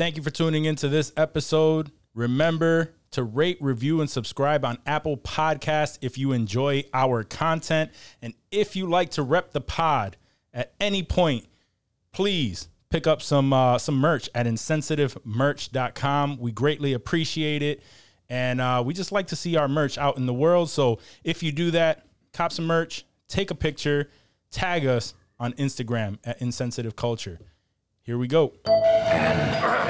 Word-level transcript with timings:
Thank 0.00 0.16
you 0.16 0.22
for 0.22 0.30
tuning 0.30 0.64
into 0.64 0.88
this 0.88 1.12
episode. 1.14 1.92
Remember 2.14 2.94
to 3.10 3.22
rate, 3.22 3.58
review, 3.60 4.00
and 4.00 4.08
subscribe 4.08 4.64
on 4.64 4.78
Apple 4.86 5.18
Podcasts 5.18 5.98
if 6.00 6.16
you 6.16 6.32
enjoy 6.32 6.84
our 6.94 7.22
content. 7.22 7.90
And 8.22 8.32
if 8.50 8.74
you 8.74 8.86
like 8.88 9.10
to 9.10 9.22
rep 9.22 9.52
the 9.52 9.60
pod 9.60 10.16
at 10.54 10.72
any 10.80 11.02
point, 11.02 11.44
please 12.12 12.68
pick 12.88 13.06
up 13.06 13.20
some 13.20 13.52
uh, 13.52 13.76
some 13.76 13.96
merch 13.96 14.30
at 14.34 14.46
insensitivemerch.com. 14.46 16.38
We 16.38 16.50
greatly 16.50 16.94
appreciate 16.94 17.62
it. 17.62 17.82
And 18.30 18.62
uh, 18.62 18.82
we 18.82 18.94
just 18.94 19.12
like 19.12 19.26
to 19.26 19.36
see 19.36 19.58
our 19.58 19.68
merch 19.68 19.98
out 19.98 20.16
in 20.16 20.24
the 20.24 20.32
world. 20.32 20.70
So 20.70 20.98
if 21.24 21.42
you 21.42 21.52
do 21.52 21.72
that, 21.72 22.06
cop 22.32 22.52
some 22.52 22.66
merch, 22.66 23.04
take 23.28 23.50
a 23.50 23.54
picture, 23.54 24.08
tag 24.50 24.86
us 24.86 25.12
on 25.38 25.52
Instagram 25.52 26.16
at 26.24 26.40
insensitive 26.40 26.96
culture. 26.96 27.38
Here 28.10 28.18
we 28.18 28.26
go. 28.26 28.52
And 28.66 29.38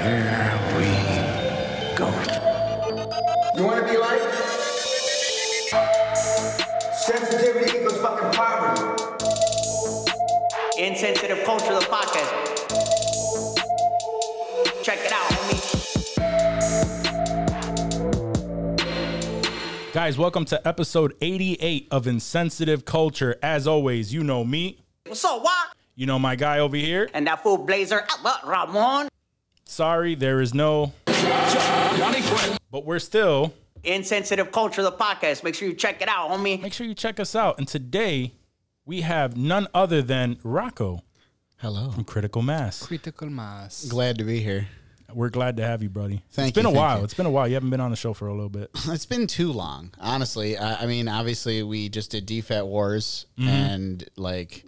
here 0.05 0.61
we 0.77 0.85
go. 1.97 2.07
You 3.57 3.65
want 3.65 3.81
to 3.81 3.87
be 3.91 3.97
like? 3.97 4.21
Sensitivity 6.93 7.79
equals 7.79 7.99
fucking 8.03 8.31
poverty. 8.33 8.83
Insensitive 10.77 11.47
Culture, 11.47 11.73
the 11.73 11.81
podcast. 11.81 12.31
Check 14.83 14.99
it 14.99 15.13
out, 15.13 15.31
homie. 15.31 15.65
Guys, 19.95 20.19
welcome 20.19 20.45
to 20.45 20.69
episode 20.69 21.15
88 21.23 21.89
of 21.91 22.07
Insensitive 22.07 22.85
Culture. 22.85 23.39
As 23.43 23.67
always, 23.67 24.13
you 24.13 24.23
know 24.23 24.45
me. 24.45 24.85
What's 25.07 25.25
up, 25.25 25.43
what? 25.43 25.80
You 26.01 26.07
know 26.07 26.19
my 26.19 26.35
guy 26.35 26.61
over 26.61 26.77
here. 26.79 27.11
And 27.13 27.27
that 27.27 27.43
fool 27.43 27.59
Blazer, 27.59 28.07
Albert 28.25 28.47
Ramon. 28.47 29.09
Sorry, 29.67 30.15
there 30.15 30.41
is 30.41 30.55
no. 30.55 30.95
But 32.71 32.87
we're 32.87 32.99
still. 33.01 33.53
Insensitive 33.85 34.51
Culture, 34.51 34.81
the 34.83 34.93
podcast. 34.93 35.45
Make 35.45 35.55
sure 35.55 35.69
you 35.69 35.75
check 35.75 36.01
it 36.01 36.09
out, 36.09 36.31
homie. 36.31 36.59
Make 36.63 36.73
sure 36.73 36.87
you 36.87 36.95
check 36.95 37.21
us 37.21 37.35
out. 37.37 37.59
And 37.59 37.69
today 37.69 38.33
we 38.87 39.03
have 39.03 39.37
none 39.37 39.69
other 39.75 40.01
than 40.01 40.39
Rocco 40.43 41.03
Hello. 41.59 41.91
from 41.91 42.05
Critical 42.05 42.41
Mass. 42.41 42.83
Critical 42.87 43.29
mass. 43.29 43.85
Glad 43.85 44.17
to 44.17 44.25
be 44.25 44.41
here. 44.41 44.69
We're 45.13 45.29
glad 45.29 45.59
to 45.59 45.67
have 45.67 45.83
you, 45.83 45.91
buddy. 45.91 46.23
Thank 46.31 46.47
you. 46.47 46.49
it's 46.49 46.55
been 46.55 46.65
you, 46.65 46.71
a 46.71 46.73
thank 46.73 46.77
while. 46.79 46.99
you. 47.01 47.05
It's 47.05 47.15
been 47.15 47.27
a 47.27 47.31
while. 47.31 47.47
You 47.47 47.55
haven't 47.55 47.69
been 47.69 47.81
on 47.81 47.91
the 47.91 47.97
show 47.97 48.15
for 48.15 48.29
a 48.29 48.33
little 48.33 48.49
bit. 48.49 48.71
It's 48.87 49.05
been 49.05 49.27
too 49.27 49.53
long, 49.53 49.93
honestly. 50.01 50.57
I, 50.57 50.85
I 50.85 50.87
mean, 50.87 51.09
obviously, 51.09 51.63
we 51.63 51.91
just 51.91 52.11
did 52.11 52.27
DFAT 52.27 52.65
Wars, 52.65 53.27
Mm-hmm. 53.39 53.49
and 53.51 54.09
like, 54.17 54.65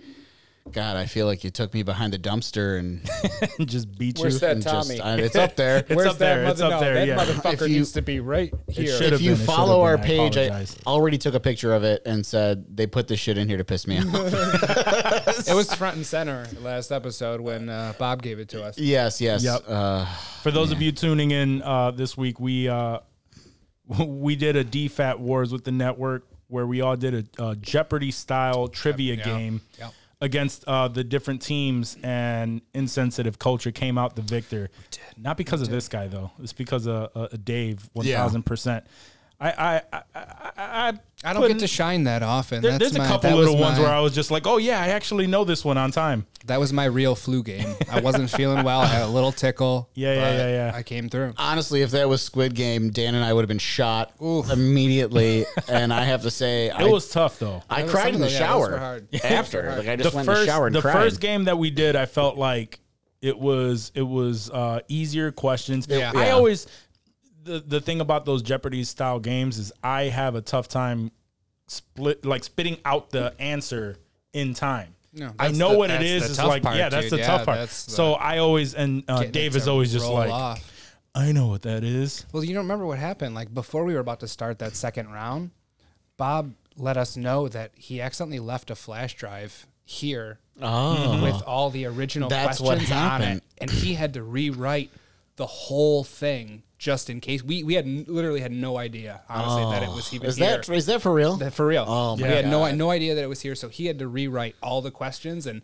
God, 0.70 0.96
I 0.96 1.06
feel 1.06 1.27
like 1.27 1.42
you 1.44 1.50
took 1.50 1.74
me 1.74 1.82
behind 1.82 2.12
the 2.12 2.18
dumpster 2.18 2.78
and, 2.78 3.68
Just 3.68 3.98
beat 3.98 4.18
Where's 4.18 4.34
you. 4.34 4.41
that 4.41 4.52
and 4.52 4.62
just, 4.62 4.88
Tommy? 4.88 5.00
I- 5.00 5.16
it's 5.16 5.34
up 5.36 5.56
there. 5.56 5.78
It's 5.88 5.91
Where's 5.91 6.08
up 6.08 6.19
there. 6.19 6.42
That 6.42 6.50
It's 6.52 6.60
mother- 6.60 6.74
up 6.77 6.80
no, 6.80 6.86
there, 6.86 6.94
That 6.94 7.06
yeah. 7.08 7.16
motherfucker 7.24 7.52
If 7.54 7.60
you- 7.62 7.69
needs 7.78 7.92
to 7.92 8.02
be 8.02 8.20
right 8.20 8.54
here. 8.69 8.96
if 9.02 9.20
you 9.20 9.32
been, 9.32 9.42
it 9.42 9.44
follow 9.44 9.82
our 9.82 9.98
been. 9.98 10.06
Page, 10.06 10.36
I, 10.38 10.42
apologize. 10.42 10.78
already 10.86 11.19
took 11.19 11.34
a 11.34 11.41
picture 11.41 11.74
of 11.74 11.82
it 11.84 12.02
and 12.06 12.24
said 12.24 12.64
they 12.77 12.86
put 12.86 13.08
this 13.08 13.19
shit 13.20 13.36
in 13.38 13.48
here 13.48 13.58
to 13.58 13.64
piss 13.64 13.86
me 13.86 13.98
off. 13.98 14.06
It 15.48 15.54
was 15.54 15.74
front 15.74 15.96
and 15.96 16.06
center 16.06 16.46
last 16.60 16.92
episode 16.92 17.41
when 17.41 17.69
uh, 17.69 17.94
Bob 17.98 18.22
gave 18.22 18.38
it 18.38 18.48
to 18.50 18.62
us. 18.62 18.78
yes, 18.78 19.20
yes. 19.20 19.42
Yep. 19.42 19.64
Uh, 19.66 20.06
For 20.42 20.50
those 20.50 20.70
of 20.70 20.80
you 20.80 20.92
tuning 20.92 21.32
in 21.32 21.62
uh, 21.62 21.91
this 21.91 22.16
week, 22.16 22.38
we 22.38 22.69
uh, 22.69 23.00
we 23.98 24.36
did 24.36 24.56
a 24.56 24.64
DFAT 24.64 25.19
Wars 25.19 25.52
with 25.52 25.64
the 25.64 25.72
network 25.72 26.26
where 26.48 26.66
we 26.66 26.80
all 26.80 26.97
did 26.97 27.28
a, 27.38 27.44
a 27.50 27.56
Jeopardy 27.56 28.10
style 28.10 28.69
trivia 28.69 29.14
Yep, 29.16 29.24
game 29.24 29.60
yep. 29.78 29.92
Against 30.23 30.65
uh, 30.69 30.87
the 30.87 31.03
different 31.03 31.42
teams, 31.42 31.98
and 32.03 32.62
insensitive 32.73 33.39
culture 33.41 33.73
came 33.73 33.98
out 33.98 34.15
the 34.15 34.23
victor. 34.23 34.70
Not 35.19 35.37
because 35.37 35.61
of 35.61 35.69
this 35.69 35.89
guy 35.89 36.06
though; 36.06 36.31
it's 36.41 36.53
because 36.55 36.87
of 36.87 37.11
uh, 37.15 37.28
Dave, 37.45 37.91
one 37.92 38.06
thousand 38.06 38.45
percent. 38.47 38.87
I 39.42 39.50
I 39.50 39.82
I 39.92 40.02
I, 40.14 40.52
I, 40.56 40.92
I 41.24 41.32
don't 41.32 41.48
get 41.48 41.58
to 41.58 41.66
shine 41.66 42.04
that 42.04 42.22
often. 42.22 42.62
There, 42.62 42.70
That's 42.72 42.92
there's 42.92 42.96
a 42.96 42.98
my- 43.00 43.06
couple 43.08 43.32
little 43.32 43.56
ones 43.58 43.78
my- 43.78 43.84
where 43.84 43.92
I 43.92 44.00
was 44.00 44.14
just 44.14 44.30
like, 44.30 44.47
"Oh 44.47 44.58
yeah, 44.58 44.80
I 44.80 44.88
actually 44.88 45.26
know 45.26 45.44
this 45.44 45.64
one 45.64 45.76
on 45.78 45.91
time." 45.91 46.26
That 46.47 46.60
was 46.60 46.72
my 46.72 46.84
real 46.84 47.14
flu 47.14 47.42
game. 47.42 47.75
I 47.91 48.00
wasn't 48.00 48.31
feeling 48.38 48.64
well. 48.64 48.81
I 48.81 48.86
had 48.86 49.02
a 49.02 49.06
little 49.08 49.32
tickle. 49.32 49.88
Yeah, 49.94 50.14
yeah, 50.14 50.36
yeah, 50.36 50.48
yeah. 50.48 50.72
I 50.75 50.82
came 50.82 51.08
through. 51.08 51.34
honestly, 51.38 51.82
if 51.82 51.91
that 51.92 52.08
was 52.08 52.22
Squid 52.22 52.54
Game, 52.54 52.91
Dan 52.91 53.14
and 53.14 53.25
I 53.25 53.32
would 53.32 53.42
have 53.42 53.48
been 53.48 53.58
shot 53.58 54.12
immediately. 54.20 55.44
and 55.69 55.92
I 55.92 56.04
have 56.04 56.22
to 56.22 56.31
say, 56.31 56.66
It 56.66 56.75
I, 56.75 56.84
was 56.84 57.08
tough 57.10 57.38
though. 57.38 57.62
I 57.69 57.82
Those- 57.82 57.91
cried 57.91 58.14
in 58.14 58.20
the 58.20 58.26
of 58.26 58.32
yeah, 58.32 58.38
shower 58.38 59.00
after. 59.25 59.75
Like 59.78 59.88
I 59.88 59.97
just 59.97 60.10
the 60.10 60.16
went 60.16 60.26
first 60.26 60.41
in 60.42 60.47
the 60.47 60.52
shower 60.52 60.66
and 60.66 60.75
the 60.76 60.81
cried. 60.81 60.92
first 60.94 61.20
game 61.20 61.44
that 61.44 61.58
we 61.58 61.70
did, 61.70 61.97
I 61.97 62.06
felt 62.06 62.36
like 62.36 62.81
it 63.20 63.38
was 63.38 63.92
it 63.94 64.02
was 64.02 64.50
uh, 64.50 64.81
easier 64.88 65.31
questions. 65.32 65.86
Yeah. 65.88 66.12
I 66.14 66.31
always 66.31 66.66
the 67.44 67.60
the 67.60 67.80
thing 67.80 68.00
about 68.00 68.25
those 68.25 68.42
Jeopardy 68.42 68.84
style 68.84 69.19
games 69.20 69.58
is 69.58 69.72
I 69.82 70.04
have 70.04 70.34
a 70.34 70.41
tough 70.41 70.69
time 70.69 71.10
split 71.66 72.25
like 72.25 72.44
spitting 72.44 72.78
out 72.84 73.10
the 73.10 73.34
answer 73.41 73.98
in 74.32 74.54
time. 74.54 74.94
No, 75.12 75.32
I 75.38 75.52
know 75.52 75.72
the- 75.72 75.78
what 75.78 75.91
it 75.91 76.02
is. 76.02 76.25
is. 76.25 76.31
It's 76.31 76.38
like 76.38 76.62
part, 76.62 76.76
yeah, 76.76 76.88
that's 76.88 77.04
dude. 77.04 77.12
the 77.12 77.19
Yeah, 77.19 77.26
tough 77.26 77.44
part. 77.44 77.58
that's 77.58 77.84
the- 77.86 77.92
so 77.92 78.14
I 78.14 78.38
always 78.38 78.75
and 78.75 79.04
uh, 79.08 79.25
Dave 79.25 79.56
is 79.56 79.69
always 79.69 79.92
just 79.92 80.06
like 80.06 80.31
off. 80.31 80.69
I 81.14 81.32
know 81.32 81.48
what 81.48 81.62
that 81.62 81.84
is. 81.84 82.25
Well, 82.32 82.42
you 82.42 82.54
don't 82.54 82.64
remember 82.64 82.86
what 82.86 82.98
happened. 82.98 83.34
Like 83.34 83.52
before 83.52 83.84
we 83.84 83.92
were 83.94 84.00
about 84.00 84.20
to 84.20 84.28
start 84.28 84.58
that 84.60 84.75
second 84.75 85.10
round, 85.12 85.50
Bob 86.16 86.54
let 86.76 86.97
us 86.97 87.16
know 87.16 87.48
that 87.48 87.72
he 87.75 88.00
accidentally 88.00 88.41
left 88.41 88.70
a 88.70 88.75
flash 88.75 89.14
drive 89.14 89.66
here 89.84 90.38
oh, 90.62 91.22
with 91.22 91.42
all 91.42 91.69
the 91.69 91.84
original 91.84 92.31
That's 92.31 92.60
what 92.60 92.78
questions 92.78 92.92
on 92.92 93.22
it, 93.22 93.42
and 93.58 93.70
he 93.70 93.94
had 93.94 94.14
to 94.14 94.22
rewrite 94.22 94.91
the 95.36 95.47
whole 95.47 96.04
thing 96.04 96.62
just 96.82 97.09
in 97.09 97.20
case. 97.20 97.44
We 97.44 97.62
we 97.62 97.75
had 97.75 97.87
literally 98.09 98.41
had 98.41 98.50
no 98.50 98.76
idea 98.76 99.22
honestly 99.28 99.62
that 99.72 99.84
it 99.84 99.88
was 99.88 100.12
even 100.12 100.26
is 100.28 100.37
here. 100.37 100.48
that 100.59 100.69
is 100.69 100.87
that 100.87 101.00
for 101.00 101.15
real? 101.15 101.37
That- 101.37 101.53
for 101.54 101.65
real. 101.65 101.84
Oh, 101.87 102.16
we 102.16 102.22
my 102.22 102.28
had 102.28 102.47
no 102.48 102.59
God. 102.60 102.75
no 102.75 102.91
idea 102.91 103.15
that 103.15 103.22
it 103.22 103.28
was 103.28 103.41
here, 103.41 103.54
so 103.54 103.69
he 103.69 103.87
had 103.87 104.00
to 104.00 104.09
rewrite 104.09 104.56
all 104.60 104.82
the 104.82 104.91
questions, 104.91 105.47
and 105.47 105.62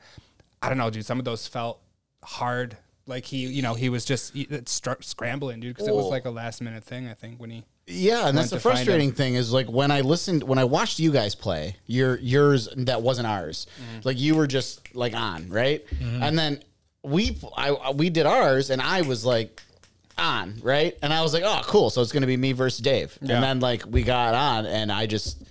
I 0.62 0.68
don't 0.68 0.78
know, 0.78 0.90
dude. 0.90 1.04
Some 1.04 1.18
of 1.18 1.24
those 1.24 1.48
felt 1.48 1.80
hard. 2.22 2.76
Like 3.06 3.24
he, 3.24 3.46
you 3.46 3.62
know, 3.62 3.74
he 3.74 3.88
was 3.88 4.04
just 4.04 4.32
he- 4.34 4.42
it 4.42 4.68
scrambling, 4.68 5.58
dude, 5.60 5.74
because 5.74 5.88
it 5.88 5.94
was 5.94 6.04
Oh. 6.04 6.08
like 6.08 6.24
a 6.24 6.30
last 6.30 6.60
minute 6.62 6.84
thing. 6.84 7.08
I 7.08 7.14
think 7.14 7.40
when 7.40 7.50
he 7.50 7.64
Yeah, 7.88 8.28
and 8.28 8.38
that's 8.38 8.50
the 8.50 8.60
frustrating 8.60 9.10
thing 9.12 9.34
is 9.34 9.52
like 9.52 9.66
when 9.68 9.90
I 9.90 10.02
listened, 10.02 10.44
when 10.44 10.58
I 10.58 10.64
watched 10.64 11.00
you 11.00 11.10
guys 11.10 11.34
play, 11.34 11.76
your 11.86 12.18
yours 12.20 12.68
that 12.76 13.02
wasn't 13.02 13.26
ours. 13.26 13.66
Mm-hmm. 13.80 14.00
Like 14.04 14.20
you 14.20 14.36
were 14.36 14.46
just 14.46 14.94
like 14.94 15.14
on 15.16 15.48
right, 15.48 15.84
and 16.00 16.38
then 16.38 16.62
we 17.02 17.38
I 17.56 17.90
we 17.92 18.08
did 18.10 18.26
ours, 18.26 18.70
and 18.70 18.80
I 18.80 19.00
was 19.02 19.24
like 19.24 19.62
on 20.18 20.56
right, 20.62 20.96
and 21.02 21.12
I 21.12 21.22
was 21.22 21.32
like, 21.32 21.42
oh 21.44 21.60
cool, 21.64 21.90
so 21.90 22.02
it's 22.02 22.12
gonna 22.12 22.26
be 22.26 22.36
me 22.36 22.52
versus 22.52 22.80
Dave, 22.80 23.16
Yeah. 23.22 23.34
and 23.36 23.44
then 23.44 23.60
like 23.60 23.84
we 23.88 24.02
got 24.02 24.34
on, 24.34 24.66
and 24.66 24.90
I 24.92 25.06
just 25.06 25.42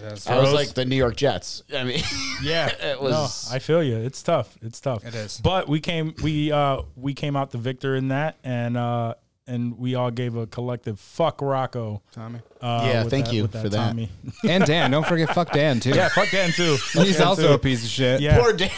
That's 0.00 0.26
I 0.26 0.36
was 0.36 0.46
Froze. 0.50 0.54
like 0.54 0.74
the 0.74 0.84
New 0.84 0.96
York 0.96 1.16
Jets. 1.16 1.62
I 1.74 1.84
mean, 1.84 2.02
Yeah, 2.42 2.68
It 2.68 3.00
was- 3.00 3.48
No, 3.50 3.54
I 3.56 3.58
feel 3.58 3.82
you. 3.82 3.96
It's 3.96 4.22
tough. 4.22 4.56
It's 4.62 4.80
tough. 4.80 5.04
It 5.04 5.14
is. 5.14 5.40
But 5.42 5.68
we 5.68 5.80
came. 5.80 6.14
We 6.22 6.50
uh 6.52 6.82
we 6.96 7.14
came 7.14 7.36
out 7.36 7.50
the 7.52 7.58
victor 7.58 7.94
in 7.96 8.08
that, 8.08 8.36
and 8.44 8.76
uh 8.76 9.14
and 9.46 9.78
we 9.78 9.94
all 9.94 10.10
gave 10.10 10.36
a 10.36 10.46
collective 10.46 10.98
fuck 10.98 11.42
Rocco. 11.42 12.00
Tommy 12.12 12.40
Uh, 12.62 12.88
Yeah, 12.90 13.02
with 13.02 13.10
thank 13.10 13.30
you 13.30 13.42
with 13.42 13.52
for 13.52 13.68
that. 13.68 13.88
Tommy. 13.88 14.08
and 14.48 14.64
Dan. 14.64 14.90
Don't 14.90 15.06
forget, 15.06 15.34
fuck 15.34 15.52
Dan 15.52 15.80
too. 15.80 15.90
yeah, 15.90 16.08
fuck 16.08 16.30
Dan 16.30 16.50
too. 16.52 16.76
Fuck 16.92 17.04
he's 17.04 17.18
Dan, 17.18 17.26
also 17.26 17.48
too. 17.48 17.52
a 17.52 17.58
piece 17.58 17.84
of 17.84 17.90
shit. 17.90 18.20
Yeah. 18.22 18.38
poor 18.40 18.54
Dan. 18.54 18.70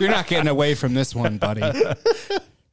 You're 0.00 0.10
not 0.10 0.26
getting 0.26 0.48
away 0.48 0.74
from 0.74 0.92
this 0.94 1.14
one, 1.14 1.38
buddy. 1.38 1.62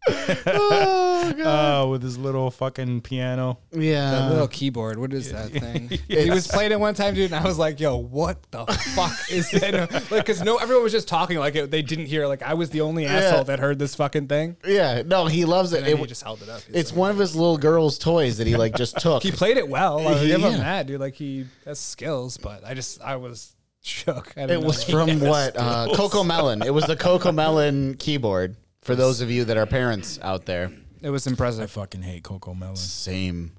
Uh, 0.08 1.88
with 1.90 2.04
his 2.04 2.18
little 2.18 2.52
fucking 2.52 3.02
piano. 3.02 3.58
Yeah, 3.72 4.12
that 4.12 4.30
little 4.32 4.48
keyboard. 4.48 4.98
What 4.98 5.14
is 5.14 5.32
that 5.32 5.50
thing? 5.52 5.90
He 6.08 6.30
was 6.30 6.48
playing 6.48 6.72
it 6.72 6.80
one 6.80 6.94
time, 6.94 7.14
dude, 7.16 7.32
and 7.32 7.36
I 7.36 7.48
was 7.48 7.58
like, 7.58 7.80
"Yo, 7.80 7.98
what 7.98 8.42
the 8.52 8.66
fuck 8.96 9.14
is 9.32 9.50
that?" 9.52 9.92
Like, 10.12 10.26
because 10.26 10.42
no, 10.44 10.58
everyone 10.58 10.84
was 10.84 10.92
just 10.92 11.08
talking 11.08 11.38
like 11.38 11.56
it, 11.56 11.72
they 11.72 11.82
didn't 11.82 12.06
hear. 12.06 12.28
Like 12.28 12.44
I 12.44 12.54
was 12.54 12.70
the 12.70 12.82
only 12.82 13.06
asshole 13.06 13.44
that 13.46 13.60
heard 13.60 13.80
this 13.80 13.96
fucking 13.96 14.28
thing. 14.28 14.58
yeah. 14.66 15.02
No, 15.06 15.26
he 15.26 15.46
loves 15.46 15.74
it. 15.74 15.80
And 15.80 15.88
It- 15.88 15.98
he 15.98 16.06
just 16.06 16.24
held 16.24 16.42
it 16.42 16.50
up. 16.50 16.62
He's 16.62 16.76
it's 16.76 16.92
like- 16.92 17.00
one 17.00 17.12
of 17.12 17.18
his 17.18 17.36
little 17.36 17.58
girl's 17.58 17.98
toys 17.98 18.38
that 18.38 18.48
he 18.48 18.56
like 18.56 18.76
just 18.76 18.98
took. 19.00 19.24
He 19.24 19.32
played 19.32 19.58
it 19.58 19.68
well. 19.68 20.08
I'll 20.08 20.26
give 20.26 20.42
him 20.42 20.52
Yeah. 20.54 20.58
that, 20.58 20.88
dude. 20.88 21.00
Like 21.00 21.16
he 21.16 21.46
has 21.66 21.80
skills, 21.80 22.38
but 22.38 22.64
I 22.66 22.74
just 22.74 23.02
I 23.02 23.16
was 23.18 23.56
shook. 23.82 24.34
I 24.38 24.42
It 24.44 24.48
didn't 24.48 24.66
was 24.66 24.88
know. 24.88 25.06
from 25.08 25.20
what? 25.22 25.56
Uh, 25.58 25.88
CoComelon. 25.94 26.66
It 26.66 26.72
was 26.72 26.86
the 26.86 26.96
CoComelon 26.96 27.98
keyboard. 28.00 28.56
For 28.86 28.96
those 28.96 29.20
of 29.22 29.32
you 29.32 29.46
that 29.46 29.58
are 29.58 29.66
parents 29.66 30.20
out 30.22 30.46
there, 30.46 30.72
It 31.02 31.10
was 31.10 31.26
impressive. 31.26 31.60
I 31.62 31.64
impressive. 31.64 31.72
fucking 31.82 32.02
hate 32.04 32.24
CoComelon. 32.24 32.78
same. 32.78 33.52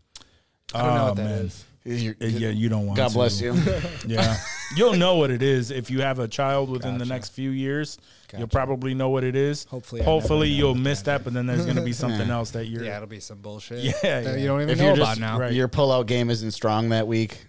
I 0.72 0.82
don't 0.82 0.94
know 0.94 1.04
what 1.06 1.16
that 1.16 1.24
man. 1.24 1.38
is. 1.46 1.64
You're- 1.84 2.16
Uh, 2.20 2.26
Yeah, 2.26 2.48
you 2.50 2.68
don't 2.68 2.86
want. 2.86 2.96
God 2.96 3.08
to. 3.08 3.14
bless 3.14 3.40
you. 3.40 3.54
Yeah, 4.06 4.36
you'll 4.76 4.94
know 4.96 5.16
what 5.16 5.30
it 5.32 5.42
is 5.42 5.70
if 5.72 5.90
you 5.90 6.00
have 6.02 6.20
a 6.20 6.28
child 6.28 6.70
within 6.70 6.98
the 6.98 7.04
next 7.04 7.30
few 7.30 7.50
years. 7.50 7.98
You'll 8.36 8.46
probably 8.48 8.94
know 8.94 9.08
what 9.10 9.24
it 9.24 9.34
is. 9.36 9.64
Hopefully 9.64 10.00
I 10.00 10.04
hopefully 10.04 10.50
know 10.50 10.56
you'll 10.56 10.74
miss 10.76 11.00
that 11.02 11.18
that, 11.18 11.24
but 11.24 11.32
then 11.32 11.46
there's 11.46 11.66
gonna 11.66 11.82
be 11.82 11.92
something 11.92 12.30
else 12.30 12.50
that 12.52 12.66
you're. 12.66 12.84
Yeah, 12.84 12.96
it'll 12.96 13.08
be 13.08 13.18
some 13.20 13.38
bullshit. 13.40 13.82
Yeah, 13.84 13.92
that 14.20 14.24
yeah. 14.24 14.36
you 14.36 14.46
don't 14.46 14.62
even 14.62 14.70
If 14.70 14.78
know 14.78 14.84
you're 14.84 14.94
about 14.94 15.06
just 15.08 15.20
now. 15.20 15.38
right. 15.40 15.52
your 15.52 15.68
pullout 15.68 16.06
game 16.06 16.30
isn't 16.30 16.50
strong 16.52 16.88
that 16.90 17.06
week, 17.08 17.46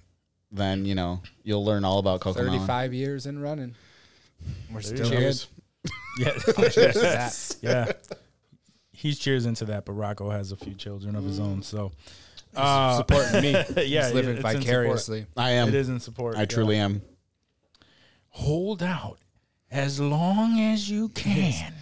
then 0.51 0.85
you 0.85 0.95
know 0.95 1.21
you'll 1.43 1.63
learn 1.65 1.83
all 1.85 1.99
about 1.99 2.21
CoComelon. 2.21 2.35
Thirty-five 2.35 2.93
years 2.93 3.25
in 3.27 3.39
running. 3.39 3.75
We're 4.71 4.81
still 4.81 5.09
Cheers. 5.09 5.47
Yeah, 6.17 6.33
good. 6.45 6.55
Cheers 6.71 6.93
to 6.93 6.99
that. 6.99 7.55
yeah. 7.61 7.91
he's 8.91 9.19
cheers 9.19 9.45
into 9.45 9.65
that, 9.65 9.85
but 9.85 9.93
Rocco 9.93 10.29
has 10.29 10.51
a 10.51 10.55
few 10.55 10.73
children 10.73 11.15
of 11.15 11.23
his 11.23 11.39
own, 11.39 11.61
so 11.61 11.91
uh, 12.55 12.97
Supporting 12.97 13.41
me. 13.41 13.51
yeah, 13.85 14.05
He's 14.05 14.13
living 14.13 14.37
it's 14.37 14.41
vicariously. 14.41 15.27
I 15.35 15.51
am. 15.51 15.69
It 15.69 15.75
is 15.75 15.89
in 15.89 15.99
support. 15.99 16.35
I 16.35 16.41
yeah. 16.41 16.45
truly 16.45 16.77
am. 16.77 17.01
hold 18.29 18.81
out 18.81 19.19
as 19.69 19.99
long 19.99 20.59
as 20.59 20.89
you 20.89 21.09
can. 21.09 21.73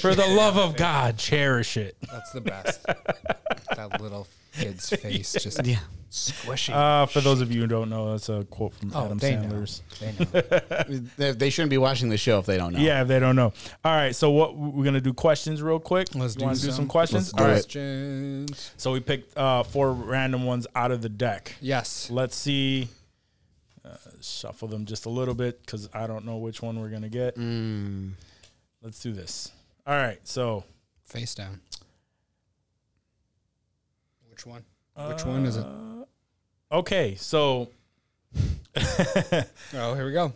For 0.00 0.14
the 0.14 0.26
love 0.26 0.56
of 0.56 0.76
God, 0.76 1.18
cherish 1.18 1.76
it. 1.76 1.96
That's 2.10 2.32
the 2.32 2.40
best. 2.40 2.86
that 2.86 4.00
little 4.00 4.26
kid's 4.58 4.88
face 4.96 5.32
just 5.32 5.64
Yeah. 5.66 5.78
squishy. 6.10 6.72
Uh, 6.74 7.06
for 7.06 7.20
those 7.20 7.40
of 7.40 7.52
you 7.52 7.60
who 7.62 7.66
don't 7.66 7.90
know, 7.90 8.12
that's 8.12 8.28
a 8.28 8.44
quote 8.44 8.74
from 8.74 8.92
oh, 8.94 9.04
Adam 9.06 9.18
they 9.18 9.32
Sandler's. 9.34 9.82
know. 10.00 10.10
They 10.12 10.24
know. 10.98 11.04
They, 11.16 11.32
they 11.32 11.50
shouldn't 11.50 11.70
be 11.70 11.78
watching 11.78 12.08
the 12.08 12.16
show 12.16 12.38
if 12.38 12.46
they 12.46 12.56
don't 12.56 12.72
know. 12.72 12.80
Yeah, 12.80 13.02
if 13.02 13.08
they 13.08 13.18
don't 13.18 13.36
know. 13.36 13.52
All 13.84 13.94
right, 13.94 14.14
so 14.16 14.30
what 14.30 14.56
we're 14.56 14.84
gonna 14.84 15.00
do 15.00 15.12
questions 15.12 15.60
real 15.62 15.78
quick. 15.80 16.14
Let's 16.14 16.34
You 16.34 16.38
do 16.40 16.44
wanna 16.46 16.56
do 16.56 16.62
some. 16.66 16.72
some 16.72 16.86
questions. 16.86 17.32
Let's 17.34 17.36
do 17.36 17.42
All 17.42 17.50
it. 17.50 17.52
right, 17.52 17.62
Questions. 17.62 18.70
so 18.76 18.92
we 18.92 19.00
picked 19.00 19.36
uh, 19.36 19.62
four 19.64 19.92
random 19.92 20.44
ones 20.44 20.66
out 20.74 20.90
of 20.92 21.02
the 21.02 21.08
deck. 21.08 21.54
Yes. 21.60 22.10
Let's 22.10 22.36
see. 22.36 22.88
Uh, 23.84 23.96
shuffle 24.20 24.68
them 24.68 24.84
just 24.86 25.06
a 25.06 25.10
little 25.10 25.34
bit 25.34 25.60
because 25.64 25.88
I 25.94 26.06
don't 26.06 26.24
know 26.26 26.36
which 26.38 26.60
one 26.62 26.80
we're 26.80 26.90
gonna 26.90 27.08
get. 27.08 27.36
Let's 28.82 29.00
do 29.00 29.12
this. 29.12 29.50
All 29.86 29.94
right, 29.94 30.18
so 30.26 30.64
Face 31.04 31.34
down. 31.34 31.60
Which 34.38 34.46
one? 34.46 34.64
Which 35.08 35.24
one 35.24 35.46
is 35.46 35.56
it? 35.56 35.64
Uh, 35.66 36.76
okay, 36.76 37.16
so 37.16 37.70
Oh, 39.74 39.94
here 39.94 40.06
we 40.06 40.12
go. 40.12 40.32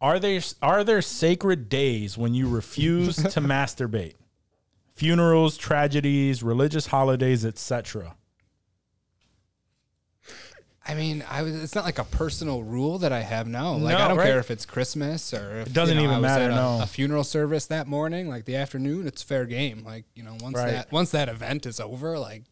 are 0.00 0.20
there 0.20 0.40
are 0.62 0.84
there 0.84 1.02
sacred 1.02 1.68
days 1.68 2.16
when 2.16 2.34
you 2.34 2.48
refuse 2.48 3.16
to 3.16 3.22
masturbate? 3.40 4.14
Funerals, 4.94 5.56
tragedies, 5.56 6.44
religious 6.44 6.86
holidays, 6.86 7.44
etc. 7.44 8.14
I 10.88 10.94
mean, 10.94 11.24
I 11.28 11.42
was. 11.42 11.60
It's 11.60 11.74
not 11.74 11.84
like 11.84 11.98
a 11.98 12.04
personal 12.04 12.62
rule 12.62 12.98
that 12.98 13.12
I 13.12 13.22
have. 13.22 13.48
No, 13.48 13.72
like 13.76 13.98
No, 13.98 14.04
I 14.04 14.08
don't 14.08 14.18
right. 14.18 14.26
care 14.26 14.38
if 14.38 14.52
it's 14.52 14.64
Christmas 14.64 15.34
or 15.34 15.62
if, 15.62 15.66
It 15.66 15.72
doesn't 15.72 15.98
even 15.98 16.10
I 16.10 16.18
was 16.18 16.22
matter, 16.22 16.44
at 16.44 16.50
a, 16.52 16.54
no. 16.54 16.78
a 16.80 16.86
funeral 16.86 17.24
service 17.24 17.66
that 17.66 17.88
morning, 17.88 18.28
like 18.28 18.44
the 18.44 18.54
afternoon. 18.54 19.04
It's 19.08 19.20
fair 19.20 19.46
game. 19.46 19.82
Like 19.84 20.04
you 20.14 20.22
know, 20.22 20.36
once 20.40 20.54
Right. 20.56 20.70
that 20.70 20.92
once 20.92 21.10
that 21.10 21.28
event 21.28 21.66
is 21.66 21.80
over, 21.80 22.16
like 22.20 22.44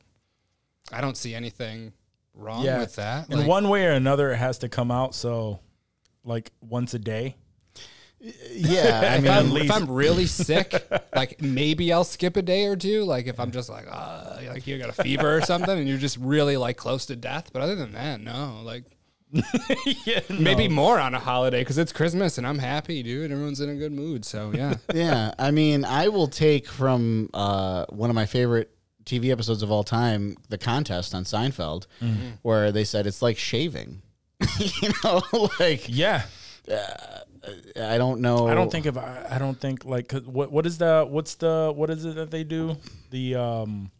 I 0.92 1.00
don't 1.00 1.16
see 1.16 1.34
anything 1.34 1.92
wrong 2.34 2.64
Yeah, 2.64 2.80
with 2.80 2.96
that. 2.96 3.30
In 3.30 3.38
Like, 3.38 3.48
one 3.48 3.68
way 3.68 3.86
or 3.86 3.92
another, 3.92 4.32
it 4.32 4.36
has 4.36 4.58
to 4.58 4.68
come 4.68 4.90
out. 4.90 5.14
So, 5.14 5.60
like 6.24 6.52
once 6.60 6.94
a 6.94 6.98
day. 6.98 7.36
Yeah. 8.20 9.00
I 9.12 9.16
if, 9.16 9.22
mean, 9.22 9.32
I'm, 9.32 9.50
least- 9.50 9.66
if 9.66 9.70
I'm 9.72 9.90
really 9.90 10.26
sick, 10.26 10.74
like 11.14 11.40
maybe 11.42 11.92
I'll 11.92 12.04
skip 12.04 12.36
a 12.36 12.42
day 12.42 12.66
or 12.66 12.76
two. 12.76 13.04
Like 13.04 13.26
if 13.26 13.38
I'm 13.38 13.50
just 13.50 13.68
like, 13.68 13.86
uh, 13.90 14.38
like 14.48 14.66
you 14.66 14.78
got 14.78 14.88
a 14.90 15.02
fever 15.02 15.36
or 15.36 15.42
something, 15.42 15.78
and 15.78 15.88
you're 15.88 15.98
just 15.98 16.16
really 16.18 16.56
like 16.56 16.76
close 16.76 17.06
to 17.06 17.16
death. 17.16 17.50
But 17.52 17.62
other 17.62 17.76
than 17.76 17.92
that, 17.92 18.20
no. 18.20 18.60
Like 18.62 18.84
yeah, 20.04 20.20
maybe 20.30 20.68
more 20.68 21.00
on 21.00 21.14
a 21.14 21.18
holiday 21.18 21.60
because 21.60 21.76
it's 21.76 21.92
Christmas 21.92 22.38
and 22.38 22.46
I'm 22.46 22.58
happy, 22.58 23.02
dude. 23.02 23.32
Everyone's 23.32 23.60
in 23.60 23.68
a 23.68 23.74
good 23.74 23.92
mood, 23.92 24.24
so 24.24 24.52
yeah. 24.54 24.74
yeah. 24.94 25.34
I 25.38 25.50
mean, 25.50 25.84
I 25.84 26.08
will 26.08 26.28
take 26.28 26.68
from 26.68 27.30
uh, 27.34 27.86
one 27.88 28.10
of 28.10 28.14
my 28.14 28.26
favorite 28.26 28.73
TV 29.04 29.30
episodes 29.30 29.62
of 29.62 29.70
all 29.70 29.84
time, 29.84 30.36
The 30.48 30.58
Contest 30.58 31.14
on 31.14 31.24
Seinfeld, 31.24 31.86
where 32.42 32.72
they 32.72 32.84
said 32.84 33.06
it's 33.06 33.22
like 33.22 33.38
shaving. 33.38 34.02
you 34.58 34.90
know, 35.02 35.22
like 35.60 35.88
Yeah, 35.88 36.22
I 37.80 37.98
don't 37.98 38.20
know. 38.20 38.48
I 38.48 38.54
don't 38.54 38.70
think 38.72 38.86
if 38.86 38.96
I, 38.96 39.26
I 39.30 39.38
don't 39.38 39.60
think 39.60 39.84
like 39.84 40.08
'cause 40.08 40.22
what 40.22 40.50
what 40.50 40.66
is 40.66 40.78
the 40.78 41.06
what's 41.08 41.34
the 41.36 41.72
what 41.74 41.90
is 41.90 42.04
it 42.04 42.14
that 42.16 42.30
they 42.30 42.42
do 42.44 42.76
the 43.10 43.34
um 43.34 43.90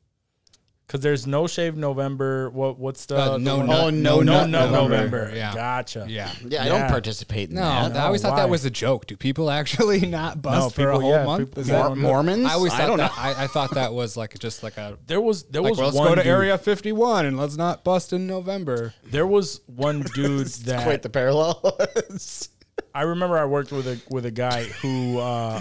because 0.86 1.00
there's 1.00 1.26
no 1.26 1.46
shave 1.46 1.76
November 1.76 2.50
what 2.50 2.78
what's 2.78 3.06
the, 3.06 3.16
Uh, 3.16 3.32
the 3.32 3.38
no 3.38 3.56
one- 3.58 3.70
Oh, 3.70 3.90
no 3.90 4.20
no 4.20 4.22
nut 4.22 4.50
nut 4.50 4.70
November, 4.70 4.96
November, 4.96 5.32
yeah. 5.34 5.54
gotcha 5.54 6.04
Yeah. 6.08 6.30
Yeah, 6.46 6.62
I 6.62 6.66
Yeah. 6.66 6.68
don't 6.78 6.88
participate 6.90 7.48
in 7.48 7.56
No, 7.56 7.62
that. 7.62 7.96
I 7.96 8.04
always 8.06 8.20
thought 8.22 8.32
why? 8.32 8.40
that 8.40 8.50
was 8.50 8.64
a 8.64 8.70
joke. 8.70 9.06
Do 9.06 9.16
people 9.16 9.50
actually 9.50 10.00
not 10.06 10.42
bust 10.42 10.74
for 10.74 10.90
a 10.90 10.98
whole 11.00 11.10
yeah, 11.10 11.24
month? 11.24 11.48
people- 11.50 11.62
Is 11.62 11.68
Mor- 11.70 11.88
that- 11.90 11.96
Mormons? 11.96 12.44
I 12.46 12.52
always 12.52 12.72
I 12.72 12.76
thought 12.78 12.86
don't 12.88 12.98
that, 12.98 13.10
know. 13.12 13.22
I, 13.22 13.44
I 13.44 13.46
thought 13.46 13.70
that 13.72 13.92
was 13.94 14.16
like 14.16 14.38
just 14.38 14.62
like 14.62 14.76
a 14.76 14.98
there 15.06 15.20
was 15.20 15.44
there 15.44 15.62
like 15.62 15.70
was 15.70 15.78
well, 15.78 15.86
let's 15.88 15.98
one 15.98 16.08
go 16.08 16.14
to 16.16 16.22
dude, 16.22 16.30
Area 16.30 16.58
51 16.58 17.26
and 17.26 17.38
let's 17.38 17.56
not 17.56 17.82
bust 17.82 18.12
in 18.12 18.26
November. 18.26 18.92
there 19.04 19.26
was 19.26 19.60
one 19.66 20.00
dude 20.14 20.46
that 20.66 20.82
Quite 20.84 21.02
the 21.02 21.08
parallel. 21.10 21.78
I 22.96 23.02
remember 23.02 23.38
I 23.38 23.44
worked 23.44 23.72
with 23.72 23.86
a 23.88 24.00
with 24.10 24.24
a 24.26 24.30
guy 24.30 24.64
who 24.64 25.18
uh, 25.18 25.60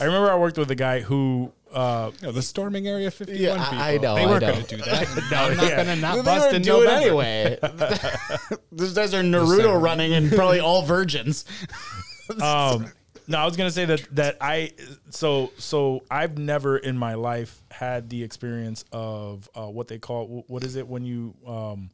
I 0.00 0.04
remember 0.04 0.30
I 0.30 0.36
worked 0.36 0.58
with 0.58 0.70
a 0.70 0.74
guy 0.74 1.00
who 1.00 1.52
uh, 1.74 2.10
the 2.20 2.40
storming 2.42 2.86
Area 2.88 3.10
51 3.10 3.40
Yeah, 3.40 3.64
people. 3.64 3.78
I 3.78 3.96
know, 3.98 4.14
They 4.14 4.26
weren't 4.26 4.40
going 4.40 4.64
to 4.64 4.76
do 4.76 4.82
that. 4.84 5.28
no, 5.30 5.36
I'm 5.38 5.56
not 5.56 5.66
yeah. 5.68 5.84
going 5.84 5.96
to 5.96 5.96
not 5.96 6.24
bust 6.24 6.54
in 6.54 6.62
do 6.62 6.70
November. 6.70 6.92
it 6.92 7.02
anyway. 7.02 7.58
Those 8.72 8.94
guys 8.94 9.12
are 9.14 9.22
Naruto 9.22 9.80
running 9.80 10.12
and 10.14 10.30
probably 10.32 10.60
all 10.60 10.82
virgins. 10.82 11.44
um 12.40 12.90
no 13.28 13.36
i 13.38 13.44
was 13.44 13.54
gonna 13.56 13.70
say 13.70 13.84
that 13.84 14.02
that 14.14 14.36
i 14.40 14.70
so 15.10 15.50
so 15.58 16.02
i've 16.10 16.38
never 16.38 16.78
in 16.78 16.96
my 16.96 17.14
life 17.14 17.62
had 17.70 18.08
the 18.08 18.22
experience 18.22 18.82
of 18.92 19.48
uh 19.54 19.66
what 19.66 19.88
they 19.88 19.98
call 19.98 20.44
what 20.46 20.64
is 20.64 20.76
it 20.76 20.88
when 20.88 21.04
you 21.04 21.34
um 21.46 21.90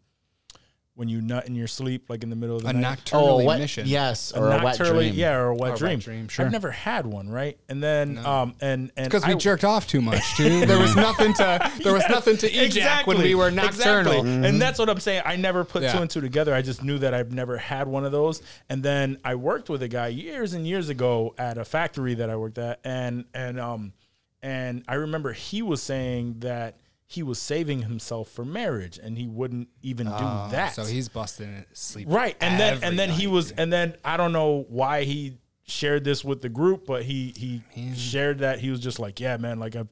when 1.00 1.08
you 1.08 1.22
nut 1.22 1.46
in 1.48 1.54
your 1.54 1.66
sleep 1.66 2.10
like 2.10 2.22
in 2.22 2.28
the 2.28 2.36
middle 2.36 2.56
of 2.56 2.62
the 2.62 2.68
A 2.68 2.72
night 2.74 2.80
nocturnal 2.82 3.26
Oh, 3.26 3.40
a 3.40 3.44
wet, 3.44 3.58
emission. 3.58 3.86
yes, 3.88 4.32
or 4.32 4.52
a 4.52 4.62
wet 4.62 4.76
dream. 4.76 5.14
yeah 5.14 5.32
or 5.34 5.46
a 5.48 5.54
wet 5.56 5.72
Or 5.72 5.76
dream 5.76 5.92
wet 5.92 6.00
dream, 6.00 6.28
sure. 6.28 6.44
i've 6.44 6.52
never 6.52 6.70
had 6.70 7.06
one 7.06 7.30
right 7.30 7.58
and 7.70 7.82
then 7.82 8.18
um 8.18 8.54
and 8.60 8.92
and 8.98 9.06
Because 9.06 9.26
we 9.26 9.34
jerked 9.34 9.64
off 9.64 9.86
too 9.88 10.02
much, 10.02 10.22
dude. 10.36 10.68
There 10.68 10.78
was 10.78 10.94
nothing 10.94 11.32
to 11.34 11.72
there 11.82 11.94
was 11.94 12.04
nothing 12.10 12.36
to 12.36 12.50
ejac 12.50 13.06
when 13.06 13.16
we 13.18 13.34
were 13.34 13.50
nocturnal. 13.50 14.12
Exactly. 14.20 14.48
And 14.48 14.60
that's 14.60 14.78
what 14.78 14.90
I'm 14.90 15.00
saying. 15.00 15.22
I 15.24 15.36
never 15.36 15.64
put 15.64 15.82
Yeah. 15.82 15.92
two 15.92 15.98
and 16.02 16.10
two 16.10 16.20
together. 16.20 16.54
I 16.54 16.60
just 16.60 16.84
knew 16.84 16.98
that 16.98 17.14
I've 17.14 17.32
never 17.32 17.56
had 17.56 17.88
one 17.88 18.04
of 18.04 18.12
those. 18.12 18.42
And 18.68 18.82
then 18.82 19.18
I 19.24 19.36
worked 19.36 19.70
with 19.70 19.82
a 19.82 19.88
guy 19.88 20.08
years 20.08 20.52
and 20.52 20.66
years 20.66 20.90
ago 20.90 21.34
at 21.38 21.56
a 21.56 21.64
factory 21.64 22.12
that 22.14 22.28
I 22.28 22.36
worked 22.36 22.58
at, 22.58 22.78
and 22.84 23.24
and 23.32 23.58
um 23.58 23.94
and 24.42 24.84
I 24.86 24.94
remember 24.94 25.32
he 25.32 25.62
was 25.62 25.82
saying 25.82 26.36
that 26.40 26.76
he 27.10 27.24
was 27.24 27.40
saving 27.40 27.82
himself 27.82 28.28
for 28.28 28.44
marriage 28.44 28.96
and 28.96 29.18
he 29.18 29.26
wouldn't 29.26 29.68
even 29.82 30.06
do 30.06 30.12
that. 30.12 30.78
Oh, 30.78 30.82
So 30.84 30.88
he's 30.88 31.08
busting 31.08 31.48
it 31.48 31.66
sleep. 31.72 32.06
Right. 32.08 32.36
And 32.40 32.58
then 32.60 32.84
and 32.84 32.96
then 32.96 33.10
he 33.10 33.26
was 33.26 33.50
and 33.50 33.72
then 33.72 33.96
I 34.04 34.16
don't 34.16 34.32
know 34.32 34.64
why 34.68 35.02
he 35.02 35.38
shared 35.64 36.04
this 36.04 36.24
with 36.24 36.40
the 36.40 36.48
group, 36.48 36.86
but 36.86 37.02
he 37.02 37.34
he 37.36 37.62
shared 37.96 38.38
that 38.38 38.60
he 38.60 38.70
was 38.70 38.78
just 38.78 39.00
like, 39.00 39.18
yeah, 39.18 39.36
man, 39.38 39.58
like 39.58 39.74
I've 39.74 39.88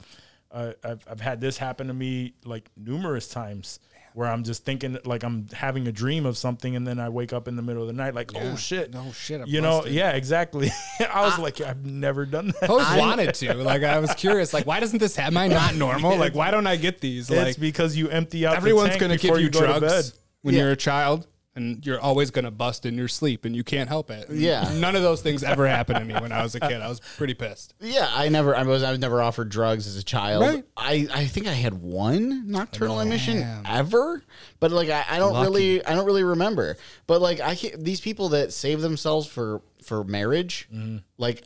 uh, 0.52 0.72
I've 0.84 1.04
I've 1.10 1.20
had 1.20 1.40
this 1.40 1.58
happen 1.58 1.88
to 1.88 1.92
me 1.92 2.34
like 2.44 2.70
numerous 2.76 3.26
times 3.26 3.80
where 4.18 4.26
I'm 4.28 4.42
just 4.42 4.64
thinking 4.64 4.98
like 5.04 5.22
I'm 5.22 5.46
having 5.52 5.86
a 5.86 5.92
dream 5.92 6.26
of 6.26 6.36
something 6.36 6.74
and 6.74 6.84
then 6.84 6.98
I 6.98 7.08
wake 7.08 7.32
up 7.32 7.46
in 7.46 7.54
the 7.54 7.62
middle 7.62 7.82
of 7.82 7.86
the 7.86 7.92
night 7.94 8.16
like, 8.16 8.32
oh 8.34 8.56
shit. 8.56 8.92
Oh, 8.96 9.12
shit, 9.12 9.40
I 9.40 9.44
You 9.44 9.60
know, 9.60 9.86
yeah, 9.86 10.10
exactly. 10.10 10.70
I 11.12 11.20
was 11.22 11.38
like, 11.38 11.60
I've 11.60 11.84
never 11.86 12.26
done 12.26 12.48
that. 12.48 12.62
I 12.64 12.66
always 12.66 12.88
wanted 12.96 13.32
to. 13.34 13.54
Like 13.54 13.84
I 13.84 14.00
was 14.00 14.12
curious. 14.14 14.52
Like 14.52 14.66
why 14.66 14.80
doesn't 14.80 14.98
this? 14.98 15.16
Am 15.20 15.36
I 15.36 15.46
not 15.46 15.76
normal? 15.76 16.16
Like 16.16 16.34
why 16.34 16.50
don't 16.50 16.66
I 16.66 16.74
get 16.74 17.00
these? 17.00 17.30
it's 17.30 17.38
Like 17.40 17.60
because 17.60 17.96
you 17.96 18.08
empty 18.10 18.44
out 18.44 18.56
everyone's 18.56 18.96
gonna 18.96 19.14
before 19.14 19.36
give 19.36 19.44
you, 19.44 19.50
bed. 19.50 19.78
drugs 19.80 20.14
when 20.42 20.54
Yeah. 20.56 20.62
you're 20.62 20.72
a 20.72 20.76
child, 20.76 21.24
and 21.58 21.84
you're 21.84 22.00
always 22.00 22.30
gonna 22.30 22.50
bust 22.50 22.86
in 22.86 22.96
your 22.96 23.08
sleep, 23.08 23.44
and 23.44 23.54
you 23.54 23.62
can't 23.62 23.88
help 23.88 24.10
it. 24.10 24.30
Yeah. 24.30 24.72
None 24.78 24.96
of 24.96 25.02
those 25.02 25.20
things 25.20 25.42
ever 25.44 25.68
happened 25.68 25.98
to 25.98 26.04
me 26.04 26.14
when 26.14 26.32
I 26.32 26.42
was 26.42 26.54
a 26.54 26.60
kid. 26.60 26.80
I 26.80 26.88
was 26.88 27.00
pretty 27.18 27.34
pissed. 27.34 27.74
Yeah, 27.80 28.08
I 28.12 28.28
never, 28.30 28.56
I 28.56 28.62
was, 28.62 28.82
I 28.82 28.90
was 28.90 28.98
never 28.98 29.20
offered 29.20 29.48
drugs 29.50 29.86
as 29.86 29.96
a 29.96 30.02
child. 30.02 30.42
Right. 30.42 30.64
I, 30.76 31.06
I 31.12 31.24
think 31.26 31.46
I 31.46 31.52
had 31.52 31.74
one 31.74 32.50
nocturnal 32.50 33.00
emission 33.00 33.44
ever, 33.66 34.22
but 34.60 34.70
like 34.72 34.88
I, 34.88 35.04
I 35.10 35.18
don't 35.18 35.34
Lucky. 35.34 35.44
really, 35.50 35.84
I 35.84 35.94
don't 35.94 36.06
really 36.06 36.24
remember. 36.24 36.76
But 37.06 37.20
like 37.20 37.40
I, 37.40 37.54
these 37.76 38.00
people 38.00 38.30
that 38.30 38.52
save 38.52 38.80
themselves 38.80 39.26
for 39.26 39.60
for 39.82 40.04
marriage, 40.04 40.68
Mm-hmm. 40.74 40.98
like 41.18 41.42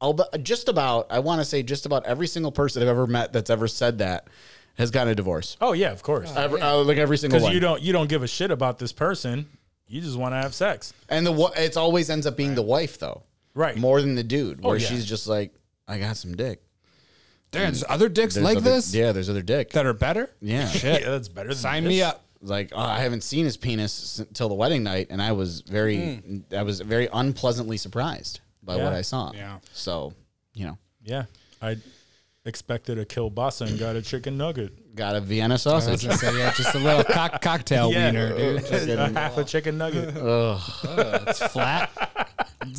I'll 0.00 0.18
just 0.42 0.68
about, 0.68 1.06
I 1.10 1.20
want 1.20 1.40
to 1.40 1.44
say 1.46 1.62
just 1.62 1.86
about 1.86 2.04
every 2.04 2.26
single 2.26 2.52
person 2.52 2.82
I've 2.82 2.88
ever 2.88 3.06
met 3.06 3.32
that's 3.32 3.48
ever 3.48 3.66
said 3.66 3.96
that 3.98 4.28
has 4.78 4.90
gotten 4.90 5.12
a 5.12 5.14
divorce. 5.14 5.56
Oh 5.60 5.72
yeah, 5.72 5.92
of 5.92 6.02
course. 6.02 6.34
Ever- 6.36 6.58
uh, 6.60 6.76
like 6.84 6.98
every 6.98 7.18
single 7.18 7.36
Because 7.38 7.44
one. 7.44 7.54
you 7.54 7.60
don't 7.60 7.82
you 7.82 7.92
don't 7.92 8.08
give 8.08 8.22
a 8.22 8.28
shit 8.28 8.50
about 8.50 8.78
this 8.78 8.92
person. 8.92 9.46
You 9.88 10.00
just 10.00 10.16
want 10.18 10.32
to 10.32 10.36
have 10.38 10.54
sex. 10.54 10.92
and 11.08 11.24
the 11.26 11.32
wa- 11.32 11.52
it's 11.56 11.76
always 11.76 12.10
ends 12.10 12.26
up 12.26 12.36
being 12.36 12.54
the 12.56 12.62
wife 12.62 12.98
though, 12.98 13.22
Right. 13.54 13.76
More 13.76 14.00
than 14.00 14.14
the 14.16 14.24
dude, 14.24 14.60
where 14.62 14.72
Oh, 14.72 14.76
yeah. 14.76 14.86
she's 14.86 15.06
just 15.06 15.26
like, 15.28 15.54
I 15.88 15.98
got 15.98 16.16
some 16.16 16.36
dick. 16.36 16.60
Damn, 17.52 17.62
there's 17.72 17.84
other 17.88 18.08
dicks 18.08 18.34
There's 18.34 18.44
like 18.44 18.56
other- 18.58 18.70
this 18.70 18.92
Yeah, 18.92 19.12
there's 19.12 19.30
other 19.30 19.42
dick. 19.42 19.70
that 19.70 19.86
are 19.86 19.92
better. 19.94 20.28
yeah. 20.40 20.70
Yeah, 20.82 20.98
that's 21.10 21.28
better 21.28 21.50
than 21.50 21.56
Sign 21.56 21.84
this. 21.84 21.88
me 21.90 22.02
up. 22.02 22.24
like 22.42 22.72
oh, 22.74 22.80
I 22.80 22.98
haven't 22.98 23.22
seen 23.22 23.44
his 23.44 23.56
penis 23.56 24.18
until 24.18 24.48
the 24.48 24.54
wedding 24.54 24.82
night, 24.82 25.06
and 25.10 25.22
I 25.22 25.32
was 25.32 25.60
very, 25.62 26.42
I 26.54 26.62
was 26.64 26.80
very 26.80 27.08
unpleasantly 27.12 27.76
surprised 27.76 28.40
by 28.62 28.74
what 28.76 28.92
Yeah. 28.92 28.98
I 28.98 29.02
saw. 29.02 29.32
Yeah. 29.32 29.58
So, 29.72 30.12
you 30.52 30.66
know, 30.66 30.78
Yeah. 31.04 31.24
I 31.62 31.76
expected 32.46 32.98
a 32.98 33.04
kielbasa 33.04 33.68
and 33.68 33.78
got 33.78 33.96
a 33.96 34.02
chicken 34.02 34.36
nugget. 34.38 34.94
got 34.94 35.16
a 35.16 35.20
Vienna 35.20 35.54
I 35.54 35.56
was 35.56 35.62
sausage. 35.62 36.00
say, 36.18 36.38
yeah, 36.38 36.52
just 36.54 36.74
a 36.74 36.78
little 36.78 37.04
cock- 37.04 37.42
cocktail 37.42 37.90
wiener, 37.90 38.36
dude. 38.36 38.66
Just 38.66 38.88
a 38.88 39.08
half 39.08 39.36
a 39.36 39.44
chicken 39.44 39.78
nugget. 39.78 40.16
Ugh, 40.16 40.60
It's 41.28 41.42
flat. 41.48 41.90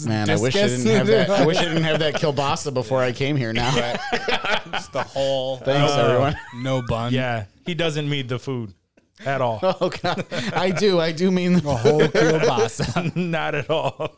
Man, 0.06 0.30
I 0.30 0.38
wish 0.38 0.56
I 0.56 0.68
didn't 0.68 0.86
have 0.88 1.08
that. 1.08 1.30
I 1.30 1.46
wish 1.46 1.58
I 1.58 1.66
didn't 1.66 1.84
have 1.84 2.00
that 2.00 2.16
kielbasa 2.16 2.74
before 2.74 3.02
I 3.02 3.12
came 3.12 3.36
here. 3.38 3.54
Now, 3.54 3.72
Just 4.72 4.92
the 4.94 5.04
whole 5.04 5.58
thanks 5.58 5.94
uh, 5.94 6.02
everyone. 6.02 6.36
no 6.56 6.82
bun. 6.82 7.14
Yeah, 7.14 7.46
he 7.66 7.74
doesn't 7.74 8.10
need 8.10 8.28
the 8.30 8.40
food 8.40 8.74
at 9.26 9.42
all. 9.42 9.60
Oh 9.64 9.90
god, 9.90 10.26
I 10.54 10.72
do. 10.72 11.00
I 11.00 11.12
do 11.12 11.32
mean. 11.32 11.54
The 11.54 11.76
whole 11.76 12.02
kielbasa. 12.02 13.16
Not 13.16 13.56
at 13.56 13.70
all. 13.70 14.16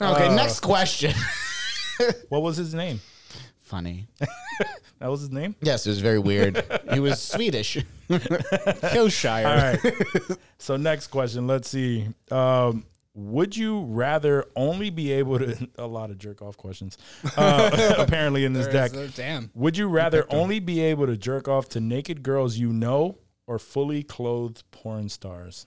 Okay, 0.00 0.26
uh, 0.28 0.34
next 0.34 0.60
question. 0.60 1.12
What 2.28 2.42
was 2.42 2.56
his 2.56 2.74
name? 2.74 3.00
Funny. 3.68 4.08
That 5.00 5.08
was 5.12 5.20
his 5.20 5.30
name. 5.30 5.54
Yes, 5.60 5.86
it 5.86 5.90
was 5.90 6.00
very 6.00 6.18
weird. 6.18 6.60
He 6.92 6.98
was 6.98 7.22
Swedish. 7.22 7.76
Hillshire. 8.10 9.46
All 9.46 9.56
right. 9.56 10.38
so 10.58 10.76
next 10.76 11.06
question. 11.08 11.46
Let's 11.46 11.68
see. 11.68 12.08
Um, 12.32 12.84
would 13.14 13.56
you 13.56 13.82
rather 13.82 14.44
only 14.56 14.90
be 14.90 15.12
able 15.12 15.38
to 15.38 15.68
a 15.78 15.86
lot 15.86 16.10
of 16.10 16.18
jerk 16.18 16.42
off 16.42 16.56
questions 16.56 16.98
uh, 17.36 17.94
apparently 17.98 18.44
in 18.44 18.52
this 18.54 18.66
There 18.66 18.84
is 18.86 18.92
deck 18.92 19.00
a- 19.00 19.16
damn. 19.16 19.50
would 19.54 19.76
you 19.76 19.86
rather 19.88 20.26
only 20.30 20.58
be 20.58 20.80
able 20.80 21.06
to 21.06 21.16
jerk 21.16 21.46
off 21.46 21.68
to 21.70 21.80
naked 21.80 22.22
girls 22.24 22.56
you 22.58 22.72
know 22.72 23.18
or 23.46 23.58
fully 23.60 24.02
clothed 24.02 24.62
porn 24.72 25.08
stars 25.08 25.66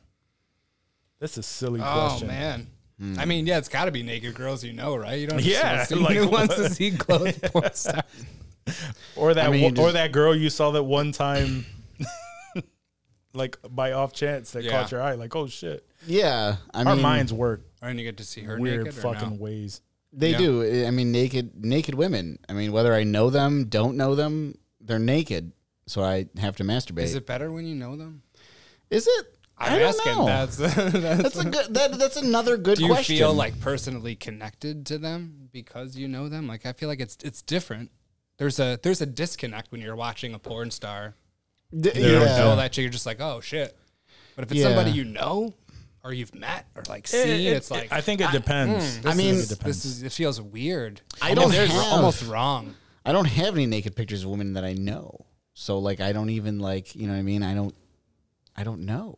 that's 1.20 1.38
a 1.38 1.44
silly 1.44 1.82
Oh 1.84 2.08
question 2.10 2.28
man. 2.28 2.68
I 3.18 3.26
mean, 3.26 3.48
yeah, 3.48 3.58
it's 3.58 3.68
got 3.70 3.86
to 3.86 3.92
be 3.92 4.04
naked 4.04 4.36
girls 4.36 4.64
you 4.64 4.74
know, 4.74 4.96
right? 4.96 5.18
You 5.20 5.28
don't 5.28 5.42
Yeah, 5.42 5.78
just 5.78 5.90
see 5.90 5.96
like 5.96 6.16
who 6.18 6.28
wants 6.28 6.56
to 6.56 6.70
see 6.70 6.92
clothed 6.92 7.42
porn 7.52 7.74
stars. 7.74 8.04
or 9.16 9.34
that 9.34 9.48
I 9.48 9.52
mean, 9.52 9.64
one- 9.64 9.72
or 9.74 9.76
just- 9.88 9.94
that 9.94 10.12
girl 10.12 10.36
you 10.36 10.50
saw 10.52 10.72
that 10.72 10.84
one 10.84 11.12
time 11.12 11.66
like 13.34 13.58
by 13.70 13.94
off 13.94 14.14
chance 14.14 14.52
that 14.52 14.64
Yeah. 14.64 14.72
caught 14.72 14.92
your 14.92 15.02
eye 15.02 15.16
like 15.16 15.36
oh 15.36 15.48
shit 15.48 15.86
yeah, 16.06 16.58
I 16.74 16.84
our 16.84 16.96
mean, 16.96 17.04
minds 17.04 17.32
work 17.32 17.62
And 17.82 17.98
you 18.00 18.06
get 18.06 18.18
to 18.18 18.24
see 18.24 18.42
her 18.42 18.58
weird 18.60 18.86
naked 18.86 18.98
or 18.98 19.02
fucking 19.14 19.30
no? 19.32 19.36
ways 19.36 19.82
They 20.14 20.32
Yeah. 20.32 20.38
do. 20.40 20.86
I 20.88 20.92
mean, 20.92 21.12
naked, 21.14 21.64
naked 21.64 21.94
women. 21.96 22.38
I 22.50 22.54
mean, 22.54 22.72
whether 22.74 22.94
I 22.94 23.04
know 23.04 23.30
them, 23.30 23.66
don't 23.70 23.96
know 23.98 24.14
them, 24.16 24.58
they're 24.82 25.00
naked. 25.00 25.54
So 25.88 26.04
I 26.04 26.26
have 26.38 26.56
to 26.58 26.64
masturbate. 26.66 27.04
Is 27.04 27.16
it 27.16 27.26
better 27.26 27.50
when 27.52 27.66
you 27.66 27.76
know 27.76 27.96
them? 27.96 28.24
Is 28.90 29.08
it? 29.08 29.38
I'm 29.62 29.74
I 29.74 29.80
don't 29.80 29.88
asking. 29.90 30.16
know. 30.18 30.26
That's 30.26 30.56
that's. 30.58 30.94
That's 31.24 31.38
a 31.40 31.46
good. 31.50 31.74
That, 31.74 31.98
that's 32.00 32.18
another 32.18 32.58
good 32.58 32.78
do 32.78 32.84
you 32.86 32.90
question. 32.90 33.18
feel 33.18 33.34
like 33.34 33.60
personally 33.62 34.16
connected 34.16 34.86
to 34.88 34.98
them 34.98 35.50
because 35.52 35.96
you 35.96 36.08
know 36.08 36.30
them? 36.30 36.48
Like 36.48 36.66
I 36.66 36.74
feel 36.74 36.90
like 36.90 37.00
it's 37.00 37.18
it's 37.24 37.42
different. 37.42 37.92
There's 38.38 38.60
a 38.60 38.80
there's 38.82 39.02
a 39.02 39.06
disconnect 39.06 39.72
when 39.72 39.82
you're 39.82 39.96
watching 39.96 40.34
a 40.34 40.40
porn 40.40 40.72
star. 40.72 41.16
D- 41.78 41.92
You 41.96 42.12
don't 42.14 42.26
know 42.26 42.56
that 42.56 42.72
chick. 42.72 42.82
You're 42.84 42.92
just 42.92 43.06
like, 43.06 43.22
oh 43.22 43.40
shit. 43.42 43.78
But 44.36 44.46
if 44.46 44.52
it's 44.52 44.62
somebody 44.64 44.92
you 44.92 45.04
know 45.04 45.54
or 46.04 46.12
you've 46.12 46.34
met 46.34 46.66
or 46.76 46.82
like 46.90 47.04
It- 47.06 47.10
seen, 47.10 47.30
it- 47.30 47.54
it's 47.58 47.70
like 47.70 47.92
I 47.92 48.02
think 48.02 48.20
it 48.22 48.32
depends. 48.32 48.98
mm, 48.98 49.10
I 49.12 49.14
mean- 49.14 49.36
is- 49.36 49.52
It 49.52 49.56
depends. 49.58 49.84
this 49.84 49.86
is 49.98 50.04
it 50.04 50.12
feels 50.12 50.42
weird. 50.42 51.02
I 51.22 51.34
don't 51.36 51.54
have- 51.54 51.72
almost 51.72 52.24
wrong. 52.28 52.76
I 53.06 53.12
don't 53.12 53.26
have 53.26 53.54
any 53.56 53.66
naked 53.68 53.96
pictures 53.96 54.24
of 54.24 54.30
women 54.32 54.54
that 54.54 54.64
I 54.66 54.74
know. 54.74 55.26
So 55.54 55.78
like, 55.80 56.00
I 56.02 56.12
don't 56.14 56.30
even 56.32 56.60
like. 56.60 56.96
You 56.96 57.08
know 57.08 57.14
what 57.14 57.20
I 57.20 57.24
mean? 57.24 57.44
I 57.44 57.54
don't. 57.54 57.76
I 58.56 58.64
don't 58.64 58.82
know. 58.82 59.16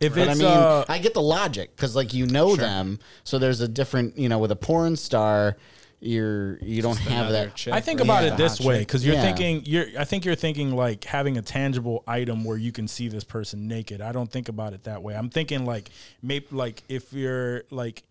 If 0.00 0.14
But 0.14 0.28
it's 0.28 0.30
I 0.32 0.34
mean, 0.34 0.46
uh, 0.46 0.84
I 0.88 0.98
get 0.98 1.14
the 1.14 1.22
logic 1.22 1.74
because 1.74 1.94
like 1.96 2.12
you 2.14 2.26
know 2.26 2.56
them, 2.56 2.98
so 3.24 3.38
there's 3.38 3.60
a 3.60 3.68
different. 3.68 4.18
You 4.18 4.28
know, 4.28 4.38
with 4.38 4.50
a 4.50 4.56
porn 4.56 4.96
star, 4.96 5.56
you're 6.00 6.58
you 6.62 6.82
don't 6.82 6.98
have 6.98 7.32
that. 7.32 7.54
chick 7.54 7.72
I 7.72 7.80
think 7.80 8.00
or 8.00 8.04
about 8.04 8.24
yeah, 8.24 8.34
it 8.34 8.36
this 8.36 8.60
way 8.60 8.80
because 8.80 9.04
you're 9.06 9.14
Yeah. 9.14 9.22
thinking 9.22 9.62
you're. 9.64 9.86
I 9.98 10.04
think 10.04 10.24
you're 10.24 10.34
thinking 10.34 10.74
like 10.76 11.04
having 11.04 11.38
a 11.38 11.42
tangible 11.42 12.04
item 12.06 12.44
where 12.44 12.56
you 12.58 12.72
can 12.72 12.88
see 12.88 13.08
this 13.08 13.24
person 13.24 13.68
naked. 13.68 14.00
I 14.00 14.12
don't 14.12 14.30
think 14.30 14.48
about 14.48 14.72
it 14.74 14.84
that 14.84 15.02
way. 15.02 15.14
I'm 15.14 15.30
thinking 15.30 15.64
like 15.64 15.90
maybe 16.22 16.46
like 16.50 16.82
if 16.88 17.12
you're 17.12 17.62
like 17.70 18.02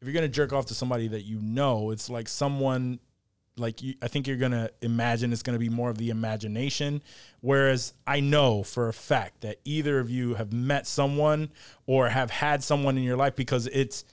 if 0.00 0.06
you're 0.06 0.14
gonna 0.14 0.28
jerk 0.28 0.52
off 0.52 0.66
to 0.66 0.74
somebody 0.74 1.08
that 1.08 1.22
you 1.22 1.38
know, 1.40 1.90
it's 1.90 2.10
like 2.10 2.28
someone 2.28 2.98
like 3.60 3.82
you, 3.82 3.94
I 4.02 4.08
think 4.08 4.26
you're 4.26 4.36
gonna 4.36 4.70
imagine 4.82 5.32
it's 5.32 5.42
gonna 5.42 5.58
be 5.58 5.68
more 5.68 5.90
of 5.90 5.98
the 5.98 6.10
imagination. 6.10 7.02
Whereas 7.40 7.94
I 8.06 8.20
know 8.20 8.62
for 8.62 8.88
a 8.88 8.92
fact 8.92 9.42
that 9.42 9.58
either 9.64 9.98
of 9.98 10.10
you 10.10 10.34
have 10.34 10.52
met 10.52 10.86
someone 10.86 11.50
or 11.86 12.08
have 12.08 12.30
had 12.30 12.64
someone 12.64 12.96
in 12.96 13.04
your 13.04 13.16
life 13.16 13.36
because 13.36 13.66
it's 13.68 14.04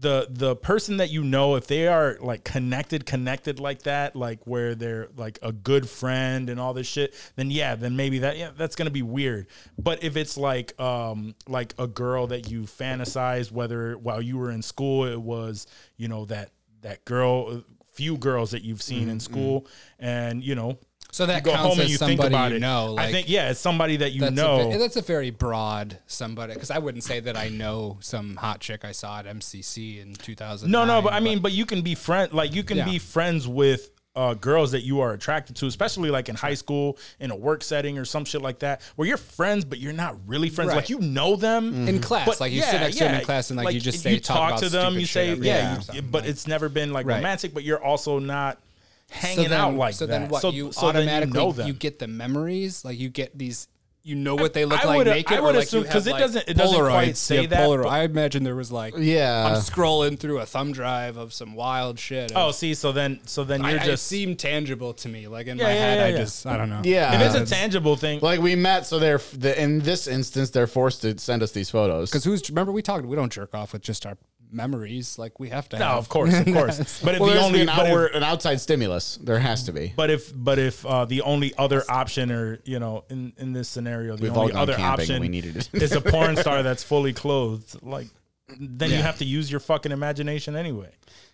the 0.00 0.28
the 0.30 0.54
person 0.54 0.98
that 0.98 1.10
you 1.10 1.24
know 1.24 1.56
if 1.56 1.66
they 1.66 1.88
are 1.88 2.16
like 2.20 2.44
connected 2.44 3.04
connected 3.04 3.58
like 3.58 3.82
that 3.82 4.14
like 4.14 4.46
where 4.46 4.74
they're 4.74 5.08
like 5.16 5.38
a 5.42 5.50
good 5.50 5.88
friend 5.88 6.48
and 6.48 6.60
all 6.60 6.72
this 6.72 6.86
shit 6.86 7.14
then 7.34 7.50
yeah 7.50 7.74
then 7.74 7.96
maybe 7.96 8.20
that 8.20 8.36
yeah 8.36 8.50
that's 8.56 8.76
gonna 8.76 8.90
be 8.90 9.02
weird 9.02 9.46
but 9.76 10.02
if 10.04 10.16
it's 10.16 10.36
like 10.36 10.78
um 10.80 11.34
like 11.48 11.74
a 11.78 11.86
girl 11.86 12.28
that 12.28 12.48
you 12.48 12.62
fantasized 12.62 13.50
whether 13.50 13.98
while 13.98 14.22
you 14.22 14.38
were 14.38 14.50
in 14.50 14.62
school 14.62 15.04
it 15.04 15.20
was 15.20 15.66
you 15.96 16.06
know 16.06 16.24
that 16.24 16.50
that 16.82 17.04
girl 17.04 17.64
few 17.98 18.16
girls 18.16 18.52
that 18.52 18.62
you've 18.62 18.80
seen 18.80 19.08
in 19.08 19.18
mm-hmm. 19.18 19.32
school 19.32 19.66
and 19.98 20.44
you 20.44 20.54
know 20.54 20.78
So 21.10 21.26
that 21.26 21.36
you 21.36 21.42
go 21.42 21.50
counts 21.52 21.68
home 21.68 21.78
and 21.80 21.86
as 21.86 21.90
you 21.90 21.98
think 21.98 22.20
somebody 22.20 22.34
about 22.34 22.50
you 22.52 22.56
it 22.58 22.60
know. 22.60 22.96
i 22.96 23.10
think 23.10 23.28
yeah 23.28 23.50
it's 23.50 23.58
somebody 23.58 23.96
that 23.98 24.12
you 24.12 24.20
That's 24.20 24.36
know 24.36 24.70
A, 24.72 24.78
that's 24.78 24.96
a 24.96 25.02
very 25.02 25.30
broad 25.30 25.98
somebody 26.06 26.54
because 26.54 26.70
I 26.70 26.78
wouldn't 26.78 27.02
say 27.02 27.18
that 27.20 27.36
I 27.36 27.48
know 27.48 27.98
some 28.00 28.36
hot 28.36 28.60
chick 28.60 28.84
I 28.84 28.92
saw 28.92 29.18
at 29.18 29.26
MCC 29.26 30.00
in 30.02 30.14
2000. 30.14 30.70
No, 30.70 30.84
no, 30.84 31.02
but 31.02 31.12
I 31.12 31.20
mean, 31.20 31.40
but 31.40 31.52
you 31.52 31.66
can 31.66 31.82
be 31.82 31.94
friend, 31.94 32.32
like 32.32 32.54
you 32.54 32.62
can 32.62 32.78
Yeah. 32.78 32.84
be 32.84 32.98
friends 32.98 33.48
with 33.48 33.90
uh, 34.18 34.34
girls 34.34 34.72
that 34.72 34.82
you 34.82 35.00
are 35.00 35.12
attracted 35.12 35.54
to, 35.54 35.66
especially 35.66 36.10
like 36.10 36.28
in 36.28 36.34
high 36.34 36.54
school, 36.54 36.98
in 37.20 37.30
a 37.30 37.36
work 37.36 37.62
setting 37.62 37.96
or 37.98 38.04
some 38.04 38.24
shit 38.24 38.42
like 38.42 38.58
that, 38.58 38.82
where 38.96 39.06
you're 39.06 39.16
friends, 39.16 39.64
but 39.64 39.78
you're 39.78 39.92
not 39.92 40.16
really 40.26 40.48
friends. 40.48 40.70
Right. 40.70 40.76
Like 40.76 40.90
you 40.90 40.98
know 40.98 41.36
them 41.36 41.86
in 41.86 42.00
class, 42.00 42.26
but 42.26 42.40
like 42.40 42.50
you 42.52 42.60
yeah, 42.60 42.70
sit 42.72 42.80
next 42.80 42.96
to 42.98 43.04
them 43.04 43.14
in 43.14 43.24
class 43.24 43.50
and 43.50 43.56
like, 43.56 43.72
you 43.74 43.80
just 43.80 44.02
say 44.02 44.14
you 44.14 44.20
talk, 44.20 44.50
about 44.50 44.60
to 44.60 44.68
them, 44.68 44.98
you 44.98 45.06
say 45.06 45.34
yeah, 45.34 45.80
you- 45.92 46.02
but 46.02 46.22
like- 46.22 46.30
it's 46.30 46.46
never 46.48 46.68
been 46.68 46.92
like 46.92 47.06
Right. 47.06 47.16
romantic. 47.16 47.54
But 47.54 47.62
you're 47.62 47.82
also 47.82 48.18
not 48.18 48.58
hanging 49.10 49.50
then, 49.50 49.60
out 49.60 49.74
like 49.74 49.92
that. 49.94 49.98
so 49.98 50.06
that. 50.06 50.18
then 50.20 50.28
what 50.28 50.42
So, 50.42 50.50
you 50.50 50.72
so 50.72 50.88
automatically 50.88 51.38
you 51.38 51.40
you, 51.40 51.46
know 51.46 51.52
them. 51.52 51.76
get 51.76 51.98
the 52.00 52.08
memories 52.08 52.84
like 52.84 52.98
you 52.98 53.08
get 53.08 53.38
these 53.38 53.68
you 54.08 54.14
know 54.16 54.34
what 54.34 54.54
they 54.54 54.64
look 54.64 54.82
I 54.82 54.88
like 54.88 54.96
would- 54.98 55.06
naked 55.06 55.36
I 55.36 55.40
or 55.40 55.42
would 55.44 55.56
like 55.56 55.66
assume- 55.66 55.84
you 55.84 55.90
'cause 55.90 56.04
have, 56.04 56.06
it 56.06 56.10
like, 56.12 56.20
doesn't- 56.20 56.48
it 56.48 56.56
doesn't 56.56 56.80
quite 56.80 57.16
say 57.16 57.42
You 57.42 57.48
that, 57.48 57.60
Polaroid. 57.68 57.82
but- 57.84 57.88
I 57.90 58.02
imagine 58.04 58.42
there 58.42 58.54
was 58.54 58.72
like 58.72 58.94
Yeah. 58.96 59.46
I'm 59.46 59.60
scrolling 59.60 60.18
through 60.18 60.38
a 60.38 60.46
thumb 60.46 60.72
drive 60.72 61.16
of 61.16 61.34
some 61.34 61.54
wild 61.54 61.98
shit 61.98 62.32
oh, 62.34 62.50
see, 62.50 62.72
so 62.74 62.90
then 62.92 63.20
so 63.26 63.44
then 63.44 63.64
I, 63.64 63.72
you're 63.72 63.80
I 63.80 63.84
just 63.86 64.06
seem 64.06 64.34
tangible 64.36 64.94
to 64.94 65.08
me 65.08 65.28
like 65.28 65.46
in 65.46 65.58
Yeah, 65.58 65.64
my 65.64 65.70
yeah, 65.72 65.78
head 65.78 65.98
yeah, 65.98 66.04
I 66.04 66.08
yeah. 66.08 66.16
just 66.24 66.46
I 66.46 66.56
don't 66.56 66.70
know 66.70 66.80
Yeah. 66.84 67.20
if 67.20 67.34
it's 67.34 67.50
a 67.50 67.54
tangible 67.54 67.96
thing. 67.96 68.20
Like 68.22 68.40
we 68.40 68.54
met, 68.56 68.86
so 68.86 68.98
they're 68.98 69.20
the, 69.36 69.60
in 69.60 69.80
this 69.80 70.06
instance 70.06 70.50
they're 70.50 70.66
forced 70.66 71.02
to 71.02 71.18
send 71.18 71.42
us 71.42 71.50
these 71.52 71.68
photos. 71.70 72.10
because 72.10 72.24
who's 72.24 72.48
remember 72.48 72.72
we 72.72 72.80
talked 72.82 73.04
we 73.04 73.16
don't 73.16 73.32
jerk 73.32 73.54
off 73.54 73.72
with 73.74 73.82
just 73.82 74.06
our 74.06 74.16
memories 74.50 75.18
like 75.18 75.38
we 75.40 75.48
have 75.50 75.68
to 75.70 75.78
No, 75.78 75.84
have 75.86 75.98
of 75.98 76.08
course, 76.08 76.34
of 76.38 76.46
course. 76.46 77.00
But 77.04 77.14
if 77.14 77.20
well, 77.20 77.30
the 77.34 77.40
only 77.40 77.60
an, 77.62 77.66
but 77.66 77.86
if- 77.90 78.14
an 78.14 78.22
outside 78.22 78.60
stimulus. 78.60 79.16
There 79.22 79.38
has 79.38 79.64
to 79.64 79.72
be. 79.72 79.92
But 79.96 80.10
if 80.10 80.32
but 80.34 80.58
if 80.58 80.84
uh, 80.86 81.04
the 81.04 81.22
only 81.22 81.52
other 81.56 81.82
option, 81.88 82.30
or 82.32 82.60
you 82.64 82.78
know, 82.78 83.04
in 83.10 83.32
in 83.38 83.52
this 83.52 83.68
scenario, 83.68 84.16
the 84.16 84.24
We've 84.24 84.36
only 84.36 84.52
other 84.52 84.74
camping, 84.74 85.04
option 85.04 85.20
we 85.20 85.28
needed 85.28 85.56
it. 85.56 85.70
is 85.82 85.92
a 85.92 86.00
porn 86.00 86.36
star 86.36 86.62
that's 86.62 86.82
fully 86.82 87.12
clothed, 87.12 87.82
like 87.82 88.08
then 88.58 88.90
you 88.90 88.96
have 88.96 89.18
to 89.18 89.24
use 89.24 89.50
your 89.50 89.60
fucking 89.60 89.92
imagination 89.92 90.56
anyway. 90.56 90.90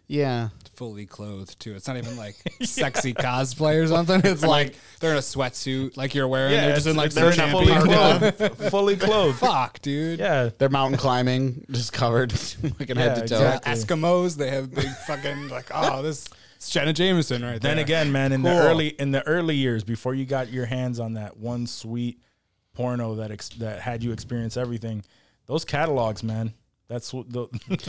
Yeah. 0.06 0.50
fully 0.74 1.06
clothed 1.06 1.58
too. 1.60 1.74
It's 1.74 1.88
not 1.88 1.96
even 1.96 2.16
like 2.16 2.36
sexy 2.62 3.14
cosplay 3.14 3.82
or 3.82 3.86
something. 3.86 4.20
It's 4.24 4.42
like 4.42 4.74
they're 5.00 5.12
in 5.12 5.16
a 5.16 5.20
sweatsuit, 5.20 5.96
like 5.96 6.14
you're 6.14 6.28
wearing. 6.28 6.52
they're 6.52 6.74
just 6.74 6.86
in 6.86 6.96
like 6.96 7.12
they're 7.12 7.32
some 7.32 7.50
fully 7.50 7.66
champion- 7.68 8.32
clothed, 8.32 8.70
fully 8.70 8.96
clothed. 8.96 9.38
Fuck, 9.38 9.80
dude. 9.80 10.18
Yeah, 10.18 10.50
They're 10.58 10.68
mountain 10.68 10.98
climbing, 10.98 11.64
just 11.70 11.92
covered, 11.92 12.32
fucking 12.32 12.96
Yeah, 12.96 13.02
head 13.02 13.14
to 13.14 13.20
toe. 13.28 13.36
exactly. 13.56 13.72
Eskimos, 13.72 14.36
they 14.36 14.50
have 14.50 14.74
big 14.74 14.88
fucking 15.06 15.48
like 15.48 15.70
oh 15.72 16.02
this 16.02 16.26
it's 16.56 16.70
Jenna 16.70 16.92
Jameson 16.92 17.42
right 17.44 17.60
Then 17.60 17.78
again, 17.78 18.12
man, 18.12 18.32
in 18.32 18.42
the 18.42 18.50
early 18.50 18.88
in 18.88 19.10
the 19.10 19.26
early 19.26 19.56
years, 19.56 19.84
before 19.84 20.14
you 20.14 20.24
got 20.24 20.52
your 20.52 20.66
hands 20.66 21.00
on 21.00 21.14
that 21.14 21.36
one 21.36 21.66
sweet 21.66 22.20
porno 22.74 23.14
that 23.16 23.30
ex- 23.30 23.48
that 23.50 23.80
had 23.80 24.02
you 24.02 24.12
experience 24.12 24.56
everything, 24.56 25.04
those 25.46 25.64
catalogs, 25.64 26.22
man, 26.22 26.52
that's 26.88 27.12
what 27.12 27.30
the, 27.32 27.46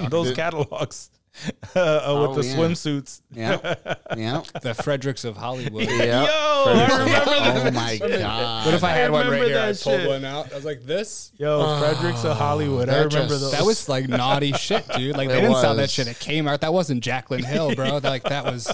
those 0.10 0.34
catalogs 0.34 1.10
uh, 1.76 2.02
Oh, 2.06 2.30
with 2.34 2.44
the 2.46 2.50
yeah. 2.50 2.56
swimsuits. 2.56 3.22
Yeah. 3.32 3.76
Yeah. 4.18 4.44
the 4.62 4.74
Fredericks 4.74 5.26
of 5.26 5.36
Hollywood. 5.36 5.84
Yeah. 5.90 6.24
Yo, 6.24 6.30
I 6.30 6.88
remember 7.00 7.68
Oh 7.68 7.72
my 7.72 7.98
god. 7.98 8.66
What 8.66 8.76
if 8.76 8.84
I 8.84 8.92
had 8.92 9.12
one 9.12 9.28
right 9.28 9.34
remember 9.42 9.48
here? 9.50 9.60
I 9.60 9.66
pulled 9.68 10.00
shit. 10.00 10.08
one 10.08 10.24
out. 10.26 10.52
I 10.52 10.56
was 10.56 10.64
like 10.66 10.86
this. 10.86 11.32
Yo, 11.38 11.80
Fredericks 11.80 12.24
of 12.24 12.38
Hollywood. 12.38 12.88
I 12.90 12.98
remember 13.04 13.10
just- 13.30 13.30
those. 13.42 13.52
That 13.52 13.66
was 13.66 13.90
like 13.90 14.08
naughty 14.08 14.54
shit, 14.54 14.88
dude. 14.96 15.18
Like 15.18 15.28
they 15.28 15.42
didn't 15.42 15.58
sell 15.58 15.76
that 15.76 15.82
was. 15.84 15.92
shit 15.92 16.08
at 16.08 16.16
Kmart. 16.16 16.62
That 16.62 16.74
wasn't 16.74 17.04
Jaclyn 17.04 17.44
Hill, 17.44 17.76
bro. 17.76 17.98
Like 17.98 18.24
that 18.24 18.46
was 18.46 18.72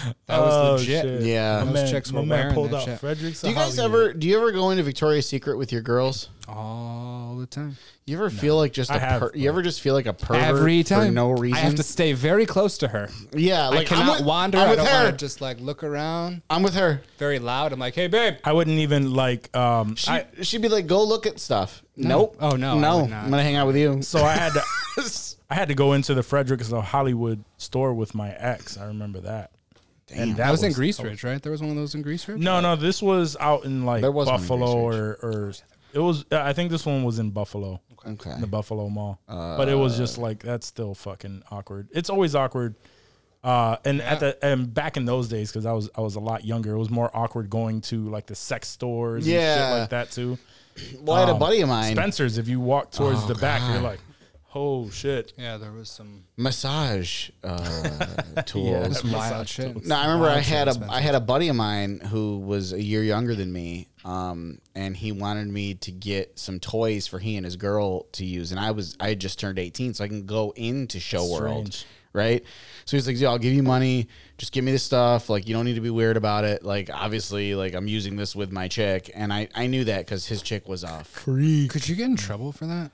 that 0.26 0.38
was 0.40 0.52
Oh, 0.54 0.72
legit. 0.74 1.02
shit. 1.04 1.22
Yeah. 1.22 1.58
My 1.58 1.64
Those 1.64 1.74
man, 1.74 1.90
chicks 1.90 2.12
my 2.12 2.20
were 2.20 2.26
man 2.26 2.38
wearing 2.38 2.54
pulled 2.54 2.70
that 2.70 2.76
out 2.76 2.84
shit. 2.84 3.00
Fredericks 3.00 3.40
Do 3.42 3.48
you 3.48 3.54
guys 3.54 3.76
Hollywood. 3.76 4.00
ever 4.10 4.12
do 4.14 4.28
you 4.28 4.36
ever 4.38 4.52
go 4.52 4.70
into 4.70 4.82
Victoria's 4.82 5.28
Secret 5.28 5.56
with 5.58 5.72
your 5.72 5.82
girls? 5.82 6.28
All 6.48 7.36
the 7.38 7.46
time. 7.46 7.76
You 8.04 8.16
ever 8.16 8.30
feel 8.30 8.56
like 8.56 8.72
just 8.72 8.90
a 8.90 8.94
I 8.94 8.98
have, 8.98 9.20
per, 9.20 9.30
you 9.34 9.48
ever 9.48 9.62
just 9.62 9.80
feel 9.80 9.94
like 9.94 10.06
a 10.06 10.12
pervert 10.12 10.42
Every 10.42 10.82
time. 10.82 11.06
for 11.08 11.12
no 11.12 11.30
reason? 11.30 11.56
I 11.56 11.60
have 11.60 11.76
to 11.76 11.84
stay 11.84 12.12
very 12.14 12.46
close 12.46 12.78
to 12.78 12.88
her. 12.88 13.08
yeah, 13.32 13.68
like 13.68 13.90
I 13.92 13.94
I'm 13.94 14.00
cannot 14.00 14.18
with, 14.18 14.26
wander. 14.26 14.58
I'm 14.58 14.66
I 14.66 14.70
with 14.70 14.78
don't 14.78 14.86
her. 14.88 15.04
want 15.04 15.18
to 15.18 15.24
just 15.24 15.40
like 15.40 15.60
look 15.60 15.84
around. 15.84 16.42
I'm 16.50 16.64
with 16.64 16.74
her. 16.74 17.00
Very 17.18 17.38
loud. 17.38 17.72
I'm 17.72 17.78
like, 17.78 17.94
hey, 17.94 18.08
babe. 18.08 18.34
I 18.44 18.52
wouldn't 18.52 18.78
even 18.78 19.12
like. 19.14 19.54
Um, 19.56 19.94
She, 19.94 20.10
I, 20.10 20.26
she'd 20.42 20.62
be 20.62 20.68
like, 20.68 20.88
"Go 20.88 21.04
look 21.04 21.26
at 21.26 21.38
stuff." 21.38 21.82
Nope. 21.96 22.36
Oh, 22.40 22.56
no, 22.56 22.76
I 22.76 22.80
No. 22.80 22.98
would 23.02 23.10
not. 23.10 23.24
I'm 23.24 23.30
gonna 23.30 23.42
hang 23.44 23.54
out 23.56 23.68
with 23.68 23.76
you. 23.76 24.02
so 24.02 24.24
I 24.24 24.32
had 24.32 24.52
to. 24.54 24.62
I 25.50 25.54
had 25.54 25.68
to 25.68 25.74
go 25.74 25.92
into 25.92 26.12
the 26.14 26.22
Fredericks 26.24 26.72
of 26.72 26.82
Hollywood 26.82 27.44
store 27.58 27.94
with 27.94 28.14
my 28.16 28.30
ex. 28.32 28.76
I 28.78 28.86
remember 28.86 29.20
that. 29.20 29.52
And 30.14 30.36
That 30.36 30.50
was 30.50 30.62
in 30.62 30.72
Greece 30.72 31.00
Ridge, 31.00 31.24
right? 31.24 31.42
There 31.42 31.52
was 31.52 31.60
one 31.60 31.70
of 31.70 31.76
those 31.76 31.94
in 31.94 32.02
Greece 32.02 32.26
Ridge. 32.28 32.38
No, 32.40 32.60
no, 32.60 32.76
this 32.76 33.02
was 33.02 33.36
out 33.40 33.64
in 33.64 33.84
like 33.84 34.02
There 34.02 34.12
was 34.12 34.28
Buffalo 34.28 34.72
or 34.80 35.18
or 35.22 35.52
it 35.92 35.98
was. 35.98 36.24
I 36.30 36.52
think 36.52 36.70
this 36.70 36.86
one 36.86 37.04
was 37.04 37.18
in 37.18 37.30
Buffalo, 37.30 37.80
Okay. 38.06 38.30
in 38.32 38.40
the 38.40 38.46
Buffalo 38.46 38.88
Mall. 38.88 39.20
but 39.26 39.68
it 39.68 39.74
was 39.74 39.96
just 39.96 40.18
like 40.18 40.42
that's 40.42 40.66
still 40.66 40.94
fucking 40.94 41.42
awkward. 41.50 41.88
It's 41.92 42.10
always 42.10 42.34
awkward. 42.34 42.74
Uh, 43.44 43.76
and 43.84 44.00
at 44.02 44.20
the 44.20 44.44
and 44.44 44.72
back 44.72 44.96
in 44.96 45.04
those 45.04 45.28
days, 45.28 45.50
because 45.50 45.66
I 45.66 45.72
was 45.72 45.90
I 45.96 46.00
was 46.00 46.14
a 46.14 46.20
lot 46.20 46.44
younger, 46.44 46.74
it 46.74 46.78
was 46.78 46.90
more 46.90 47.10
awkward 47.12 47.50
going 47.50 47.80
to 47.82 48.08
like 48.08 48.26
the 48.26 48.36
sex 48.36 48.68
stores, 48.68 49.24
and 49.24 49.32
Yeah. 49.34 49.54
shit 49.72 49.80
like 49.80 49.90
that 49.90 50.10
too. 50.12 50.38
Well, 51.00 51.16
I 51.16 51.20
had 51.20 51.28
a 51.28 51.32
Um, 51.32 51.38
buddy 51.40 51.60
of 51.60 51.68
mine, 51.68 51.92
Spencer's, 51.96 52.38
if 52.38 52.46
you 52.48 52.60
walk 52.60 52.92
towards 52.92 53.18
Oh, 53.24 53.26
the 53.26 53.34
back, 53.34 53.60
you're 53.72 53.82
like, 53.82 53.98
oh 54.54 54.90
shit. 54.90 55.32
Yeah, 55.38 55.56
there 55.56 55.72
was 55.72 55.88
some 55.90 56.24
massage 56.36 57.30
uh, 57.44 58.42
tools. 58.46 59.00
some 59.00 59.12
wild 59.12 59.48
shit. 59.48 59.86
No, 59.86 59.96
I 59.96 60.04
remember 60.06 60.26
I 60.26 60.34
Wild 60.34 60.44
shit 60.44 60.56
had 60.56 60.68
a 60.68 60.70
expensive. 60.72 60.94
I 60.94 61.00
had 61.00 61.14
a 61.14 61.20
buddy 61.20 61.48
of 61.48 61.56
mine 61.56 62.00
who 62.00 62.38
was 62.38 62.72
a 62.72 62.82
year 62.82 63.02
younger 63.02 63.34
than 63.34 63.52
me, 63.52 63.88
um, 64.04 64.58
and 64.74 64.96
he 64.96 65.12
wanted 65.12 65.48
me 65.48 65.74
to 65.74 65.90
get 65.92 66.38
some 66.38 66.60
toys 66.60 67.06
for 67.06 67.18
he 67.18 67.36
and 67.36 67.44
his 67.44 67.56
girl 67.56 68.04
to 68.12 68.24
use, 68.24 68.50
and 68.52 68.60
I 68.60 68.70
was 68.72 68.96
I 69.00 69.10
had 69.10 69.20
just 69.20 69.38
turned 69.38 69.58
eighteen, 69.58 69.94
so 69.94 70.04
I 70.04 70.08
can 70.08 70.26
go 70.26 70.52
into 70.56 71.00
Show 71.00 71.26
World, 71.30 71.72
strange. 71.72 71.86
right? 72.12 72.44
So 72.84 72.96
he's 72.96 73.06
like, 73.06 73.18
"Yo, 73.18 73.30
I'll 73.30 73.38
give 73.38 73.52
you 73.52 73.62
money, 73.62 74.08
just 74.38 74.52
give 74.52 74.64
me 74.64 74.72
this 74.72 74.82
stuff. 74.82 75.30
Like, 75.30 75.46
you 75.46 75.54
don't 75.54 75.64
need 75.64 75.76
to 75.76 75.80
be 75.80 75.90
weird 75.90 76.16
about 76.16 76.44
it. 76.44 76.64
Like, 76.64 76.90
obviously, 76.92 77.54
like 77.54 77.74
I'm 77.74 77.86
using 77.86 78.16
this 78.16 78.34
with 78.34 78.50
my 78.52 78.68
chick, 78.68 79.10
and 79.14 79.32
I 79.32 79.48
I 79.54 79.66
knew 79.66 79.84
that 79.84 80.04
because 80.04 80.26
his 80.26 80.42
chick 80.42 80.68
was 80.68 80.82
off. 80.84 81.06
freak. 81.08 81.70
Could 81.70 81.88
you 81.88 81.94
get 81.96 82.06
in 82.06 82.16
trouble 82.16 82.52
for 82.52 82.66
that? 82.66 82.90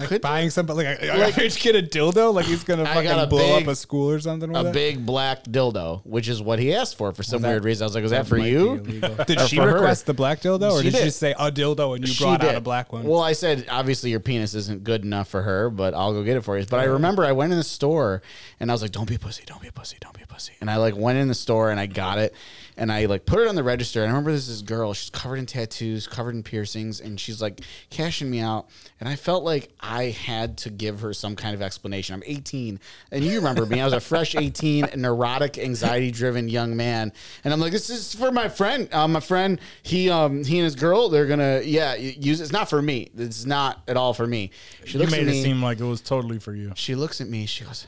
Like 0.00 0.08
Could- 0.08 0.22
buying 0.22 0.50
something 0.50 0.74
like 0.76 1.00
a, 1.02 1.16
like 1.18 1.36
rich 1.36 1.56
kid 1.56 1.76
a 1.76 1.82
dildo, 1.82 2.32
like 2.34 2.46
he's 2.46 2.64
gonna 2.64 2.82
I 2.88 2.94
fucking 2.94 3.10
a 3.10 3.26
blow 3.26 3.56
big- 3.58 3.62
up 3.68 3.72
a 3.72 3.76
school 3.76 4.10
or 4.10 4.18
something. 4.20 4.50
With 4.52 4.66
A 4.66 4.68
it? 4.70 4.72
big 4.72 5.06
black 5.06 5.44
dildo, 5.44 6.00
which 6.04 6.28
is 6.28 6.42
what 6.42 6.58
he 6.58 6.74
asked 6.74 6.96
for 6.96 7.12
for 7.12 7.22
some 7.22 7.42
that- 7.42 7.48
weird 7.48 7.64
reason. 7.64 7.84
I 7.84 7.86
was 7.86 7.94
like, 7.94 8.02
"Was 8.02 8.10
that, 8.12 8.26
for 8.26 8.36
might 8.38 8.44
be 8.44 8.50
you?" 8.50 8.70
illegal. 8.74 9.14
Did 9.26 9.38
Or 9.40 9.46
she 9.46 9.56
for 9.56 9.62
her? 9.68 9.74
request 9.74 10.06
the 10.06 10.14
black 10.14 10.40
dildo, 10.40 10.72
or 10.72 10.78
She 10.78 10.84
did, 10.84 10.92
did. 10.92 10.98
you 11.00 11.04
just 11.06 11.18
say 11.18 11.32
a 11.38 11.50
dildo 11.52 11.94
and 11.96 12.06
you 12.06 12.12
She 12.12 12.24
brought 12.24 12.42
out 12.42 12.48
did. 12.48 12.54
a 12.56 12.60
black 12.60 12.92
one? 12.92 13.04
Well, 13.04 13.20
I 13.20 13.32
said 13.32 13.66
obviously 13.70 14.10
your 14.10 14.20
penis 14.20 14.54
isn't 14.54 14.82
good 14.84 15.04
enough 15.04 15.28
for 15.28 15.42
her, 15.42 15.70
but 15.70 15.94
I'll 15.94 16.12
go 16.12 16.22
get 16.24 16.36
it 16.36 16.42
for 16.42 16.58
you. 16.58 16.64
But 16.68 16.80
I 16.80 16.84
remember 16.84 17.24
I 17.24 17.32
went 17.32 17.52
in 17.52 17.58
the 17.58 17.64
store 17.64 18.22
and 18.58 18.70
I 18.70 18.74
was 18.74 18.82
like, 18.82 18.92
"Don't 18.92 19.08
be 19.08 19.16
a 19.16 19.18
pussy, 19.18 19.44
don't 19.46 19.60
be 19.62 19.68
a 19.68 19.72
pussy, 19.72 19.96
don't 20.00 20.16
be 20.16 20.22
a 20.22 20.26
pussy." 20.26 20.52
And 20.60 20.70
I 20.70 20.76
like 20.76 20.96
went 20.96 21.18
in 21.18 21.28
the 21.28 21.34
store 21.34 21.70
and 21.70 21.78
I 21.78 21.86
got 21.86 22.18
it 22.18 22.34
and 22.76 22.90
I 22.90 23.06
like 23.06 23.26
put 23.26 23.40
it 23.40 23.48
on 23.48 23.54
the 23.54 23.62
register. 23.62 24.00
And 24.02 24.08
I 24.08 24.12
remember 24.12 24.32
this 24.32 24.48
this 24.48 24.62
girl, 24.62 24.92
she's 24.94 25.10
covered 25.10 25.36
in 25.36 25.46
tattoos, 25.46 26.06
covered 26.06 26.34
in 26.34 26.42
piercings, 26.42 27.00
and 27.00 27.18
she's 27.18 27.40
like 27.40 27.60
cashing 27.90 28.30
me 28.30 28.40
out. 28.40 28.68
And 28.98 29.08
I 29.08 29.16
felt 29.16 29.44
like 29.44 29.70
I 29.80 30.04
had 30.04 30.58
to 30.58 30.70
give 30.70 31.00
her 31.00 31.12
some 31.12 31.36
kind 31.36 31.54
of 31.54 31.62
explanation. 31.62 32.14
I'm 32.14 32.22
18, 32.24 32.80
and 33.12 33.24
you 33.24 33.36
remember 33.36 33.66
me. 33.66 33.80
I 33.80 33.84
was 33.84 33.94
a 33.94 34.00
fresh 34.00 34.34
18, 34.34 34.90
neurotic, 34.96 35.58
anxiety-driven 35.58 36.48
young 36.48 36.76
man, 36.76 37.12
and 37.44 37.52
I'm 37.52 37.60
like, 37.60 37.72
"This 37.72 37.90
is 37.90 38.14
for 38.14 38.30
my 38.32 38.48
friend. 38.48 38.88
Uh, 38.92 39.08
my 39.08 39.20
friend, 39.20 39.60
he 39.82 40.10
um 40.10 40.44
he 40.44 40.58
and 40.58 40.64
his 40.64 40.74
girl, 40.74 41.08
they're 41.08 41.26
gonna 41.26 41.62
yeah 41.64 41.94
use. 41.94 42.40
It's 42.40 42.52
not 42.52 42.68
for 42.68 42.80
me. 42.82 43.10
It's 43.16 43.44
not 43.44 43.82
at 43.88 43.96
all 43.96 44.14
for 44.14 44.26
me." 44.26 44.50
She 44.84 44.98
You 44.98 45.06
made 45.06 45.28
at 45.28 45.34
it 45.34 45.42
seem 45.42 45.62
like 45.62 45.80
it 45.80 45.84
was 45.84 46.00
totally 46.00 46.38
for 46.38 46.54
you. 46.54 46.72
She 46.74 46.94
looks 46.94 47.20
at 47.20 47.28
me. 47.28 47.46
She 47.46 47.64
goes, 47.64 47.86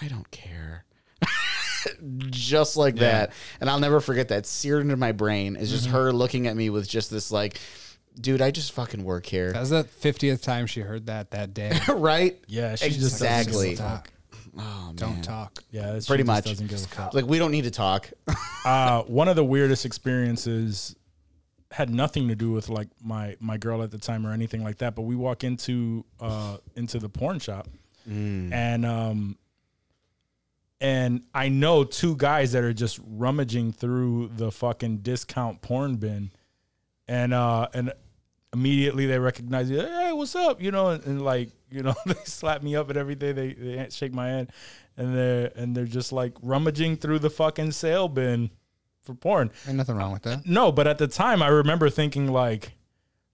I 0.00 0.08
don't 0.08 0.30
care. 0.30 0.84
just 2.30 2.76
like 2.76 2.96
that. 2.96 3.32
And 3.60 3.68
I'll 3.70 3.80
never 3.80 4.00
forget 4.00 4.28
that. 4.28 4.46
Seared 4.46 4.82
into 4.82 4.96
my 4.96 5.12
brain 5.12 5.56
is 5.56 5.68
Mm-hmm. 5.68 5.76
just 5.76 5.88
her 5.90 6.12
looking 6.12 6.46
at 6.46 6.56
me 6.56 6.70
with 6.70 6.88
just 6.88 7.10
this, 7.10 7.30
like, 7.30 7.58
dude, 8.20 8.40
I 8.42 8.50
just 8.50 8.72
fucking 8.72 9.04
work 9.04 9.26
here. 9.26 9.52
that 9.52 9.60
was 9.60 9.70
the 9.70 9.84
fiftieth 9.84 10.42
time 10.42 10.66
she 10.66 10.80
heard 10.80 11.06
that 11.06 11.30
that 11.32 11.54
day. 11.54 11.72
right? 11.88 12.38
Yeah, 12.46 12.74
she 12.74 12.90
just 12.90 13.20
doesn't 13.20 13.26
exactly. 13.26 13.70
give 13.70 13.80
a. 13.80 14.02
Oh, 14.60 14.92
Don't 14.96 15.14
man. 15.14 15.22
talk. 15.22 15.62
Yeah, 15.70 16.00
she 16.00 16.06
Pretty 16.08 16.24
much. 16.24 16.44
doesn't 16.46 16.66
give 16.66 16.82
a 16.82 16.86
fuck. 16.88 17.14
Like, 17.14 17.26
we 17.26 17.38
don't 17.38 17.52
need 17.52 17.64
to 17.64 17.70
talk. 17.70 18.10
uh, 18.64 19.02
one 19.02 19.28
of 19.28 19.36
the 19.36 19.44
weirdest 19.44 19.84
experiences 19.84 20.96
had 21.70 21.90
nothing 21.90 22.28
to 22.28 22.34
do 22.34 22.50
with 22.50 22.68
like 22.70 22.88
my 23.00 23.36
my 23.40 23.56
girl 23.58 23.82
at 23.82 23.90
the 23.90 23.98
time 23.98 24.26
or 24.26 24.32
anything 24.32 24.64
like 24.64 24.78
that. 24.78 24.96
But 24.96 25.02
we 25.02 25.14
walk 25.14 25.44
into 25.44 26.04
uh, 26.18 26.56
into 26.74 26.98
the 26.98 27.08
porn 27.08 27.38
shop, 27.38 27.68
and 28.06 28.84
um, 28.86 29.36
and 30.80 31.22
I 31.34 31.48
know 31.48 31.84
two 31.84 32.16
guys 32.16 32.52
that 32.52 32.64
are 32.64 32.72
just 32.72 33.00
rummaging 33.04 33.72
through 33.72 34.30
the 34.36 34.50
fucking 34.52 34.98
discount 34.98 35.60
porn 35.60 35.96
bin, 35.96 36.30
and 37.06 37.34
uh, 37.34 37.68
and 37.74 37.92
immediately 38.52 39.06
they 39.06 39.18
recognize 39.18 39.70
you. 39.70 39.80
Hey, 39.80 40.12
what's 40.12 40.34
up? 40.36 40.62
You 40.62 40.70
know, 40.70 40.90
and, 40.90 41.04
and 41.04 41.22
like 41.22 41.50
you 41.70 41.82
know, 41.82 41.94
they 42.06 42.14
slap 42.24 42.62
me 42.62 42.76
up 42.76 42.88
and 42.88 42.98
everything. 42.98 43.34
They 43.34 43.52
they 43.54 43.88
shake 43.90 44.12
my 44.14 44.28
hand, 44.28 44.52
and 44.96 45.14
they're 45.16 45.52
and 45.56 45.76
they're 45.76 45.84
just 45.84 46.12
like 46.12 46.34
rummaging 46.42 46.96
through 46.96 47.20
the 47.20 47.30
fucking 47.30 47.72
sale 47.72 48.08
bin 48.08 48.50
for 49.02 49.14
porn. 49.14 49.50
Ain't 49.66 49.76
nothing 49.76 49.96
wrong 49.96 50.12
with 50.12 50.22
that. 50.22 50.46
No, 50.46 50.70
but 50.70 50.86
at 50.86 50.98
the 50.98 51.08
time 51.08 51.42
I 51.42 51.48
remember 51.48 51.90
thinking 51.90 52.28
like 52.30 52.72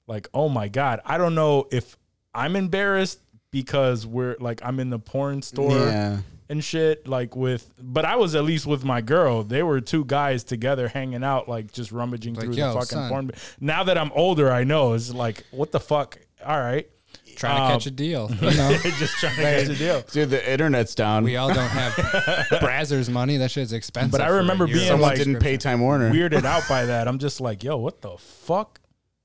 like 0.07 0.29
oh 0.33 0.49
my 0.49 0.69
god, 0.69 1.01
I 1.05 1.19
don't 1.19 1.35
know 1.35 1.69
if 1.71 1.97
I'm 2.35 2.57
embarrassed 2.57 3.21
because 3.51 4.07
we're 4.07 4.37
like 4.41 4.61
I'm 4.65 4.81
in 4.81 4.91
the 4.91 4.99
porn 4.99 5.43
store 5.43 5.79
Yeah. 5.79 6.19
And 6.49 6.63
shit 6.63 7.09
like 7.09 7.35
with 7.37 7.73
but 7.81 8.05
I 8.05 8.17
was 8.17 8.35
at 8.35 8.45
least 8.45 8.67
with 8.67 8.85
my 8.85 9.01
girl. 9.01 9.43
They 9.43 9.63
were 9.63 9.81
two 9.81 10.05
guys 10.05 10.45
together 10.45 10.89
hanging 10.89 11.25
out 11.25 11.49
like 11.49 11.73
just 11.73 11.91
rummaging 11.93 12.35
Like, 12.35 12.45
through 12.47 12.55
yo, 12.55 12.69
the 12.69 12.81
fucking 12.81 12.87
son. 12.99 13.09
porn. 13.11 13.31
Now 13.61 13.85
that 13.85 13.97
I'm 13.99 14.13
older, 14.13 14.51
I 14.51 14.65
know 14.65 14.93
it's 14.95 15.13
like 15.13 15.45
what 15.51 15.73
the 15.73 15.81
fuck. 15.81 16.19
All 16.45 16.59
right. 16.61 16.89
Trying 17.37 17.57
to 17.57 17.63
Um, 17.63 17.73
catch 17.73 17.87
a 17.87 17.91
deal. 17.91 18.31
You 18.41 18.51
know? 18.57 18.77
just 18.99 19.15
trying 19.15 19.35
to 19.37 19.43
catch 19.43 19.69
a 19.69 19.75
deal. 19.77 20.03
Dude, 20.13 20.31
the 20.31 20.53
internet's 20.53 20.95
down. 20.95 21.25
we 21.25 21.37
all 21.37 21.49
don't 21.53 21.69
have 21.69 21.93
Brazzers 22.61 23.11
money. 23.11 23.39
That 23.39 23.51
shit's 23.51 23.73
expensive. 23.73 24.13
But 24.13 24.21
I 24.21 24.29
remember 24.29 24.67
being 24.67 24.79
Someone 24.87 25.09
like 25.11 25.19
didn't 25.19 25.41
pay 25.41 25.57
Time 25.57 25.81
Warner. 25.81 26.13
weirded 26.13 26.45
out 26.45 26.63
by 26.69 26.85
that. 26.87 27.09
I'm 27.09 27.19
just 27.19 27.41
like, 27.41 27.65
yo, 27.65 27.77
what 27.77 28.03
the 28.03 28.17
fuck? 28.19 28.81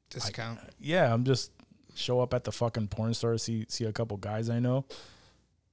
discount. 0.09 0.59
yeah, 0.79 1.13
I'm 1.13 1.23
just 1.23 1.51
show 1.93 2.19
up 2.21 2.33
at 2.33 2.43
the 2.45 2.51
fucking 2.51 2.87
porn 2.87 3.13
store, 3.13 3.37
see 3.37 3.65
see 3.69 3.83
a 3.85 3.91
couple 3.93 4.17
guys 4.17 4.49
I 4.49 4.57
know. 4.59 4.85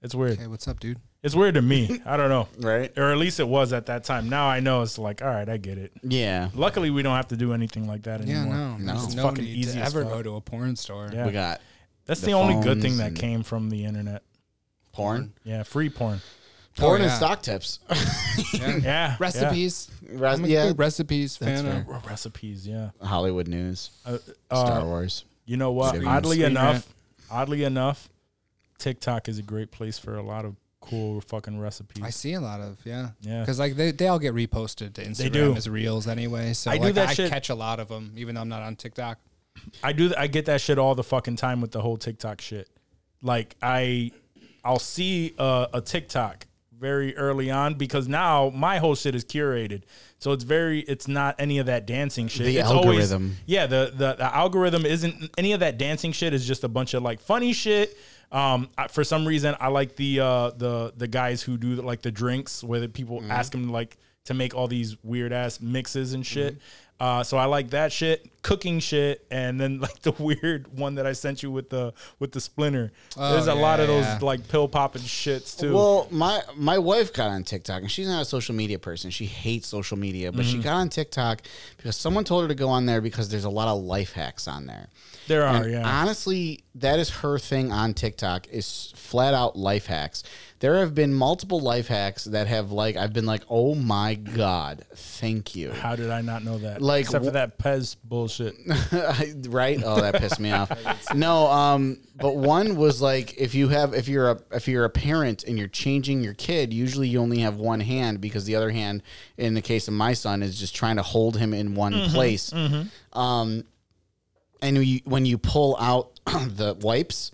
It's 0.02 0.14
weird. 0.14 0.38
Hey, 0.38 0.46
what's 0.46 0.68
up, 0.68 0.78
dude? 0.78 1.00
It's 1.22 1.34
weird 1.34 1.54
to 1.54 1.62
me. 1.62 2.00
I 2.06 2.16
don't 2.16 2.28
know. 2.28 2.48
Right? 2.60 2.96
Or 2.96 3.10
at 3.10 3.18
least 3.18 3.40
it 3.40 3.48
was 3.48 3.72
at 3.72 3.86
that 3.86 4.04
time. 4.04 4.28
Now 4.28 4.46
I 4.48 4.60
know 4.60 4.82
it's 4.82 4.98
like, 4.98 5.22
all 5.22 5.28
right, 5.28 5.48
I 5.48 5.56
get 5.56 5.76
it. 5.78 5.92
Yeah. 6.02 6.50
Luckily 6.54 6.90
we 6.90 7.02
don't 7.02 7.16
have 7.16 7.28
to 7.28 7.36
do 7.36 7.52
anything 7.52 7.86
like 7.88 8.02
that 8.04 8.24
Yeah, 8.24 8.42
anymore. 8.42 8.54
no, 8.56 8.76
No. 8.76 8.92
there's 8.92 9.04
It's 9.06 9.14
no 9.14 9.22
fucking 9.24 9.44
need 9.44 9.56
easy 9.56 9.78
to 9.78 9.84
as 9.84 9.94
ever 9.94 10.04
fuck. 10.04 10.12
go 10.14 10.22
to 10.22 10.36
a 10.36 10.40
porn 10.40 10.76
store. 10.76 11.10
Yeah. 11.12 11.26
We 11.26 11.32
got 11.32 11.60
That's 12.04 12.20
The 12.20 12.26
the, 12.28 12.32
only 12.34 12.54
good 12.62 12.80
phones 12.80 12.82
thing 12.82 12.96
that 12.98 13.08
and- 13.08 13.16
came 13.18 13.42
from 13.42 13.70
the 13.70 13.84
internet. 13.84 14.22
porn. 14.92 15.32
Yeah, 15.44 15.62
free 15.64 15.90
porn. 15.90 16.20
Porn 16.76 17.00
and 17.00 17.10
yeah. 17.10 17.16
stock 17.16 17.42
tips. 17.42 17.80
Yeah. 18.52 18.76
Yeah. 18.76 19.16
Recipes. 19.18 19.90
Res- 20.10 20.38
I'm 20.38 20.44
a 20.44 20.48
yeah. 20.48 20.66
good 20.68 20.78
recipes 20.78 21.38
That's 21.38 21.62
fan. 21.62 21.80
of- 21.80 21.86
Yeah. 21.88 22.00
Recipes, 22.08 22.68
yeah. 22.68 22.90
Hollywood 23.02 23.48
News. 23.48 23.90
Uh, 24.04 24.18
Star 24.46 24.80
uh, 24.80 24.84
Wars. 24.84 25.24
you 25.46 25.56
know 25.56 25.72
what? 25.72 25.94
Screen- 25.94 26.06
Oddly 26.06 26.36
Screen 26.36 26.50
enough, 26.50 26.72
Rant. 26.74 26.86
oddly 27.30 27.64
enough, 27.64 28.08
TikTok 28.78 29.28
is 29.28 29.38
a 29.38 29.42
great 29.42 29.70
place 29.70 29.98
for 29.98 30.16
a 30.16 30.22
lot 30.22 30.44
of 30.44 30.54
cool 30.88 31.20
fucking 31.20 31.58
recipes. 31.58 32.02
I 32.02 32.10
see 32.10 32.34
a 32.34 32.40
lot 32.40 32.60
of 32.60 32.78
yeah, 32.84 33.10
Yeah. 33.20 33.40
Because 33.40 33.58
like 33.58 33.76
they, 33.76 33.90
they 33.90 34.08
all 34.08 34.18
get 34.18 34.34
reposted 34.34 34.94
to 34.94 35.04
Instagram 35.04 35.32
do. 35.32 35.54
as 35.54 35.68
reels 35.68 36.06
anyway. 36.06 36.52
So 36.52 36.70
I 36.70 36.78
do 36.78 36.92
that 36.92 37.08
I 37.08 37.14
shit- 37.14 37.30
catch 37.30 37.50
a 37.50 37.54
lot 37.54 37.80
of 37.80 37.88
them, 37.88 38.12
even 38.16 38.34
though 38.34 38.40
I'm 38.40 38.48
not 38.48 38.62
on 38.62 38.76
TikTok. 38.76 39.18
I 39.82 39.92
do. 39.92 40.12
I 40.16 40.26
get 40.26 40.46
that 40.46 40.60
shit 40.60 40.78
all 40.78 40.94
the 40.94 41.04
fucking 41.04 41.36
time 41.36 41.60
with 41.60 41.72
the 41.72 41.80
whole 41.80 41.96
TikTok 41.96 42.40
shit. 42.40 42.68
Like 43.22 43.56
I, 43.62 44.12
I'll 44.64 44.78
see 44.78 45.34
a, 45.38 45.68
a 45.74 45.80
TikTok 45.80 46.46
very 46.78 47.16
early 47.16 47.50
on 47.50 47.74
because 47.74 48.06
now 48.06 48.50
my 48.54 48.78
whole 48.78 48.94
shit 48.94 49.14
is 49.14 49.24
curated. 49.24 49.82
So 50.18 50.32
it's 50.32 50.44
very. 50.44 50.80
It's 50.80 51.08
not 51.08 51.36
any 51.38 51.58
of 51.58 51.66
that 51.66 51.86
dancing 51.86 52.28
shit. 52.28 52.46
The 52.46 52.58
it's 52.58 52.68
algorithm. 52.68 53.22
Always, 53.22 53.36
yeah, 53.46 53.66
the, 53.66 53.92
the 53.94 54.14
the 54.14 54.34
algorithm 54.34 54.84
isn't 54.86 55.30
any 55.38 55.52
of 55.52 55.60
that 55.60 55.78
dancing 55.78 56.12
shit. 56.12 56.34
Is 56.34 56.46
just 56.46 56.64
a 56.64 56.68
bunch 56.68 56.94
of 56.94 57.02
like 57.02 57.20
funny 57.20 57.52
shit. 57.52 57.96
Um, 58.32 58.68
I, 58.76 58.88
for 58.88 59.04
some 59.04 59.26
reason, 59.26 59.54
I 59.60 59.68
like 59.68 59.96
the 59.96 60.20
uh 60.20 60.50
the 60.50 60.92
the 60.96 61.06
guys 61.08 61.42
who 61.42 61.56
do 61.56 61.76
like 61.76 62.02
the 62.02 62.10
drinks 62.10 62.62
where 62.64 62.80
the 62.80 62.88
people 62.88 63.22
ask 63.30 63.52
them 63.52 63.70
like 63.70 63.96
to 64.24 64.34
make 64.34 64.54
all 64.54 64.66
these 64.66 64.96
weird 65.04 65.32
ass 65.32 65.60
mixes 65.60 66.12
and 66.12 66.26
shit. 66.26 66.58
Uh, 66.98 67.22
so 67.22 67.36
I 67.36 67.44
like 67.44 67.70
that 67.70 67.92
shit, 67.92 68.26
cooking 68.40 68.78
shit, 68.78 69.26
and 69.30 69.60
then 69.60 69.80
like 69.80 70.00
the 70.00 70.12
weird 70.12 70.78
one 70.78 70.94
that 70.94 71.06
I 71.06 71.12
sent 71.12 71.42
you 71.42 71.50
with 71.50 71.68
the 71.68 71.92
with 72.18 72.32
the 72.32 72.40
splinter. 72.40 72.90
There's 73.16 73.48
a 73.48 73.54
lot 73.54 73.80
of 73.80 73.86
those 73.88 74.04
yeah. 74.04 74.18
like 74.22 74.48
pill 74.48 74.66
popping 74.66 75.02
shits 75.02 75.58
too. 75.58 75.74
Well, 75.74 76.08
my 76.10 76.40
my 76.56 76.78
wife 76.78 77.12
got 77.12 77.28
on 77.28 77.44
TikTok, 77.44 77.82
and 77.82 77.90
she's 77.90 78.08
not 78.08 78.22
a 78.22 78.24
social 78.24 78.54
media 78.54 78.78
person. 78.78 79.10
She 79.10 79.26
hates 79.26 79.66
social 79.68 79.98
media, 79.98 80.32
but 80.32 80.46
Mm-hmm. 80.46 80.56
she 80.58 80.62
got 80.62 80.76
on 80.76 80.88
TikTok 80.88 81.42
because 81.76 81.96
someone 81.96 82.24
told 82.24 82.42
her 82.42 82.48
to 82.48 82.54
go 82.54 82.68
on 82.70 82.86
there 82.86 83.00
because 83.02 83.28
there's 83.28 83.44
a 83.44 83.50
lot 83.50 83.68
of 83.68 83.82
life 83.82 84.12
hacks 84.12 84.48
on 84.48 84.64
there. 84.66 84.88
there 85.28 85.44
are, 85.44 85.64
And 85.64 85.72
yeah. 85.72 86.00
Honestly, 86.00 86.64
that 86.76 86.98
is 86.98 87.10
her 87.10 87.38
thing 87.38 87.72
on 87.72 87.92
TikTok 87.94 88.46
is 88.48 88.92
flat 88.96 89.34
out 89.34 89.56
life 89.56 89.86
hacks. 89.86 90.22
There 90.66 90.78
have 90.78 90.96
been 90.96 91.14
multiple 91.14 91.60
life 91.60 91.86
hacks 91.86 92.24
that 92.24 92.48
have 92.48 92.72
like 92.72 92.96
I've 92.96 93.12
been 93.12 93.24
like, 93.24 93.42
oh 93.48 93.76
my 93.76 94.14
god, 94.16 94.84
thank 94.96 95.54
you. 95.54 95.70
How 95.70 95.94
did 95.94 96.10
I 96.10 96.22
not 96.22 96.42
know 96.42 96.58
that? 96.58 96.82
Like, 96.82 97.02
except 97.02 97.24
for 97.24 97.30
that 97.30 97.56
Pez 97.56 97.94
bullshit. 98.02 98.56
right? 99.48 99.80
Oh, 99.84 100.00
that 100.00 100.16
pissed 100.16 100.40
me 100.40 100.50
off. 100.50 100.72
No, 101.14 101.46
um, 101.46 101.98
but 102.16 102.34
one 102.34 102.74
was 102.74 103.00
like 103.00 103.38
if 103.38 103.54
you 103.54 103.68
have 103.68 103.94
if 103.94 104.08
you're 104.08 104.32
a 104.32 104.40
if 104.50 104.66
you're 104.66 104.84
a 104.84 104.90
parent 104.90 105.44
and 105.44 105.56
you're 105.56 105.68
changing 105.68 106.20
your 106.20 106.34
kid, 106.34 106.74
usually 106.74 107.06
you 107.06 107.20
only 107.20 107.38
have 107.38 107.58
one 107.58 107.78
hand 107.78 108.20
because 108.20 108.44
the 108.44 108.56
other 108.56 108.70
hand, 108.70 109.04
in 109.36 109.54
the 109.54 109.62
case 109.62 109.86
of 109.86 109.94
my 109.94 110.14
son, 110.14 110.42
is 110.42 110.58
just 110.58 110.74
trying 110.74 110.96
to 110.96 111.02
hold 111.02 111.36
him 111.36 111.54
in 111.54 111.76
one 111.76 111.92
Mm-hmm, 111.92 112.12
place. 112.12 112.52
Um, 113.12 113.62
and 114.60 114.84
you, 114.84 115.00
when 115.04 115.26
you 115.26 115.38
pull 115.38 115.76
out 115.78 116.18
the 116.26 116.74
wipes, 116.80 117.30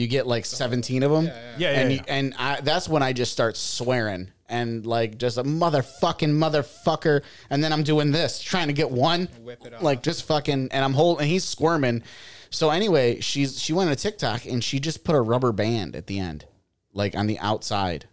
you 0.00 0.06
get 0.08 0.26
like 0.26 0.44
seventeen 0.46 1.02
of 1.02 1.10
them. 1.10 1.26
Yeah, 1.26 1.52
yeah, 1.58 1.68
and 1.80 1.90
yeah. 1.92 1.96
You, 1.98 2.04
and 2.08 2.34
I, 2.38 2.60
that's 2.60 2.88
when 2.88 3.02
I 3.02 3.12
just 3.12 3.32
start 3.32 3.56
swearing 3.56 4.30
and 4.48 4.84
like 4.86 5.18
just 5.18 5.36
a 5.38 5.44
motherfucking 5.44 6.30
motherfucker. 6.32 7.22
And 7.50 7.62
then 7.62 7.72
I'm 7.72 7.82
doing 7.82 8.10
this, 8.12 8.40
trying 8.40 8.68
to 8.68 8.72
get 8.72 8.90
one, 8.90 9.28
Whip 9.42 9.64
it 9.64 9.74
off. 9.74 9.82
like 9.82 10.02
just 10.02 10.24
fucking. 10.26 10.68
And 10.72 10.84
I'm 10.84 10.94
holding, 10.94 11.22
and 11.22 11.30
he's 11.30 11.44
squirming. 11.44 12.02
So 12.50 12.70
anyway, 12.70 13.20
she's 13.20 13.60
she 13.60 13.72
went 13.72 13.90
on 13.90 13.96
TikTok 13.96 14.44
and 14.46 14.62
she 14.64 14.80
just 14.80 15.04
put 15.04 15.14
a 15.14 15.20
rubber 15.20 15.52
band 15.52 15.94
at 15.94 16.06
the 16.06 16.18
end, 16.18 16.46
like 16.92 17.16
on 17.16 17.26
the 17.26 17.38
outside. 17.38 18.06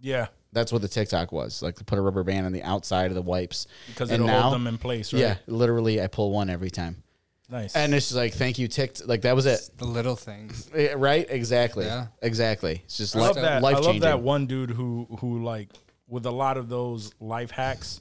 Yeah, 0.00 0.28
That's 0.52 0.72
what 0.72 0.82
the 0.82 0.88
TikTok 0.88 1.30
was, 1.30 1.62
like 1.62 1.76
to 1.76 1.84
put 1.84 1.96
a 1.98 2.02
rubber 2.02 2.24
band 2.24 2.44
on 2.46 2.52
the 2.52 2.62
outside 2.64 3.06
of 3.06 3.14
the 3.14 3.22
wipes. 3.22 3.66
because 3.86 4.10
And 4.10 4.16
it'll 4.16 4.26
now- 4.26 4.42
hold 4.42 4.54
them 4.54 4.66
in 4.66 4.76
place, 4.78 5.12
right? 5.12 5.20
Yeah, 5.20 5.36
literally, 5.46 6.00
I 6.02 6.08
pull 6.08 6.32
one 6.32 6.50
every 6.50 6.70
time, 6.70 7.02
nice. 7.52 7.76
and 7.76 7.94
it's 7.94 8.06
just 8.06 8.16
like 8.16 8.34
thank 8.34 8.58
you, 8.58 8.66
ticked. 8.66 9.06
Like 9.06 9.22
that 9.22 9.36
was 9.36 9.46
it. 9.46 9.60
The 9.78 9.84
little 9.84 10.16
things. 10.16 10.68
Eh, 10.74 10.94
Right? 10.96 11.26
Exactly. 11.28 11.84
Yeah. 11.84 12.06
Exactly. 12.22 12.82
It's 12.84 12.96
just 12.96 13.14
I 13.14 13.20
life, 13.20 13.36
love 13.36 13.42
that. 13.44 13.62
life 13.62 13.74
I 13.74 13.78
love 13.78 13.84
changing. 13.86 14.00
that 14.02 14.20
one 14.20 14.46
dude 14.46 14.70
who 14.70 15.06
who 15.20 15.42
like 15.44 15.68
with 16.08 16.26
a 16.26 16.30
lot 16.30 16.56
of 16.56 16.68
those 16.68 17.12
life 17.20 17.50
hacks. 17.52 18.00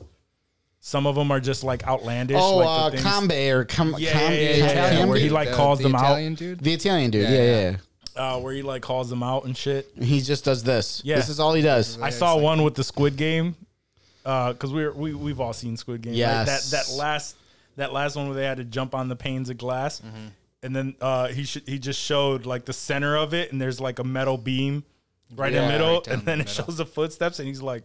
Some 0.84 1.06
of 1.06 1.14
them 1.14 1.30
are 1.32 1.40
just 1.40 1.64
like 1.64 1.86
outlandish. 1.88 2.38
Oh, 2.40 2.58
like 2.58 2.68
uh, 2.68 2.90
the 2.90 2.98
things- 2.98 3.08
Khaby 3.08 3.52
or 3.52 3.66
Com- 3.66 3.96
Yeah, 4.00 4.14
Com- 4.14 4.22
yeah, 4.22 4.30
yeah, 4.40 4.56
yeah, 4.56 4.68
Khaby? 4.68 4.98
yeah, 4.98 5.06
where 5.06 5.20
he 5.20 5.30
like 5.30 5.50
the- 5.50 5.56
calls 5.56 5.78
the 5.78 5.84
them 5.84 5.96
out. 5.96 6.36
Dude. 6.36 6.60
the 6.60 6.74
Italian 6.74 7.12
dude. 7.12 7.30
Yeah, 7.30 7.30
Yeah, 7.30 7.44
yeah. 7.44 7.78
yeah. 8.16 8.36
uh, 8.36 8.40
where 8.40 8.52
he 8.54 8.64
like 8.64 8.82
calls 8.82 9.08
them 9.12 9.22
out 9.22 9.46
and 9.46 9.56
shit. 9.56 9.92
He 10.02 10.20
just 10.22 10.44
does 10.44 10.64
this. 10.64 11.02
Yeah. 11.06 11.18
This 11.18 11.30
is 11.30 11.40
all 11.40 11.54
he 11.54 11.62
does. 11.62 12.02
I 12.02 12.10
saw 12.10 12.36
one 12.36 12.64
with 12.64 12.74
the 12.74 12.84
Squid 12.84 13.16
Game, 13.16 13.56
because 14.24 14.74
we 14.74 14.82
we're 14.88 14.92
we 14.94 15.14
we've 15.14 15.40
all 15.40 15.54
seen 15.54 15.78
Squid 15.78 16.02
Game. 16.02 16.14
right? 16.14 16.18
Yes. 16.18 16.72
That 16.72 16.78
that 16.88 16.94
last 16.98 17.36
that 17.78 17.94
last 17.94 18.16
one 18.16 18.28
where 18.28 18.36
they 18.36 18.46
had 18.46 18.58
to 18.58 18.64
jump 18.64 18.94
on 18.96 19.08
the 19.10 19.16
panes 19.16 19.50
of 19.50 19.58
glass, 19.58 20.00
Mm-hmm. 20.02 20.28
and 20.64 20.76
then 20.76 20.96
uh, 21.02 21.28
he 21.30 21.44
sh- 21.44 21.58
he 21.66 21.80
just 21.80 22.00
showed 22.00 22.46
like 22.46 22.66
the 22.66 22.74
center 22.74 23.16
of 23.18 23.34
it, 23.34 23.52
and 23.52 23.62
there's 23.62 23.80
like 23.80 24.00
a 24.00 24.04
metal 24.04 24.38
beam 24.38 24.84
right 25.36 25.54
in 25.54 25.62
the 25.64 25.68
middle, 25.70 25.96
right 25.96 26.08
and 26.08 26.22
then 26.24 26.40
the 26.40 26.44
it 26.44 26.48
middle. 26.50 26.66
shows 26.66 26.78
the 26.78 26.86
footsteps, 26.86 27.40
and 27.40 27.48
he's 27.48 27.62
like, 27.62 27.84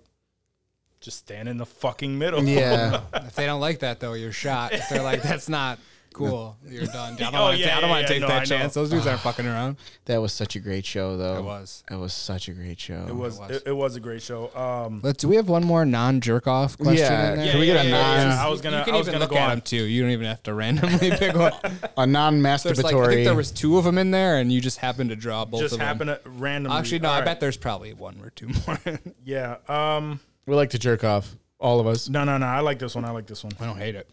just 1.01 1.19
stand 1.19 1.49
in 1.49 1.57
the 1.59 1.67
fucking 1.67 2.19
middle. 2.19 2.43
Yeah. 2.45 3.01
If 3.15 3.35
they 3.35 3.47
don't 3.47 3.61
like 3.61 3.81
that 3.81 4.01
though, 4.01 4.15
you're 4.15 4.33
shot. 4.33 4.73
If 4.73 4.89
they're 4.89 5.03
like, 5.03 5.23
that's 5.23 5.49
not 5.49 5.79
cool, 6.17 6.57
you're 6.69 6.87
done. 6.87 7.15
I 7.15 7.17
don't 7.17 7.35
Oh, 7.35 7.43
want 7.43 7.57
to. 7.57 7.63
yeah, 7.63 7.77
I 7.77 7.81
don't 7.81 7.89
yeah, 7.91 7.95
want 7.97 8.07
to 8.07 8.15
yeah, 8.15 8.19
take 8.19 8.21
no, 8.21 8.27
I 8.27 8.31
that 8.41 8.49
know. 8.51 8.57
chance. 8.59 8.75
Those 8.75 8.91
dudes 8.91 9.07
aren't 9.07 9.21
fucking 9.29 9.47
around. 9.47 9.77
that 10.07 10.21
was 10.21 10.33
such 10.33 10.57
a 10.57 10.61
great 10.61 10.85
show, 10.87 11.17
though. 11.17 11.39
It 11.39 11.43
was. 11.45 11.85
It 11.91 11.97
was 11.97 12.13
such 12.15 12.49
a 12.49 12.53
great 12.53 12.81
show. 12.81 13.05
It 13.09 13.15
was, 13.15 13.39
It 13.39 13.43
it 13.43 13.49
was. 13.51 13.63
It, 13.67 13.73
was 13.77 13.97
a 13.97 14.01
great 14.01 14.23
show. 14.23 14.51
Um, 14.57 15.01
Let's. 15.03 15.19
Do 15.23 15.29
we 15.29 15.37
have 15.37 15.49
one 15.49 15.65
more 15.65 15.85
non 15.85 16.21
jerk 16.21 16.47
off 16.47 16.77
question? 16.79 16.97
Yeah, 17.05 17.33
in 17.33 17.39
there? 17.39 17.51
Can 17.53 17.61
we 17.61 17.67
get 17.67 17.85
a 17.87 17.89
non- 17.91 18.31
I 18.39 18.49
was 18.49 18.61
gonna. 18.61 18.79
You 18.79 18.85
can 18.85 18.95
I 18.95 18.99
was 18.99 19.09
even 19.09 19.21
gonna 19.21 19.25
look 19.25 19.31
go 19.33 19.37
at 19.39 19.45
on. 19.45 19.51
them 19.51 19.61
too. 19.61 19.85
You 19.85 20.03
don't 20.03 20.11
even 20.13 20.27
have 20.27 20.43
to 20.45 20.55
randomly 20.55 21.11
pick 21.19 21.35
one. 21.37 21.53
A 21.97 22.07
non 22.07 22.43
There's 22.43 22.63
masturbatory. 22.65 22.83
like, 22.83 22.95
I 22.97 23.07
think 23.15 23.25
there 23.25 23.35
was 23.35 23.51
two 23.51 23.77
of 23.79 23.85
them 23.85 23.99
in 23.99 24.11
there, 24.11 24.39
and 24.39 24.51
you 24.53 24.61
just 24.61 24.79
happened 24.79 25.11
to 25.11 25.17
draw 25.17 25.45
both 25.45 25.61
Just 25.61 25.73
of 25.75 25.79
them. 25.81 25.87
happen 25.87 26.07
to 26.09 26.21
randomly. 26.25 26.79
Actually, 26.79 27.01
no. 27.01 27.09
All 27.09 27.15
I 27.15 27.19
right. 27.19 27.25
bet 27.27 27.41
there's 27.41 27.57
probably 27.57 27.93
one 27.95 28.21
or 28.23 28.31
two 28.31 28.49
more. 28.67 28.79
Yeah. 29.25 29.57
Um. 29.69 30.21
we 30.47 30.55
like 30.55 30.71
to 30.71 30.79
jerk 30.79 31.05
off. 31.05 31.37
All 31.59 31.81
of 31.81 31.87
us. 31.87 32.09
No, 32.09 32.25
no, 32.25 32.37
no. 32.37 32.47
I 32.47 32.61
like 32.61 32.79
this 32.79 32.95
one. 32.95 33.05
I 33.07 33.11
like 33.13 33.27
this 33.27 33.43
one. 33.43 33.53
I 33.61 33.65
don't 33.65 33.79
hate 33.79 33.95
it. 33.95 34.09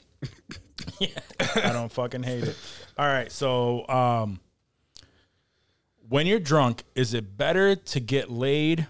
I 1.56 1.72
don't 1.72 1.92
fucking 1.92 2.24
hate 2.24 2.44
it. 2.46 2.56
All 2.98 3.06
right, 3.08 3.32
so 3.32 3.88
um 3.88 4.40
when 6.10 6.28
you're 6.28 6.40
drunk, 6.40 6.84
is 6.96 7.14
it 7.14 7.38
better 7.38 7.76
to 7.76 8.00
get 8.00 8.30
laid 8.30 8.88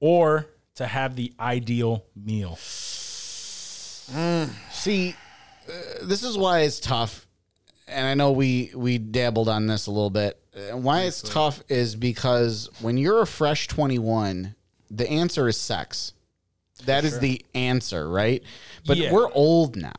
or 0.00 0.46
to 0.76 0.86
have 0.86 1.14
the 1.14 1.32
ideal 1.38 2.04
meal? 2.16 2.56
See, 4.72 5.14
uh, 5.68 5.72
this 6.02 6.22
is 6.22 6.36
why 6.36 6.60
it's 6.60 6.80
tough, 6.80 7.26
and 7.88 8.06
I 8.06 8.14
know 8.14 8.32
we 8.32 8.70
we 8.74 8.98
dabbled 8.98 9.48
on 9.48 9.66
this 9.66 9.86
a 9.86 9.90
little 9.90 10.10
bit. 10.10 10.38
And 10.56 10.84
why 10.84 11.02
it's 11.02 11.22
tough 11.22 11.62
is 11.68 11.96
because 11.96 12.68
when 12.80 12.96
you're 12.96 13.22
a 13.22 13.26
fresh 13.26 13.66
21, 13.66 14.54
the 14.90 15.10
answer 15.10 15.48
is 15.48 15.58
sex. 15.60 16.12
That 16.86 17.04
is 17.04 17.18
the 17.18 17.44
answer, 17.54 18.08
right? 18.08 18.42
But 18.86 18.98
Yeah. 18.98 19.12
we're 19.12 19.32
old 19.32 19.74
now, 19.76 19.92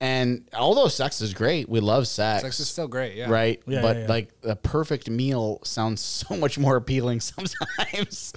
and 0.00 0.48
although 0.54 0.86
sex 0.88 1.20
is 1.20 1.34
great, 1.34 1.68
we 1.68 1.80
love 1.80 2.06
sex. 2.06 2.42
Sex 2.42 2.60
is 2.60 2.68
still 2.68 2.86
great. 2.86 3.16
Yeah. 3.16 3.28
right? 3.28 3.60
Yeah, 3.66 3.82
but 3.82 3.96
yeah, 3.96 4.02
yeah. 4.02 4.08
like 4.08 4.40
the 4.42 4.54
perfect 4.56 5.10
meal 5.10 5.60
sounds 5.64 6.00
so 6.28 6.36
much 6.36 6.58
more 6.58 6.76
appealing 6.76 7.20
sometimes. 7.20 8.32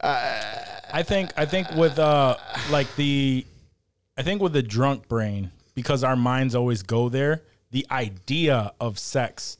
I 0.00 1.02
think 1.04 1.30
I 1.36 1.46
think 1.46 1.70
with 1.72 1.98
uh 1.98 2.36
like 2.70 2.94
the 2.96 3.44
I 4.16 4.22
think 4.22 4.42
with 4.42 4.52
the 4.52 4.62
drunk 4.62 5.08
brain 5.08 5.50
because 5.74 6.04
our 6.04 6.16
minds 6.16 6.54
always 6.54 6.82
go 6.82 7.08
there, 7.08 7.42
the 7.70 7.86
idea 7.90 8.72
of 8.80 8.98
sex 8.98 9.58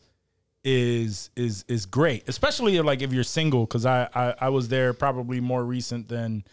is 0.64 1.30
is 1.34 1.64
is 1.66 1.86
great, 1.86 2.28
especially 2.28 2.80
like 2.80 3.02
if 3.02 3.12
you're 3.12 3.24
single 3.24 3.66
cuz 3.66 3.84
I, 3.84 4.08
I 4.14 4.34
I 4.42 4.48
was 4.50 4.68
there 4.68 4.92
probably 4.92 5.40
more 5.40 5.64
recent 5.64 6.08
than 6.08 6.44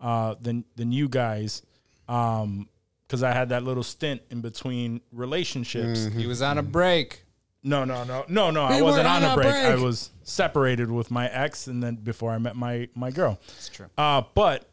uh 0.00 0.34
than 0.40 0.64
than 0.76 0.92
you 0.92 1.08
guys 1.08 1.62
um 2.08 2.68
cuz 3.14 3.22
I 3.22 3.32
had 3.32 3.48
that 3.50 3.62
little 3.62 3.82
stint 3.82 4.22
in 4.30 4.40
between 4.40 5.00
relationships. 5.12 6.06
He 6.16 6.26
was 6.26 6.42
on 6.42 6.58
a 6.58 6.62
break. 6.62 7.24
No, 7.62 7.84
no, 7.84 8.04
no, 8.04 8.24
no, 8.28 8.50
no. 8.50 8.68
We 8.68 8.74
I 8.74 8.82
wasn't 8.82 9.04
were 9.04 9.10
on 9.10 9.24
on 9.24 9.30
a 9.30 9.32
a 9.32 9.36
break. 9.36 9.54
I 9.54 9.76
was 9.76 10.10
separated 10.22 10.90
with 10.90 11.10
my 11.10 11.28
ex, 11.28 11.66
and 11.66 11.82
then 11.82 11.96
before 11.96 12.30
I 12.30 12.38
met 12.38 12.56
my 12.56 12.88
my 12.94 13.10
girl. 13.10 13.40
That's 13.46 13.70
true. 13.70 13.86
Uh, 13.96 14.22
but 14.34 14.68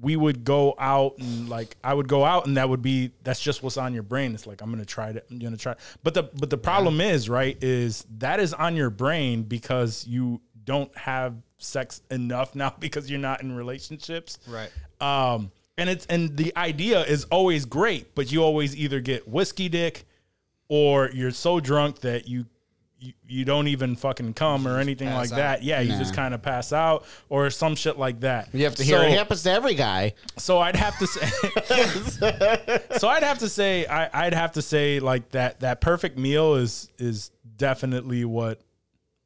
we 0.00 0.16
would 0.16 0.42
go 0.44 0.74
out 0.76 1.18
and 1.18 1.48
like 1.48 1.76
I 1.84 1.94
would 1.94 2.08
go 2.08 2.24
out, 2.24 2.46
and 2.46 2.56
that 2.56 2.68
would 2.68 2.82
be 2.82 3.12
that's 3.22 3.40
just 3.40 3.62
what's 3.62 3.76
on 3.76 3.94
your 3.94 4.02
brain. 4.02 4.34
It's 4.34 4.46
like 4.46 4.62
I'm 4.62 4.70
gonna 4.70 4.84
try 4.84 5.12
to, 5.12 5.22
I'm 5.30 5.38
gonna 5.38 5.56
try. 5.56 5.76
But 6.02 6.14
the 6.14 6.24
but 6.24 6.50
the 6.50 6.58
problem 6.58 7.00
is 7.00 7.28
right 7.28 7.56
is 7.62 8.04
that 8.18 8.40
is 8.40 8.52
on 8.52 8.74
your 8.74 8.90
brain 8.90 9.44
because 9.44 10.04
you 10.06 10.40
don't 10.64 10.96
have 10.96 11.36
sex 11.58 12.02
enough 12.10 12.54
now 12.54 12.74
because 12.78 13.08
you're 13.08 13.20
not 13.20 13.42
in 13.42 13.54
relationships. 13.54 14.38
Right. 14.48 14.70
Um, 15.00 15.52
and 15.76 15.90
it's 15.90 16.06
and 16.06 16.36
the 16.36 16.56
idea 16.56 17.02
is 17.02 17.24
always 17.24 17.64
great, 17.64 18.14
but 18.14 18.30
you 18.32 18.42
always 18.42 18.76
either 18.76 19.00
get 19.00 19.26
whiskey 19.28 19.68
dick 19.68 20.04
or 20.68 21.10
you're 21.12 21.30
so 21.30 21.60
drunk 21.60 22.00
that 22.00 22.28
you 22.28 22.46
you, 23.00 23.12
you 23.26 23.44
don't 23.44 23.68
even 23.68 23.96
fucking 23.96 24.32
come 24.32 24.66
or 24.66 24.78
anything 24.78 25.08
like 25.10 25.30
out. 25.32 25.36
that. 25.36 25.62
Yeah, 25.62 25.80
you 25.80 25.90
just 25.98 26.14
kind 26.14 26.32
of 26.32 26.40
pass 26.40 26.72
out 26.72 27.04
or 27.28 27.50
some 27.50 27.74
shit 27.76 27.98
like 27.98 28.20
that. 28.20 28.48
You 28.54 28.64
have 28.64 28.76
to 28.76 28.84
hear 28.84 28.96
So- 28.98 29.02
it 29.02 29.10
happens 29.10 29.42
to 29.42 29.50
every 29.50 29.74
guy. 29.74 30.14
so 30.38 30.58
I'd 30.58 30.76
have 30.76 30.98
to 31.00 31.06
say. 31.06 31.26
so 32.98 33.08
I'd 33.08 33.22
have 33.22 33.40
to 33.40 33.48
say 33.48 33.84
I, 33.86 34.26
I'd 34.26 34.34
have 34.34 34.52
to 34.52 34.62
say 34.62 35.00
like 35.00 35.30
that 35.30 35.60
that 35.60 35.80
perfect 35.80 36.16
meal 36.18 36.54
is 36.54 36.88
is 36.98 37.30
definitely 37.56 38.24
what 38.24 38.60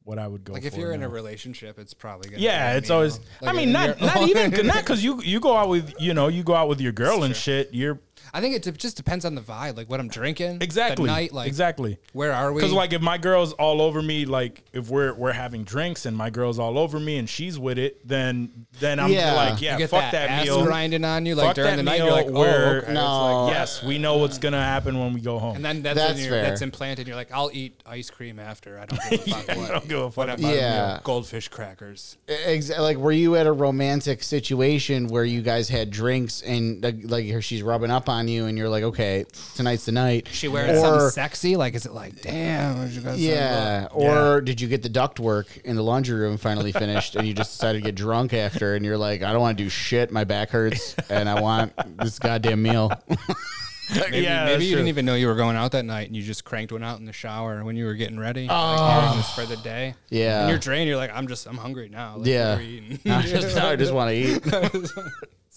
what 0.09 0.17
I 0.17 0.27
would 0.27 0.43
go. 0.43 0.53
Like 0.53 0.65
if 0.65 0.75
you're 0.75 0.91
in 0.91 1.03
a 1.03 1.07
relationship, 1.07 1.77
it's 1.77 1.93
probably 1.93 2.31
gonna 2.31 2.41
Yeah, 2.41 2.73
it's 2.73 2.89
always. 2.89 3.19
Like 3.41 3.53
I 3.53 3.57
mean, 3.57 3.71
not 3.71 4.01
not 4.01 4.17
even 4.27 4.65
not 4.65 4.77
because 4.77 5.03
you 5.03 5.21
you 5.21 5.39
go 5.39 5.55
out 5.55 5.69
with 5.69 5.93
you 5.99 6.15
know 6.15 6.27
you 6.27 6.43
go 6.43 6.55
out 6.55 6.67
with 6.67 6.81
your 6.81 6.91
girl 6.91 7.23
and 7.23 7.35
shit. 7.35 7.69
You're 7.73 7.99
I 8.33 8.41
think 8.41 8.55
it 8.55 8.61
de- 8.63 8.71
just 8.71 8.97
depends 8.97 9.25
on 9.25 9.35
the 9.35 9.41
vibe, 9.41 9.77
like 9.77 9.89
what 9.89 9.99
I'm 9.99 10.07
drinking. 10.07 10.59
exactly 10.61 11.05
The 11.07 11.11
night, 11.11 11.33
like 11.33 11.47
exactly. 11.47 11.97
Where 12.13 12.31
are 12.33 12.51
we? 12.53 12.61
Because 12.61 12.73
like 12.73 12.93
if 12.93 13.01
my 13.01 13.17
girl's 13.17 13.53
all 13.53 13.81
over 13.81 14.01
me, 14.01 14.25
like 14.25 14.63
if 14.73 14.89
we're 14.89 15.13
we're 15.13 15.31
having 15.31 15.63
drinks 15.63 16.05
and 16.05 16.15
my 16.15 16.29
girl's 16.29 16.59
all 16.59 16.77
over 16.77 16.99
me 16.99 17.17
and 17.17 17.27
she's 17.29 17.57
with 17.59 17.77
it, 17.77 18.07
then 18.07 18.65
then 18.79 18.99
I'm 18.99 19.11
Yeah. 19.11 19.33
like, 19.33 19.61
yeah, 19.61 19.73
you 19.73 19.77
get 19.79 19.89
fuck 19.89 20.01
that, 20.01 20.11
that, 20.11 20.29
ass 20.29 20.45
meal. 20.45 20.63
grinding 20.63 21.03
on 21.05 21.25
you, 21.25 21.35
like 21.35 21.47
Fuck 21.47 21.55
during 21.55 21.71
that 21.71 21.77
the 21.77 21.83
night. 21.83 21.97
meal 21.99 22.05
You're 22.07 22.15
like, 22.15 22.25
oh, 22.27 22.31
where- 22.39 22.77
okay. 22.83 22.93
No. 22.93 22.99
It's 22.99 23.51
like, 23.51 23.53
yes, 23.59 23.83
we 23.83 23.97
know 23.97 24.17
what's 24.17 24.37
gonna 24.37 24.61
happen 24.63 24.99
when 24.99 25.13
we 25.13 25.21
go 25.21 25.39
home. 25.39 25.55
And 25.55 25.65
then 25.65 25.81
that's, 25.81 25.97
That's 25.97 26.13
when 26.13 26.21
you're, 26.23 26.31
fair. 26.31 26.43
that's 26.43 26.61
implanted. 26.61 27.07
You're 27.07 27.15
like, 27.15 27.31
I'll 27.31 27.49
eat 27.53 27.81
ice 27.85 28.09
cream 28.09 28.39
after. 28.39 28.79
I 28.79 28.85
don't 28.85 29.01
give 29.09 29.19
a 29.19 29.23
fuck. 29.43 29.47
what. 29.57 29.69
I 29.69 29.73
don't 29.73 29.87
give 29.87 29.99
a 29.99 30.03
fuck. 30.11 30.17
What 30.17 30.29
about 30.29 30.39
about 30.39 30.53
Yeah. 30.55 30.87
you 30.89 30.93
know, 30.95 30.99
goldfish 31.03 31.47
crackers? 31.47 32.17
Ex- 32.27 32.69
like, 32.77 32.97
were 32.97 33.11
you 33.11 33.35
at 33.35 33.45
a 33.47 33.51
romantic 33.51 34.23
situation 34.23 35.07
where 35.07 35.23
you 35.23 35.41
guys 35.41 35.69
had 35.69 35.91
drinks 35.91 36.41
and 36.41 36.83
like, 36.83 36.95
like 37.03 37.43
she's 37.43 37.61
rubbing 37.63 37.91
up 37.91 38.08
on 38.09 38.27
you 38.27 38.45
and 38.45 38.57
you're 38.57 38.69
like, 38.69 38.83
okay, 38.83 39.25
tonight's 39.55 39.85
the 39.85 39.91
night. 39.91 40.27
She 40.31 40.47
wearing 40.47 40.75
something 40.75 41.09
sexy? 41.09 41.55
Like, 41.55 41.75
is 41.75 41.85
it 41.85 41.93
like, 41.93 42.21
damn? 42.21 42.77
where'd 42.79 42.91
you 42.91 43.01
guys 43.01 43.19
Yeah. 43.19 43.87
Or 43.91 44.41
did 44.41 44.59
you 44.59 44.67
get 44.67 44.81
the 44.83 44.89
duct 44.89 45.19
work 45.19 45.55
in 45.63 45.75
the 45.75 45.83
laundry 45.83 46.19
room 46.19 46.37
finally 46.37 46.71
finished 46.71 47.15
and 47.15 47.27
you 47.27 47.33
just 47.33 47.51
decided 47.51 47.79
to 47.83 47.85
get 47.85 47.95
drunk 47.95 48.33
after 48.33 48.75
and 48.75 48.83
you're 48.83 48.97
like, 48.97 49.21
I 49.23 49.31
don't 49.31 49.41
want 49.41 49.57
to 49.57 49.63
do 49.63 49.69
shit. 49.69 50.11
My 50.11 50.23
back 50.23 50.49
hurts 50.49 50.95
and 51.09 51.29
I 51.29 51.39
want 51.39 51.73
this 51.99 52.19
goddamn 52.19 52.61
meal. 52.61 52.91
Maybe, 53.91 54.19
Yeah, 54.19 54.45
maybe 54.45 54.65
you 54.65 54.73
true. 54.73 54.77
didn't 54.81 54.89
even 54.89 55.05
know 55.07 55.15
you 55.15 55.25
were 55.25 55.33
going 55.35 55.55
out 55.55 55.71
that 55.71 55.83
night, 55.83 56.05
and 56.05 56.15
you 56.15 56.21
just 56.21 56.45
cranked 56.45 56.71
one 56.71 56.83
out 56.83 56.99
in 56.99 57.05
the 57.05 57.11
shower 57.11 57.63
when 57.63 57.75
you 57.75 57.85
were 57.85 57.95
getting 57.95 58.19
ready, 58.19 58.45
Oh. 58.47 58.75
yeah, 58.87 59.13
just 59.15 59.33
for 59.33 59.47
the 59.47 59.57
day. 59.57 59.95
Yeah. 60.09 60.41
And 60.41 60.49
you're 60.51 60.59
drained. 60.59 60.87
You're 60.87 60.97
like, 60.97 61.09
I'm 61.11 61.27
just, 61.27 61.47
I'm 61.47 61.57
hungry 61.57 61.89
now. 61.89 62.17
Like, 62.17 62.27
Yeah. 62.27 62.49
what 62.51 62.59
are 62.59 62.61
we 62.61 62.67
eating? 62.67 62.99
I 63.11 63.21
just, 63.23 63.57
I 63.57 63.75
just 63.75 63.91
want 63.91 64.11
to 64.11 64.15
eat. 64.15 64.91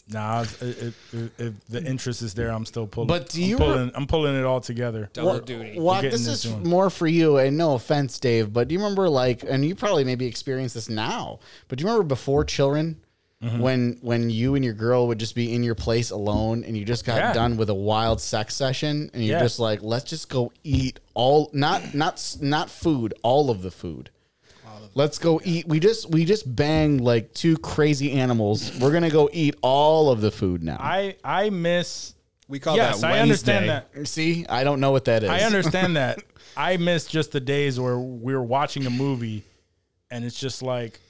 Nah, 0.08 0.42
if, 0.42 0.62
if, 0.62 1.40
if 1.40 1.66
the 1.68 1.82
interest 1.84 2.22
is 2.22 2.34
there, 2.34 2.50
I'm 2.50 2.66
still 2.66 2.86
pulling. 2.86 3.06
But 3.06 3.28
do 3.30 3.42
I'm 3.42 3.48
you 3.48 3.56
pulling, 3.56 3.90
I'm 3.94 4.06
pulling 4.06 4.34
it 4.36 4.44
all 4.44 4.60
together. 4.60 5.08
Double 5.12 5.38
duty. 5.40 5.78
Well, 5.78 5.96
getting 6.02 6.10
this 6.10 6.26
this 6.26 6.44
is 6.44 6.52
one. 6.52 6.64
more 6.64 6.90
for 6.90 7.06
you, 7.06 7.38
and 7.38 7.56
no 7.56 7.74
offense, 7.74 8.18
Dave, 8.18 8.52
but 8.52 8.68
do 8.68 8.74
you 8.74 8.80
remember 8.80 9.08
like, 9.08 9.42
and 9.48 9.64
you 9.64 9.74
probably 9.74 10.04
maybe 10.04 10.26
experience 10.26 10.74
this 10.74 10.88
now, 10.88 11.38
but 11.68 11.78
do 11.78 11.82
you 11.82 11.88
remember 11.88 12.06
before 12.08 12.44
children, 12.44 13.00
Mm-hmm. 13.42 13.58
when 13.58 13.98
when 14.02 14.30
you 14.30 14.54
and 14.54 14.64
your 14.64 14.72
girl 14.74 15.08
would 15.08 15.18
just 15.18 15.34
be 15.34 15.52
in 15.52 15.64
your 15.64 15.74
place 15.74 16.12
alone, 16.12 16.62
and 16.62 16.76
you 16.76 16.84
just 16.84 17.04
got 17.04 17.16
Yeah. 17.16 17.32
done 17.32 17.56
with 17.56 17.70
a 17.70 17.74
wild 17.74 18.20
sex 18.20 18.54
session, 18.54 19.10
and 19.12 19.24
you're 19.24 19.38
Yeah. 19.38 19.42
just 19.42 19.58
like, 19.58 19.82
let's 19.82 20.04
just 20.04 20.28
go 20.28 20.52
eat 20.62 21.00
all, 21.14 21.50
not 21.52 21.92
not 21.92 22.36
not 22.40 22.70
food, 22.70 23.14
all 23.24 23.50
of 23.50 23.62
the 23.62 23.72
food. 23.72 24.10
Let's 24.94 25.18
go 25.18 25.40
eat. 25.44 25.66
We 25.66 25.80
just 25.80 26.10
we 26.10 26.24
just 26.24 26.54
banged 26.54 27.00
like 27.00 27.32
two 27.32 27.56
crazy 27.58 28.12
animals. 28.12 28.78
We're 28.78 28.92
gonna 28.92 29.10
go 29.10 29.28
eat 29.32 29.54
all 29.62 30.10
of 30.10 30.20
the 30.20 30.30
food 30.30 30.62
now. 30.62 30.76
I 30.78 31.16
I 31.24 31.50
miss. 31.50 32.14
We 32.48 32.58
call 32.58 32.76
yes, 32.76 33.00
that 33.00 33.12
I 33.12 33.20
understand 33.20 33.68
that. 33.70 34.06
See, 34.06 34.44
I 34.48 34.64
don't 34.64 34.80
know 34.80 34.90
what 34.90 35.06
that 35.06 35.22
is. 35.22 35.30
I 35.30 35.40
understand 35.40 35.96
that. 35.96 36.22
I 36.56 36.76
miss 36.76 37.06
just 37.06 37.32
the 37.32 37.40
days 37.40 37.80
where 37.80 37.98
we 37.98 38.34
were 38.34 38.42
watching 38.42 38.84
a 38.84 38.90
movie, 38.90 39.42
and 40.10 40.22
it's 40.24 40.38
just 40.38 40.62
like, 40.62 41.00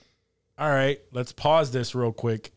all 0.56 0.70
right, 0.70 1.00
let's 1.10 1.32
pause 1.32 1.72
this 1.72 1.96
real 1.96 2.12
quick. 2.12 2.52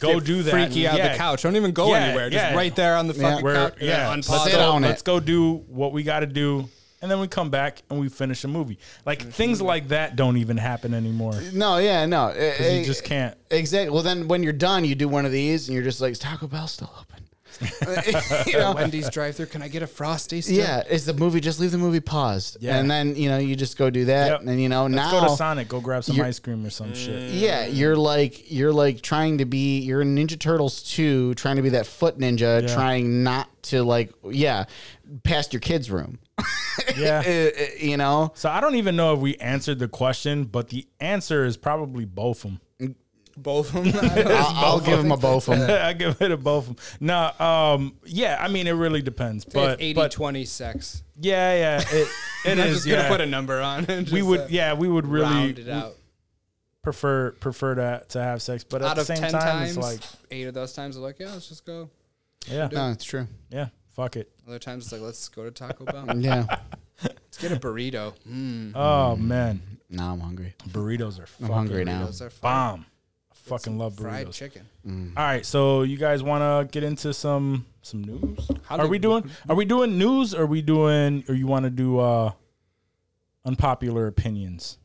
Go 0.00 0.14
Get 0.14 0.24
do 0.26 0.42
that. 0.44 0.50
Freaky 0.50 0.86
out 0.86 0.96
Yeah. 0.96 1.12
the 1.12 1.18
couch. 1.18 1.42
Don't 1.42 1.56
even 1.56 1.72
go 1.72 1.88
Yeah, 1.90 1.98
anywhere. 1.98 2.30
Just 2.30 2.44
yeah. 2.44 2.54
right 2.56 2.74
there 2.74 2.96
on 2.96 3.08
the 3.08 3.14
fucking 3.14 3.44
We're, 3.44 3.54
couch. 3.70 3.74
yeah, 3.82 4.14
unpause 4.14 4.30
let's 4.30 4.44
Sit 4.44 4.60
on 4.60 4.82
let's 4.82 5.02
go 5.02 5.18
do 5.20 5.54
what 5.68 5.92
we 5.92 6.02
got 6.02 6.20
to 6.20 6.26
do, 6.26 6.68
and 7.00 7.10
then 7.10 7.20
we 7.20 7.28
come 7.28 7.50
back 7.50 7.82
and 7.90 8.00
we 8.00 8.08
finish 8.08 8.42
a 8.44 8.48
movie. 8.48 8.78
Like 9.06 9.20
Mm-hmm. 9.20 9.30
things 9.30 9.62
like 9.62 9.88
that 9.88 10.16
don't 10.16 10.36
even 10.36 10.56
happen 10.56 10.94
anymore. 10.94 11.40
No, 11.52 11.78
yeah, 11.78 12.06
no. 12.06 12.28
Eh, 12.28 12.56
'Cause 12.56 12.72
you 12.72 12.84
just 12.84 13.04
can't. 13.04 13.36
Exactly. 13.50 13.90
Well, 13.90 14.02
then 14.02 14.28
when 14.28 14.42
you're 14.42 14.52
done, 14.52 14.84
you 14.84 14.94
do 14.94 15.08
one 15.08 15.24
of 15.26 15.32
these, 15.32 15.68
and 15.68 15.74
you're 15.74 15.84
just 15.84 16.00
like, 16.00 16.12
"Is 16.12 16.18
Taco 16.18 16.46
Bell 16.46 16.66
still 16.66 16.90
open?" 16.98 17.04
you 18.46 18.52
know? 18.58 18.72
Wendy's 18.74 19.08
drive-through. 19.10 19.46
Can 19.46 19.62
I 19.62 19.68
get 19.68 19.82
a 19.82 19.86
frosty? 19.86 20.40
Still? 20.40 20.56
Yeah, 20.56 20.84
is 20.88 21.06
the 21.06 21.14
movie 21.14 21.40
just 21.40 21.58
leave 21.58 21.70
the 21.72 21.78
movie 21.78 21.98
paused, 22.00 22.58
Yeah. 22.60 22.76
and 22.78 22.88
then 22.90 23.16
you 23.16 23.28
know 23.28 23.38
you 23.38 23.56
just 23.56 23.76
go 23.78 23.90
do 23.90 24.04
that, 24.04 24.28
Yep. 24.30 24.40
and 24.42 24.60
you 24.60 24.68
know 24.68 24.82
Let's 24.84 24.94
now 24.94 25.10
go 25.10 25.28
to 25.28 25.36
Sonic. 25.36 25.66
Go 25.68 25.80
grab 25.80 26.04
some 26.04 26.20
ice 26.20 26.38
cream 26.38 26.64
or 26.64 26.70
some 26.70 26.94
shit. 26.94 27.32
yeah, 27.32 27.66
you're 27.66 27.96
like 27.96 28.50
you're 28.50 28.72
like 28.72 29.00
trying 29.02 29.38
to 29.38 29.44
be 29.44 29.80
you're 29.80 30.02
in 30.02 30.14
Ninja 30.14 30.38
Turtles 30.38 30.82
2, 30.84 31.34
trying 31.34 31.56
to 31.56 31.62
be 31.62 31.70
that 31.70 31.86
foot 31.86 32.18
ninja, 32.18 32.62
Yeah. 32.62 32.74
trying 32.74 33.22
not 33.24 33.48
to 33.64 33.82
like 33.82 34.12
yeah, 34.30 34.64
past 35.24 35.52
your 35.52 35.60
kid's 35.60 35.90
room. 35.90 36.18
Yeah. 36.96 37.22
Eh, 37.26 37.50
eh, 37.54 37.68
you 37.80 37.96
know? 37.96 38.32
So 38.34 38.48
I 38.48 38.60
don't 38.60 38.76
even 38.76 38.96
know 38.96 39.14
if 39.14 39.20
we 39.20 39.36
answered 39.36 39.78
the 39.78 39.88
question, 39.88 40.44
but 40.44 40.68
the 40.68 40.86
answer 41.00 41.44
is 41.44 41.56
probably 41.56 42.04
both 42.04 42.44
of 42.44 42.52
them. 42.78 42.94
Both 43.36 43.74
of 43.74 43.84
them. 43.84 43.94
I'll, 44.30 44.64
I'll 44.64 44.80
give 44.80 44.98
them 44.98 45.12
a 45.12 45.16
both 45.16 45.48
of 45.48 45.58
them. 45.58 45.70
I 45.70 45.92
give 45.92 46.20
it 46.20 46.30
a 46.32 46.36
both 46.36 46.68
of 46.70 46.76
them. 46.76 46.84
No, 47.00 47.30
um, 47.44 47.96
yeah, 48.04 48.36
I 48.40 48.48
mean 48.48 48.66
it 48.66 48.72
really 48.72 49.02
depends, 49.02 49.44
but 49.44 49.80
80 49.80 49.94
but 49.94 50.10
20 50.10 50.44
sex. 50.44 51.02
yeah, 51.20 51.54
yeah, 51.54 51.80
it, 51.88 52.08
it 52.44 52.52
I'm 52.52 52.66
is. 52.66 52.74
just 52.76 52.86
gonna 52.88 53.02
yeah. 53.02 53.08
put 53.08 53.20
a 53.20 53.26
number 53.26 53.60
on 53.60 53.84
it. 53.88 54.10
we 54.10 54.22
would, 54.22 54.50
yeah, 54.50 54.74
we 54.74 54.88
would 54.88 55.06
really 55.06 55.24
round 55.26 55.58
it 55.60 55.68
out. 55.68 55.94
prefer 56.82 57.30
prefer 57.32 57.74
to 57.76 58.02
to 58.08 58.20
have 58.22 58.42
sex, 58.42 58.64
but 58.64 58.82
at 58.82 58.88
Out 58.90 58.94
the 58.96 59.00
of 59.02 59.06
same 59.06 59.18
10 59.18 59.30
time, 59.32 59.40
times, 59.40 59.76
it's 59.76 59.86
like, 59.86 60.00
eight 60.32 60.46
of 60.48 60.54
those 60.54 60.72
times 60.72 60.96
are 60.96 61.00
like, 61.00 61.18
yeah, 61.20 61.32
let's 61.32 61.48
just 61.48 61.64
go. 61.64 61.90
yeah, 62.50 62.68
No, 62.72 62.90
it's 62.90 63.04
true. 63.04 63.26
yeah, 63.50 63.68
fuck 63.98 64.14
it. 64.16 64.30
Other 64.46 64.58
times 64.60 64.84
it's 64.84 64.92
like, 64.92 65.00
let's 65.02 65.28
go 65.28 65.42
to 65.44 65.50
Taco 65.50 65.84
Bell. 65.84 66.06
Yeah. 66.18 66.46
let's 67.02 67.38
get 67.38 67.50
a 67.52 67.56
burrito. 67.56 68.14
Mm, 68.28 68.72
Oh 68.74 69.16
man, 69.16 69.60
now 69.90 70.12
I'm 70.12 70.20
hungry. 70.20 70.54
burritos 70.68 71.18
are 71.18 71.22
I'm 71.22 71.26
fucking 71.48 71.54
hungry 71.54 71.84
now. 71.84 72.04
those 72.06 72.22
are 72.22 72.30
fun. 72.30 72.50
bomb. 72.52 72.86
I 73.32 73.34
fucking 73.34 73.76
love 73.78 73.94
burritos. 73.94 74.00
Fried 74.02 74.26
burritos. 74.28 74.34
chicken. 74.34 75.12
All 75.16 75.24
right, 75.24 75.44
so 75.44 75.82
you 75.82 75.96
guys 75.96 76.22
want 76.22 76.42
to 76.42 76.70
get 76.72 76.84
into 76.86 77.12
some 77.12 77.66
some 77.82 78.02
news? 78.04 78.50
How 78.64 78.76
are 78.76 78.82
did- 78.82 78.90
we 78.90 78.98
doing? 78.98 79.28
Are 79.48 79.56
we 79.56 79.64
doing 79.64 79.98
news? 79.98 80.34
Or 80.34 80.42
are 80.42 80.46
we 80.46 80.62
doing? 80.62 81.24
Or 81.28 81.34
you 81.34 81.46
want 81.48 81.64
to 81.64 81.70
do 81.70 81.98
uh 81.98 82.30
unpopular 83.44 84.06
opinions? 84.06 84.78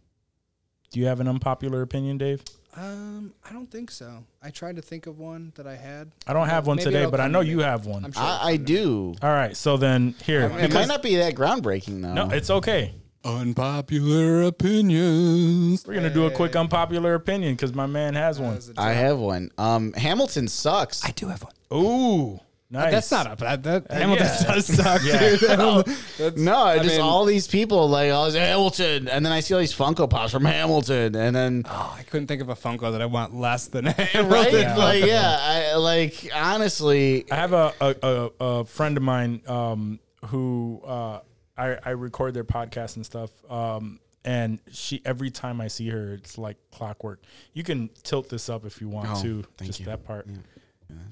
Do 0.92 1.00
you 1.00 1.06
have 1.08 1.20
an 1.20 1.28
unpopular 1.28 1.82
opinion, 1.82 2.18
Dave? 2.18 2.44
Um, 2.76 3.34
I 3.48 3.54
don't 3.54 3.70
think 3.70 3.92
so. 3.92 4.24
I 4.42 4.50
tried 4.50 4.76
to 4.78 4.82
think 4.82 5.06
of 5.08 5.20
one 5.20 5.54
that 5.56 5.68
I 5.68 5.76
had. 5.76 6.12
I 6.26 6.34
don't 6.34 6.48
have 6.50 6.66
one 6.66 6.78
Maybe 6.78 6.86
today, 6.86 7.00
it'll 7.00 7.12
but 7.12 7.20
I 7.20 7.26
come 7.26 7.32
know 7.34 7.40
to 7.42 7.46
me. 7.46 7.52
you 7.52 7.60
have 7.60 7.86
one. 7.86 8.04
I'm 8.04 8.12
sure. 8.12 8.24
I, 8.24 8.40
I 8.44 8.58
do. 8.58 9.16
All 9.22 9.30
right, 9.30 9.56
so 9.56 9.78
then 9.78 10.16
here, 10.24 10.42
It 10.46 10.50
might 10.52 10.62
because- 10.62 10.88
not 10.88 11.04
be 11.04 11.16
that 11.18 11.36
groundbreaking 11.36 12.02
though. 12.02 12.14
no, 12.14 12.30
it's 12.32 12.50
okay. 12.50 12.94
Unpopular 13.26 14.42
opinions. 14.44 15.86
We're 15.88 15.94
gonna 15.94 16.10
do 16.14 16.26
a 16.26 16.32
quick 16.32 16.56
unpopular 16.56 17.14
opinion 17.14 17.54
because 17.54 17.74
my 17.74 17.86
man 17.86 18.16
has 18.16 18.40
one. 18.40 18.60
I 18.78 18.92
have 18.94 19.18
one. 19.20 19.50
Um, 19.58 19.94
Hamilton 19.94 20.48
sucks. 20.48 21.06
I 21.06 21.12
do 21.12 21.28
have 21.28 21.44
one. 21.44 21.54
Ooh, 21.74 22.40
nice. 22.74 22.92
That's 22.92 23.12
not 23.12 23.32
a 23.32 23.36
that, 23.44 23.64
that 23.64 23.92
Hamilton 23.92 24.26
yeah. 24.28 24.54
does 24.54 24.66
suck, 24.66 25.02
Yeah. 25.04 25.20
dude. 25.20 25.40
That's- 26.18 26.38
no, 26.38 26.58
I 26.58 26.78
just 26.80 26.90
mean- 26.90 27.02
all 27.02 27.24
these 27.26 27.48
people 27.48 27.88
like 27.90 28.10
oh, 28.12 28.26
it's 28.26 28.36
Hamilton, 28.36 29.08
and 29.08 29.26
then 29.26 29.32
I 29.32 29.40
see 29.40 29.54
all 29.54 29.60
these 29.60 29.74
Funko 29.76 30.10
Pops 30.10 30.32
from 30.34 30.46
Hamilton, 30.46 31.16
and 31.16 31.36
then 31.36 31.64
Oh, 31.66 31.96
I 31.98 32.04
couldn't 32.04 32.28
think 32.28 32.42
of 32.42 32.50
a 32.50 32.56
Funko 32.56 32.92
that 32.92 33.02
I 33.02 33.06
want 33.06 33.36
less 33.36 33.68
than 33.68 33.86
Hamilton. 33.88 34.30
right, 34.30 34.52
Yeah. 34.54 34.76
like 34.76 35.06
yeah, 35.06 35.38
I 35.40 35.76
like 35.76 36.30
honestly, 36.34 37.26
I 37.32 37.36
have 37.36 37.54
a 37.54 37.74
a, 37.80 37.96
a, 38.02 38.32
a 38.46 38.66
friend 38.66 38.98
of 38.98 39.04
mine 39.04 39.42
um, 39.48 40.00
who 40.28 40.82
uh, 40.86 41.20
I, 41.58 41.78
I 41.86 41.90
record 41.92 42.34
their 42.34 42.44
podcast 42.44 42.96
and 42.96 43.06
stuff. 43.06 43.30
Um, 43.52 44.00
and 44.26 44.60
she 44.72 45.02
every 45.04 45.30
time 45.32 45.60
I 45.60 45.68
see 45.68 45.90
her, 45.90 46.14
it's 46.14 46.38
like 46.38 46.56
clockwork. 46.72 47.22
You 47.54 47.64
can 47.64 47.90
tilt 48.04 48.30
this 48.30 48.48
up 48.50 48.66
if 48.66 48.80
you 48.80 48.88
want 48.88 49.10
Oh, 49.12 49.22
to, 49.22 49.44
just 49.62 49.82
you. 49.82 49.86
that 49.88 50.06
part. 50.06 50.28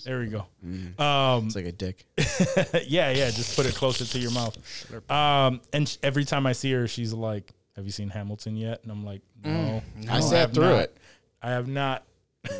There 0.03 0.19
we 0.19 0.27
go. 0.27 0.45
Mm. 0.65 0.99
Um, 0.99 1.45
it's 1.45 1.55
like 1.55 1.65
a 1.65 1.71
dick. 1.71 2.05
yeah, 2.88 3.12
yeah. 3.12 3.29
Just 3.29 3.55
put 3.55 3.65
it 3.65 3.75
closer 3.75 4.05
to 4.05 4.19
your 4.19 4.31
mouth. 4.31 4.57
Um, 5.12 5.62
and 5.73 5.88
sh- 5.88 5.97
every 6.01 6.25
time 6.25 6.45
I 6.45 6.53
see 6.53 6.71
her, 6.71 6.88
she's 6.88 7.13
like, 7.13 7.53
"Have 7.75 7.86
you 7.86 7.91
seen 7.91 8.10
Hamilton 8.10 8.55
yet?" 8.55 8.81
And 8.84 8.91
I'm 8.91 9.05
like, 9.05 9.21
"No, 9.43 9.84
I 10.10 10.19
no, 10.19 10.21
sat 10.21 10.39
have 10.39 10.53
through 10.53 10.63
not. 10.63 10.79
it. 10.79 10.97
I 11.41 11.49
have 11.51 11.67
not." 11.67 12.03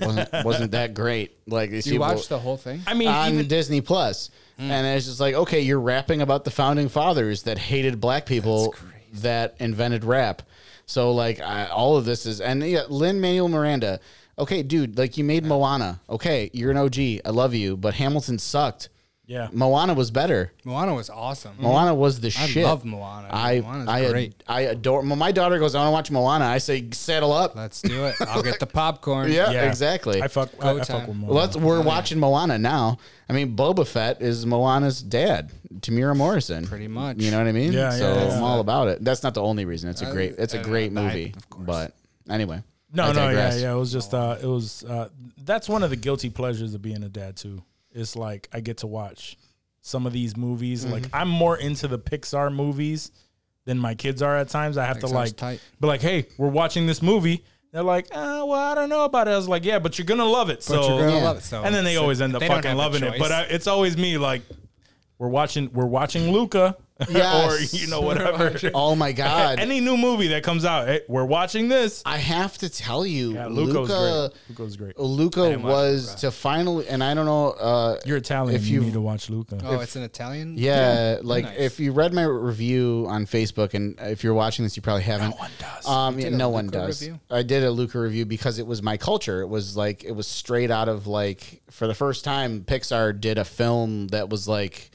wasn't 0.02 0.30
wasn't 0.46 0.72
that 0.72 0.94
great? 0.94 1.38
Like 1.48 1.72
these 1.72 1.86
Do 1.86 1.92
you 1.92 2.00
people 2.00 2.16
watch 2.16 2.28
the 2.28 2.40
whole 2.40 2.58
thing? 2.58 2.82
I 2.86 2.94
mean, 2.94 3.08
on 3.08 3.34
even, 3.34 3.48
Disney 3.48 3.82
Plus, 3.82 4.30
and 4.58 4.86
it's 4.86 5.08
just 5.08 5.20
like 5.20 5.34
okay, 5.34 5.62
you're 5.62 5.80
rapping 5.80 6.22
about 6.22 6.44
the 6.44 6.52
founding 6.52 6.90
fathers 6.90 7.44
that 7.44 7.58
hated 7.58 8.00
black 8.00 8.26
people 8.26 8.76
that 9.14 9.56
invented 9.60 10.04
rap. 10.04 10.44
So 10.86 11.14
like 11.14 11.40
I, 11.40 11.68
all 11.68 11.98
of 11.98 12.06
this 12.06 12.26
is 12.26 12.42
and 12.42 12.62
yeah, 12.64 12.84
Lin 12.90 13.20
Manuel 13.22 13.48
Miranda. 13.48 14.00
Okay, 14.40 14.64
dude, 14.64 14.98
like 14.98 15.18
you 15.18 15.24
made 15.24 15.46
Moana. 15.46 16.00
Okay, 16.10 16.50
you're 16.54 16.72
an 16.72 16.78
OG. 16.78 16.98
I 17.26 17.30
love 17.30 17.54
you, 17.54 17.78
but 17.78 17.94
Hamilton 17.96 18.40
sucked. 18.40 18.90
yeah. 19.28 19.50
Moana 19.52 19.94
was 19.94 20.10
better. 20.10 20.52
Moana 20.66 20.94
was 20.96 21.10
awesome. 21.10 21.54
Mm-hmm. 21.54 21.64
Moana 21.64 21.94
was 21.96 22.20
the 22.22 22.30
shit. 22.32 22.42
I 22.42 22.48
shit. 22.48 22.64
love 22.66 22.84
Moana. 22.84 23.28
I 23.32 23.60
Moana's 23.62 23.88
I 23.88 24.06
ad- 24.06 24.12
great. 24.12 24.44
I 24.48 24.62
adore. 24.62 25.02
When 25.02 25.18
my 25.20 25.32
daughter 25.32 25.60
goes, 25.60 25.76
I 25.76 25.80
want 25.80 25.88
to 25.90 25.92
watch 25.92 26.12
Moana. 26.12 26.46
I 26.46 26.58
say, 26.58 26.90
settle 26.92 27.32
up. 27.34 27.56
Let's 27.56 27.82
do 27.82 28.06
it. 28.06 28.16
I'll 28.22 28.42
get 28.44 28.60
the 28.60 28.66
popcorn. 28.82 29.32
Yeah, 29.32 29.52
Yeah. 29.52 29.68
exactly. 29.70 30.22
I 30.22 30.28
fuck. 30.28 30.50
I, 30.60 30.64
Go 30.64 30.76
I 30.80 30.84
fuck 30.84 30.88
time. 30.88 31.08
with 31.22 31.30
Well, 31.30 31.38
let's, 31.38 31.56
we're 31.56 31.82
watching 31.82 32.20
Moana 32.20 32.58
now. 32.58 32.98
I 33.30 33.34
mean, 33.34 33.56
Boba 33.56 33.86
Fett 33.88 34.22
is 34.22 34.46
Moana's 34.46 35.02
dad, 35.02 35.52
Temuera 35.76 36.16
Morrison. 36.18 36.66
Pretty 36.66 36.88
much. 36.90 37.18
You 37.18 37.32
know 37.32 37.38
what 37.38 37.48
I 37.48 37.52
mean? 37.54 37.72
Yeah, 37.74 37.92
So 37.92 38.14
yeah, 38.14 38.28
yeah. 38.28 38.36
I'm 38.38 38.44
all 38.44 38.60
about 38.60 38.88
it. 38.90 39.04
That's 39.04 39.24
not 39.24 39.34
the 39.36 39.42
only 39.44 39.64
reason. 39.66 39.90
It's 39.90 40.02
a 40.02 40.12
great. 40.12 40.36
It's 40.40 40.54
a 40.56 40.60
great 40.62 40.92
I- 40.92 41.02
movie. 41.02 41.34
of 41.38 41.50
course. 41.50 41.66
But 41.68 41.94
anyway. 42.30 42.64
No, 42.94 43.04
I 43.04 43.12
no, 43.14 43.20
yeah, 43.22 43.26
digress. 43.28 43.62
yeah. 43.62 43.72
It 43.74 43.78
was 43.78 43.92
just, 43.92 44.14
uh, 44.14 44.38
it 44.42 44.46
was. 44.48 44.84
Uh, 44.84 45.10
that's 45.44 45.70
one 45.70 45.84
of 45.84 45.90
the 45.90 45.96
guilty 45.96 46.30
pleasures 46.30 46.74
of 46.74 46.82
being 46.82 47.04
a 47.04 47.10
dad 47.10 47.38
too. 47.38 47.64
It's 47.92 48.16
like 48.16 48.48
I 48.54 48.60
get 48.60 48.78
to 48.80 48.88
watch 48.88 49.38
some 49.82 50.06
of 50.06 50.14
these 50.14 50.36
movies. 50.38 50.86
Like 50.86 51.04
Mm-hmm. 51.04 51.16
I'm 51.16 51.30
more 51.30 51.58
into 51.58 51.88
the 51.88 51.98
Pixar 52.00 52.54
movies 52.54 53.12
than 53.66 53.78
my 53.78 53.96
kids 53.96 54.22
are 54.22 54.36
at 54.38 54.50
times. 54.50 54.78
I 54.78 54.86
have 54.86 55.00
to 55.00 55.08
like, 55.08 55.36
tight. 55.38 55.60
be 55.80 55.88
like, 55.88 56.02
hey, 56.02 56.28
we're 56.38 56.50
watching 56.50 56.86
this 56.88 57.02
movie. 57.02 57.44
They're 57.72 57.84
like, 57.84 58.08
uh, 58.12 58.44
well, 58.46 58.54
I 58.54 58.76
don't 58.76 58.90
know 58.90 59.06
about 59.06 59.28
it. 59.30 59.32
I 59.32 59.38
was 59.38 59.48
like, 59.48 59.64
yeah, 59.64 59.80
but 59.80 59.98
you're 59.98 60.06
gonna 60.06 60.26
love 60.26 60.50
it. 60.50 60.62
so, 60.62 60.74
you're 60.90 61.00
gonna 61.08 61.18
Yeah. 61.18 61.24
love 61.24 61.38
it. 61.38 61.44
So 61.44 61.64
and 61.64 61.74
then 61.74 61.84
they 61.86 61.94
so 61.96 62.02
always 62.02 62.20
end 62.22 62.36
up 62.36 62.42
they 62.42 62.48
fucking 62.50 62.76
loving 62.76 63.04
it. 63.04 63.18
But 63.18 63.32
I, 63.32 63.42
it's 63.44 63.68
always 63.68 63.96
me 63.98 64.18
like, 64.18 64.42
we're 65.18 65.30
watching, 65.30 65.72
we're 65.72 65.86
watching 65.86 66.32
Luca, 66.32 66.76
Yes. 67.10 67.74
or 67.74 67.78
you 67.78 67.88
know 67.88 68.02
whatever. 68.02 68.58
Oh 68.74 68.96
my 68.96 69.12
God. 69.24 69.60
Any 69.60 69.80
new 69.80 69.98
movie 69.98 70.30
that 70.30 70.44
comes 70.44 70.66
out, 70.66 70.88
hey, 70.88 71.02
we're 71.08 71.26
watching 71.26 71.68
this. 71.68 72.02
I 72.06 72.18
have 72.18 72.58
to 72.60 72.70
tell 72.70 73.06
you, 73.06 73.34
Yeah, 73.34 73.48
Luca's 73.48 73.90
Luca. 73.90 74.32
great. 74.32 74.58
Luca's 74.60 74.78
great. 74.78 75.00
Luca 75.00 75.58
was 75.60 76.16
to 76.16 76.32
finally, 76.32 76.88
and 76.88 77.04
I 77.04 77.14
don't 77.14 77.26
know. 77.26 77.52
Uh, 77.52 78.00
You're 78.06 78.18
Italian. 78.18 78.56
If 78.56 78.68
you 78.68 78.80
you- 78.80 78.86
need 78.86 78.94
to 78.94 79.02
watch 79.02 79.30
Luca. 79.30 79.58
oh, 79.64 79.80
it's 79.80 79.96
an 79.96 80.04
Italian. 80.04 80.56
Yeah, 80.58 81.18
like 81.22 81.46
Nice. 81.46 81.58
if 81.60 81.80
you 81.80 81.92
read 81.92 82.14
my 82.14 82.24
review 82.24 83.06
on 83.10 83.26
Facebook, 83.26 83.74
and 83.74 83.98
if 84.00 84.24
you're 84.24 84.34
watching 84.34 84.64
this, 84.64 84.76
you 84.76 84.82
probably 84.82 85.04
haven't. 85.04 85.32
No 85.32 85.36
one 85.38 85.52
does. 85.60 85.88
Um, 85.88 86.20
yeah, 86.20 86.26
did 86.26 86.34
a 86.34 86.38
no 86.38 86.50
one 86.50 86.68
does. 86.68 87.02
review? 87.02 87.20
I 87.30 87.44
did 87.44 87.64
a 87.64 87.72
Luca 87.72 88.00
review 88.00 88.26
because 88.26 88.60
it 88.60 88.68
was 88.68 88.82
my 88.82 88.98
culture. 88.98 89.42
It 89.42 89.48
was 89.48 89.76
like 89.76 90.04
it 90.04 90.12
was 90.12 90.28
straight 90.28 90.72
out 90.72 90.88
of 90.90 91.08
like 91.08 91.62
for 91.72 91.88
the 91.88 91.94
first 91.96 92.24
time, 92.24 92.62
Pixar 92.62 93.20
did 93.20 93.38
a 93.38 93.46
film 93.46 94.08
that 94.10 94.30
was 94.30 94.48
like 94.48 94.91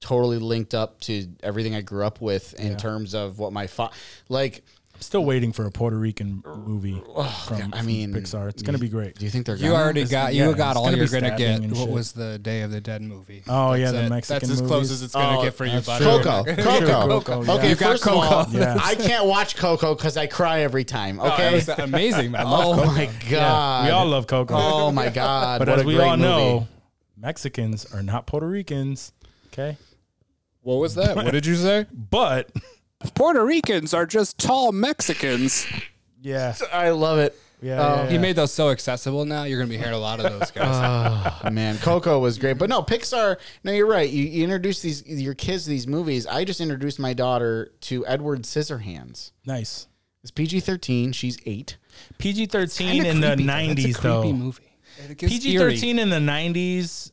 totally 0.00 0.38
linked 0.38 0.74
up 0.74 1.00
to 1.02 1.28
everything 1.42 1.74
I 1.74 1.80
grew 1.80 2.04
up 2.04 2.20
with 2.20 2.54
in 2.54 2.76
terms 2.76 3.14
of 3.14 3.38
what 3.38 3.52
my 3.52 3.66
fa- 3.66 3.90
like. 4.28 4.62
I'm 4.94 5.02
still 5.02 5.24
waiting 5.24 5.52
for 5.52 5.64
a 5.64 5.70
Puerto 5.70 5.96
Rican 5.96 6.42
movie 6.44 7.00
from, 7.46 7.70
I 7.72 7.78
from 7.78 7.86
mean, 7.86 8.12
Pixar. 8.12 8.48
It's 8.48 8.64
gonna 8.64 8.78
be 8.78 8.88
great. 8.88 9.14
Do 9.16 9.24
you 9.26 9.30
think 9.30 9.46
they're? 9.46 9.54
You 9.54 9.68
gonna? 9.70 9.74
already 9.76 10.04
got 10.04 10.34
yeah, 10.34 10.48
you 10.48 10.56
got 10.56 10.76
all 10.76 10.86
gonna 10.86 10.96
you're 10.96 11.06
gonna 11.06 11.28
stabbing 11.28 11.36
get. 11.38 11.60
and 11.60 11.70
What 11.70 11.84
shit. 11.84 11.88
was 11.90 12.10
the 12.10 12.36
Day 12.40 12.62
of 12.62 12.72
the 12.72 12.80
Dead 12.80 13.00
movie? 13.02 13.44
Oh, 13.46 13.74
yeah, 13.74 13.92
That's 13.92 13.96
the 13.96 14.04
it. 14.06 14.08
Mexican 14.10 14.48
That's 14.48 14.60
as 14.60 14.66
close 14.66 14.90
as 14.90 15.04
it's 15.04 15.14
gonna 15.14 15.38
Oh, 15.38 15.42
get 15.44 15.54
for 15.54 15.66
you, 15.66 15.70
that's 15.80 15.86
buddy. 15.86 16.04
true. 16.04 16.20
Coco, 16.24 16.42
True, 16.80 16.86
Coco. 16.88 17.20
Coco, 17.20 17.42
yeah. 17.44 17.52
Okay, 17.54 17.68
You 17.68 17.76
got 17.76 17.90
first 17.92 18.06
of 18.08 18.12
all, 18.16 18.44
Coco. 18.46 18.58
Yeah. 18.58 18.76
I 18.82 18.96
can't 18.96 19.26
watch 19.26 19.54
Coco 19.56 19.94
because 19.94 20.16
I 20.16 20.26
cry 20.26 20.62
every 20.62 20.82
time. 20.82 21.20
Oh, 21.20 21.30
Okay. 21.32 21.48
it 21.50 21.54
was 21.54 21.68
amazing, 21.68 22.32
man. 22.32 22.40
I 22.44 22.50
love 22.50 22.66
oh 22.80 22.82
Coco. 22.82 22.92
my 22.92 23.08
god. 23.30 23.84
we 23.84 23.90
all 23.92 24.06
love 24.06 24.26
Coco. 24.26 24.54
Oh 24.56 24.90
my 24.90 25.10
god. 25.10 25.60
but 25.60 25.68
what 25.68 25.78
as 25.78 25.84
a 25.84 25.86
we 25.86 25.94
great 25.94 26.08
all 26.08 26.16
know, 26.16 26.66
Mexicans 27.16 27.92
are 27.94 28.02
not 28.02 28.26
Puerto 28.26 28.48
Ricans. 28.48 29.12
Okay, 29.52 29.76
What 30.62 30.76
was 30.76 30.94
that? 30.96 31.16
What 31.16 31.30
did 31.32 31.46
you 31.46 31.54
say? 31.56 31.86
but 31.92 32.50
Puerto 33.14 33.44
Ricans 33.44 33.94
are 33.94 34.06
just 34.06 34.38
tall 34.38 34.72
Mexicans. 34.72 35.66
yeah, 36.20 36.54
I 36.72 36.90
love 36.90 37.18
it. 37.18 37.38
yeah, 37.62 37.74
Oh. 37.80 37.94
yeah, 37.96 38.02
yeah. 38.04 38.10
He 38.10 38.18
made 38.18 38.36
those 38.36 38.52
so 38.52 38.70
accessible 38.70 39.24
now. 39.24 39.44
You're 39.44 39.58
gonna 39.58 39.70
be 39.70 39.78
hearing 39.78 39.94
a 39.94 39.98
lot 39.98 40.20
of 40.24 40.38
those 40.38 40.50
guys. 40.50 41.34
Oh, 41.44 41.50
man, 41.50 41.78
Coco 41.78 42.18
was 42.18 42.38
great, 42.38 42.58
but 42.58 42.68
no, 42.68 42.82
Pixar. 42.82 43.36
No, 43.64 43.72
you're 43.72 43.86
right. 43.86 44.08
You, 44.10 44.24
you 44.24 44.44
introduce 44.44 44.80
these 44.82 45.02
your 45.06 45.34
kids 45.34 45.64
to 45.64 45.70
these 45.70 45.86
movies. 45.86 46.26
I 46.26 46.44
just 46.44 46.60
introduced 46.60 46.98
my 46.98 47.12
daughter 47.14 47.72
to 47.82 48.06
Edward 48.06 48.42
Scissorhands. 48.42 49.32
nice. 49.46 49.86
It's 50.22 50.32
PG 50.32 50.60
thirteen. 50.60 51.12
She's 51.12 51.38
eight. 51.46 51.76
PG 52.18 52.46
thirteen 52.46 53.06
in 53.06 53.20
the 53.20 53.36
nineties 53.36 53.98
though. 53.98 54.24
movie. 54.32 54.62
PG 55.16 55.56
thirteen 55.56 55.98
in 56.00 56.10
the 56.10 56.18
nineties 56.20 57.12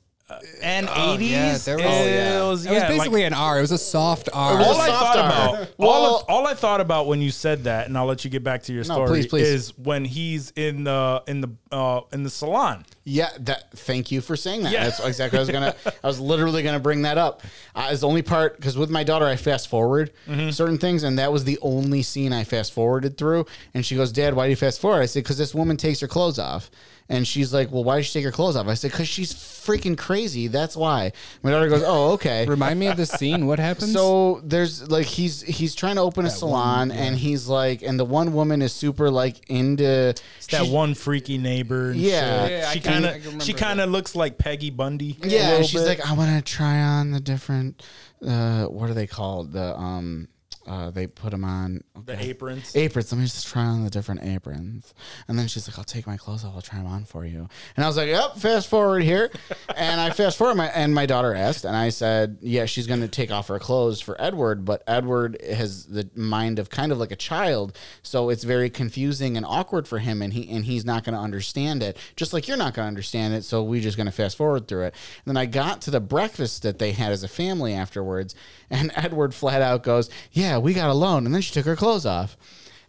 and 0.63 0.89
eighties. 0.95 1.31
yeah, 1.31 1.57
there 1.57 1.75
was- 1.77 1.85
it 1.85 1.87
Oh, 1.87 2.05
yeah. 2.05 2.43
was, 2.43 2.65
It 2.65 2.69
was 2.69 2.75
yeah, 2.77 2.87
like- 2.87 2.97
basically 2.97 3.23
an 3.25 3.33
R. 3.33 3.59
It 3.59 3.61
was 3.61 3.71
a 3.71 3.77
soft 3.77 4.27
R. 4.33 4.57
was 4.57 4.65
all 4.67 4.81
I 4.81 4.87
soft 4.87 4.99
thought 5.05 5.17
R. 5.17 5.55
about, 5.55 5.69
Well- 5.77 5.89
all, 5.89 6.15
of- 6.19 6.25
all 6.27 6.47
I 6.47 6.53
thought 6.55 6.81
about 6.81 7.05
when 7.07 7.21
you 7.21 7.29
said 7.31 7.65
that, 7.65 7.87
and 7.87 7.95
I'll 7.97 8.07
let 8.07 8.23
you 8.25 8.31
get 8.31 8.43
back 8.43 8.63
to 8.63 8.73
your 8.73 8.83
No, 8.85 8.95
story, 8.95 9.07
please, 9.09 9.27
please. 9.27 9.47
is 9.47 9.77
when 9.77 10.03
he's 10.05 10.51
in 10.55 10.83
the 10.85 11.21
in 11.27 11.41
the 11.41 11.49
uh, 11.71 12.01
in 12.11 12.23
the 12.23 12.29
salon. 12.29 12.85
Yeah, 13.07 13.29
that. 13.41 13.71
Thank 13.77 14.11
you 14.11 14.19
for 14.19 14.35
saying 14.35 14.63
that. 14.63 14.71
Yeah. 14.71 14.85
That's 14.85 14.99
exactly. 15.05 15.37
what 15.37 15.53
I 15.53 15.59
was 15.59 15.75
gonna. 15.83 15.95
I 16.03 16.07
was 16.07 16.19
literally 16.19 16.63
gonna 16.63 16.79
bring 16.79 17.03
that 17.03 17.19
up. 17.19 17.43
Uh, 17.75 17.89
it's 17.91 18.01
the 18.01 18.07
only 18.07 18.23
part 18.23 18.55
because 18.55 18.75
with 18.77 18.89
my 18.89 19.03
daughter, 19.03 19.25
I 19.27 19.35
fast 19.35 19.67
forward 19.67 20.11
Mm-hmm. 20.27 20.49
certain 20.49 20.79
things, 20.79 21.03
and 21.03 21.19
that 21.19 21.31
was 21.31 21.43
the 21.43 21.59
only 21.61 22.01
scene 22.01 22.33
I 22.33 22.43
fast 22.45 22.73
forwarded 22.73 23.17
through. 23.17 23.45
And 23.75 23.85
she 23.85 23.95
goes, 23.95 24.11
"Dad, 24.11 24.33
why 24.33 24.45
do 24.47 24.49
you 24.49 24.55
fast 24.55 24.81
forward?" 24.81 25.01
I 25.01 25.05
said, 25.05 25.23
"Because 25.23 25.37
this 25.37 25.53
woman 25.53 25.77
takes 25.77 25.99
her 25.99 26.07
clothes 26.07 26.39
off." 26.39 26.71
And 27.07 27.27
she's 27.27 27.53
like, 27.53 27.71
"Well, 27.71 27.83
why 27.83 27.97
did 27.97 28.05
she 28.05 28.13
take 28.13 28.25
her 28.25 28.31
clothes 28.31 28.55
off?" 28.55 28.67
I 28.67 28.73
said, 28.73 28.89
"Because 28.89 29.07
she's 29.07 29.31
freaking 29.31 29.95
crazy. 29.95 30.47
That's 30.47 30.75
why." 30.75 31.11
My 31.43 31.51
daughter 31.51 31.69
goes, 31.69 31.83
"Oh, 31.85 32.13
okay." 32.13 32.47
Remind 32.47 32.79
me 32.79 32.87
of 32.87 32.97
the 32.97 33.05
scene. 33.05 33.45
What 33.45 33.59
happens? 33.59 33.93
So 33.93 34.41
there's 34.43 34.89
like 34.89 35.05
he's 35.05 35.43
he's 35.43 35.75
trying 35.75 35.97
to 35.97 36.01
open 36.01 36.25
a 36.25 36.31
salon, 36.31 36.89
and 36.89 37.15
he's 37.15 37.47
like, 37.47 37.83
and 37.83 37.99
the 37.99 38.05
one 38.05 38.33
woman 38.33 38.63
is 38.63 38.73
super 38.73 39.11
like 39.11 39.47
into 39.51 39.85
It's 39.85 40.47
that 40.47 40.61
she's- 40.61 40.69
one 40.71 40.95
freaky 40.95 41.37
neighbor. 41.37 41.91
And 41.91 41.99
Yeah. 41.99 42.47
shit. 42.47 42.51
Yeah, 42.59 42.69
I 42.69 42.73
she 42.73 42.79
can- 42.79 42.93
kind 42.93 43.05
I 43.05 43.09
can 43.09 43.17
of 43.19 43.25
remember 43.25 43.45
she 43.45 43.53
kind 43.53 43.81
of 43.81 43.89
looks 43.91 44.15
like 44.15 44.37
Peggy 44.39 44.71
Bundy. 44.71 45.17
a 45.21 45.27
Yeah, 45.27 45.39
little 45.41 45.55
and 45.57 45.65
she's 45.67 45.81
bit. 45.81 45.87
like, 45.99 46.09
I 46.09 46.13
want 46.13 46.35
to 46.35 46.51
try 46.51 46.81
on 46.81 47.11
the 47.11 47.19
different. 47.19 47.83
Uh, 48.25 48.63
what 48.65 48.89
are 48.89 48.95
they 48.95 49.05
called? 49.05 49.53
The 49.53 49.75
um, 49.77 50.27
uh, 50.67 50.89
they 50.91 51.07
put 51.07 51.31
them 51.31 51.43
on 51.43 51.83
the 52.05 52.19
aprons. 52.23 52.75
aprons. 52.75 53.11
Let 53.11 53.19
me 53.19 53.25
just 53.25 53.47
try 53.47 53.63
on 53.63 53.83
the 53.83 53.89
different 53.89 54.23
aprons. 54.23 54.93
And 55.27 55.37
then 55.37 55.47
she's 55.47 55.67
like, 55.67 55.77
I'll 55.77 55.83
take 55.83 56.07
my 56.07 56.17
clothes 56.17 56.43
off. 56.43 56.53
I'll 56.55 56.61
try 56.61 56.79
them 56.79 56.87
on 56.87 57.05
for 57.05 57.25
you. 57.25 57.47
And 57.75 57.83
I 57.83 57.87
was 57.87 57.97
like, 57.97 58.07
Yep. 58.07 58.37
Fast 58.37 58.67
forward 58.67 59.03
here, 59.03 59.31
and 59.75 60.01
I 60.01 60.09
fast 60.11 60.37
forward. 60.37 60.55
My 60.55 60.67
and 60.67 60.93
my 60.93 61.05
daughter 61.05 61.33
asked, 61.33 61.65
and 61.65 61.75
I 61.75 61.89
said, 61.89 62.37
Yeah, 62.41 62.65
she's 62.65 62.87
going 62.87 63.01
to 63.01 63.07
take 63.07 63.31
off 63.31 63.47
her 63.47 63.59
clothes 63.59 64.01
for 64.01 64.19
Edward, 64.21 64.65
but 64.65 64.83
Edward 64.87 65.41
has 65.41 65.85
the 65.85 66.09
mind 66.15 66.59
of 66.59 66.69
kind 66.69 66.91
of 66.91 66.97
like 66.97 67.11
a 67.11 67.15
child, 67.15 67.77
so 68.01 68.29
it's 68.29 68.43
very 68.43 68.69
confusing 68.69 69.37
and 69.37 69.45
awkward 69.45 69.87
for 69.87 69.99
him, 69.99 70.21
and 70.21 70.33
he 70.33 70.49
and 70.49 70.65
he's 70.65 70.85
not 70.85 71.03
going 71.03 71.15
to 71.15 71.21
understand 71.21 71.83
it, 71.83 71.97
just 72.15 72.33
like 72.33 72.47
you're 72.47 72.57
not 72.57 72.73
going 72.73 72.85
to 72.85 72.87
understand 72.87 73.33
it. 73.33 73.43
So 73.43 73.63
we're 73.63 73.81
just 73.81 73.97
going 73.97 74.05
to 74.07 74.11
fast 74.11 74.37
forward 74.37 74.67
through 74.67 74.83
it. 74.85 74.95
And 75.25 75.35
then 75.35 75.37
I 75.37 75.45
got 75.45 75.81
to 75.83 75.91
the 75.91 75.99
breakfast 75.99 76.63
that 76.63 76.79
they 76.79 76.91
had 76.91 77.11
as 77.11 77.23
a 77.23 77.27
family 77.27 77.73
afterwards, 77.73 78.35
and 78.69 78.91
Edward 78.95 79.33
flat 79.33 79.61
out 79.61 79.83
goes, 79.83 80.09
"Yeah, 80.31 80.57
we 80.57 80.73
got 80.73 80.89
a 80.89 80.93
loan. 80.93 81.25
and 81.25 81.33
then 81.33 81.41
she 81.41 81.53
took 81.53 81.65
her 81.65 81.75
clothes 81.75 82.05
off. 82.05 82.37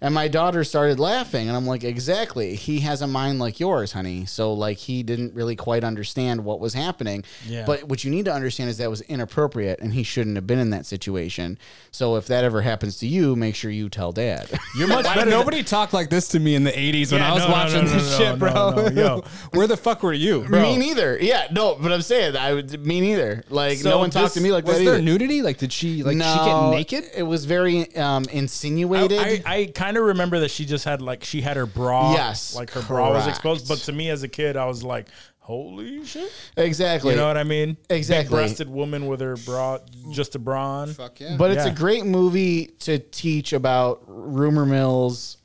And 0.00 0.14
my 0.14 0.28
daughter 0.28 0.62
started 0.64 1.00
laughing, 1.00 1.48
and 1.48 1.56
I'm 1.56 1.66
like, 1.66 1.82
exactly. 1.82 2.54
He 2.54 2.80
has 2.80 3.00
a 3.00 3.06
mind 3.06 3.38
like 3.38 3.58
yours, 3.58 3.92
honey. 3.92 4.26
So, 4.26 4.52
like, 4.52 4.76
he 4.76 5.02
didn't 5.02 5.32
really 5.34 5.56
quite 5.56 5.84
understand 5.84 6.44
what 6.44 6.60
was 6.60 6.74
happening. 6.74 7.24
Yeah. 7.46 7.64
But 7.66 7.84
what 7.84 8.04
you 8.04 8.10
need 8.10 8.26
to 8.26 8.32
understand 8.32 8.68
is 8.68 8.76
that 8.78 8.90
was 8.90 9.00
inappropriate, 9.02 9.80
and 9.80 9.94
he 9.94 10.02
shouldn't 10.02 10.36
have 10.36 10.46
been 10.46 10.58
in 10.58 10.68
that 10.70 10.84
situation. 10.84 11.58
So, 11.90 12.16
if 12.16 12.26
that 12.26 12.44
ever 12.44 12.60
happens 12.60 12.98
to 12.98 13.06
you, 13.06 13.36
make 13.36 13.54
sure 13.54 13.70
you 13.70 13.88
tell 13.88 14.12
dad. 14.12 14.50
You're 14.76 14.86
much 14.88 15.04
better. 15.04 15.20
than- 15.20 15.30
Nobody 15.30 15.62
talked 15.62 15.92
like 15.94 16.10
this 16.10 16.28
to 16.28 16.40
me 16.40 16.54
in 16.54 16.64
the 16.64 16.72
80s 16.72 17.10
when 17.12 17.20
Yeah, 17.22 17.30
I 17.30 17.34
was 17.34 17.42
no, 17.44 17.48
no, 17.48 17.52
watching 17.54 17.84
no, 17.84 17.90
no, 17.90 17.96
this 17.98 18.10
no, 18.12 18.18
shit, 18.18 18.28
no, 18.28 18.36
bro. 18.36 18.70
no, 18.70 18.88
yo. 18.88 19.20
Where 19.52 19.66
the 19.66 19.76
fuck 19.78 20.02
were 20.02 20.12
you? 20.12 20.44
Bro? 20.44 20.60
me 20.62 20.76
neither. 20.76 21.16
Yeah, 21.20 21.46
no, 21.50 21.74
but 21.80 21.90
I'm 21.92 22.02
saying 22.02 22.36
I 22.36 22.52
would 22.52 22.84
me 22.84 23.00
neither. 23.00 23.44
Like 23.48 23.78
So 23.78 23.88
no 23.90 23.98
one 23.98 24.10
talked 24.10 24.34
to 24.34 24.40
me 24.40 24.52
like 24.52 24.64
Was 24.66 24.76
that 24.78 24.84
there 24.84 24.94
either. 24.94 25.02
nudity? 25.02 25.40
Like, 25.42 25.56
did 25.58 25.72
she, 25.72 26.02
like, 26.02 26.14
she 26.14 26.18
get 26.18 26.70
naked? 26.70 27.04
It 27.16 27.22
was 27.22 27.44
very 27.46 27.94
um, 27.96 28.24
insinuated. 28.30 29.18
I, 29.18 29.42
I, 29.46 29.56
I 29.56 29.66
kind 29.86 29.96
of 29.96 30.04
remember 30.04 30.40
that 30.40 30.50
she 30.50 30.64
just 30.64 30.84
had 30.84 31.00
like 31.00 31.22
she 31.24 31.40
had 31.40 31.56
her 31.56 31.66
bra, 31.66 32.12
Yes, 32.12 32.54
like 32.56 32.70
her 32.72 32.82
bra 32.82 33.10
was 33.10 33.22
correct. 33.24 33.36
exposed. 33.38 33.68
But 33.68 33.78
to 33.80 33.92
me 33.92 34.10
as 34.10 34.22
a 34.24 34.28
kid, 34.28 34.56
I 34.56 34.66
was 34.66 34.82
like, 34.82 35.06
"Holy 35.38 36.04
shit!" 36.04 36.30
exactly. 36.56 37.12
You 37.12 37.16
know 37.18 37.28
what 37.28 37.36
I 37.36 37.44
mean? 37.44 37.76
Exactly. 37.88 38.24
Big-breasted 38.36 38.68
woman 38.68 39.06
with 39.06 39.20
her 39.20 39.36
bra, 39.36 39.78
just 40.10 40.34
a 40.34 40.38
bra 40.40 40.80
on. 40.80 40.92
Fuck 40.94 41.20
yeah. 41.20 41.36
But 41.38 41.52
it's 41.52 41.64
Yeah. 41.64 41.72
a 41.72 41.74
great 41.74 42.04
movie 42.04 42.66
to 42.80 42.98
teach 42.98 43.52
about 43.52 44.02
rumor 44.08 44.66
mills 44.66 45.36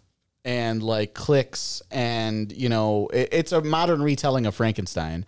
and 0.44 0.82
like 0.82 1.14
clicks 1.14 1.84
and 1.92 2.52
you 2.52 2.68
know 2.68 3.08
it, 3.14 3.30
it's 3.32 3.52
a 3.52 3.62
modern 3.62 4.02
retelling 4.02 4.48
of 4.48 4.56
Frankenstein. 4.56 5.24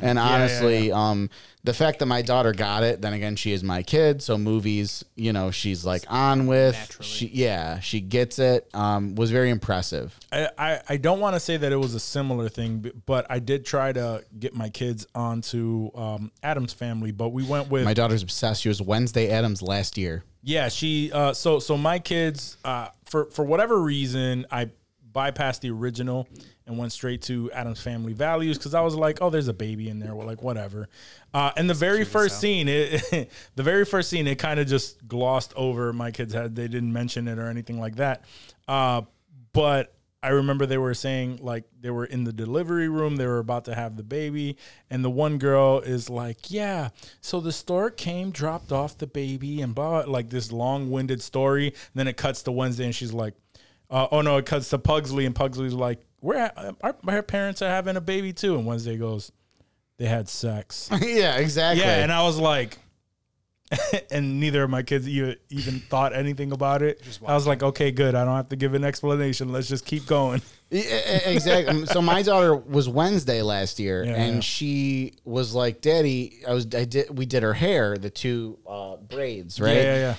And 0.00 0.16
yeah, 0.18 0.24
honestly, 0.24 0.90
um, 0.90 1.28
the 1.64 1.72
fact 1.72 1.98
that 2.00 2.06
my 2.06 2.20
daughter 2.20 2.52
got 2.52 2.82
it, 2.82 3.00
then 3.00 3.14
again, 3.14 3.36
she 3.36 3.52
is 3.52 3.64
my 3.64 3.82
kid, 3.82 4.22
so 4.22 4.36
movies, 4.36 5.02
you 5.16 5.32
know, 5.32 5.50
she's 5.50 5.82
like 5.84 6.04
on 6.08 6.46
with. 6.46 6.98
She, 7.00 7.26
yeah, 7.28 7.80
she 7.80 8.02
gets 8.02 8.38
it. 8.38 8.68
Um, 8.74 9.14
was 9.14 9.30
very 9.30 9.48
impressive. 9.48 10.18
I, 10.30 10.50
I, 10.58 10.80
I 10.90 10.96
don't 10.98 11.20
want 11.20 11.36
to 11.36 11.40
say 11.40 11.56
that 11.56 11.72
it 11.72 11.76
was 11.76 11.94
a 11.94 12.00
similar 12.00 12.50
thing, 12.50 12.80
b- 12.80 12.92
but 13.06 13.26
I 13.30 13.38
did 13.38 13.64
try 13.64 13.92
to 13.92 14.22
get 14.38 14.54
my 14.54 14.68
kids 14.68 15.06
onto 15.14 15.90
um, 15.94 16.30
Addams 16.42 16.74
Family. 16.74 17.12
But 17.12 17.30
we 17.30 17.42
went 17.42 17.70
with 17.70 17.84
My 17.86 17.94
daughter's 17.94 18.22
obsessed. 18.22 18.60
She 18.60 18.68
was 18.68 18.82
Wednesday 18.82 19.30
Addams 19.30 19.62
last 19.62 19.96
year. 19.96 20.22
Yeah, 20.42 20.68
she. 20.68 21.10
Uh, 21.12 21.32
so 21.32 21.58
so 21.60 21.78
my 21.78 21.98
kids, 21.98 22.58
uh, 22.62 22.88
for 23.06 23.24
for 23.30 23.42
whatever 23.42 23.80
reason, 23.80 24.44
I 24.50 24.68
bypassed 25.14 25.60
the 25.60 25.70
original 25.70 26.28
and 26.66 26.78
went 26.78 26.92
straight 26.92 27.22
to 27.22 27.50
Addams 27.52 27.80
Family 27.80 28.14
Values 28.14 28.56
because 28.56 28.74
I 28.74 28.80
was 28.80 28.94
like, 28.94 29.18
oh, 29.20 29.30
there's 29.30 29.48
a 29.48 29.54
baby 29.54 29.88
in 29.88 29.98
there. 29.98 30.14
Well, 30.14 30.26
like 30.26 30.42
whatever. 30.42 30.88
Uh, 31.32 31.50
and 31.56 31.68
the 31.68 31.74
very 31.74 32.04
first 32.04 32.40
scene, 32.40 32.68
it, 32.68 33.30
the 33.54 33.62
very 33.62 33.84
first 33.84 34.08
scene, 34.08 34.26
it 34.26 34.38
kind 34.38 34.58
of 34.58 34.66
just 34.66 35.06
glossed 35.06 35.52
over. 35.56 35.92
My 35.92 36.10
kids 36.10 36.32
had 36.32 36.54
they 36.56 36.68
didn't 36.68 36.92
mention 36.92 37.28
it 37.28 37.38
or 37.38 37.48
anything 37.48 37.80
like 37.80 37.96
that. 37.96 38.24
Uh, 38.66 39.02
but 39.52 39.94
I 40.22 40.28
remember 40.28 40.64
they 40.64 40.78
were 40.78 40.94
saying 40.94 41.40
like 41.42 41.64
they 41.78 41.90
were 41.90 42.06
in 42.06 42.24
the 42.24 42.32
delivery 42.32 42.88
room, 42.88 43.16
they 43.16 43.26
were 43.26 43.40
about 43.40 43.66
to 43.66 43.74
have 43.74 43.96
the 43.98 44.02
baby, 44.02 44.56
and 44.88 45.04
the 45.04 45.10
one 45.10 45.36
girl 45.36 45.80
is 45.80 46.08
like, 46.08 46.50
"Yeah, 46.50 46.88
so 47.20 47.40
the 47.40 47.52
store 47.52 47.90
came, 47.90 48.30
dropped 48.30 48.72
off 48.72 48.96
the 48.96 49.06
baby, 49.06 49.60
and 49.60 49.74
blah," 49.74 50.04
like 50.06 50.30
this 50.30 50.50
long-winded 50.50 51.20
story. 51.20 51.66
And 51.66 51.94
then 51.94 52.08
it 52.08 52.16
cuts 52.16 52.42
to 52.44 52.52
Wednesday, 52.52 52.86
and 52.86 52.94
she's 52.94 53.12
like, 53.12 53.34
uh, 53.90 54.08
"Oh 54.10 54.22
no!" 54.22 54.38
It 54.38 54.46
cuts 54.46 54.70
to 54.70 54.78
Pugsley, 54.78 55.26
and 55.26 55.34
Pugsley's 55.34 55.74
like, 55.74 56.00
"We're 56.24 56.50
our, 56.82 56.96
my 57.02 57.20
parents 57.20 57.62
are 57.62 57.68
having 57.68 57.96
a 57.96 58.00
baby 58.00 58.32
too," 58.32 58.56
and 58.56 58.66
Wednesday 58.66 58.96
goes, 58.96 59.30
"They 59.98 60.06
had 60.06 60.28
sex." 60.28 60.88
yeah, 61.02 61.36
exactly. 61.36 61.84
Yeah, 61.84 62.02
and 62.02 62.10
I 62.10 62.22
was 62.24 62.38
like, 62.38 62.78
and 64.10 64.40
neither 64.40 64.62
of 64.62 64.70
my 64.70 64.82
kids 64.82 65.08
even, 65.08 65.36
even 65.50 65.80
thought 65.80 66.14
anything 66.14 66.52
about 66.52 66.82
it. 66.82 67.00
I 67.26 67.34
was 67.34 67.46
like, 67.46 67.62
okay, 67.62 67.90
good. 67.90 68.14
I 68.14 68.24
don't 68.24 68.36
have 68.36 68.48
to 68.48 68.56
give 68.56 68.74
an 68.74 68.84
explanation. 68.84 69.52
Let's 69.52 69.68
just 69.68 69.84
keep 69.86 70.06
going. 70.06 70.42
Exactly. 70.70 71.86
so 71.86 72.02
my 72.02 72.22
daughter 72.22 72.54
was 72.56 72.88
Wednesday 72.88 73.42
last 73.42 73.78
year, 73.78 74.04
Yeah, 74.04 74.14
and 74.14 74.34
yeah. 74.36 74.40
she 74.40 75.14
was 75.24 75.54
like, 75.54 75.80
"Daddy, 75.80 76.40
I 76.48 76.52
was 76.52 76.66
I 76.74 76.84
did 76.84 77.16
we 77.16 77.26
did 77.26 77.42
her 77.42 77.52
hair, 77.54 77.96
the 77.96 78.10
two 78.10 78.58
uh, 78.66 78.96
braids, 78.96 79.60
right?" 79.60 79.76
Yeah, 79.76 79.82
yeah, 79.82 79.96
yeah. 79.96 80.14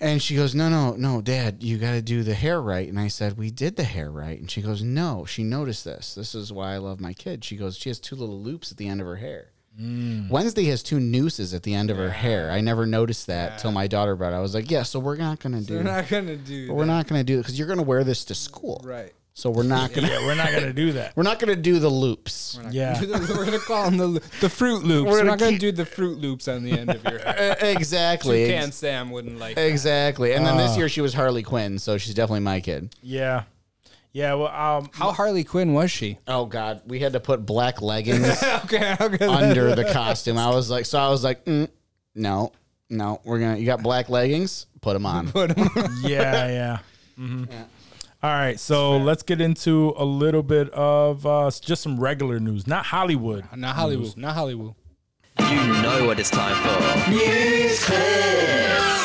And 0.00 0.22
she 0.22 0.36
goes, 0.36 0.54
"No, 0.54 0.68
no, 0.68 0.94
no, 0.94 1.20
Dad, 1.20 1.62
you 1.62 1.76
got 1.78 1.92
to 1.92 2.02
do 2.02 2.22
the 2.22 2.34
hair 2.34 2.60
right." 2.60 2.88
And 2.88 3.00
I 3.00 3.08
said, 3.08 3.36
"We 3.36 3.50
did 3.50 3.76
the 3.76 3.84
hair 3.84 4.10
right." 4.10 4.38
And 4.38 4.50
she 4.50 4.62
goes, 4.62 4.82
"No." 4.82 5.24
She 5.24 5.42
noticed 5.42 5.84
this. 5.84 6.14
This 6.14 6.34
is 6.34 6.52
why 6.52 6.74
I 6.74 6.78
love 6.78 7.00
my 7.00 7.12
kid. 7.12 7.44
She 7.44 7.56
goes, 7.56 7.76
"She 7.76 7.90
has 7.90 7.98
two 7.98 8.14
little 8.14 8.40
loops 8.40 8.70
at 8.70 8.78
the 8.78 8.88
end 8.88 9.00
of 9.00 9.06
her 9.06 9.16
hair." 9.16 9.50
Mm. 9.80 10.28
Wednesday 10.28 10.64
has 10.64 10.82
two 10.82 10.98
nooses 10.98 11.54
at 11.54 11.62
the 11.62 11.74
end 11.74 11.90
of 11.90 11.96
her 11.98 12.10
hair. 12.10 12.50
I 12.50 12.60
never 12.60 12.84
noticed 12.84 13.28
that 13.28 13.58
till 13.58 13.70
my 13.70 13.86
daughter 13.86 14.16
brought 14.16 14.32
it. 14.32 14.36
I 14.36 14.40
was 14.40 14.54
like, 14.54 14.70
"Yeah, 14.70 14.82
so 14.82 14.98
we're 14.98 15.16
not 15.16 15.38
gonna 15.38 15.60
do. 15.60 15.76
We're 15.76 15.82
not 15.84 16.08
gonna 16.08 16.36
do. 16.36 16.72
we're 16.72 16.84
not 16.84 17.06
gonna 17.06 17.22
do 17.24 17.36
it 17.36 17.42
because 17.42 17.58
you're 17.58 17.68
gonna 17.68 17.82
wear 17.82 18.02
this 18.02 18.24
to 18.26 18.34
school." 18.34 18.80
Right. 18.84 19.12
So 19.38 19.50
we're 19.50 19.62
not 19.62 19.92
gonna 19.92 20.08
Yeah, 20.08 20.26
we're 20.26 20.34
not 20.34 20.50
gonna 20.50 20.72
do 20.72 20.90
that. 20.94 21.14
we're 21.16 21.22
not 21.22 21.38
gonna 21.38 21.54
do 21.54 21.78
the 21.78 21.88
loops. 21.88 22.58
Yeah. 22.72 23.00
We're 23.00 23.44
gonna 23.44 23.60
call 23.60 23.88
them 23.88 23.96
the 23.96 24.20
the 24.40 24.48
Fruit 24.48 24.82
Loops. 24.82 25.08
We're, 25.08 25.18
gonna 25.18 25.30
not 25.30 25.38
gonna 25.38 25.52
keep- 25.52 25.60
do 25.60 25.70
the 25.70 25.84
Fruit 25.86 26.18
Loops 26.18 26.48
on 26.48 26.64
the 26.64 26.72
end 26.72 26.90
of 26.90 27.04
your 27.04 27.20
head. 27.24 27.58
Exactly. 27.60 28.48
Toucan 28.48 28.72
Sam 28.72 29.10
wouldn't 29.10 29.38
like. 29.38 29.54
that. 29.54 29.62
Exactly. 29.68 30.32
And 30.32 30.44
then 30.44 30.56
this 30.56 30.76
year 30.76 30.88
she 30.88 31.00
was 31.00 31.14
Harley 31.14 31.44
Quinn, 31.44 31.78
so 31.78 31.98
she's 31.98 32.14
definitely 32.14 32.40
my 32.40 32.58
kid. 32.58 32.92
Yeah. 33.00 33.44
Yeah. 34.12 34.34
Well, 34.34 34.48
um, 34.48 34.90
How 34.92 35.12
Harley 35.12 35.44
Quinn 35.44 35.72
was 35.72 35.92
she? 35.92 36.18
Oh 36.26 36.44
God, 36.46 36.82
we 36.86 36.98
had 36.98 37.12
to 37.12 37.20
put 37.20 37.46
black 37.46 37.80
leggings 37.80 38.26
Okay, 38.64 38.96
okay. 39.00 39.24
under 39.24 39.72
the 39.76 39.84
costume. 39.84 40.36
I 40.36 40.50
was 40.50 40.68
like, 40.68 40.84
so 40.84 40.98
I 40.98 41.10
was 41.10 41.22
like, 41.22 41.44
mm, 41.44 41.68
no, 42.16 42.50
no, 42.90 43.20
we're 43.22 43.38
gonna. 43.38 43.56
You 43.56 43.66
got 43.66 43.84
black 43.84 44.08
leggings? 44.08 44.66
Put 44.80 44.94
them 44.94 45.06
on. 45.06 45.30
yeah, 46.02 46.48
yeah. 46.48 46.78
hmm 47.14 47.44
All 48.20 48.30
right, 48.30 48.58
so 48.58 48.96
let's 48.96 49.22
get 49.22 49.40
into 49.40 49.94
a 49.96 50.04
little 50.04 50.42
bit 50.42 50.70
of 50.70 51.24
uh, 51.24 51.52
just 51.60 51.82
some 51.82 52.00
regular 52.00 52.40
news, 52.40 52.66
not 52.66 52.86
Hollywood. 52.86 53.44
Not 53.54 53.76
Hollywood. 53.76 54.16
Not 54.16 54.34
Hollywood. 54.34 54.74
You 55.38 55.82
know 55.82 56.04
what 56.04 56.18
it's 56.18 56.28
time 56.28 56.56
for. 56.56 57.10
News 57.12 57.84
clips. 57.84 58.98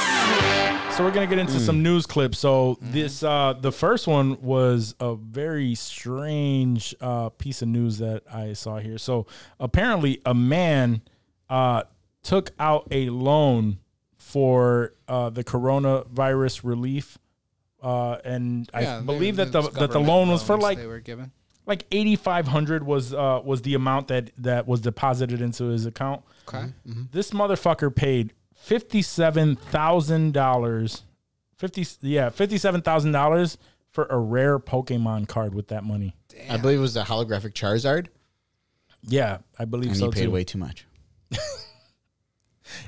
So 0.97 1.03
we're 1.03 1.11
gonna 1.11 1.27
get 1.27 1.37
into 1.37 1.59
some 1.59 1.83
news 1.83 2.07
clips. 2.07 2.39
So 2.39 2.79
this, 2.81 3.21
uh, 3.21 3.53
the 3.53 3.71
first 3.71 4.07
one 4.07 4.41
was 4.41 4.95
a 4.99 5.15
very 5.15 5.75
strange 5.75 6.95
uh, 6.99 7.29
piece 7.29 7.61
of 7.61 7.67
news 7.67 7.99
that 7.99 8.23
I 8.33 8.53
saw 8.53 8.79
here. 8.79 8.97
So 8.97 9.27
apparently, 9.59 10.21
a 10.25 10.33
man 10.33 11.03
uh, 11.51 11.83
took 12.23 12.49
out 12.59 12.87
a 12.89 13.11
loan 13.11 13.77
for 14.17 14.95
uh, 15.07 15.29
the 15.29 15.43
coronavirus 15.43 16.63
relief, 16.63 17.19
uh, 17.83 18.17
and 18.25 18.69
I 18.73 19.01
believe 19.01 19.35
that 19.35 19.51
the 19.51 19.61
that 19.61 19.91
the 19.91 19.99
loan 19.99 20.29
was 20.29 20.41
for 20.41 20.57
like 20.57 20.77
they 20.79 20.87
were 20.87 20.99
given. 21.01 21.31
like 21.65 21.85
eighty 21.91 22.15
five 22.15 22.47
hundred 22.47 22.83
was 22.85 23.13
uh, 23.13 23.41
was 23.43 23.61
the 23.63 23.73
amount 23.75 24.07
that 24.07 24.31
that 24.37 24.67
was 24.67 24.81
deposited 24.81 25.41
into 25.41 25.65
his 25.65 25.85
account. 25.85 26.23
Okay. 26.47 26.71
This 27.11 27.31
motherfucker 27.31 27.93
paid 27.95 28.33
fifty 28.55 29.01
seven 29.01 29.55
thousand 29.57 30.33
dollars, 30.33 31.03
fifty 31.57 31.85
yeah 32.01 32.29
fifty 32.29 32.57
seven 32.57 32.81
thousand 32.81 33.11
dollars 33.11 33.57
for 33.91 34.05
a 34.09 34.17
rare 34.17 34.57
Pokemon 34.59 35.27
card 35.27 35.53
with 35.53 35.67
that 35.67 35.83
money. 35.83 36.15
I 36.49 36.57
believe 36.57 36.79
it 36.79 36.81
was 36.81 36.97
a 36.97 37.03
holographic 37.03 37.53
Charizard, 37.53 38.07
Yeah, 39.03 39.37
I 39.59 39.65
believe 39.65 39.91
and 39.91 39.99
so 39.99 40.05
he 40.05 40.11
paid 40.11 40.23
too. 40.23 40.31
way 40.31 40.43
too 40.43 40.57
much. 40.57 40.85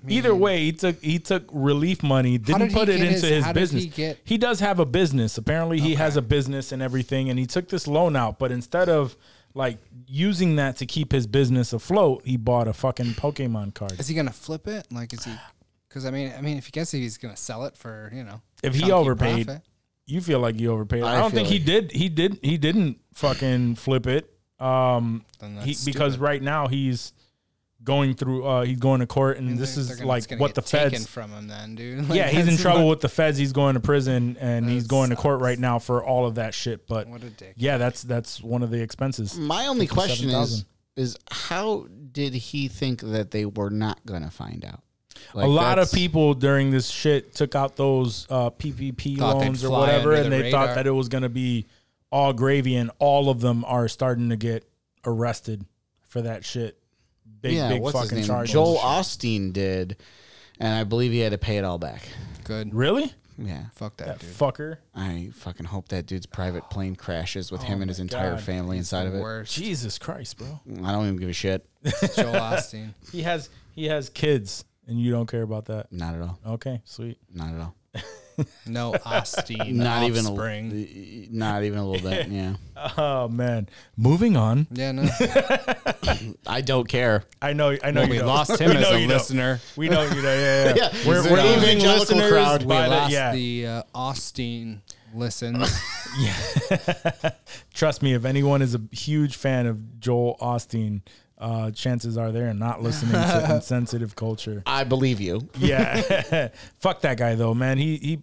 Either 0.07 0.33
way, 0.35 0.59
he 0.65 0.71
took 0.71 1.01
he 1.03 1.19
took 1.19 1.43
relief 1.51 2.01
money, 2.03 2.37
didn't 2.37 2.59
did 2.61 2.69
he 2.69 2.73
put 2.75 2.89
it 2.89 3.01
into 3.01 3.27
his- 3.27 3.45
his, 3.45 3.53
business. 3.53 3.83
he 3.83 3.89
get- 3.89 4.19
he 4.23 4.37
does 4.37 4.59
have 4.59 4.79
a 4.79 4.85
business. 4.85 5.37
Apparently, 5.37 5.79
he 5.79 5.95
has 5.95 6.15
a 6.17 6.21
business 6.21 6.71
and 6.71 6.81
everything, 6.81 7.29
and 7.29 7.37
he 7.39 7.45
took 7.45 7.69
this 7.69 7.87
loan 7.87 8.15
out. 8.15 8.39
But 8.39 8.51
instead 8.51 8.89
of 8.89 9.15
like 9.53 9.77
using 10.07 10.55
that 10.57 10.77
to 10.77 10.85
keep 10.85 11.11
his 11.11 11.27
business 11.27 11.73
afloat, 11.73 12.21
he 12.25 12.37
bought 12.37 12.67
a 12.67 12.73
fucking 12.73 13.13
Pokemon 13.13 13.73
card. 13.73 13.99
Is 13.99 14.07
he 14.07 14.15
gonna 14.15 14.31
flip 14.33 14.67
it? 14.67 14.87
Like, 14.91 15.13
is 15.13 15.23
he? 15.23 15.33
Because 15.87 16.05
I 16.05 16.11
mean, 16.11 16.33
I 16.37 16.41
mean, 16.41 16.57
if 16.57 16.65
he 16.65 16.71
gets 16.71 16.93
it, 16.93 16.99
he's 16.99 17.17
gonna 17.17 17.37
sell 17.37 17.65
it 17.65 17.77
for 17.77 18.11
you 18.13 18.23
know. 18.23 18.41
If 18.63 18.75
he 18.75 18.91
overpaid, 18.91 19.47
profit. 19.47 19.63
you 20.05 20.21
feel 20.21 20.39
like 20.39 20.55
he 20.55 20.67
overpaid. 20.67 21.03
I, 21.03 21.15
I 21.15 21.19
don't 21.19 21.31
feel 21.31 21.45
think 21.45 21.47
he 21.49 21.59
did. 21.59 21.91
He 21.91 22.09
did. 22.09 22.39
He 22.43 22.57
didn't 22.57 22.99
fucking 23.13 23.75
flip 23.75 24.07
it. 24.07 24.29
Um, 24.59 25.25
he, 25.63 25.75
because 25.85 26.17
right 26.17 26.41
now 26.41 26.67
he's 26.67 27.11
going 27.85 28.15
through. 28.15 28.45
Uh, 28.45 28.65
he's 28.65 28.79
going 28.79 28.99
to 28.99 29.07
court, 29.07 29.37
and 29.37 29.47
I 29.47 29.49
mean, 29.51 29.59
this 29.59 29.77
is 29.77 29.89
gonna- 29.95 30.07
like 30.07 30.29
what 30.31 30.53
the 30.55 30.61
get 30.61 30.67
taken 30.69 30.89
feds. 30.91 31.07
from 31.07 31.31
him. 31.31 31.47
Then, 31.47 31.75
dude. 31.75 32.05
yeah, 32.09 32.27
he's 32.29 32.47
in 32.47 32.57
trouble 32.57 32.85
what- 32.87 32.89
with 32.89 33.01
the 33.01 33.09
feds. 33.09 33.37
He's 33.37 33.53
going 33.53 33.75
to 33.75 33.79
prison, 33.79 34.35
and 34.39 34.69
he's 34.69 34.83
That 34.83 34.89
going 34.89 35.09
to 35.11 35.15
court 35.15 35.39
right 35.39 35.57
now 35.57 35.79
for 35.79 36.03
all 36.03 36.25
of 36.25 36.35
that 36.35 36.53
shit. 36.53 36.87
But 36.87 37.07
What 37.07 37.23
a 37.23 37.29
dick. 37.29 37.53
yeah, 37.55 37.77
that's 37.77 38.01
that's 38.01 38.41
one 38.43 38.63
of 38.63 38.71
the 38.71 38.81
expenses. 38.81 39.37
My 39.37 39.67
only 39.67 39.87
question 39.87 40.29
is, 40.31 40.65
is 40.97 41.17
how 41.31 41.87
did 42.11 42.33
he 42.33 42.67
think 42.67 43.01
that 43.01 43.31
they 43.31 43.45
were 43.45 43.69
not 43.69 44.05
gonna 44.05 44.31
find 44.31 44.65
out? 44.65 44.81
a 45.33 45.47
lot 45.47 45.79
of 45.79 45.91
people 45.91 46.33
during 46.33 46.71
this 46.71 46.89
shit 46.89 47.33
took 47.33 47.55
out 47.55 47.75
those 47.75 48.27
uh, 48.29 48.49
PPP 48.49 49.17
loans 49.17 49.63
or 49.63 49.71
whatever, 49.71 50.13
and 50.13 50.25
the 50.31 50.37
they 50.43 50.51
thought 50.51 50.75
that 50.75 50.87
it 50.87 50.91
was 50.91 51.09
going 51.09 51.23
to 51.23 51.29
be 51.29 51.65
all 52.11 52.33
gravy, 52.33 52.75
and 52.75 52.91
all 52.99 53.29
of 53.29 53.41
them 53.41 53.63
are 53.65 53.87
starting 53.87 54.29
to 54.29 54.35
get 54.35 54.67
arrested 55.05 55.65
for 56.01 56.21
that 56.21 56.45
shit. 56.45 56.77
Big, 57.49 57.55
yeah, 57.57 57.69
big 57.69 57.81
what's 57.81 57.97
fucking 57.99 58.17
his 58.17 58.27
name? 58.27 58.35
charges. 58.35 58.53
Joel 58.53 58.77
Osteen 58.77 59.53
did, 59.53 59.97
and 60.59 60.73
I 60.73 60.83
believe 60.83 61.11
he 61.11 61.19
had 61.19 61.31
to 61.31 61.37
pay 61.37 61.57
it 61.57 61.63
all 61.63 61.77
back. 61.77 62.07
Good. 62.43 62.73
Really? 62.73 63.13
Yeah, 63.37 63.65
Fuck 63.75 63.97
that, 63.97 64.07
That 64.07 64.19
dude. 64.19 64.29
fucker. 64.29 64.77
I 64.95 65.29
fucking 65.33 65.65
hope 65.65 65.89
that 65.89 66.05
dude's 66.05 66.25
private 66.25 66.69
plane 66.69 66.95
crashes 66.95 67.51
with 67.51 67.61
oh 67.61 67.65
him 67.65 67.81
and 67.81 67.89
his 67.89 67.99
entire 67.99 68.31
God. 68.35 68.41
family 68.41 68.77
inside 68.77 69.07
of 69.07 69.15
it. 69.15 69.19
Worst. 69.21 69.53
Jesus 69.53 69.97
Christ, 69.99 70.37
bro. 70.37 70.61
I 70.85 70.91
don't 70.93 71.03
even 71.05 71.17
give 71.17 71.27
a 71.29 71.33
shit. 71.33 71.65
Joel 71.83 72.33
Osteen. 72.33 72.93
He 73.11 73.23
has 73.23 73.49
he 73.73 73.87
has 73.87 74.07
kids, 74.09 74.63
and 74.87 74.97
you 74.99 75.11
don't 75.11 75.25
care 75.27 75.41
about 75.41 75.65
that. 75.65 75.91
Not 75.91 76.15
at 76.15 76.21
all. 76.21 76.39
Okay, 76.47 76.81
sweet. 76.85 77.17
Not 77.33 77.53
at 77.53 77.59
all. 77.59 77.75
No 78.65 78.91
Osteen. 79.05 79.73
Not 79.73 80.03
even 80.03 80.25
offspring. 80.25 80.71
a, 80.73 81.27
not 81.31 81.63
even 81.63 81.79
a 81.79 81.87
little 81.87 82.09
bit. 82.09 82.27
Yeah, 82.35 82.55
Oh 82.97 83.27
man. 83.27 83.69
Moving 83.97 84.35
on. 84.35 84.67
Yeah, 84.71 84.91
no. 84.91 85.03
I 86.47 86.61
don't 86.61 86.87
care. 86.87 87.23
I 87.41 87.53
know. 87.53 87.77
I 87.83 87.91
know 87.91 88.01
Well, 88.01 88.07
you 88.07 88.11
we 88.13 88.17
don't. 88.19 88.27
lost 88.27 88.59
him 88.59 88.69
We 88.71 88.77
as 88.77 88.89
a 88.89 88.99
you 88.99 89.07
don't. 89.07 89.17
listener. 89.17 89.59
We 89.77 89.89
know 89.89 90.03
you. 90.03 90.21
Know, 90.21 90.33
yeah, 90.33 90.65
yeah. 90.65 90.73
Yeah, 90.75 91.07
We're, 91.07 91.23
we're 91.31 91.39
an 91.39 91.45
losing 91.45 91.63
evangelical 91.77 91.99
listeners 92.17 92.31
crowd. 92.31 92.61
We 92.63 92.67
by 92.67 92.83
the- 92.83 92.89
lost 92.89 93.11
yeah. 93.11 93.31
the 93.33 93.67
uh, 93.67 93.83
Osteen 93.95 94.79
listens. 95.13 95.57
Yeah. 96.19 96.35
Trust 97.73 98.01
me, 98.01 98.13
if 98.13 98.25
anyone 98.25 98.61
is 98.61 98.75
a 98.75 98.81
huge 98.91 99.35
fan 99.37 99.65
of 99.67 99.99
Joel 99.99 100.37
Osteen, 100.41 101.01
uh, 101.45 101.69
chances 101.71 102.17
are 102.17 102.31
they're 102.31 102.53
not 102.53 102.81
listening 102.81 103.11
to 103.13 103.47
insensitive 103.55 104.15
culture. 104.15 104.63
I 104.65 104.83
believe 104.83 105.21
you. 105.21 105.47
Yeah, 105.59 106.47
fuck 106.79 107.01
that 107.01 107.17
guy 107.17 107.35
though, 107.35 107.53
man. 107.53 107.77
He 107.77 107.97
he, 107.97 108.19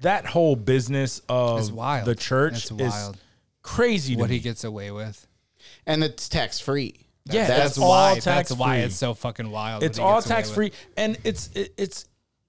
that 0.00 0.26
whole 0.26 0.56
business 0.56 1.22
of 1.28 1.58
It's 1.60 1.70
wild. 1.70 2.06
the 2.06 2.14
church 2.14 2.54
It's 2.54 2.70
is 2.70 2.92
wild. 2.92 3.16
crazy. 3.62 4.14
To 4.14 4.20
what 4.20 4.30
me. 4.30 4.36
he 4.36 4.40
gets 4.42 4.64
away 4.64 4.90
with. 4.90 5.26
And 5.86 6.02
it's 6.04 6.28
tax 6.28 6.60
free. 6.60 6.94
yeah, 7.26 7.46
that's 7.46 7.48
that's, 7.48 7.58
That's 7.60 7.78
all 7.78 7.88
why. 7.90 8.14
tax 8.18 8.48
That's 8.50 8.58
why 8.58 8.76
it's 8.78 8.96
so 8.96 9.14
fucking 9.14 9.50
wild. 9.50 9.82
It's 9.82 9.98
he 9.98 10.04
all 10.04 10.16
gets 10.16 10.26
away 10.26 10.36
tax 10.36 10.48
with. 10.48 10.54
free, 10.56 10.72
and 10.96 11.16
it's 11.24 11.50
it, 11.54 11.72
it's 11.76 12.06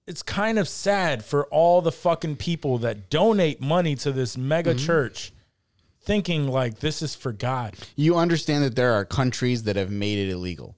it's 0.08 0.22
kind 0.22 0.60
of 0.60 0.68
sad 0.68 1.24
for 1.24 1.46
all 1.48 1.82
the 1.82 1.92
fucking 1.92 2.36
people 2.38 2.80
that 2.80 3.10
donate 3.10 3.62
money 3.62 3.96
to 3.98 4.12
this 4.12 4.38
mega 4.38 4.74
Mm-hmm. 4.76 4.86
church, 4.86 5.32
thinking 6.06 6.48
like 6.48 6.80
this 6.80 7.02
is 7.02 7.16
for 7.16 7.32
God. 7.34 7.76
You 7.96 8.16
understand 8.18 8.64
that 8.64 8.76
there 8.76 8.94
are 8.94 9.06
countries 9.06 9.64
that 9.64 9.76
have 9.76 9.90
made 9.92 10.18
it 10.28 10.32
illegal. 10.32 10.76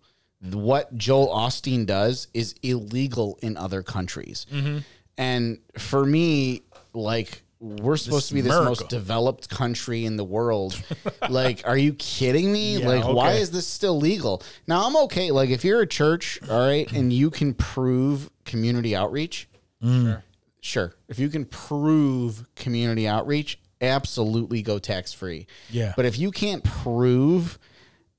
What 0.51 0.95
Joel 0.97 1.27
Osteen 1.29 1.85
does 1.85 2.27
is 2.33 2.55
illegal 2.63 3.39
in 3.41 3.57
other 3.57 3.81
countries. 3.83 4.45
Mm-hmm. 4.51 4.79
And 5.17 5.57
for 5.77 6.05
me, 6.05 6.61
like, 6.93 7.41
we're 7.59 7.97
supposed 7.97 8.27
to 8.27 8.35
be 8.35 8.41
this 8.41 8.51
America. 8.53 8.69
most 8.69 8.89
developed 8.89 9.49
country 9.49 10.05
in 10.05 10.15
the 10.15 10.23
world. 10.23 10.79
like, 11.29 11.63
are 11.67 11.75
you 11.77 11.93
kidding 11.93 12.51
me? 12.51 12.77
Yeah, 12.77 12.87
like, 12.87 13.03
why 13.03 13.31
is 13.31 13.49
this 13.49 13.65
still 13.65 13.97
legal? 13.97 14.43
Now, 14.67 14.85
I'm 14.85 14.95
okay. 15.05 15.31
Like, 15.31 15.49
if 15.49 15.65
you're 15.65 15.81
a 15.81 15.87
church, 15.87 16.39
all 16.47 16.59
right, 16.67 16.89
and 16.91 17.11
you 17.11 17.31
can 17.31 17.53
prove 17.55 18.29
community 18.45 18.95
outreach, 18.95 19.49
Mm. 19.83 20.21
sure. 20.61 20.93
If 21.07 21.17
you 21.19 21.29
can 21.29 21.45
prove 21.45 22.45
community 22.55 23.07
outreach, 23.07 23.59
absolutely 23.81 24.61
go 24.61 24.79
tax 24.79 25.13
free. 25.13 25.47
Yeah. 25.69 25.93
But 25.95 26.05
if 26.05 26.17
you 26.19 26.31
can't 26.31 26.63
prove 26.63 27.57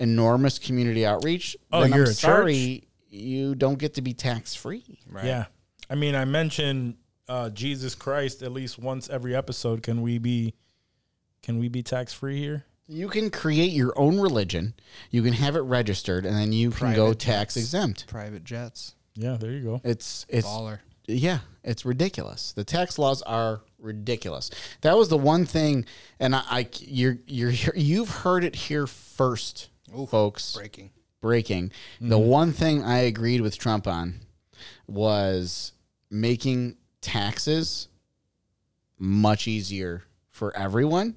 enormous 0.00 0.58
community 0.58 1.04
outreach, 1.04 1.56
Oh, 1.72 1.82
then 1.82 1.92
you're 1.92 2.04
I'm 2.04 2.10
a 2.10 2.14
sorry, 2.14 2.88
you 3.10 3.54
don't 3.54 3.78
get 3.78 3.94
to 3.94 4.02
be 4.02 4.14
tax 4.14 4.54
free. 4.54 4.98
Yeah, 5.14 5.46
I 5.90 5.94
mean, 5.94 6.14
I 6.14 6.24
mentioned 6.24 6.96
uh, 7.28 7.50
Jesus 7.50 7.94
Christ 7.94 8.42
at 8.42 8.52
least 8.52 8.78
once 8.78 9.08
every 9.10 9.34
episode. 9.34 9.82
Can 9.82 10.02
we 10.02 10.18
be 10.18 10.54
can 11.42 11.58
we 11.58 11.68
be 11.68 11.82
tax 11.82 12.12
free 12.12 12.38
here? 12.38 12.64
You 12.86 13.08
can 13.08 13.30
create 13.30 13.72
your 13.72 13.92
own 13.98 14.18
religion, 14.18 14.74
you 15.10 15.22
can 15.22 15.34
have 15.34 15.56
it 15.56 15.60
registered, 15.60 16.24
and 16.24 16.34
then 16.36 16.52
you 16.52 16.70
can 16.70 16.94
go 16.94 17.12
tax 17.12 17.54
jets. 17.54 17.56
exempt. 17.66 18.06
Private 18.06 18.44
jets. 18.44 18.94
Yeah, 19.14 19.36
there 19.38 19.50
you 19.50 19.62
go. 19.62 19.80
It's 19.84 20.24
it's 20.28 20.46
Baller. 20.46 20.78
Yeah, 21.08 21.40
it's 21.64 21.84
ridiculous. 21.84 22.52
The 22.52 22.64
tax 22.64 22.98
laws 22.98 23.22
are 23.22 23.62
ridiculous. 23.78 24.50
That 24.82 24.96
was 24.96 25.08
the 25.08 25.16
one 25.16 25.46
thing, 25.46 25.86
and 26.20 26.36
I, 26.36 26.42
I 26.48 26.68
you're 26.80 27.18
you're 27.26 27.52
you've 27.74 28.10
heard 28.10 28.44
it 28.44 28.54
here 28.54 28.86
first, 28.86 29.70
folks. 30.08 30.54
Breaking. 30.54 30.90
breaking. 31.20 31.72
The 32.00 32.18
mm-hmm. 32.18 32.28
one 32.28 32.52
thing 32.52 32.84
I 32.84 32.98
agreed 32.98 33.40
with 33.40 33.58
Trump 33.58 33.86
on 33.86 34.20
was 34.86 35.72
making 36.10 36.76
taxes 37.00 37.88
much 38.98 39.48
easier 39.48 40.04
for 40.30 40.54
everyone 40.56 41.16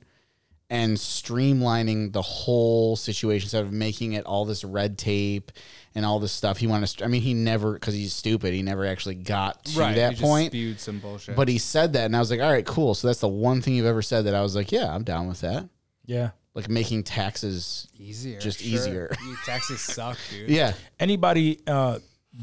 and 0.71 0.95
streamlining 0.95 2.13
the 2.13 2.21
whole 2.21 2.95
situation 2.95 3.45
instead 3.45 3.61
of 3.65 3.73
making 3.73 4.13
it 4.13 4.25
all 4.25 4.45
this 4.45 4.63
red 4.63 4.97
tape 4.97 5.51
and 5.93 6.05
all 6.05 6.17
this 6.17 6.31
stuff. 6.31 6.57
He 6.59 6.65
wanted 6.65 6.87
to, 6.87 7.03
I 7.03 7.09
mean, 7.09 7.21
he 7.21 7.33
never, 7.33 7.73
because 7.73 7.93
he's 7.93 8.13
stupid, 8.13 8.53
he 8.53 8.61
never 8.63 8.85
actually 8.85 9.15
got 9.15 9.65
to 9.65 9.79
right. 9.79 9.95
that 9.97 10.11
you 10.11 10.17
just 10.17 10.21
point. 10.21 10.51
spewed 10.51 10.79
some 10.79 10.99
bullshit. 10.99 11.35
But 11.35 11.49
he 11.49 11.57
said 11.57 11.91
that, 11.93 12.05
and 12.05 12.15
I 12.15 12.19
was 12.19 12.31
like, 12.31 12.39
all 12.39 12.49
right, 12.49 12.65
cool. 12.65 12.95
So 12.95 13.07
that's 13.07 13.19
the 13.19 13.27
one 13.27 13.61
thing 13.61 13.73
you've 13.75 13.85
ever 13.85 14.01
said 14.01 14.23
that 14.25 14.33
I 14.33 14.41
was 14.41 14.55
like, 14.55 14.71
yeah, 14.71 14.95
I'm 14.95 15.03
down 15.03 15.27
with 15.27 15.41
that. 15.41 15.67
Yeah. 16.05 16.29
Like 16.53 16.69
making 16.69 17.03
taxes. 17.03 17.89
easier, 17.99 18.39
just 18.39 18.61
sure. 18.61 18.73
easier. 18.73 19.15
You- 19.25 19.35
Taxes 19.45 19.81
suck, 19.81 20.17
dude. 20.29 20.49
Yeah. 20.49 20.71
Anybody, 21.01 21.59
uh, 21.67 21.99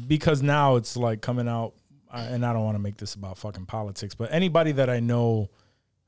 because 0.07 0.43
now 0.43 0.75
it's 0.75 0.95
like 0.95 1.21
coming 1.21 1.47
out, 1.47 1.73
and 2.13 2.45
I 2.45 2.53
don't 2.53 2.63
want 2.63 2.75
to 2.75 2.81
make 2.81 2.97
this 2.97 3.15
about 3.15 3.39
fucking 3.39 3.65
politics, 3.65 4.13
but 4.13 4.31
anybody 4.31 4.73
that 4.73 4.87
I 4.87 4.99
know 4.99 5.49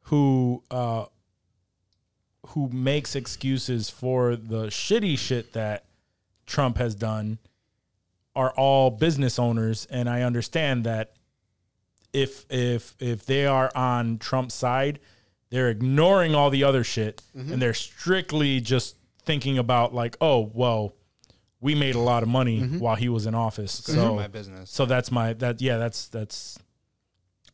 who, 0.01 0.61
uh, 0.69 1.05
who 2.47 2.69
makes 2.69 3.15
excuses 3.15 3.89
for 3.89 4.35
the 4.35 4.67
shitty 4.67 5.17
shit 5.17 5.53
that 5.53 5.85
Trump 6.45 6.77
has 6.77 6.95
done 6.95 7.37
are 8.35 8.51
all 8.51 8.89
business 8.89 9.37
owners 9.37 9.87
and 9.89 10.09
I 10.09 10.21
understand 10.21 10.85
that 10.85 11.13
if 12.13 12.45
if 12.49 12.95
if 12.99 13.25
they 13.25 13.45
are 13.45 13.71
on 13.75 14.17
Trump's 14.17 14.53
side, 14.53 14.99
they're 15.49 15.69
ignoring 15.69 16.35
all 16.35 16.49
the 16.49 16.63
other 16.63 16.83
shit 16.83 17.21
mm-hmm. 17.35 17.53
and 17.53 17.61
they're 17.61 17.73
strictly 17.73 18.59
just 18.59 18.95
thinking 19.23 19.57
about 19.57 19.93
like, 19.93 20.17
oh, 20.19 20.51
well, 20.53 20.93
we 21.59 21.75
made 21.75 21.95
a 21.95 21.99
lot 21.99 22.23
of 22.23 22.29
money 22.29 22.61
mm-hmm. 22.61 22.79
while 22.79 22.95
he 22.95 23.07
was 23.07 23.25
in 23.25 23.35
office. 23.35 23.71
So 23.71 24.15
my 24.15 24.27
business. 24.27 24.69
so 24.69 24.85
that's 24.85 25.11
my 25.11 25.33
that 25.33 25.61
yeah, 25.61 25.77
that's 25.77 26.07
that's 26.07 26.57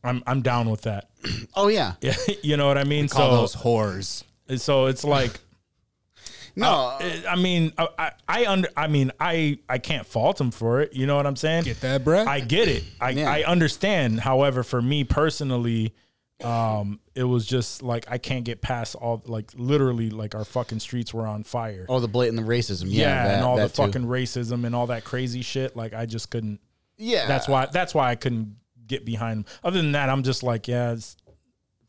I'm 0.02 0.22
I'm 0.26 0.42
down 0.42 0.70
with 0.70 0.82
that. 0.82 1.10
Oh, 1.54 1.68
yeah. 1.68 1.94
Yeah, 2.00 2.14
you 2.42 2.56
know 2.56 2.66
what 2.66 2.78
I 2.78 2.84
mean? 2.84 3.08
Call 3.08 3.30
so 3.30 3.36
those 3.36 3.56
whores. 3.56 4.24
So 4.56 4.86
it's 4.86 5.04
like 5.04 5.32
No. 6.56 6.96
I- 7.00 7.22
I 7.28 7.36
mean, 7.36 7.72
I, 7.78 7.88
I, 7.98 8.10
I 8.28 8.46
under, 8.46 8.68
I 8.76 8.88
mean, 8.88 9.12
I, 9.20 9.58
I 9.68 9.78
can't 9.78 10.06
fault 10.06 10.40
him 10.40 10.50
for 10.50 10.80
it. 10.80 10.92
You 10.92 11.06
know 11.06 11.14
what 11.16 11.26
I'm 11.26 11.36
saying? 11.36 11.64
Get 11.64 11.80
that 11.82 12.02
bread. 12.02 12.26
I 12.26 12.40
get 12.40 12.66
it. 12.68 12.82
I, 13.00 13.10
Yeah. 13.10 13.30
I 13.30 13.44
understand. 13.44 14.18
However, 14.20 14.62
for 14.64 14.82
me 14.82 15.04
personally, 15.04 15.94
um, 16.42 16.98
it 17.14 17.24
was 17.24 17.46
just 17.46 17.82
like 17.82 18.06
I 18.08 18.18
can't 18.18 18.44
get 18.44 18.60
past 18.60 18.94
all 18.94 19.22
like 19.26 19.50
literally 19.56 20.08
like 20.10 20.34
our 20.36 20.44
fucking 20.44 20.78
streets 20.80 21.12
were 21.12 21.26
on 21.26 21.42
fire. 21.42 21.84
oh, 21.88 21.98
the 22.00 22.06
blatant 22.08 22.46
racism. 22.46 22.86
Yeah. 22.88 23.02
yeah, 23.08 23.24
that- 23.28 23.34
and 23.36 23.44
all 23.44 23.56
the 23.56 23.62
that 23.62 23.74
too. 23.74 23.82
fucking 23.82 24.04
racism 24.04 24.64
and 24.64 24.74
all 24.74 24.86
that 24.88 25.04
crazy 25.04 25.42
shit. 25.42 25.76
Like 25.76 25.94
I 25.94 26.06
just 26.06 26.30
couldn't. 26.30 26.60
Yeah. 26.96 27.26
That's 27.28 27.46
why. 27.48 27.66
That's 27.66 27.94
why 27.94 28.10
I 28.10 28.14
couldn't 28.16 28.56
get 28.86 29.04
behind 29.04 29.38
him. 29.40 29.44
Other 29.64 29.80
than 29.82 29.92
that, 29.92 30.08
I'm 30.08 30.22
just 30.22 30.42
like, 30.42 30.66
yeah, 30.68 30.92
it's 30.92 31.16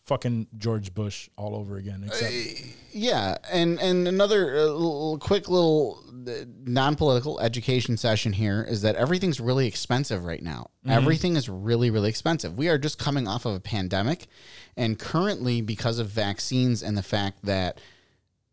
fucking 0.10 0.48
George 0.58 0.96
Bush 0.96 1.30
all 1.38 1.56
over 1.56 1.78
again. 1.78 2.04
Except 2.06 2.34
Yeah, 2.92 3.38
and 3.52 3.80
and 3.80 4.08
another 4.08 4.58
uh, 4.58 5.18
quick 5.18 5.48
little 5.48 6.04
uh, 6.28 6.46
non-political 6.66 7.40
education 7.40 7.96
session 7.96 8.34
here 8.34 8.66
is 8.68 8.82
that 8.82 8.96
everything's 8.96 9.40
really 9.40 9.68
expensive 9.68 10.26
right 10.26 10.42
now. 10.42 10.72
Everything 10.88 11.36
is 11.36 11.48
really 11.48 11.92
really 11.92 12.10
expensive. 12.10 12.58
We 12.58 12.70
are 12.70 12.80
just 12.80 12.98
coming 12.98 13.28
off 13.28 13.46
of 13.46 13.54
a 13.54 13.60
pandemic, 13.60 14.26
and 14.76 14.98
currently 14.98 15.62
because 15.62 16.00
of 16.00 16.08
vaccines 16.08 16.82
and 16.82 16.98
the 16.98 17.04
fact 17.04 17.46
that 17.46 17.80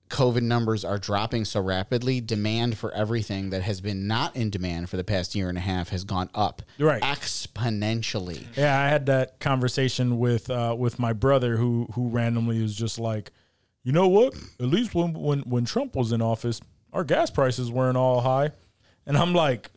COVID 0.09 0.43
numbers 0.43 0.85
are 0.85 0.99
dropping 0.99 1.45
so 1.45 1.61
rapidly, 1.61 2.21
demand 2.21 2.79
for 2.79 2.93
everything 2.93 3.51
that 3.51 3.63
has 3.63 3.81
been 3.81 4.07
not 4.07 4.37
in 4.37 4.51
demand 4.51 4.89
for 4.89 4.97
the 4.97 5.03
past 5.05 5.35
year 5.35 5.49
and 5.49 5.59
a 5.59 5.61
half 5.61 5.89
has 5.89 6.05
gone 6.05 6.31
up 6.35 6.63
Right. 6.79 7.03
exponentially. 7.03 8.47
Yeah, 8.57 8.79
I 8.81 8.89
had 8.89 9.07
that 9.07 9.41
conversation 9.41 10.19
with 10.19 10.49
uh, 10.51 10.75
with 10.79 10.99
my 10.99 11.13
brother 11.13 11.57
who 11.57 11.89
who 11.95 12.09
randomly 12.09 12.63
was 12.63 12.75
just 12.75 12.99
like, 12.99 13.33
you 13.83 13.93
know 13.93 14.09
what? 14.09 14.35
At 14.61 14.67
least 14.67 14.95
when 14.95 15.13
when 15.15 15.41
when 15.41 15.65
Trump 15.65 15.97
was 15.97 16.13
in 16.13 16.23
office, 16.23 16.61
our 16.93 17.05
gas 17.05 17.31
prices 17.31 17.71
weren't 17.71 17.97
all 17.97 18.21
high, 18.21 18.51
and 19.07 19.17
I'm 19.17 19.35
like, 19.35 19.71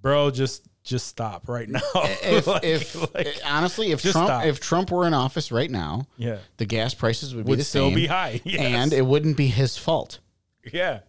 bro, 0.00 0.30
just 0.30 0.66
just 0.84 1.06
stop 1.06 1.48
right 1.48 1.68
now. 1.68 1.80
If, 2.22 2.46
Like- 2.46 2.64
if 2.64 3.14
like, 3.14 3.26
eh, 3.26 3.32
honestly, 3.44 3.92
if 3.92 4.02
Trump 4.02 4.26
stop. 4.28 4.44
if 4.46 4.60
Trump 4.60 4.90
were 4.90 5.06
in 5.06 5.14
office 5.14 5.52
right 5.52 5.70
now, 5.70 6.06
yeah, 6.16 6.38
the 6.56 6.64
gas 6.66 6.94
prices 6.94 7.34
would 7.34 7.44
be 7.46 7.50
would 7.50 7.58
the 7.60 7.64
still 7.64 7.86
same, 7.88 7.94
be 7.94 8.06
high, 8.06 8.40
yes. 8.44 8.60
and 8.60 8.92
it 8.92 9.06
wouldn't 9.06 9.36
be 9.36 9.46
his 9.48 9.76
fault. 9.76 10.18
yeah, 10.72 11.00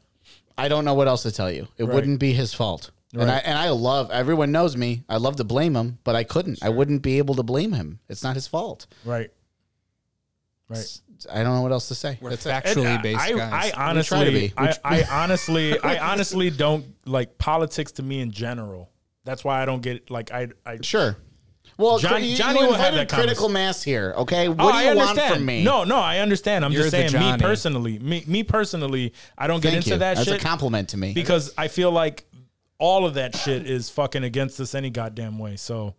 I 0.58 0.68
don't 0.68 0.86
know 0.86 0.94
what 0.94 1.08
else 1.08 1.24
to 1.24 1.32
tell 1.32 1.52
you. 1.52 1.68
It 1.78 1.86
Right. 1.86 1.94
wouldn't 1.96 2.20
be 2.20 2.34
his 2.34 2.54
fault. 2.54 2.92
And 3.16 3.30
I 3.30 3.38
and 3.38 3.58
I 3.58 3.70
love 3.70 4.10
everyone 4.10 4.52
knows 4.52 4.76
me. 4.76 5.04
I 5.08 5.18
love 5.18 5.36
to 5.36 5.44
blame 5.44 5.76
him, 5.76 6.00
but 6.04 6.16
I 6.16 6.24
couldn't. 6.24 6.60
I 6.64 6.70
wouldn't 6.70 7.04
be 7.04 7.20
able 7.20 7.36
to 7.36 7.44
blame 7.44 7.72
him. 7.74 8.00
It's 8.10 8.24
not 8.24 8.34
his 8.36 8.48
fault. 8.48 8.88
right, 9.06 9.30
right. 10.70 10.80
It's- 10.80 11.02
I 11.32 11.42
don't 11.44 11.56
know 11.56 11.62
what 11.62 11.72
else 11.72 11.88
to 11.88 11.96
say. 11.96 12.18
We're 12.20 12.32
That's 12.32 12.46
it. 12.46 12.50
factually 12.50 13.02
based 13.02 13.20
I, 13.22 13.32
guys. 13.32 13.72
I 13.74 13.94
We 13.94 14.02
try 14.04 14.26
to 14.26 14.26
honestly, 14.26 14.48
be. 14.50 14.54
I, 14.58 14.74
I 14.84 15.04
honestly, 15.24 15.80
I 15.80 16.12
honestly 16.12 16.50
don't 16.50 16.86
like 17.06 17.38
politics 17.38 17.94
to 17.94 18.04
me 18.04 18.20
in 18.20 18.32
general. 18.32 18.90
That's 19.26 19.44
why 19.44 19.62
I 19.62 19.66
don't 19.66 19.82
get 19.82 20.10
like 20.12 20.32
I, 20.32 20.50
I 20.66 20.80
Sure. 20.82 21.18
Well, 21.78 21.98
Johnny- 21.98 22.14
Johnny, 22.14 22.28
you, 22.32 22.38
Johnny 22.38 22.60
you 22.60 22.68
will 22.68 22.74
have 22.76 22.94
that 22.94 23.10
critical 23.12 23.50
mass 23.50 23.82
here. 23.82 24.14
Okay, 24.18 24.48
what 24.48 24.60
Oh, 24.60 24.72
do 24.72 24.78
I 24.78 24.82
you 24.92 24.96
want 24.96 25.10
understand. 25.10 25.36
from 25.36 25.46
me? 25.46 25.64
No, 25.64 25.84
no, 25.84 25.96
I 25.98 26.20
understand. 26.20 26.64
I'm 26.64 26.72
You're 26.72 26.84
just 26.84 26.92
saying, 26.92 27.14
me 27.14 27.38
personally, 27.40 27.98
me, 28.00 28.24
me 28.28 28.44
personally, 28.44 29.14
I 29.38 29.48
don't 29.48 29.62
get 29.64 29.74
into 29.74 29.90
you. 29.92 29.98
that 29.98 30.18
That's 30.18 30.28
shit 30.30 30.40
a 30.40 30.44
compliment 30.46 30.90
to 30.90 30.98
me. 30.98 31.14
because 31.14 31.52
I 31.58 31.70
feel 31.70 31.90
like 31.92 32.26
all 32.78 33.06
of 33.08 33.16
that 33.16 33.36
shit 33.36 33.66
is 33.66 33.90
fucking 33.90 34.24
against 34.24 34.60
us 34.60 34.76
any 34.76 34.92
goddamn 34.92 35.40
way. 35.40 35.56
So, 35.56 35.96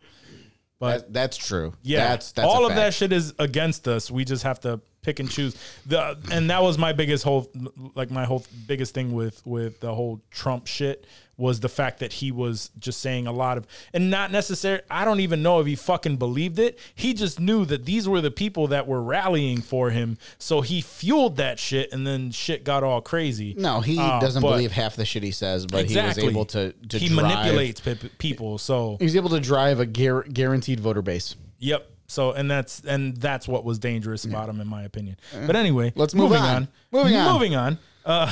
but 0.78 0.98
That- 0.98 1.12
that's 1.12 1.36
true. 1.36 1.72
yeah, 1.82 2.08
that's, 2.10 2.30
that's 2.32 2.46
all 2.46 2.66
of 2.66 2.74
that 2.76 2.94
shit 2.94 3.12
is 3.12 3.32
against 3.40 3.88
us. 3.88 4.10
We 4.12 4.24
just 4.24 4.44
have 4.44 4.60
to 4.60 4.80
pick 5.02 5.18
and 5.18 5.28
choose. 5.30 5.56
The 5.86 6.16
and 6.30 6.50
that 6.50 6.62
was 6.62 6.78
my 6.78 6.92
biggest 6.92 7.24
whole 7.24 7.50
like 7.96 8.10
my 8.12 8.26
whole 8.26 8.44
biggest 8.68 8.94
thing 8.94 9.12
with 9.12 9.44
with 9.44 9.80
the 9.80 9.92
whole 9.94 10.20
Trump 10.30 10.66
shit 10.68 11.04
was 11.36 11.60
the 11.60 11.68
fact 11.68 11.98
that 12.00 12.12
he 12.14 12.30
was 12.30 12.70
just 12.78 13.00
saying 13.00 13.26
a 13.26 13.32
lot 13.32 13.58
of 13.58 13.66
and 13.92 14.10
not 14.10 14.30
necessary 14.30 14.80
I 14.90 15.04
don't 15.04 15.20
even 15.20 15.42
know 15.42 15.60
if 15.60 15.66
he 15.66 15.74
fucking 15.74 16.16
believed 16.16 16.58
it. 16.58 16.78
He 16.94 17.12
just 17.14 17.40
knew 17.40 17.64
that 17.66 17.84
these 17.84 18.08
were 18.08 18.20
the 18.20 18.30
people 18.30 18.68
that 18.68 18.86
were 18.86 19.02
rallying 19.02 19.60
for 19.60 19.90
him. 19.90 20.16
So 20.38 20.60
he 20.60 20.80
fueled 20.80 21.36
that 21.36 21.58
shit 21.58 21.92
and 21.92 22.06
then 22.06 22.30
shit 22.30 22.64
got 22.64 22.82
all 22.84 23.00
crazy. 23.00 23.54
No, 23.56 23.80
he 23.80 23.98
Uh, 23.98 24.20
doesn't 24.20 24.42
believe 24.42 24.72
half 24.72 24.96
the 24.96 25.04
shit 25.04 25.22
he 25.22 25.30
says, 25.32 25.66
but 25.66 25.80
exactly. 25.84 26.22
he 26.22 26.26
was 26.28 26.34
able 26.34 26.44
to 26.46 26.72
to 26.90 26.98
he 26.98 27.08
drive, 27.08 27.22
manipulates 27.22 27.80
pe- 27.80 27.96
people. 28.18 28.58
So 28.58 28.96
He 28.98 29.04
was 29.04 29.16
able 29.16 29.30
to 29.30 29.40
drive 29.40 29.80
a 29.80 29.86
guar- 29.86 30.32
guaranteed 30.32 30.80
voter 30.80 31.02
base. 31.02 31.34
Yep. 31.58 31.90
So 32.06 32.32
and 32.32 32.50
that's 32.50 32.80
and 32.84 33.16
that's 33.16 33.48
what 33.48 33.64
was 33.64 33.78
dangerous 33.78 34.24
about 34.24 34.48
him, 34.48 34.60
in 34.60 34.68
my 34.68 34.82
opinion. 34.84 35.16
But 35.46 35.56
anyway, 35.56 35.92
Let's 35.96 36.14
move 36.14 36.30
moving 36.30 36.44
on. 36.44 36.68
Moving 36.92 37.16
on. 37.16 37.32
Moving 37.32 37.54
on. 37.56 37.78
Uh, 38.04 38.30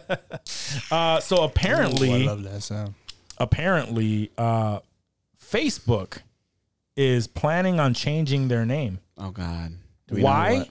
uh, 0.90 1.20
so 1.20 1.42
apparently, 1.44 2.24
I 2.24 2.26
love 2.26 2.42
that 2.44 2.62
sound. 2.62 2.94
apparently, 3.38 4.30
uh, 4.36 4.80
Facebook 5.42 6.18
is 6.96 7.26
planning 7.26 7.80
on 7.80 7.94
changing 7.94 8.48
their 8.48 8.66
name. 8.66 8.98
Oh 9.16 9.30
God. 9.30 9.72
Do 10.08 10.16
we 10.16 10.22
know 10.22 10.26
Why? 10.26 10.68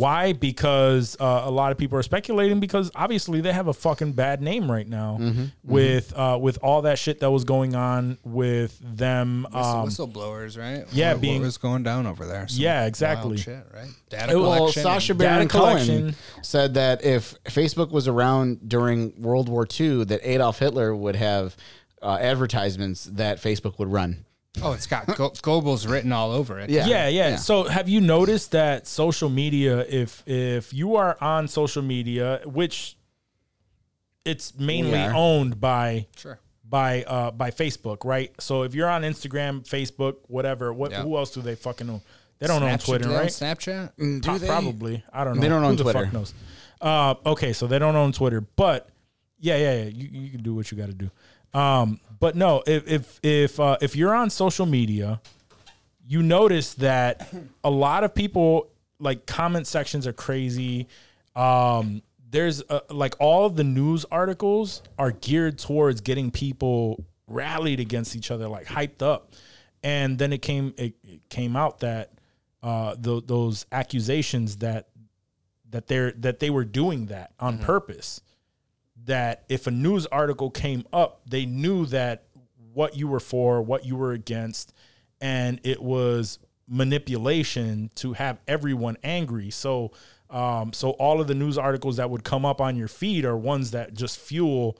What? 0.00 0.10
Why? 0.10 0.32
Because 0.32 1.16
uh, 1.20 1.42
a 1.44 1.50
lot 1.50 1.72
of 1.72 1.78
people 1.78 1.96
are 1.98 2.02
speculating 2.02 2.58
because 2.60 2.90
obviously 2.94 3.40
they 3.40 3.52
have 3.52 3.68
a 3.68 3.72
fucking 3.72 4.12
bad 4.12 4.42
name 4.42 4.70
right 4.70 4.86
now 4.88 5.18
Mm-hmm. 5.20 5.44
with 5.62 6.12
uh, 6.16 6.38
with 6.40 6.58
all 6.62 6.82
that 6.82 6.98
shit 6.98 7.20
that 7.20 7.30
was 7.30 7.44
going 7.44 7.74
on 7.74 8.18
with 8.24 8.78
them. 8.82 9.46
Um, 9.46 9.86
whistleblowers, 9.88 10.58
right? 10.58 10.84
yeah, 10.92 11.12
what, 11.12 11.20
being- 11.20 11.40
what 11.40 11.46
was 11.46 11.58
going 11.58 11.82
down 11.82 12.06
over 12.06 12.26
there? 12.26 12.48
Some 12.48 12.60
Yeah, 12.62 12.78
wild 12.80 12.88
exactly. 12.88 13.36
Shit, 13.38 13.66
right? 13.74 13.88
Data 14.08 14.38
Well, 14.38 14.50
Well, 14.50 14.58
collection. 14.58 14.82
Sacha 14.82 15.14
Baron 15.14 15.46
Data 15.46 15.48
collection. 15.48 16.00
Cohen 16.00 16.14
said 16.42 16.74
that 16.74 17.04
if 17.04 17.34
Facebook 17.44 17.90
was 17.90 18.08
around 18.08 18.68
during 18.68 19.12
World 19.20 19.48
War 19.48 19.66
II, 19.78 20.04
that 20.04 20.20
Adolf 20.22 20.58
Hitler 20.58 20.94
would 20.94 21.16
have 21.16 21.56
uh, 22.02 22.18
advertisements 22.20 23.04
that 23.04 23.38
Facebook 23.40 23.78
would 23.78 23.92
run. 23.92 24.24
Oh, 24.62 24.72
it's 24.72 24.86
got 24.86 25.06
Go- 25.06 25.30
Goebbels 25.30 25.88
written 25.88 26.12
all 26.12 26.32
over 26.32 26.58
it. 26.58 26.70
Yeah. 26.70 26.86
yeah, 26.86 27.08
yeah, 27.08 27.28
yeah. 27.30 27.36
So 27.36 27.64
have 27.64 27.88
you 27.88 28.00
noticed 28.00 28.50
that 28.52 28.86
social 28.86 29.28
media, 29.30 29.80
if 29.88 30.22
if 30.26 30.74
you 30.74 30.96
are 30.96 31.16
on 31.20 31.46
social 31.48 31.82
media, 31.82 32.40
which 32.44 32.96
it's 34.24 34.58
mainly 34.58 34.98
owned 34.98 35.60
by 35.60 36.06
Sure. 36.16 36.38
by 36.68 37.04
uh 37.04 37.30
by 37.30 37.50
Facebook, 37.50 38.04
right? 38.04 38.32
So 38.40 38.62
if 38.64 38.74
you're 38.74 38.88
on 38.88 39.02
Instagram, 39.02 39.66
Facebook, 39.66 40.16
whatever, 40.26 40.72
what 40.72 40.90
Yeah. 40.90 41.02
who 41.02 41.16
else 41.16 41.30
do 41.30 41.40
they 41.42 41.54
fucking 41.54 41.88
own? 41.88 42.02
They 42.38 42.46
don't 42.46 42.62
own 42.62 42.78
Twitter, 42.78 43.04
do 43.04 43.08
they 43.10 43.14
own 43.14 43.20
right? 43.22 43.30
Snapchat? 43.30 43.92
Do 43.98 44.20
Pro- 44.20 44.38
they? 44.38 44.46
Probably. 44.46 45.04
I 45.12 45.24
don't 45.24 45.36
know. 45.36 45.42
They 45.42 45.48
don't 45.48 45.62
own 45.62 45.70
Who 45.72 45.76
the 45.76 45.82
Twitter. 45.84 46.04
fuck 46.04 46.12
knows? 46.12 46.34
Uh, 46.80 47.14
okay, 47.26 47.52
so 47.52 47.66
they 47.66 47.78
don't 47.78 47.96
own 47.96 48.12
Twitter, 48.12 48.40
but 48.40 48.88
yeah, 49.38 49.56
yeah, 49.56 49.74
yeah. 49.82 49.84
You, 49.90 50.08
you 50.10 50.30
can 50.30 50.42
do 50.42 50.54
what 50.54 50.70
you 50.70 50.76
got 50.78 50.86
to 50.86 50.94
do. 50.94 51.10
Um, 51.52 52.00
but 52.18 52.36
no, 52.36 52.62
if 52.66 52.88
if 52.88 53.20
if 53.22 53.60
uh, 53.60 53.78
if 53.80 53.96
you're 53.96 54.14
on 54.14 54.30
social 54.30 54.66
media, 54.66 55.20
you 56.06 56.22
notice 56.22 56.74
that 56.74 57.32
a 57.64 57.70
lot 57.70 58.04
of 58.04 58.14
people 58.14 58.68
like 58.98 59.26
comment 59.26 59.66
sections 59.66 60.06
are 60.06 60.12
crazy. 60.12 60.88
Um, 61.34 62.02
there's 62.30 62.62
uh 62.68 62.80
like 62.90 63.14
all 63.18 63.46
of 63.46 63.56
the 63.56 63.64
news 63.64 64.04
articles 64.10 64.82
are 64.98 65.10
geared 65.10 65.58
towards 65.58 66.00
getting 66.00 66.30
people 66.30 67.04
rallied 67.26 67.80
against 67.80 68.14
each 68.14 68.30
other, 68.30 68.48
like 68.48 68.66
hyped 68.66 69.02
up. 69.02 69.32
And 69.82 70.18
then 70.18 70.32
it 70.32 70.42
came 70.42 70.74
it, 70.76 70.94
it 71.02 71.28
came 71.30 71.56
out 71.56 71.80
that 71.80 72.12
uh, 72.62 72.94
th- 72.96 73.24
those 73.26 73.66
accusations 73.72 74.56
that 74.56 74.88
that 75.70 75.86
they're 75.86 76.12
that 76.12 76.40
they 76.40 76.50
were 76.50 76.64
doing 76.64 77.06
that 77.06 77.32
on 77.40 77.58
purpose. 77.58 78.20
That 79.10 79.42
if 79.48 79.66
a 79.66 79.72
news 79.72 80.06
article 80.06 80.50
came 80.50 80.84
up, 80.92 81.22
they 81.26 81.44
knew 81.46 81.84
that 81.86 82.26
what 82.72 82.96
you 82.96 83.08
were 83.08 83.18
for, 83.18 83.60
what 83.60 83.84
you 83.84 83.96
were 83.96 84.12
against, 84.12 84.72
and 85.20 85.58
it 85.64 85.82
was 85.82 86.38
manipulation 86.68 87.90
to 87.96 88.12
have 88.12 88.38
everyone 88.46 88.96
angry. 89.02 89.50
So, 89.50 89.90
um, 90.30 90.72
so 90.72 90.90
all 90.92 91.20
of 91.20 91.26
the 91.26 91.34
news 91.34 91.58
articles 91.58 91.96
that 91.96 92.08
would 92.08 92.22
come 92.22 92.44
up 92.44 92.60
on 92.60 92.76
your 92.76 92.88
feed 92.88 93.24
are 93.24 93.36
ones 93.36 93.72
that 93.72 93.94
just 93.94 94.18
fuel 94.18 94.78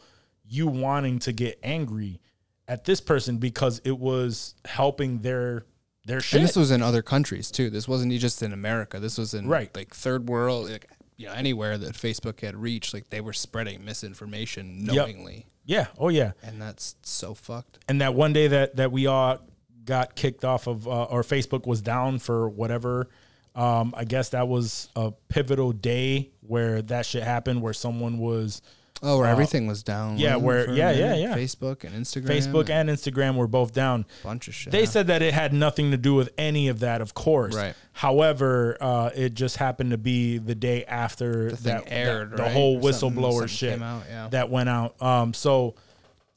you 0.49 0.67
wanting 0.69 1.19
to 1.21 1.33
get 1.33 1.59
angry 1.63 2.21
at 2.69 2.85
this 2.85 3.01
person 3.01 3.39
because 3.39 3.81
it 3.85 3.99
was 3.99 4.55
helping 4.65 5.19
their 5.21 5.65
their 6.07 6.21
shit. 6.21 6.41
And 6.41 6.49
this 6.49 6.57
was 6.57 6.71
in 6.71 6.83
other 6.83 7.03
countries 7.03 7.51
too. 7.51 7.69
This 7.69 7.87
wasn't 7.89 8.13
just 8.13 8.43
in 8.43 8.53
America. 8.53 9.01
This 9.01 9.19
was 9.19 9.35
in 9.35 9.47
Right. 9.49 9.75
like 9.77 9.93
third 9.95 10.29
world, 10.29 10.71
like, 10.71 10.87
you 11.21 11.27
know, 11.27 11.33
anywhere 11.35 11.77
that 11.77 11.93
Facebook 11.95 12.41
had 12.41 12.57
reached. 12.57 12.95
Like 12.95 13.11
they 13.11 13.21
were 13.21 13.35
spreading 13.35 13.85
misinformation 13.85 14.87
Yep. 14.87 14.95
knowingly, 14.95 15.47
yeah, 15.67 15.89
oh 15.99 16.09
yeah. 16.09 16.33
and 16.43 16.61
that's 16.61 16.97
so 17.03 17.35
fucked. 17.35 17.79
and 17.89 18.01
that 18.01 18.15
one 18.15 18.33
day 18.33 18.49
that 18.49 18.77
that 18.77 18.91
we 18.91 19.07
all 19.07 19.39
got 19.85 20.15
kicked 20.15 20.45
off 20.45 20.67
of 20.67 20.89
uh, 20.89 21.05
or 21.05 21.23
Facebook 21.23 21.67
was 21.67 21.81
down 21.83 22.19
for 22.19 22.49
whatever. 22.49 23.09
Um, 23.55 23.93
I 23.97 24.05
guess 24.05 24.29
that 24.31 24.47
was 24.49 24.89
a 24.95 25.13
pivotal 25.29 25.73
day 25.73 26.31
where 26.41 26.81
that 26.83 27.05
shit 27.05 27.23
happened, 27.25 27.61
where 27.61 27.73
someone 27.73 28.19
was 28.19 28.63
Oh, 29.03 29.19
where 29.19 29.27
everything 29.29 29.67
was 29.67 29.83
down. 29.83 30.19
yeah, 30.19 30.37
where- 30.37 30.71
yeah, 30.71 30.91
yeah, 30.91 31.15
yeah. 31.15 31.35
Facebook 31.35 31.85
and 31.85 31.95
Instagram. 31.95 32.27
Facebook 32.27 32.69
and 32.69 32.89
Instagram 32.91 33.35
were 33.37 33.47
both 33.47 33.73
down. 33.73 34.05
bunch 34.23 34.47
of 34.49 34.55
shit. 34.55 34.73
They 34.73 34.85
said 34.85 35.07
that 35.07 35.23
it 35.23 35.33
had 35.33 35.55
nothing 35.55 35.91
to 35.93 35.97
do 35.97 36.15
with 36.15 36.29
any 36.37 36.69
of 36.69 36.81
that, 36.81 37.01
of 37.01 37.15
course. 37.15 37.55
Right. 37.57 37.75
However, 37.93 38.77
uh, 38.81 39.11
it 39.15 39.33
just 39.35 39.57
happened 39.57 39.93
to 39.93 39.99
be 39.99 40.37
the 40.39 40.55
day 40.55 40.85
after 40.85 41.51
The 41.51 41.57
that, 41.63 41.85
that- 41.87 41.93
aired, 41.93 42.33
the 42.37 42.43
right? 42.43 42.53
whole 42.53 42.77
Or 42.77 42.81
whistleblower 42.81 43.33
something 43.33 43.49
shit 43.49 43.83
out, 43.83 44.03
yeah. 44.09 44.29
that 44.29 44.51
went 44.51 44.69
out. 44.69 45.01
Um, 45.01 45.33
so, 45.33 45.77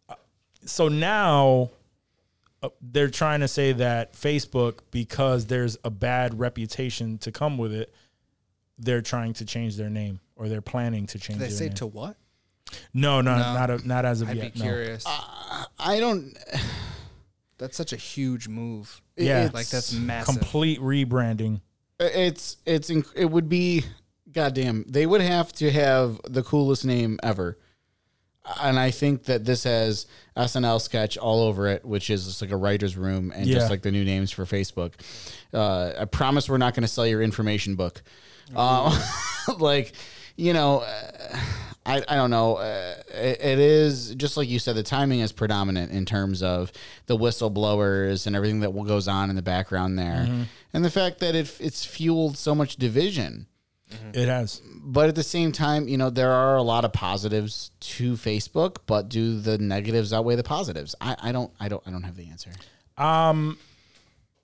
uh, 0.07 0.16
so 0.66 0.88
now 0.88 1.70
uh, 2.61 2.70
they're 2.82 3.09
trying 3.09 3.41
to 3.41 3.47
say 3.49 3.74
that 3.74 4.14
Facebook, 4.14 4.80
because 4.89 5.47
there's 5.47 5.78
a 5.84 5.89
bad 5.89 6.39
reputation 6.39 7.18
to 7.18 7.32
come 7.34 7.57
with 7.57 7.74
it, 7.74 7.93
they're 8.80 9.01
trying 9.01 9.34
to 9.34 9.45
change 9.45 9.76
their 9.76 9.89
name 9.89 10.22
or 10.38 10.47
they're 10.47 10.61
planning 10.61 11.05
to 11.07 11.20
change. 11.20 11.39
Did 11.39 11.49
they 11.49 11.53
say 11.53 11.66
name. 11.66 11.74
to 11.76 11.88
what? 11.88 12.16
No, 12.93 13.22
no, 13.22 13.36
No. 13.38 13.53
not 13.53 13.70
a, 13.70 13.88
not 13.88 14.05
as 14.05 14.22
of 14.22 14.30
I'd 14.30 14.38
yet. 14.38 14.53
be 14.53 14.59
no. 14.59 14.66
curious. 14.66 15.03
I 15.07 15.99
don't. 15.99 16.38
that's 17.57 17.78
such 17.78 17.93
a 17.93 17.97
huge 17.97 18.47
move. 18.47 19.01
Yeah. 19.16 19.49
like 19.53 19.68
that's 19.68 19.93
massive. 19.93 20.36
Complete 20.36 20.80
rebranding. 20.80 21.61
It's 21.99 22.57
it's 22.66 22.89
inc- 22.89 23.16
it 23.16 23.26
would 23.26 23.47
be 23.49 23.84
goddamn. 24.32 24.86
They 24.88 25.05
would 25.05 25.22
have 25.22 25.53
to 25.53 25.72
have 25.72 26.20
the 26.28 26.41
coolest 26.43 26.84
name 26.86 27.20
ever, 27.22 27.57
and 28.61 28.80
I 28.80 28.89
think 28.91 29.26
that 29.26 29.45
this 29.45 29.64
has 29.64 30.07
SNL 30.36 30.82
sketch 30.82 31.18
all 31.18 31.41
over 31.43 31.68
it, 31.68 31.86
which 31.86 32.09
is 32.09 32.26
just 32.26 32.41
like 32.41 32.51
a 32.51 32.57
writer's 32.57 32.97
room 32.97 33.32
and 33.34 33.45
Yeah. 33.45 33.55
just 33.55 33.70
like 33.70 33.84
the 33.84 33.91
new 33.91 34.03
names 34.03 34.32
for 34.32 34.43
Facebook. 34.45 34.93
Uh, 35.53 35.93
I 35.99 36.05
promise 36.05 36.49
we're 36.49 36.57
not 36.57 36.74
going 36.74 36.82
to 36.82 36.88
sell 36.88 37.05
your 37.07 37.22
information 37.22 37.76
book. 37.76 38.01
Uh, 38.55 38.99
like, 39.59 39.93
you 40.36 40.51
know, 40.53 40.80
uh, 40.80 41.38
I, 41.86 42.01
I 42.07 42.15
don't 42.15 42.29
know. 42.29 42.55
Uh, 42.55 42.95
it, 43.09 43.41
it 43.41 43.59
is 43.59 44.15
just 44.15 44.38
like 44.38 44.47
you 44.47 44.59
said, 44.59 44.75
the 44.75 44.84
timing 44.84 45.19
is 45.19 45.31
predominant 45.31 45.91
in 45.91 46.05
terms 46.05 46.41
of 46.41 46.71
the 47.07 47.17
whistleblowers 47.17 48.25
and 48.25 48.36
everything 48.36 48.61
that 48.61 48.71
goes 48.86 49.07
on 49.07 49.29
in 49.29 49.36
the 49.36 49.41
background 49.41 49.99
there. 49.99 50.45
And 50.73 50.86
the 50.86 50.89
fact 50.89 51.19
that 51.19 51.36
it, 51.36 51.55
it's 51.59 51.86
fueled 51.86 52.38
so 52.38 52.55
much 52.55 52.77
division. 52.77 53.47
It 54.13 54.27
has. 54.27 54.61
But 54.81 55.09
at 55.09 55.15
the 55.15 55.23
same 55.23 55.51
time, 55.51 55.88
you 55.88 55.97
know, 55.97 56.09
there 56.09 56.31
are 56.31 56.55
a 56.55 56.63
lot 56.63 56.84
of 56.84 56.93
positives 56.93 57.71
to 57.81 58.13
Facebook, 58.13 58.77
but 58.88 59.07
do 59.07 59.39
the 59.39 59.57
negatives 59.57 60.11
outweigh 60.13 60.36
the 60.36 60.43
positives? 60.43 60.95
I, 60.99 61.15
I 61.21 61.31
don't, 61.31 61.51
I 61.59 61.67
don't, 61.67 61.84
I 61.86 61.91
don't 61.91 62.03
have 62.03 62.15
the 62.15 62.29
answer. 62.29 62.51
Um 62.97 63.57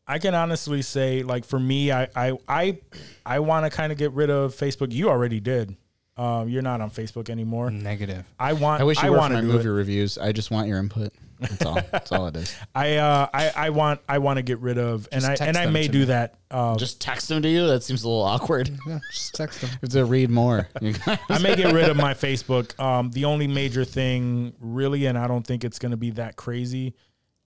I 0.08 0.18
can 0.18 0.34
honestly 0.34 0.82
say, 0.82 1.22
like 1.22 1.46
for 1.46 1.60
me, 1.60 1.92
I 1.92 2.08
I 2.16 2.38
I, 2.48 2.80
I 3.26 3.40
want 3.40 3.66
to 3.66 3.70
kind 3.70 3.92
of 3.92 3.98
get 4.00 4.12
rid 4.14 4.32
of 4.32 4.56
Facebook. 4.56 4.92
You 4.92 5.08
already 5.10 5.40
did. 5.40 5.76
Um, 6.20 6.50
you're 6.50 6.62
not 6.62 6.82
on 6.82 6.92
Facebook 6.92 7.30
anymore. 7.30 7.72
Negative. 7.72 8.26
I 8.38 8.52
want. 8.54 8.82
I 8.82 8.84
wish 8.84 9.02
you 9.02 9.08
I 9.08 9.10
were 9.10 9.16
for 9.16 9.20
want 9.22 9.34
my 9.36 9.42
to 9.42 9.48
do 9.48 9.54
movie 9.54 9.70
it. 9.70 9.72
reviews. 9.72 10.18
I 10.18 10.34
just 10.34 10.52
want 10.52 10.68
your 10.68 10.78
input. 10.80 11.14
That's 11.40 11.66
all. 11.66 11.76
That's 11.92 12.12
all 12.12 12.28
it 12.28 12.36
is. 12.36 12.54
I 12.76 12.98
uh 12.98 13.28
I 13.34 13.50
I 13.56 13.70
want 13.70 14.02
I 14.10 14.18
want 14.18 14.36
to 14.36 14.42
get 14.44 14.60
rid 14.60 14.78
of, 14.78 15.08
and 15.14 15.24
I 15.24 15.30
text 15.30 15.44
and 15.44 15.56
I 15.56 15.64
them 15.64 15.74
may 15.74 15.84
to 15.88 15.90
do 15.94 16.00
me. 16.00 16.06
that. 16.06 16.36
Uh, 16.52 16.76
Just 16.76 17.00
text 17.00 17.30
them 17.30 17.42
to 17.44 17.48
you. 17.48 17.68
That 17.68 17.84
seems 17.84 18.04
a 18.04 18.10
little 18.10 18.24
awkward. 18.24 18.70
Yeah, 18.88 19.00
just 19.14 19.34
text 19.36 19.62
them. 19.62 19.70
You 19.72 19.78
have 19.84 19.90
to 19.92 20.04
read 20.06 20.30
more. 20.30 20.68
I 21.30 21.38
may 21.42 21.56
get 21.56 21.74
rid 21.74 21.88
of 21.88 21.96
my 21.96 22.14
Facebook. 22.16 22.78
Um, 22.80 23.12
the 23.12 23.24
only 23.26 23.48
major 23.48 23.86
thing, 23.86 24.54
really, 24.60 25.06
and 25.06 25.18
I 25.18 25.28
don't 25.28 25.48
think 25.48 25.64
it's 25.64 25.80
going 25.80 25.92
to 25.92 25.98
be 25.98 26.10
that 26.12 26.36
crazy, 26.36 26.96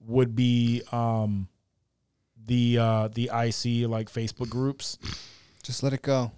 would 0.00 0.34
be 0.34 0.82
um, 0.90 1.46
the 2.46 2.78
uh, 2.80 3.08
the 3.14 3.24
IC 3.26 3.88
like 3.88 4.10
Facebook 4.10 4.48
groups. 4.50 4.98
Just 5.62 5.84
let 5.84 5.92
it 5.92 6.02
go. 6.02 6.32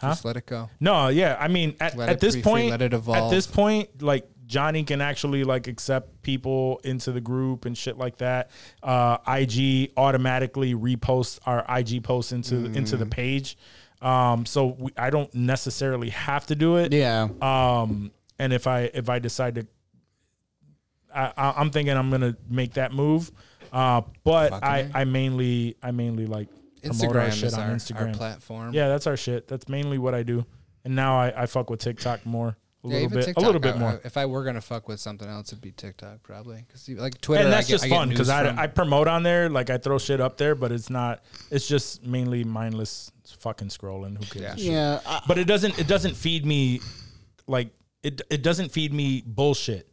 Huh? 0.00 0.08
Just 0.08 0.24
let 0.24 0.36
it 0.36 0.46
go. 0.46 0.68
No, 0.80 1.08
yeah, 1.08 1.36
I 1.40 1.48
mean, 1.48 1.74
at, 1.80 1.98
at 1.98 2.20
this 2.20 2.34
free, 2.34 2.42
point, 2.42 2.70
let 2.70 2.82
it 2.82 2.92
evolve. 2.92 3.16
at 3.16 3.30
this 3.34 3.46
point, 3.46 4.02
like 4.02 4.28
Johnny 4.46 4.84
can 4.84 5.00
actually 5.00 5.42
like 5.42 5.66
accept 5.68 6.22
people 6.22 6.80
into 6.84 7.12
the 7.12 7.20
group 7.20 7.64
and 7.64 7.76
shit 7.76 7.96
like 7.98 8.18
that. 8.18 8.50
Uh, 8.82 9.16
IG 9.26 9.92
automatically 9.96 10.74
reposts 10.74 11.38
our 11.46 11.64
IG 11.68 12.02
posts 12.04 12.32
into 12.32 12.56
into 12.66 12.96
Mm. 12.96 12.98
the 13.00 13.06
page. 13.06 13.56
Um, 14.02 14.44
so 14.46 14.76
we, 14.78 14.92
I 14.98 15.08
don't 15.10 15.32
necessarily 15.34 16.10
have 16.10 16.46
to 16.48 16.54
do 16.54 16.76
it. 16.76 16.92
yeah. 16.92 17.28
Um, 17.40 18.12
and 18.38 18.52
if 18.52 18.66
I 18.66 18.90
if 18.92 19.08
I 19.08 19.18
decide 19.18 19.54
to, 19.56 19.66
I, 21.14 21.32
I, 21.36 21.54
I'm 21.56 21.70
thinking 21.70 21.96
I'm 21.96 22.10
gonna 22.10 22.36
make 22.48 22.74
that 22.74 22.92
move. 22.92 23.30
Uh, 23.72 24.02
but 24.24 24.50
Fucking 24.50 24.68
I. 24.68 24.90
I 25.00 25.04
mainly 25.04 25.76
I 25.82 25.90
mainly 25.90 26.26
like 26.26 26.48
promote 26.88 27.16
our 27.16 27.22
Instagram 27.28 27.32
shit 27.32 27.44
is 27.44 27.54
on 27.54 27.60
our, 27.60 27.70
our 27.70 27.76
Instagram. 27.76 28.16
platform. 28.16 28.74
Yeah, 28.74 28.88
that's 28.88 29.06
our 29.06 29.16
shit. 29.16 29.48
That's 29.48 29.68
mainly 29.68 29.98
what 29.98 30.14
I 30.14 30.22
do. 30.22 30.44
And 30.84 30.94
now 30.94 31.18
I, 31.18 31.42
I 31.42 31.46
fuck 31.46 31.68
with 31.70 31.80
TikTok 31.80 32.24
more, 32.24 32.48
a 32.48 32.56
Yeah, 32.84 32.92
little 32.92 32.98
even 33.04 33.18
bit, 33.18 33.24
TikTok, 33.26 33.42
a 33.42 33.46
little 33.46 33.60
bit 33.60 33.74
I- 33.74 33.78
more. 33.78 33.88
I- 33.90 34.00
if 34.06 34.16
I 34.16 34.26
were 34.26 34.44
gonna 34.44 34.60
fuck 34.60 34.86
with 34.88 35.00
something 35.00 35.28
else, 35.28 35.48
it'd 35.48 35.60
be 35.60 35.72
TikTok 35.72 36.22
probably. 36.22 36.64
Because 36.66 36.88
like 36.90 37.20
Twitter, 37.20 37.42
and 37.44 37.52
that's 37.52 37.66
I 37.66 37.68
get, 37.68 37.72
just 37.74 37.84
I 37.84 37.88
get 37.88 37.96
fun 37.96 38.08
because 38.10 38.28
news 38.28 38.36
I, 38.36 38.46
from- 38.46 38.58
I 38.58 38.66
promote 38.68 39.08
on 39.08 39.22
there, 39.24 39.48
like 39.48 39.68
I 39.70 39.78
throw 39.78 39.98
shit 39.98 40.20
up 40.20 40.36
there, 40.36 40.54
but 40.54 40.70
it's 40.72 40.88
not. 40.90 41.24
It's 41.50 41.66
just 41.66 42.04
mainly 42.06 42.44
mindless 42.44 43.10
fucking 43.38 43.68
scrolling. 43.68 44.16
Who 44.16 44.24
cares? 44.40 44.64
Yeah. 44.64 44.72
Yeah. 44.72 45.00
I, 45.06 45.22
But 45.26 45.38
it 45.38 45.44
doesn't. 45.46 45.78
It 45.78 45.88
doesn't 45.88 46.14
feed 46.14 46.46
me, 46.46 46.80
like 47.48 47.70
it. 48.04 48.22
It 48.30 48.42
doesn't 48.42 48.70
feed 48.70 48.92
me 48.92 49.24
bullshit, 49.26 49.90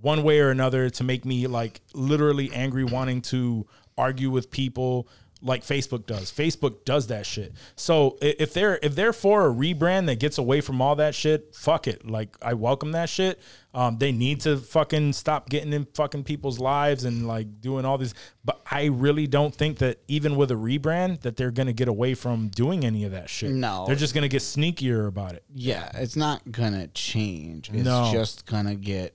one 0.00 0.22
way 0.22 0.40
or 0.40 0.48
another, 0.50 0.88
to 0.88 1.04
make 1.04 1.26
me 1.26 1.46
like 1.46 1.82
literally 1.92 2.50
angry, 2.54 2.84
wanting 2.84 3.20
to 3.22 3.66
argue 3.98 4.30
with 4.30 4.50
people 4.50 5.08
like 5.42 5.62
Facebook 5.62 6.06
does. 6.06 6.32
Facebook 6.32 6.84
does 6.84 7.08
that 7.08 7.26
shit. 7.26 7.52
So 7.76 8.16
if 8.22 8.54
they're 8.54 8.78
if 8.82 8.94
they're 8.94 9.12
for 9.12 9.46
a 9.46 9.52
rebrand 9.52 10.06
that 10.06 10.18
gets 10.18 10.38
away 10.38 10.60
from 10.60 10.80
all 10.80 10.96
that 10.96 11.14
shit, 11.14 11.54
fuck 11.54 11.86
it. 11.86 12.06
Like 12.08 12.36
I 12.42 12.54
welcome 12.54 12.92
that 12.92 13.08
shit. 13.08 13.38
Um, 13.74 13.98
they 13.98 14.10
need 14.12 14.40
to 14.40 14.56
fucking 14.56 15.12
stop 15.12 15.50
getting 15.50 15.72
in 15.74 15.84
fucking 15.94 16.24
people's 16.24 16.58
lives 16.58 17.04
and 17.04 17.28
like 17.28 17.60
doing 17.60 17.84
all 17.84 17.98
this. 17.98 18.14
But 18.44 18.60
I 18.70 18.86
really 18.86 19.26
don't 19.26 19.54
think 19.54 19.78
that 19.78 19.98
even 20.08 20.36
with 20.36 20.50
a 20.50 20.54
rebrand 20.54 21.20
that 21.20 21.36
they're 21.36 21.50
gonna 21.50 21.74
get 21.74 21.88
away 21.88 22.14
from 22.14 22.48
doing 22.48 22.84
any 22.84 23.04
of 23.04 23.12
that 23.12 23.28
shit. 23.28 23.50
No. 23.50 23.84
they're 23.86 23.94
just 23.94 24.14
gonna 24.14 24.28
get 24.28 24.42
sneakier 24.42 25.06
about 25.06 25.34
it. 25.34 25.44
yeah. 25.54 25.90
It's 25.94 26.16
not 26.16 26.50
gonna 26.50 26.86
change. 26.88 27.68
It's 27.72 27.84
No. 27.84 28.10
just 28.10 28.46
gonna 28.46 28.74
get 28.74 29.14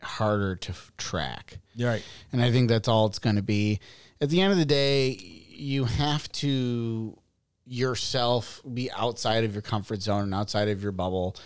harder 0.00 0.54
to 0.54 0.70
f- 0.70 0.92
track. 0.96 1.58
Right. 1.76 2.02
And 2.32 2.40
I 2.40 2.52
think 2.52 2.68
that's 2.68 2.86
all 2.88 3.06
it's 3.06 3.18
going 3.18 3.36
to 3.36 3.42
be. 3.42 3.80
At 4.20 4.30
the 4.30 4.40
end 4.40 4.52
of 4.52 4.58
the 4.58 4.64
day, 4.64 5.10
you 5.58 5.84
have 5.84 6.30
to 6.32 7.16
yourself 7.66 8.62
be 8.72 8.90
outside 8.92 9.44
of 9.44 9.52
your 9.52 9.62
comfort 9.62 10.02
zone 10.02 10.22
and 10.22 10.34
outside 10.34 10.68
of 10.68 10.82
your 10.82 10.92
bubble. 10.92 11.36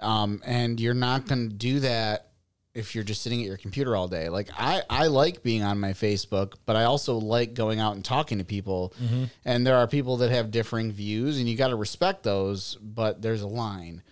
Um, 0.00 0.42
and 0.44 0.80
you're 0.80 0.94
not 0.94 1.26
going 1.26 1.48
to 1.48 1.54
do 1.54 1.80
that 1.80 2.28
if 2.74 2.94
you're 2.94 3.04
just 3.04 3.22
sitting 3.22 3.40
at 3.40 3.46
your 3.46 3.56
computer 3.56 3.94
all 3.94 4.08
day. 4.08 4.28
Like 4.28 4.48
I, 4.56 4.82
I 4.90 5.06
like 5.06 5.42
being 5.42 5.62
on 5.62 5.78
my 5.78 5.92
Facebook, 5.92 6.54
but 6.66 6.74
I 6.74 6.84
also 6.84 7.16
like 7.18 7.54
going 7.54 7.80
out 7.80 7.94
and 7.94 8.04
talking 8.04 8.38
to 8.38 8.44
people. 8.44 8.92
And 9.44 9.66
there 9.66 9.76
are 9.76 9.86
people 9.86 10.18
that 10.18 10.30
have 10.30 10.50
differing 10.50 10.90
views, 10.90 11.38
and 11.38 11.48
you 11.48 11.56
got 11.56 11.68
to 11.68 11.76
respect 11.76 12.22
those. 12.22 12.76
But 12.80 13.22
there's 13.22 13.42
a 13.42 13.46
line. 13.46 14.02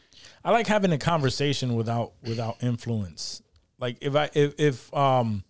I 0.44 0.52
like 0.52 0.66
having 0.66 0.92
a 0.92 0.98
conversation 0.98 1.74
without 1.74 2.12
without 2.22 2.62
influence. 2.62 3.42
Like 3.78 3.96
if 4.00 4.14
I 4.14 4.30
if, 4.34 4.54
if 4.58 4.94
um 4.94 5.42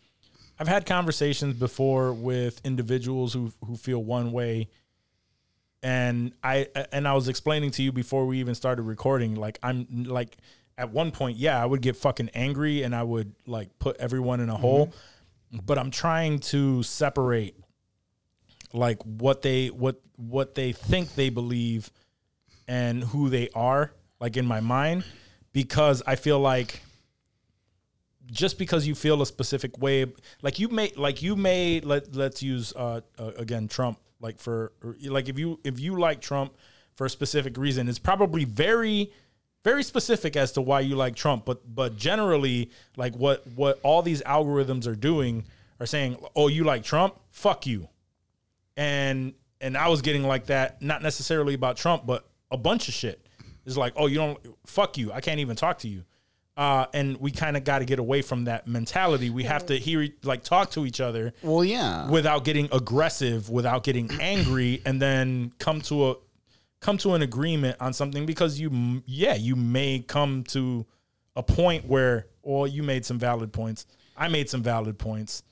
I've 0.61 0.69
had 0.69 0.85
conversations 0.85 1.57
before 1.57 2.13
with 2.13 2.61
individuals 2.65 3.33
who 3.33 3.51
who 3.67 3.77
feel 3.77 4.05
one 4.05 4.31
way. 4.31 4.69
And 5.83 6.33
I 6.45 6.69
and 6.93 7.09
I 7.09 7.15
was 7.15 7.29
explaining 7.29 7.71
to 7.73 7.83
you 7.83 7.93
before 7.93 8.27
we 8.27 8.39
even 8.41 8.55
started 8.55 8.83
recording 8.83 9.37
like 9.37 9.59
I'm 9.63 10.05
like 10.05 10.37
at 10.77 10.93
one 10.93 11.11
point 11.13 11.39
yeah 11.39 11.61
I 11.61 11.65
would 11.65 11.81
get 11.81 11.97
fucking 11.97 12.29
angry 12.35 12.83
and 12.83 12.95
I 12.95 13.03
would 13.03 13.35
like 13.47 13.79
put 13.79 13.97
everyone 13.97 14.41
in 14.41 14.51
a 14.51 14.57
hole. 14.57 14.89
Mm-hmm. 14.89 15.65
But 15.65 15.79
I'm 15.79 15.91
trying 15.91 16.41
to 16.41 16.83
separate 16.83 17.57
like 18.75 19.03
what 19.03 19.41
they 19.41 19.69
what 19.69 20.03
what 20.17 20.55
they 20.55 20.73
think 20.73 21.15
they 21.15 21.31
believe 21.31 21.91
and 22.69 23.03
who 23.03 23.31
they 23.31 23.49
are, 23.55 23.93
like 24.21 24.37
in 24.37 24.45
my 24.45 24.61
mind, 24.61 25.05
because 25.53 26.03
I 26.07 26.17
feel 26.17 26.39
like 26.39 26.83
just 28.31 28.59
because 28.59 28.87
you 28.87 28.95
feel 28.95 29.22
a 29.22 29.26
specific 29.26 29.78
way, 29.78 30.07
like 30.43 30.59
you 30.59 30.68
may, 30.68 30.93
like 30.97 31.22
you 31.22 31.37
may, 31.37 31.81
let 31.81 32.14
let's 32.14 32.43
use 32.43 32.72
uh, 32.76 33.01
uh 33.18 33.33
again 33.37 33.68
Trump, 33.68 33.99
like 34.20 34.39
for 34.39 34.72
like 35.05 35.28
if 35.28 35.39
you 35.39 35.59
if 35.64 35.81
you 35.81 35.99
like 35.99 36.20
Trump 36.20 36.55
for 36.95 37.07
a 37.07 37.11
specific 37.11 37.57
reason, 37.57 37.89
it's 37.89 37.99
probably 37.99 38.45
very 38.45 39.12
very 39.62 39.83
specific 39.83 40.37
as 40.37 40.53
to 40.53 40.62
why 40.62 40.81
you 40.81 40.97
like 40.97 41.14
Trump, 41.14 41.45
but 41.45 41.74
but 41.74 41.97
generally, 41.97 42.70
like 42.97 43.14
what 43.14 43.47
what 43.55 43.78
all 43.83 44.03
these 44.03 44.22
algorithms 44.22 44.87
are 44.87 44.97
doing 44.97 45.45
are 45.78 45.87
saying, 45.87 46.16
oh, 46.35 46.49
you 46.49 46.64
like 46.64 46.83
Trump, 46.83 47.14
fuck 47.31 47.66
you, 47.66 47.89
and 48.76 49.35
and 49.61 49.76
I 49.76 49.89
was 49.89 50.01
getting 50.03 50.22
like 50.22 50.47
that, 50.47 50.81
not 50.81 51.03
necessarily 51.03 51.55
about 51.55 51.76
Trump, 51.76 52.07
but 52.07 52.24
a 52.51 52.57
bunch 52.57 52.89
of 52.89 52.95
shit. 52.95 53.26
It's 53.66 53.76
like, 53.76 53.93
oh, 53.97 54.07
you 54.07 54.16
don't, 54.16 54.39
fuck 54.64 54.97
you, 54.97 55.12
I 55.12 55.20
can't 55.20 55.39
even 55.41 55.55
talk 55.55 55.78
to 55.81 55.89
you, 55.89 56.05
uh, 56.61 56.85
and 56.93 57.17
we 57.17 57.31
kind 57.31 57.57
of 57.57 57.65
got 57.65 57.79
to 57.79 57.87
get 57.87 57.99
away 57.99 58.21
from 58.21 58.45
that 58.45 58.69
mentality. 58.69 59.31
We 59.31 59.45
have 59.45 59.65
to 59.67 59.79
hear 59.79 60.07
like 60.23 60.45
talk 60.45 60.71
to 60.73 60.85
each 60.85 61.01
other 61.01 61.33
Well, 61.43 61.65
yeah. 61.65 62.07
without 62.11 62.45
getting 62.45 62.69
aggressive, 62.71 63.49
without 63.49 63.83
getting 63.83 64.11
angry, 64.21 64.83
and 64.85 65.01
then 65.01 65.55
come 65.59 65.81
to 65.83 66.11
a 66.11 66.15
come 66.81 66.99
to 66.99 67.15
an 67.15 67.23
agreement 67.23 67.79
on 67.81 67.95
something 67.95 68.27
because 68.27 68.61
you 68.61 69.03
yeah 69.07 69.35
you 69.35 69.57
may 69.57 70.05
come 70.07 70.45
to 70.45 70.85
a 71.35 71.43
point 71.43 71.87
where 71.87 72.27
well 72.43 72.67
you 72.67 72.83
made 72.83 73.07
some 73.07 73.19
valid 73.19 73.55
points, 73.55 73.87
I 74.15 74.29
made 74.29 74.51
some 74.51 74.63
valid 74.63 74.99
points, 74.99 75.43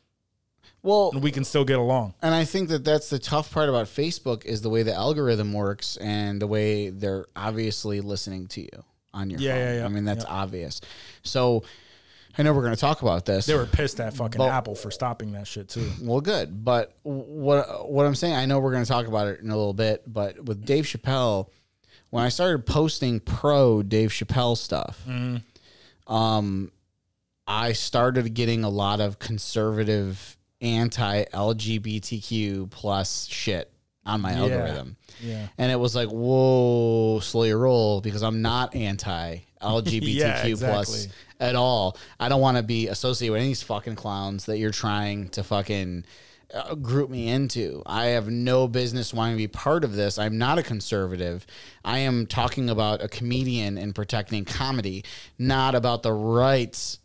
well, 0.82 1.10
and 1.14 1.22
we 1.22 1.30
can 1.30 1.44
still 1.44 1.64
get 1.64 1.78
along. 1.78 2.16
And 2.20 2.34
I 2.34 2.44
think 2.44 2.68
that 2.68 2.84
that's 2.84 3.08
the 3.08 3.18
tough 3.18 3.50
part 3.50 3.70
about 3.70 3.86
Facebook 3.86 4.44
is 4.44 4.60
the 4.60 4.68
way 4.68 4.82
the 4.82 4.94
algorithm 4.94 5.54
works 5.54 5.96
and 5.96 6.42
the 6.42 6.46
way 6.46 6.90
they're 6.90 7.24
obviously 7.34 8.02
listening 8.02 8.46
to 8.48 8.60
you 8.60 8.84
on 9.14 9.30
your 9.30 9.40
Yeah, 9.40 9.52
phone. 9.52 9.58
yeah, 9.60 9.78
yeah. 9.78 9.84
I 9.84 9.88
mean, 9.88 10.04
that's 10.04 10.24
Yeah. 10.24 10.30
obvious. 10.32 10.80
So 11.22 11.62
I 12.36 12.42
know 12.42 12.52
we're 12.52 12.62
going 12.62 12.74
to 12.74 12.80
talk 12.80 13.02
about 13.02 13.24
this. 13.24 13.46
They 13.46 13.54
were 13.54 13.66
pissed 13.66 13.98
at 14.00 14.14
fucking 14.14 14.38
But- 14.38 14.50
Apple 14.50 14.74
for 14.76 14.90
stopping 14.90 15.32
that 15.32 15.46
shit 15.46 15.68
too. 15.68 15.90
well, 16.00 16.20
good. 16.20 16.64
But 16.64 16.94
what 17.02 17.90
what 17.90 18.06
I'm 18.06 18.14
saying, 18.14 18.34
I 18.34 18.46
know 18.46 18.58
we're 18.60 18.72
going 18.72 18.84
to 18.84 18.88
talk 18.88 19.06
about 19.06 19.26
it 19.28 19.40
in 19.40 19.50
a 19.50 19.56
little 19.56 19.74
bit, 19.74 20.02
but 20.06 20.44
with 20.44 20.64
Dave 20.64 20.84
Chappelle, 20.84 21.48
when 22.10 22.22
I 22.22 22.28
started 22.28 22.64
posting 22.64 23.18
pro 23.20 23.82
Dave 23.82 24.10
Chappelle 24.10 24.56
stuff, 24.56 25.02
um, 26.06 26.70
I 27.46 27.72
started 27.72 28.34
getting 28.34 28.62
a 28.62 28.68
lot 28.68 29.00
of 29.00 29.18
conservative, 29.18 30.36
anti 30.60 31.24
LGBTQ 31.32 32.70
plus 32.70 33.26
shit 33.26 33.72
on 34.08 34.20
my 34.20 34.32
algorithm. 34.32 34.96
Yeah. 35.20 35.48
And 35.58 35.70
it 35.70 35.76
was 35.76 35.94
like, 35.94 36.08
whoa, 36.08 37.20
slow 37.20 37.44
your 37.44 37.58
roll 37.58 38.00
because 38.00 38.22
I'm 38.22 38.42
not 38.42 38.74
anti 38.74 39.38
LGBTQ 39.62 40.02
Yeah, 40.14 40.54
plus 40.58 41.08
at 41.40 41.54
all. 41.54 41.96
I 42.18 42.28
don't 42.28 42.40
want 42.40 42.56
to 42.56 42.62
be 42.62 42.88
associated 42.88 43.32
with 43.32 43.40
any 43.40 43.48
of 43.48 43.50
these 43.50 43.62
fucking 43.62 43.96
clowns 43.96 44.46
that 44.46 44.58
you're 44.58 44.70
trying 44.70 45.28
to 45.30 45.42
fucking 45.42 46.04
uh, 46.54 46.74
group 46.76 47.10
me 47.10 47.28
into. 47.28 47.82
I 47.84 48.06
have 48.06 48.30
no 48.30 48.66
business 48.68 49.12
wanting 49.12 49.34
to 49.34 49.38
be 49.38 49.48
part 49.48 49.84
of 49.84 49.94
this. 49.94 50.18
I'm 50.18 50.38
not 50.38 50.58
a 50.58 50.62
conservative. 50.62 51.46
I 51.84 51.98
am 51.98 52.26
talking 52.26 52.70
about 52.70 53.02
a 53.02 53.08
comedian 53.08 53.76
and 53.76 53.94
protecting 53.94 54.44
comedy, 54.44 55.04
not 55.38 55.74
about 55.74 56.02
the 56.02 56.12
rights 56.12 57.00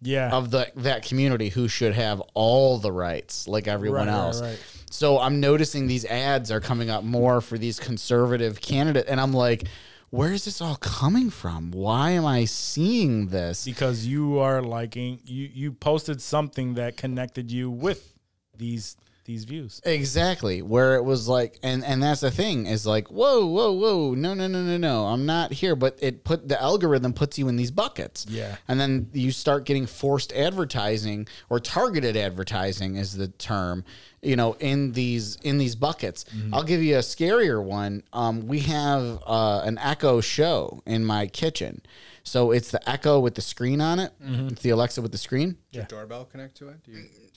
Yeah. 0.00 0.30
of 0.30 0.50
the 0.52 0.70
that 0.76 1.04
community 1.04 1.48
who 1.48 1.66
should 1.68 1.94
have 1.94 2.20
all 2.34 2.78
the 2.78 2.92
rights 2.92 3.48
like 3.48 3.66
everyone 3.66 4.06
Right, 4.06 4.12
right, 4.14 4.18
else. 4.26 4.40
right. 4.42 4.58
So 4.90 5.18
I'm 5.18 5.40
noticing 5.40 5.86
these 5.86 6.04
ads 6.04 6.50
are 6.50 6.60
coming 6.60 6.90
up 6.90 7.04
more 7.04 7.40
for 7.40 7.58
these 7.58 7.78
conservative 7.78 8.60
candidate 8.60 9.06
and 9.08 9.20
I'm 9.20 9.32
like 9.32 9.64
where 10.10 10.32
is 10.32 10.46
this 10.46 10.62
all 10.62 10.76
coming 10.76 11.28
from? 11.28 11.70
Why 11.70 12.12
am 12.12 12.24
I 12.24 12.46
seeing 12.46 13.26
this? 13.26 13.66
because 13.66 14.06
you 14.06 14.38
are 14.38 14.62
liking 14.62 15.20
you 15.24 15.48
you 15.52 15.72
posted 15.72 16.22
something 16.22 16.74
that 16.74 16.96
connected 16.96 17.50
you 17.52 17.70
with 17.70 18.14
these 18.56 18.96
these 19.28 19.44
views. 19.44 19.80
Exactly. 19.84 20.62
Where 20.62 20.96
it 20.96 21.02
was 21.02 21.28
like 21.28 21.58
and 21.62 21.84
and 21.84 22.02
that's 22.02 22.22
the 22.22 22.30
thing 22.30 22.66
is 22.66 22.86
like 22.86 23.08
whoa 23.08 23.46
whoa 23.46 23.72
whoa 23.72 24.14
no 24.14 24.32
no 24.32 24.48
no 24.48 24.62
no 24.62 24.78
no 24.78 25.06
I'm 25.06 25.26
not 25.26 25.52
here 25.52 25.76
but 25.76 25.98
it 26.00 26.24
put 26.24 26.48
the 26.48 26.60
algorithm 26.60 27.12
puts 27.12 27.38
you 27.38 27.46
in 27.48 27.56
these 27.56 27.70
buckets. 27.70 28.26
Yeah. 28.28 28.56
And 28.66 28.80
then 28.80 29.10
you 29.12 29.30
start 29.30 29.66
getting 29.66 29.84
forced 29.86 30.32
advertising 30.32 31.28
or 31.50 31.60
targeted 31.60 32.16
advertising 32.16 32.96
is 32.96 33.18
the 33.18 33.28
term, 33.28 33.84
you 34.22 34.34
know, 34.34 34.54
in 34.60 34.92
these 34.92 35.36
in 35.42 35.58
these 35.58 35.76
buckets. 35.76 36.24
I'll 36.50 36.64
give 36.64 36.82
you 36.82 36.96
a 36.96 37.00
scarier 37.00 37.62
one. 37.62 38.04
Um, 38.14 38.48
we 38.48 38.60
have 38.60 39.22
uh, 39.26 39.60
an 39.64 39.76
Echo 39.78 40.22
show 40.22 40.82
in 40.86 41.04
my 41.04 41.26
kitchen. 41.26 41.82
So 42.22 42.50
it's 42.50 42.70
the 42.70 42.88
Echo 42.88 43.20
with 43.20 43.34
the 43.34 43.42
screen 43.42 43.80
on 43.80 43.98
it. 43.98 44.12
It's 44.22 44.62
the 44.62 44.70
Alexa 44.70 45.02
with 45.02 45.12
the 45.12 45.18
screen. 45.18 45.56
Does 45.72 45.76
your 45.76 45.84
doorbell 45.84 46.24
connect 46.24 46.56
to 46.58 46.68
it? 46.68 46.76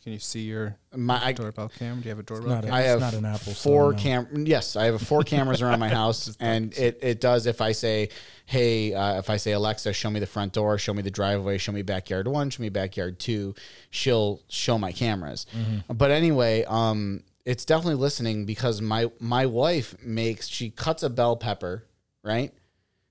Do 0.04 0.10
you, 0.10 0.14
can 0.14 0.14
you 0.14 0.20
see 0.20 0.41
your 0.41 0.76
My 0.95 1.24
I, 1.28 1.32
doorbell 1.32 1.70
cam? 1.70 1.97
Do 1.99 2.06
you 2.06 2.10
have 2.10 2.20
a 2.20 2.24
doorbell 2.24 2.49
not 2.49 2.64
cam? 2.64 2.74
a- 2.74 2.76
I 2.76 2.80
It's 2.82 2.89
have 2.89 2.99
not 3.02 3.14
an 3.14 3.26
Apple 3.26 3.54
four 3.54 3.54
store, 3.54 3.91
no. 3.93 3.97
cam. 3.99 4.45
Yes, 4.47 4.76
I 4.76 4.86
have 4.86 5.02
four 5.02 5.22
cameras 5.24 5.62
around 5.62 5.80
my 5.80 5.89
house, 6.02 6.36
and 6.39 6.74
it, 6.78 6.99
it 7.02 7.22
does. 7.22 7.45
If 7.45 7.62
I 7.62 7.72
say, 7.72 8.10
"Hey," 8.45 8.93
uh, 8.93 9.20
if 9.20 9.30
I 9.30 9.38
say 9.38 9.52
Alexa, 9.52 9.93
show 9.93 10.10
me 10.10 10.20
the 10.20 10.26
front 10.26 10.54
door, 10.54 10.78
show 10.78 10.93
me 10.93 11.02
the 11.04 11.12
driveway, 11.12 11.58
show 11.60 11.72
me 11.72 11.82
backyard 11.84 12.28
one, 12.28 12.49
show 12.49 12.62
me 12.62 12.70
backyard 12.70 13.20
two, 13.20 13.54
she'll 13.91 14.41
show 14.49 14.78
my 14.80 14.91
cameras. 14.91 15.45
Mm-hmm. 15.56 15.93
But 15.93 16.10
anyway, 16.12 16.64
um, 16.68 17.22
it's 17.45 17.66
definitely 17.66 17.95
listening 17.95 18.45
because 18.45 18.82
my 18.82 19.12
my 19.20 19.45
wife 19.45 19.95
makes 20.04 20.47
she 20.47 20.72
cuts 20.72 21.04
a 21.04 21.10
bell 21.10 21.36
pepper 21.36 21.84
right 22.24 22.52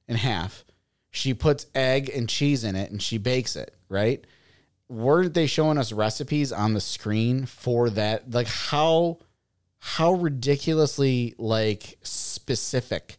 in 0.09 0.17
half. 0.17 0.65
She 1.13 1.35
puts 1.35 1.67
egg 1.75 2.09
and 2.09 2.29
cheese 2.29 2.63
in 2.65 2.75
it, 2.77 2.91
and 2.91 3.01
she 3.03 3.17
bakes 3.19 3.55
it 3.57 3.75
right 3.89 4.25
weren't 4.91 5.33
they 5.35 5.47
showing 5.47 5.79
us 5.79 5.93
recipes 5.93 6.53
on 6.53 6.75
the 6.75 6.81
screen 6.81 7.47
for 7.47 7.89
that? 7.91 8.31
Like 8.31 8.49
how 8.49 9.19
how 9.79 10.13
ridiculously 10.13 11.35
like 11.39 11.97
specific 12.03 13.17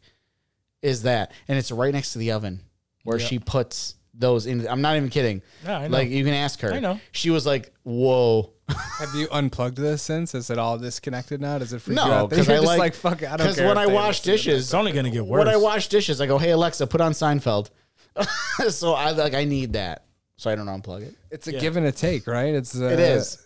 is 0.82 1.04
that? 1.04 1.32
And 1.48 1.58
it's 1.58 1.72
right 1.72 1.94
next 1.94 2.14
to 2.14 2.20
the 2.20 2.32
oven 2.34 2.62
where 3.04 3.20
she 3.20 3.40
puts 3.40 3.96
those 4.14 4.46
in. 4.46 4.68
I'm 4.68 4.82
not 4.82 4.98
even 4.98 5.10
kidding. 5.10 5.42
Yeah, 5.66 5.80
I 5.80 5.88
know. 5.88 5.98
Like 5.98 6.10
you 6.10 6.24
can 6.24 6.34
ask 6.34 6.60
her. 6.62 6.74
I 6.74 6.80
know. 6.80 7.00
She 7.14 7.30
was 7.30 7.46
like, 7.46 7.74
"Whoa." 7.84 8.54
Have 9.00 9.14
you 9.16 9.28
unplugged 9.32 9.78
this 9.78 10.02
since? 10.02 10.36
Is 10.36 10.50
it 10.50 10.58
all 10.58 10.78
disconnected 10.78 11.42
now? 11.42 11.58
Does 11.58 11.74
it 11.74 11.82
freak 11.82 11.98
you 11.98 12.06
No, 12.06 12.12
out? 12.12 12.30
because 12.30 12.48
I 12.48 12.56
just 12.56 12.68
like, 12.68 12.80
like 12.80 12.94
fuck. 12.94 13.24
I 13.24 13.38
don't 13.38 13.48
Because 13.48 13.58
when 13.60 13.78
I 13.78 13.88
wash 13.88 14.22
dishes, 14.22 14.66
It's 14.66 14.74
only 14.74 14.92
gonna 14.92 15.10
get 15.10 15.26
worse. 15.26 15.40
when 15.46 15.48
I 15.54 15.58
wash 15.58 15.88
dishes, 15.88 16.20
I 16.22 16.26
go, 16.28 16.38
"Hey 16.38 16.52
Alexa, 16.52 16.88
put 16.88 17.02
on 17.02 17.14
Seinfeld." 17.14 17.70
so 18.70 18.94
I 18.94 19.12
like 19.12 19.34
I 19.34 19.46
need 19.46 19.74
that, 19.74 20.06
so 20.42 20.50
I 20.50 20.56
don't 20.56 20.66
unplug 20.66 21.04
it. 21.04 21.14
It's 21.30 21.48
a 21.48 21.54
Yeah. 21.54 21.60
give 21.60 21.78
and 21.78 21.86
a 21.86 21.92
take, 21.92 22.26
right? 22.26 22.56
It's 22.56 22.76
uh, 22.76 22.86
It 22.86 23.00
is. 23.00 23.38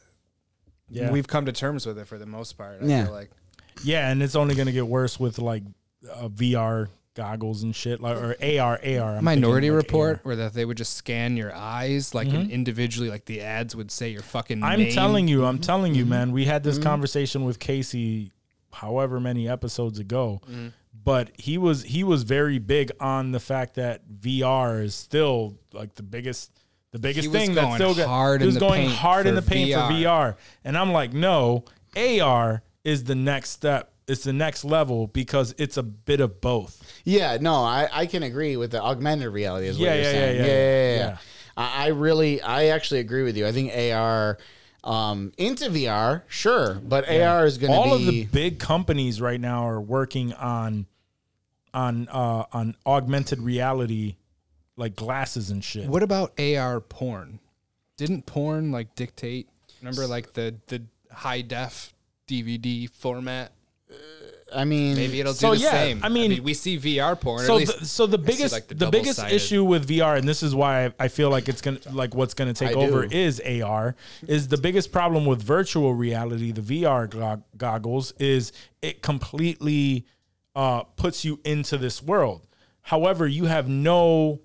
yeah. 0.90 1.12
We've 1.12 1.28
come 1.28 1.46
to 1.46 1.52
terms 1.52 1.86
with 1.86 2.00
it 2.00 2.08
for 2.08 2.18
the 2.18 2.26
most 2.26 2.54
part. 2.58 2.82
I 2.82 2.86
Yeah. 2.86 3.04
feel 3.06 3.14
like 3.14 3.32
Yeah, 3.84 4.10
and 4.10 4.24
it's 4.24 4.36
only 4.38 4.56
gonna 4.56 4.72
get 4.72 4.88
worse 4.88 5.20
with 5.20 5.38
like 5.38 5.64
uh, 6.10 6.30
VR 6.30 6.88
goggles 7.16 7.64
and 7.64 7.76
shit, 7.76 8.00
like 8.00 8.16
or 8.16 8.36
AR, 8.42 8.80
AR. 8.82 9.18
I'm 9.18 9.24
Minority 9.26 9.68
thinking, 9.68 9.76
like, 9.78 9.86
Report, 9.88 10.16
AR. 10.18 10.22
where 10.24 10.36
that 10.38 10.54
they 10.54 10.64
would 10.64 10.78
just 10.78 10.94
scan 10.94 11.36
your 11.36 11.54
eyes, 11.54 12.14
like 12.16 12.30
and 12.30 12.50
individually, 12.50 13.10
like 13.10 13.26
the 13.26 13.42
ads 13.42 13.76
would 13.76 13.92
say 13.92 14.10
your 14.10 14.22
fucking. 14.22 14.64
I'm 14.64 14.80
name. 14.80 14.94
telling 14.94 15.28
you, 15.28 15.44
I'm 15.46 15.60
telling 15.60 15.96
you, 15.96 16.06
man. 16.06 16.32
We 16.32 16.46
had 16.46 16.64
this 16.64 16.78
conversation 16.78 17.44
with 17.44 17.60
Casey, 17.60 18.32
however 18.72 19.20
many 19.20 19.50
episodes 19.50 20.00
ago, 20.00 20.40
but 21.04 21.32
he 21.38 21.58
was 21.58 21.84
he 21.84 22.04
was 22.06 22.24
very 22.24 22.60
big 22.60 22.92
on 23.02 23.32
the 23.34 23.40
fact 23.42 23.76
that 23.76 24.08
VR 24.10 24.82
is 24.82 24.96
still 24.96 25.58
like 25.74 25.96
the 25.96 26.04
biggest. 26.04 26.52
The 26.96 27.00
biggest 27.00 27.30
thing 27.30 27.54
that's 27.54 27.68
going 27.68 27.76
still 27.76 27.94
got, 27.94 28.08
hard 28.08 28.40
he 28.40 28.48
was 28.48 28.58
going 28.58 28.88
hard 28.90 29.28
in 29.28 29.36
the 29.36 29.42
paint 29.42 29.74
for 29.74 29.80
VR. 29.80 29.92
VR, 29.92 30.36
and 30.64 30.78
I'm 30.78 30.94
like, 30.94 31.12
no, 31.12 31.66
AR 31.98 32.64
is 32.86 33.04
the 33.04 33.16
next 33.16 33.50
step. 33.50 33.92
It's 34.08 34.24
the 34.24 34.32
next 34.32 34.64
level 34.64 35.08
because 35.08 35.54
it's 35.58 35.76
a 35.76 35.84
bit 35.84 36.22
of 36.22 36.40
both. 36.40 36.82
Yeah, 37.04 37.38
no, 37.42 37.56
I, 37.56 37.90
I 37.92 38.06
can 38.06 38.24
agree 38.24 38.56
with 38.56 38.72
the 38.72 38.82
augmented 38.82 39.34
reality. 39.34 39.68
Is 39.68 39.78
what 39.78 39.84
Yeah, 39.88 39.94
you're 39.96 40.04
yeah, 40.06 40.12
saying. 40.12 40.36
yeah, 40.38 40.42
Yeah, 40.46 40.48
yeah, 40.48 40.56
yeah, 40.56 40.96
yeah. 40.96 40.98
yeah. 41.10 41.18
I, 41.58 41.84
I 41.84 41.88
really, 41.88 42.42
I 42.42 42.66
actually 42.68 43.02
agree 43.02 43.24
with 43.24 43.36
you. 43.36 43.46
I 43.46 43.52
think 43.52 43.74
AR 43.76 44.38
um, 44.86 45.34
into 45.38 45.66
VR, 45.66 46.22
sure, 46.30 46.76
but 46.76 47.10
AR 47.10 47.46
is 47.46 47.58
going 47.58 47.74
to 47.74 47.78
be 47.78 47.90
all 47.90 47.94
of 47.94 48.06
the 48.06 48.24
big 48.28 48.58
companies 48.58 49.20
right 49.20 49.42
now 49.42 49.68
are 49.68 49.82
working 49.82 50.32
on 50.32 50.86
on 51.74 52.08
uh 52.08 52.46
on 52.54 52.74
augmented 52.86 53.42
reality 53.42 54.16
like 54.78 54.96
glasses 54.96 55.50
and 55.50 55.64
shit 55.64 55.88
What 55.88 56.04
about 56.04 56.38
AR 56.40 56.82
porn? 56.82 57.40
Didn't 57.98 58.26
porn 58.26 58.72
like 58.72 58.94
dictate? 58.96 59.48
Remember, 59.82 60.06
like 60.08 60.34
the 60.34 60.56
the 60.68 60.84
high 61.12 61.42
def 61.42 61.94
DVD 62.28 62.90
format. 62.90 63.52
I 64.56 64.64
mean, 64.64 64.96
Maybe 64.96 65.20
it'll 65.20 65.34
do 65.34 65.40
So, 65.40 65.52
the 65.56 65.58
yeah, 65.62 65.72
same. 65.72 66.04
I 66.04 66.10
mean- 66.10 66.44
we 66.44 66.54
see 66.54 66.78
VR 66.78 67.20
porn. 67.20 67.46
so 67.46 67.54
at 67.56 67.60
least 67.60 67.80
the, 67.80 67.86
so 67.86 68.06
the 68.08 68.18
biggest 68.18 68.54
like, 68.54 68.68
the 68.68 68.76
the, 68.76 68.90
biggest 68.90 69.18
double-sided. 69.18 69.36
issue 69.36 69.64
with 69.64 69.88
VR 69.88 70.18
and 70.18 70.28
this 70.28 70.44
is 70.44 70.54
why 70.56 70.86
I, 70.86 70.94
I 71.02 71.08
feel 71.08 71.30
like 71.30 71.50
it's 71.50 71.62
gonna 71.62 71.80
like 71.92 72.14
what's 72.16 72.34
gonna 72.34 72.54
take 72.54 72.70
I 72.70 72.74
over 72.74 73.06
do. 73.08 73.16
is 73.18 73.40
AR 73.42 73.96
is 74.28 74.48
the 74.48 74.58
biggest 74.58 74.92
problem 74.92 75.26
with 75.26 75.42
virtual 75.42 75.94
reality 75.94 76.52
the 76.52 76.62
VR 76.62 77.10
gog- 77.10 77.44
goggles 77.58 78.14
is 78.20 78.52
it 78.82 79.02
completely 79.02 80.06
uh, 80.56 80.84
puts 80.84 81.26
you 81.26 81.40
into 81.44 81.78
this 81.78 82.02
world. 82.02 82.48
However, 82.82 83.28
you 83.28 83.46
have 83.46 83.68
no 83.68 84.40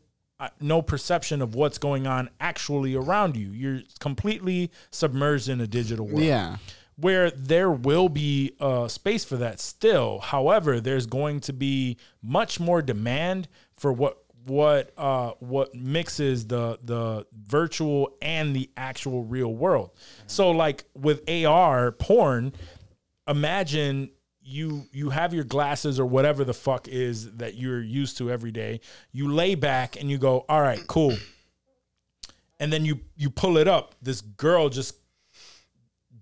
no 0.61 0.83
perception 0.83 1.43
of 1.43 1.55
what's 1.55 1.79
going 1.79 2.07
on 2.07 2.31
actually 2.41 2.95
around 2.95 3.37
you. 3.37 3.51
You're 3.51 3.81
completely 3.99 4.71
submerged 4.91 5.49
in 5.49 5.61
a 5.61 5.67
digital 5.67 6.07
world 6.07 6.21
Yeah. 6.23 6.57
where 6.97 7.31
there 7.31 7.71
will 7.71 8.09
be 8.09 8.53
uh, 8.61 8.89
space 8.89 9.25
for 9.25 9.37
that 9.39 9.61
still. 9.61 10.19
However, 10.21 10.81
there's 10.81 11.07
going 11.07 11.41
to 11.41 11.53
be 11.53 11.97
much 12.23 12.59
more 12.61 12.83
demand 12.83 13.49
for 13.75 13.93
what 13.93 14.19
what 14.47 14.93
uh, 14.97 15.33
what 15.41 15.75
mixes 15.75 16.47
the 16.47 16.79
the 16.83 17.27
virtual 17.39 18.17
and 18.23 18.57
the 18.57 18.71
actual 18.77 19.23
real 19.25 19.55
world. 19.55 19.91
So, 20.27 20.51
like 20.51 20.85
with 20.95 21.29
AR 21.29 21.93
porn, 21.93 22.55
imagine 23.29 24.11
you 24.51 24.87
you 24.93 25.11
have 25.11 25.33
your 25.33 25.45
glasses 25.45 25.99
or 26.01 26.07
whatever 26.07 26.45
the 26.45 26.55
fuck 26.55 26.89
is 26.89 27.31
that 27.37 27.55
you're 27.55 27.81
used 27.83 28.19
to 28.19 28.31
every 28.31 28.51
day. 28.51 28.81
You 29.13 29.33
lay 29.33 29.55
back 29.55 29.99
and 30.01 30.11
you 30.11 30.19
go, 30.19 30.45
"All 30.49 30.61
right, 30.61 30.85
cool." 30.87 31.17
And 32.59 32.73
then 32.73 32.85
you 32.85 33.01
you 33.17 33.31
pull 33.31 33.57
it 33.57 33.69
up. 33.69 33.95
This 34.03 34.21
girl 34.21 34.69
just 34.69 34.95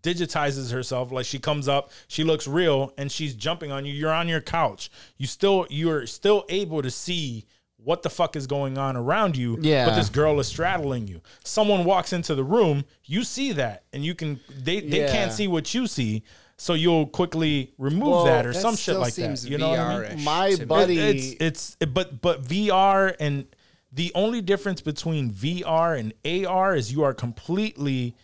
digitizes 0.02 0.70
herself 0.72 1.10
like 1.10 1.26
she 1.26 1.40
comes 1.40 1.66
up 1.66 1.90
she 2.06 2.22
looks 2.22 2.46
real 2.46 2.92
and 2.96 3.10
she's 3.10 3.34
jumping 3.34 3.72
on 3.72 3.84
you 3.84 3.92
you're 3.92 4.12
on 4.12 4.28
your 4.28 4.40
couch 4.40 4.90
you 5.16 5.26
still 5.26 5.66
you're 5.70 6.06
still 6.06 6.44
able 6.48 6.80
to 6.80 6.90
see 6.90 7.44
what 7.78 8.02
the 8.04 8.08
fuck 8.10 8.36
is 8.36 8.46
going 8.46 8.78
on 8.78 8.96
around 8.96 9.36
you 9.36 9.58
Yeah. 9.60 9.86
but 9.86 9.96
this 9.96 10.08
girl 10.08 10.38
is 10.38 10.46
straddling 10.46 11.08
you 11.08 11.20
someone 11.44 11.84
walks 11.84 12.12
into 12.12 12.36
the 12.36 12.44
room 12.44 12.84
you 13.06 13.24
see 13.24 13.50
that 13.54 13.82
and 13.92 14.04
you 14.04 14.14
can 14.14 14.38
they 14.56 14.78
they 14.80 15.00
Yeah. 15.00 15.10
can't 15.12 15.32
see 15.32 15.48
what 15.48 15.74
you 15.74 15.88
see 15.88 16.22
so 16.58 16.74
you'll 16.74 17.06
quickly 17.06 17.72
remove 17.78 18.08
Well, 18.08 18.24
that 18.24 18.44
or 18.44 18.52
That 18.52 18.60
some 18.60 18.74
shit 18.74 18.82
still 18.82 19.00
like 19.00 19.14
that 19.14 19.44
you 19.44 19.58
know 19.58 19.70
what 19.70 19.78
I 19.78 20.14
mean? 20.14 20.24
My 20.24 20.50
to 20.50 20.58
me. 20.58 20.64
buddy- 20.66 20.98
it's 20.98 21.36
it's 21.40 21.76
but 21.86 22.20
but 22.20 22.42
VR 22.44 23.14
and 23.20 23.46
the 23.92 24.12
only 24.14 24.42
difference 24.42 24.80
between 24.80 25.30
VR 25.30 25.98
and 25.98 26.12
AR 26.46 26.74
is 26.76 26.92
you 26.92 27.04
are 27.04 27.14
completely 27.14 28.14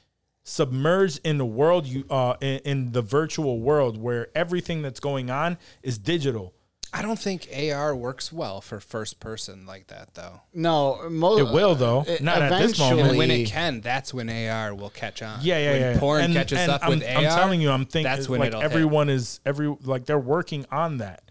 submerged 0.43 1.20
in 1.24 1.39
the 1.39 1.47
world 1.47 1.87
you 1.87 2.05
uh 2.11 2.35
in, 2.41 2.59
in 2.64 2.93
the 2.93 3.01
virtual 3.03 3.61
world 3.61 3.97
where 3.97 4.28
everything 4.37 4.82
that's 4.82 5.01
going 5.01 5.30
on 5.30 5.57
is 5.82 5.97
digital. 5.99 6.53
I 6.97 7.03
don't 7.03 7.18
think 7.18 7.49
AR 7.53 7.97
works 7.97 8.32
well 8.32 8.61
for 8.61 8.78
first 8.78 9.18
person 9.18 9.66
like 9.66 9.88
that 9.88 10.14
though. 10.14 10.40
No, 10.55 11.09
mo- 11.11 11.38
It 11.38 11.53
will 11.53 11.74
though. 11.74 12.03
uh, 12.03 12.18
Not 12.20 12.40
at 12.40 12.62
this 12.62 12.78
moment. 12.78 13.09
And 13.09 13.18
when 13.18 13.32
it 13.32 13.49
can, 13.49 13.80
that's 13.80 14.14
when 14.14 14.30
AR 14.30 14.72
will 14.76 14.90
catch 14.90 15.20
on. 15.20 15.40
Yeah, 15.42 15.59
yeah, 15.59 15.70
when 15.72 15.80
yeah. 15.80 15.99
Porn 15.99 16.22
and, 16.22 16.34
catches 16.34 16.59
and 16.61 16.70
up 16.70 16.84
I'm, 16.84 16.90
with 16.90 17.03
AR. 17.03 17.16
I'm 17.16 17.24
telling 17.24 17.61
you, 17.61 17.70
I'm 17.70 17.84
thinking 17.84 18.11
that's 18.11 18.28
when 18.28 18.38
like 18.38 18.49
it'll 18.49 18.61
hit. 18.61 18.70
everyone 18.70 19.09
is 19.09 19.40
every 19.45 19.74
like 19.82 20.07
they're 20.07 20.20
working 20.20 20.66
on 20.70 20.99
that. 20.99 21.22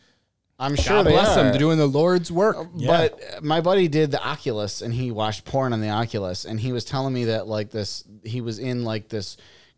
I'm 0.60 0.76
sure 0.76 0.98
God 0.98 1.06
they 1.08 1.12
bless 1.12 1.36
them. 1.36 1.48
are. 1.48 1.50
They're 1.52 1.60
doing 1.60 1.78
the 1.78 1.88
Lord's 1.88 2.30
work. 2.30 2.58
But 2.86 3.14
uh, 3.14 3.42
my 3.42 3.62
buddy 3.62 3.88
did 3.88 4.12
the 4.12 4.22
Oculus 4.22 4.82
and 4.82 4.94
he 4.94 5.12
watched 5.12 5.46
porn 5.46 5.72
on 5.72 5.80
the 5.80 5.90
Oculus 5.90 6.44
and 6.44 6.60
he 6.60 6.74
was 6.74 6.84
telling 6.84 7.14
me 7.14 7.26
that 7.26 7.48
like 7.48 7.72
this 7.72 8.04
he 8.24 8.42
was 8.42 8.60
in 8.60 8.84
like 8.84 9.08
this 9.08 9.38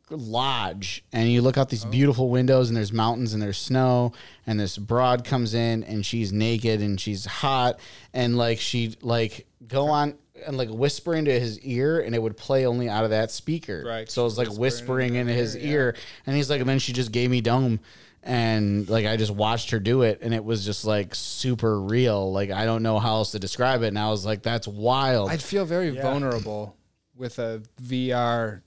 lodge 0.09 1.03
and 1.11 1.31
you 1.31 1.41
look 1.41 1.57
out 1.57 1.69
these 1.69 1.85
beautiful 1.85 2.29
windows 2.29 2.69
and 2.69 2.77
there's 2.77 2.93
mountains 2.93 3.33
and 3.33 3.41
there's 3.41 3.57
snow 3.57 4.13
and 4.45 4.59
this 4.59 4.77
broad 4.77 5.23
comes 5.23 5.53
in 5.53 5.83
and 5.83 6.05
she's 6.05 6.31
naked 6.31 6.81
and 6.81 6.99
she's 6.99 7.25
hot 7.25 7.79
and 8.13 8.37
like 8.37 8.59
she'd 8.59 9.01
like 9.01 9.47
go 9.67 9.87
on 9.87 10.15
and 10.45 10.57
like 10.57 10.69
whisper 10.69 11.15
into 11.15 11.31
his 11.31 11.59
ear 11.61 11.99
and 11.99 12.13
it 12.13 12.21
would 12.21 12.37
play 12.37 12.65
only 12.65 12.89
out 12.89 13.03
of 13.03 13.09
that 13.09 13.31
speaker. 13.31 13.83
Right. 13.85 14.09
So 14.09 14.21
it 14.21 14.25
was 14.25 14.37
like 14.37 14.53
whispering 14.53 15.15
into 15.15 15.33
his 15.33 15.55
ear 15.57 15.95
and 16.25 16.35
he's 16.35 16.49
like 16.49 16.59
and 16.59 16.69
then 16.69 16.79
she 16.79 16.93
just 16.93 17.11
gave 17.11 17.29
me 17.29 17.41
dome 17.41 17.79
and 18.21 18.89
like 18.89 19.05
I 19.05 19.17
just 19.17 19.31
watched 19.31 19.71
her 19.71 19.79
do 19.79 20.01
it 20.01 20.19
and 20.21 20.33
it 20.33 20.43
was 20.43 20.65
just 20.65 20.85
like 20.85 21.15
super 21.15 21.79
real. 21.79 22.31
Like 22.31 22.51
I 22.51 22.65
don't 22.65 22.83
know 22.83 22.99
how 22.99 23.15
else 23.15 23.31
to 23.31 23.39
describe 23.39 23.81
it. 23.83 23.87
And 23.87 23.99
I 23.99 24.09
was 24.09 24.25
like, 24.25 24.43
that's 24.43 24.67
wild. 24.67 25.29
I'd 25.29 25.41
feel 25.41 25.65
very 25.65 25.91
vulnerable 25.91 26.75
with 27.15 27.39
a 27.39 27.63
VR 27.81 28.61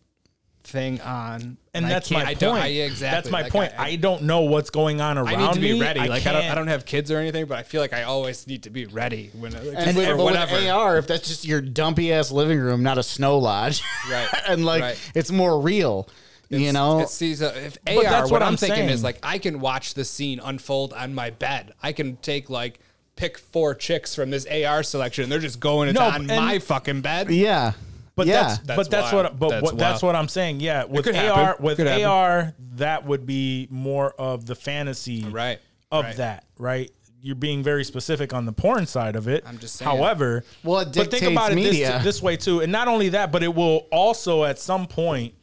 thing 0.69 1.01
on, 1.01 1.57
And 1.75 1.87
I 1.87 1.89
that's 1.89 2.11
my 2.11 2.21
I 2.21 2.25
point. 2.27 2.39
don't- 2.41 2.57
I- 2.59 2.67
exactly. 2.69 3.17
That's 3.17 3.31
my 3.31 3.43
Like, 3.43 3.53
point. 3.53 3.73
I- 3.79 3.87
I, 3.89 3.97
don't 3.97 4.23
know 4.25 4.41
what's 4.43 4.71
going 4.71 5.01
on 5.01 5.17
around 5.19 5.29
I 5.35 5.47
need 5.47 5.55
to 5.55 5.61
be 5.61 5.73
me. 5.73 5.81
ready. 5.81 6.01
like 6.01 6.27
I 6.27 6.33
don't, 6.33 6.37
I 6.37 6.43
can't- 6.43 6.57
don't 6.57 6.67
have 6.69 6.85
kids 6.85 7.11
or 7.11 7.19
anything, 7.19 7.47
but 7.47 7.59
I 7.59 7.63
feel 7.63 7.81
like 7.81 7.93
I 7.93 8.03
always 8.05 8.47
need 8.47 8.63
to 8.65 8.71
be 8.71 8.87
ready 8.87 9.31
when 9.33 9.53
like, 9.53 9.63
and 9.87 9.97
with, 9.97 10.09
or 10.09 10.17
but 10.17 10.25
with 10.27 10.35
whatever. 10.37 10.71
AR, 10.71 10.99
if 10.99 11.07
that's 11.07 11.27
just 11.29 11.45
your 11.45 11.61
dumpy 11.61 12.13
ass 12.13 12.31
living 12.31 12.59
room, 12.59 12.83
not 12.83 12.99
a 12.99 13.03
snow 13.03 13.39
lodge, 13.39 13.83
Right. 14.11 14.29
and 14.49 14.65
like 14.65 14.83
Right. 14.83 15.11
it's 15.15 15.31
more 15.33 15.61
real, 15.61 16.09
you 16.51 16.73
know. 16.73 17.01
it 17.01 17.09
sees 17.09 17.41
a, 17.43 17.49
if 17.67 17.79
AR. 17.87 17.95
But 17.95 18.03
that's 18.05 18.23
what, 18.31 18.33
what 18.33 18.43
I'm, 18.43 18.49
I'm 18.49 18.57
thinking 18.57 18.77
saying. 18.77 18.91
is 18.91 19.03
like 19.03 19.19
I 19.23 19.39
can 19.39 19.61
watch 19.61 19.95
the 19.95 20.05
scene 20.05 20.41
unfold 20.43 20.93
on 20.93 21.15
my 21.15 21.31
bed. 21.31 21.73
I 21.83 21.93
can 21.93 22.17
take 22.17 22.51
like 22.51 22.81
pick 23.17 23.37
four 23.39 23.75
chicks 23.75 24.15
from 24.15 24.31
this 24.31 24.47
AR 24.47 24.83
selection, 24.85 25.25
and 25.25 25.33
they're 25.33 25.39
just 25.41 25.59
going 25.59 25.89
it's 25.89 25.99
No, 25.99 26.05
on 26.05 26.15
and- 26.17 26.27
my 26.29 26.59
fucking 26.61 27.01
bed. 27.01 27.31
yeah, 27.31 27.73
But 28.19 28.27
yeah. 28.27 28.43
that's, 28.43 28.59
That's 28.59 28.77
but 28.77 28.91
that's 28.91 29.13
wild. 29.13 29.25
what 29.25 29.39
but 29.39 29.49
That's 29.49 29.63
what 29.63 29.79
that's 29.79 30.03
what 30.03 30.15
I'm 30.17 30.29
saying. 30.29 30.61
Yeah, 30.61 30.85
with 30.85 31.07
AR 31.07 31.13
happen. 31.15 31.65
with 31.65 31.77
Could 31.79 31.87
happen. 31.87 32.05
AR 32.05 32.55
that 32.77 33.07
would 33.07 33.25
be 33.25 33.67
more 33.71 34.11
of 34.19 34.45
the 34.45 34.55
fantasy 34.55 35.25
Right. 35.25 35.61
of 35.91 36.05
Right. 36.05 36.17
that, 36.17 36.45
right? 36.59 36.91
You're 37.21 37.35
being 37.35 37.63
very 37.65 37.85
specific 37.85 38.33
on 38.35 38.45
the 38.45 38.53
porn 38.53 38.87
side 38.87 39.17
of 39.17 39.27
it. 39.29 39.43
I'm 39.47 39.59
just 39.59 39.77
saying. 39.77 39.91
However, 39.91 40.45
Well, 40.63 40.81
it 40.81 40.85
but 40.87 40.95
think 40.95 41.11
dictates 41.11 41.33
about 41.33 41.53
it 41.53 41.57
this, 41.57 42.05
this 42.05 42.23
way 42.23 42.37
too, 42.37 42.61
and 42.61 42.71
not 42.71 42.87
only 42.89 43.09
that, 43.11 43.33
but 43.33 43.43
it 43.43 43.55
will 43.55 43.87
also 43.91 44.45
at 44.45 44.59
some 44.59 44.87
point 44.87 45.35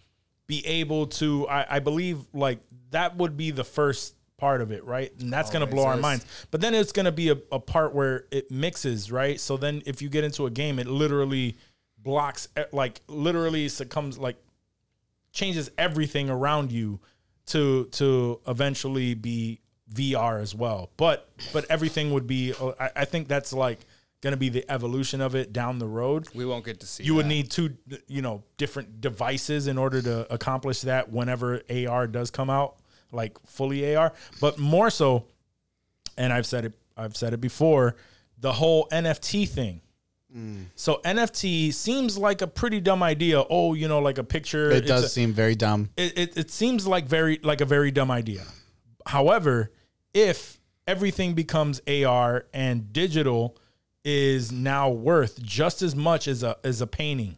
be 0.47 0.65
able 0.67 1.07
to. 1.07 1.47
I, 1.47 1.77
I 1.77 1.79
believe 1.79 2.19
like 2.33 2.59
that 2.91 3.17
would 3.17 3.35
be 3.35 3.51
the 3.51 3.63
first 3.63 4.13
part 4.37 4.61
of 4.61 4.71
it, 4.71 4.83
right? 4.83 5.11
And 5.19 5.31
that's 5.31 5.49
going 5.49 5.65
to 5.65 5.73
blow 5.73 5.85
our 5.85 5.95
minds. 5.97 6.25
But 6.51 6.59
then 6.61 6.73
it's 6.75 6.91
going 6.91 7.05
to 7.05 7.11
be 7.11 7.29
a, 7.29 7.37
a 7.53 7.59
part 7.59 7.93
where 7.95 8.25
it 8.31 8.51
mixes, 8.51 9.09
right? 9.11 9.39
So 9.39 9.55
then 9.57 9.81
if 9.85 10.01
you 10.01 10.09
get 10.09 10.23
into 10.25 10.45
a 10.45 10.49
game, 10.49 10.77
it 10.77 10.87
literally 10.87 11.55
blocks, 12.05 12.47
e- 12.57 12.61
like 12.71 13.01
literally 13.07 13.67
succumbs, 13.67 14.17
like 14.17 14.37
changes 15.33 15.69
everything 15.77 16.29
around 16.29 16.71
you 16.71 17.01
to 17.47 17.85
to 17.91 18.39
eventually 18.47 19.13
be 19.13 19.59
VR 19.93 20.41
as 20.41 20.55
well. 20.55 20.91
But 20.95 21.29
but 21.51 21.65
everything 21.69 22.11
would 22.13 22.27
be. 22.27 22.53
uh, 22.53 22.71
I, 22.79 22.91
I 22.95 23.05
think 23.05 23.27
that's 23.27 23.51
like 23.51 23.79
going 24.21 24.31
to 24.31 24.37
be 24.37 24.49
the 24.49 24.65
evolution 24.71 25.21
of 25.21 25.35
it 25.35 25.53
down 25.53 25.77
the 25.77 25.87
road. 25.87 26.27
We 26.33 26.45
won't 26.45 26.65
get 26.65 26.79
to 26.79 26.87
see. 26.87 27.03
You 27.03 27.15
would 27.15 27.27
need 27.27 27.51
two, 27.51 27.77
you 28.07 28.21
know, 28.21 28.43
different 28.57 29.01
devices 29.01 29.67
in 29.67 29.77
order 29.77 30.01
to 30.01 30.33
accomplish 30.33 30.81
that 30.81 31.11
whenever 31.11 31.61
AR 31.69 32.07
does 32.07 32.31
come 32.31 32.49
out, 32.49 32.77
like 33.11 33.37
fully 33.45 33.95
AR. 33.95 34.13
But 34.41 34.57
more 34.57 34.89
so, 34.89 35.25
and 36.17 36.33
I've 36.33 36.47
said 36.47 36.65
it, 36.65 36.73
I've 36.97 37.15
said 37.15 37.33
it 37.33 37.41
before, 37.41 37.97
the 38.39 38.53
whole 38.53 38.87
NFT 38.91 39.47
thing. 39.47 39.81
Mm. 40.35 40.65
So 40.75 40.99
NFT 41.05 41.73
seems 41.73 42.17
like 42.17 42.41
a 42.41 42.47
pretty 42.47 42.81
dumb 42.81 43.01
idea. 43.01 43.43
Oh, 43.49 43.73
you 43.73 43.87
know, 43.87 43.99
like 43.99 44.17
a 44.17 44.23
picture. 44.23 44.69
it 44.71 44.85
does 44.85 45.05
a- 45.05 45.09
seem 45.09 45.31
very 45.31 45.55
dumb. 45.55 45.89
it, 45.95 46.17
it, 46.17 46.37
it 46.37 46.51
seems 46.51 46.85
like 46.85 47.05
very 47.05 47.39
like 47.41 47.61
a 47.61 47.65
very 47.65 47.91
dumb 47.91 48.11
idea. 48.11 48.43
However, 49.05 49.71
if 50.13 50.59
everything 50.87 51.33
becomes 51.33 51.81
AR 51.87 52.45
and 52.53 52.91
digital 52.91 53.57
is 54.03 54.51
now 54.51 54.89
worth 54.89 55.41
just 55.41 55.81
as 55.81 55.95
much 55.95 56.27
as 56.27 56.43
a 56.43 56.57
as 56.63 56.81
a 56.81 56.87
painting. 56.87 57.37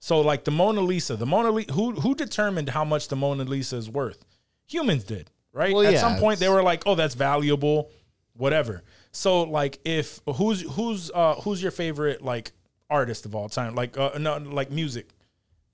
So 0.00 0.20
like 0.20 0.44
the 0.44 0.50
Mona 0.50 0.80
Lisa, 0.80 1.16
the 1.16 1.26
Mona 1.26 1.50
Lisa 1.50 1.72
who 1.72 1.92
who 1.92 2.14
determined 2.14 2.68
how 2.70 2.84
much 2.84 3.08
the 3.08 3.16
Mona 3.16 3.44
Lisa 3.44 3.76
is 3.76 3.88
worth? 3.88 4.24
Humans 4.66 5.04
did, 5.04 5.30
right? 5.52 5.72
Well, 5.72 5.86
At 5.86 5.94
yeah, 5.94 6.00
some 6.00 6.16
point 6.16 6.40
they 6.40 6.48
were 6.48 6.62
like, 6.62 6.82
"Oh, 6.86 6.94
that's 6.94 7.14
valuable." 7.14 7.90
Whatever. 8.34 8.82
So 9.12 9.42
like 9.42 9.78
if 9.84 10.20
who's 10.36 10.62
who's 10.62 11.10
uh 11.10 11.34
who's 11.36 11.62
your 11.62 11.70
favorite 11.70 12.22
like 12.22 12.52
artist 12.88 13.26
of 13.26 13.34
all 13.34 13.48
time? 13.48 13.74
Like 13.74 13.96
uh 13.98 14.12
no 14.18 14.38
like 14.38 14.70
music. 14.70 15.10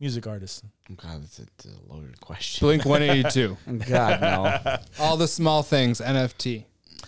Music 0.01 0.27
artist. 0.29 0.65
God, 0.97 1.23
that's 1.23 1.39
a, 1.41 1.43
that's 1.43 1.67
a 1.67 1.93
loaded 1.93 2.21
question. 2.21 2.67
Blink 2.67 2.85
182. 2.85 3.57
God 3.89 4.21
no. 4.21 4.77
All 5.05 5.17
the 5.17 5.27
small 5.27 5.65
things. 5.65 6.01
NFT. 6.01 6.65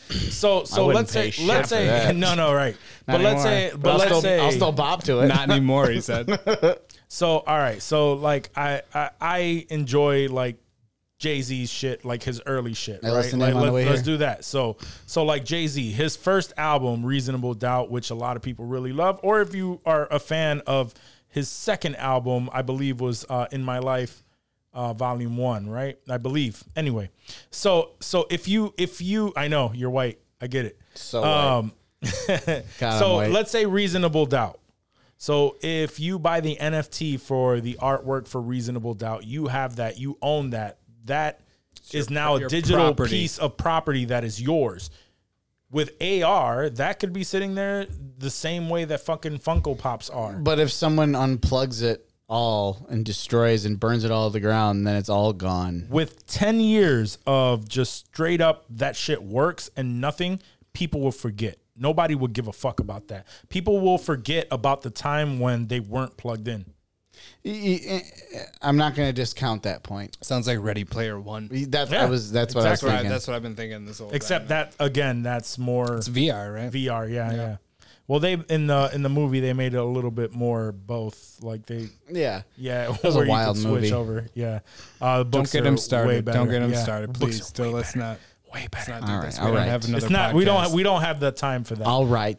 So 0.08 0.64
so 0.64 0.86
wouldn't 0.86 0.96
let's 0.96 1.12
say 1.12 1.24
pay 1.26 1.30
shit 1.30 1.46
let's 1.46 1.68
for 1.68 1.74
say 1.76 1.86
that. 1.86 2.16
no 2.16 2.34
no 2.34 2.52
right. 2.52 2.76
Not 3.06 3.14
but 3.14 3.20
let's 3.20 3.44
anymore. 3.44 3.70
say 3.70 3.76
but 3.76 3.90
I'll 3.90 3.96
let's 3.98 4.10
still, 4.10 4.20
say 4.22 4.40
I'll 4.40 4.52
still 4.52 4.72
bob 4.72 5.04
to 5.04 5.20
it. 5.20 5.28
Not 5.28 5.48
anymore, 5.50 5.88
he 5.88 6.00
said. 6.00 6.28
so 7.08 7.38
all 7.38 7.58
right. 7.58 7.80
So 7.80 8.14
like 8.14 8.50
I 8.56 8.82
I, 8.92 9.10
I 9.20 9.66
enjoy 9.70 10.28
like 10.28 10.56
Jay 11.20 11.42
Z's 11.42 11.70
shit, 11.70 12.02
like 12.02 12.22
his 12.22 12.40
early 12.46 12.72
shit. 12.72 13.04
I 13.04 13.14
right? 13.14 13.32
Like, 13.34 13.54
let, 13.54 13.88
us 13.88 14.02
do 14.02 14.16
that. 14.16 14.42
So 14.42 14.78
so 15.04 15.22
like 15.22 15.44
Jay 15.44 15.66
Z, 15.66 15.92
his 15.92 16.16
first 16.16 16.54
album, 16.56 17.04
Reasonable 17.04 17.52
Doubt, 17.52 17.90
which 17.90 18.08
a 18.08 18.14
lot 18.14 18.36
of 18.36 18.42
people 18.42 18.64
really 18.64 18.92
love, 18.92 19.20
or 19.22 19.42
if 19.42 19.54
you 19.54 19.80
are 19.84 20.08
a 20.10 20.18
fan 20.18 20.62
of 20.66 20.94
his 21.28 21.48
second 21.48 21.96
album, 21.96 22.48
I 22.52 22.62
believe 22.62 23.00
was 23.00 23.24
uh, 23.28 23.46
In 23.52 23.62
My 23.62 23.78
Life. 23.78 24.24
Uh, 24.72 24.92
volume 24.92 25.36
one, 25.36 25.68
right? 25.68 25.98
I 26.08 26.16
believe. 26.18 26.62
Anyway, 26.76 27.10
so 27.50 27.90
so 27.98 28.28
if 28.30 28.46
you 28.46 28.72
if 28.78 29.00
you, 29.00 29.32
I 29.34 29.48
know 29.48 29.72
you're 29.74 29.90
white, 29.90 30.20
I 30.40 30.46
get 30.46 30.64
it. 30.64 30.78
So 30.94 31.24
um, 31.24 31.72
so 32.78 33.16
let's 33.16 33.50
say 33.50 33.66
reasonable 33.66 34.26
doubt. 34.26 34.60
So 35.20 35.56
if 35.60 36.00
you 36.00 36.18
buy 36.18 36.40
the 36.40 36.56
NFT 36.56 37.20
for 37.20 37.60
the 37.60 37.74
artwork 37.74 38.26
for 38.26 38.40
reasonable 38.40 38.94
doubt, 38.94 39.24
you 39.26 39.48
have 39.48 39.76
that, 39.76 39.98
you 39.98 40.16
own 40.22 40.50
that. 40.50 40.78
That 41.04 41.40
is 41.92 42.10
now 42.10 42.36
a 42.36 42.48
digital 42.48 42.86
property. 42.94 43.10
piece 43.10 43.38
of 43.38 43.56
property 43.56 44.06
that 44.06 44.24
is 44.24 44.40
yours. 44.40 44.90
with 45.72 45.92
AR, 46.02 46.68
that 46.70 46.98
could 46.98 47.12
be 47.12 47.22
sitting 47.22 47.54
there 47.54 47.86
the 48.18 48.30
same 48.30 48.68
way 48.68 48.84
that 48.84 49.00
fucking 49.00 49.38
Funko 49.38 49.78
Pops 49.78 50.10
are. 50.10 50.32
But 50.32 50.58
if 50.58 50.72
someone 50.72 51.12
unplugs 51.12 51.80
it 51.82 52.10
all 52.28 52.86
and 52.90 53.04
destroys 53.04 53.64
and 53.64 53.78
burns 53.78 54.02
it 54.04 54.10
all 54.10 54.28
to 54.30 54.32
the 54.32 54.40
ground, 54.40 54.84
then 54.86 54.96
it's 54.96 55.08
all 55.08 55.32
gone. 55.32 55.86
with 55.88 56.26
10 56.26 56.60
years 56.60 57.18
of 57.26 57.68
just 57.68 58.06
straight 58.06 58.40
up 58.40 58.64
that 58.70 58.96
shit 58.96 59.22
works 59.22 59.70
and 59.76 60.00
nothing, 60.00 60.40
people 60.72 61.00
will 61.00 61.12
forget. 61.12 61.56
Nobody 61.76 62.14
will 62.14 62.28
give 62.28 62.46
a 62.48 62.52
fuck 62.52 62.80
about 62.80 63.08
that. 63.08 63.26
People 63.48 63.80
will 63.80 63.98
forget 63.98 64.46
about 64.50 64.82
the 64.82 64.90
time 64.90 65.38
when 65.38 65.68
they 65.68 65.80
weren't 65.80 66.16
plugged 66.16 66.46
in. 66.48 66.66
Y- 67.44 67.80
y- 67.88 68.02
I'm 68.60 68.76
not 68.76 68.94
going 68.94 69.08
to 69.08 69.12
discount 69.14 69.62
that 69.62 69.82
point. 69.82 70.18
Sounds 70.20 70.46
like 70.46 70.58
Ready 70.60 70.84
Player 70.84 71.18
One. 71.18 71.48
That's 71.68 71.90
Yeah, 71.90 72.04
I 72.04 72.06
was. 72.08 72.30
That's 72.30 72.54
what. 72.54 72.66
I 72.66 72.70
was 72.70 72.80
thinking. 72.82 73.08
That's 73.08 73.26
what 73.26 73.34
I've 73.34 73.42
been 73.42 73.56
thinking 73.56 73.86
this 73.86 73.98
whole 73.98 74.08
time. 74.08 74.16
Except 74.16 74.48
time. 74.48 74.68
that 74.78 74.84
again, 74.84 75.22
that's 75.22 75.56
more 75.58 75.96
it's 75.96 76.08
VR, 76.08 76.54
right? 76.54 76.70
VR. 76.70 77.10
Yeah, 77.10 77.32
yeah, 77.32 77.56
Well, 78.06 78.20
they 78.20 78.34
in 78.34 78.66
the 78.66 78.90
in 78.92 79.02
the 79.02 79.08
movie 79.08 79.40
they 79.40 79.54
made 79.54 79.72
it 79.72 79.78
a 79.78 79.84
little 79.84 80.10
bit 80.10 80.32
more 80.32 80.72
both. 80.72 81.38
Like 81.40 81.64
they, 81.64 81.88
yeah. 82.10 82.42
yeah, 82.58 82.92
It 82.92 83.02
was 83.02 83.16
a 83.16 83.24
wild 83.24 83.56
could 83.56 83.62
switch 83.62 83.72
movie. 83.84 83.92
over. 83.94 84.26
Yeah, 84.34 84.60
uh, 85.00 85.22
the 85.22 85.30
Don't 85.30 85.50
get 85.50 85.64
are 85.64 85.68
him 85.68 85.78
started. 85.78 86.26
Don't 86.26 86.50
get 86.50 86.60
him 86.60 86.72
Yeah. 86.72 86.82
started, 86.82 87.14
please. 87.14 87.40
are 87.40 87.44
Still, 87.44 87.70
let's 87.70 87.96
not. 87.96 88.18
Way 88.52 88.66
better. 88.70 88.92
not 88.92 89.06
do 89.06 89.12
All 89.12 89.20
this. 89.22 89.38
right, 89.38 89.44
We 89.44 89.50
don't 89.50 89.56
right. 89.58 89.68
have 89.68 89.84
another. 89.84 90.04
It's 90.04 90.10
not. 90.10 90.34
We 90.34 90.44
don't. 90.44 90.64
podcast. 90.64 90.74
We 90.74 90.82
don't 90.82 91.00
have 91.02 91.20
the 91.20 91.32
time 91.32 91.64
for 91.64 91.74
that. 91.76 91.86
All 91.86 92.06
right. 92.06 92.38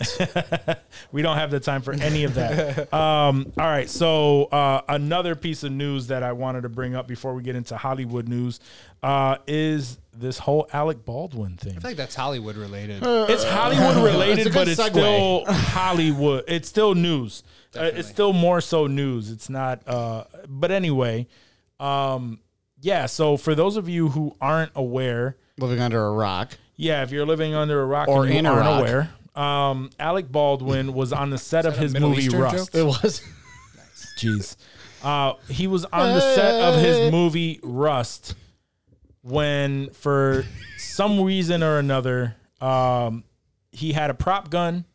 we 1.11 1.21
don't 1.21 1.37
have 1.37 1.51
the 1.51 1.59
time 1.59 1.81
for 1.81 1.93
any 1.93 2.23
of 2.23 2.35
that. 2.35 2.93
um, 2.93 3.51
all 3.57 3.65
right. 3.65 3.89
So 3.89 4.45
uh, 4.45 4.81
another 4.89 5.35
piece 5.35 5.63
of 5.63 5.71
news 5.71 6.07
that 6.07 6.23
I 6.23 6.33
wanted 6.33 6.61
to 6.61 6.69
bring 6.69 6.95
up 6.95 7.07
before 7.07 7.33
we 7.33 7.43
get 7.43 7.55
into 7.55 7.77
Hollywood 7.77 8.27
news 8.27 8.59
uh, 9.03 9.37
is 9.47 9.97
this 10.13 10.37
whole 10.37 10.67
Alec 10.73 11.05
Baldwin 11.05 11.57
thing. 11.57 11.77
I 11.77 11.79
feel 11.79 11.89
like 11.91 11.97
that's 11.97 12.15
Hollywood 12.15 12.57
related. 12.57 13.01
It's 13.03 13.43
Hollywood 13.43 14.03
related, 14.03 14.47
a 14.47 14.49
good 14.49 14.53
but 14.53 14.67
it's 14.67 14.81
segue. 14.81 14.89
still 14.89 15.45
Hollywood. 15.47 16.43
It's 16.47 16.67
still 16.67 16.95
news. 16.95 17.43
Uh, 17.75 17.83
it's 17.93 18.09
still 18.09 18.33
more 18.33 18.59
so 18.59 18.87
news. 18.87 19.31
It's 19.31 19.49
not. 19.49 19.87
Uh, 19.87 20.25
but 20.47 20.71
anyway, 20.71 21.27
um, 21.79 22.39
yeah. 22.81 23.05
So 23.05 23.37
for 23.37 23.55
those 23.55 23.77
of 23.77 23.87
you 23.87 24.09
who 24.09 24.35
aren't 24.41 24.71
aware, 24.75 25.37
Living 25.57 25.79
under 25.79 26.03
a 26.05 26.11
rock. 26.11 26.57
yeah, 26.75 27.03
if 27.03 27.11
you're 27.11 27.25
living 27.25 27.53
under 27.53 27.81
a 27.81 27.85
rock 27.85 28.07
Or 28.07 28.23
and 28.23 28.33
you 28.33 28.39
in 28.39 28.45
a 28.45 28.51
aren't 28.51 28.65
rock. 28.65 28.79
aware, 28.79 29.09
um, 29.45 29.89
Alec 29.99 30.31
Baldwin 30.31 30.93
was 30.93 31.13
on 31.13 31.29
the 31.29 31.37
set 31.37 31.65
of 31.65 31.73
that 31.75 31.79
a 31.79 31.83
his 31.83 31.93
Middle 31.93 32.09
movie 32.09 32.23
Eastern 32.23 32.41
Rust. 32.41 32.73
joke? 32.73 32.79
It 32.81 32.85
was. 32.85 33.21
Jeez. 34.17 34.55
Uh, 35.03 35.33
he 35.49 35.67
was 35.67 35.85
on 35.85 36.13
the 36.13 36.21
set 36.35 36.61
of 36.61 36.79
his 36.79 37.11
movie 37.11 37.59
Rust 37.63 38.35
when, 39.21 39.89
for 39.91 40.45
some 40.77 41.21
reason 41.21 41.63
or 41.63 41.77
another, 41.79 42.35
um, 42.59 43.23
he 43.71 43.93
had 43.93 44.09
a 44.09 44.13
prop 44.13 44.49
gun. 44.49 44.85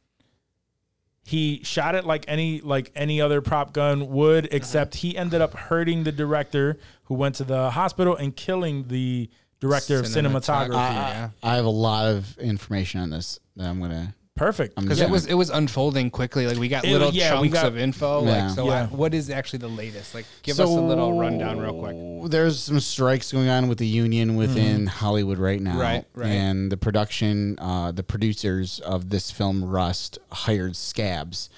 He 1.24 1.60
shot 1.64 1.96
it 1.96 2.04
like 2.04 2.24
any 2.28 2.60
like 2.60 2.92
any 2.94 3.20
other 3.20 3.40
prop 3.40 3.72
gun 3.72 4.08
would, 4.10 4.48
except 4.52 4.96
he 4.96 5.16
ended 5.16 5.40
up 5.40 5.54
hurting 5.54 6.04
the 6.04 6.12
director, 6.12 6.78
who 7.04 7.14
went 7.14 7.34
to 7.36 7.44
the 7.44 7.70
hospital 7.70 8.14
and 8.14 8.34
killing 8.36 8.86
the 8.88 9.28
director 9.60 9.98
of 9.98 10.06
Cinematography. 10.06 10.68
cinematography. 10.70 10.94
yeah. 10.94 11.30
I 11.42 11.56
have 11.56 11.64
a 11.64 11.68
lot 11.70 12.06
of 12.06 12.36
information 12.38 13.00
on 13.00 13.10
this 13.10 13.38
that 13.56 13.66
I'm 13.68 13.80
gonna. 13.80 14.14
Perfect. 14.34 14.76
Because 14.76 14.98
Yeah. 14.98 15.06
it 15.06 15.10
was 15.10 15.24
it 15.24 15.32
was 15.32 15.48
unfolding 15.48 16.10
quickly. 16.10 16.46
Like 16.46 16.58
we 16.58 16.68
got 16.68 16.84
It- 16.84 16.92
little 16.92 17.10
yeah, 17.10 17.40
we 17.40 17.48
chunks 17.48 17.62
got- 17.62 17.66
of 17.68 17.78
info. 17.78 18.22
Yeah. 18.26 18.46
Like 18.48 18.54
so, 18.54 18.66
Yeah. 18.66 18.82
I- 18.82 18.84
what 18.94 19.14
is 19.14 19.30
actually 19.30 19.60
the 19.60 19.68
latest? 19.68 20.14
Like, 20.14 20.26
give 20.42 20.60
us 20.60 20.68
a 20.68 20.70
little 20.70 21.18
rundown 21.18 21.58
real 21.58 21.72
quick. 21.80 22.30
There's 22.30 22.58
some 22.62 22.78
strikes 22.80 23.32
going 23.32 23.48
on 23.48 23.66
with 23.68 23.78
the 23.78 23.86
union 23.86 24.36
within 24.36 24.88
Hollywood 24.88 25.38
right 25.38 25.62
now. 25.62 25.78
Right, 25.80 26.04
right. 26.14 26.28
And 26.28 26.70
the 26.70 26.76
production, 26.76 27.58
uh, 27.58 27.92
the 27.92 28.02
producers 28.02 28.78
of 28.80 29.08
this 29.08 29.30
film 29.30 29.64
Rust 29.64 30.18
hired 30.30 30.76
scabs, 30.76 31.48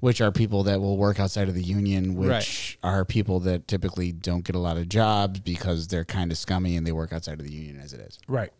which 0.00 0.20
are 0.20 0.30
people 0.30 0.64
that 0.64 0.80
will 0.80 0.96
work 0.96 1.18
outside 1.18 1.48
of 1.48 1.54
the 1.54 1.62
union, 1.62 2.14
which 2.14 2.78
are 2.82 3.04
people 3.04 3.40
that 3.40 3.66
typically 3.66 4.12
don't 4.12 4.44
get 4.44 4.54
a 4.54 4.58
lot 4.58 4.76
of 4.76 4.88
jobs 4.88 5.40
because 5.40 5.88
they're 5.88 6.04
kind 6.04 6.30
of 6.30 6.38
scummy 6.38 6.76
and 6.76 6.86
they 6.86 6.92
work 6.92 7.12
outside 7.12 7.38
of 7.40 7.46
the 7.46 7.52
union 7.52 7.80
as 7.80 7.92
it 7.92 8.00
is. 8.00 8.18
right. 8.28 8.52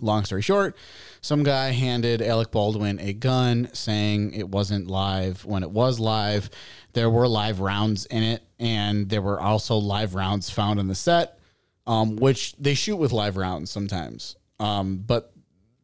long 0.00 0.24
story 0.24 0.42
short, 0.42 0.76
some 1.20 1.42
guy 1.42 1.70
handed 1.70 2.22
Alec 2.22 2.52
Baldwin 2.52 3.00
a 3.00 3.12
gun 3.12 3.68
saying 3.72 4.32
it 4.34 4.48
wasn't 4.48 4.86
live. 4.86 5.44
When 5.44 5.62
it 5.62 5.70
was 5.70 5.98
live, 5.98 6.48
there 6.92 7.10
were 7.10 7.26
live 7.26 7.60
rounds 7.60 8.06
in 8.06 8.22
it, 8.22 8.42
and 8.58 9.08
there 9.08 9.22
were 9.22 9.40
also 9.40 9.76
live 9.76 10.14
rounds 10.14 10.50
found 10.50 10.78
on 10.78 10.86
the 10.86 10.94
set, 10.94 11.38
um, 11.86 12.16
which 12.16 12.54
they 12.56 12.74
shoot 12.74 12.96
with 12.96 13.12
live 13.12 13.36
rounds 13.36 13.70
sometimes. 13.70 14.36
Um, 14.60 14.98
but 14.98 15.32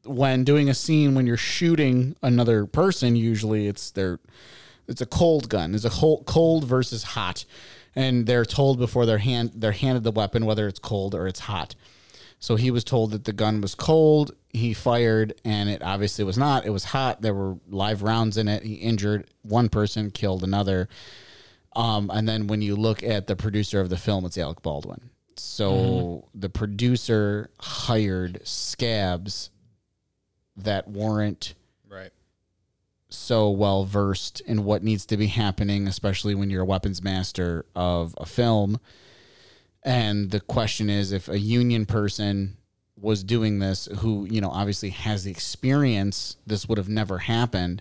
when 0.04 0.44
doing 0.44 0.68
a 0.70 0.74
scene, 0.74 1.14
when 1.14 1.26
you're 1.26 1.36
shooting 1.36 2.14
another 2.22 2.66
person, 2.66 3.16
usually 3.16 3.66
it's 3.66 3.90
their 3.90 4.20
it's 4.88 5.00
a 5.00 5.06
cold 5.06 5.48
gun. 5.48 5.74
It's 5.74 5.84
a 5.84 5.90
cold, 5.90 6.24
cold 6.26 6.64
versus 6.64 7.02
hot, 7.02 7.44
and 7.94 8.26
they're 8.26 8.44
told 8.44 8.78
before 8.78 9.06
they're 9.06 9.18
hand 9.18 9.52
they're 9.54 9.72
handed 9.72 10.02
the 10.04 10.10
weapon 10.10 10.46
whether 10.46 10.66
it's 10.66 10.78
cold 10.78 11.14
or 11.14 11.26
it's 11.26 11.40
hot. 11.40 11.74
So 12.40 12.56
he 12.56 12.70
was 12.70 12.84
told 12.84 13.10
that 13.10 13.24
the 13.24 13.32
gun 13.32 13.60
was 13.60 13.74
cold. 13.74 14.32
He 14.50 14.72
fired, 14.72 15.34
and 15.44 15.68
it 15.68 15.82
obviously 15.82 16.24
was 16.24 16.38
not. 16.38 16.64
It 16.64 16.70
was 16.70 16.84
hot. 16.84 17.20
There 17.20 17.34
were 17.34 17.56
live 17.68 18.02
rounds 18.02 18.36
in 18.36 18.48
it. 18.48 18.62
He 18.62 18.74
injured 18.74 19.28
one 19.42 19.68
person, 19.68 20.10
killed 20.10 20.44
another. 20.44 20.88
Um, 21.74 22.10
and 22.12 22.28
then 22.28 22.46
when 22.46 22.62
you 22.62 22.76
look 22.76 23.02
at 23.02 23.26
the 23.26 23.36
producer 23.36 23.80
of 23.80 23.88
the 23.88 23.96
film, 23.96 24.24
it's 24.24 24.38
Alec 24.38 24.62
Baldwin. 24.62 25.10
So 25.36 26.28
the 26.34 26.48
producer 26.48 27.50
hired 27.60 28.40
scabs 28.46 29.50
that 30.56 30.88
weren't. 30.88 31.54
So 33.10 33.50
well 33.50 33.84
versed 33.84 34.40
in 34.42 34.64
what 34.64 34.82
needs 34.82 35.06
to 35.06 35.16
be 35.16 35.26
happening, 35.28 35.86
especially 35.88 36.34
when 36.34 36.50
you're 36.50 36.62
a 36.62 36.66
weapons 36.66 37.02
master 37.02 37.64
of 37.74 38.14
a 38.18 38.26
film. 38.26 38.78
And 39.82 40.30
the 40.30 40.40
question 40.40 40.90
is 40.90 41.12
if 41.12 41.28
a 41.28 41.38
union 41.38 41.86
person 41.86 42.56
was 43.00 43.22
doing 43.22 43.60
this 43.60 43.86
who, 43.98 44.26
you 44.30 44.40
know, 44.40 44.50
obviously 44.50 44.90
has 44.90 45.24
the 45.24 45.30
experience, 45.30 46.36
this 46.46 46.68
would 46.68 46.78
have 46.78 46.88
never 46.88 47.18
happened. 47.18 47.80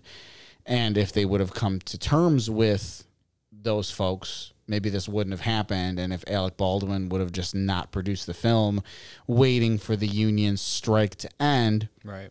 And 0.65 0.97
if 0.97 1.11
they 1.11 1.25
would 1.25 1.39
have 1.39 1.53
come 1.53 1.79
to 1.79 1.97
terms 1.97 2.49
with 2.49 3.05
those 3.51 3.89
folks, 3.89 4.53
maybe 4.67 4.89
this 4.89 5.09
wouldn't 5.09 5.33
have 5.33 5.41
happened. 5.41 5.99
And 5.99 6.13
if 6.13 6.23
Alec 6.27 6.55
Baldwin 6.57 7.09
would 7.09 7.19
have 7.21 7.31
just 7.31 7.55
not 7.55 7.91
produced 7.91 8.27
the 8.27 8.33
film, 8.33 8.83
waiting 9.25 9.77
for 9.77 9.95
the 9.95 10.07
union 10.07 10.55
strike 10.57 11.15
to 11.15 11.29
end, 11.41 11.89
Right. 12.03 12.29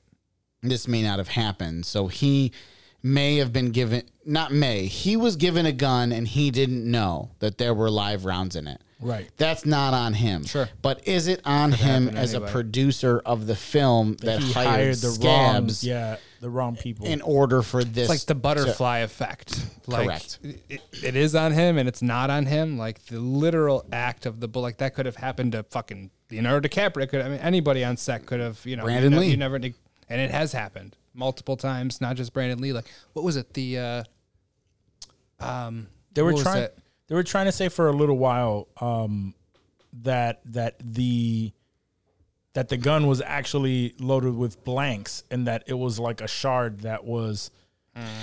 this 0.63 0.87
may 0.87 1.03
not 1.03 1.19
have 1.19 1.29
happened. 1.29 1.87
So 1.87 2.07
he 2.07 2.53
may 3.07 3.37
have 3.37 3.53
been 3.53 3.71
given, 3.71 4.03
not 4.25 4.53
may, 4.53 4.87
he 4.87 5.17
was 5.17 5.37
given 5.37 5.65
a 5.65 5.73
gun 5.73 6.13
and 6.13 6.27
he 6.27 6.51
didn't 6.51 6.89
know 6.91 7.31
that 7.39 7.59
there 7.59 7.73
were 7.73 7.91
live 7.91 8.25
rounds 8.25 8.57
in 8.57 8.67
it. 8.67 8.81
Right. 9.01 9.31
That's 9.37 9.67
not 9.67 9.93
on 9.93 10.15
him. 10.15 10.45
Sure. 10.45 10.69
But 10.81 11.07
is 11.07 11.27
it 11.29 11.41
on 11.45 11.73
him 11.73 12.09
as 12.09 12.35
anyway. 12.35 12.49
a 12.49 12.53
producer 12.53 13.23
of 13.25 13.47
the 13.47 13.55
film 13.55 14.15
that, 14.23 14.41
he 14.41 14.53
hired, 14.53 14.69
hired 14.69 14.95
the 14.97 15.09
scabs 15.09 15.85
wrong, 15.85 15.93
yeah, 15.93 16.17
the 16.41 16.49
wrong 16.49 16.77
people. 16.77 17.07
in 17.07 17.21
order 17.21 17.61
for 17.63 17.85
this? 17.85 18.05
It's 18.05 18.09
like 18.09 18.21
the 18.21 18.35
to- 18.35 18.41
butterfly 18.41 18.99
effect. 18.99 19.67
Like, 19.87 20.07
Correct. 20.07 20.39
It, 20.43 20.81
it 21.05 21.15
is 21.15 21.35
on 21.35 21.53
him 21.53 21.79
and 21.79 21.89
it's 21.89 22.03
not 22.03 22.31
on 22.31 22.47
him. 22.47 22.79
Like 22.79 23.05
the 23.07 23.21
literal 23.21 23.85
act 23.93 24.27
of 24.27 24.41
the 24.41 24.49
bull, 24.49 24.63
like 24.63 24.79
that 24.79 24.95
could 24.95 25.07
have 25.07 25.17
happened 25.17 25.53
to 25.53 25.63
fucking 25.63 26.11
Leonardo 26.31 26.69
DiCaprio. 26.69 27.09
Could 27.09 27.21
I 27.21 27.29
mean 27.29 27.39
anybody 27.39 27.85
on 27.85 27.97
set 27.97 28.27
could 28.27 28.41
have 28.41 28.65
you 28.65 28.77
know 28.77 28.85
Brandon 28.85 29.13
you, 29.13 29.19
Lee. 29.21 29.27
You 29.29 29.37
never, 29.37 29.57
and 29.57 29.75
it 30.09 30.31
has 30.31 30.53
happened 30.53 30.97
multiple 31.17 31.57
times. 31.57 32.01
Not 32.01 32.17
just 32.17 32.33
Brandon 32.33 32.61
Lee. 32.61 32.73
Like 32.73 32.87
what 33.13 33.25
was 33.25 33.37
it? 33.37 33.53
The 33.55 33.79
uh, 33.79 34.05
um, 35.41 35.89
they 36.13 36.23
were 36.23 36.35
trying. 36.35 36.69
They 37.09 37.15
were 37.15 37.23
trying 37.23 37.47
to 37.47 37.53
say 37.53 37.69
for 37.69 37.89
a 37.89 37.93
little 37.93 38.19
while 38.19 38.69
um, 38.81 39.35
that 40.03 40.41
that 40.47 40.77
the 40.81 41.53
that 42.55 42.69
the 42.69 42.77
gun 42.77 43.07
was 43.07 43.21
actually 43.21 43.95
loaded 43.99 44.35
with 44.35 44.65
blanks 44.65 45.25
and 45.31 45.47
that 45.47 45.65
it 45.67 45.75
was 45.75 45.99
like 45.99 46.21
a 46.21 46.29
shard 46.29 46.81
that 46.81 47.05
was. 47.05 47.51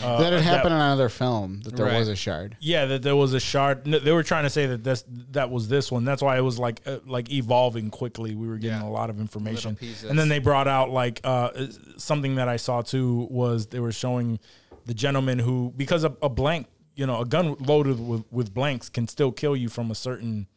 Uh, 0.04 0.20
that 0.22 0.34
had 0.34 0.42
happened 0.44 0.72
that- 0.72 0.76
in 0.78 0.82
another 0.82 1.10
film 1.10 1.62
that 1.62 1.76
there 1.76 1.88
Right. 1.88 1.98
was 1.98 2.08
a 2.08 2.16
shard. 2.16 2.56
Yeah, 2.60 2.86
that 2.86 3.02
there 3.02 3.16
was 3.16 3.34
a 3.34 3.40
shard. 3.40 3.88
no, 3.88 3.98
They 3.98 4.12
were 4.12 4.22
trying 4.24 4.44
to 4.44 4.50
say 4.50 4.68
that 4.68 4.84
this 4.84 5.04
that 5.32 5.50
was 5.50 5.68
this 5.68 5.92
one. 5.92 6.06
That's 6.06 6.22
why 6.22 6.38
it 6.38 6.42
was 6.42 6.60
like 6.60 6.82
uh, 6.86 7.00
like 7.08 7.32
evolving 7.32 7.90
quickly. 7.90 8.36
We 8.36 8.48
were 8.48 8.58
getting 8.58 8.82
Yeah. 8.82 8.88
a 8.88 8.92
lot 8.92 9.10
of 9.10 9.20
information, 9.20 9.72
Little 9.72 9.88
pieces. 9.88 10.10
and 10.10 10.20
then 10.20 10.30
they 10.30 10.40
brought 10.40 10.68
out 10.68 10.92
like 10.92 11.22
uh, 11.24 11.50
something 11.98 12.36
that 12.36 12.48
I 12.48 12.58
saw 12.58 12.82
too 12.84 13.28
was 13.32 13.68
they 13.68 13.80
were 13.80 13.92
showing 13.92 14.40
the 14.86 14.94
gentleman 14.94 15.40
who 15.40 15.74
because 15.76 16.04
a, 16.04 16.16
a 16.22 16.30
blank, 16.30 16.68
you 16.96 17.08
know, 17.08 17.22
a 17.22 17.26
gun 17.26 17.56
loaded 17.60 18.00
with 18.00 18.26
with 18.32 18.54
blanks 18.54 18.90
can 18.90 19.08
still 19.08 19.32
kill 19.32 19.56
you 19.56 19.70
from 19.70 19.90
a 19.92 19.96
certain. 19.96 20.48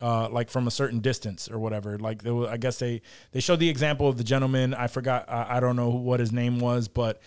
Uh, 0.00 0.28
like 0.28 0.50
from 0.50 0.66
a 0.66 0.70
certain 0.70 1.00
distance 1.00 1.48
or 1.48 1.58
whatever. 1.58 1.98
Like 1.98 2.22
there 2.22 2.34
was, 2.34 2.48
I 2.50 2.58
guess 2.58 2.78
they 2.78 3.00
they 3.32 3.40
showed 3.40 3.58
the 3.60 3.70
example 3.70 4.06
of 4.06 4.18
the 4.18 4.24
gentleman. 4.24 4.74
I 4.74 4.86
forgot. 4.88 5.24
I, 5.30 5.56
I 5.56 5.60
don't 5.60 5.76
know 5.76 5.88
what 5.88 6.20
his 6.20 6.30
name 6.30 6.58
was, 6.58 6.88
but 6.88 7.22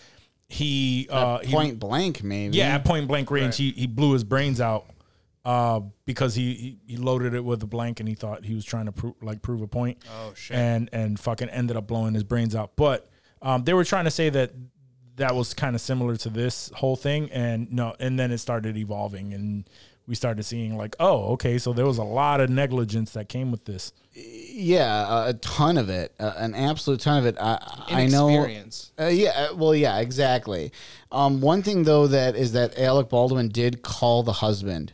he 0.48 1.06
uh, 1.10 1.38
he, 1.40 1.52
Point 1.52 1.78
blank, 1.78 2.22
maybe. 2.22 2.56
yeah, 2.56 2.74
at 2.76 2.84
point 2.84 3.06
blank 3.08 3.30
range, 3.30 3.56
he, 3.56 3.70
he 3.72 3.86
blew 3.86 4.12
his 4.12 4.24
brains 4.24 4.60
out 4.60 4.86
uh, 5.44 5.80
because 6.06 6.34
he, 6.34 6.54
he 6.54 6.78
he 6.86 6.96
loaded 6.96 7.34
it 7.34 7.44
with 7.44 7.62
a 7.62 7.66
blank 7.66 8.00
and 8.00 8.08
he 8.08 8.14
thought 8.14 8.44
he 8.44 8.54
was 8.54 8.64
trying 8.64 8.86
to 8.86 8.92
prove 8.92 9.14
like 9.22 9.42
prove 9.42 9.60
a 9.62 9.66
point. 9.66 9.98
Oh, 10.10 10.32
shit. 10.34 10.56
And 10.56 10.88
and 10.92 11.20
fucking 11.20 11.50
ended 11.50 11.76
up 11.76 11.86
blowing 11.86 12.14
his 12.14 12.24
brains 12.24 12.54
out. 12.54 12.72
But 12.76 13.10
Um, 13.42 13.62
they 13.64 13.74
were 13.74 13.84
trying 13.84 14.04
to 14.06 14.10
say 14.10 14.30
that 14.30 14.52
that 15.16 15.34
was 15.34 15.52
kind 15.54 15.74
of 15.76 15.80
similar 15.82 16.16
to 16.16 16.28
this 16.30 16.70
whole 16.76 16.96
thing, 16.96 17.30
and 17.30 17.70
no, 17.72 17.94
and 18.00 18.18
then 18.18 18.30
it 18.30 18.38
started 18.38 18.76
evolving, 18.76 19.32
and 19.34 19.68
we 20.06 20.14
started 20.14 20.42
seeing 20.44 20.76
like, 20.78 20.96
oh, 20.98 21.32
okay, 21.32 21.58
so 21.58 21.72
there 21.72 21.84
was 21.86 21.98
a 21.98 22.04
lot 22.04 22.40
of 22.40 22.48
negligence 22.48 23.12
that 23.12 23.28
came 23.28 23.50
with 23.50 23.64
this. 23.64 23.92
Yeah, 24.20 25.28
a 25.28 25.34
ton 25.34 25.78
of 25.78 25.88
it, 25.88 26.12
uh, 26.18 26.32
an 26.36 26.54
absolute 26.54 27.00
ton 27.00 27.18
of 27.18 27.26
it. 27.26 27.36
I, 27.40 27.58
I 27.88 28.06
know. 28.06 28.28
Inexperience. 28.28 28.92
Uh, 28.98 29.06
yeah, 29.06 29.30
uh, 29.52 29.54
well, 29.54 29.74
yeah, 29.74 29.98
exactly. 30.00 30.72
Um, 31.12 31.40
one 31.40 31.62
thing 31.62 31.84
though 31.84 32.08
that 32.08 32.34
is 32.34 32.52
that 32.52 32.76
Alec 32.78 33.08
Baldwin 33.08 33.48
did 33.50 33.82
call 33.82 34.22
the 34.24 34.32
husband 34.32 34.92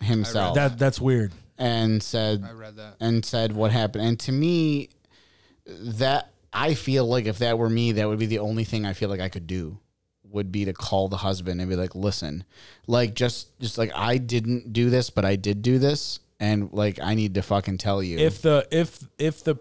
himself 0.00 0.54
That 0.54 0.78
that's 0.78 0.98
weird. 1.00 1.32
and 1.58 2.02
said 2.02 2.42
I 2.48 2.52
read 2.52 2.76
that. 2.76 2.96
and 3.00 3.22
said 3.24 3.52
what 3.54 3.70
happened. 3.70 4.04
And 4.06 4.20
to 4.20 4.32
me, 4.32 4.88
that 5.66 6.32
I 6.52 6.72
feel 6.74 7.06
like 7.06 7.26
if 7.26 7.38
that 7.38 7.58
were 7.58 7.68
me, 7.68 7.92
that 7.92 8.08
would 8.08 8.18
be 8.18 8.26
the 8.26 8.38
only 8.38 8.64
thing 8.64 8.86
I 8.86 8.94
feel 8.94 9.08
like 9.10 9.20
I 9.20 9.28
could 9.28 9.46
do 9.46 9.78
would 10.24 10.50
be 10.50 10.64
to 10.64 10.72
call 10.72 11.08
the 11.08 11.18
husband 11.18 11.60
and 11.60 11.68
be 11.68 11.76
like, 11.76 11.94
listen, 11.94 12.44
like 12.86 13.14
just 13.14 13.58
just 13.60 13.76
like 13.76 13.90
I 13.94 14.16
didn't 14.16 14.72
do 14.72 14.88
this, 14.88 15.10
but 15.10 15.24
I 15.26 15.36
did 15.36 15.60
do 15.60 15.78
this, 15.78 16.18
and 16.40 16.72
like 16.72 16.98
I 17.00 17.14
need 17.14 17.34
to 17.34 17.42
fucking 17.42 17.78
tell 17.78 18.02
you. 18.02 18.18
if 18.18 18.42
the 18.42 18.66
if 18.72 18.98
if 19.18 19.44
the 19.44 19.56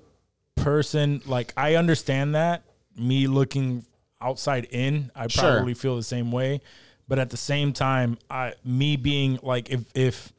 person 0.55 1.21
like 1.25 1.53
I 1.55 1.75
understand 1.75 2.33
that 2.35 2.63
me 2.97 3.27
looking 3.27 3.85
outside 4.21 4.65
in, 4.71 5.11
I 5.15 5.27
Sure. 5.27 5.43
probably 5.53 5.73
feel 5.73 5.95
the 5.95 6.03
same 6.03 6.31
way. 6.31 6.61
But 7.07 7.19
at 7.19 7.29
the 7.29 7.37
same 7.37 7.73
time, 7.73 8.17
I 8.29 8.53
me 8.63 8.95
being 8.95 9.39
like 9.43 9.69
if 9.69 9.81
if 9.93 10.33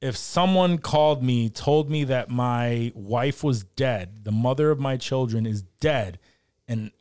if 0.00 0.16
someone 0.16 0.78
called 0.78 1.22
me, 1.24 1.48
told 1.48 1.90
me 1.90 2.04
that 2.04 2.30
my 2.30 2.92
wife 2.94 3.42
was 3.42 3.64
dead, 3.64 4.24
the 4.24 4.30
mother 4.30 4.70
of 4.70 4.78
my 4.78 4.96
children 4.96 5.44
is 5.44 5.62
dead, 5.80 6.20
and 6.68 6.92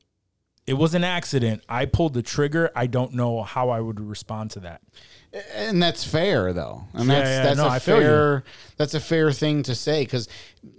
it 0.67 0.73
was 0.73 0.93
an 0.93 1.03
accident, 1.03 1.63
I 1.69 1.85
pulled 1.85 2.13
the 2.13 2.21
trigger, 2.21 2.69
I 2.75 2.87
don't 2.87 3.13
know 3.13 3.41
how 3.41 3.69
I 3.69 3.79
would 3.79 3.99
respond 4.01 4.51
to 4.51 4.59
that. 4.61 4.81
and 5.55 5.81
that's 5.81 6.03
fair 6.03 6.51
though. 6.53 6.83
And 6.93 7.07
Yeah, 7.07 7.15
that's 7.19 7.29
yeah, 7.29 7.43
that's 7.43 7.57
no, 7.57 7.65
a 7.65 7.69
I 7.69 7.79
fair 7.79 8.43
that's 8.77 8.93
a 8.93 8.99
fair 8.99 9.31
thing 9.31 9.63
to 9.63 9.75
say 9.75 10.03
because 10.03 10.27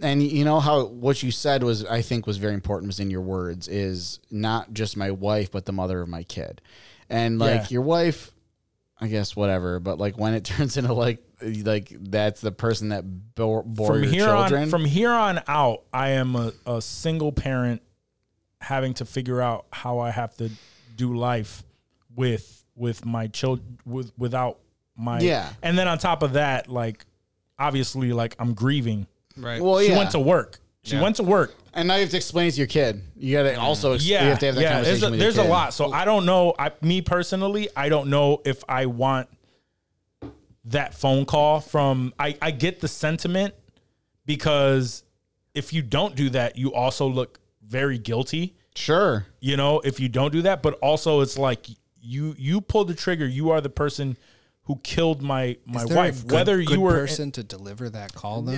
and 0.02 0.22
you 0.22 0.44
know 0.44 0.60
how 0.60 0.84
what 0.86 1.22
you 1.22 1.30
said 1.30 1.62
was 1.62 1.84
i 1.84 2.02
think 2.02 2.26
was 2.26 2.36
very 2.38 2.54
important 2.54 2.88
was 2.88 3.00
in 3.00 3.10
your 3.10 3.20
words 3.22 3.66
is 3.68 4.20
not 4.30 4.72
just 4.72 4.96
my 4.96 5.10
wife 5.10 5.50
but 5.50 5.64
the 5.66 5.72
mother 5.72 6.00
of 6.00 6.08
my 6.08 6.22
kid. 6.22 6.60
And 7.10 7.38
like 7.38 7.62
Yeah. 7.62 7.66
your 7.70 7.82
wife 7.82 8.32
i 9.00 9.06
guess 9.08 9.34
whatever 9.36 9.80
but 9.80 9.98
like 9.98 10.18
when 10.18 10.34
it 10.34 10.44
turns 10.52 10.76
into 10.76 10.92
like 10.92 11.22
like 11.62 11.92
that's 12.00 12.40
the 12.40 12.50
person 12.52 12.88
that 12.88 13.04
bore, 13.34 13.62
bore 13.62 13.88
from 13.94 14.02
your 14.02 14.12
here 14.12 14.26
children. 14.26 14.62
on 14.64 14.68
from 14.70 14.84
here 14.84 15.12
on 15.12 15.40
out 15.46 15.82
i 15.92 16.10
am 16.10 16.34
a, 16.36 16.52
a 16.66 16.82
single 16.82 17.32
parent 17.32 17.80
having 18.60 18.94
to 18.94 19.04
figure 19.04 19.40
out 19.40 19.66
how 19.72 19.98
i 19.98 20.10
have 20.10 20.36
to 20.36 20.50
do 20.96 21.14
life 21.16 21.62
with 22.16 22.64
with 22.74 23.04
my 23.04 23.26
children 23.28 23.78
with 23.86 24.12
without 24.18 24.58
my 24.96 25.20
Yeah. 25.20 25.50
and 25.62 25.78
then 25.78 25.88
on 25.88 25.98
top 25.98 26.22
of 26.22 26.32
that 26.34 26.68
like 26.68 27.04
obviously 27.58 28.12
like 28.12 28.34
i'm 28.38 28.54
grieving. 28.54 29.06
Right. 29.36 29.62
well 29.62 29.80
she 29.80 29.90
yeah. 29.90 29.98
went 29.98 30.10
to 30.10 30.18
work. 30.18 30.58
She 30.82 30.96
Yeah. 30.96 31.02
went 31.02 31.16
to 31.16 31.22
work. 31.22 31.54
And 31.74 31.86
now 31.86 31.94
you 31.94 32.00
have 32.00 32.10
to 32.10 32.16
explain 32.16 32.50
to 32.50 32.56
your 32.56 32.66
kid. 32.66 33.02
You 33.16 33.36
gotta 33.36 33.50
mm. 33.50 33.62
also 33.62 33.92
ex- 33.92 34.04
yeah. 34.04 34.24
you 34.24 34.30
have 34.30 34.38
to 34.40 34.46
have 34.46 34.54
that 34.56 34.60
yeah 34.60 34.72
conversation 34.72 35.12
there's 35.12 35.34
a, 35.36 35.36
there's 35.36 35.38
a 35.38 35.48
lot. 35.48 35.74
So 35.74 35.92
i 35.92 36.04
don't 36.04 36.26
know 36.26 36.54
i 36.58 36.72
me 36.82 37.00
personally 37.02 37.68
i 37.76 37.88
don't 37.88 38.10
know 38.10 38.42
if 38.44 38.64
i 38.68 38.86
want 38.86 39.28
that 40.64 40.94
phone 40.94 41.24
call 41.24 41.60
from 41.60 42.12
i 42.18 42.36
i 42.42 42.50
get 42.50 42.80
the 42.80 42.88
sentiment 42.88 43.54
because 44.26 45.04
if 45.54 45.72
you 45.72 45.80
don't 45.82 46.14
do 46.14 46.28
that 46.30 46.58
you 46.58 46.74
also 46.74 47.06
look 47.06 47.38
very 47.68 47.98
guilty. 47.98 48.56
Sure. 48.74 49.26
You 49.40 49.56
know 49.56 49.80
if 49.80 50.00
you 50.00 50.08
don't 50.08 50.32
do 50.32 50.42
that 50.42 50.62
but 50.62 50.74
also 50.74 51.20
it's 51.20 51.36
like 51.38 51.66
you 52.00 52.34
you 52.38 52.60
pulled 52.60 52.88
the 52.88 52.94
trigger. 52.94 53.26
You 53.26 53.50
are 53.50 53.60
the 53.60 53.68
person 53.70 54.16
who 54.62 54.76
killed 54.82 55.22
my 55.22 55.56
my 55.66 55.82
Is 55.82 55.88
there 55.88 55.96
a 55.96 56.00
wife. 56.00 56.22
good- 56.26 56.32
whether 56.32 56.56
good 56.58 56.70
you 56.70 56.80
were 56.80 56.92
the 56.92 56.98
person 56.98 57.32
to 57.32 57.42
deliver 57.42 57.88
that 57.90 58.14
call 58.14 58.42
though. 58.42 58.52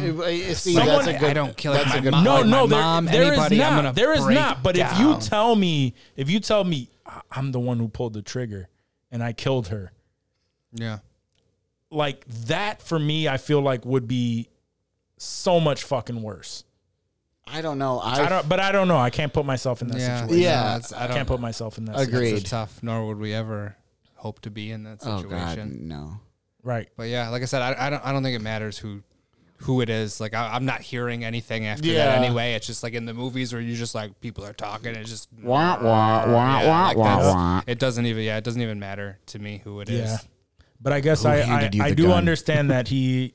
See, 0.54 0.74
Someone- 0.74 0.86
that's 0.86 1.06
a 1.06 1.12
good, 1.18 1.30
I 1.30 1.34
don't 1.34 1.56
kill 1.56 1.72
that's 1.72 1.88
my 1.88 1.96
a 1.96 2.00
good 2.00 2.10
mom. 2.12 2.24
no 2.24 2.34
like 2.36 2.46
no 2.46 2.66
my 2.66 2.70
there, 2.76 2.82
mom, 2.82 3.04
there 3.06 3.22
is 3.22 3.28
anybody, 3.30 3.62
I'm 3.62 3.84
not. 3.84 3.94
there 3.94 4.12
is 4.12 4.26
not. 4.26 4.62
But 4.62 4.76
if 4.76 4.98
you 4.98 5.16
tell 5.20 5.54
me 5.56 5.94
if 6.16 6.28
you 6.28 6.40
tell 6.40 6.64
me 6.64 6.88
i'm 7.32 7.50
the 7.52 7.58
one 7.60 7.78
who 7.78 7.88
pulled 7.88 8.12
the 8.12 8.22
trigger 8.22 8.68
and 9.10 9.20
i 9.22 9.32
killed 9.32 9.68
her 9.68 9.90
yeah. 10.72 10.98
like 11.90 12.24
that 12.46 12.80
for 12.82 12.98
me 13.00 13.26
i 13.26 13.36
feel 13.36 13.60
like 13.60 13.84
would 13.84 14.06
be 14.06 14.48
so 15.16 15.58
much 15.58 15.82
fucking 15.82 16.22
worse 16.22 16.62
I 17.52 17.60
don't 17.62 17.78
know. 17.78 17.98
I 17.98 18.24
I 18.24 18.28
don't, 18.28 18.48
but 18.48 18.60
I 18.60 18.72
don't 18.72 18.88
know. 18.88 18.98
I 18.98 19.10
can't 19.10 19.32
put 19.32 19.44
myself 19.44 19.82
in 19.82 19.88
that 19.88 19.98
Yeah. 19.98 20.20
situation. 20.22 20.42
Yeah. 20.42 20.62
No, 20.62 20.76
it's- 20.76 20.92
I, 20.92 21.06
can't 21.08 21.28
put 21.28 21.40
myself 21.40 21.78
in 21.78 21.84
that. 21.86 21.94
Agreed. 21.96 22.06
situation. 22.12 22.36
It's 22.38 22.50
tough, 22.50 22.82
nor 22.82 23.06
would 23.06 23.18
we 23.18 23.32
ever 23.34 23.76
hope 24.16 24.40
to 24.42 24.50
be 24.50 24.70
in 24.70 24.84
that 24.84 24.98
Oh 25.04 25.22
situation. 25.22 25.70
God, 25.70 25.80
no. 25.80 26.20
Right. 26.62 26.88
But 26.96 27.08
yeah, 27.08 27.28
like 27.30 27.42
I 27.42 27.46
said, 27.46 27.62
I, 27.62 27.86
I 27.86 27.90
don't 27.90 28.04
I 28.04 28.12
don't 28.12 28.22
think 28.22 28.36
it 28.36 28.42
matters 28.42 28.76
who 28.78 29.02
who 29.64 29.80
it 29.80 29.88
is. 29.90 30.20
Like 30.20 30.34
I, 30.34 30.54
I'm 30.54 30.64
not 30.64 30.80
hearing 30.82 31.24
anything 31.24 31.66
after 31.66 31.86
Yeah. 31.88 32.06
that 32.06 32.18
anyway. 32.22 32.52
It's 32.54 32.66
just 32.66 32.82
like 32.82 32.92
in 32.94 33.04
the 33.06 33.14
movies 33.14 33.52
where 33.52 33.62
you 33.62 33.76
just 33.76 33.94
like 33.94 34.20
people 34.20 34.44
are 34.44 34.52
talking. 34.52 34.94
It's 34.94 35.08
just 35.10 35.28
Wah 35.42 35.78
wah 35.82 36.26
wah 36.32 36.60
Yeah, 36.60 36.68
wah 36.68 36.86
like 36.88 36.96
wah 36.96 37.18
wah. 37.18 37.62
It 37.66 37.78
doesn't 37.78 38.04
even 38.06 38.22
yeah, 38.24 38.36
it 38.36 38.44
doesn't 38.44 38.60
even 38.62 38.78
matter 38.78 39.18
to 39.26 39.38
me 39.38 39.60
who 39.64 39.80
it 39.80 39.88
is. 39.90 40.10
Yeah. 40.10 40.18
But 40.82 40.92
I 40.94 41.00
guess 41.00 41.22
Who 41.24 41.28
I 41.30 41.40
I, 41.40 41.70
I 41.82 41.90
do 41.94 42.04
gun? 42.08 42.12
understand 42.18 42.70
that 42.70 42.88
he 42.88 43.34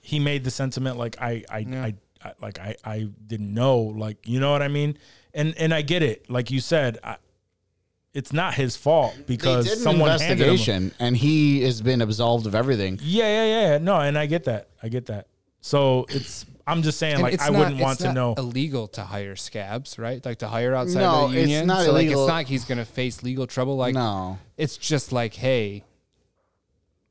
he 0.00 0.18
made 0.18 0.44
the 0.44 0.50
sentiment 0.50 0.96
like 0.98 1.20
I 1.20 1.44
I, 1.50 1.58
Yeah. 1.58 1.82
I, 1.82 1.86
I 1.86 1.94
like 2.40 2.58
I 2.58 2.76
I 2.84 3.08
didn't 3.26 3.52
know 3.54 3.78
like 3.80 4.26
you 4.28 4.40
know 4.40 4.52
what 4.52 4.62
I 4.62 4.68
mean 4.68 4.98
and 5.34 5.54
and 5.58 5.72
I 5.74 5.82
get 5.82 6.02
it 6.02 6.28
like 6.30 6.50
you 6.50 6.60
said 6.60 6.98
I, 7.04 7.16
it's 8.14 8.32
not 8.32 8.54
his 8.54 8.76
fault 8.76 9.14
They 9.16 9.22
because 9.24 9.64
did 9.66 9.74
an 9.74 9.78
someone 9.80 10.08
handed 10.08 10.24
him. 10.38 10.48
investigation, 10.48 10.92
and 10.98 11.14
he 11.16 11.60
has 11.64 11.82
been 11.82 12.00
absolved 12.00 12.46
of 12.46 12.54
everything. 12.54 12.98
Yeah, 13.02 13.26
yeah, 13.28 13.44
yeah. 13.72 13.78
No, 13.78 14.00
and 14.00 14.16
I 14.16 14.24
get 14.24 14.44
that. 14.44 14.70
I 14.82 14.88
get 14.88 15.04
that. 15.06 15.26
So 15.60 16.06
it's 16.08 16.46
I'm 16.66 16.82
just 16.82 16.98
saying 16.98 17.14
And 17.16 17.22
like 17.24 17.34
it's 17.34 17.42
I 17.42 17.50
not- 17.50 17.58
wouldn't 17.58 17.76
it's 17.76 17.82
want 17.84 17.98
to 18.00 18.12
know. 18.14 18.32
illegal 18.38 18.88
to 18.88 19.02
hire 19.02 19.36
scabs, 19.36 19.98
right? 19.98 20.24
Like 20.24 20.38
to 20.38 20.48
hire 20.48 20.74
outside 20.74 21.00
No, 21.00 21.26
of 21.26 21.32
the 21.32 21.40
it's 21.42 21.66
not 21.66 21.84
so 21.84 21.92
like 21.92 22.06
it's 22.06 22.14
not 22.16 22.24
like 22.26 22.46
he's 22.46 22.64
gonna 22.64 22.86
face 22.86 23.22
legal 23.22 23.46
trouble. 23.46 23.76
Like 23.76 23.92
no, 23.94 24.38
it's 24.56 24.78
just 24.78 25.12
like, 25.12 25.34
hey, 25.34 25.84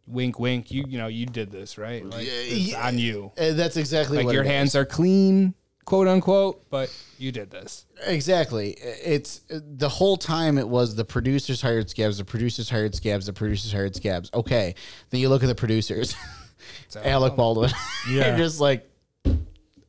wink, 0.08 0.40
wink. 0.40 0.72
You 0.72 0.86
you 0.88 0.98
know 0.98 1.08
you 1.08 1.26
did 1.26 1.52
this, 1.52 1.78
right? 1.78 2.06
Like 2.06 2.26
it's 2.28 2.72
yeah. 2.72 2.88
on 2.88 2.98
you. 3.00 3.32
Uh, 3.38 3.54
that's 3.54 3.78
exactly 3.78 4.18
Like 4.18 4.26
what 4.28 4.34
your 4.36 4.44
it 4.44 4.48
hands 4.48 4.70
is. 4.70 4.76
are 4.78 4.86
clean, 4.86 5.54
quote 5.86 6.08
unquote, 6.08 6.70
but 6.70 6.96
you 7.18 7.32
did 7.32 7.52
this. 7.52 7.86
Exactly. 8.06 8.72
It's 8.80 9.42
the 9.50 9.90
whole 9.90 10.18
time 10.18 10.58
it 10.58 10.68
was 10.68 10.96
the 10.96 11.06
producers 11.06 11.62
hired 11.62 11.90
scabs, 11.90 12.18
the 12.18 12.26
producers 12.26 12.70
hired 12.70 12.96
scabs, 12.96 13.26
the 13.26 13.34
producers 13.34 13.72
hired 13.72 13.96
scabs. 13.96 14.30
Okay. 14.34 14.76
Then 15.10 15.20
you 15.22 15.30
look 15.30 15.44
at 15.44 15.48
the 15.48 15.56
producers, 15.56 16.16
Alec 17.04 17.36
Baldwin. 17.36 17.72
Yeah. 18.10 18.28
You're 18.30 18.38
just 18.38 18.60
like, 18.60 18.88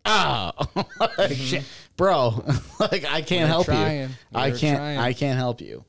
ah, 0.05 0.53
like, 1.19 1.63
bro, 1.97 2.43
like 2.81 3.05
I 3.05 3.21
can't 3.23 3.43
We're 3.43 3.47
help 3.47 3.67
trying. 3.67 4.01
you. 4.01 4.09
I 4.35 4.51
We're 4.51 4.57
can't. 4.57 4.79
trying. 4.79 4.99
I 4.99 5.13
can't 5.13 5.37
help 5.39 5.61
you. 5.61 5.85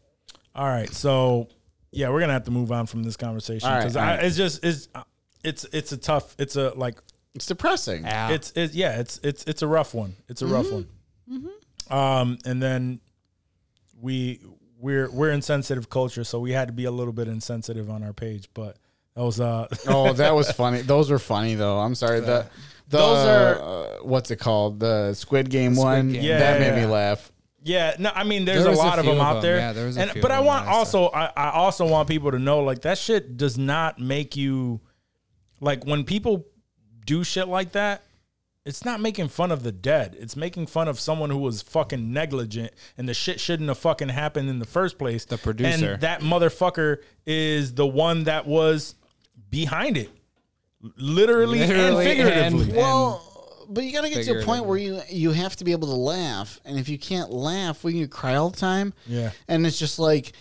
All 0.56 0.66
right, 0.68 0.92
so 0.92 1.48
yeah, 1.92 2.10
we're 2.10 2.20
gonna 2.20 2.34
have 2.34 2.46
to 2.46 2.52
move 2.52 2.72
on 2.72 2.86
from 2.86 3.04
this 3.04 3.18
conversation 3.18 3.68
All 3.68 3.76
right, 3.76 3.82
because 3.82 3.96
all 3.96 4.04
right. 4.04 4.24
it's 4.24 4.36
just 4.38 4.64
it's 4.64 4.88
it's 5.44 5.64
it's 5.72 5.92
a 5.92 5.98
tough. 5.98 6.36
It's 6.38 6.56
a 6.56 6.74
like 6.76 7.00
It's 7.36 7.46
depressing. 7.46 8.04
Yeah. 8.04 8.30
it's 8.32 8.52
it's 8.56 8.74
yeah 8.76 9.00
it's 9.00 9.20
it's 9.24 9.44
it's 9.46 9.62
a 9.62 9.68
rough 9.68 9.94
one. 9.94 10.16
It's 10.28 10.42
a 10.42 10.48
rough 10.48 10.72
one. 10.72 10.88
Mm-hmm. 11.32 11.94
Um, 11.94 12.38
and 12.46 12.62
then 12.62 13.00
we 14.00 14.42
we're 14.80 15.10
we're 15.10 15.32
insensitive 15.32 15.90
culture, 15.90 16.24
so 16.24 16.40
we 16.40 16.52
had 16.52 16.68
to 16.68 16.74
be 16.74 16.86
a 16.86 16.92
little 16.92 17.14
bit 17.14 17.28
insensitive 17.28 17.90
on 17.90 18.04
our 18.04 18.14
page, 18.14 18.50
but 18.54 18.78
that 19.16 19.24
was 19.24 19.40
uh 19.40 19.68
oh, 19.88 20.14
that 20.22 20.36
was 20.36 20.52
funny. 20.52 20.82
Those 20.82 21.10
were 21.10 21.20
funny 21.20 21.56
though. 21.56 21.80
I'm 21.80 21.96
sorry. 21.96 22.20
The, 22.20 22.46
the 22.90 22.98
Those 22.98 23.28
are- 23.28 23.56
uh, 23.62 23.88
what's 24.04 24.32
it 24.32 24.38
called? 24.38 24.80
The 24.80 25.14
Squid 25.14 25.50
Game 25.50 25.76
one. 25.76 26.12
Game. 26.12 26.22
Yeah, 26.24 26.40
that 26.40 26.62
yeah, 26.62 26.72
made 26.72 26.82
me 26.82 26.86
laugh. 26.86 27.32
Yeah, 27.68 27.96
no, 28.00 28.12
I 28.16 28.24
mean, 28.24 28.46
there's 28.46 28.60
There 28.64 28.68
a 28.68 28.72
was 28.72 28.80
a 28.80 28.84
lot 28.84 29.00
of 29.00 29.06
few 29.06 29.14
them 29.14 29.22
of 29.22 29.28
out 29.28 29.34
them. 29.36 29.42
there. 29.44 29.58
Yeah, 29.58 29.74
there 29.74 29.86
was 29.88 29.98
a 29.98 30.02
and, 30.02 30.12
few 30.12 30.22
but 30.22 30.32
of 30.32 30.36
I 30.36 30.38
them 30.40 30.46
want 30.46 30.66
that 30.66 30.72
I 30.72 30.76
also, 30.76 31.08
I, 31.08 31.26
I 31.36 31.50
also 31.52 31.88
want 31.88 32.08
people 32.08 32.32
to 32.32 32.40
know, 32.40 32.60
like 32.62 32.82
that 32.82 32.98
shit 32.98 33.38
does 33.38 33.58
not 33.58 34.00
make 34.00 34.36
you, 34.38 34.80
like 35.60 35.84
when 35.86 36.04
people 36.04 36.46
do 37.06 37.24
shit 37.24 37.48
like 37.48 37.74
that, 37.74 38.04
it's 38.66 38.84
not 38.84 39.00
making 39.00 39.30
fun 39.30 39.52
of 39.52 39.64
the 39.64 39.72
dead. 39.72 40.16
It's 40.20 40.36
making 40.36 40.68
fun 40.68 40.88
of 40.90 41.00
someone 41.00 41.30
who 41.30 41.38
was 41.38 41.62
fucking 41.62 42.12
negligent, 42.12 42.74
and 42.98 43.08
the 43.08 43.14
shit 43.14 43.40
shouldn't 43.40 43.70
have 43.70 43.78
fucking 43.78 44.10
happened 44.10 44.50
in 44.50 44.60
the 44.60 44.66
first 44.66 44.98
place. 44.98 45.24
The 45.26 45.38
producer. 45.38 45.94
and 45.94 46.02
that 46.02 46.20
motherfucker 46.22 46.98
is 47.26 47.76
the 47.76 47.88
one 47.88 48.26
that 48.26 48.46
was 48.46 48.96
behind 49.50 49.96
it, 49.98 50.10
literally, 50.98 51.60
Literally 51.60 51.62
and 51.62 51.96
and- 51.96 52.58
figuratively. 52.60 52.78
Well, 52.78 53.27
but 53.70 53.84
you 53.84 53.92
got 53.92 54.02
to 54.04 54.10
get 54.10 54.26
to 54.26 54.40
a 54.40 54.44
point 54.44 54.66
where 54.66 54.78
you 54.78 55.02
you 55.10 55.32
have 55.32 55.56
to 55.58 55.64
be 55.64 55.72
able 55.72 55.88
to 55.90 55.96
laugh, 55.96 56.60
and 56.66 56.78
if 56.80 56.90
you 56.90 56.98
can't 56.98 57.32
laugh, 57.32 57.84
when 57.84 57.96
you 57.96 58.08
cry 58.08 58.36
all 58.36 58.50
the 58.50 58.58
time, 58.58 58.94
Yeah. 59.06 59.32
and 59.48 59.66
it's 59.68 59.78
just 59.80 60.00
like 60.00 60.34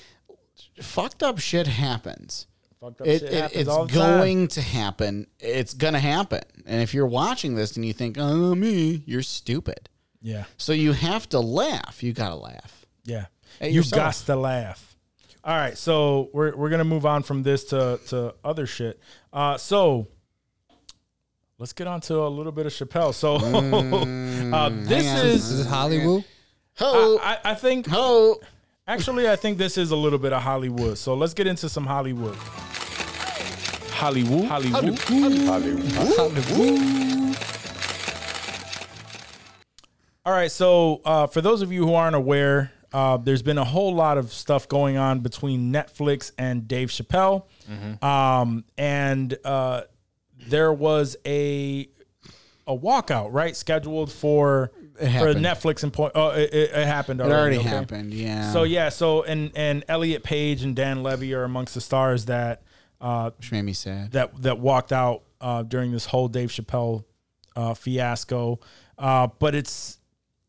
fucked 0.80 1.22
up 1.22 1.38
shit 1.38 1.66
happens. 1.66 2.46
Fucked 2.80 3.00
up 3.00 3.06
It, 3.06 3.20
shit 3.20 3.32
it, 3.32 3.34
happens 3.42 3.60
it's 3.60 3.68
all 3.70 3.86
the 3.86 3.92
time. 3.94 4.18
going 4.18 4.48
to 4.48 4.60
happen. 4.60 5.26
It's 5.40 5.74
gonna 5.74 5.98
happen. 6.00 6.42
And 6.66 6.82
if 6.82 6.92
you're 6.94 7.06
watching 7.06 7.54
this 7.54 7.76
and 7.76 7.84
you 7.84 7.92
think, 7.92 8.16
"Oh, 8.18 8.54
me," 8.54 9.02
you're 9.06 9.22
stupid. 9.22 9.88
Yeah. 10.20 10.44
So 10.56 10.72
you 10.72 10.92
have 10.92 11.28
to 11.30 11.40
laugh. 11.40 12.02
You 12.02 12.12
gotta 12.12 12.34
laugh. 12.36 12.86
Yeah. 13.04 13.26
At 13.60 13.70
you 13.70 13.76
yourself. 13.76 14.02
got 14.26 14.26
to 14.26 14.36
laugh. 14.36 14.96
All 15.44 15.56
right, 15.56 15.78
so 15.78 16.28
we're 16.32 16.56
we're 16.56 16.68
gonna 16.70 16.84
move 16.84 17.06
on 17.06 17.22
from 17.22 17.42
this 17.44 17.64
to 17.66 18.00
to 18.08 18.34
other 18.44 18.66
shit. 18.66 18.98
Uh, 19.32 19.56
so 19.56 20.08
let's 21.58 21.72
get 21.72 21.86
on 21.86 22.00
to 22.02 22.20
a 22.22 22.28
little 22.28 22.52
bit 22.52 22.66
of 22.66 22.72
Chappelle. 22.72 23.14
So 23.14 23.36
uh, 24.56 24.70
this 24.86 25.06
on. 25.06 25.26
Is 25.26 25.50
is 25.50 25.66
Hollywood. 25.66 26.24
Ho, 26.78 27.18
I, 27.22 27.38
I 27.44 27.54
think 27.54 27.86
ho. 27.86 28.38
actually 28.86 29.28
I 29.28 29.36
think 29.36 29.56
this 29.56 29.78
is 29.78 29.90
a 29.90 29.96
little 29.96 30.18
bit 30.18 30.32
of 30.32 30.42
Hollywood. 30.42 30.98
So 30.98 31.14
let's 31.14 31.34
get 31.34 31.46
into 31.46 31.68
some 31.68 31.86
Hollywood. 31.86 32.36
Hollywood. 33.92 34.44
Hollywood, 34.46 34.98
Hollywood. 34.98 35.92
Hollywood. 35.92 37.36
All 40.26 40.32
right, 40.32 40.50
so 40.50 41.00
uh, 41.04 41.28
for 41.28 41.40
those 41.40 41.62
of 41.62 41.72
you 41.72 41.86
who 41.86 41.94
aren't 41.94 42.16
aware, 42.16 42.72
uh, 42.92 43.16
there's 43.16 43.42
been 43.42 43.58
a 43.58 43.64
whole 43.64 43.94
lot 43.94 44.18
of 44.18 44.32
stuff 44.32 44.68
going 44.68 44.96
on 44.96 45.20
between 45.20 45.72
Netflix 45.72 46.32
and 46.36 46.66
Dave 46.66 46.88
Chappelle, 46.88 47.44
um, 48.02 48.64
and 48.76 49.38
uh, 49.44 49.82
there 50.48 50.72
was 50.72 51.16
a 51.26 51.88
a 52.66 52.76
walkout 52.76 53.32
right 53.32 53.56
scheduled 53.56 54.10
for 54.10 54.72
for. 54.98 55.34
Netflix 55.34 55.82
and 55.82 55.92
point. 55.92 56.12
Oh, 56.14 56.30
it, 56.30 56.52
it, 56.52 56.70
it 56.72 56.86
happened. 56.86 57.20
It 57.20 57.24
Already, 57.24 57.56
already 57.56 57.58
okay? 57.58 57.68
happened. 57.68 58.14
Yeah. 58.14 58.52
So 58.52 58.62
yeah, 58.62 58.88
so 58.88 59.22
and 59.22 59.52
and 59.54 59.84
Elliot 59.88 60.22
Page 60.22 60.62
and 60.62 60.74
Dan 60.74 61.02
Levy 61.02 61.34
are 61.34 61.44
amongst 61.44 61.74
the 61.74 61.80
stars 61.80 62.26
that 62.26 62.62
uh, 63.00 63.30
which 63.36 63.52
made 63.52 63.62
me 63.62 63.72
sad. 63.72 64.12
that 64.12 64.42
that 64.42 64.58
walked 64.58 64.92
out 64.92 65.22
uh, 65.40 65.62
during 65.62 65.92
this 65.92 66.06
whole 66.06 66.28
Dave 66.28 66.50
Chappelle 66.50 67.04
uh, 67.54 67.74
fiasco. 67.74 68.58
Uh, 68.98 69.28
but 69.38 69.54
it's 69.54 69.98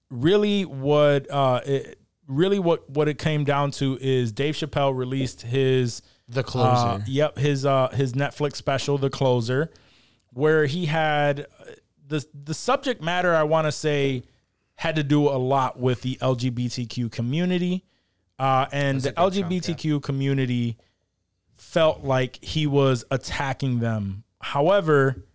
really 0.10 0.64
what 0.64 1.30
uh, 1.30 1.61
it, 1.65 1.99
really 2.28 2.60
what 2.60 2.90
what 2.90 3.07
it 3.07 3.18
came 3.18 3.44
down 3.44 3.72
to 3.72 3.98
is 3.99 4.32
Dave 4.32 4.56
Chappelle 4.56 4.95
released 4.95 5.41
his 5.41 6.02
The 6.30 6.44
uh, 6.56 6.99
yep, 7.06 7.38
his 7.38 7.65
uh, 7.65 7.90
his 7.90 8.14
Netflix 8.14 8.56
special, 8.56 8.98
The 8.98 9.10
Closer, 9.10 9.72
where 10.34 10.66
he 10.66 10.86
had 10.86 11.41
uh, 11.60 11.72
the 12.08 12.26
the 12.34 12.54
subject 12.54 13.02
matter. 13.02 13.36
I 13.36 13.44
want 13.44 13.66
to 13.68 13.72
say 13.72 14.24
had 14.76 14.95
to 14.95 15.04
do 15.04 15.28
a 15.28 15.38
lot 15.38 15.80
with 15.80 16.02
the 16.02 16.18
LGBTQ 16.22 17.12
community, 17.12 17.86
uh, 18.40 18.68
and 18.72 19.02
the 19.02 19.12
LGBTQ 19.14 20.02
community 20.04 20.78
felt 21.56 22.04
like 22.04 22.44
he 22.44 22.68
was 22.68 23.04
attacking 23.10 23.80
them. 23.80 24.24
However, 24.40 25.26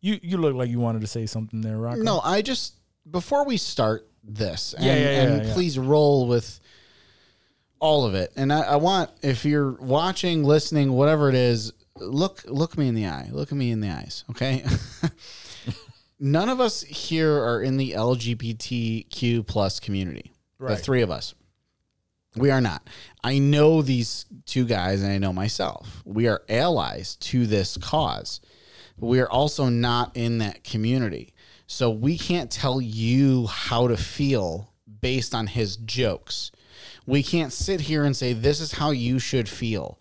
you 0.00 0.18
you 0.22 0.36
look 0.36 0.54
like 0.54 0.68
you 0.68 0.78
wanted 0.80 1.00
to 1.00 1.06
say 1.06 1.26
something 1.26 1.60
there, 1.62 1.78
Rock. 1.78 1.96
No, 1.96 2.20
I 2.20 2.42
just 2.42 2.74
before 3.10 3.44
we 3.44 3.56
start 3.56 4.06
this, 4.22 4.74
and, 4.74 4.84
Yeah, 4.84 4.94
yeah, 4.94 5.00
yeah, 5.00 5.22
and 5.22 5.46
yeah. 5.46 5.54
please 5.54 5.78
roll 5.78 6.26
with 6.26 6.60
all 7.80 8.04
of 8.06 8.14
it. 8.14 8.32
And 8.36 8.52
I, 8.52 8.60
I 8.60 8.76
want 8.76 9.10
if 9.22 9.44
you're 9.44 9.72
watching, 9.72 10.44
listening, 10.44 10.92
whatever 10.92 11.28
it 11.28 11.34
is, 11.34 11.72
look 11.98 12.44
look 12.46 12.76
me 12.76 12.88
in 12.88 12.94
the 12.94 13.06
eye. 13.06 13.28
Look 13.32 13.52
at 13.52 13.58
me 13.58 13.70
in 13.70 13.80
the 13.80 13.90
eyes, 13.90 14.24
okay? 14.30 14.64
None 16.20 16.48
of 16.48 16.60
us 16.60 16.82
here 16.82 17.32
are 17.32 17.62
in 17.62 17.76
the 17.76 17.92
LGBTQ 17.92 19.46
plus 19.46 19.80
community. 19.80 20.32
The 20.76 20.82
three 20.82 21.02
of 21.02 21.10
us. 21.10 21.34
We 22.36 22.50
are 22.50 22.60
not. 22.60 22.88
I 23.22 23.38
know 23.38 23.82
these 23.82 24.26
two 24.46 24.64
guys 24.64 25.02
and 25.02 25.12
I 25.12 25.18
know 25.18 25.32
myself. 25.32 26.02
We 26.04 26.26
are 26.26 26.42
allies 26.48 27.16
to 27.16 27.46
this 27.46 27.76
cause. 27.76 28.40
But 28.98 29.06
we 29.06 29.20
are 29.20 29.30
also 29.30 29.68
not 29.68 30.16
in 30.16 30.38
that 30.38 30.64
community. 30.64 31.34
So 31.66 31.90
we 31.90 32.18
can't 32.18 32.50
tell 32.50 32.80
you 32.80 33.46
how 33.46 33.88
to 33.88 33.96
feel 33.96 34.72
based 35.00 35.34
on 35.34 35.46
his 35.46 35.76
jokes. 35.76 36.50
We 37.06 37.22
can't 37.22 37.52
sit 37.52 37.82
here 37.82 38.04
and 38.04 38.16
say, 38.16 38.32
this 38.32 38.60
is 38.60 38.72
how 38.72 38.90
you 38.90 39.18
should 39.18 39.48
feel. 39.48 39.98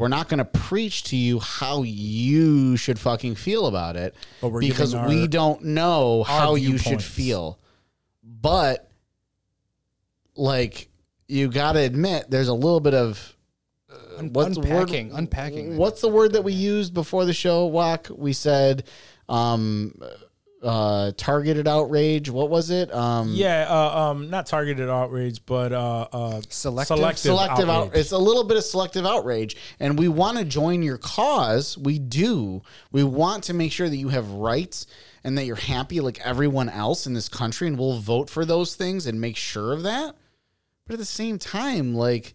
We're 0.00 0.08
not 0.08 0.28
going 0.30 0.38
to 0.38 0.46
preach 0.46 1.04
to 1.04 1.16
you 1.16 1.40
how 1.40 1.82
you 1.82 2.78
should 2.78 2.98
fucking 2.98 3.34
feel 3.34 3.66
about 3.66 3.96
it 3.96 4.14
But 4.40 4.48
we're 4.48 4.60
because 4.60 4.94
giving 4.94 5.08
we 5.08 5.26
don't 5.26 5.62
know 5.62 6.22
how 6.22 6.54
you 6.54 6.78
should 6.78 7.02
feel. 7.02 7.58
But 8.22 8.90
like 10.36 10.88
you 11.28 11.48
got 11.48 11.72
to 11.72 11.80
admit 11.80 12.30
there's 12.30 12.48
a 12.48 12.54
little 12.54 12.80
bit 12.80 12.94
of 12.94 13.36
uh, 13.90 14.22
what's 14.22 14.54
the 14.54 14.60
word- 14.62 14.70
unpacking, 14.70 15.12
unpacking. 15.12 15.76
What's 15.76 16.00
the 16.00 16.08
word 16.08 16.32
that 16.32 16.44
we 16.44 16.54
used 16.54 16.94
before 16.94 17.26
the 17.26 17.34
show, 17.34 17.66
Walk? 17.66 18.08
We 18.10 18.32
said 18.32 18.84
um 19.28 19.94
uh 20.62 21.12
targeted 21.16 21.66
outrage. 21.66 22.28
What 22.28 22.50
was 22.50 22.70
it? 22.70 22.92
Um 22.92 23.32
Yeah, 23.32 23.66
uh, 23.68 24.10
um, 24.10 24.28
not 24.30 24.46
targeted 24.46 24.88
outrage, 24.90 25.44
but 25.46 25.72
uh, 25.72 26.08
uh, 26.12 26.40
Selective? 26.48 26.98
selective, 26.98 27.18
selective 27.20 27.70
out 27.70 27.96
it's 27.96 28.12
a 28.12 28.18
little 28.18 28.44
bit 28.44 28.56
of 28.56 28.64
selective 28.64 29.06
outrage 29.06 29.56
and 29.78 29.98
we 29.98 30.08
want 30.08 30.36
to 30.38 30.44
join 30.44 30.82
your 30.82 30.98
cause 30.98 31.78
we 31.78 31.98
do 31.98 32.62
we 32.92 33.02
want 33.02 33.44
to 33.44 33.54
make 33.54 33.72
sure 33.72 33.88
that 33.88 33.96
you 33.96 34.10
have 34.10 34.30
rights 34.32 34.86
and 35.24 35.36
that 35.38 35.44
you're 35.44 35.56
happy 35.56 36.00
like 36.00 36.20
everyone 36.24 36.68
else 36.68 37.06
in 37.06 37.14
this 37.14 37.28
country 37.28 37.66
and 37.68 37.78
we'll 37.78 37.98
vote 37.98 38.28
for 38.28 38.44
those 38.44 38.74
things 38.74 39.06
and 39.06 39.20
make 39.20 39.36
sure 39.36 39.72
of 39.72 39.82
that 39.82 40.14
but 40.86 40.94
at 40.94 40.98
the 40.98 41.04
same 41.04 41.38
time 41.38 41.94
like 41.94 42.34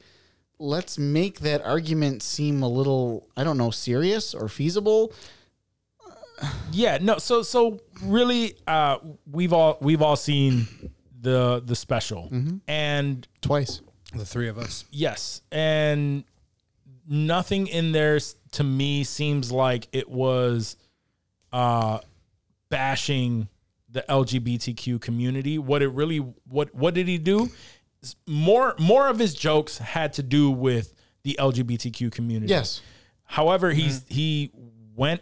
let's 0.57 0.97
make 0.97 1.39
that 1.41 1.61
argument 1.63 2.23
seem 2.23 2.63
a 2.63 2.69
little 2.69 3.27
i 3.37 3.43
don't 3.43 3.57
know 3.57 3.71
serious 3.71 4.33
or 4.33 4.47
feasible 4.47 5.11
Yeah, 6.71 6.97
no. 7.01 7.17
So 7.17 7.41
so 7.41 7.79
really, 8.03 8.55
uh, 8.67 8.97
we've 9.29 9.53
all 9.53 9.77
we've 9.81 10.01
all 10.01 10.15
seen 10.15 10.67
the 11.21 11.61
the 11.65 11.75
special, 11.75 12.29
and 12.67 13.27
twice 13.41 13.81
the 14.13 14.25
three 14.25 14.47
of 14.47 14.57
us. 14.57 14.85
yes, 14.91 15.41
and 15.51 16.23
nothing 17.07 17.67
in 17.67 17.91
there 17.91 18.19
to 18.53 18.63
me 18.63 19.03
seems 19.03 19.51
like 19.51 19.87
it 19.91 20.09
was 20.09 20.75
uh, 21.53 21.99
bashing 22.69 23.47
the 23.89 24.03
LGBTQ 24.09 24.99
community. 24.99 25.57
What 25.57 25.81
it 25.81 25.89
really 25.89 26.17
what 26.17 26.73
what 26.75 26.93
did 26.93 27.07
he 27.07 27.17
do? 27.17 27.49
More 28.27 28.75
more 28.77 29.07
of 29.07 29.19
his 29.19 29.33
jokes 29.33 29.77
had 29.77 30.13
to 30.13 30.23
do 30.23 30.51
with 30.51 30.93
the 31.23 31.37
LGBTQ 31.39 32.11
community. 32.11 32.51
yes 32.51 32.81
However, 33.25 33.71
he's 33.71 34.05
he 34.07 34.51
went 34.95 35.21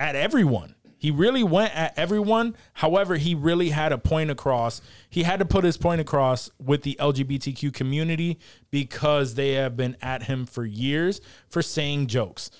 at 0.00 0.16
everyone. 0.16 0.74
He 1.00 1.10
really 1.10 1.42
went 1.42 1.74
at 1.74 1.98
everyone. 1.98 2.56
However, 2.74 3.16
he 3.16 3.34
really 3.34 3.70
had 3.70 3.90
a 3.92 3.98
point 3.98 4.30
across. 4.30 4.82
He 5.08 5.22
had 5.22 5.38
to 5.38 5.46
put 5.46 5.64
his 5.64 5.78
point 5.78 6.00
across 6.00 6.50
with 6.58 6.82
the 6.82 6.96
LGBTQ 7.00 7.72
community 7.72 8.38
because 8.70 9.34
they 9.34 9.52
have 9.52 9.76
been 9.76 9.96
at 10.02 10.24
him 10.24 10.44
for 10.44 10.64
years 10.64 11.22
for 11.48 11.62
saying 11.62 12.08
jokes. 12.08 12.50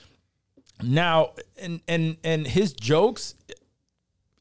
Now, 0.82 1.32
and 1.60 1.82
and 1.86 2.16
and 2.24 2.46
his 2.46 2.72
jokes, 2.72 3.34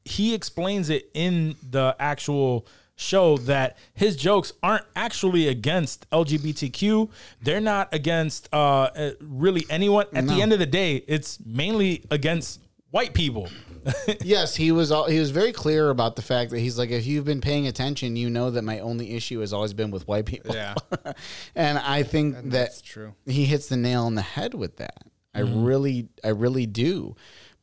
he 0.06 0.32
explains 0.32 0.88
it 0.88 1.10
in 1.12 1.56
the 1.68 1.94
actual 1.98 2.66
show 3.00 3.36
that 3.38 3.78
his 3.94 4.16
jokes 4.16 4.52
aren't 4.62 4.84
actually 4.94 5.48
against 5.48 6.08
LGBTQ. 6.10 7.10
They're 7.42 7.60
not 7.60 7.92
against 7.92 8.48
uh, 8.52 9.12
really 9.20 9.64
anyone. 9.70 10.06
At 10.14 10.26
the 10.26 10.40
end 10.40 10.54
of 10.54 10.58
the 10.58 10.66
day, 10.66 11.04
it's 11.06 11.38
mainly 11.44 12.04
against 12.10 12.59
white 12.90 13.14
people. 13.14 13.48
yes, 14.22 14.56
he 14.56 14.72
was. 14.72 14.90
all- 14.92 15.06
He 15.08 15.18
was 15.18 15.30
very 15.30 15.52
clear 15.52 15.90
about 15.90 16.16
the 16.16 16.22
fact 16.22 16.50
that 16.50 16.58
he's 16.60 16.78
like, 16.78 16.90
if 16.90 17.06
you've 17.06 17.24
been 17.24 17.40
paying 17.40 17.66
attention, 17.66 18.16
you 18.16 18.28
know 18.30 18.50
that 18.50 18.62
my 18.62 18.80
only 18.80 19.14
issue 19.14 19.40
has 19.40 19.52
always 19.52 19.72
been 19.72 19.90
with 19.90 20.06
white 20.06 20.26
people. 20.26 20.54
Yeah. 20.54 20.74
and 21.54 21.78
I 21.78 22.02
think 22.02 22.34
that 22.34 22.50
that's 22.50 22.82
true. 22.82 23.14
He 23.26 23.44
hits 23.46 23.68
the 23.68 23.76
nail 23.76 24.04
on 24.04 24.14
the 24.14 24.22
head 24.22 24.54
with 24.54 24.76
that. 24.76 25.02
I 25.34 25.40
really, 25.40 26.08
I 26.24 26.28
really 26.28 26.66
do. 26.66 27.14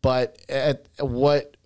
But 0.01 0.37
at 0.47 0.87
what, 0.99 1.57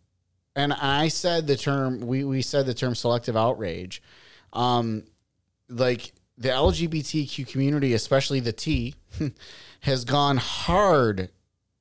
and 0.55 0.73
I 0.73 1.07
said 1.09 1.47
the 1.47 1.55
term. 1.55 2.01
We 2.01 2.23
we 2.23 2.41
said 2.41 2.65
the 2.65 2.73
term 2.73 2.95
selective 2.95 3.38
outrage. 3.38 4.01
Um, 4.51 5.03
like 5.69 6.11
the 6.38 6.49
LGBTQ 6.49 7.47
community, 7.47 7.93
especially 7.93 8.39
the 8.39 8.51
T, 8.51 8.95
has 9.81 10.03
gone 10.03 10.38
hard 10.38 11.29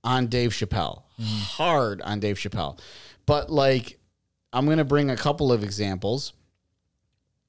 on 0.05 0.27
Dave 0.27 0.51
Chappelle. 0.51 1.03
Hard 1.21 2.01
on 2.03 2.21
Dave 2.21 2.37
Chappelle. 2.37 2.79
But 3.27 3.51
like 3.51 3.99
I'm 4.53 4.65
going 4.65 4.79
to 4.79 4.85
bring 4.85 5.11
a 5.11 5.17
couple 5.17 5.53
of 5.53 5.63
examples. 5.63 6.33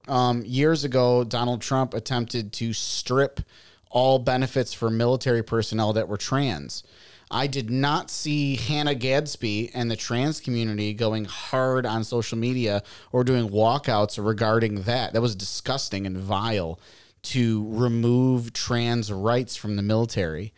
Um, 0.07 0.43
years 0.45 0.83
ago, 0.83 1.23
Donald 1.23 1.61
Trump 1.61 1.93
attempted 1.93 2.53
to 2.53 2.73
strip 2.73 3.41
all 3.89 4.19
benefits 4.19 4.73
for 4.73 4.89
military 4.89 5.43
personnel 5.43 5.93
that 5.93 6.07
were 6.07 6.17
trans. 6.17 6.83
I 7.29 7.47
did 7.47 7.69
not 7.69 8.11
see 8.11 8.57
Hannah 8.57 8.95
Gadsby 8.95 9.71
and 9.73 9.89
the 9.89 9.95
trans 9.95 10.41
community 10.41 10.93
going 10.93 11.25
hard 11.25 11.85
on 11.85 12.03
social 12.03 12.37
media 12.37 12.83
or 13.11 13.23
doing 13.23 13.49
walkouts 13.49 14.23
regarding 14.23 14.81
that. 14.83 15.13
That 15.13 15.21
was 15.21 15.35
disgusting 15.35 16.05
and 16.05 16.17
vile 16.17 16.79
to 17.23 17.67
remove 17.69 18.53
trans 18.53 19.11
rights 19.11 19.55
from 19.55 19.75
the 19.75 19.81
military. 19.81 20.53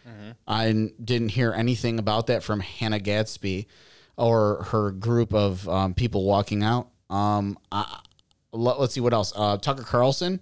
I 0.47 0.89
didn't 1.03 1.29
hear 1.29 1.53
anything 1.53 1.99
about 1.99 2.27
that 2.27 2.43
from 2.43 2.61
Hannah 2.61 2.99
Gadsby 2.99 3.67
or 4.17 4.63
her 4.71 4.91
group 4.91 5.33
of 5.33 5.67
um, 5.67 5.93
people 5.93 6.23
walking 6.23 6.63
out 6.63 6.89
Um, 7.09 7.57
I, 7.71 7.99
let, 8.51 8.77
us 8.77 8.93
see 8.93 9.01
what 9.01 9.13
else. 9.13 9.33
Uh, 9.35 9.57
Tucker 9.57 9.83
Carlson 9.83 10.41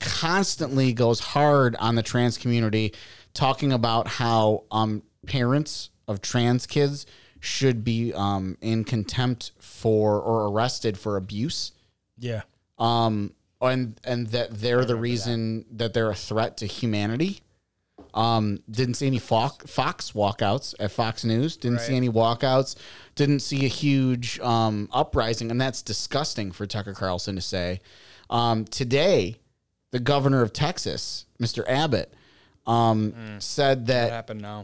constantly 0.00 0.92
goes 0.92 1.20
hard 1.20 1.76
on 1.76 1.94
the 1.94 2.02
trans 2.02 2.38
community, 2.38 2.94
talking 3.34 3.72
about 3.72 4.06
how 4.08 4.64
um, 4.70 5.02
parents 5.26 5.90
of 6.06 6.22
trans 6.22 6.66
kids 6.66 7.06
should 7.40 7.84
be 7.84 8.12
um, 8.14 8.56
in 8.60 8.84
contempt 8.84 9.52
for 9.58 10.20
or 10.20 10.48
arrested 10.48 10.98
for 10.98 11.16
abuse. 11.16 11.72
Yeah. 12.18 12.42
Um, 12.78 13.34
and 13.60 14.00
and 14.04 14.28
that 14.28 14.60
they're 14.60 14.84
the 14.84 14.96
reason 14.96 15.64
that. 15.70 15.94
they're 15.94 16.10
a 16.10 16.14
threat 16.14 16.56
to 16.58 16.66
humanity. 16.66 17.40
Um, 18.14 18.60
didn't 18.70 18.94
see 18.94 19.06
any 19.06 19.18
Fox, 19.18 19.70
Fox 19.70 20.12
walkouts 20.12 20.74
at 20.80 20.90
Fox 20.90 21.24
News. 21.24 21.56
Didn't 21.56 21.80
see 21.80 21.96
any 21.96 22.08
walkouts. 22.08 22.74
Didn't 23.14 23.40
see 23.40 23.64
a 23.64 23.68
huge 23.68 24.40
um, 24.40 24.88
uprising, 24.92 25.50
and 25.50 25.60
that's 25.60 25.82
disgusting 25.82 26.50
for 26.50 26.66
Tucker 26.66 26.94
Carlson 26.94 27.34
to 27.36 27.40
say. 27.42 27.80
Um, 28.30 28.64
today, 28.64 29.36
the 29.90 30.00
governor 30.00 30.42
of 30.42 30.52
Texas, 30.52 31.26
Mr. 31.40 31.68
Abbott, 31.68 32.12
um, 32.66 33.14
said 33.38 33.86
that 33.86 34.10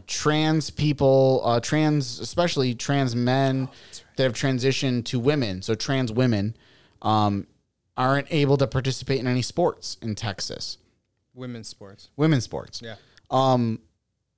trans 0.07 0.69
people, 0.69 1.41
uh, 1.43 1.59
trans, 1.59 2.19
especially 2.19 2.75
trans 2.75 3.15
men 3.15 3.67
that 4.15 4.23
have 4.23 4.33
transitioned 4.33 5.05
to 5.05 5.19
women, 5.19 5.61
so 5.61 5.75
trans 5.75 6.11
women, 6.11 6.55
um, 7.01 7.47
aren't 7.97 8.27
able 8.31 8.57
to 8.57 8.67
participate 8.67 9.19
in 9.19 9.27
any 9.27 9.41
sports 9.41 9.97
in 10.01 10.15
Texas, 10.15 10.77
Women's 11.33 11.67
sports. 11.67 12.09
women's 12.15 12.43
sports. 12.43 12.81
Yeah. 12.83 12.95
Um, 13.29 13.79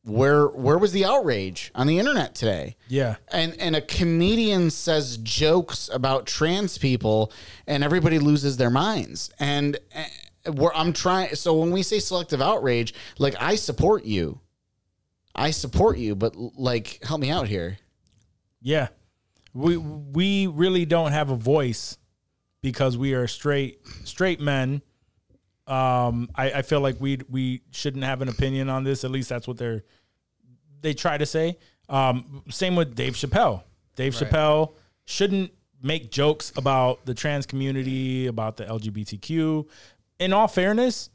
where 0.03 0.47
where 0.47 0.77
was 0.77 0.93
the 0.93 1.03
outrage 1.03 1.71
on 1.75 1.85
the 1.87 1.99
internet 1.99 2.33
today? 2.33 2.77
Yeah. 2.87 3.17
And 3.31 3.55
and 3.59 3.75
a 3.75 3.81
comedian 3.81 4.69
says 4.69 5.17
jokes 5.17 5.89
about 5.91 6.25
trans 6.25 6.77
people, 6.77 7.31
and 7.67 7.83
everybody 7.83 8.17
loses 8.19 8.55
their 8.57 8.69
minds. 8.69 9.29
And 9.39 9.77
uh, 9.93 10.51
where 10.53 10.73
I'm 10.75 10.93
trying, 10.93 11.35
so 11.35 11.59
when 11.59 11.71
we 11.71 11.83
say 11.83 11.99
selective 11.99 12.41
outrage, 12.41 12.93
like 13.19 13.35
I 13.39 13.55
support 13.55 14.05
you, 14.05 14.39
I 15.35 15.51
support 15.51 15.97
you, 15.97 16.15
but 16.15 16.35
like 16.37 17.03
help 17.03 17.19
me 17.19 17.29
out 17.29 17.47
here. 17.49 17.77
Yeah. 18.61 18.87
We 19.53 19.75
we 19.75 20.47
really 20.47 20.85
don't 20.85 21.11
have 21.11 21.29
a 21.31 21.35
voice 21.35 21.97
because 22.71 22.97
we 22.97 23.13
are 23.13 23.27
straight 23.27 23.79
straight 24.03 24.39
men. 24.41 24.81
Um 25.67 26.29
I, 26.35 26.51
I 26.59 26.61
feel 26.61 26.81
like 26.81 26.97
we 26.99 27.19
we 27.29 27.61
shouldn't 27.71 28.03
have 28.03 28.21
an 28.21 28.29
opinion 28.29 28.69
on 28.69 28.83
this. 28.83 29.03
At 29.03 29.11
least 29.11 29.29
that's 29.29 29.47
what 29.47 29.57
they're 29.57 29.83
they 30.81 30.93
try 30.93 31.17
to 31.17 31.25
say. 31.25 31.57
Um 31.89 32.43
same 32.49 32.75
with 32.75 32.95
Dave 32.95 33.13
Chappelle. 33.13 33.63
Dave 33.95 34.13
Chappelle 34.13 34.73
shouldn't 35.05 35.51
make 35.81 36.11
jokes 36.11 36.51
about 36.57 37.05
the 37.05 37.13
trans 37.13 37.45
community, 37.45 38.27
about 38.27 38.57
the 38.57 38.65
LGBTQ. 38.65 39.67
In 40.19 40.33
all 40.33 40.47
fairness, 40.47 41.09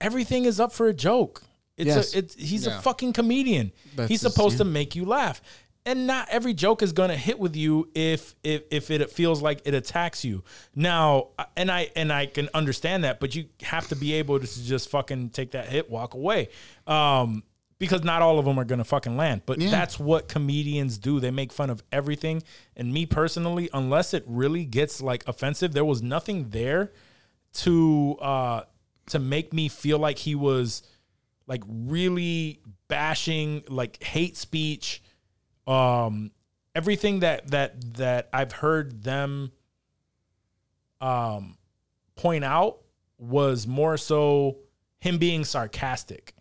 everything 0.00 0.44
is 0.44 0.58
up 0.60 0.72
for 0.72 0.88
a 0.88 0.94
joke. 0.94 1.42
It's 1.76 1.88
Yes. 1.88 2.14
a, 2.14 2.18
it's 2.18 2.34
he's 2.34 2.66
Yeah. 2.66 2.78
a 2.78 2.82
fucking 2.82 3.12
comedian. 3.14 3.72
That's 3.96 4.08
he's 4.08 4.22
just- 4.22 4.34
supposed 4.34 4.54
yeah. 4.54 4.58
to 4.58 4.64
make 4.64 4.94
you 4.96 5.04
laugh. 5.04 5.40
And 5.84 6.06
not 6.06 6.28
every 6.30 6.54
joke 6.54 6.80
is 6.82 6.92
gonna 6.92 7.16
hit 7.16 7.40
with 7.40 7.56
you 7.56 7.88
if 7.94 8.36
if 8.44 8.62
if 8.70 8.90
it 8.90 9.10
feels 9.10 9.42
like 9.42 9.62
it 9.64 9.74
attacks 9.74 10.24
you. 10.24 10.44
Now, 10.76 11.28
and 11.56 11.70
I 11.70 11.90
and 11.96 12.12
I 12.12 12.26
can 12.26 12.48
understand 12.54 13.02
that, 13.04 13.18
but 13.18 13.34
you 13.34 13.46
have 13.62 13.88
to 13.88 13.96
be 13.96 14.12
able 14.14 14.38
to 14.38 14.64
just 14.64 14.90
fucking 14.90 15.30
take 15.30 15.50
that 15.52 15.66
hit, 15.68 15.90
walk 15.90 16.14
away. 16.14 16.50
Um, 16.86 17.42
because 17.80 18.04
not 18.04 18.22
all 18.22 18.38
of 18.38 18.44
them 18.44 18.60
are 18.60 18.64
gonna 18.64 18.84
fucking 18.84 19.16
land. 19.16 19.42
But 19.44 19.60
Yeah. 19.60 19.70
that's 19.70 19.98
what 19.98 20.28
comedians 20.28 20.98
do. 20.98 21.18
They 21.18 21.32
make 21.32 21.52
fun 21.52 21.68
of 21.68 21.82
everything. 21.90 22.44
And 22.76 22.92
me 22.92 23.04
personally, 23.06 23.68
unless 23.74 24.14
it 24.14 24.22
really 24.28 24.64
gets 24.64 25.02
like 25.02 25.26
offensive, 25.26 25.72
there 25.72 25.84
was 25.84 26.00
nothing 26.00 26.50
there 26.50 26.92
to 27.54 28.16
uh 28.20 28.62
to 29.06 29.18
make 29.18 29.52
me 29.52 29.66
feel 29.68 29.98
like 29.98 30.18
he 30.18 30.36
was 30.36 30.84
like 31.48 31.64
really 31.66 32.60
bashing 32.86 33.64
like 33.68 34.00
hate 34.00 34.36
speech 34.36 35.02
um 35.66 36.30
everything 36.74 37.20
that 37.20 37.50
that 37.50 37.94
that 37.94 38.28
I've 38.32 38.52
heard 38.52 39.02
them 39.04 39.52
um 41.00 41.56
point 42.16 42.44
out 42.44 42.78
was 43.18 43.66
more 43.66 43.96
so 43.96 44.58
him 45.00 45.18
being 45.18 45.44
sarcastic. 45.44 46.34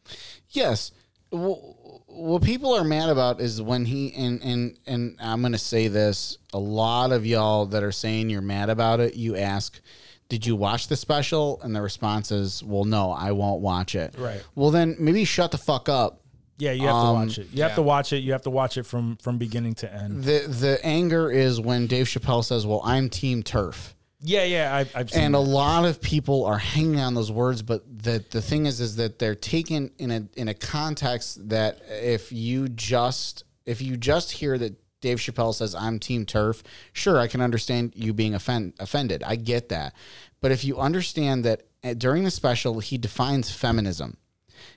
Yes. 0.49 0.91
Wh- 1.31 1.79
What 2.07 2.43
people 2.43 2.73
are 2.73 2.83
mad 2.83 3.09
about 3.09 3.39
is 3.41 3.61
when 3.61 3.85
he 3.85 4.13
and 4.13 4.41
and 4.43 4.77
and 4.85 5.17
I'm 5.19 5.41
gonna 5.41 5.57
say 5.57 5.87
this. 5.87 6.37
A 6.53 6.59
lot 6.59 7.11
of 7.11 7.25
y'all 7.25 7.65
that 7.67 7.83
are 7.83 7.91
saying 7.91 8.29
you're 8.29 8.41
mad 8.41 8.69
about 8.69 8.99
it, 8.99 9.15
you 9.15 9.35
ask, 9.37 9.79
"Did 10.29 10.45
you 10.45 10.55
watch 10.55 10.87
the 10.89 10.97
special?" 10.97 11.59
And 11.63 11.73
the 11.75 11.81
response 11.81 12.31
is, 12.31 12.61
"Well, 12.63 12.83
no, 12.83 13.11
I 13.11 13.31
won't 13.31 13.61
watch 13.61 13.95
it." 13.95 14.15
Right. 14.17 14.43
Well, 14.55 14.71
then 14.71 14.95
maybe 14.99 15.23
shut 15.23 15.51
the 15.51 15.57
fuck 15.57 15.87
up. 15.87 16.20
Yeah, 16.61 16.73
you 16.73 16.83
have 16.83 16.91
to 16.91 16.95
Um, 16.95 17.15
watch 17.15 17.37
it. 17.39 17.47
You 17.51 17.63
have 17.63 17.75
to 17.75 17.81
watch 17.81 18.13
it. 18.13 18.19
You 18.19 18.31
have 18.33 18.43
to 18.43 18.51
watch 18.51 18.77
it 18.77 18.83
from 18.83 19.17
from 19.17 19.39
beginning 19.39 19.73
to 19.75 19.91
end. 19.91 20.23
The 20.23 20.45
the 20.47 20.79
anger 20.85 21.31
is 21.31 21.59
when 21.59 21.87
Dave 21.87 22.05
Chappelle 22.05 22.45
says, 22.45 22.67
"Well, 22.67 22.81
I'm 22.85 23.09
Team 23.09 23.41
Turf." 23.41 23.95
Yeah, 24.23 24.43
yeah, 24.43 24.75
I've, 24.75 24.95
I've 24.95 25.09
seen 25.09 25.23
and 25.23 25.35
a 25.35 25.39
lot 25.39 25.85
of 25.85 25.99
people 25.99 26.45
are 26.45 26.59
hanging 26.59 26.99
on 26.99 27.15
those 27.15 27.31
words 27.31 27.63
but 27.63 27.81
the 28.03 28.23
the 28.29 28.39
thing 28.39 28.67
is 28.67 28.79
is 28.79 28.97
that 28.97 29.17
they're 29.17 29.33
taken 29.33 29.89
in 29.97 30.11
a 30.11 30.27
in 30.39 30.47
a 30.47 30.53
context 30.53 31.49
that 31.49 31.79
if 31.89 32.31
you 32.31 32.69
just 32.69 33.43
if 33.65 33.81
you 33.81 33.97
just 33.97 34.31
hear 34.33 34.59
that 34.59 34.75
Dave 35.01 35.17
Chappelle 35.17 35.55
says 35.55 35.73
I'm 35.73 35.97
team 35.97 36.27
turf 36.27 36.61
sure 36.93 37.17
I 37.17 37.25
can 37.25 37.41
understand 37.41 37.93
you 37.95 38.13
being 38.13 38.35
offend, 38.35 38.73
offended 38.79 39.23
I 39.25 39.37
get 39.37 39.69
that 39.69 39.95
but 40.39 40.51
if 40.51 40.63
you 40.63 40.77
understand 40.77 41.43
that 41.45 41.63
uh, 41.83 41.95
during 41.95 42.23
the 42.23 42.29
special 42.31 42.79
he 42.79 42.99
defines 42.99 43.49
feminism 43.49 44.17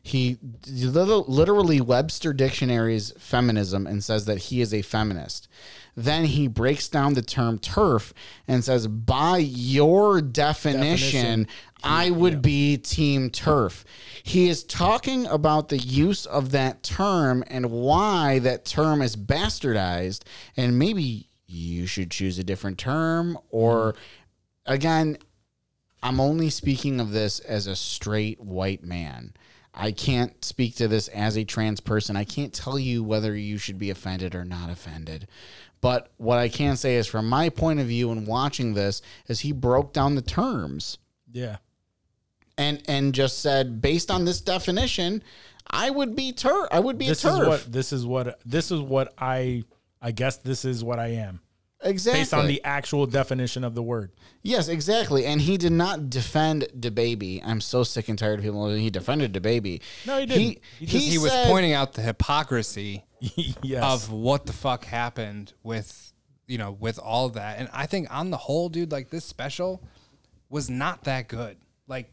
he 0.02 0.39
literally 0.66 1.81
Webster 1.81 2.32
dictionaries 2.32 3.12
feminism 3.19 3.86
and 3.86 4.02
says 4.02 4.24
that 4.27 4.39
he 4.39 4.61
is 4.61 4.74
a 4.74 4.82
feminist. 4.82 5.48
Then 5.97 6.24
he 6.24 6.48
breaks 6.48 6.89
down 6.89 7.15
the 7.15 7.23
term 7.23 7.59
turf 7.59 8.12
and 8.48 8.65
says, 8.65 8.86
by 8.86 9.39
your 9.39 10.20
definition, 10.20 11.47
I 11.85 12.11
would 12.11 12.43
be 12.43 12.77
team 12.77 13.31
turf. 13.31 13.85
He 14.23 14.48
is 14.48 14.65
talking 14.65 15.27
about 15.27 15.69
the 15.69 15.78
use 15.78 16.27
of 16.27 16.51
that 16.51 16.82
term 16.82 17.44
and 17.47 17.70
why 17.70 18.40
that 18.40 18.65
term 18.65 19.02
is 19.02 19.16
bastardized. 19.16 20.23
And 20.56 20.78
maybe 20.78 21.28
you 21.47 21.86
should 21.86 22.11
choose 22.11 22.39
a 22.39 22.44
different 22.44 22.78
term 22.78 23.39
or 23.51 23.93
mm-hmm. 23.93 24.73
again, 24.73 25.19
I'm 26.02 26.20
only 26.20 26.51
speaking 26.51 27.01
of 27.01 27.12
this 27.12 27.39
as 27.40 27.66
a 27.66 27.77
straight 27.77 28.40
white 28.40 28.82
man. 28.85 29.32
I 29.75 29.91
can't 29.91 30.45
speak 30.45 30.77
to 30.77 30.89
this 30.89 31.09
as 31.09 31.37
a 31.37 31.45
trans 31.45 31.81
person. 31.81 32.17
I 32.17 32.25
can't 32.25 32.53
tell 32.53 32.79
you 32.79 33.03
whether 33.03 33.35
you 33.37 33.59
should 33.59 33.79
be 33.79 33.91
offended 33.91 34.35
or 34.35 34.45
not 34.45 34.71
offended. 34.71 35.27
But 35.81 36.11
what 36.17 36.39
I 36.39 36.49
can 36.49 36.77
say 36.77 36.97
is 36.97 37.07
from 37.07 37.29
my 37.29 37.49
point 37.49 37.81
of 37.81 37.87
view 37.87 38.11
in 38.13 38.25
watching 38.25 38.75
this 38.75 39.03
is 39.27 39.41
he 39.41 39.53
broke 39.53 39.93
down 39.93 40.15
the 40.15 40.23
terms 40.23 40.99
yeah. 41.31 41.57
and 42.57 42.83
and 42.89 43.13
just 43.13 43.43
said 43.43 43.83
based 43.83 44.11
on 44.11 44.25
this 44.25 44.41
definition, 44.41 45.23
I 45.69 45.91
would 45.91 46.17
be 46.17 46.33
tur 46.33 46.69
I 46.71 46.81
would 46.81 46.97
be 46.97 47.09
This 47.09 47.25
a 47.25 47.29
is 47.29 47.39
what 47.47 47.73
this 47.73 47.93
is 47.93 48.07
what 48.07 48.41
this 48.47 48.71
is 48.71 48.81
what 48.81 49.13
I 49.19 49.65
I 50.01 50.13
guess 50.13 50.37
this 50.39 50.65
is 50.65 50.83
what 50.83 50.99
I 50.99 51.09
am 51.09 51.41
exactly. 51.85 52.20
based 52.20 52.35
on 52.35 52.47
the 52.47 52.62
actual 52.65 53.06
definition 53.06 53.65
of 53.65 53.74
the 53.74 53.82
word. 53.82 54.11
Yes, 54.43 54.69
exactly. 54.69 55.24
And 55.27 55.40
he 55.40 55.56
did 55.56 55.73
not 55.73 56.11
defend 56.11 56.66
DaBaby. 56.78 57.43
I'm 57.44 57.61
so 57.61 57.82
sick 57.85 58.09
and 58.09 58.19
tired 58.19 58.39
of 58.40 58.44
people. 58.44 58.69
He 58.74 58.90
defended 58.90 59.32
DaBaby. 59.32 59.81
No, 60.06 60.19
he 60.19 60.27
didn't. 60.27 60.40
He, 60.40 60.61
He 60.78 60.86
he, 60.86 60.86
just- 60.86 61.06
He 61.12 61.19
was 61.19 61.31
said- 61.32 61.47
pointing 61.47 61.73
out 61.73 61.93
the 61.94 62.02
hypocrisy 62.02 63.05
yes. 63.62 63.82
of 63.82 64.11
what 64.12 64.47
the 64.47 64.52
fuck 64.52 64.85
happened 64.85 65.52
with 65.62 66.12
you 66.47 66.59
know 66.59 66.73
with 66.73 66.98
all 66.98 67.31
that 67.31 67.59
and 67.59 67.70
i 67.73 67.86
think 67.86 68.06
on 68.15 68.28
the 68.31 68.36
whole 68.36 68.69
dude 68.69 68.93
like 68.93 69.09
this 69.09 69.24
special 69.24 69.82
was 70.51 70.69
not 70.69 71.05
that 71.05 71.27
good 71.27 71.56
like 71.89 72.12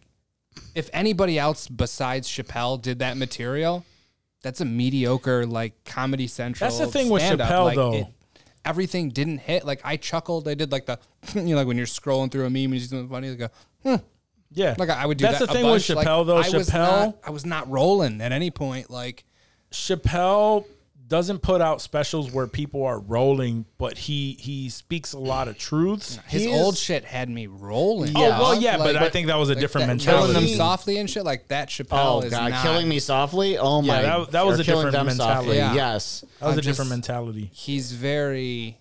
if 0.73 0.89
anybody 0.93 1.38
else 1.38 1.68
besides 1.68 2.30
chappelle 2.30 2.81
did 2.81 2.99
that 2.99 3.18
material 3.18 3.84
that's 4.41 4.61
a 4.61 4.65
mediocre 4.65 5.45
like 5.45 5.84
comedy 5.84 6.27
central 6.27 6.65
That's 6.69 6.80
the 6.80 6.88
thing 6.88 7.10
with 7.10 7.22
stand-up. 7.22 7.49
Chappelle, 7.49 7.65
Like, 7.65 7.76
though. 7.76 7.93
it- 7.95 8.06
everything 8.66 9.10
didn't 9.10 9.40
hit 9.40 9.66
like 9.66 9.82
i 9.84 9.98
chuckled 9.98 10.48
I 10.48 10.54
did 10.54 10.72
like 10.72 10.86
the 10.86 11.00
you 11.34 11.42
know 11.42 11.56
like 11.56 11.68
when 11.68 11.78
you're 11.78 11.86
scrolling 11.86 12.32
through 12.32 12.46
a 12.46 12.50
meme 12.50 12.66
and 12.66 12.74
you 12.76 12.80
see 12.80 12.88
something 12.88 13.10
funny 13.10 13.30
like 13.30 13.40
a 13.40 13.52
hmm. 13.84 14.04
yeah. 14.52 14.76
like 14.78 14.90
I 14.90 15.06
would 15.06 15.18
do 15.18 15.24
That's 15.24 15.40
that 15.40 15.48
the 15.48 15.54
thing 15.54 15.66
with 15.66 15.90
Like, 15.90 16.08
Chappelle 16.08 16.26
though. 16.26 16.36
I 16.36 16.50
was 16.50 16.70
Chappelle 16.70 17.06
not, 17.06 17.18
I 17.26 17.30
was 17.32 17.46
not 17.46 17.70
rolling 17.70 18.22
at 18.22 18.32
any 18.32 18.52
point 18.52 18.90
like 18.90 19.24
Chappelle 19.72 20.66
doesn't 21.12 21.40
put 21.40 21.60
out 21.62 21.82
specials 21.82 22.32
where 22.32 22.48
people 22.48 22.84
are 22.86 22.98
rolling, 22.98 23.66
but 23.78 23.98
he 23.98 24.38
he 24.40 24.70
speaks 24.70 25.12
a 25.14 25.20
lot 25.20 25.48
of 25.50 25.58
truths. 25.58 26.18
his 26.26 26.44
He 26.46 26.52
old 26.54 26.78
shit 26.78 27.04
had 27.04 27.30
me 27.30 27.46
rolling 27.48 28.14
Oh 28.16 28.22
well, 28.22 28.54
dog. 28.56 28.64
yeah, 28.64 28.78
but 28.78 28.96
Like, 28.96 29.04
I 29.04 29.10
think 29.10 29.28
that 29.28 29.36
was 29.36 29.50
a 29.50 29.56
different 29.56 29.88
that 29.88 30.00
killing 30.00 30.32
them 30.34 30.48
softly 30.48 30.98
and 30.98 31.10
shit 31.10 31.26
like 31.26 31.50
that. 31.50 31.68
Chappelle 31.70 32.22
Oh 32.22 32.22
is 32.22 32.32
God, 32.32 32.52
not, 32.52 32.64
killing 32.64 32.88
me 32.88 33.00
softly. 33.00 33.58
Oh 33.58 33.82
my, 33.82 34.02
that- 34.02 34.32
that 34.32 34.46
was 34.46 34.58
or 34.60 34.62
a 34.62 34.66
killing 34.66 34.86
different 34.88 35.08
them 35.10 35.18
softly. 35.18 35.50
mentality. 35.58 35.58
Yeah. 35.58 35.74
Yes, 35.94 36.22
That 36.40 36.46
was 36.48 36.54
I'm 36.54 36.60
a 36.60 36.62
different 36.62 36.78
just- 36.78 36.90
mentality. 36.90 37.50
He's 37.54 37.92
very 37.92 38.78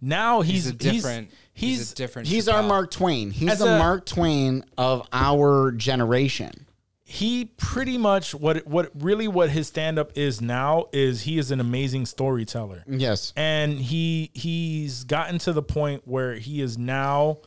Now 0.00 0.40
he's 0.42 0.64
He's 0.64 0.66
a 0.68 0.72
different- 0.72 1.30
He's, 1.52 1.78
he's 1.78 1.92
a 1.92 1.94
different. 1.94 2.28
He's 2.28 2.48
our 2.48 2.62
Chappelle. 2.62 2.68
Mark 2.68 2.90
Twain. 2.90 3.30
He's 3.30 3.50
As 3.50 3.58
the 3.60 3.74
a- 3.74 3.78
Mark 3.78 4.04
Twain 4.06 4.62
of 4.78 5.08
our 5.12 5.72
generation. 5.72 6.66
He 7.08 7.44
pretty 7.56 7.96
much 7.96 8.34
what 8.34 8.66
what 8.66 8.90
really 8.96 9.28
what 9.28 9.48
his 9.50 9.68
stand 9.68 9.96
up 9.96 10.10
is 10.18 10.40
now 10.40 10.86
is 10.92 11.22
he 11.22 11.38
is 11.38 11.52
an 11.52 11.60
amazing 11.60 12.04
storyteller. 12.04 12.82
Yes. 12.88 13.32
and 13.36 13.78
he 13.78 14.32
he's 14.34 15.04
gotten 15.04 15.38
to 15.38 15.52
the 15.52 15.62
point 15.62 16.02
where 16.04 16.34
he 16.34 16.60
is 16.60 16.76
now 16.76 17.38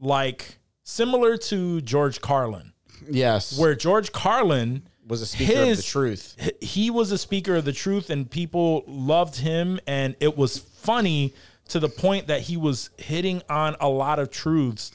like 0.00 0.58
similar 0.82 1.36
to 1.36 1.80
George 1.82 2.20
Carlin, 2.20 2.72
Yes. 3.08 3.56
where 3.56 3.76
George 3.76 4.10
Carlin 4.10 4.82
was 5.06 5.22
a 5.22 5.26
speaker 5.26 5.62
of 5.62 5.76
the 5.76 5.82
truth. 5.82 6.36
he 6.60 6.90
was 6.90 7.12
a 7.12 7.18
speaker 7.18 7.54
of 7.54 7.64
the 7.64 7.72
truth 7.72 8.10
and 8.10 8.28
people 8.28 8.82
loved 8.88 9.36
him 9.36 9.78
and 9.86 10.16
it 10.20 10.36
was 10.36 10.58
funny 10.58 11.32
to 11.68 11.78
the 11.78 11.88
point 11.88 12.26
that 12.26 12.40
he 12.42 12.56
was 12.56 12.90
hitting 12.98 13.42
on 13.48 13.76
a 13.80 13.88
lot 13.88 14.18
of 14.18 14.30
truths 14.30 14.90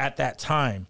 at 0.00 0.16
that 0.16 0.38
time 0.38 0.88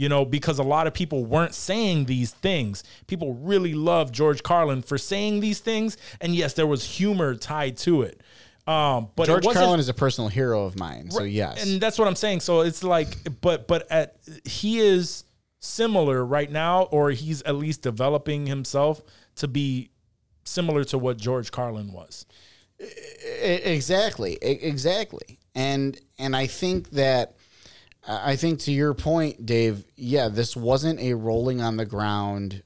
you 0.00 0.08
know 0.08 0.24
because 0.24 0.58
a 0.58 0.62
lot 0.62 0.86
of 0.86 0.94
people 0.94 1.24
weren't 1.26 1.54
saying 1.54 2.06
these 2.06 2.32
things 2.32 2.82
people 3.06 3.34
really 3.34 3.74
loved 3.74 4.14
george 4.14 4.42
carlin 4.42 4.80
for 4.80 4.96
saying 4.96 5.40
these 5.40 5.60
things 5.60 5.98
and 6.20 6.34
yes 6.34 6.54
there 6.54 6.66
was 6.66 6.82
humor 6.82 7.34
tied 7.34 7.76
to 7.76 8.02
it 8.02 8.20
um 8.66 9.08
but 9.16 9.26
George 9.26 9.44
Carlin 9.44 9.80
is 9.80 9.88
a 9.88 9.94
personal 9.94 10.28
hero 10.28 10.64
of 10.64 10.78
mine. 10.78 11.10
So 11.10 11.22
yes. 11.24 11.66
and 11.66 11.80
that's 11.80 11.98
what 11.98 12.06
I'm 12.06 12.14
saying. 12.14 12.40
So 12.40 12.60
it's 12.60 12.84
like, 12.84 13.16
but 13.40 13.66
but 13.66 13.90
at 13.90 14.16
he 14.44 14.78
is 14.78 15.24
similar 15.60 16.24
right 16.24 16.48
now, 16.48 16.82
or 16.82 17.10
he's 17.10 17.40
at 17.42 17.56
least 17.56 17.80
developing 17.80 18.46
himself 18.46 19.02
to 19.36 19.48
be 19.48 19.90
similar 20.44 20.84
to 20.84 20.98
what 20.98 21.16
George 21.16 21.50
Carlin 21.50 21.90
was. 21.90 22.26
Exactly 23.40 24.38
exactly 24.42 25.38
and 25.54 25.98
and 26.18 26.34
i 26.36 26.46
think 26.46 26.90
that 26.90 27.34
i 28.06 28.36
think 28.36 28.58
to 28.60 28.72
your 28.72 28.94
point 28.94 29.44
dave 29.44 29.84
yeah 29.96 30.28
this 30.28 30.56
wasn't 30.56 30.98
a 31.00 31.14
rolling 31.14 31.60
on 31.60 31.76
the 31.76 31.84
ground 31.86 32.62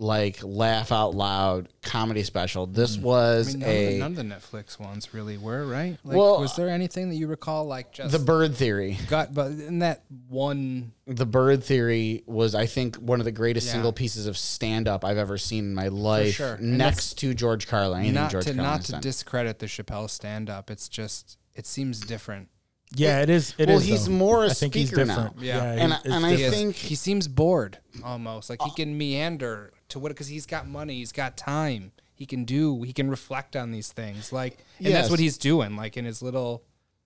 like 0.00 0.38
laugh 0.44 0.92
out 0.92 1.12
loud 1.12 1.68
comedy 1.82 2.22
special 2.22 2.66
this 2.68 2.96
Mm. 2.96 3.02
was 3.02 3.48
I 3.56 3.58
mean, 3.58 3.58
none, 3.58 3.68
of 3.68 3.74
a 3.74 3.90
the, 3.90 3.98
none 3.98 4.10
of 4.12 4.16
the 4.16 4.22
Netflix 4.58 4.78
ones 4.78 5.12
really 5.12 5.36
were 5.36 5.66
right. 5.66 5.98
Like, 6.04 6.16
Well, 6.16 6.40
was 6.40 6.54
there 6.54 6.68
anything 6.68 7.08
that 7.08 7.16
you 7.16 7.26
recall 7.26 7.64
like 7.66 7.90
just 7.90 8.12
the 8.12 8.20
bird 8.20 8.54
theory 8.54 8.96
got? 9.08 9.34
But 9.34 9.50
in 9.50 9.80
that 9.80 10.04
one, 10.28 10.92
the 11.08 11.26
bird 11.26 11.64
theory 11.64 12.22
was 12.26 12.54
i 12.54 12.66
think 12.66 12.94
one 12.96 13.18
of 13.20 13.24
the 13.24 13.32
greatest 13.32 13.66
Yeah. 13.66 13.72
single 13.72 13.92
pieces 13.92 14.28
of 14.28 14.38
stand-up 14.38 15.04
i've 15.04 15.18
ever 15.18 15.36
seen 15.36 15.64
in 15.64 15.74
my 15.74 15.88
life 15.88 16.34
sure. 16.34 16.58
Next 16.58 17.14
to 17.18 17.34
george 17.34 17.66
carlin 17.66 18.14
not 18.14 18.30
george 18.30 18.44
to 18.44 18.54
not 18.54 18.82
to 18.82 18.92
done. 18.92 19.00
discredit 19.00 19.58
the 19.58 19.66
Chappelle 19.66 20.08
stand 20.08 20.48
up. 20.48 20.70
It's 20.70 20.88
just 20.88 21.38
it 21.54 21.66
seems 21.66 21.98
different. 21.98 22.48
Yeah, 22.94 23.20
it 23.20 23.28
is. 23.30 23.54
It 23.58 23.68
is. 23.68 23.74
well, 23.74 23.78
he's 23.80 24.06
though. 24.06 24.12
more 24.12 24.44
a 24.44 24.50
I 24.50 24.52
think 24.54 24.74
he's 24.74 24.88
speaker 24.88 25.04
now. 25.04 25.14
different. 25.16 25.40
Yeah. 25.42 25.62
And 25.62 25.92
I- 25.92 26.00
and 26.04 26.24
I 26.26 26.36
think- 26.36 26.74
he 26.74 26.94
seems 26.94 27.28
bored 27.28 27.78
almost 28.02 28.48
like 28.48 28.62
he 28.62 28.70
oh. 28.70 28.74
can 28.74 28.96
meander 28.96 29.72
to 29.90 29.98
what 29.98 30.08
because 30.10 30.28
he's 30.28 30.46
got 30.46 30.66
money, 30.66 30.94
he's 30.96 31.12
got 31.12 31.36
time, 31.36 31.92
he 32.14 32.24
can 32.26 32.44
do, 32.44 32.82
he 32.82 32.92
can 32.92 33.10
reflect 33.10 33.56
on 33.56 33.72
these 33.72 33.92
things. 33.92 34.32
Like, 34.32 34.58
and 34.78 34.94
that's 34.94 35.10
what 35.10 35.18
he's 35.20 35.38
doing. 35.38 35.76
Like 35.76 35.96
in 35.96 36.04
his 36.04 36.22
little 36.22 36.62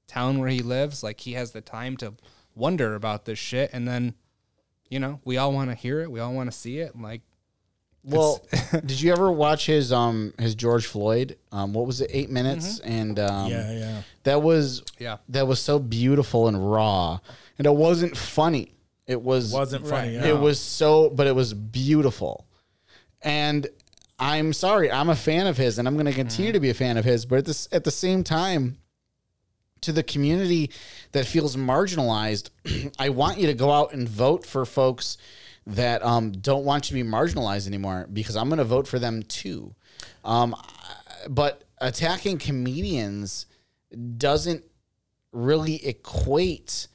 town 0.07 0.39
where 0.39 0.49
he 0.49 0.61
lives, 0.61 1.03
like 1.03 1.21
he 1.21 1.33
has 1.33 1.53
the 1.53 1.61
time 1.61 1.97
to 1.99 2.15
wonder 2.55 2.95
about 2.95 3.25
this 3.25 3.39
shit, 3.39 3.71
and 3.73 3.89
then, 3.89 4.15
you 4.89 5.01
know, 5.01 5.21
we 5.25 5.37
all 5.37 5.53
want 5.53 5.71
to 5.71 5.75
hear 5.75 6.01
it, 6.01 6.11
we 6.11 6.21
all 6.21 6.33
want 6.35 6.51
to 6.53 6.57
see 6.57 6.79
it. 6.79 6.95
and, 6.95 7.03
Like, 7.03 7.23
Well, 8.05 8.45
did 8.73 9.01
you 9.01 9.13
ever 9.13 9.31
watch 9.31 9.67
his 9.67 9.93
um 9.93 10.35
his 10.39 10.55
George 10.55 10.87
Floyd? 10.87 11.37
Um, 11.53 11.73
what 11.73 11.87
was 11.87 12.01
it? 12.01 12.11
Eight 12.13 12.31
minutes, 12.31 12.81
and 12.81 13.19
um, 13.19 13.51
yeah, 13.51 13.73
yeah. 13.73 14.03
that 14.25 14.43
was 14.43 14.83
Yeah. 14.99 15.19
that 15.29 15.47
was 15.47 15.61
so 15.61 15.79
beautiful 15.79 16.49
and 16.49 16.73
raw, 16.73 17.19
and 17.59 17.67
it 17.67 17.75
wasn't 17.75 18.17
funny. 18.17 18.75
It 19.07 19.21
was 19.23 19.53
Wasn't 19.53 19.87
funny. 19.87 20.17
Right. 20.17 20.27
yeah. 20.27 20.31
It 20.35 20.39
was 20.41 20.59
so, 20.61 21.11
but 21.11 21.27
it 21.27 21.35
was 21.35 21.55
beautiful, 21.55 22.47
and 23.21 23.67
I'm 24.19 24.53
sorry, 24.53 24.91
I'm 24.91 25.09
a 25.09 25.17
fan 25.17 25.47
of 25.47 25.57
his, 25.57 25.79
and 25.79 25.87
I'm 25.89 25.95
going 25.95 26.07
to 26.07 26.13
continue 26.13 26.53
to 26.53 26.61
be 26.61 26.71
a 26.71 26.75
fan 26.75 26.97
of 26.97 27.05
his. 27.05 27.27
But 27.27 27.39
at 27.41 27.45
this 27.45 27.69
at 27.73 27.85
the 27.85 27.91
same 27.91 28.25
time. 28.25 28.79
To 29.87 29.91
the 29.91 30.05
community 30.05 30.71
that 31.11 31.27
feels 31.27 31.57
marginalized, 31.57 32.51
I 33.01 33.09
want 33.09 33.39
you 33.39 33.49
to 33.49 33.55
go 33.55 33.73
out 33.73 33.93
and 33.93 34.09
vote 34.09 34.47
for 34.47 34.65
folks 34.65 35.19
that 35.67 36.05
um, 36.05 36.33
don't 36.33 36.65
want 36.65 36.91
you 36.91 36.99
to 36.99 37.05
be 37.05 37.09
marginalized 37.09 37.67
anymore 37.67 38.09
because 38.13 38.37
I'm 38.37 38.49
going 38.49 38.59
to 38.59 38.65
vote 38.65 38.87
for 38.87 38.99
them 38.99 39.23
too. 39.23 39.75
Um, 40.25 40.57
but 41.29 41.65
attacking 41.81 42.39
comedians 42.39 43.47
doesn't 44.17 44.65
really 45.33 45.85
equate 45.87 46.89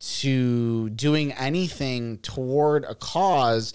to 0.00 0.90
doing 0.90 1.32
anything 1.32 2.18
toward 2.18 2.84
a 2.84 2.94
cause 2.94 3.72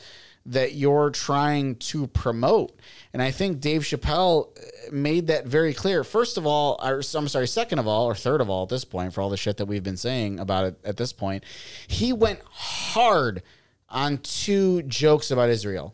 that 0.48 0.74
you're 0.74 1.10
trying 1.10 1.76
to 1.76 2.07
promote. 2.07 2.80
And 3.11 3.22
I 3.22 3.32
think 3.32 3.60
Dave 3.60 3.82
Chappelle 3.82 4.57
uh, 4.57 4.91
made 4.91 5.28
that 5.28 5.45
very 5.45 5.74
clear. 5.74 6.06
First 6.06 6.38
of 6.38 6.45
all, 6.45 6.80
or 6.82 7.02
I'm 7.15 7.28
sorry, 7.28 7.48
second 7.48 7.80
of 7.80 7.88
all, 7.88 8.06
or 8.06 8.15
third 8.15 8.40
of 8.40 8.49
all 8.49 8.64
at 8.64 8.69
this 8.69 8.86
point, 8.86 9.14
for 9.14 9.22
all 9.22 9.30
the 9.30 9.38
shit 9.38 9.57
that 9.57 9.65
we've 9.65 9.84
been 9.84 9.98
saying 9.98 10.40
about 10.40 10.65
it 10.65 10.80
at 10.86 10.95
this 10.95 11.11
point, 11.11 11.44
he 11.88 12.14
went 12.14 12.40
hard 12.49 13.44
on 13.90 14.18
two 14.20 14.82
jokes 14.84 15.32
about 15.32 15.50
Israel. 15.50 15.94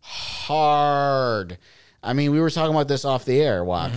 Hard. 0.00 1.58
I 2.02 2.12
mean, 2.12 2.30
we 2.32 2.40
were 2.40 2.50
talking 2.50 2.74
about 2.74 2.88
this 2.88 3.04
off 3.04 3.24
the 3.24 3.40
air, 3.40 3.64
Walk. 3.64 3.92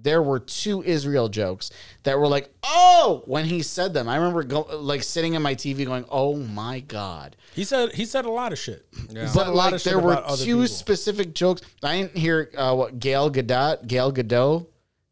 There 0.00 0.22
were 0.22 0.38
two 0.38 0.82
Israel 0.84 1.28
jokes 1.28 1.70
that 2.04 2.18
were 2.18 2.28
like, 2.28 2.54
oh, 2.62 3.22
when 3.26 3.46
he 3.46 3.62
said 3.62 3.92
them. 3.94 4.08
I 4.08 4.16
remember 4.16 4.44
go, 4.44 4.60
like 4.78 5.02
sitting 5.02 5.34
in 5.34 5.42
my 5.42 5.56
TV 5.56 5.84
going, 5.84 6.04
oh 6.08 6.36
my 6.36 6.78
God. 6.80 7.34
He 7.54 7.64
said 7.64 7.92
he 7.94 8.04
said 8.04 8.24
a 8.24 8.30
lot 8.30 8.52
of 8.52 8.58
shit. 8.58 8.86
He 8.92 9.14
said 9.14 9.30
But 9.34 9.48
a 9.48 9.50
lot 9.50 9.54
like 9.64 9.74
of 9.74 9.80
shit 9.80 9.90
there 9.92 9.98
were 9.98 10.12
about 10.12 10.38
two 10.38 10.44
people. 10.62 10.66
specific 10.68 11.34
jokes. 11.34 11.62
I 11.82 12.00
didn't 12.00 12.16
hear 12.16 12.48
uh, 12.56 12.74
what 12.76 13.00
Gail 13.00 13.28
Gadot, 13.30 13.88
Gail 13.88 14.12
Gadot, 14.12 14.66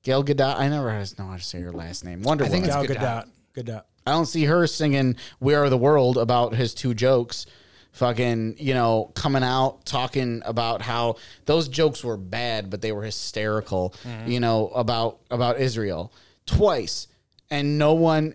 Gail 0.05 0.23
Gadot. 0.23 0.57
I 0.57 0.69
never 0.69 0.87
know 1.19 1.27
how 1.27 1.37
to 1.37 1.43
say 1.43 1.61
her 1.62 1.73
last 1.73 2.05
name. 2.05 2.23
Wonder 2.23 2.45
I 2.45 2.49
think 2.49 2.65
it's 2.66 2.74
Gal 2.74 2.85
Gadot. 2.87 3.24
Gadot. 3.57 3.65
Gadot. 3.65 3.83
I 4.07 4.12
don't 4.12 4.27
see 4.27 4.45
her 4.45 4.66
singing 4.66 5.16
"We 5.41 5.55
Are 5.55 5.69
the 5.69 5.77
World" 5.78 6.16
about 6.16 6.55
his 6.55 6.74
two 6.74 6.95
jokes. 6.95 7.47
Fucking, 7.93 8.57
you 8.59 8.74
know, 8.74 9.11
coming 9.15 9.43
out 9.43 9.87
talking 9.87 10.43
about 10.45 10.83
how 10.83 11.16
those 11.47 11.66
jokes 11.66 12.05
were 12.05 12.19
bad, 12.19 12.69
but 12.69 12.83
they 12.83 12.93
were 12.93 13.03
hysterical. 13.03 13.95
Mm-hmm. 14.05 14.31
You 14.31 14.41
know 14.41 14.69
about 14.69 15.20
about 15.31 15.59
Israel 15.59 16.12
twice, 16.45 17.09
and 17.51 17.78
no 17.78 17.95
one, 17.95 18.35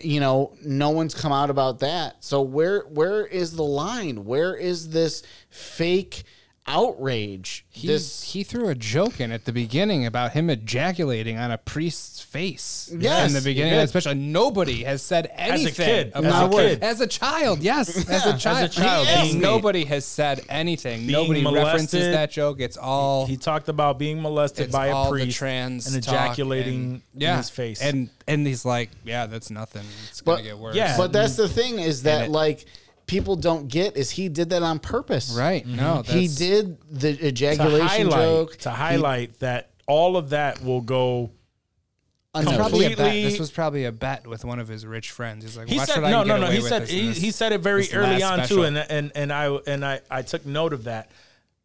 you 0.00 0.20
know, 0.20 0.54
no 0.62 0.90
one's 0.90 1.14
come 1.14 1.32
out 1.32 1.50
about 1.50 1.80
that. 1.80 2.22
So 2.24 2.42
where 2.42 2.82
where 2.82 3.26
is 3.26 3.56
the 3.56 3.64
line? 3.64 4.24
Where 4.24 4.54
is 4.54 4.90
this 4.90 5.24
fake 5.48 6.22
outrage? 6.70 7.64
He, 7.70 7.86
this 7.86 8.22
he 8.22 8.42
threw 8.42 8.68
a 8.68 8.74
joke 8.74 9.20
in 9.20 9.32
at 9.32 9.44
the 9.44 9.52
beginning 9.52 10.06
about 10.06 10.32
him 10.32 10.50
ejaculating 10.50 11.36
on 11.38 11.50
a 11.50 11.58
priest's 11.58 12.20
face. 12.20 12.90
Yes, 12.96 13.28
in 13.28 13.34
the 13.34 13.40
beginning, 13.42 13.72
he 13.74 13.78
especially 13.80 14.14
nobody 14.14 14.84
has 14.84 15.02
said 15.02 15.30
anything 15.34 15.74
kid, 15.86 16.12
as 16.14 16.24
a 16.24 16.48
kid. 16.48 16.82
As 16.82 17.00
a 17.00 17.06
child, 17.06 17.60
yes, 17.60 18.08
as 18.08 18.26
a 18.26 18.36
child, 18.38 18.70
child, 18.72 19.06
Yes, 19.06 19.30
being- 19.30 19.40
nobody 19.40 19.84
has 19.84 20.04
said 20.04 20.44
anything. 20.48 21.06
being 21.06 21.12
Nobody 21.12 21.44
references 21.44 22.12
that 22.12 22.30
joke. 22.30 22.60
It's 22.60 22.76
all 22.76 23.26
He 23.26 23.36
talked 23.36 23.68
about 23.68 23.98
being 23.98 24.22
molested 24.22 24.70
by 24.70 24.86
a 24.88 25.08
priest 25.08 25.36
trans 25.36 25.86
and 25.86 25.96
ejaculating 25.96 26.74
and- 26.74 27.02
yeah, 27.14 27.32
in 27.32 27.36
his 27.38 27.50
face. 27.50 27.80
and 27.82 28.10
and 28.26 28.46
he's 28.46 28.64
like, 28.64 28.90
yeah, 29.04 29.26
that's 29.26 29.50
nothing. 29.50 29.84
It's 30.08 30.20
But- 30.20 30.36
gonna 30.36 30.44
get 30.48 30.58
worse. 30.58 30.76
Yeah. 30.76 30.96
but 30.96 31.12
that's 31.12 31.36
the 31.36 31.48
thing 31.48 31.78
is 31.78 32.04
that 32.04 32.26
it- 32.26 32.30
like 32.30 32.64
people 33.10 33.36
don't 33.36 33.68
get 33.68 33.96
is 33.96 34.10
he 34.10 34.28
did 34.28 34.50
that 34.50 34.62
on 34.62 34.78
purpose, 34.78 35.34
right. 35.36 35.66
Mm-hmm. 35.66 35.76
No, 35.76 36.02
he 36.02 36.28
did 36.28 36.80
the 36.90 37.16
to 37.16 37.26
ejaculation 37.28 37.86
highlight 37.88 38.10
joke 38.24 38.56
to 38.58 38.70
highlight 38.70 39.38
that 39.40 39.70
all 39.86 40.16
of 40.16 40.30
that 40.30 40.62
will 40.62 40.80
go. 40.80 41.30
It's 42.32 42.44
probably 42.56 42.86
a 42.86 42.90
bet. 42.90 42.96
completely- 42.98 43.24
This 43.30 43.40
was 43.40 43.50
probably 43.50 43.84
a 43.86 43.92
bet 43.92 44.24
with 44.26 44.44
one 44.44 44.60
of 44.60 44.68
his 44.68 44.86
rich 44.86 45.10
friends. 45.10 45.42
He's 45.44 45.56
like, 45.56 45.68
He 45.68 45.76
"Watch 45.76 45.88
said 45.88 46.00
what 46.00 46.06
I 46.06 46.10
no, 46.12 46.18
can 46.20 46.28
no, 46.28 46.34
get 46.34 46.40
no. 46.40 46.46
away 46.46 46.54
He 46.56 46.60
with 46.62 46.68
said 46.68 46.82
this 46.82 46.90
in 46.92 46.96
he, 46.98 47.06
this- 47.08 47.18
he 47.18 47.30
said 47.32 47.52
it 47.52 47.60
very 47.60 47.82
this 47.82 47.92
early 47.94 48.18
last 48.20 48.22
on 48.22 48.38
special. 48.38 48.56
too, 48.58 48.62
and 48.64 48.78
and 48.78 49.12
and 49.16 49.32
I 49.32 49.46
and 49.66 49.84
I 49.84 50.00
I 50.10 50.22
took 50.22 50.46
note 50.46 50.72
of 50.72 50.84
that. 50.84 51.10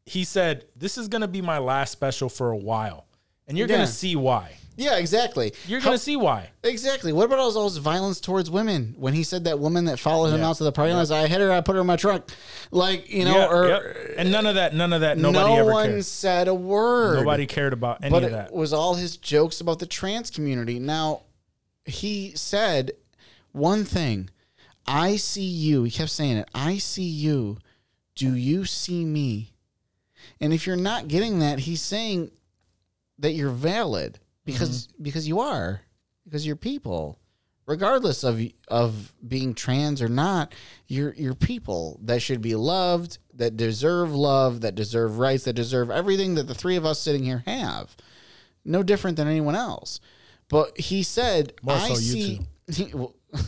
He 0.07 0.23
said 0.23 0.65
this 0.75 0.97
is 0.97 1.07
gonna 1.07 1.27
be 1.27 1.41
my 1.41 1.59
last 1.59 1.91
special 1.91 2.29
for 2.29 2.49
a 2.51 2.57
while, 2.57 3.05
and 3.47 3.57
you're 3.57 3.67
Yeah. 3.67 3.75
gonna 3.75 3.87
see 3.87 4.15
why. 4.15 4.57
Yeah, 4.77 4.97
exactly. 4.97 5.53
You're 5.67 5.79
gonna 5.81 5.97
see 5.97 6.15
why. 6.17 6.49
exactly. 6.63 7.13
What 7.13 7.25
about 7.25 7.39
all 7.39 7.51
those 7.51 7.77
violence 7.77 8.19
towards 8.19 8.49
women? 8.51 8.93
When 8.97 9.13
he 9.13 9.23
said 9.23 9.45
that 9.45 9.59
woman 9.59 9.85
that 9.85 9.99
followed 9.99 10.33
him 10.33 10.41
Yeah. 10.41 10.49
out 10.49 10.57
to 10.57 10.63
the 10.65 10.71
party 10.71 10.93
lot, 10.93 11.09
I 11.11 11.27
hit 11.27 11.39
her, 11.39 11.51
I 11.51 11.61
put 11.61 11.75
her 11.75 11.81
in 11.81 11.87
my 11.87 11.95
trunk, 11.95 12.25
like 12.71 13.09
you 13.09 13.23
know, 13.25 13.37
Yeah, 13.37 13.47
or 13.49 13.67
yep. 13.69 13.97
and 14.17 14.31
none 14.31 14.45
of 14.45 14.55
that, 14.55 14.73
none 14.75 14.91
of 14.93 15.01
that. 15.01 15.17
Nobody 15.17 15.45
no 15.49 15.55
ever 15.59 15.71
one 15.71 15.85
cared. 15.91 16.05
said 16.05 16.47
a 16.47 16.53
word. 16.53 17.19
Nobody 17.19 17.45
cared 17.45 17.73
about 17.73 18.03
any 18.03 18.09
but 18.11 18.23
of 18.23 18.29
it 18.29 18.31
that. 18.33 18.53
was 18.53 18.73
all 18.73 18.95
his 18.95 19.15
jokes 19.17 19.61
about 19.61 19.79
the 19.79 19.85
trans 19.85 20.29
community. 20.29 20.77
Now, 20.79 21.21
he 21.85 22.33
said 22.35 22.91
one 23.53 23.85
thing. 23.85 24.29
I 24.87 25.15
see 25.15 25.41
you. 25.41 25.83
He 25.83 25.91
kept 25.91 26.11
saying 26.11 26.37
it. 26.37 26.49
I 26.53 26.77
see 26.79 27.03
you. 27.03 27.57
Do 28.15 28.35
you 28.35 28.65
see 28.65 29.03
me? 29.05 29.51
And 30.41 30.53
if 30.53 30.67
you're 30.67 30.75
not 30.75 31.07
getting 31.07 31.39
that, 31.39 31.59
he's 31.59 31.81
saying 31.81 32.31
that 33.19 33.31
you're 33.31 33.49
valid 33.51 34.19
because 34.45 34.87
mm-hmm. 34.87 35.03
because 35.03 35.27
you 35.27 35.39
are 35.39 35.81
because 36.25 36.45
you're 36.45 36.55
people, 36.55 37.19
regardless 37.65 38.23
of 38.23 38.41
of 38.67 39.13
being 39.27 39.53
trans 39.53 40.01
or 40.01 40.07
not, 40.07 40.53
you're 40.87 41.13
you're 41.15 41.35
people 41.35 41.99
that 42.03 42.21
should 42.21 42.41
be 42.41 42.55
loved, 42.55 43.17
that 43.33 43.57
deserve 43.57 44.13
love, 44.13 44.61
that 44.61 44.75
deserve 44.75 45.17
rights, 45.19 45.43
that 45.45 45.53
deserve 45.53 45.89
everything 45.89 46.35
that 46.35 46.47
the 46.47 46.55
three 46.55 46.75
of 46.75 46.85
us 46.85 47.01
sitting 47.01 47.23
here 47.23 47.43
have. 47.45 47.95
No 48.63 48.81
different 48.81 49.17
than 49.17 49.27
anyone 49.27 49.55
else. 49.55 49.99
But 50.47 50.79
he 50.79 51.03
said, 51.03 51.53
More 51.61 51.75
"I 51.75 51.89
so 51.89 51.95
see." 51.95 52.41
well, 52.93 53.15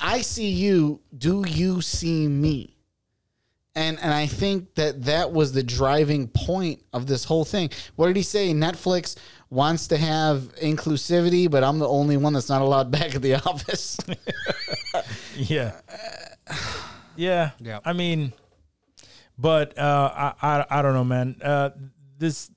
I 0.00 0.20
see 0.20 0.50
you. 0.50 1.00
Do 1.16 1.44
you 1.46 1.80
see 1.80 2.28
me? 2.28 2.77
And 3.78 4.00
and 4.00 4.12
I 4.12 4.26
think 4.26 4.74
that 4.74 5.04
that 5.04 5.30
was 5.32 5.52
the 5.52 5.62
driving 5.62 6.26
point 6.26 6.82
of 6.92 7.06
this 7.06 7.22
whole 7.22 7.44
thing. 7.44 7.70
What 7.94 8.08
did 8.08 8.16
he 8.16 8.24
say? 8.24 8.52
Netflix 8.52 9.16
wants 9.50 9.86
to 9.88 9.96
have 9.96 10.52
inclusivity, 10.56 11.48
but 11.48 11.62
I'm 11.62 11.78
the 11.78 11.88
only 11.88 12.16
one 12.16 12.32
that's 12.32 12.48
not 12.48 12.60
allowed 12.60 12.90
back 12.98 13.14
at 13.14 13.22
the 13.22 13.34
office. 13.36 13.96
Yeah. 15.36 15.80
Yeah. 17.16 17.50
Yeah. 17.58 17.80
I 17.84 17.94
mean, 17.94 18.32
but 19.36 19.76
uh, 19.76 20.34
I, 20.40 20.58
I 20.58 20.78
I 20.78 20.82
don't 20.82 20.94
know, 20.94 21.04
man. 21.04 21.36
Uh, 21.42 21.70
this 22.16 22.48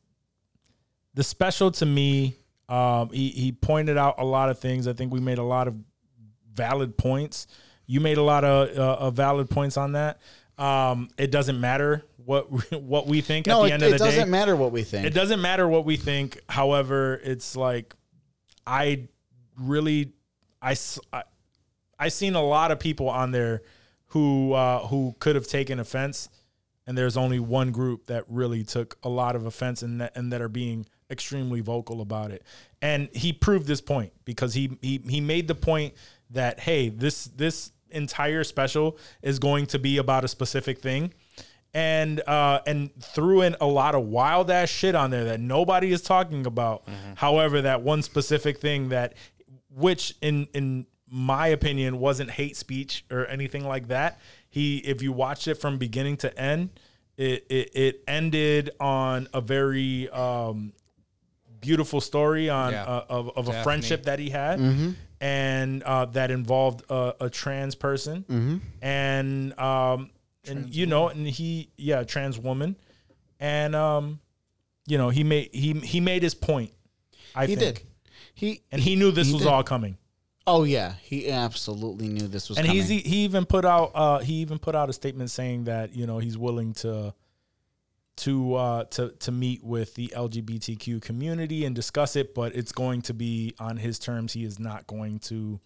the 1.15 1.23
special 1.23 1.71
to 1.71 1.85
me, 1.85 2.35
um, 2.69 3.09
he 3.09 3.29
he 3.29 3.51
pointed 3.53 3.97
out 3.97 4.15
a 4.19 4.23
lot 4.23 4.49
of 4.49 4.59
things. 4.59 4.87
I 4.87 4.93
think 4.93 5.11
we 5.11 5.19
made 5.19 5.39
a 5.39 5.43
lot 5.43 5.67
of 5.67 5.75
valid 6.53 6.95
points. 6.95 7.47
You 7.87 8.01
made 8.01 8.17
a 8.19 8.23
lot 8.23 8.43
of 8.43 8.77
uh, 8.77 8.97
of 8.99 9.15
valid 9.15 9.49
points 9.49 9.77
on 9.77 9.93
that. 9.93 10.19
Um, 10.57 11.09
it 11.17 11.31
doesn't 11.31 11.59
matter 11.59 12.05
what 12.17 12.71
what 12.81 13.07
we 13.07 13.21
think 13.21 13.47
no, 13.47 13.63
at 13.63 13.67
the 13.67 13.69
it, 13.69 13.73
end 13.73 13.83
of 13.83 13.91
the 13.91 13.97
day. 13.97 14.03
it 14.03 14.07
doesn't 14.07 14.29
matter 14.29 14.55
what 14.55 14.71
we 14.71 14.83
think. 14.83 15.05
It 15.05 15.13
doesn't 15.13 15.41
matter 15.41 15.67
what 15.67 15.85
we 15.85 15.97
think. 15.97 16.39
However, 16.49 17.19
it's 17.23 17.55
like 17.55 17.95
I 18.65 19.07
really 19.57 20.13
i 20.61 20.75
i 21.99 22.07
seen 22.09 22.35
a 22.35 22.43
lot 22.43 22.71
of 22.71 22.79
people 22.79 23.09
on 23.09 23.31
there 23.31 23.61
who 24.07 24.53
uh, 24.53 24.87
who 24.87 25.15
could 25.19 25.35
have 25.35 25.47
taken 25.47 25.79
offense, 25.79 26.29
and 26.85 26.97
there's 26.97 27.15
only 27.15 27.39
one 27.39 27.71
group 27.71 28.07
that 28.07 28.25
really 28.27 28.63
took 28.63 28.97
a 29.03 29.09
lot 29.09 29.35
of 29.35 29.45
offense 29.45 29.81
and 29.81 30.01
that 30.01 30.15
and 30.15 30.33
that 30.33 30.41
are 30.41 30.49
being 30.49 30.85
extremely 31.09 31.61
vocal 31.61 32.01
about 32.01 32.31
it. 32.31 32.43
And 32.81 33.09
he 33.13 33.31
proved 33.31 33.67
this 33.67 33.81
point 33.81 34.11
because 34.25 34.53
he 34.53 34.77
he 34.81 35.01
he 35.07 35.21
made 35.21 35.47
the 35.47 35.55
point 35.55 35.93
that 36.31 36.59
hey, 36.59 36.89
this 36.89 37.25
this 37.25 37.71
entire 37.91 38.43
special 38.43 38.97
is 39.21 39.39
going 39.39 39.65
to 39.67 39.79
be 39.79 39.97
about 39.97 40.23
a 40.23 40.27
specific 40.27 40.79
thing 40.81 41.13
and 41.73 42.19
uh 42.27 42.59
and 42.67 42.91
threw 43.01 43.41
in 43.41 43.55
a 43.61 43.65
lot 43.65 43.95
of 43.95 44.03
wild 44.05 44.51
ass 44.51 44.67
shit 44.69 44.93
on 44.93 45.09
there 45.09 45.23
that 45.23 45.39
nobody 45.39 45.91
is 45.91 46.01
talking 46.01 46.45
about. 46.45 46.83
However, 47.15 47.61
that 47.61 47.81
one 47.81 48.01
specific 48.01 48.59
thing 48.59 48.89
that 48.89 49.13
which 49.73 50.15
in 50.21 50.47
in 50.53 50.85
my 51.09 51.47
opinion 51.47 51.99
wasn't 51.99 52.29
hate 52.31 52.55
speech 52.57 53.05
or 53.11 53.25
anything 53.27 53.65
like 53.65 53.87
that. 53.89 54.19
He 54.49 54.77
if 54.79 55.01
you 55.01 55.11
watched 55.13 55.47
it 55.47 55.55
from 55.55 55.77
beginning 55.77 56.17
to 56.17 56.37
end, 56.39 56.71
it 57.17 57.45
it, 57.49 57.69
it 57.73 58.03
ended 58.07 58.71
on 58.79 59.27
a 59.33 59.39
very 59.41 60.09
um 60.09 60.73
beautiful 61.61 62.01
story 62.01 62.49
on 62.49 62.71
Yeah. 62.73 62.83
uh, 62.83 63.05
of, 63.07 63.29
of 63.37 63.47
a 63.47 63.51
Daphne. 63.51 63.63
friendship 63.63 64.03
that 64.03 64.19
he 64.19 64.29
had 64.29 64.59
and 65.21 65.83
uh, 65.83 66.05
that 66.07 66.31
involved 66.31 66.83
a, 66.89 67.13
a 67.21 67.29
trans 67.29 67.75
person. 67.75 68.61
And 68.81 69.57
um 69.59 70.09
and 70.47 70.73
you 70.75 70.85
know 70.87 71.07
and 71.09 71.25
he 71.27 71.69
yeah 71.77 72.03
trans 72.03 72.37
woman. 72.37 72.75
And 73.39 73.75
um 73.75 74.19
you 74.87 74.97
know 74.97 75.09
he 75.09 75.23
made 75.23 75.49
he 75.53 75.73
he 75.73 75.99
made 76.01 76.23
his 76.23 76.33
point 76.33 76.71
i 77.35 77.45
he 77.45 77.55
think. 77.55 77.75
did. 77.77 77.87
He 78.33 78.63
and 78.71 78.81
he 78.81 78.95
knew 78.95 79.11
this 79.11 79.27
he 79.27 79.33
was 79.33 79.43
did. 79.43 79.49
all 79.51 79.63
coming. 79.63 79.97
Oh 80.47 80.63
yeah, 80.63 80.93
he 81.03 81.29
absolutely 81.29 82.07
knew 82.07 82.27
this 82.27 82.49
was 82.49 82.57
and 82.57 82.65
coming. 82.65 82.81
he's 82.81 82.89
he 82.89 83.19
even 83.23 83.45
put 83.45 83.63
out 83.63 83.91
uh 83.93 84.17
he 84.19 84.33
even 84.35 84.57
put 84.57 84.75
out 84.75 84.89
a 84.89 84.93
statement 84.93 85.29
saying 85.29 85.65
that 85.65 85.95
you 85.95 86.07
know 86.07 86.17
he's 86.17 86.37
willing 86.37 86.73
to 86.73 87.13
to 88.17 88.55
uh 88.55 88.83
to 88.85 89.09
to 89.19 89.31
meet 89.31 89.63
with 89.63 89.95
the 89.95 90.11
LGBTQ 90.15 91.01
community 91.01 91.65
and 91.65 91.75
discuss 91.75 92.15
it 92.15 92.33
but 92.35 92.55
it's 92.55 92.71
going 92.71 93.01
to 93.03 93.13
be 93.13 93.53
on 93.59 93.77
his 93.77 93.99
terms 93.99 94.33
he 94.33 94.43
is 94.43 94.59
not 94.59 94.85
going 94.87 95.19
to 95.19 95.59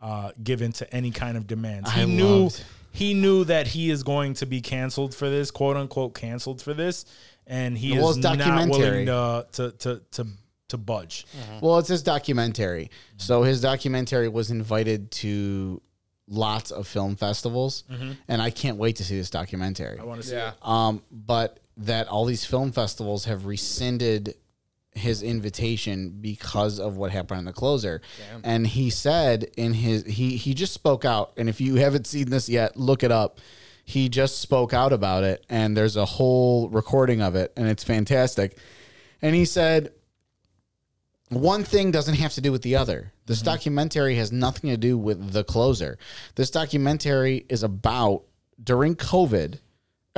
uh 0.00 0.30
give 0.42 0.62
into 0.62 0.92
any 0.94 1.10
kind 1.10 1.36
of 1.36 1.46
demands 1.46 1.90
he 1.92 2.02
I 2.02 2.04
knew 2.04 2.26
loved- 2.44 2.62
he 2.90 3.14
knew 3.14 3.44
that 3.44 3.66
he 3.68 3.90
is 3.90 4.02
going 4.02 4.34
to 4.34 4.46
be 4.46 4.60
canceled 4.60 5.14
for 5.14 5.28
this 5.30 5.50
quote 5.50 5.76
unquote 5.76 6.14
canceled 6.14 6.60
for 6.62 6.74
this 6.74 7.04
and 7.46 7.76
he 7.78 7.92
Well, 7.98 8.10
is 8.10 8.16
not 8.18 8.38
willing 8.38 9.06
to 9.06 9.46
to 9.52 9.70
to 9.72 10.02
to, 10.12 10.26
to 10.68 10.76
budge 10.76 11.26
Well, 11.62 11.78
it's 11.78 11.88
his 11.88 12.02
documentary. 12.02 12.90
So 13.16 13.42
his 13.42 13.62
documentary 13.62 14.28
was 14.28 14.50
invited 14.50 15.10
to 15.12 15.80
lots 16.28 16.70
of 16.70 16.86
film 16.86 17.16
festivals, 17.16 17.84
and 18.28 18.42
I 18.42 18.50
can't 18.50 18.76
wait 18.76 18.96
to 18.96 19.04
see 19.04 19.16
this 19.16 19.30
documentary. 19.30 19.92
Mm-hmm. 19.94 20.02
I 20.02 20.04
want 20.04 20.20
to 20.20 20.26
see 20.28 20.34
Yeah. 20.34 20.50
it. 20.50 20.56
Um, 20.68 21.02
but 21.10 21.58
that 21.78 22.08
all 22.08 22.24
these 22.24 22.44
film 22.44 22.72
festivals 22.72 23.24
have 23.24 23.46
rescinded 23.46 24.34
his 24.92 25.22
invitation 25.22 26.18
because 26.20 26.78
of 26.80 26.96
what 26.96 27.12
happened 27.12 27.38
in 27.38 27.44
the 27.44 27.52
closer. 27.52 28.00
And 28.42 28.66
he 28.66 28.90
said 28.90 29.44
in 29.56 29.74
his 29.74 30.04
he 30.04 30.36
he 30.36 30.54
just 30.54 30.74
spoke 30.74 31.04
out. 31.04 31.32
And 31.36 31.48
if 31.48 31.60
you 31.60 31.76
haven't 31.76 32.06
seen 32.06 32.30
this 32.30 32.48
yet, 32.48 32.76
look 32.76 33.02
it 33.02 33.12
up. 33.12 33.38
He 33.84 34.10
just 34.10 34.40
spoke 34.40 34.74
out 34.74 34.92
about 34.92 35.24
it, 35.24 35.46
and 35.48 35.74
there's 35.74 35.96
a 35.96 36.04
whole 36.04 36.68
recording 36.68 37.22
of 37.22 37.34
it, 37.34 37.54
and 37.56 37.66
it's 37.66 37.82
fantastic. 37.82 38.58
And 39.22 39.34
he 39.34 39.46
said, 39.46 39.92
one 41.30 41.64
thing 41.64 41.90
doesn't 41.90 42.16
have 42.16 42.34
to 42.34 42.42
do 42.42 42.52
with 42.52 42.60
the 42.60 42.76
other. 42.76 43.12
This 43.24 43.38
mm-hmm. 43.38 43.46
documentary 43.46 44.16
has 44.16 44.30
nothing 44.30 44.68
to 44.70 44.76
do 44.76 44.98
with 44.98 45.32
the 45.32 45.42
closer. 45.42 45.98
This 46.34 46.50
documentary 46.50 47.46
is 47.48 47.62
about 47.62 48.24
during 48.62 48.94
COVID, 48.94 49.58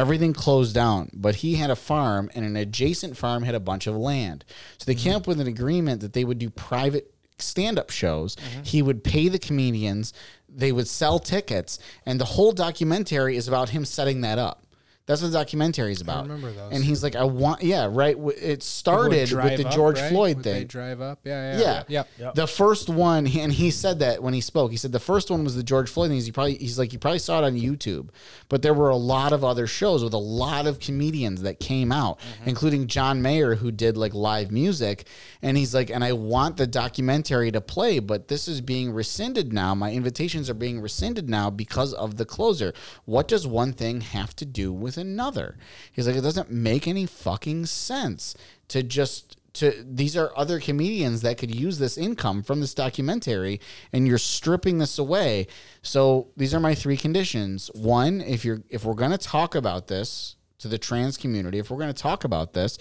everything 0.00 0.32
closed 0.32 0.74
down, 0.74 1.10
but 1.12 1.36
he 1.36 1.54
had 1.54 1.70
a 1.70 1.76
farm 1.76 2.30
and 2.34 2.44
an 2.44 2.56
adjacent 2.56 3.16
farm 3.16 3.42
had 3.42 3.54
a 3.54 3.60
bunch 3.60 3.86
of 3.86 3.96
land. 3.96 4.44
So 4.78 4.84
they 4.86 4.94
came 4.94 5.14
up 5.14 5.26
with 5.26 5.40
an 5.40 5.46
agreement 5.46 6.00
that 6.00 6.12
they 6.12 6.24
would 6.24 6.38
do 6.38 6.50
private 6.50 7.12
stand 7.38 7.78
up 7.78 7.90
shows. 7.90 8.36
Mm-hmm. 8.36 8.62
He 8.62 8.82
would 8.82 9.04
pay 9.04 9.28
the 9.28 9.38
comedians, 9.38 10.12
they 10.48 10.72
would 10.72 10.88
sell 10.88 11.18
tickets, 11.18 11.78
and 12.04 12.20
the 12.20 12.24
whole 12.24 12.52
documentary 12.52 13.36
is 13.36 13.48
about 13.48 13.70
him 13.70 13.84
setting 13.84 14.22
that 14.22 14.38
up. 14.38 14.64
That's 15.10 15.22
what 15.22 15.32
the 15.32 15.38
documentary 15.38 15.90
is 15.90 16.00
about. 16.00 16.18
I 16.18 16.22
remember 16.22 16.52
those. 16.52 16.72
And 16.72 16.84
he's 16.84 17.02
like, 17.02 17.16
I 17.16 17.24
want, 17.24 17.64
yeah, 17.64 17.88
right. 17.90 18.16
It 18.40 18.62
started 18.62 19.10
with 19.10 19.28
drive 19.28 19.58
the 19.58 19.66
up, 19.66 19.74
George 19.74 20.00
right? 20.00 20.08
Floyd 20.08 20.36
Would 20.36 20.44
They 20.44 20.58
thing. 20.60 20.66
drive 20.68 21.00
up. 21.00 21.18
Yeah. 21.24 21.58
Yeah. 21.58 21.82
Yeah. 21.88 22.02
Yep. 22.18 22.34
The 22.36 22.46
first 22.46 22.88
one, 22.88 23.26
and 23.26 23.52
he 23.52 23.72
said 23.72 23.98
that 23.98 24.22
when 24.22 24.34
he 24.34 24.40
spoke, 24.40 24.70
he 24.70 24.76
said 24.76 24.92
the 24.92 25.00
first 25.00 25.28
one 25.28 25.42
was 25.42 25.56
the 25.56 25.64
George 25.64 25.90
Floyd 25.90 26.10
thing. 26.10 26.14
He's 26.14 26.30
probably 26.30 26.58
he's 26.58 26.78
like 26.78 26.92
you 26.92 27.00
probably 27.00 27.18
saw 27.18 27.42
it 27.42 27.44
on 27.44 27.54
YouTube, 27.54 28.10
but 28.48 28.62
there 28.62 28.72
were 28.72 28.90
a 28.90 28.96
lot 28.96 29.32
of 29.32 29.42
other 29.42 29.66
shows 29.66 30.04
with 30.04 30.12
a 30.12 30.18
lot 30.18 30.68
of 30.68 30.78
comedians 30.78 31.42
that 31.42 31.58
came 31.58 31.90
out, 31.90 32.20
mm-hmm. 32.20 32.48
including 32.48 32.86
John 32.86 33.20
Mayer 33.20 33.56
who 33.56 33.72
did 33.72 33.96
like 33.96 34.14
live 34.14 34.52
music, 34.52 35.08
and 35.42 35.56
he's 35.56 35.74
like, 35.74 35.90
and 35.90 36.04
I 36.04 36.12
want 36.12 36.56
the 36.56 36.68
documentary 36.68 37.50
to 37.50 37.60
play, 37.60 37.98
but 37.98 38.28
this 38.28 38.46
is 38.46 38.60
being 38.60 38.92
rescinded 38.92 39.52
now. 39.52 39.74
My 39.74 39.90
invitations 39.90 40.48
are 40.48 40.54
being 40.54 40.80
rescinded 40.80 41.28
now 41.28 41.50
because 41.50 41.94
of 41.94 42.16
the 42.16 42.24
closer. 42.24 42.72
What 43.06 43.26
does 43.26 43.44
one 43.44 43.72
thing 43.72 44.02
have 44.02 44.36
to 44.36 44.46
do 44.46 44.72
with 44.72 44.99
another? 45.00 45.56
He's 45.92 46.06
like, 46.06 46.16
it 46.16 46.22
doesn't 46.22 46.50
make 46.50 46.86
any 46.86 47.06
fucking 47.06 47.66
sense 47.66 48.34
to 48.68 48.82
just 48.82 49.36
to 49.52 49.84
these 49.84 50.16
are 50.16 50.32
other 50.36 50.60
comedians 50.60 51.22
that 51.22 51.38
could 51.38 51.54
use 51.54 51.78
this 51.78 51.98
income 51.98 52.42
from 52.42 52.60
this 52.60 52.74
documentary 52.74 53.60
and 53.92 54.06
you're 54.06 54.18
stripping 54.18 54.78
this 54.78 54.98
away. 54.98 55.46
So 55.82 56.28
these 56.36 56.54
are 56.54 56.60
my 56.60 56.74
three 56.74 56.96
conditions. 56.96 57.70
One 57.74 58.20
if 58.20 58.44
you're 58.44 58.62
if 58.68 58.84
we're 58.84 58.94
going 58.94 59.10
to 59.10 59.18
talk 59.18 59.54
about 59.54 59.88
this 59.88 60.36
to 60.58 60.68
the 60.68 60.78
trans 60.78 61.16
community 61.16 61.58
if 61.58 61.70
we're 61.70 61.78
going 61.78 61.92
to 61.92 62.02
talk 62.02 62.24
about 62.24 62.52
this 62.52 62.76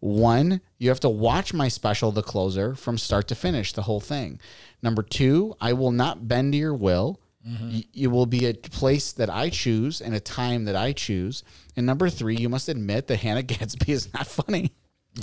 one 0.00 0.60
you 0.78 0.88
have 0.88 0.98
to 0.98 1.08
watch 1.08 1.52
my 1.52 1.68
special 1.68 2.10
the 2.10 2.22
closer 2.22 2.74
from 2.74 2.98
start 2.98 3.28
to 3.28 3.34
finish 3.34 3.72
the 3.72 3.82
whole 3.82 4.00
thing. 4.00 4.40
Number 4.82 5.02
two 5.02 5.54
i 5.60 5.72
will 5.72 5.92
not 5.92 6.28
bend 6.28 6.52
to 6.52 6.58
your 6.58 6.74
will 6.74 7.19
Y- 7.44 7.84
It 7.94 8.08
will 8.08 8.26
be 8.26 8.46
a 8.46 8.54
place 8.54 9.12
that 9.12 9.30
I 9.30 9.48
choose 9.48 10.00
and 10.00 10.14
a 10.14 10.20
time 10.20 10.64
that 10.66 10.76
I 10.76 10.92
choose. 10.92 11.42
And 11.76 11.86
number 11.86 12.10
three, 12.10 12.36
you 12.36 12.48
must 12.48 12.68
admit 12.68 13.06
that 13.06 13.16
Hannah 13.18 13.42
Gadsby 13.52 13.90
is 13.92 14.12
not 14.12 14.26
funny 14.26 14.72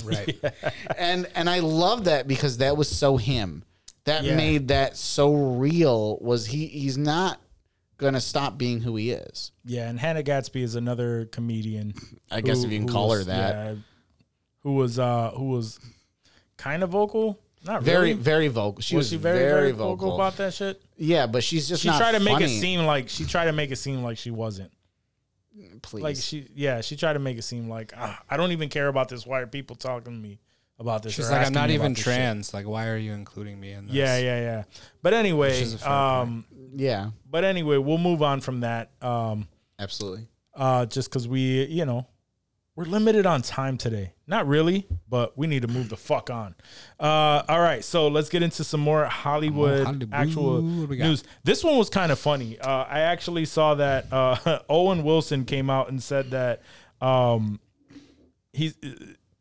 Right. 0.04 0.38
and 0.98 1.26
and 1.34 1.48
I 1.48 1.60
love 1.60 2.04
that 2.04 2.28
because 2.28 2.58
that 2.58 2.76
was 2.76 2.88
so 2.90 3.16
him. 3.16 3.62
That 4.04 4.22
Yeah. 4.24 4.36
made 4.36 4.68
that 4.68 4.96
so 4.96 5.32
real. 5.34 6.18
Was 6.20 6.46
he? 6.46 6.66
He's 6.66 6.98
not 6.98 7.40
gonna 7.96 8.20
stop 8.20 8.58
being 8.58 8.80
who 8.80 8.96
he 8.96 9.10
is. 9.12 9.50
Yeah, 9.64 9.88
and 9.88 9.98
Hannah 9.98 10.22
Gadsby 10.22 10.62
is 10.62 10.74
another 10.74 11.24
comedian. 11.26 11.94
I 12.30 12.40
guess 12.42 12.64
if 12.64 12.70
you 12.70 12.78
can 12.80 12.88
call 12.88 13.12
her 13.12 13.24
that. 13.24 13.54
yeah, 13.54 13.74
who 14.62 14.74
was 14.74 14.98
uh 14.98 15.30
who 15.36 15.44
was 15.50 15.78
kind 16.58 16.82
of 16.82 16.90
vocal? 16.90 17.40
Not 17.64 17.82
Very 17.82 18.10
really. 18.10 18.12
very 18.14 18.48
vocal. 18.48 18.80
She 18.80 18.96
was, 18.96 19.06
was, 19.06 19.10
she 19.10 19.16
very 19.16 19.38
very, 19.38 19.72
vocal. 19.72 20.14
about 20.14 20.36
that 20.36 20.54
shit? 20.54 20.80
Yeah, 20.96 21.26
but 21.26 21.42
she's 21.42 21.68
just 21.68 21.82
She 21.82 21.88
not 21.88 21.98
tried 21.98 22.12
to 22.12 22.20
make 22.20 22.40
it 22.40 22.48
seem 22.48 22.86
like 22.86 23.08
she 23.08 23.24
tried 23.24 23.46
to 23.46 23.52
make 23.52 23.70
it 23.70 23.76
seem 23.76 24.02
like 24.02 24.18
she 24.18 24.30
wasn't. 24.30 24.70
Please. 25.82 26.02
Like 26.02 26.16
she 26.16 26.46
yeah, 26.54 26.80
she 26.80 26.96
tried 26.96 27.14
to 27.14 27.18
make 27.18 27.36
it 27.36 27.42
seem 27.42 27.68
like 27.68 27.92
ah, 27.96 28.20
I 28.30 28.36
don't 28.36 28.52
even 28.52 28.68
care 28.68 28.88
about 28.88 29.08
this. 29.08 29.26
Why 29.26 29.40
are 29.40 29.46
people 29.46 29.76
talking 29.76 30.12
to 30.12 30.18
me 30.18 30.38
about 30.78 31.02
this. 31.02 31.14
She's 31.14 31.30
like, 31.30 31.46
I'm 31.46 31.52
not 31.52 31.70
even 31.70 31.86
about 31.86 31.96
this 31.96 32.04
shit." 32.04 32.14
trans. 32.14 32.54
Like, 32.54 32.66
why 32.66 32.88
are 32.88 32.96
you 32.96 33.12
including 33.12 33.58
me 33.58 33.72
in 33.72 33.86
this? 33.86 33.94
Yeah, 33.94 34.18
yeah, 34.18 34.40
yeah. 34.40 34.64
But 35.02 35.14
anyway, 35.14 35.60
is 35.60 35.74
a 35.74 35.78
fair 35.78 35.92
um, 35.92 36.44
Yeah, 36.74 37.10
but 37.28 37.44
anyway, 37.44 37.78
we'll 37.78 37.98
move 37.98 38.22
on 38.22 38.40
from 38.40 38.60
that. 38.60 38.90
Um, 39.02 39.48
absolutely. 39.78 40.28
uh, 40.54 40.86
just 40.86 41.10
because 41.10 41.26
we, 41.26 41.64
you 41.66 41.84
know, 41.84 42.06
we're 42.78 42.84
limited 42.84 43.26
on 43.26 43.42
time 43.42 43.76
today. 43.76 44.12
Not 44.28 44.46
really, 44.46 44.86
but 45.10 45.36
we 45.36 45.48
need 45.48 45.62
to 45.62 45.68
move 45.68 45.88
the 45.88 45.96
fuck 45.96 46.30
on. 46.30 46.54
Uh, 47.00 47.42
all 47.48 47.58
right, 47.58 47.82
so 47.82 48.06
let's 48.06 48.28
get 48.28 48.44
into 48.44 48.62
some 48.62 48.78
more 48.78 49.04
Hollywood, 49.06 49.80
Oh, 49.80 49.84
Hollywood. 49.86 50.08
actual 50.12 50.62
What 50.62 50.88
we 50.88 50.96
got? 50.96 51.08
news. 51.08 51.24
This 51.42 51.64
one 51.64 51.76
was 51.76 51.90
kind 51.90 52.12
of 52.12 52.20
funny. 52.20 52.56
Uh, 52.60 52.84
I 52.84 53.00
actually 53.00 53.46
saw 53.46 53.74
that 53.74 54.06
uh, 54.12 54.60
Owen 54.68 55.02
Wilson 55.02 55.44
came 55.44 55.68
out 55.70 55.88
and 55.88 56.00
said 56.00 56.30
that 56.30 56.62
um, 57.00 57.58
he's 58.52 58.76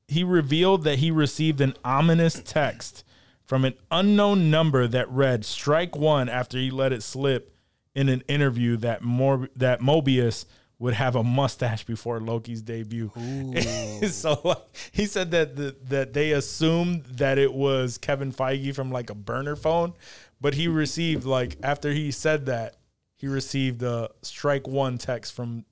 he 0.08 0.24
revealed 0.24 0.84
that 0.86 0.98
he 0.98 1.12
received 1.12 1.62
an 1.62 1.76
ominous 1.86 2.42
text 2.44 3.04
from 3.46 3.66
an 3.66 3.76
unknown 3.92 4.50
number 4.50 4.88
that 4.88 5.08
read 5.12 5.46
"Strike 5.46 5.96
One" 5.96 6.28
after 6.28 6.58
he 6.58 6.72
let 6.72 6.92
it 6.92 7.04
slip 7.04 7.54
in 7.94 8.10
an 8.10 8.24
interview 8.28 8.78
that 8.78 9.04
more 9.04 9.48
that 9.56 9.80
Mobius 9.80 10.46
would 10.80 10.94
have 10.94 11.16
a 11.16 11.24
mustache 11.24 11.84
before 11.86 12.20
Loki's 12.20 12.62
debut. 12.62 13.12
so 14.10 14.40
like, 14.44 14.58
he 14.92 15.06
said 15.06 15.32
that 15.32 15.56
the, 15.56 15.76
that 15.90 16.14
they 16.14 16.32
assumed 16.32 17.04
that 17.06 17.38
it 17.40 17.52
was 17.54 17.98
Kevin 17.98 18.32
Feige 18.32 18.76
from 18.76 18.92
like 18.92 19.10
a 19.10 19.16
burner 19.16 19.56
phone, 19.56 19.94
but 20.40 20.54
he 20.54 20.68
received 20.68 21.26
like 21.26 21.58
after 21.64 21.92
he 21.92 22.12
said 22.12 22.46
that 22.46 22.76
he 23.16 23.28
received 23.28 23.82
a 23.82 24.10
strike 24.22 24.68
one 24.68 25.00
text 25.00 25.34
from 25.34 25.66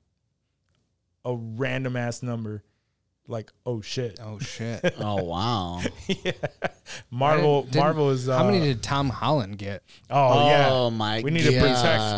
a 1.24 1.36
random 1.36 1.96
ass 1.96 2.24
number. 2.24 2.64
Like 3.28 3.52
oh 3.66 3.82
shit, 3.82 4.20
Oh 4.22 4.38
shit. 4.40 4.94
Oh 5.00 5.24
wow. 5.24 5.82
yeah, 6.08 6.32
Marvel 7.10 7.68
Marvel 7.74 8.12
is 8.12 8.30
uh, 8.30 8.38
How 8.38 8.46
many 8.46 8.60
did 8.60 8.84
Tom 8.84 9.10
Holland 9.10 9.58
get? 9.58 9.82
oh 10.12 10.48
yeah 10.48 10.70
Oh 10.72 10.92
my. 10.92 11.18
God 11.18 11.24
We 11.26 11.32
need 11.32 11.44
to 11.44 11.52
God. 11.52 11.62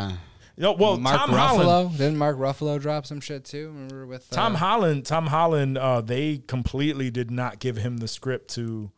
protect. 0.10 0.20
No, 0.58 0.72
well 0.72 0.98
Mark 0.98 1.18
Tom 1.18 1.30
Ruffalo. 1.30 1.64
Holland 1.64 1.98
Didn't 1.98 2.18
Mark 2.18 2.38
Ruffalo 2.38 2.80
drop 2.82 3.06
some 3.06 3.22
shit 3.22 3.46
too? 3.46 3.68
Remember 3.68 4.08
with 4.08 4.32
uh, 4.34 4.36
Tom 4.36 4.56
Holland, 4.56 5.06
Tom 5.06 5.28
Holland, 5.28 5.78
uh, 5.78 6.02
they 6.02 6.40
completely 6.48 7.12
did 7.12 7.30
not 7.30 7.60
give 7.60 7.78
him 7.78 7.98
the 7.98 8.08
script 8.08 8.50
to 8.56 8.92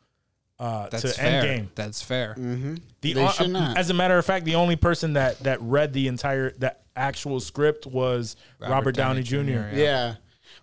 uh, 0.60 0.90
That's 0.90 1.04
to 1.04 1.10
fair. 1.10 1.44
Endgame. 1.44 1.68
That's 1.76 2.02
fair. 2.02 2.36
The 2.38 3.14
They 3.14 3.28
should 3.30 3.52
not. 3.52 3.78
As 3.78 3.90
a 3.90 3.94
matter 3.94 4.18
of 4.18 4.26
fact, 4.26 4.46
the 4.46 4.56
only 4.56 4.76
person 4.76 5.14
that 5.14 5.40
that 5.40 5.62
read 5.62 5.94
the 5.94 6.08
entire 6.08 6.52
that 6.60 6.84
actual 6.96 7.40
script 7.40 7.86
was 7.86 8.36
Robert, 8.60 8.96
Downey, 8.96 9.24
Jr. 9.24 9.38
yeah. 9.38 9.72
Yeah. 9.74 10.16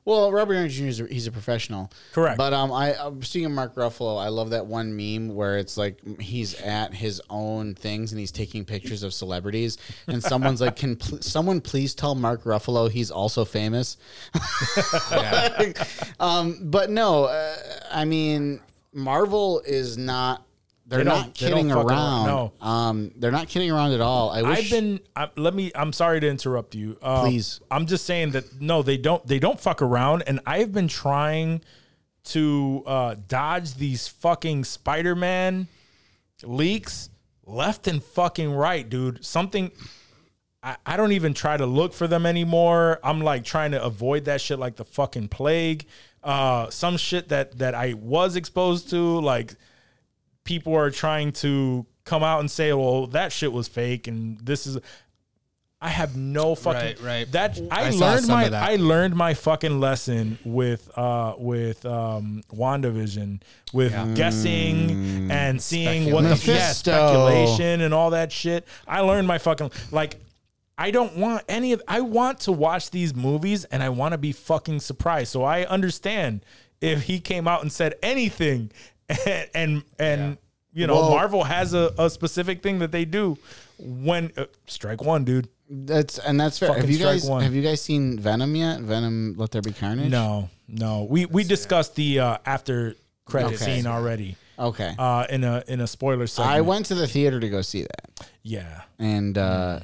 Well, 0.07 0.31
Robert 0.31 0.55
Downey 0.55 0.69
Jr. 0.69 0.85
is 0.85 1.01
a, 1.01 1.07
he's 1.07 1.27
a 1.27 1.33
professional. 1.33 1.91
Correct. 2.12 2.39
But 2.39 2.53
um, 2.55 2.73
I 2.73 2.95
I'm 2.95 3.23
seeing 3.24 3.53
Mark 3.53 3.74
Ruffalo. 3.74 4.23
I 4.23 4.28
love 4.28 4.51
that 4.51 4.65
one 4.65 4.97
meme 4.97 5.35
where 5.35 5.59
it's 5.59 5.77
like 5.77 5.99
he's 6.20 6.55
at 6.61 6.95
his 6.95 7.20
own 7.28 7.74
things 7.74 8.12
and 8.12 8.20
he's 8.20 8.31
taking 8.31 8.65
pictures 8.65 9.03
of 9.03 9.12
celebrities, 9.12 9.78
and 10.07 10.23
someone's 10.23 10.61
like, 10.61 10.77
"Can 10.77 10.95
pl- 10.95 11.20
someone 11.23 11.61
please 11.61 11.93
tell 11.93 12.15
Mark 12.15 12.45
Ruffalo 12.45 12.89
he's 12.89 13.11
also 13.11 13.45
famous?" 13.45 13.97
um, 16.20 16.59
but 16.62 16.89
no, 16.89 17.24
uh, 17.24 17.57
I 17.91 18.05
mean, 18.05 18.61
Marvel 18.93 19.61
is 19.66 19.99
not. 19.99 20.45
They're 20.89 21.01
They 21.01 21.05
not 21.05 21.35
they 21.35 21.47
kidding 21.49 21.73
around. 21.73 22.29
around, 22.29 22.51
Um, 22.61 23.11
they're 23.17 23.33
not 23.33 23.49
kidding 23.49 23.71
around 23.73 23.93
at 23.93 24.01
all. 24.01 24.31
I 24.31 24.43
wish. 24.43 24.59
I've 24.59 24.71
been. 24.71 25.01
I, 25.17 25.29
let 25.37 25.53
me. 25.53 25.73
I'm 25.75 25.93
sorry 25.93 26.21
to 26.21 26.29
interrupt 26.29 26.75
you. 26.77 26.97
Um, 27.03 27.27
Please. 27.27 27.61
I'm 27.71 27.87
just 27.87 28.07
saying 28.07 28.31
that 28.33 28.61
no, 28.61 28.83
they 28.83 28.97
don't. 28.97 29.27
They 29.27 29.41
don't 29.41 29.59
fuck 29.59 29.83
around, 29.83 30.23
and 30.29 30.39
I've 30.47 30.73
been 30.73 30.87
trying 30.87 31.63
to 32.27 32.85
uh, 32.87 33.15
dodge 33.27 33.75
these 33.75 34.07
fucking 34.09 34.65
Spider-Man 34.65 35.67
leaks 36.45 37.09
left 37.45 37.87
and 37.89 38.03
fucking 38.03 38.53
right, 38.53 38.89
dude. 38.89 39.25
Something. 39.25 39.73
I, 40.63 40.77
I 40.87 40.97
don't 40.97 41.13
even 41.13 41.35
try 41.35 41.57
to 41.57 41.67
look 41.67 41.95
for 41.95 42.07
them 42.07 42.27
anymore. 42.27 43.01
I'm 43.03 43.21
like 43.21 43.45
trying 43.45 43.73
to 43.73 43.83
avoid 43.83 44.25
that 44.27 44.41
shit 44.41 44.59
like 44.59 44.77
the 44.77 44.85
fucking 44.85 45.29
plague. 45.29 45.87
Uh, 46.23 46.71
some 46.71 46.97
shit 46.97 47.29
that 47.31 47.59
that 47.59 47.75
I 47.75 47.95
was 47.95 48.37
exposed 48.37 48.91
to, 48.91 49.21
like 49.21 49.55
people 50.47 50.74
are 50.74 50.90
trying 50.90 51.32
to 51.32 51.85
come 52.05 52.23
out 52.23 52.40
and 52.40 52.51
say, 52.51 52.73
"Well, 52.73 53.09
that 53.09 53.32
shit 53.32 53.52
was 53.52 53.68
fake," 53.68 54.06
and 54.06 54.40
this 54.40 54.66
is. 54.66 54.78
I 55.78 55.90
have 55.90 56.16
no 56.16 56.55
fucking 56.55 56.81
Right, 56.81 57.01
right. 57.02 57.32
That 57.32 57.60
I, 57.70 57.89
I 57.89 57.90
learned 57.90 58.28
my 58.28 58.48
that. 58.48 58.62
I 58.62 58.77
learned 58.77 59.14
my 59.14 59.35
fucking 59.35 59.78
lesson 59.78 60.39
with 60.43 60.90
uh 60.97 61.35
with 61.36 61.85
um 61.85 62.43
WandaVision 62.51 63.43
with 63.74 63.93
guessing 64.16 65.31
and 65.31 65.60
seeing 65.60 66.12
what 66.12 66.23
the 66.23 66.43
yeah, 66.51 66.73
speculation 66.73 67.82
and 67.82 67.93
all 67.93 68.10
that 68.10 68.32
shit. 68.32 68.66
I 68.89 69.01
learned 69.01 69.28
my 69.28 69.36
fucking 69.36 69.70
like 69.90 70.18
I 70.78 70.90
don't 70.90 71.16
want 71.18 71.44
any 71.47 71.73
of 71.73 71.82
I 71.86 72.01
want 72.01 72.40
to 72.40 72.52
watch 72.52 72.90
these 72.90 73.14
movies 73.14 73.64
and 73.66 73.82
I 73.82 73.90
want 73.90 74.12
to 74.12 74.18
be 74.18 74.32
fucking 74.32 74.81
surprised. 74.81 75.31
So 75.31 75.44
I 75.44 75.64
understand 75.64 76.44
if 76.81 77.02
he 77.02 77.20
came 77.20 77.47
out 77.47 77.62
and 77.62 77.70
said 77.70 77.97
anything 78.02 78.70
and 79.27 79.49
and, 79.55 79.83
and 79.99 80.39
you 80.73 80.87
know 80.87 80.95
Well- 80.97 81.11
Marvel 81.11 81.45
has 81.45 81.74
a, 81.74 81.93
a 81.99 82.11
specific 82.11 82.62
thing 82.62 82.78
that 82.81 82.93
they 82.93 83.05
do 83.05 83.39
when 83.78 84.33
uh, 84.37 84.47
strike 84.66 85.03
one 85.03 85.24
dude. 85.24 85.49
That's 85.69 86.19
and 86.19 86.39
that's 86.41 86.59
fair. 86.59 86.69
Fucking 86.69 86.83
Have 86.83 86.91
you 86.91 86.99
guys 86.99 87.28
one. 87.28 87.43
have 87.43 87.55
you 87.55 87.62
guys 87.62 87.83
seen 87.83 88.19
Venom 88.20 88.55
yet? 88.55 88.81
Venom, 88.81 89.35
Let 89.37 89.51
There 89.51 89.62
Be 89.62 89.73
Carnage. 89.73 90.11
No, 90.11 90.49
no. 90.69 91.05
We 91.11 91.27
we 91.27 91.43
discussed 91.45 91.97
the 91.97 92.20
uh, 92.20 92.39
after 92.47 92.95
credit 93.24 93.55
Okay. 93.55 93.57
scene 93.57 93.87
already. 93.87 94.37
Okay. 94.59 94.95
Uh, 94.97 95.27
in 95.28 95.43
a 95.45 95.65
in 95.66 95.81
a 95.81 95.87
spoiler 95.89 96.27
segment. 96.28 96.55
I 96.57 96.61
went 96.61 96.87
to 96.87 96.95
the 96.95 97.09
theater 97.09 97.41
to 97.41 97.49
go 97.49 97.62
see 97.62 97.83
that, 97.83 98.28
Yeah. 98.43 98.83
and 99.01 99.37
uh, 99.37 99.81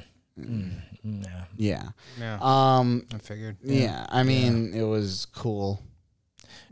Yeah. 1.03 1.43
yeah, 1.57 1.89
Yeah. 2.17 2.37
um, 2.41 3.05
I 3.13 3.17
figured. 3.17 3.57
yeah. 3.61 4.05
I 4.09 4.23
mean, 4.23 4.73
it 4.73 4.83
was 4.83 5.27
cool. 5.35 5.81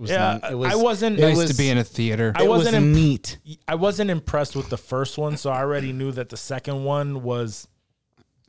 Was 0.02 0.10
Yeah, 0.10 0.50
it 0.50 0.56
was, 0.56 0.74
I 0.74 0.76
wasn't- 0.78 1.20
It 1.20 1.22
Nice 1.22 1.38
was, 1.38 1.52
to 1.52 1.56
be 1.58 1.70
in 1.70 1.78
a 1.78 1.84
theater. 1.84 2.34
I 2.36 2.44
it 2.46 2.50
wasn't 2.50 2.74
was 2.76 2.84
imp- 2.84 2.96
neat. 2.96 3.38
I 3.68 3.76
wasn't 3.76 4.10
impressed 4.10 4.56
with 4.56 4.68
the 4.70 4.78
first 4.78 5.16
one, 5.20 5.38
so 5.38 5.52
I 5.52 5.60
already 5.60 5.94
knew 5.94 6.12
that 6.14 6.30
the 6.30 6.38
second 6.38 6.84
one 6.84 7.22
was 7.22 7.68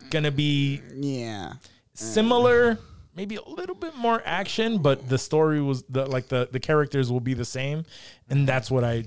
gonna 0.09 0.31
be 0.31 0.81
Yeah. 0.97 1.53
similar, 1.93 2.79
maybe 3.15 3.37
a 3.37 3.47
little 3.47 3.75
bit 3.75 3.95
more 3.97 4.23
action, 4.25 4.79
but 4.79 5.11
the 5.11 5.19
story 5.19 5.61
was 5.61 5.83
the 5.91 6.07
like 6.07 6.29
the 6.29 6.49
the 6.51 6.59
characters 6.59 7.13
will 7.13 7.21
be 7.21 7.35
the 7.35 7.45
same, 7.45 7.85
and 8.31 8.49
that's 8.49 8.71
what 8.71 8.83
I 8.83 9.05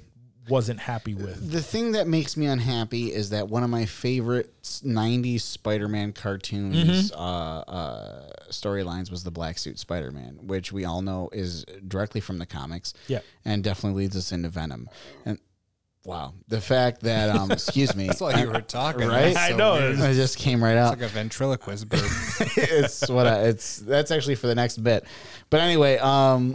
wasn't 0.49 0.79
happy 0.79 1.13
with. 1.13 1.51
The 1.51 1.61
thing 1.61 1.93
that 1.93 2.07
makes 2.07 2.35
me 2.37 2.45
unhappy 2.45 3.13
is 3.13 3.29
that 3.31 3.47
one 3.49 3.63
of 3.63 3.69
my 3.69 3.85
favorite 3.85 4.53
'90s 4.61 5.41
Spider-Man 5.41 6.13
cartoons 6.13 7.11
Mm-hmm. 7.11 7.19
uh, 7.19 7.59
uh, 7.61 8.29
storylines 8.49 9.09
was 9.09 9.23
the 9.23 9.31
Black 9.31 9.57
Suit 9.57 9.79
Spider-Man, 9.79 10.39
which 10.43 10.71
we 10.71 10.85
all 10.85 11.01
know 11.01 11.29
is 11.31 11.65
directly 11.87 12.21
from 12.21 12.37
the 12.37 12.45
comics. 12.45 12.93
Yeah. 13.07 13.19
and 13.43 13.63
definitely 13.63 14.03
leads 14.03 14.15
us 14.15 14.31
into 14.31 14.49
Venom. 14.49 14.89
And 15.25 15.39
wow, 16.03 16.33
the 16.47 16.61
fact 16.61 17.01
that 17.01 17.29
um, 17.35 17.49
excuse 17.59 17.95
me, 17.95 18.07
That's 18.07 18.21
all 18.21 18.31
you 18.33 18.47
were 18.51 18.61
talking. 18.81 19.07
Right? 19.07 19.33
That's 19.33 19.37
I 19.37 19.49
so 19.51 19.57
know. 19.57 19.73
weird. 19.73 19.99
it 19.99 20.13
just 20.15 20.37
came 20.37 20.63
right 20.63 20.77
out. 20.77 20.93
It's 20.93 21.01
like 21.01 21.09
a 21.11 21.13
ventriloquist 21.13 21.89
bird. 21.89 22.01
it's 22.57 23.09
what 23.09 23.25
I, 23.27 23.41
it's 23.45 23.77
that's 23.77 24.11
actually 24.11 24.35
for 24.35 24.47
the 24.47 24.55
next 24.55 24.77
bit. 24.83 25.05
But 25.49 25.61
anyway, 25.61 25.97
um 25.97 26.53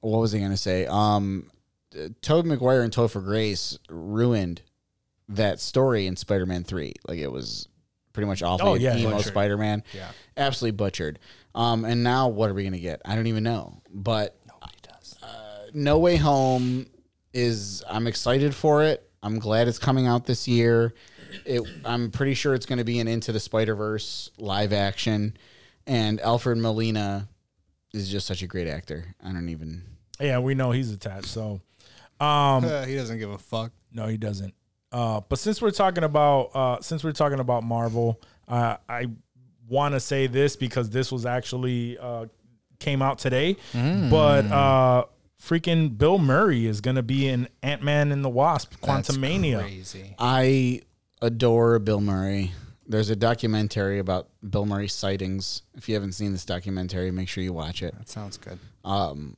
what 0.00 0.18
was 0.20 0.34
I 0.34 0.38
going 0.38 0.50
to 0.52 0.56
say? 0.56 0.86
Um 0.86 1.50
Tobey 2.22 2.48
Maguire 2.48 2.82
and 2.82 2.92
Topher 2.92 3.22
Grace 3.24 3.78
ruined 3.88 4.62
that 5.28 5.60
story 5.60 6.06
in 6.06 6.16
Spider-Man 6.16 6.64
3. 6.64 6.94
Like 7.08 7.18
it 7.18 7.30
was 7.32 7.68
pretty 8.12 8.26
much 8.26 8.42
awful. 8.42 8.68
Oh, 8.68 8.74
yeah, 8.74 8.96
emo 8.96 9.10
butchered. 9.10 9.26
Spider-Man. 9.26 9.82
Yeah. 9.92 10.10
Absolutely 10.36 10.76
butchered. 10.76 11.18
Um 11.54 11.84
and 11.84 12.02
now 12.02 12.28
what 12.28 12.50
are 12.50 12.54
we 12.54 12.62
going 12.62 12.72
to 12.74 12.80
get? 12.80 13.02
I 13.04 13.14
don't 13.16 13.26
even 13.26 13.42
know. 13.44 13.80
But 13.90 14.36
Nobody 14.46 14.76
does. 14.82 15.16
no 15.74 15.98
Way 15.98 16.16
Home 16.16 16.86
is 17.32 17.82
I'm 17.88 18.06
excited 18.06 18.54
for 18.54 18.82
it. 18.84 19.08
I'm 19.22 19.38
glad 19.38 19.66
it's 19.68 19.78
coming 19.78 20.06
out 20.06 20.26
this 20.26 20.46
year. 20.46 20.94
It 21.44 21.62
I'm 21.84 22.10
pretty 22.10 22.34
sure 22.34 22.54
it's 22.54 22.66
going 22.66 22.78
to 22.78 22.84
be 22.84 23.00
an 23.00 23.08
Into 23.08 23.32
the 23.32 23.40
Spider-Verse 23.40 24.30
live 24.38 24.72
action 24.72 25.36
and 25.86 26.20
Alfred 26.20 26.58
Molina 26.58 27.28
is 27.92 28.10
just 28.10 28.26
such 28.26 28.42
a 28.42 28.46
great 28.46 28.68
actor. 28.68 29.14
I 29.24 29.32
don't 29.32 29.48
even 29.48 29.82
Yeah, 30.20 30.38
we 30.38 30.54
know 30.54 30.70
he's 30.70 30.92
attached, 30.92 31.26
so 31.26 31.60
um 32.20 32.64
Uh, 32.64 32.84
he 32.84 32.94
doesn't 32.96 33.18
give 33.18 33.30
a 33.30 33.38
fuck. 33.38 33.72
No, 33.92 34.06
he 34.06 34.16
doesn't. 34.16 34.54
Uh, 34.92 35.20
but 35.28 35.38
since 35.38 35.60
we're 35.60 35.70
talking 35.70 36.04
about 36.04 36.50
uh, 36.54 36.80
since 36.80 37.02
we're 37.04 37.12
talking 37.12 37.40
about 37.40 37.64
Marvel, 37.64 38.20
uh, 38.48 38.76
I 38.88 39.08
want 39.68 39.94
to 39.94 40.00
say 40.00 40.26
this 40.26 40.56
because 40.56 40.90
this 40.90 41.10
was 41.10 41.26
actually 41.26 41.98
uh, 41.98 42.26
came 42.78 43.02
out 43.02 43.18
today. 43.18 43.56
But 43.72 44.46
uh, 44.46 45.04
freaking 45.42 45.96
Bill 45.98 46.18
Murray 46.18 46.66
is 46.66 46.80
gonna 46.80 47.02
be 47.02 47.28
in 47.28 47.48
Ant 47.62 47.82
Man 47.82 48.12
and 48.12 48.24
the 48.24 48.28
Wasp: 48.30 48.74
Quantumania. 48.80 50.14
I 50.18 50.82
adore 51.20 51.78
Bill 51.78 52.00
Murray. 52.00 52.52
There's 52.88 53.10
a 53.10 53.16
documentary 53.16 53.98
about 53.98 54.28
Bill 54.48 54.64
Murray 54.64 54.86
sightings. 54.88 55.62
If 55.74 55.88
you 55.88 55.94
haven't 55.96 56.12
seen 56.12 56.30
this 56.32 56.44
documentary, 56.44 57.10
make 57.10 57.28
sure 57.28 57.42
you 57.42 57.52
watch 57.52 57.82
it. 57.82 57.92
That 57.98 58.08
sounds 58.08 58.36
good. 58.36 58.60
Um, 58.84 59.36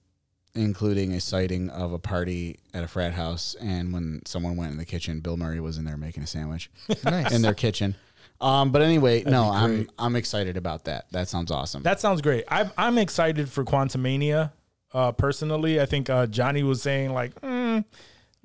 including 0.59 1.13
a 1.13 1.21
sighting 1.21 1.71
of 1.71 1.93
a 1.93 1.99
party 1.99 2.59
at 2.75 2.85
a 2.85 2.89
frat 2.89 3.15
house, 3.15 3.55
and 3.61 3.93
when 3.93 4.23
someone 4.27 4.57
went 4.57 4.73
in 4.73 4.79
the 4.79 4.85
kitchen, 4.85 5.21
Bill 5.21 5.37
Murray 5.37 5.61
was 5.61 5.79
in 5.79 5.85
there 5.85 5.97
making 5.97 6.23
a 6.23 6.27
sandwich 6.27 6.71
Nice. 7.05 7.33
in 7.33 7.43
their 7.43 7.55
kitchen. 7.55 7.95
Um, 8.41 8.71
but 8.71 8.83
anyway, 8.83 9.25
no, 9.25 9.51
I'm 9.51 9.91
I'm 9.99 10.15
excited 10.15 10.57
about 10.57 10.85
that. 10.85 11.07
That 11.11 11.29
sounds 11.29 11.51
awesome. 11.51 11.83
That 11.83 11.99
sounds 12.01 12.21
great. 12.21 12.45
I'm 12.49 12.71
I'm 12.79 12.99
excited 12.99 13.49
for 13.49 13.65
Quantumania. 13.65 14.53
Uh, 14.95 15.13
personally, 15.13 15.81
I 15.81 15.87
think 15.87 16.09
uh, 16.09 16.27
Johnny 16.27 16.63
was 16.63 16.81
saying 16.81 17.13
like, 17.13 17.35
mm, 17.41 17.85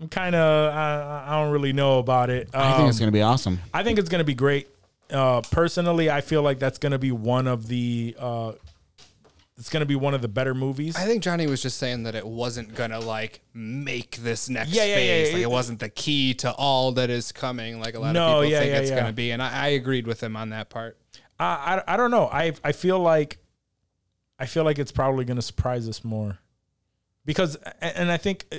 I'm 0.01 0.07
kind 0.09 0.33
of 0.35 0.73
I, 0.73 1.25
I 1.27 1.41
don't 1.41 1.51
really 1.51 1.73
know 1.73 1.99
about 1.99 2.29
it. 2.31 2.49
I 2.53 2.75
think 2.77 2.89
it's 2.89 2.97
Um, 2.97 3.01
gonna 3.01 3.11
be 3.11 3.21
awesome. 3.21 3.59
I 3.73 3.83
think 3.83 3.99
it's 3.99 4.09
going 4.09 4.19
to 4.19 4.25
be 4.25 4.33
great. 4.35 4.67
Uh, 5.11 5.41
personally, 5.51 6.09
I 6.09 6.21
feel 6.21 6.41
like 6.41 6.57
that's 6.57 6.79
going 6.79 6.91
to 6.93 6.97
be 6.99 7.11
one 7.11 7.45
of 7.47 7.67
the. 7.67 8.15
Uh, 9.63 9.65
it's 9.65 9.69
going 9.69 9.81
to 9.81 9.85
be 9.85 9.95
one 9.95 10.13
of 10.13 10.21
the 10.21 10.27
better 10.27 10.53
movies. 10.53 10.95
I 10.95 11.05
think 11.05 11.23
Johnny 11.23 11.47
was 11.47 11.61
just 11.61 11.77
saying 11.77 12.03
that 12.03 12.15
it 12.15 12.27
wasn't 12.27 12.75
gonna 12.75 12.99
like 12.99 13.41
make 13.53 14.17
this 14.17 14.49
next 14.49 14.71
Yeah, 14.71 14.83
yeah, 14.85 14.95
phase. 14.95 15.27
yeah. 15.29 15.33
Like 15.35 15.43
it 15.43 15.49
wasn't 15.51 15.79
the 15.79 15.89
key 15.89 16.33
to 16.35 16.51
all 16.51 16.91
that 16.93 17.09
is 17.09 17.31
coming. 17.31 17.79
Like 17.79 17.95
a 17.95 17.99
lot 17.99 18.13
No, 18.13 18.39
of 18.39 18.43
people 18.45 18.59
think 18.59 18.75
it's 18.75 18.89
yeah. 18.89 18.99
gonna 18.99 19.13
be, 19.13 19.31
and 19.31 19.41
I, 19.41 19.65
I 19.65 19.67
agreed 19.69 20.05
with 20.07 20.21
him 20.21 20.35
on 20.35 20.49
that 20.49 20.69
part. 20.69 20.97
I, 21.39 21.81
I 21.87 21.93
I 21.93 21.97
don't 21.97 22.11
know. 22.11 22.27
I 22.27 22.53
I 22.63 22.71
feel 22.73 22.99
like 22.99 23.37
I 24.39 24.45
feel 24.45 24.63
like 24.63 24.79
it's 24.79 24.91
probably 24.91 25.25
going 25.25 25.37
to 25.37 25.41
surprise 25.43 25.87
us 25.87 26.03
more 26.03 26.39
because 27.25 27.55
and 27.81 28.11
I 28.11 28.17
think 28.17 28.45
uh, 28.51 28.57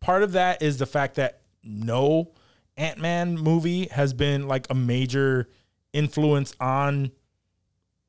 part 0.00 0.22
of 0.22 0.32
that 0.32 0.60
is 0.62 0.76
the 0.78 0.86
fact 0.86 1.14
that 1.14 1.40
no 1.62 2.32
Ant 2.76 2.98
Man 2.98 3.36
movie 3.38 3.86
has 3.86 4.12
been 4.12 4.46
like 4.48 4.66
a 4.70 4.74
major 4.74 5.48
influence 5.92 6.54
on 6.60 7.12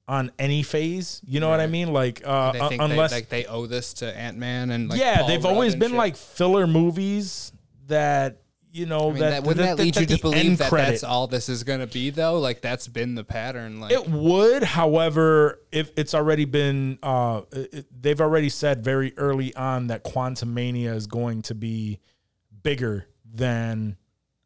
on 0.08 0.32
any 0.38 0.64
phase. 0.64 1.22
You 1.26 1.40
know 1.40 1.50
what 1.50 1.60
I 1.60 1.68
mean? 1.68 1.92
Like 1.92 2.22
uh, 2.26 2.52
They 2.52 2.78
unless 2.78 3.12
they, 3.12 3.18
like 3.18 3.30
they 3.30 3.46
owe 3.46 3.66
this 3.66 3.94
to 3.96 4.18
Ant 4.18 4.38
Man 4.38 4.72
and 4.72 4.90
like 4.90 5.00
yeah, 5.00 5.18
Paul 5.20 5.28
they've 5.28 5.44
Rudd 5.44 5.54
always 5.54 5.76
been 5.76 5.92
shit. 5.92 5.98
like 5.98 6.16
filler 6.16 6.68
movies 6.68 7.52
that 7.88 8.42
you 8.72 8.86
know 8.86 9.10
I 9.10 9.12
mean, 9.12 9.20
that, 9.20 9.30
that, 9.30 9.44
wouldn't 9.44 9.66
that, 9.66 9.82
lead 9.82 9.96
you 9.96 10.06
to 10.06 10.22
believe 10.22 10.58
that 10.58 10.70
credit- 10.70 10.92
that's 10.92 11.04
all 11.04 11.28
this 11.28 11.48
is 11.50 11.64
gonna 11.64 11.88
be 11.88 12.10
though? 12.10 12.40
Like 12.40 12.62
that's 12.62 12.88
been 12.88 13.16
the 13.16 13.24
pattern. 13.24 13.80
Like 13.80 13.92
It 13.94 14.08
would, 14.10 14.64
however, 14.64 15.62
if 15.72 15.92
it's 15.96 16.14
already 16.14 16.46
been, 16.46 17.00
uh, 17.02 17.42
it, 17.52 17.86
they've 18.02 18.20
already 18.20 18.50
said 18.50 18.84
very 18.84 19.18
early 19.18 19.56
on 19.56 19.88
that 19.88 20.04
Quantumania 20.04 20.94
is 20.94 21.08
going 21.08 21.42
to 21.44 21.56
be 21.56 22.00
bigger 22.64 23.08
than, 23.34 23.98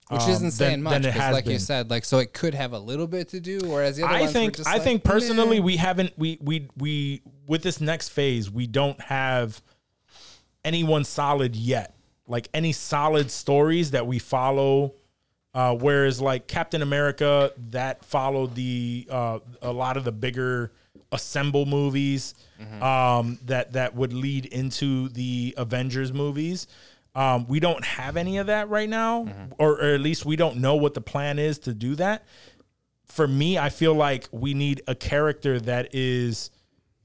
which 0.09 0.21
um, 0.21 0.29
isn't 0.31 0.51
saying 0.51 0.71
than- 0.71 0.83
much, 0.83 0.93
than 0.93 1.05
it 1.05 1.13
'cause 1.13 1.21
has 1.21 1.33
like 1.33 1.45
you 1.47 1.59
said, 1.59 1.89
like 1.89 2.03
so 2.05 2.17
it 2.19 2.33
could 2.33 2.53
have 2.53 2.73
a 2.73 2.79
little 2.79 3.07
bit 3.07 3.29
to 3.29 3.39
do. 3.39 3.59
Whereas 3.63 3.97
the 3.97 4.03
other 4.03 4.13
I 4.15 4.19
ones 4.21 4.33
were 4.33 4.39
think, 4.39 4.55
just 4.57 4.67
I 4.69 4.73
like, 4.73 4.81
think 4.83 5.03
personally, 5.03 5.59
we 5.59 5.77
haven't, 5.77 6.13
we, 6.17 6.37
we, 6.41 6.67
we, 6.77 7.21
with 7.47 7.61
this 7.63 7.79
next 7.79 8.09
phase, 8.09 8.49
we 8.49 8.67
don't 8.67 8.99
have 9.01 9.61
anyone 10.65 11.03
solid 11.03 11.55
yet. 11.55 11.95
Like 12.27 12.47
any 12.53 12.71
solid 12.73 13.31
stories 13.31 13.91
that 13.91 14.05
we 14.05 14.19
follow. 14.19 14.93
Uh, 15.53 15.73
whereas 15.75 16.21
like 16.21 16.45
Captain 16.47 16.83
America, 16.83 17.51
that 17.71 18.05
followed 18.05 18.53
the 18.53 19.07
uh, 19.09 19.39
a 19.63 19.71
lot 19.71 19.97
of 19.97 20.03
the 20.03 20.11
bigger 20.11 20.71
assemble 21.11 21.65
movies 21.65 22.35
um, 22.81 23.39
that 23.45 23.73
that 23.73 23.95
would 23.95 24.13
lead 24.13 24.45
into 24.45 25.09
the 25.09 25.55
Avengers 25.57 26.13
movies. 26.13 26.67
Um, 27.19 27.47
we 27.47 27.59
don't 27.59 27.83
have 27.83 28.15
any 28.15 28.37
of 28.37 28.47
that 28.47 28.69
right 28.69 28.87
now, 28.87 29.27
or, 29.57 29.73
or 29.73 29.93
at 29.93 29.99
least 29.99 30.25
we 30.25 30.37
don't 30.37 30.55
know 30.57 30.75
what 30.75 30.93
the 30.93 31.01
plan 31.01 31.37
is 31.37 31.59
to 31.59 31.73
do 31.73 31.95
that. 31.95 32.23
For 33.03 33.27
me, 33.27 33.57
I 33.57 33.67
feel 33.67 33.93
like 33.93 34.29
we 34.31 34.53
need 34.53 34.81
a 34.87 34.95
character 34.95 35.59
that 35.59 35.93
is 35.93 36.49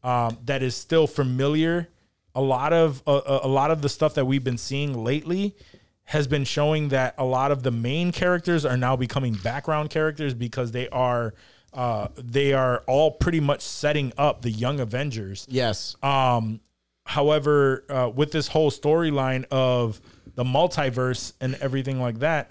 um, 0.04 0.38
that 0.44 0.62
is 0.62 0.76
still 0.76 1.08
familiar. 1.08 1.88
A 2.32 2.40
lot 2.40 2.72
of 2.72 3.02
uh, 3.08 3.40
a 3.42 3.48
lot 3.48 3.72
of 3.72 3.82
the 3.82 3.88
stuff 3.88 4.14
that 4.14 4.24
we've 4.24 4.44
been 4.44 4.58
seeing 4.58 5.02
lately 5.02 5.56
has 6.04 6.28
been 6.28 6.44
showing 6.44 6.90
that 6.90 7.16
a 7.18 7.24
lot 7.24 7.50
of 7.50 7.64
the 7.64 7.72
main 7.72 8.12
characters 8.12 8.64
are 8.64 8.76
now 8.76 8.94
becoming 8.94 9.34
background 9.34 9.90
characters 9.90 10.32
because 10.32 10.70
they 10.70 10.88
are 10.90 11.34
uh, 11.72 12.06
they 12.16 12.52
are 12.52 12.84
all 12.86 13.10
pretty 13.10 13.40
much 13.40 13.62
setting 13.62 14.12
up 14.16 14.42
the 14.42 14.50
young 14.50 14.78
Avengers. 14.78 15.44
Yes. 15.50 15.96
Um, 16.04 16.60
however, 17.04 17.84
uh, 17.88 18.10
with 18.14 18.32
this 18.32 18.48
whole 18.48 18.70
storyline 18.70 19.44
of 19.50 20.00
the 20.34 20.44
multiverse 20.44 21.32
and 21.40 21.54
everything 21.56 22.00
like 22.00 22.20
that, 22.20 22.50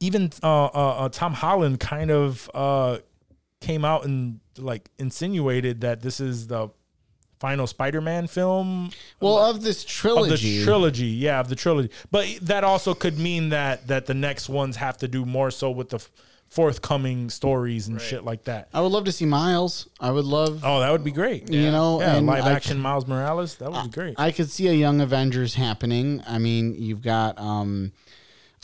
even 0.00 0.30
uh, 0.42 0.64
uh, 0.66 0.68
uh, 0.68 1.08
Tom 1.08 1.32
Holland 1.34 1.80
kind 1.80 2.10
of 2.10 2.50
uh, 2.54 2.98
came 3.60 3.84
out 3.84 4.04
and 4.04 4.40
like 4.58 4.90
insinuated 4.98 5.80
that 5.82 6.02
this 6.02 6.20
is 6.20 6.48
the 6.48 6.70
final 7.38 7.66
Spider-Man 7.66 8.28
film 8.28 8.90
Well, 9.20 9.36
of 9.36 9.62
this 9.62 9.82
of 9.82 9.90
trilogy, 9.90 10.58
the 10.58 10.64
trilogy, 10.64 11.06
yeah, 11.06 11.40
of 11.40 11.48
the 11.48 11.56
trilogy. 11.56 11.90
But 12.10 12.28
that 12.42 12.62
also 12.62 12.94
could 12.94 13.18
mean 13.18 13.48
that 13.48 13.88
that 13.88 14.06
the 14.06 14.14
next 14.14 14.48
ones 14.48 14.76
have 14.76 14.96
to 14.98 15.08
do 15.08 15.24
more 15.24 15.50
so 15.50 15.70
with 15.70 15.90
the 15.90 16.04
forthcoming 16.52 17.30
stories 17.30 17.88
and 17.88 18.00
shit 18.00 18.24
like 18.24 18.44
that. 18.44 18.68
I 18.74 18.80
would 18.82 18.92
love 18.92 19.04
to 19.06 19.12
see 19.12 19.24
Miles. 19.24 19.88
I 19.98 20.10
would 20.10 20.26
love, 20.26 20.60
Oh, 20.62 20.80
that 20.80 20.92
would 20.92 21.02
be 21.02 21.10
great. 21.10 21.50
you 21.50 21.70
know, 21.70 22.00
yeah, 22.00 22.16
and 22.16 22.26
live 22.26 22.44
I 22.44 22.52
action 22.52 22.78
Miles 22.78 23.06
Morales, 23.06 23.56
that 23.56 23.72
would 23.72 23.84
be 23.84 23.88
great. 23.88 24.14
I 24.18 24.32
could 24.32 24.50
see 24.50 24.68
a 24.68 24.72
Young 24.72 25.00
Avengers 25.00 25.54
happening. 25.54 26.22
I 26.26 26.38
mean, 26.38 26.74
you've 26.76 27.00
got 27.02 27.38
um, 27.38 27.92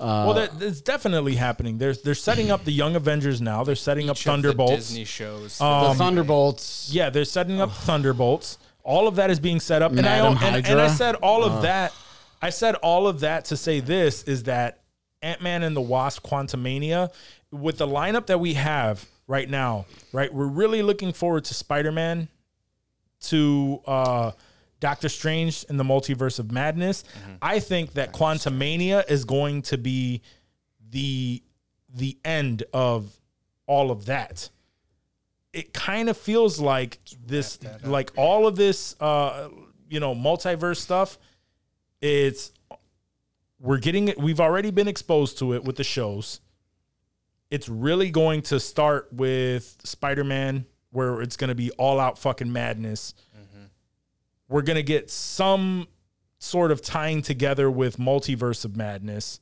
well, 0.01 0.35
that, 0.35 0.59
that's 0.60 0.81
definitely 0.81 1.35
happening. 1.35 1.78
They're 1.78 1.94
they're 1.94 2.15
setting 2.15 2.51
up 2.51 2.65
the 2.65 2.73
Young 2.73 2.94
Avengers 2.94 3.40
now. 3.40 3.65
They're 3.65 3.74
setting 3.74 4.09
up 4.09 4.16
Each 4.16 4.27
of 4.27 4.43
the 4.43 4.48
Thunderbolts. 4.48 4.74
Disney 4.77 5.05
shows. 5.05 5.59
the 5.59 5.94
Thunderbolts. 5.97 6.90
Yeah, 6.93 7.10
they're 7.10 7.24
setting 7.24 7.60
up 7.60 7.73
Thunderbolts. 7.73 8.59
All 8.85 9.09
of 9.09 9.16
that 9.16 9.31
is 9.31 9.40
being 9.40 9.60
set 9.60 9.82
up, 9.82 9.93
and 9.93 10.06
I 10.06 10.19
and, 10.27 10.66
and 10.66 10.81
I 10.81 10.89
said 10.89 11.16
all 11.16 11.43
of 11.44 11.62
that. 11.62 11.93
I 12.40 12.51
said 12.51 12.77
all 12.77 13.09
of 13.09 13.20
that 13.20 13.47
to 13.47 13.56
say 13.56 13.81
this 13.81 14.23
is 14.23 14.44
that 14.44 14.82
Ant 15.20 15.43
Man 15.43 15.62
and 15.65 15.74
the 15.77 15.81
Wasp: 15.81 16.24
Quantumania, 16.24 17.10
with 17.50 17.78
the 17.78 17.86
lineup 17.86 18.26
that 18.26 18.40
we 18.40 18.54
have 18.54 19.06
right 19.26 19.48
now, 19.48 19.86
right, 20.12 20.32
we're 20.32 20.46
really 20.46 20.82
looking 20.82 21.12
forward 21.12 21.44
to 21.46 21.54
Spider 21.54 21.92
Man, 21.92 22.28
to 23.20 23.80
uh, 23.86 24.30
Doctor 24.80 25.08
Strange 25.08 25.64
in 25.68 25.76
the 25.76 25.84
Multiverse 25.84 26.38
of 26.38 26.52
Madness. 26.52 27.04
I 27.42 27.58
think 27.60 27.94
that 27.94 28.12
Quantumania 28.12 29.08
is 29.10 29.24
going 29.24 29.62
to 29.62 29.78
be 29.78 30.22
the 30.90 31.42
the 31.94 32.18
end 32.24 32.64
of 32.72 33.18
all 33.66 33.90
of 33.90 34.06
that. 34.06 34.50
It 35.52 35.72
kind 35.72 36.08
of 36.08 36.16
feels 36.16 36.60
like 36.60 36.98
this 37.26 37.58
like 37.82 38.12
all 38.16 38.46
of 38.46 38.56
this 38.56 38.94
uh 39.00 39.48
you 39.88 39.98
know 40.00 40.14
multiverse 40.14 40.76
stuff 40.76 41.18
it's 42.00 42.52
we're 43.58 43.78
getting 43.78 44.08
it 44.08 44.18
we've 44.18 44.40
already 44.40 44.70
been 44.70 44.86
exposed 44.86 45.38
to 45.38 45.54
it 45.54 45.64
with 45.64 45.76
the 45.76 45.84
shows 45.84 46.40
it's 47.50 47.68
really 47.68 48.10
going 48.10 48.42
to 48.42 48.60
start 48.60 49.08
with 49.12 49.76
spider-man 49.84 50.66
where 50.90 51.20
it's 51.22 51.36
going 51.36 51.48
to 51.48 51.54
be 51.54 51.70
all 51.72 51.98
out 52.00 52.18
fucking 52.18 52.52
madness 52.52 53.14
we're 54.48 54.62
going 54.62 54.76
to 54.76 54.82
get 54.82 55.10
some 55.10 55.86
sort 56.38 56.70
of 56.70 56.80
tying 56.80 57.20
together 57.22 57.70
with 57.70 57.98
multiverse 57.98 58.64
of 58.64 58.76
madness 58.76 59.40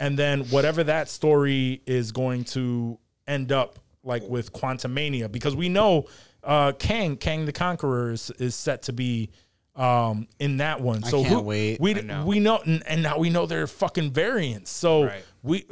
and 0.00 0.18
then 0.18 0.40
whatever 0.46 0.82
that 0.84 1.08
story 1.08 1.80
is 1.86 2.10
going 2.12 2.44
to 2.44 2.98
end 3.28 3.52
up 3.52 3.78
like 4.04 4.22
with 4.28 4.52
Quantumania, 4.52 5.30
because 5.30 5.54
we 5.54 5.68
know 5.68 6.06
uh, 6.42 6.72
Kang, 6.72 7.16
Kang 7.16 7.46
the 7.46 7.52
Conqueror 7.52 8.10
is, 8.10 8.30
is 8.32 8.54
set 8.54 8.82
to 8.82 8.92
be 8.92 9.30
um, 9.76 10.26
in 10.38 10.56
that 10.56 10.80
one. 10.80 11.02
So 11.04 11.22
can't 11.22 11.44
wait. 11.44 11.80
We 11.80 11.94
we 12.24 12.40
know, 12.40 12.58
and, 12.58 12.82
and 12.86 13.02
now 13.02 13.18
we 13.18 13.30
know 13.30 13.46
they're 13.46 13.66
fucking 13.66 14.10
variants. 14.10 14.70
So 14.70 15.04
Right. 15.04 15.24
we 15.42 15.66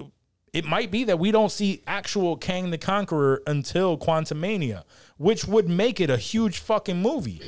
it 0.53 0.65
might 0.65 0.91
be 0.91 1.05
that 1.05 1.19
we 1.19 1.31
don't 1.31 1.51
see 1.53 1.83
actual 1.87 2.37
Kang 2.37 2.71
the 2.71 2.79
Conqueror 2.79 3.43
until 3.47 3.97
Quantumania, 3.97 4.85
which 5.17 5.45
would 5.45 5.69
make 5.69 6.01
it 6.01 6.11
a 6.11 6.17
huge 6.17 6.59
fucking 6.59 7.01
movie. 7.01 7.41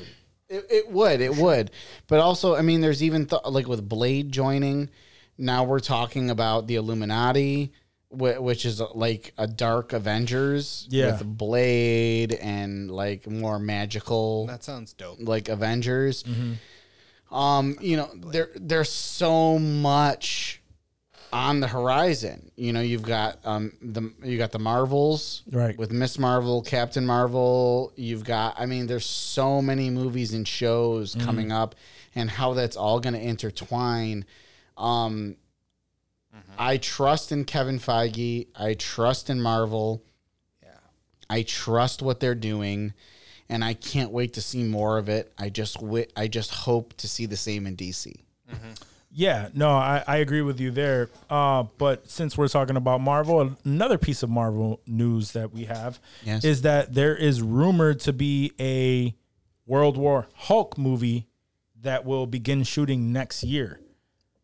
It, 0.48 0.66
it 0.70 0.90
would, 0.90 1.20
it 1.20 1.36
would, 1.36 1.70
but 2.08 2.20
also, 2.20 2.54
I 2.54 2.62
mean, 2.62 2.80
there's 2.82 3.02
even 3.02 3.26
th- 3.26 3.42
like 3.46 3.66
with 3.66 3.88
Blade 3.88 4.30
joining. 4.30 4.90
Now 5.38 5.64
we're 5.64 5.80
talking 5.80 6.28
about 6.30 6.66
the 6.66 6.74
Illuminati, 6.76 7.72
wh- 8.10 8.38
which 8.40 8.66
is 8.66 8.80
like 8.94 9.32
a 9.38 9.46
dark 9.46 9.94
Avengers 9.94 10.86
Yeah. 10.90 11.12
with 11.12 11.24
Blade 11.38 12.34
and 12.34 12.90
like 12.90 13.26
more 13.26 13.58
magical, 13.58 14.46
that 14.46 14.62
sounds 14.62 14.92
dope. 14.92 15.16
like 15.20 15.48
Avengers. 15.48 16.22
Mm-hmm. 16.24 17.34
Um, 17.34 17.76
you 17.80 17.96
know, 17.96 18.10
there 18.14 18.50
there's 18.54 18.92
so 18.92 19.58
much 19.58 20.61
on 21.32 21.60
the 21.60 21.66
horizon. 21.68 22.50
You 22.56 22.72
know, 22.72 22.80
you've 22.80 23.02
got 23.02 23.38
um 23.44 23.72
the 23.80 24.12
you 24.22 24.36
got 24.38 24.52
the 24.52 24.58
Marvels, 24.58 25.42
Right. 25.50 25.76
With 25.78 25.90
Miss 25.92 26.18
Marvel, 26.18 26.62
Captain 26.62 27.06
Marvel. 27.06 27.92
You've 27.96 28.24
got, 28.24 28.58
I 28.58 28.66
mean, 28.66 28.86
there's 28.86 29.06
so 29.06 29.62
many 29.62 29.90
movies 29.90 30.32
and 30.34 30.46
shows 30.46 31.14
Mm-hmm. 31.14 31.24
coming 31.26 31.52
up, 31.52 31.74
and 32.14 32.28
how 32.30 32.52
that's 32.54 32.76
all 32.76 33.00
going 33.00 33.14
to 33.14 33.20
intertwine. 33.20 34.24
Um, 34.76 35.36
I 36.58 36.76
trust 36.78 37.32
in 37.32 37.44
Kevin 37.44 37.78
Feige. 37.78 38.46
I 38.54 38.74
trust 38.74 39.28
in 39.30 39.40
Marvel. 39.40 40.02
Yeah, 40.62 40.68
I 41.28 41.42
trust 41.42 42.02
what 42.02 42.20
they're 42.20 42.34
doing. 42.34 42.92
and 43.48 43.62
I 43.64 43.74
can't 43.74 44.10
wait 44.12 44.32
to 44.34 44.40
see 44.40 44.62
more 44.62 44.96
of 44.98 45.08
it. 45.10 45.30
I 45.38 45.50
just 45.50 45.74
wi- 45.76 46.06
I 46.16 46.26
just 46.28 46.50
hope 46.54 46.94
to 46.98 47.08
see 47.08 47.26
the 47.26 47.36
same 47.36 47.66
in 47.66 47.76
DC. 47.76 48.14
Yeah, 49.14 49.48
no, 49.52 49.70
I, 49.70 50.02
I 50.06 50.16
agree 50.18 50.40
with 50.40 50.58
you 50.58 50.70
there. 50.70 51.10
Uh, 51.28 51.64
but 51.76 52.08
since 52.08 52.36
we're 52.38 52.48
talking 52.48 52.76
about 52.76 53.00
Marvel, 53.02 53.54
another 53.64 53.98
piece 53.98 54.22
of 54.22 54.30
Marvel 54.30 54.80
news 54.86 55.32
that 55.32 55.52
we 55.52 55.64
have 55.66 56.00
Yes. 56.24 56.44
is 56.44 56.62
that 56.62 56.94
there 56.94 57.14
is 57.14 57.42
rumored 57.42 58.00
to 58.00 58.12
be 58.14 58.52
a 58.58 59.14
World 59.66 59.96
War 59.98 60.28
Hulk 60.34 60.78
movie 60.78 61.28
that 61.82 62.04
will 62.04 62.26
begin 62.26 62.62
shooting 62.62 63.12
next 63.12 63.42
year. 63.44 63.80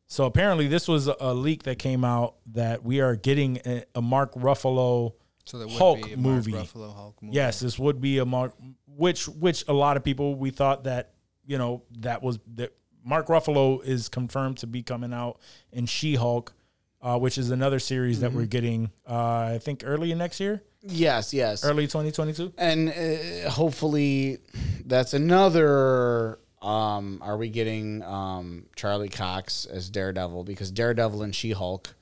So 0.07 0.24
apparently, 0.24 0.69
this 0.69 0.89
was 0.89 1.07
a, 1.07 1.35
leak 1.35 1.65
that 1.65 1.78
came 1.78 2.05
out 2.05 2.36
that 2.53 2.82
we 2.82 3.01
are 3.01 3.15
getting 3.15 3.61
a, 3.66 3.85
a 3.95 4.03
Mark 4.03 4.32
Ruffalo 4.35 5.12
So 5.45 5.69
Hulk 5.69 6.05
be 6.05 6.12
a 6.12 6.16
Mark 6.16 6.35
movie. 6.35 6.53
Ruffalo 6.53 6.95
Hulk 6.95 7.23
movie. 7.23 7.35
Yes, 7.36 7.61
this 7.61 7.78
would 7.78 8.01
be 8.01 8.19
a 8.19 8.24
Mark, 8.24 8.55
which 8.86 9.28
which 9.28 9.65
a 9.69 9.73
lot 9.73 9.97
of 9.97 10.05
people 10.05 10.35
we 10.35 10.51
thought 10.51 10.85
that 10.85 11.12
you 11.47 11.59
know 11.59 11.82
that 11.99 12.23
was 12.23 12.39
that 12.55 12.73
Mark 13.09 13.26
Ruffalo 13.28 13.82
is 13.85 14.09
confirmed 14.09 14.59
to 14.59 14.66
be 14.66 14.82
coming 14.82 15.12
out 15.14 15.39
in 15.72 15.86
She 15.86 16.14
Hulk, 16.16 16.52
uh, 17.01 17.18
which 17.18 17.39
is 17.39 17.51
another 17.51 17.78
series 17.78 18.20
that 18.20 18.32
we're 18.32 18.47
getting. 18.47 18.90
Uh, 19.09 19.52
I 19.55 19.59
think 19.62 19.82
early 19.85 20.14
next 20.14 20.40
year, 20.40 20.62
Yes, 20.82 21.32
yes. 21.35 21.64
early 21.64 21.86
twenty 21.89 22.12
twenty 22.12 22.32
two. 22.32 22.52
and 22.59 22.90
uh, 22.90 23.51
hopefully 23.51 24.39
that's 24.86 25.12
another 25.14 26.39
um 26.62 27.20
are 27.22 27.36
we 27.36 27.48
getting 27.48 28.02
um 28.02 28.66
charlie 28.74 29.09
cox 29.09 29.64
as 29.66 29.89
daredevil 29.90 30.43
because 30.43 30.72
daredevil 30.72 31.22
and 31.22 31.32
she-hulk 31.32 31.94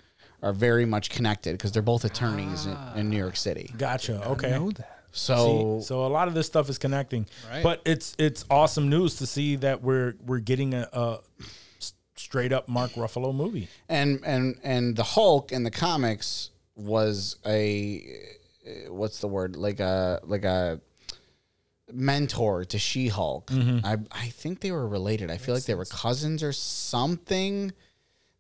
are 0.43 0.55
very 0.55 0.87
much 0.87 1.11
connected 1.11 1.53
because 1.53 1.73
they're 1.73 1.83
both 1.83 2.07
attorneys 2.07 2.65
in, 2.65 2.75
in 2.97 3.11
new 3.11 3.19
york 3.19 3.37
city 3.37 3.71
Gotcha. 3.77 4.27
Okay. 4.31 4.51
know 4.53 4.71
that. 4.71 4.96
So 5.17 5.79
See, 5.81 5.87
so 5.87 6.05
a 6.07 6.09
lot 6.09 6.29
of 6.29 6.35
this 6.35 6.47
stuff 6.47 6.69
is 6.71 6.79
connecting, 6.79 7.27
Right. 7.51 7.63
but 7.63 7.81
it's 7.85 8.15
it's 8.19 8.45
awesome 8.51 8.89
news 8.91 9.17
to 9.17 9.27
see 9.27 9.57
that 9.57 9.83
we're 9.83 10.15
we're 10.25 10.39
getting 10.41 10.75
a 10.75 11.19
straight 12.17 12.53
up 12.53 12.69
Mark 12.69 12.93
Ruffalo 12.93 13.35
movie. 13.35 13.69
and 13.89 14.21
and 14.25 14.59
and 14.63 14.97
the 14.97 15.03
hulk 15.03 15.53
in 15.53 15.63
the 15.65 15.71
comics 15.71 16.51
was 16.75 17.37
a 17.47 18.05
uh, 18.67 18.93
what's 18.93 19.21
the 19.21 19.29
word 19.29 19.57
like 19.57 19.81
a 19.81 20.21
like 20.25 20.45
a 20.45 20.81
mentor 21.93 22.65
to 22.65 22.79
she-hulk 22.79 23.47
Mm-hmm. 23.51 23.87
i 23.87 23.97
i 24.11 24.27
think 24.29 24.61
they 24.61 24.73
were 24.73 24.89
related 24.89 25.31
i 25.31 25.37
feel 25.37 25.55
like 25.55 25.65
they 25.65 25.75
were 25.77 25.85
cousins 25.85 26.43
or 26.43 26.53
something 26.53 27.73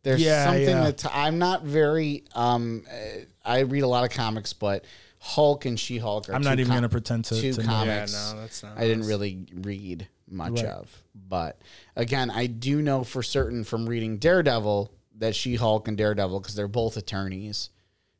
there's 0.02 0.20
Yeah, 0.20 0.44
something 0.46 0.64
yeah. 0.68 0.84
that 0.90 1.04
i'm 1.14 1.38
not 1.38 1.62
very 1.62 2.24
um 2.34 2.84
uh, 2.90 3.20
i 3.44 3.60
read 3.60 3.82
a 3.82 3.86
lot 3.88 4.02
of 4.04 4.10
comics 4.10 4.52
but 4.52 4.84
hulk 5.26 5.64
and 5.64 5.78
she-hulk 5.80 6.28
are 6.28 6.34
I'm 6.34 6.42
not 6.42 6.58
even 6.60 6.68
com- 6.68 6.76
gonna 6.78 6.88
pretend 6.88 7.24
to- 7.26 7.40
two 7.40 7.52
to 7.54 7.62
know. 7.62 7.66
comics 7.68 8.12
Yeah, 8.12 8.32
no, 8.34 8.40
that's 8.40 8.62
not 8.62 8.78
i 8.78 8.86
didn't 8.86 9.06
really 9.06 9.46
read 9.54 10.08
much 10.28 10.52
Right. 10.62 10.66
of 10.66 11.02
but 11.14 11.60
again 11.96 12.30
i 12.30 12.46
do 12.46 12.80
know 12.82 13.02
for 13.04 13.22
certain 13.22 13.64
from 13.64 13.88
reading 13.88 14.18
daredevil 14.18 14.92
that 15.18 15.34
she-hulk 15.34 15.88
and 15.88 15.96
daredevil 15.96 16.40
because 16.40 16.54
they're 16.54 16.68
both 16.68 16.96
attorneys 16.96 17.70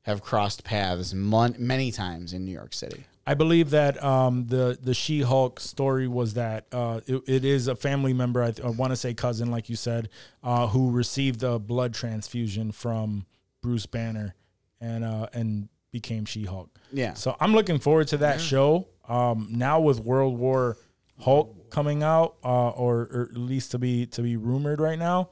have 0.03 0.23
crossed 0.23 0.65
paths 0.65 1.13
mon- 1.15 1.55
many 1.59 1.91
times 1.93 2.33
in 2.33 2.45
new 2.45 2.53
york 2.53 2.73
city 2.75 3.05
I 3.29 3.35
believe 3.35 3.71
that 3.71 4.01
um, 4.05 4.47
the 4.47 4.79
the 4.81 4.95
She 4.95 5.23
Hulk 5.23 5.59
story 5.59 6.07
was 6.07 6.35
that 6.35 6.67
uh, 6.71 7.01
it, 7.09 7.23
it 7.27 7.45
is 7.45 7.67
a 7.67 7.75
family 7.75 8.13
member. 8.13 8.41
I, 8.41 8.53
th- 8.53 8.65
I 8.65 8.71
want 8.71 8.93
to 8.93 8.97
say 8.97 9.15
cousin, 9.15 9.51
like 9.51 9.69
you 9.69 9.75
said, 9.75 10.11
uh, 10.45 10.69
who 10.69 10.93
received 10.93 11.43
a 11.43 11.59
blood 11.59 11.93
transfusion 11.93 12.71
from 12.71 13.27
Bruce 13.63 13.85
Banner, 13.87 14.37
and 14.81 15.03
uh, 15.03 15.27
and 15.33 15.69
became 16.01 16.25
She 16.25 16.45
Hulk. 16.45 16.71
Yeah. 16.93 17.15
So 17.15 17.37
I'm 17.41 17.53
looking 17.53 17.79
forward 17.79 18.09
to 18.09 18.19
that 18.19 18.41
show. 18.41 18.89
Um, 19.09 19.49
now 19.51 19.81
with 19.81 20.01
World 20.01 20.39
War 20.39 20.77
Hulk 21.21 21.71
coming 21.71 22.03
out, 22.03 22.37
uh, 22.45 22.71
or, 22.71 23.01
or 23.01 23.29
at 23.33 23.39
least 23.39 23.71
to 23.73 23.79
be 23.79 24.07
to 24.07 24.23
be 24.23 24.37
rumored 24.37 24.81
right 24.81 24.99
now. 24.99 25.31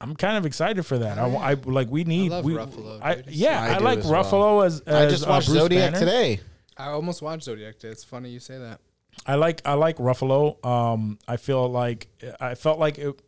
I'm 0.00 0.14
kind 0.14 0.36
of 0.36 0.46
excited 0.46 0.84
for 0.84 0.98
that. 0.98 1.18
I, 1.18 1.26
wa- 1.26 1.40
I 1.40 1.54
like 1.54 1.90
we 1.90 2.04
need. 2.04 2.30
love 2.30 2.44
we, 2.44 2.54
Ruffalo, 2.54 3.00
I, 3.02 3.16
dude. 3.16 3.26
yeah, 3.28 3.60
I 3.60 3.74
I, 3.74 3.78
like 3.78 3.98
as 4.00 4.06
well. 4.06 4.24
Ruffalo 4.24 4.66
as, 4.66 4.80
as 4.80 4.94
i 4.94 5.08
just 5.08 5.26
uh, 5.26 5.30
watched 5.30 5.48
Bruce 5.48 5.58
zodiac 5.60 5.92
Banner. 5.92 6.04
today 6.06 6.40
I 6.76 6.90
almost 6.90 7.22
watched 7.22 7.42
Zodiac. 7.42 7.82
It's 7.82 8.04
funny 8.04 8.30
you 8.30 8.38
say 8.40 8.58
that. 8.58 8.80
I 9.26 9.34
like 9.34 9.62
I 9.64 9.74
like 9.74 9.96
Ruffalo. 9.96 10.64
Um, 10.64 11.18
I 11.26 11.36
feel 11.36 11.68
like 11.68 12.08
I 12.40 12.54
felt 12.54 12.78
like 12.78 12.98
it. 12.98 13.20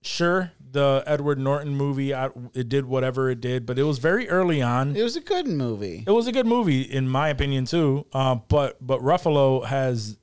Sure, 0.00 0.50
the 0.70 1.02
Edward 1.06 1.38
Norton 1.38 1.74
movie, 1.74 2.14
I, 2.14 2.30
it 2.54 2.68
did 2.68 2.84
whatever 2.86 3.30
it 3.30 3.40
did, 3.40 3.66
but 3.66 3.78
it 3.78 3.84
was 3.84 3.98
very 3.98 4.28
early 4.28 4.60
on. 4.62 4.96
it 4.96 5.02
was 5.02 5.16
a 5.16 5.20
good 5.20 5.46
movie 5.46 6.04
It 6.06 6.10
was 6.10 6.26
a 6.26 6.32
good 6.32 6.46
movie 6.46 6.82
in 6.82 7.08
my 7.08 7.28
opinion 7.28 7.64
too. 7.64 8.06
Um, 8.12 8.42
but 8.48 8.76
but 8.84 9.00
Ruffalo 9.00 9.64
has. 9.64 10.16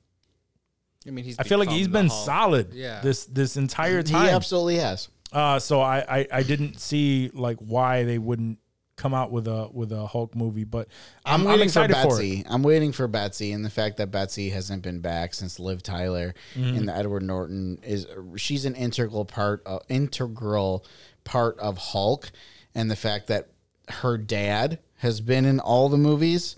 I 1.06 1.10
mean, 1.10 1.24
he's. 1.24 1.38
I 1.38 1.44
feel 1.44 1.58
like 1.58 1.70
he's 1.70 1.88
been 1.88 2.08
Hulk. 2.08 2.24
solid. 2.26 2.74
Yeah. 2.74 3.00
This 3.00 3.26
this 3.26 3.56
entire 3.56 4.02
time, 4.02 4.26
he 4.26 4.30
absolutely 4.30 4.76
has 4.76 5.08
Uh, 5.32 5.58
so 5.58 5.80
I, 5.80 5.98
I 6.08 6.26
I 6.32 6.42
didn't 6.42 6.80
see 6.80 7.30
like 7.32 7.58
why 7.58 8.04
they 8.04 8.18
wouldn't 8.18 8.58
come 8.96 9.12
out 9.12 9.30
with 9.30 9.46
a 9.46 9.68
with 9.72 9.92
a 9.92 10.06
Hulk 10.06 10.34
movie, 10.34 10.64
but 10.64 10.88
I'm, 11.24 11.34
I'm, 11.34 11.40
I'm, 11.42 11.46
waiting 11.52 11.64
excited 11.64 11.94
for 11.96 12.02
for, 12.02 12.08
Betsy. 12.08 12.40
it. 12.40 12.46
I'm 12.48 12.62
waiting 12.62 12.92
for 12.92 13.06
Betsy, 13.06 13.52
and 13.52 13.64
the 13.64 13.70
fact 13.70 13.98
that 13.98 14.10
Betsy 14.10 14.48
hasn't 14.50 14.82
been 14.82 15.00
back 15.00 15.34
since 15.34 15.58
Liv 15.58 15.82
Tyler 15.82 16.34
Mm-hmm. 16.54 16.76
and 16.76 16.88
the 16.88 16.96
Edward 16.96 17.22
Norton 17.22 17.78
is 17.82 18.06
she's 18.36 18.64
an 18.64 18.74
integral 18.74 19.24
part, 19.24 19.62
of, 19.66 19.82
integral 19.88 20.84
part 21.24 21.58
of 21.58 21.76
Hulk, 21.78 22.30
and 22.74 22.90
the 22.90 22.96
fact 22.96 23.26
that 23.28 23.48
her 23.88 24.16
dad 24.16 24.78
has 25.00 25.20
been 25.20 25.44
in 25.44 25.60
all 25.60 25.88
the 25.90 25.98
movies, 25.98 26.56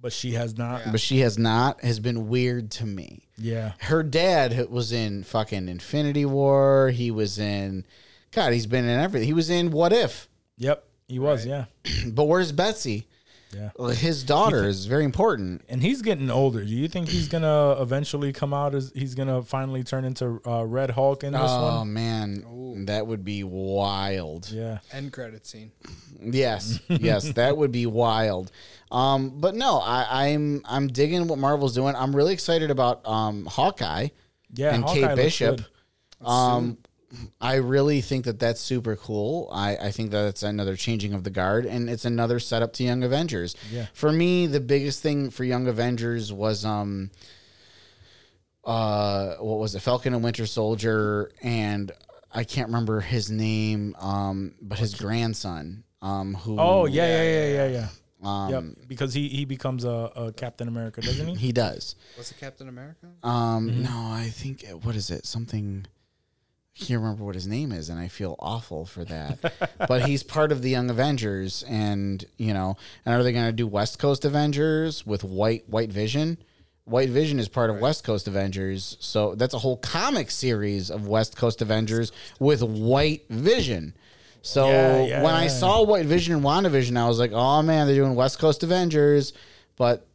But 0.00 0.12
she 0.12 0.32
has 0.32 0.58
not. 0.58 0.82
but 0.90 1.00
she 1.00 1.20
has 1.20 1.38
not, 1.38 1.80
has 1.82 2.00
been 2.00 2.28
weird 2.28 2.70
to 2.72 2.84
me. 2.86 3.28
Yeah. 3.38 3.72
Her 3.80 4.02
dad 4.02 4.68
was 4.70 4.90
in 4.92 5.22
fucking 5.22 5.68
Infinity 5.68 6.24
War. 6.24 6.90
He 6.90 7.10
was 7.10 7.38
in, 7.38 7.86
God, 8.32 8.52
he's 8.52 8.66
been 8.66 8.84
in 8.86 8.98
everything. 8.98 9.26
He 9.28 9.32
was 9.34 9.50
in 9.50 9.70
What 9.70 9.92
If. 9.92 10.28
Yep. 10.58 10.84
He 11.08 11.18
was. 11.18 11.46
Yeah. 11.46 11.66
But 12.08 12.24
where's 12.24 12.52
Betsy? 12.52 13.06
Yeah. 13.54 13.70
His 13.92 14.22
daughter 14.24 14.64
is 14.64 14.86
very 14.86 15.04
important. 15.04 15.62
And 15.68 15.80
he's 15.80 16.02
getting 16.02 16.30
older. 16.30 16.64
Do 16.64 16.70
you 16.70 16.88
think 16.88 17.08
he's 17.08 17.28
gonna 17.28 17.72
eventually 17.80 18.32
come 18.32 18.52
out 18.52 18.74
as 18.74 18.92
he's 18.94 19.14
gonna 19.14 19.42
finally 19.42 19.82
turn 19.84 20.04
into 20.04 20.40
uh, 20.46 20.64
Red 20.64 20.90
Hulk 20.90 21.22
in 21.24 21.32
this 21.32 21.40
Oh 21.44 21.78
one? 21.78 21.92
man, 21.92 22.84
that 22.86 23.06
would 23.06 23.24
be 23.24 23.44
wild. 23.44 24.50
Yeah. 24.50 24.78
End 24.92 25.12
credit 25.12 25.46
scene. 25.46 25.70
Yes, 26.20 26.80
yes, 26.88 27.32
that 27.34 27.56
would 27.56 27.72
be 27.72 27.86
wild. 27.86 28.50
Um, 28.90 29.40
but 29.40 29.54
no, 29.54 29.78
I, 29.78 30.26
I'm 30.28 30.62
I'm 30.64 30.88
digging 30.88 31.26
what 31.28 31.38
Marvel's 31.38 31.74
doing. 31.74 31.94
I'm 31.96 32.14
really 32.14 32.32
excited 32.34 32.70
about 32.70 33.06
um, 33.06 33.46
Hawkeye 33.46 34.08
Yeah. 34.54 34.74
and 34.74 34.82
Hawkeye 34.84 35.00
Kate 35.08 35.16
Bishop. 35.16 35.60
Um, 36.24 36.78
I 37.40 37.54
really 37.56 38.00
think 38.00 38.24
that 38.26 38.38
that's 38.38 38.60
super 38.60 38.96
cool. 38.96 39.48
I, 39.52 39.76
I 39.76 39.90
think 39.90 40.10
that 40.12 40.26
it's 40.28 40.42
another 40.42 40.76
changing 40.76 41.14
of 41.14 41.24
the 41.24 41.30
guard, 41.30 41.66
and 41.66 41.88
it's 41.90 42.04
another 42.04 42.38
setup 42.38 42.72
to 42.74 42.84
Young 42.84 43.02
Avengers. 43.02 43.54
Yeah. 43.70 43.86
For 43.92 44.10
me, 44.12 44.46
the 44.46 44.60
biggest 44.60 45.02
thing 45.02 45.30
for 45.30 45.44
Young 45.44 45.66
Avengers 45.68 46.32
was 46.32 46.64
um, 46.64 47.10
uh, 48.64 49.36
what 49.36 49.58
was 49.58 49.74
it? 49.74 49.80
Falcon 49.80 50.14
and 50.14 50.24
Winter 50.24 50.46
Soldier, 50.46 51.30
and 51.42 51.92
I 52.34 52.44
can't 52.44 52.68
remember 52.68 53.00
his 53.00 53.30
name, 53.30 53.94
um, 54.00 54.54
but 54.60 54.78
his 54.78 54.94
grandson, 54.94 55.84
um, 56.02 56.34
who 56.34 56.56
Oh 56.58 56.86
yeah, 56.86 57.06
yeah, 57.06 57.22
yeah, 57.22 57.46
yeah, 57.46 57.66
yeah. 57.68 57.88
um, 58.46 58.50
yep. 58.52 58.64
Because 58.88 59.14
he 59.14 59.28
he 59.28 59.44
becomes 59.44 59.84
a, 59.84 60.10
a 60.16 60.32
Captain 60.32 60.66
America, 60.68 61.00
doesn't 61.00 61.28
he? 61.28 61.34
he 61.36 61.52
does. 61.52 61.94
Was 62.18 62.30
it 62.32 62.38
Captain 62.38 62.68
America? 62.68 63.06
Um, 63.22 63.70
Mm-hmm. 63.70 63.82
no, 63.84 63.90
I 64.12 64.28
think 64.32 64.64
what 64.82 64.96
is 64.96 65.10
it? 65.10 65.26
Something. 65.26 65.86
Can't 66.78 67.00
remember 67.00 67.24
what 67.24 67.34
his 67.34 67.46
name 67.46 67.72
is, 67.72 67.88
and 67.88 67.98
I 67.98 68.08
feel 68.08 68.36
awful 68.38 68.84
for 68.84 69.02
that. 69.04 69.70
but 69.88 70.04
he's 70.04 70.22
part 70.22 70.52
of 70.52 70.60
the 70.60 70.68
Young 70.68 70.90
Avengers, 70.90 71.64
and 71.66 72.22
you 72.36 72.52
know, 72.52 72.76
and 73.04 73.14
are 73.14 73.22
they 73.22 73.32
going 73.32 73.46
to 73.46 73.52
do 73.52 73.66
West 73.66 73.98
Coast 73.98 74.26
Avengers 74.26 75.06
with 75.06 75.24
White 75.24 75.68
White 75.68 75.90
Vision? 75.90 76.36
White 76.84 77.08
Vision 77.08 77.40
is 77.40 77.48
part 77.48 77.70
of 77.70 77.78
West 77.80 78.04
Coast 78.04 78.28
Avengers, 78.28 78.96
so 79.00 79.34
that's 79.34 79.54
a 79.54 79.58
whole 79.58 79.78
comic 79.78 80.30
series 80.30 80.90
of 80.90 81.08
West 81.08 81.36
Coast 81.36 81.62
Avengers 81.62 82.12
with 82.38 82.62
White 82.62 83.24
Vision. 83.30 83.94
So 84.42 84.68
Yeah, 84.68 85.04
yeah, 85.04 85.22
when 85.22 85.34
I 85.34 85.48
saw 85.48 85.82
White 85.82 86.06
Vision 86.06 86.34
and 86.36 86.44
WandaVision, 86.44 86.96
I 86.96 87.08
was 87.08 87.18
like, 87.18 87.32
oh 87.32 87.62
man, 87.62 87.86
they're 87.86 87.96
doing 87.96 88.14
West 88.14 88.38
Coast 88.38 88.62
Avengers, 88.62 89.32
but 89.76 90.05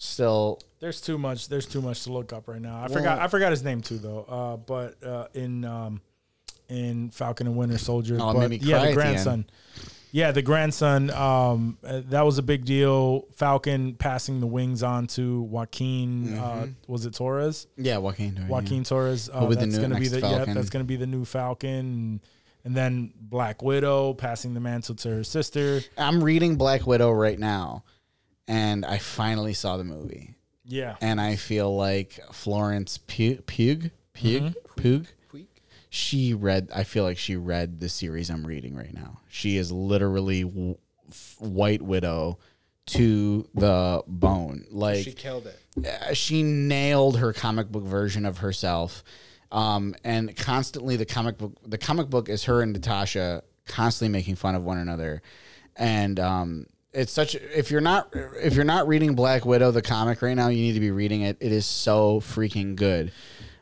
still 0.00 0.58
There's 0.80 1.00
too 1.00 1.18
much. 1.18 1.48
There's 1.48 1.66
too 1.66 1.82
much 1.82 2.04
to 2.04 2.12
look 2.12 2.32
up 2.32 2.48
right 2.48 2.60
now. 2.60 2.82
I 2.82 2.88
forgot. 2.88 3.18
I 3.20 3.28
forgot 3.28 3.50
his 3.50 3.62
name 3.62 3.82
too, 3.82 3.98
though. 3.98 4.24
Uh, 4.28 4.56
but 4.56 5.02
uh, 5.04 5.26
in 5.34 5.64
um, 5.64 6.00
in 6.68 7.10
Falcon 7.10 7.46
and 7.46 7.56
Winter 7.56 7.78
Soldier, 7.78 8.16
Oh, 8.20 8.32
but 8.32 8.50
yeah, 8.62 8.78
the 8.78 8.84
at 8.84 8.88
the 8.88 8.94
grandson. 8.94 9.44
Yeah, 10.12 10.32
the 10.32 10.42
grandson. 10.42 11.10
Um, 11.10 11.78
uh, 11.84 12.00
that 12.06 12.22
was 12.22 12.38
a 12.38 12.42
big 12.42 12.64
deal. 12.64 13.26
Falcon 13.32 13.94
passing 13.94 14.40
the 14.40 14.46
wings 14.46 14.82
on 14.82 15.06
to 15.08 15.42
Joaquin. 15.42 16.36
Uh, 16.36 16.42
Mm-hmm. 16.42 16.92
was 16.92 17.06
it 17.06 17.14
Torres? 17.14 17.68
Yeah, 17.76 17.98
Joaquin. 17.98 18.34
Torres, 18.34 18.48
yeah. 18.48 18.52
Joaquin 18.52 18.84
Torres. 18.84 19.30
Uh, 19.32 19.46
that's 19.50 19.76
new 19.76 19.80
gonna 19.82 20.00
be 20.00 20.08
the 20.08 20.20
yeah, 20.20 20.44
that's 20.46 20.70
gonna 20.70 20.84
be 20.84 20.96
the 20.96 21.06
new 21.06 21.24
Falcon. 21.24 22.20
And 22.64 22.76
then 22.76 23.12
Black 23.20 23.62
Widow 23.62 24.12
passing 24.14 24.52
the 24.54 24.60
mantle 24.60 24.94
to 24.96 25.08
her 25.10 25.24
sister. 25.24 25.80
I'm 25.96 26.22
reading 26.24 26.56
Black 26.56 26.86
Widow 26.86 27.10
right 27.12 27.38
now, 27.38 27.84
and 28.50 28.84
I 28.84 28.98
finally 28.98 29.54
saw 29.54 29.76
the 29.76 29.84
movie. 29.84 30.34
Yeah. 30.64 30.96
and 31.00 31.20
I 31.20 31.34
feel 31.36 31.74
like 31.76 32.18
Florence 32.32 32.98
Pugh, 32.98 33.42
Pugh, 33.46 33.90
Pugh, 34.12 34.52
Pugh, 34.76 35.04
she 35.88 36.32
read. 36.34 36.70
I 36.74 36.84
feel 36.84 37.02
like 37.02 37.18
she 37.18 37.34
read 37.34 37.80
the 37.80 37.88
series 37.88 38.30
I'm 38.30 38.46
reading 38.46 38.76
right 38.76 38.94
now. 38.94 39.20
She 39.28 39.56
is 39.56 39.72
literally 39.72 40.44
w- 40.44 40.76
f- 41.10 41.36
White 41.40 41.82
Widow 41.82 42.38
to 42.86 43.48
the 43.54 44.02
bone. 44.06 44.64
Like 44.70 45.04
She 45.04 45.12
killed 45.12 45.46
it. 45.48 45.58
uh, 45.86 46.12
she 46.14 46.42
nailed 46.44 47.18
her 47.18 47.32
comic 47.32 47.68
book 47.72 47.84
version 47.84 48.24
of 48.24 48.38
herself 48.38 49.02
um, 49.52 49.94
and 50.04 50.36
constantly 50.36 50.94
the 50.96 51.06
comic 51.06 51.36
book 51.38 51.54
the 51.66 51.78
comic 51.78 52.08
book 52.08 52.28
is 52.28 52.44
her 52.44 52.62
and 52.62 52.72
natasha 52.72 53.42
constantly 53.66 54.12
making 54.12 54.36
fun 54.36 54.54
of 54.54 54.62
one 54.64 54.78
another 54.78 55.22
and 55.76 56.18
um, 56.20 56.66
it's 56.92 57.12
such 57.12 57.34
if 57.34 57.70
you're 57.70 57.80
not 57.80 58.08
if 58.14 58.54
you're 58.54 58.64
not 58.64 58.88
reading 58.88 59.14
black 59.14 59.44
widow 59.44 59.70
the 59.70 59.82
comic 59.82 60.22
right 60.22 60.34
now 60.34 60.48
you 60.48 60.60
need 60.60 60.72
to 60.74 60.80
be 60.80 60.90
reading 60.90 61.22
it 61.22 61.36
it 61.40 61.52
is 61.52 61.64
so 61.66 62.20
freaking 62.20 62.74
good 62.76 63.12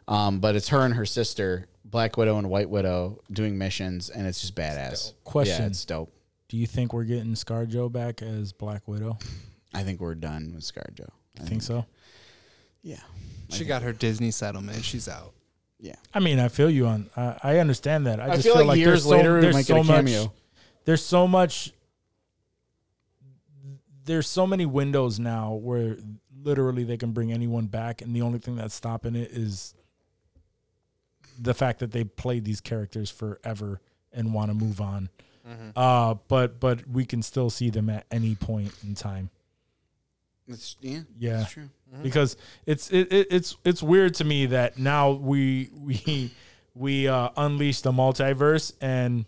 um, 0.09 0.41
but 0.41 0.57
it's 0.57 0.69
her 0.69 0.81
and 0.85 0.95
her 0.95 1.05
sister 1.05 1.67
black 1.85 2.17
widow 2.17 2.39
and 2.39 2.49
white 2.49 2.71
widow 2.71 3.21
doing 3.31 3.59
missions 3.59 4.09
and 4.11 4.27
it's 4.27 4.41
just 4.41 4.55
badass 4.55 5.13
Question. 5.25 5.63
yeah 5.63 5.67
it's 5.69 5.85
dope 5.85 6.11
Do 6.49 6.57
you 6.57 6.67
think 6.67 6.93
we're 6.95 7.05
getting 7.05 7.35
ScarJo 7.35 7.93
back 7.93 8.23
as 8.23 8.53
Black 8.53 8.87
Widow? 8.89 9.19
i 9.75 9.83
think 9.83 10.01
we're 10.01 10.15
done 10.15 10.53
with 10.55 10.65
scarjo 10.65 11.09
I 11.39 11.45
think 11.45 11.63
so. 11.63 11.85
yeah 12.83 13.01
She 13.51 13.65
got 13.65 13.83
her 13.83 13.93
Disney 13.93 14.31
settlement. 14.31 14.83
She's 14.85 15.07
out. 15.09 15.33
yeah 15.79 15.95
I 16.15 16.21
mean, 16.21 16.39
I 16.41 16.49
feel 16.49 16.69
you 16.71 16.87
on. 16.87 17.11
I 17.17 17.37
I 17.43 17.59
understand 17.59 18.07
that. 18.07 18.19
I, 18.21 18.25
I 18.25 18.29
just 18.37 18.43
feel 18.45 18.55
feel, 18.55 18.63
like 18.63 18.69
like 18.69 18.79
years 18.79 18.89
there's 18.89 19.05
so, 19.05 19.11
later 19.11 19.35
we 19.37 19.41
there's 19.43 19.55
might 19.55 19.67
so 19.67 19.75
get 19.75 19.81
a 19.81 19.85
much. 19.85 19.97
cameo. 19.97 20.33
There's 20.85 21.05
so 21.05 21.29
much. 21.29 21.73
There's 24.09 24.27
so 24.27 24.47
many 24.47 24.67
windows 24.67 25.19
now 25.19 25.53
where 25.53 25.97
literally 26.43 26.85
they 26.85 26.97
can 26.97 27.13
bring 27.13 27.33
anyone 27.33 27.67
back, 27.67 28.03
and 28.03 28.15
the 28.17 28.23
only 28.23 28.39
thing 28.39 28.57
that's 28.57 28.75
stopping 28.75 29.15
it 29.15 29.31
is 29.31 29.75
the 31.39 31.55
fact 31.55 31.79
that 31.81 31.93
they 31.93 32.05
played 32.05 32.45
these 32.45 32.61
characters 32.61 33.11
forever 33.11 33.81
and 34.13 34.35
want 34.35 34.51
to 34.51 34.55
move 34.55 34.81
on. 34.81 35.09
Uh, 35.77 36.15
but 36.27 36.59
but 36.59 36.89
we 36.89 37.05
can 37.05 37.23
still 37.23 37.51
see 37.51 37.71
them 37.71 37.89
at 37.89 38.07
any 38.11 38.35
point 38.35 38.73
in 38.83 38.95
time. 38.95 39.31
it's, 40.47 40.77
yeah 40.81 41.01
Yeah, 41.19 41.37
that's 41.39 41.53
true 41.53 41.69
because 42.03 42.37
it's 42.67 42.91
it, 42.91 43.13
it, 43.13 43.27
it's 43.31 43.57
it's 43.65 43.83
weird 43.83 44.15
to 44.15 44.25
me 44.25 44.47
that 44.47 44.79
now 44.79 45.13
we 45.13 45.71
we 45.75 46.31
we 46.75 47.09
uh, 47.09 47.31
unleash 47.37 47.83
the 47.83 47.93
multiverse 47.93 48.73
and 48.81 49.27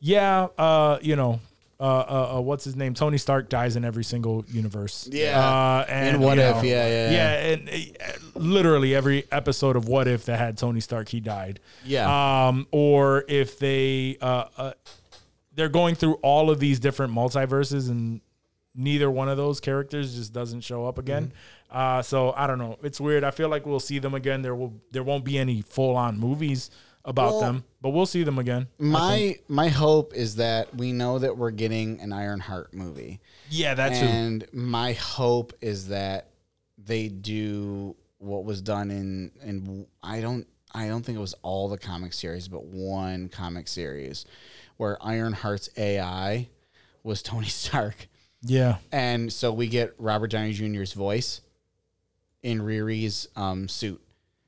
yeah, 0.00 0.48
uh, 0.58 0.98
you 1.02 1.16
know. 1.16 1.40
Uh, 1.78 1.82
uh, 1.82 2.36
uh, 2.36 2.40
what's 2.40 2.64
his 2.64 2.74
name? 2.74 2.94
Tony 2.94 3.18
Stark 3.18 3.50
dies 3.50 3.76
in 3.76 3.84
every 3.84 4.04
single 4.04 4.44
universe. 4.48 5.08
Yeah. 5.12 5.38
Uh, 5.38 5.84
and 5.88 6.16
And 6.16 6.24
What 6.24 6.38
If, 6.38 6.56
know, 6.56 6.62
yeah, 6.62 6.88
yeah, 6.88 7.10
yeah. 7.10 7.52
And 7.52 7.68
uh, 7.68 8.12
literally 8.34 8.94
every 8.94 9.24
episode 9.30 9.76
of 9.76 9.86
What 9.86 10.08
If 10.08 10.24
that 10.24 10.38
had 10.38 10.56
Tony 10.56 10.80
Stark, 10.80 11.10
he 11.10 11.20
died. 11.20 11.60
Yeah. 11.84 12.48
Um, 12.48 12.66
or 12.70 13.24
if 13.28 13.58
they 13.58 14.16
uh, 14.22 14.44
uh, 14.56 14.72
they're 15.54 15.68
going 15.68 15.96
through 15.96 16.14
all 16.22 16.50
of 16.50 16.60
these 16.60 16.80
different 16.80 17.12
multiverses 17.12 17.90
and 17.90 18.22
neither 18.74 19.10
one 19.10 19.28
of 19.28 19.36
those 19.36 19.60
characters 19.60 20.16
just 20.16 20.32
doesn't 20.32 20.62
show 20.62 20.86
up 20.86 20.96
again. 20.98 21.26
Mm-hmm. 21.26 21.78
Uh, 21.78 22.00
so 22.02 22.32
I 22.36 22.46
don't 22.46 22.58
know. 22.58 22.78
It's 22.82 23.00
weird. 23.00 23.22
I 23.22 23.32
feel 23.32 23.50
like 23.50 23.66
we'll 23.66 23.80
see 23.80 23.98
them 23.98 24.14
again. 24.14 24.40
There 24.40 24.54
will 24.54 24.80
there 24.92 25.02
won't 25.02 25.24
be 25.24 25.36
any 25.36 25.60
full 25.60 25.96
on 25.96 26.18
movies 26.18 26.70
about 27.06 27.30
Well, 27.30 27.40
them, 27.40 27.64
but 27.80 27.90
we'll 27.90 28.04
see 28.04 28.24
them 28.24 28.38
again. 28.38 28.66
My 28.78 29.38
my 29.48 29.68
hope 29.68 30.12
is 30.12 30.36
that 30.36 30.74
we 30.74 30.92
know 30.92 31.18
that 31.18 31.38
we're 31.38 31.52
getting 31.52 32.00
an 32.00 32.12
Ironheart 32.12 32.74
movie, 32.74 33.20
yeah, 33.48 33.72
that's 33.74 33.96
and 33.96 34.44
my 34.52 34.92
hope 34.92 35.54
is 35.62 35.88
that 35.88 36.28
they 36.76 37.08
do 37.08 37.96
what 38.18 38.44
was 38.44 38.60
done 38.60 38.90
in 38.90 39.30
in 39.42 39.86
I 40.02 40.20
don't 40.20 40.46
I 40.74 40.88
don't 40.88 41.04
think 41.06 41.16
it 41.16 41.20
was 41.20 41.34
all 41.42 41.68
the 41.68 41.78
comic 41.78 42.12
series, 42.12 42.48
but 42.48 42.64
one 42.64 43.28
comic 43.28 43.68
series 43.68 44.26
where 44.76 44.98
Ironheart's 45.00 45.70
AI 45.78 46.48
was 47.02 47.22
Tony 47.22 47.46
Stark, 47.64 48.08
Yeah, 48.42 48.78
and 48.92 49.32
so 49.32 49.52
we 49.52 49.68
get 49.68 49.94
Robert 49.98 50.30
Downey 50.32 50.52
Jr.'s 50.52 50.92
voice 50.92 51.40
in 52.42 52.60
Riri's 52.60 53.28
um, 53.36 53.68
suit. 53.68 54.00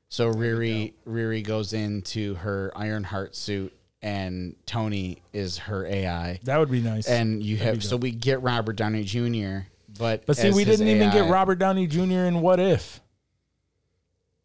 So 0.09 0.31
Riri 0.33 0.93
Riri 1.07 1.43
goes 1.43 1.73
into 1.73 2.33
her 2.35 2.71
Ironheart 2.75 3.35
suit, 3.35 3.71
and 4.01 4.55
Tony 4.65 5.21
is 5.33 5.59
her 5.59 5.85
AI, 5.85 6.39
that 6.43 6.57
would 6.57 6.71
be 6.71 6.81
nice. 6.81 7.07
and 7.07 7.43
you 7.43 7.57
have 7.57 7.83
so 7.83 7.95
we 7.95 8.11
get 8.11 8.41
Robert 8.41 8.73
Downey 8.75 9.03
Jr. 9.03 9.67
But 9.97 10.25
but 10.25 10.37
see, 10.37 10.51
we 10.51 10.65
didn't 10.65 10.87
even 10.87 11.11
get 11.11 11.29
Robert 11.29 11.59
Downey 11.59 11.85
Jr. 11.87 12.25
in 12.25 12.41
What 12.41 12.59
If. 12.59 13.01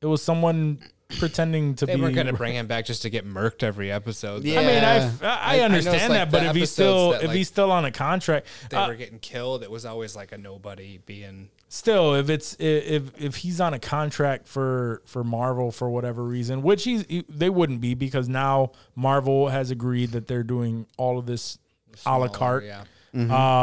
It 0.03 0.07
was 0.07 0.23
someone 0.23 0.81
pretending 1.19 1.75
to 1.77 1.87
They 1.87 1.95
be. 1.95 1.97
They 1.97 2.03
weren't 2.03 2.15
going 2.15 2.27
to 2.27 2.33
bring 2.35 2.55
him 2.55 2.67
back 2.67 2.85
just 2.85 3.03
to 3.03 3.11
get 3.11 3.27
murked 3.27 3.63
every 3.63 3.91
episode. 3.91 4.45
Yeah. 4.45 4.61
I 4.61 4.67
mean, 4.67 4.85
I, 4.85 4.97
I- 5.07 5.57
I 5.57 5.57
I 5.57 5.61
understand 5.61 6.13
like 6.13 6.19
that, 6.19 6.31
but 6.31 6.43
if 6.45 6.55
he's 6.57 6.71
still 6.71 7.13
that, 7.13 7.23
if 7.23 7.29
like, 7.29 7.37
he's 7.37 7.49
still 7.49 7.71
on 7.73 7.85
a 7.87 7.91
contract, 7.91 8.47
They 8.69 8.77
uh, 8.77 8.89
were 8.89 8.97
getting 8.97 9.19
killed. 9.19 9.63
It 9.63 9.71
was 9.71 9.87
always 9.87 10.15
like 10.15 10.33
a 10.33 10.39
nobody 10.39 10.99
being. 11.07 11.49
Still 11.75 12.15
if 12.15 12.31
it's 12.31 12.57
if 12.61 13.11
if 13.21 13.37
he's 13.37 13.61
on 13.61 13.75
a 13.75 13.79
contract 13.79 14.47
for 14.47 15.03
for 15.07 15.25
Marvel 15.25 15.71
for 15.73 15.91
whatever 15.91 16.23
reason, 16.23 16.63
which 16.63 16.85
he's 16.85 17.05
he, 17.09 17.25
they 17.29 17.51
wouldn't 17.51 17.81
be 17.81 17.95
because 17.95 18.29
now 18.29 18.71
Marvel 18.95 19.49
has 19.49 19.71
agreed 19.71 20.13
that 20.13 20.27
they're 20.29 20.45
doing 20.45 20.87
all 20.97 21.19
of 21.19 21.27
this 21.27 21.59
a 22.07 22.19
la 22.19 22.29
carte. 22.29 22.65
Yeah. 22.65 22.85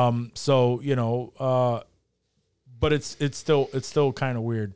Um, 0.07 0.31
so 0.33 0.79
you 0.81 0.95
know, 0.95 1.33
uh, 1.39 1.81
but 2.79 2.93
it's 2.93 3.15
it's 3.19 3.38
still 3.38 3.69
it's 3.73 3.88
still 3.88 4.11
kind 4.13 4.38
of 4.38 4.43
weird. 4.43 4.73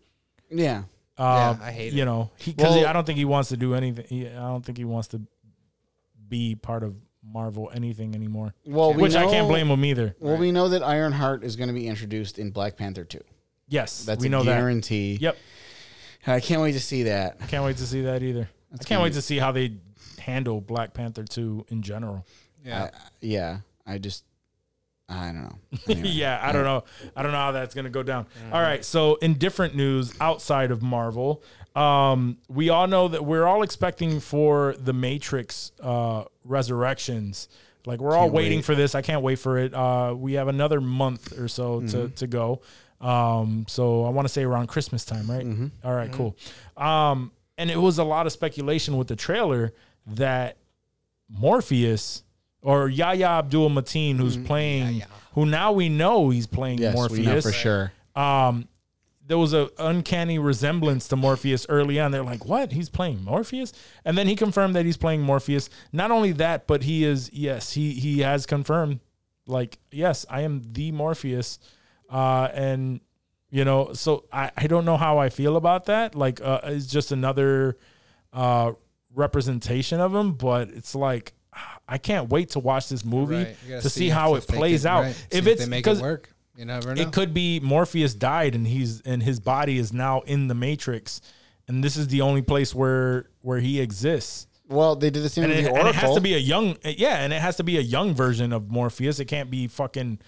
Yeah, 0.50 0.84
Uh, 1.18 1.56
I 1.62 1.72
hate 1.72 1.94
you 1.94 2.04
it. 2.04 2.06
know, 2.06 2.30
because 2.46 2.76
Well- 2.76 2.86
I 2.88 2.94
don't 2.94 3.06
think 3.06 3.18
he 3.18 3.26
wants 3.26 3.50
to 3.50 3.58
do 3.58 3.74
anything. 3.74 4.06
He, 4.08 4.28
I 4.28 4.48
don't 4.48 4.64
think 4.64 4.78
he 4.78 4.86
wants 4.86 5.08
to 5.10 5.22
be 6.28 6.56
part 6.56 6.84
of 6.84 6.96
Marvel 7.32 7.72
anything 7.74 8.16
anymore. 8.16 8.54
well, 8.66 8.94
we 8.94 9.02
which 9.04 9.16
I 9.16 9.26
can't 9.26 9.48
blame 9.48 9.68
them 9.68 9.84
either. 9.86 10.16
Well, 10.20 10.38
we 10.38 10.52
know 10.52 10.70
that 10.70 10.84
Ironheart 10.84 11.44
is 11.44 11.56
going 11.56 11.68
to 11.70 11.74
be 11.74 11.88
introduced 11.88 12.38
in 12.40 12.52
Black 12.52 12.78
Panther 12.78 13.04
two. 13.04 13.24
Yes, 13.68 14.06
That's 14.06 14.22
we 14.22 14.28
a 14.28 14.30
know 14.30 14.44
that. 14.44 14.58
guarantee. 14.58 15.18
Yep, 15.20 15.38
I 16.28 16.40
can't 16.40 16.62
wait 16.62 16.74
to 16.74 16.80
see 16.80 17.04
that. 17.04 17.38
I 17.42 17.48
can't 17.48 17.64
wait 17.66 17.78
to 17.78 17.86
see 17.88 18.02
that 18.02 18.22
either. 18.24 18.50
I 18.74 18.84
can't 18.84 19.02
wait 19.02 19.10
be- 19.10 19.16
to 19.16 19.22
see 19.22 19.38
how 19.40 19.52
they 19.52 19.78
handle 20.20 20.62
Black 20.62 20.94
Panther 20.94 21.24
two 21.24 21.66
in 21.70 21.82
general. 21.82 22.26
Yeah. 22.64 22.84
I- 22.86 22.90
yeah, 23.22 23.58
I 23.88 23.98
just 23.98 24.24
I 25.10 25.26
don't 25.26 25.44
know. 25.44 25.56
Anyway. 25.90 26.10
yeah, 26.10 26.40
I 26.42 26.52
don't 26.52 26.64
know. 26.64 26.84
I 27.16 27.22
don't 27.24 27.32
know 27.32 27.38
how 27.38 27.52
that's 27.52 27.76
going 27.76 27.86
to 27.86 27.92
go 27.92 28.02
down. 28.04 28.26
Mm-hmm. 28.26 28.54
All 28.54 28.62
right. 28.62 28.84
So, 28.84 29.16
in 29.16 29.36
different 29.36 29.76
news 29.76 30.14
outside 30.20 30.72
of 30.72 30.82
Marvel, 30.82 31.44
um, 31.76 32.38
we 32.48 32.70
all 32.70 32.88
know 32.88 33.08
that 33.10 33.26
we're 33.26 33.46
all 33.46 33.64
expecting 33.64 34.20
for 34.20 34.76
the 34.80 34.94
Matrix 34.94 35.72
uh, 35.82 36.24
Resurrections. 36.44 37.48
Like 37.86 38.00
we're 38.00 38.16
all 38.16 38.24
Can't 38.26 38.34
waiting 38.34 38.58
wait. 38.60 38.66
for 38.66 38.76
this. 38.76 38.96
I 38.96 39.02
can't 39.02 39.22
wait 39.22 39.38
for 39.40 39.58
it. 39.58 39.74
Uh, 39.74 40.14
we 40.18 40.34
have 40.34 40.48
another 40.48 40.82
month 40.82 41.38
or 41.38 41.48
so 41.48 41.82
to 41.82 41.86
Mm-hmm. 41.86 42.14
to 42.16 42.28
go. 42.28 42.62
Um, 43.02 43.66
so 43.68 44.06
I 44.06 44.10
want 44.10 44.28
to 44.28 44.34
say 44.34 44.44
around 44.44 44.68
Christmas 44.68 45.06
time, 45.06 45.30
right? 45.30 45.46
Mm-hmm. 45.46 45.68
All 45.84 45.94
right, 45.94 46.12
cool. 46.12 46.36
Um, 46.78 47.32
and 47.58 47.70
it 47.70 47.78
was 47.78 48.00
a 48.00 48.04
lot 48.04 48.26
of 48.26 48.32
speculation 48.32 48.98
with 48.98 49.08
the 49.08 49.16
trailer 49.16 49.74
that 50.08 50.58
Morpheus 51.30 52.24
or 52.62 52.90
Yahya 52.90 53.28
Abdul 53.28 53.70
Mateen, 53.70 54.18
who's 54.18 54.38
playing, 54.38 55.04
who 55.34 55.46
now 55.46 55.72
we 55.72 55.90
know 55.90 56.30
he's 56.30 56.48
playing 56.48 56.78
Mm-hmm. 56.78 56.84
Yes, 56.84 56.96
Morpheus. 56.96 57.20
we 57.20 57.26
know 57.26 57.42
for 57.42 57.52
sure. 57.52 57.92
Um, 58.16 58.68
there 59.28 59.38
was 59.38 59.54
an 59.54 59.70
uncanny 59.80 60.38
resemblance 60.38 61.08
to 61.08 61.16
Morpheus 61.16 61.66
early 61.70 62.00
on. 62.00 62.12
They're 62.12 62.24
like, 62.24 62.46
"What? 62.46 62.72
He's 62.74 62.90
playing 62.90 63.24
Morpheus?" 63.24 63.74
And 64.04 64.18
then 64.18 64.28
he 64.28 64.36
confirmed 64.36 64.76
that 64.76 64.86
he's 64.86 64.98
playing 64.98 65.22
Morpheus. 65.22 65.70
Not 65.92 66.12
only 66.12 66.32
that, 66.34 66.68
but 66.68 66.84
he 66.84 67.04
is 67.04 67.32
yes, 67.34 67.74
he 67.74 67.94
he 67.94 68.20
has 68.20 68.46
confirmed, 68.46 69.00
like, 69.48 69.80
yes, 69.92 70.26
I 70.30 70.42
am 70.42 70.62
the 70.74 70.92
Morpheus. 70.92 71.58
Uh, 72.10 72.50
and 72.54 73.00
you 73.50 73.66
know, 73.66 73.94
so 73.94 74.26
I 74.32 74.52
I 74.56 74.68
don't 74.68 74.86
know 74.86 74.98
how 74.98 75.18
I 75.18 75.30
feel 75.30 75.56
about 75.58 75.86
that. 75.86 76.14
Like, 76.14 76.40
uh, 76.42 76.60
it's 76.66 76.86
just 76.88 77.12
another 77.12 77.78
uh 78.34 78.74
representation 79.14 80.00
of 80.00 80.14
him, 80.14 80.34
but 80.34 80.70
it's 80.70 80.96
like. 80.96 81.34
I 81.88 81.98
can't 82.00 82.30
wait 82.30 82.50
to 82.50 82.60
watch 82.60 82.90
this 82.90 83.06
movie 83.06 83.36
Right. 83.70 83.82
To 83.82 83.90
see, 83.90 84.10
how 84.10 84.36
it 84.36 84.46
plays 84.46 84.82
can- 84.82 84.92
out. 84.92 85.02
right. 85.04 85.16
See 85.16 85.38
If 85.38 85.46
they 85.46 85.52
it's 85.52 85.66
because 85.68 86.00
it 86.00 86.02
work, 86.02 86.35
you 86.56 86.66
never 86.66 86.94
know. 86.94 87.02
it 87.02 87.12
could 87.12 87.34
be 87.34 87.60
Morpheus 87.60 88.14
died 88.14 88.56
and 88.56 88.66
he's 88.68 89.02
and 89.02 89.22
his 89.22 89.40
body 89.40 89.78
is 89.78 89.94
now 89.94 90.22
in 90.22 90.48
the 90.48 90.56
Matrix, 90.56 91.22
and 91.68 91.84
this 91.84 91.98
is 91.98 92.08
the 92.08 92.22
only 92.22 92.42
place 92.42 92.74
where 92.74 93.30
where 93.42 93.60
he 93.60 93.80
exists. 93.80 94.48
Well, 94.68 94.96
they 94.96 95.12
did 95.12 95.22
the 95.22 95.30
same 95.30 95.44
And 95.44 95.54
with 95.54 95.66
it, 95.66 95.74
the 95.74 95.80
and 95.80 95.88
it 95.88 95.96
has 95.96 96.16
to 96.16 96.22
be 96.22 96.34
a 96.34 96.40
young, 96.40 96.78
yeah, 96.84 97.18
and 97.24 97.32
it 97.32 97.40
has 97.40 97.58
to 97.58 97.64
be 97.64 97.78
a 97.78 97.82
young 97.82 98.16
version 98.16 98.52
of 98.52 98.72
Morpheus. 98.72 99.20
It 99.20 99.26
can't 99.26 99.52
be 99.52 99.68
fucking 99.68 100.20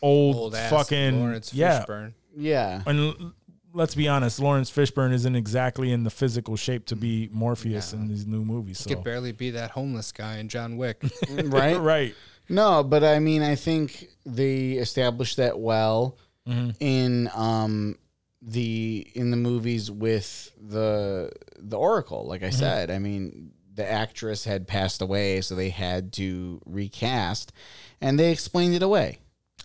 old, 0.00 0.36
old 0.36 0.56
fucking 0.56 1.20
Lawrence 1.20 1.52
yeah. 1.52 1.84
Fishburne. 1.84 2.14
yeah. 2.34 2.82
And 2.86 3.32
let's 3.76 3.94
be 3.94 4.08
honest, 4.08 4.40
Laurence 4.40 4.70
Fishburne 4.70 5.12
isn't 5.12 5.36
exactly 5.36 5.92
in 5.92 6.02
the 6.02 6.10
physical 6.10 6.56
shape 6.56 6.86
to 6.86 6.96
be 6.96 7.28
Morpheus 7.30 7.92
in 7.92 8.08
these 8.08 8.26
new 8.26 8.44
movies. 8.44 8.78
So 8.78 8.88
Could 8.88 9.04
barely 9.04 9.32
be 9.32 9.50
that 9.50 9.70
homeless 9.70 10.10
guy 10.12 10.38
in 10.38 10.48
John 10.48 10.78
Wick. 10.78 11.02
right? 11.30 11.76
right, 11.80 12.14
No, 12.48 12.82
but 12.82 13.02
I 13.04 13.18
mean, 13.18 13.42
I 13.42 13.54
think 13.56 14.06
they 14.24 14.72
established 14.72 15.36
that 15.38 15.58
well 15.58 16.18
Mm-hmm. 16.48 16.70
in 16.78 17.28
um 17.34 17.98
the 18.40 19.04
in 19.14 19.32
the 19.32 19.36
movies 19.36 19.90
with 19.90 20.52
the 20.60 21.30
the 21.58 21.76
Oracle. 21.76 22.24
Like 22.28 22.42
I 22.44 22.46
Mm-hmm. 22.46 22.56
said, 22.58 22.90
I 22.92 23.00
mean, 23.00 23.50
the 23.74 23.90
actress 23.90 24.44
had 24.44 24.68
passed 24.68 25.02
away, 25.02 25.40
so 25.40 25.56
they 25.56 25.70
had 25.70 26.12
to 26.14 26.60
recast, 26.64 27.52
and 28.00 28.16
they 28.18 28.30
explained 28.30 28.74
it 28.76 28.82
away. 28.82 29.18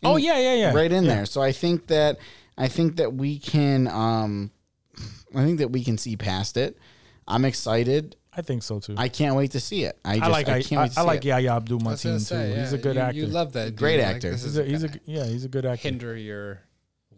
Oh 0.03 0.17
yeah, 0.17 0.39
yeah, 0.39 0.55
yeah. 0.55 0.73
right 0.73 0.91
in 0.91 1.03
Yeah. 1.05 1.17
there. 1.17 1.25
So 1.27 1.41
I 1.43 1.51
think 1.51 1.85
that 1.87 2.17
I 2.57 2.67
think 2.67 2.95
that 2.95 3.13
we 3.13 3.37
can 3.37 3.87
um 3.87 4.49
I 5.35 5.43
think 5.43 5.59
that 5.59 5.69
we 5.71 5.83
can 5.83 5.99
see 5.99 6.17
past 6.17 6.57
it. 6.57 6.77
I'm 7.27 7.45
excited. 7.45 8.15
I 8.33 8.41
think 8.41 8.63
so 8.63 8.79
too. 8.79 8.95
I, 8.97 9.03
I 9.03 9.09
can't 9.09 9.35
wait 9.35 9.51
to 9.51 9.59
see 9.59 9.83
it. 9.83 9.99
I, 10.05 10.17
just, 10.17 10.31
like 10.31 10.47
I 10.47 10.57
I, 10.57 10.61
can't 10.61 10.79
I, 10.79 10.83
wait 10.83 10.91
to 10.93 10.99
I 10.99 11.03
see 11.03 11.07
like 11.07 11.25
it. 11.25 11.27
Yahya 11.29 11.51
Abdul 11.57 11.79
I 11.87 11.91
Mateen 11.93 12.13
too. 12.13 12.19
say, 12.19 12.59
He's 12.59 12.73
a 12.73 12.77
good 12.77 12.95
you, 12.95 13.01
actor. 13.01 13.17
You 13.19 13.27
love 13.27 13.53
that. 13.53 13.75
Great 13.75 13.97
dude. 13.97 14.05
Like, 14.05 14.15
actor. 14.15 14.31
this 14.31 14.43
He's 14.43 14.57
is 14.57 14.65
He's 14.67 14.67
a, 14.67 14.71
he's 14.71 14.83
a 14.83 14.87
gonna 14.87 14.99
yeah, 15.05 15.25
he's 15.25 15.45
a 15.45 15.49
good 15.49 15.65
actor. 15.65 15.81
hinder 15.81 16.15
your 16.15 16.61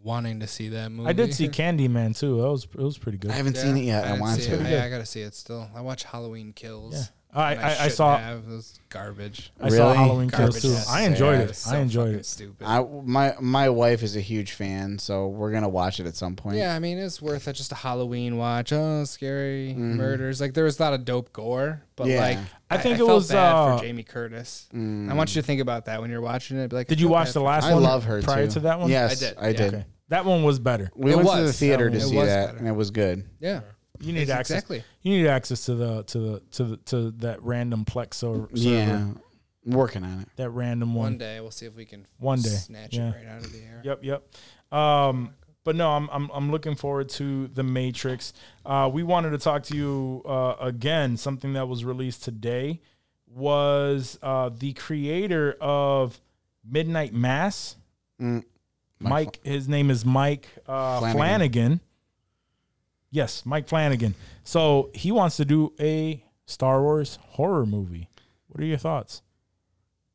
wanting 0.02 0.40
to 0.40 0.46
see 0.46 0.68
that 0.70 0.90
movie. 0.90 1.08
I 1.08 1.12
did 1.12 1.32
see 1.32 1.48
Candyman 1.48 2.18
too. 2.18 2.40
That 2.42 2.50
was 2.50 2.64
it 2.64 2.76
was 2.76 2.98
pretty 2.98 3.18
good. 3.18 3.30
I 3.30 3.34
haven't 3.34 3.56
seen 3.56 3.76
it 3.76 3.84
yet. 3.84 4.04
I, 4.04 4.08
didn't 4.08 4.20
want 4.20 4.40
see 4.40 4.48
to. 4.48 4.54
It. 4.54 4.56
Pretty 4.58 4.72
Yeah. 4.72 4.84
I 4.84 4.90
gotta 4.90 5.06
see 5.06 5.22
it 5.22 5.34
still. 5.34 5.68
I 5.74 5.80
watch 5.80 6.04
Halloween 6.04 6.52
Kills. 6.52 7.10
Yeah. 7.34 7.40
I 7.40 7.52
I, 7.54 7.84
I 7.84 7.88
saw 7.88 8.16
have. 8.16 8.38
It 8.44 8.48
was 8.48 8.78
garbage. 8.88 9.50
I 9.60 9.68
saw 9.68 9.74
Really? 9.86 9.96
Halloween 9.96 10.30
Kills 10.30 10.40
Garbage. 10.40 10.62
too. 10.62 10.72
ass 10.74 10.88
I 10.88 11.00
enjoyed 11.02 11.38
sad. 11.38 11.44
it. 11.44 11.50
It's 11.50 11.58
so 11.58 11.70
I 11.74 11.78
enjoyed 11.78 12.04
fucking 12.06 12.18
it. 12.20 12.26
Stupid. 12.26 12.64
I 12.66 12.84
my 13.04 13.34
my 13.40 13.68
wife 13.68 14.02
is 14.04 14.14
a 14.16 14.20
huge 14.20 14.52
fan, 14.52 14.98
so 14.98 15.28
we're 15.28 15.50
gonna 15.50 15.68
watch 15.68 15.98
it 16.00 16.06
at 16.06 16.14
some 16.14 16.36
point. 16.36 16.56
yeah, 16.56 16.74
I 16.74 16.78
mean 16.78 16.98
it's 16.98 17.20
worth 17.20 17.48
it. 17.48 17.54
Just 17.54 17.72
a 17.72 17.74
Halloween 17.74 18.36
watch. 18.36 18.72
Oh, 18.72 19.04
scary 19.04 19.70
Mm-hmm. 19.70 19.96
murders. 19.96 20.40
Like 20.40 20.54
there 20.54 20.64
was 20.64 20.78
a 20.78 20.82
lot 20.82 20.92
of 20.94 21.04
dope 21.04 21.32
gore, 21.32 21.82
but 21.96 22.06
Yeah. 22.06 22.20
like 22.20 22.38
I 22.70 22.78
think 22.78 22.94
it 22.94 22.98
felt 22.98 23.10
was, 23.10 23.28
bad 23.30 23.52
uh, 23.52 23.76
for 23.78 23.84
Jamie 23.84 24.02
Curtis. 24.04 24.68
I 24.72 24.76
want 25.14 25.34
you 25.34 25.42
to 25.42 25.46
think 25.46 25.60
about 25.60 25.86
that 25.86 26.00
when 26.00 26.10
you're 26.10 26.20
watching 26.20 26.58
it. 26.58 26.68
Be 26.70 26.76
like, 26.76 26.86
I 26.86 26.90
Did 26.90 27.00
you 27.00 27.06
feel 27.08 27.12
watch 27.12 27.26
bad 27.28 27.34
the 27.34 27.40
for- 27.40 27.46
last 27.46 27.64
I 27.64 27.74
one? 27.74 27.82
love 27.82 28.04
her 28.04 28.22
prior 28.22 28.46
too. 28.46 28.52
to 28.54 28.60
that 28.60 28.78
one. 28.80 28.90
Yes, 28.90 29.22
I 29.22 29.26
did, 29.28 29.38
I 29.38 29.46
yeah. 29.48 29.52
did. 29.56 29.74
Okay. 29.74 29.84
That 30.08 30.24
one 30.26 30.42
was 30.44 30.58
better. 30.58 30.90
We 30.94 31.12
It 31.12 31.16
went 31.16 31.30
to 31.30 31.42
the 31.44 31.52
theater 31.52 31.88
to 31.90 31.96
It 31.96 32.00
see 32.02 32.14
was 32.16 32.28
that, 32.28 32.46
better. 32.46 32.58
and 32.58 32.68
it 32.68 32.72
was 32.72 32.90
good. 32.90 33.24
Yeah, 33.40 33.60
You 34.00 34.12
need 34.12 34.28
Yes, 34.28 34.30
access. 34.30 34.56
exactly. 34.56 34.84
You 35.02 35.16
need 35.18 35.26
access 35.28 35.64
to 35.66 35.74
the 35.74 36.02
to 36.04 36.18
the 36.18 36.40
to 36.52 36.64
the 36.64 36.76
to 36.78 37.10
that 37.18 37.42
random 37.42 37.84
Plex 37.84 38.14
server. 38.14 38.48
Yeah, 38.52 39.10
working 39.64 40.04
on 40.04 40.20
it. 40.20 40.28
That 40.36 40.50
random 40.50 40.94
one. 40.94 41.04
one 41.12 41.18
day 41.18 41.40
we'll 41.40 41.50
see 41.52 41.66
if 41.66 41.76
we 41.76 41.84
can 41.84 42.06
One 42.18 42.40
day, 42.40 42.48
snatch 42.50 42.94
yeah. 42.96 43.10
it 43.10 43.14
right 43.16 43.26
out 43.26 43.44
of 43.44 43.52
the 43.52 43.58
air. 43.60 43.80
Yep, 43.84 44.00
yep. 44.02 44.76
Um, 44.78 45.34
but 45.62 45.76
no, 45.76 45.90
I'm, 45.92 46.08
I'm 46.10 46.30
I'm 46.34 46.50
looking 46.50 46.74
forward 46.74 47.08
to 47.10 47.46
the 47.48 47.62
Matrix. 47.62 48.32
Uh, 48.66 48.90
we 48.92 49.02
wanted 49.02 49.30
to 49.30 49.38
talk 49.38 49.62
to 49.64 49.76
you 49.76 50.22
uh, 50.26 50.56
again. 50.60 51.16
Something 51.16 51.52
that 51.54 51.68
was 51.68 51.84
released 51.84 52.24
today 52.24 52.80
was 53.26 54.18
uh, 54.22 54.50
the 54.56 54.72
creator 54.74 55.56
of 55.60 56.20
Midnight 56.68 57.14
Mass. 57.14 57.76
Mike, 59.00 59.38
his 59.44 59.68
name 59.68 59.90
is 59.90 60.04
Mike 60.04 60.48
uh, 60.66 60.98
Flanagan. 61.00 61.16
Flanagan. 61.16 61.80
Yes, 63.14 63.46
Mike 63.46 63.68
Flanagan. 63.68 64.16
So 64.42 64.90
he 64.92 65.12
wants 65.12 65.36
to 65.36 65.44
do 65.44 65.72
a 65.78 66.24
Star 66.46 66.82
Wars 66.82 67.20
horror 67.22 67.64
movie. 67.64 68.08
What 68.48 68.60
are 68.60 68.66
your 68.66 68.76
thoughts? 68.76 69.22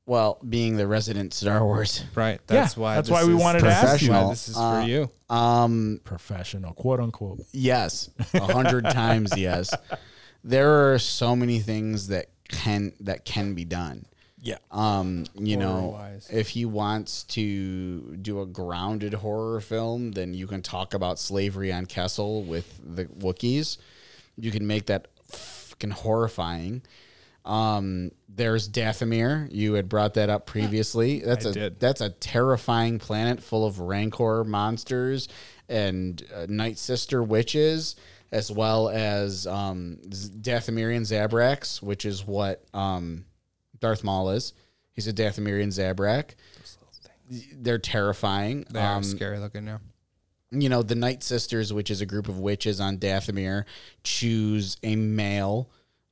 Well, 0.05 0.37
being 0.47 0.75
the 0.75 0.85
resident 0.85 1.33
Star 1.33 1.63
Wars, 1.63 2.03
Right. 2.13 2.41
That's 2.47 2.75
Yeah, 2.75 2.81
why. 2.81 2.95
that's 2.95 3.09
why 3.09 3.23
we 3.23 3.33
wanted 3.35 3.59
to 3.61 3.67
ask 3.67 4.01
you. 4.01 4.09
That's 4.09 4.09
why 4.09 4.17
Professional. 4.17 4.29
this 4.31 4.49
is 4.49 4.57
Uh, 4.57 4.81
for 4.81 4.87
you. 4.89 5.09
um, 5.33 6.01
Professional, 6.03 6.73
quote 6.73 6.99
unquote. 6.99 7.39
yes, 7.53 8.09
a 8.33 8.51
hundred 8.51 8.83
times 8.89 9.31
yes. 9.37 9.69
There 10.43 10.91
are 10.93 10.99
so 10.99 11.37
many 11.37 11.59
things 11.59 12.07
that 12.07 12.25
can 12.49 12.91
that 12.99 13.23
can 13.23 13.53
be 13.53 13.63
done. 13.63 14.07
Yeah. 14.41 14.57
Um, 14.71 15.25
you 15.35 15.57
know, 15.57 15.99
if 16.31 16.49
he 16.49 16.65
wants 16.65 17.23
to 17.25 18.15
do 18.21 18.41
a 18.41 18.45
grounded 18.45 19.13
horror 19.13 19.59
film, 19.59 20.11
then 20.11 20.33
you 20.33 20.47
can 20.47 20.61
talk 20.61 20.93
about 20.93 21.19
slavery 21.19 21.73
on 21.73 21.85
Kessel 21.85 22.43
with 22.43 22.79
the 22.83 23.05
Wookiees. 23.05 23.77
You 24.37 24.51
can 24.51 24.65
make 24.65 24.85
that 24.85 25.07
fucking 25.23 25.91
horrifying. 25.91 26.81
Um, 27.43 28.11
there's 28.27 28.69
Dathomir. 28.69 29.49
You 29.51 29.73
had 29.73 29.89
brought 29.89 30.13
that 30.13 30.29
up 30.29 30.45
previously. 30.45 31.19
That's 31.25 31.45
I 31.45 31.49
a 31.49 31.53
did. 31.53 31.79
that's 31.79 32.01
a 32.01 32.09
terrifying 32.09 32.99
planet 32.99 33.41
full 33.41 33.65
of 33.65 33.79
rancor 33.79 34.43
monsters 34.43 35.27
and 35.67 36.21
uh, 36.35 36.45
Night 36.49 36.77
Sister 36.77 37.23
witches, 37.23 37.95
as 38.31 38.51
well 38.51 38.89
as 38.89 39.47
um, 39.47 39.97
Dathomirian 40.07 41.01
Zabraks, 41.01 41.81
which 41.81 42.05
is 42.05 42.25
what 42.25 42.63
um, 42.73 43.25
Darth 43.79 44.03
Maul 44.03 44.29
is. 44.31 44.53
He's 44.93 45.07
a 45.07 45.13
Dathomirian 45.13 45.67
Zabrak. 45.69 46.31
They're 47.53 47.77
terrifying. 47.77 48.65
They 48.69 48.79
are 48.79 48.97
Um, 48.97 49.03
scary 49.03 49.37
looking 49.39 49.65
now. 49.65 49.81
you 50.51 50.67
know, 50.67 50.81
the 50.81 50.95
Night 50.95 51.21
Sisters, 51.23 51.71
which 51.71 51.91
is 51.91 52.01
a 52.01 52.05
group 52.07 52.27
of 52.27 52.39
witches 52.39 52.79
on 52.79 52.97
Dathomir, 52.97 53.65
choose 54.03 54.77
a 54.81 54.95
male 54.95 55.69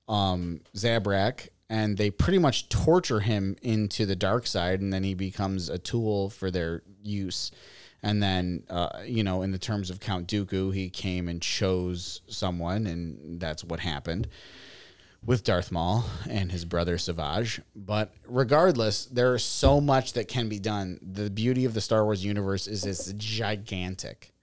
um, 0.07 0.61
Zabrak, 0.76 1.49
and 1.69 1.98
they 1.98 2.11
pretty 2.11 2.38
much 2.38 2.69
torture 2.69 3.19
him 3.22 3.56
into 3.64 4.06
the 4.06 4.15
dark 4.15 4.45
side, 4.48 4.80
and 4.80 4.94
then 4.94 5.03
he 5.03 5.15
becomes 5.15 5.69
a 5.69 5.77
tool 5.80 6.30
for 6.30 6.52
their 6.52 6.84
use. 7.03 7.52
And 8.03 8.22
then, 8.22 8.64
uh, 8.69 8.99
you 9.06 9.23
know, 9.23 9.41
in 9.41 9.52
the 9.52 9.57
terms 9.57 9.89
of 9.89 9.99
Count 9.99 10.27
Dooku, 10.27 10.73
he 10.73 10.89
came 10.91 11.27
and 11.27 11.41
chose 11.41 12.22
someone, 12.27 12.85
and 12.85 13.39
that's 13.39 13.64
what 13.64 13.80
happened 13.80 14.27
with 15.27 15.43
Darth 15.43 15.71
Maul 15.71 16.05
and 16.27 16.51
his 16.51 16.65
brother 16.65 16.97
Savage. 16.97 17.61
But 17.75 18.13
regardless, 18.25 19.05
there 19.05 19.35
is 19.35 19.43
so 19.43 19.79
much 19.79 20.13
that 20.13 20.27
can 20.27 20.49
be 20.49 20.57
done. 20.57 20.99
The 21.03 21.29
beauty 21.29 21.65
of 21.65 21.75
the 21.75 21.81
Star 21.81 22.03
Wars 22.03 22.25
universe 22.25 22.65
is 22.65 22.85
it's 22.85 23.13
gigantic. 23.13 24.33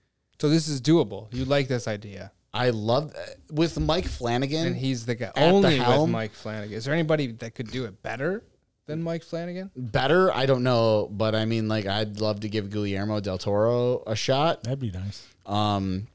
So 0.40 0.48
this 0.48 0.69
is 0.69 0.81
doable. 0.81 1.32
You 1.32 1.47
like 1.47 1.69
this 1.69 1.89
idea, 1.89 2.31
I 2.52 2.70
love 2.70 3.12
with 3.51 3.81
Mike 3.81 4.06
Flanagan. 4.06 4.69
and 4.69 4.77
he's 4.77 5.06
the 5.06 5.15
guy 5.15 5.32
the 5.35 5.40
only 5.43 5.81
with. 5.81 6.06
Mike 6.06 6.32
Flanagan. 6.32 6.77
Is 6.77 6.85
there 6.85 6.94
anybody 6.94 7.32
that 7.32 7.55
could 7.55 7.70
do 7.70 7.86
it 7.86 8.02
better 8.02 8.44
than 8.86 9.02
Mike 9.02 9.23
Flanagan? 9.23 9.70
better. 9.74 10.32
I 10.32 10.44
don't 10.44 10.62
know, 10.62 11.09
but 11.11 11.35
I 11.35 11.47
mean, 11.47 11.66
like, 11.66 11.86
I'd 11.86 12.20
love 12.20 12.40
to 12.40 12.48
give 12.48 12.69
Guillermo 12.70 13.20
del 13.20 13.39
Toro 13.39 14.02
a 14.06 14.15
shot. 14.15 14.65
That'd 14.65 14.81
be 14.81 14.90
nice. 14.90 15.27
Um, 15.47 16.09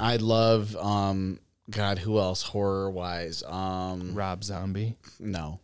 I'd 0.00 0.22
love, 0.22 0.74
um, 0.76 1.38
God, 1.70 1.98
who 1.98 2.18
else 2.18 2.42
horror 2.42 2.90
wise? 2.90 3.42
Um, 3.42 4.14
Rob 4.14 4.42
Zombie. 4.42 4.96
no, 5.20 5.60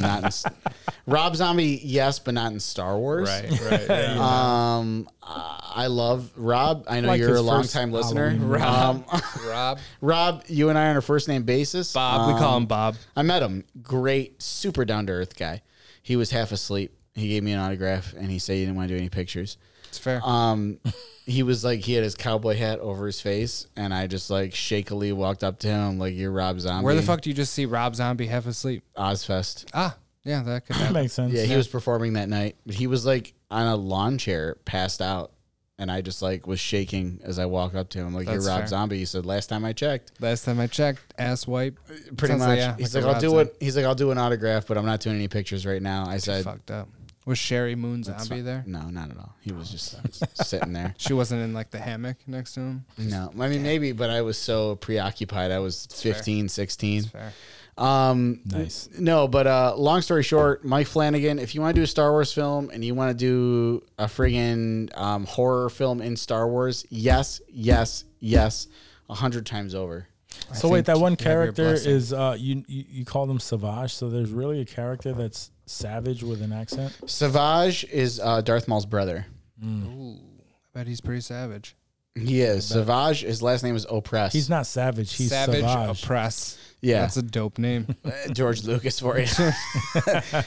not 0.00 0.24
in, 0.24 0.52
Rob 1.06 1.36
Zombie. 1.36 1.80
Yes, 1.84 2.18
but 2.18 2.34
not 2.34 2.50
in 2.52 2.58
Star 2.58 2.98
Wars. 2.98 3.28
right. 3.28 3.88
Um, 4.18 5.08
I 5.22 5.86
love 5.86 6.30
Rob. 6.36 6.84
I 6.88 7.00
know 7.00 7.08
Like 7.08 7.20
you're 7.20 7.36
a 7.36 7.40
long 7.40 7.64
time 7.64 7.92
listener. 7.92 8.30
Halloween. 8.30 9.04
Um, 9.12 9.20
Rob. 9.46 9.78
Rob, 10.00 10.44
you 10.48 10.68
and 10.70 10.78
I 10.78 10.86
are 10.86 10.90
on 10.90 10.96
a 10.96 11.02
first 11.02 11.28
name 11.28 11.44
basis. 11.44 11.92
Bob. 11.92 12.34
we 12.34 12.38
call 12.40 12.54
Um, 12.56 12.62
him 12.64 12.66
Bob. 12.66 12.96
I 13.16 13.22
met 13.22 13.42
him. 13.42 13.64
Great, 13.82 14.42
super 14.42 14.84
down 14.84 15.06
to 15.06 15.12
earth 15.12 15.36
guy. 15.36 15.62
He 16.02 16.16
was 16.16 16.30
half 16.30 16.50
asleep. 16.52 16.96
He 17.14 17.28
gave 17.28 17.42
me 17.44 17.52
an 17.52 17.60
autograph 17.60 18.12
and 18.14 18.30
he 18.30 18.38
said 18.40 18.54
he 18.54 18.60
didn't 18.64 18.74
want 18.76 18.88
to 18.88 18.94
do 18.94 18.98
any 18.98 19.08
pictures. 19.08 19.56
It's 19.96 19.98
fair. 20.04 20.20
Um, 20.24 20.78
he 21.26 21.42
was 21.42 21.64
like, 21.64 21.80
he 21.80 21.94
had 21.94 22.04
his 22.04 22.14
cowboy 22.16 22.56
hat 22.56 22.80
over 22.80 23.06
his 23.06 23.20
face, 23.20 23.66
and 23.76 23.94
I 23.94 24.06
just 24.06 24.28
like 24.30 24.54
shakily 24.54 25.12
walked 25.12 25.42
up 25.44 25.58
to 25.60 25.68
him, 25.68 25.98
like, 25.98 26.14
"You're 26.14 26.30
Rob 26.32 26.58
Zombie." 26.60 26.84
Where 26.84 26.94
the 26.94 27.02
fuck 27.02 27.20
do 27.20 27.30
you 27.30 27.34
just 27.34 27.52
see 27.54 27.64
Rob 27.66 27.94
Zombie 27.94 28.26
half 28.26 28.46
asleep? 28.46 28.82
Ozzfest. 28.96 29.66
Ah, 29.72 29.96
yeah, 30.24 30.42
that 30.42 30.66
could 30.66 30.76
That 30.76 30.78
happen. 30.80 30.94
makes 30.94 31.12
sense. 31.14 31.32
Yeah, 31.32 31.44
he 31.44 31.56
was 31.56 31.68
performing 31.68 32.14
that 32.14 32.28
night, 32.28 32.56
but 32.66 32.74
he 32.74 32.86
was 32.86 33.06
like 33.06 33.34
on 33.50 33.66
a 33.66 33.76
lawn 33.76 34.18
chair, 34.18 34.56
passed 34.64 35.00
out, 35.00 35.32
and 35.78 35.90
I 35.90 36.00
just 36.02 36.20
like 36.22 36.46
was 36.46 36.60
shaking 36.60 37.20
as 37.24 37.38
I 37.38 37.46
walk 37.46 37.74
up 37.74 37.88
to 37.90 38.00
him, 38.00 38.12
like, 38.14 38.26
That's 38.26 38.44
"You're 38.44 38.52
Rob 38.52 38.60
fair. 38.60 38.66
Zombie." 38.68 38.98
He 38.98 39.04
said, 39.06 39.24
"Last 39.24 39.46
time 39.48 39.64
I 39.64 39.72
checked." 39.72 40.12
Last 40.20 40.44
time 40.44 40.60
I 40.60 40.66
checked, 40.66 41.00
ass 41.18 41.46
wipe. 41.46 41.78
Pretty 42.16 42.26
Sounds 42.32 42.40
much. 42.40 42.48
like, 42.48 42.58
yeah, 42.58 42.76
he's 42.78 42.94
like 42.94 43.04
like, 43.04 43.12
a 43.12 43.14
"I'll 43.16 43.20
do 43.20 43.38
Rob 43.38 43.46
it." 43.46 43.56
He's 43.60 43.76
like, 43.76 43.86
"I'll 43.86 43.94
do 43.94 44.10
an 44.10 44.18
autograph, 44.18 44.66
but 44.66 44.76
I'm 44.76 44.86
not 44.86 45.00
doing 45.00 45.16
any 45.16 45.28
pictures 45.28 45.64
right 45.64 45.80
now." 45.82 46.06
I 46.06 46.18
said, 46.18 46.44
Fucked 46.44 46.70
up. 46.70 46.88
Was 47.26 47.38
Sheri 47.38 47.76
Moon 47.76 48.02
Zombie 48.02 48.42
there? 48.42 48.64
"No, 48.66 48.90
not 48.90 49.10
at 49.10 49.16
all." 49.16 49.34
He 49.40 49.52
was 49.52 49.70
just 49.70 49.96
sitting 50.46 50.72
there. 50.72 50.94
She 50.98 51.12
wasn't 51.14 51.42
in 51.42 51.54
like 51.54 51.70
the 51.70 51.78
hammock 51.78 52.16
next 52.26 52.54
to 52.54 52.60
him. 52.60 52.84
No, 52.98 53.32
I 53.40 53.48
mean 53.48 53.62
maybe, 53.62 53.92
but 53.92 54.10
I 54.10 54.20
was 54.22 54.36
so 54.36 54.76
preoccupied. 54.76 55.50
I 55.50 55.58
was 55.58 55.86
15, 55.86 56.48
16. 56.48 57.04
Fair. 57.04 57.32
Um, 57.76 58.40
Nice. 58.44 58.88
No, 58.98 59.26
but 59.26 59.46
uh, 59.46 59.74
long 59.76 60.00
story 60.02 60.22
short, 60.22 60.64
Mike 60.64 60.86
Flanagan. 60.86 61.38
If 61.38 61.54
you 61.54 61.60
want 61.60 61.74
to 61.74 61.80
do 61.80 61.84
a 61.84 61.88
Star 61.88 62.12
Wars 62.12 62.32
film 62.32 62.70
and 62.72 62.84
you 62.84 62.94
want 62.94 63.10
to 63.10 63.16
do 63.16 63.84
a 63.98 64.04
friggin' 64.04 64.96
um, 64.96 65.24
horror 65.26 65.68
film 65.70 66.00
in 66.00 66.16
Star 66.16 66.46
Wars, 66.46 66.84
yes, 66.88 67.40
yes, 67.48 68.04
yes, 68.20 68.68
a 69.10 69.14
hundred 69.14 69.44
times 69.46 69.74
over. 69.74 70.06
So 70.52 70.68
wait, 70.68 70.84
that 70.86 70.98
one 70.98 71.12
you 71.12 71.24
have 71.24 71.32
your 71.44 71.52
character 71.52 71.74
is 71.74 72.12
uh 72.12 72.36
you, 72.38 72.64
you 72.66 72.84
you 72.88 73.04
call 73.04 73.26
them 73.26 73.40
Savage. 73.40 73.94
So 73.94 74.10
there's 74.10 74.30
really 74.30 74.60
a 74.60 74.64
character 74.64 75.12
that's 75.12 75.50
savage 75.66 76.22
with 76.22 76.42
an 76.42 76.52
accent. 76.52 76.96
Savage 77.06 77.84
is 77.84 78.20
uh, 78.20 78.40
Darth 78.40 78.68
Maul's 78.68 78.86
brother. 78.86 79.26
Ooh, 79.62 80.16
I 80.16 80.78
bet 80.78 80.86
he's 80.86 81.00
pretty 81.00 81.20
savage. 81.20 81.76
He 82.16 82.42
is 82.42 82.66
Savage. 82.66 83.22
His 83.22 83.42
last 83.42 83.64
name 83.64 83.74
is 83.74 83.86
Opress. 83.86 84.32
He's 84.32 84.48
not 84.48 84.66
savage. 84.66 85.12
He's 85.14 85.30
Savage 85.30 85.62
savage. 85.62 86.00
Opress. 86.00 86.56
Yeah. 86.80 87.00
That's 87.00 87.16
a 87.16 87.22
dope 87.22 87.58
name. 87.58 87.86
Uh, 88.04 88.28
George 88.32 88.64
Lucas 88.64 89.00
for 89.00 89.18
you. 89.18 89.26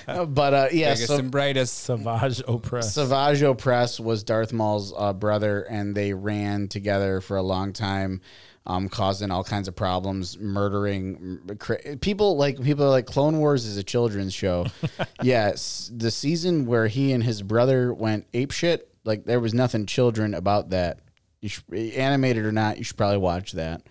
but 0.05 0.53
uh, 0.53 0.67
yeah, 0.71 0.93
Biggest 0.93 1.07
so 1.07 1.17
and 1.17 1.31
brightest. 1.31 1.73
Savage 1.73 2.41
Opress. 2.43 2.83
Savage 2.83 3.41
Opress 3.41 3.99
was 3.99 4.23
Darth 4.23 4.53
Maul's 4.53 4.93
uh, 4.95 5.11
brother, 5.11 5.63
and 5.63 5.95
they 5.95 6.13
ran 6.13 6.67
together 6.67 7.19
for 7.19 7.35
a 7.35 7.41
long 7.41 7.73
time, 7.73 8.21
um, 8.67 8.89
causing 8.89 9.31
all 9.31 9.43
kinds 9.43 9.67
of 9.67 9.75
problems, 9.75 10.37
murdering 10.37 11.39
m- 11.49 11.57
cra- 11.57 11.97
people. 12.01 12.37
Like 12.37 12.61
people 12.61 12.85
are 12.85 12.89
like 12.89 13.05
Clone 13.07 13.39
Wars 13.39 13.65
is 13.65 13.77
a 13.77 13.83
children's 13.83 14.33
show. 14.33 14.67
yes, 15.23 15.89
the 15.95 16.11
season 16.11 16.65
where 16.65 16.87
he 16.87 17.13
and 17.13 17.23
his 17.23 17.41
brother 17.41 17.93
went 17.93 18.27
ape 18.33 18.51
shit. 18.51 18.91
Like 19.05 19.23
there 19.25 19.39
was 19.39 19.53
nothing 19.53 19.85
children 19.85 20.33
about 20.33 20.71
that. 20.71 20.99
You 21.39 21.49
should, 21.49 21.63
animated 21.73 22.45
or 22.45 22.51
not, 22.51 22.77
you 22.77 22.83
should 22.83 22.97
probably 22.97 23.19
watch 23.19 23.53
that. 23.53 23.81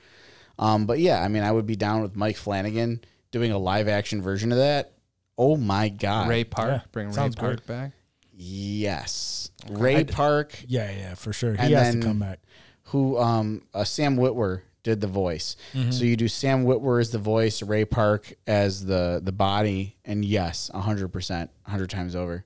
Um, 0.59 0.85
but 0.86 0.98
yeah, 0.98 1.23
I 1.23 1.28
mean, 1.28 1.43
I 1.43 1.51
would 1.53 1.66
be 1.66 1.77
down 1.77 2.03
with 2.03 2.15
Mike 2.16 2.36
Flanagan 2.36 3.01
doing 3.31 3.53
a 3.53 3.59
live 3.59 3.89
action 3.89 4.20
version 4.23 4.53
of 4.53 4.59
that. 4.59 4.93
Oh 5.39 5.57
my 5.57 5.89
god, 5.89 6.28
Ray 6.28 6.44
Park. 6.44 6.69
Yeah, 6.69 6.81
Bring 6.93 7.09
Ray 7.09 7.15
Park 7.15 7.36
good. 7.39 7.66
back. 7.66 7.93
Yes, 8.39 9.51
Ray 9.70 10.05
Park. 10.05 10.59
yeah, 10.66 10.90
yeah, 10.90 11.15
for 11.15 11.32
sure. 11.32 11.53
He 11.53 11.59
And 11.59 11.73
has 11.74 11.93
then- 11.93 12.01
to 12.03 12.07
come 12.07 12.19
back. 12.19 12.40
Who 12.87 13.19
um 13.19 13.63
uh, 13.75 13.85
Sam 13.85 14.17
Witwer 14.17 14.63
did 14.83 15.01
the 15.01 15.07
voice. 15.09 15.57
Mm-hmm. 15.75 15.91
So 15.91 16.05
you 16.05 16.17
do 16.17 16.29
Sam 16.29 16.65
Witwer 16.65 17.01
as 17.01 17.11
the 17.11 17.19
voice, 17.19 17.61
Ray 17.63 17.85
Park 17.85 18.35
as 18.47 18.85
the 18.87 19.21
the 19.23 19.33
body, 19.33 19.97
and 20.05 20.25
yes, 20.25 20.71
hundred 20.75 21.09
percent, 21.09 21.51
hundred 21.65 21.91
times 21.91 22.15
over. 22.15 22.45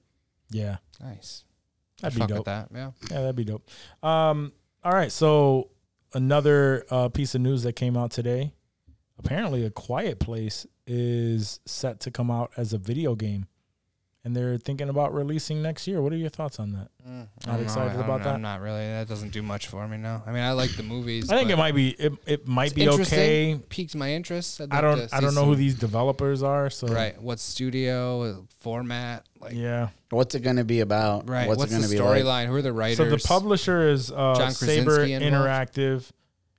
Yeah, 0.51 0.79
Nice. 1.01 1.45
that'd 2.01 2.19
be 2.19 2.27
dope. 2.27 2.47
that. 2.47 2.69
Yeah. 2.75 2.91
Yeah, 3.11 3.21
that'd 3.21 3.37
be 3.37 3.45
dope. 3.45 3.69
Um, 4.03 4.53
all 4.83 4.93
right, 4.93 5.13
so 5.13 5.71
another 6.15 6.85
uh, 6.91 7.09
piece 7.09 7.35
of 7.35 7.41
news 7.41 7.63
that 7.63 7.75
came 7.75 7.97
out 7.97 8.11
today. 8.11 8.53
Apparently, 9.19 9.65
A 9.67 9.71
Quiet 9.71 10.19
Place 10.19 10.67
is 10.87 11.61
set 11.67 12.01
to 12.01 12.11
come 12.11 12.31
out 12.31 12.51
as 12.57 12.73
a 12.73 12.79
video 12.79 13.15
game, 13.15 13.47
and 14.23 14.37
they're 14.37 14.59
thinking 14.59 14.91
about 14.91 15.15
releasing 15.15 15.63
next 15.63 15.87
year. 15.87 16.03
What 16.03 16.13
are 16.13 16.17
your 16.17 16.29
thoughts 16.29 16.59
on 16.61 16.73
that? 16.73 16.89
I 17.07 17.09
Not 17.11 17.29
don't 17.47 17.57
know. 17.57 17.63
excited 17.63 17.93
I'm- 17.93 18.01
about 18.01 18.23
that. 18.25 18.35
I'm 18.35 18.43
not 18.43 18.61
really. 18.61 18.81
That 18.87 19.09
doesn't 19.09 19.31
do 19.33 19.41
much 19.43 19.69
for 19.69 19.89
me 19.89 19.97
now. 19.97 20.23
I 20.27 20.33
mean, 20.33 20.43
I 20.43 20.53
like 20.53 20.71
the 20.77 20.83
movies. 20.83 21.31
I 21.31 21.39
think 21.39 21.49
it 21.51 21.57
might 21.57 21.75
be 21.75 21.91
it, 21.91 22.13
it 22.27 22.47
might 22.47 22.75
be 22.75 22.87
okay. 22.89 23.59
Piqued 23.71 23.95
my 23.97 24.13
interest. 24.13 24.61
I'd 24.61 24.71
I 24.73 24.81
don't 24.83 25.09
I 25.15 25.21
don't 25.21 25.35
know 25.35 25.47
who 25.47 25.57
these 25.57 25.75
developers 25.75 26.43
are. 26.43 26.69
So 26.69 26.87
Right. 26.89 27.21
What 27.21 27.39
studio 27.41 28.47
format? 28.59 29.27
Like. 29.41 29.55
yeah. 29.55 29.89
What's 30.11 30.35
it 30.35 30.41
going 30.41 30.57
to 30.57 30.65
be 30.65 30.81
about? 30.81 31.29
Right. 31.29 31.49
What's, 31.49 31.61
What's, 31.61 31.73
it 31.73 31.77
going 31.77 31.83
the 31.83 31.89
to 31.89 31.95
be 31.95 32.01
like? 32.03 32.23
storyline? 32.25 32.47
Who 32.49 32.57
are 32.57 32.63
the 32.63 32.73
writers? 32.73 32.97
So 32.99 33.09
the 33.09 33.17
publisher 33.19 33.89
is 33.89 34.11
uh, 34.13 34.35
John 34.37 34.51
Saber 34.51 35.03
involved? 35.05 35.25
Interactive, 35.25 36.11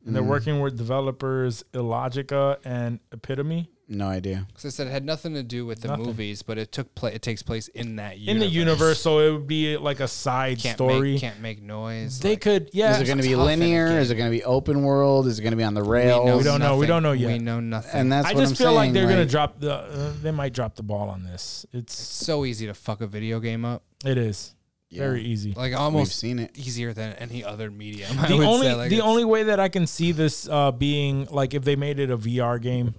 and 0.06 0.16
they're 0.16 0.24
Mm. 0.24 0.28
working 0.28 0.62
with 0.62 0.78
developers 0.78 1.64
Illogika 1.74 2.58
and 2.66 3.00
Epitome. 3.12 3.70
No 3.94 4.08
idea. 4.08 4.46
Because 4.48 4.64
I 4.66 4.70
said 4.70 4.88
it 4.88 4.92
had 4.92 5.04
nothing 5.04 5.34
to 5.34 5.44
do 5.44 5.66
with 5.66 5.82
the 5.82 5.90
Nothing. 5.90 6.06
movies, 6.06 6.44
but 6.44 6.58
it 6.58 6.72
took 6.72 6.96
place. 6.96 7.14
It 7.14 7.22
takes 7.22 7.44
place 7.44 7.68
in 7.68 7.98
that 7.98 8.18
universe. 8.20 8.32
in 8.34 8.40
the 8.40 8.48
universe, 8.48 9.02
so 9.02 9.20
it 9.20 9.32
would 9.34 9.48
be 9.48 9.76
like 9.76 10.00
a 10.00 10.08
side 10.08 10.60
Can't 10.60 10.78
story. 10.78 11.12
Make, 11.14 11.20
can't 11.22 11.40
make 11.42 11.62
noise. 11.62 12.20
they 12.22 12.30
like- 12.32 12.42
could, 12.42 12.70
yeah. 12.72 12.96
Is 12.96 13.02
it 13.02 13.06
going 13.06 13.18
to 13.18 13.24
be 13.24 13.32
tough 13.34 13.40
in 13.42 13.60
linear? 13.60 13.88
Is 14.00 14.10
it 14.10 14.16
going 14.16 14.32
to 14.32 14.38
be 14.38 14.46
open 14.46 14.84
world? 14.84 15.28
Is 15.28 15.40
it 15.40 15.42
going 15.42 15.52
to 15.52 15.58
be 15.58 15.66
on 15.66 15.74
the 15.74 15.84
rails? 15.84 16.38
We 16.38 16.44
don't 16.46 16.62
know. 16.62 16.78
We 16.78 16.88
don't 16.88 17.04
know 17.04 17.12
yet. 17.12 17.28
We 17.34 17.40
know 17.40 17.60
nothing. 17.60 17.92
And 18.00 18.12
that's 18.14 18.28
I 18.28 18.34
what 18.34 18.40
just 18.40 18.54
I'm 18.54 18.56
feel 18.56 18.74
like 18.74 18.94
they're 18.94 19.10
gonna 19.10 19.26
drop 19.26 19.60
the. 19.60 19.74
Uh, 19.74 20.14
they 20.22 20.32
might 20.32 20.54
drop 20.54 20.76
the 20.76 20.84
ball 20.84 21.10
on 21.10 21.24
this. 21.26 21.66
It's 21.74 21.94
so 21.94 22.46
easy 22.46 22.68
to 22.68 22.74
fuck 22.74 23.02
a 23.02 23.08
video 23.08 23.42
game 23.42 23.66
up. 23.66 23.84
it 24.06 24.18
is 24.18 24.56
very 24.90 25.22
easy. 25.24 25.54
Like 25.54 25.72
We've 25.72 25.80
almost 25.80 26.18
seen 26.18 26.40
it. 26.40 26.58
easier 26.58 26.94
than 26.94 27.14
any 27.16 27.44
other 27.44 27.70
medium. 27.70 28.10
I 28.20 28.28
the 28.30 28.38
would 28.38 28.46
only 28.48 28.68
say, 28.68 28.74
like, 28.76 28.90
the 28.90 28.96
it's- 28.98 29.10
only 29.10 29.26
way 29.26 29.44
that 29.44 29.60
I 29.60 29.68
can 29.68 29.86
see 29.86 30.12
this 30.14 30.48
uh, 30.50 30.72
being 30.72 31.28
like 31.30 31.54
if 31.54 31.64
they 31.66 31.76
made 31.76 32.00
it 32.00 32.10
a 32.10 32.18
VR 32.18 32.62
game, 32.62 32.96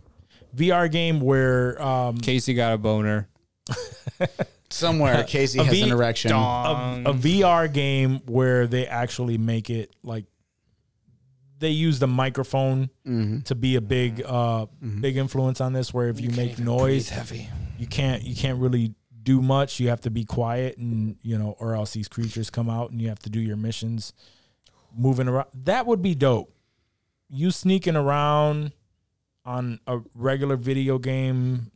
VR 0.56 0.90
game 0.90 1.20
where 1.20 1.80
um, 1.82 2.18
Casey 2.18 2.54
got 2.54 2.72
a 2.74 2.78
boner. 2.78 3.28
Somewhere 4.70 5.24
Casey 5.28 5.58
a 5.58 5.64
has 5.64 5.72
V- 5.74 5.82
an 5.82 5.92
erection. 5.92 6.32
a, 6.32 7.02
a 7.06 7.14
VR 7.14 7.72
game 7.72 8.20
where 8.26 8.66
they 8.66 8.86
actually 8.86 9.36
make 9.38 9.68
it 9.70 9.94
like 10.02 10.24
they 11.58 11.70
use 11.70 11.98
the 11.98 12.06
microphone 12.08 12.88
Mm-hmm. 13.06 13.40
to 13.40 13.54
be 13.54 13.76
a 13.76 13.80
big 13.80 14.22
uh 14.24 14.66
big 15.00 15.16
influence 15.16 15.60
on 15.60 15.72
this 15.72 15.92
where 15.92 16.08
if 16.08 16.20
you, 16.20 16.30
make 16.30 16.58
noise 16.58 17.08
heavy. 17.10 17.48
you 17.78 17.86
can't 17.86 18.22
you 18.22 18.34
can't 18.34 18.58
really 18.60 18.94
do 19.22 19.42
much 19.42 19.78
you 19.80 19.88
have 19.88 20.00
to 20.02 20.10
be 20.10 20.24
quiet 20.24 20.78
and 20.78 21.16
you 21.22 21.36
know 21.38 21.54
or 21.60 21.74
else 21.74 21.92
these 21.92 22.08
creatures 22.08 22.48
come 22.50 22.70
out 22.70 22.90
and 22.90 23.00
you 23.00 23.08
have 23.08 23.18
to 23.20 23.30
do 23.30 23.40
your 23.40 23.56
missions 23.56 24.12
moving 24.96 25.28
around 25.28 25.46
that 25.64 25.84
would 25.86 26.00
be 26.02 26.14
dope 26.14 26.52
you 27.28 27.50
sneaking 27.50 27.96
around 27.96 28.72
on 29.44 29.80
a 29.86 30.00
regular 30.14 30.56
video 30.56 30.98
game 30.98 31.70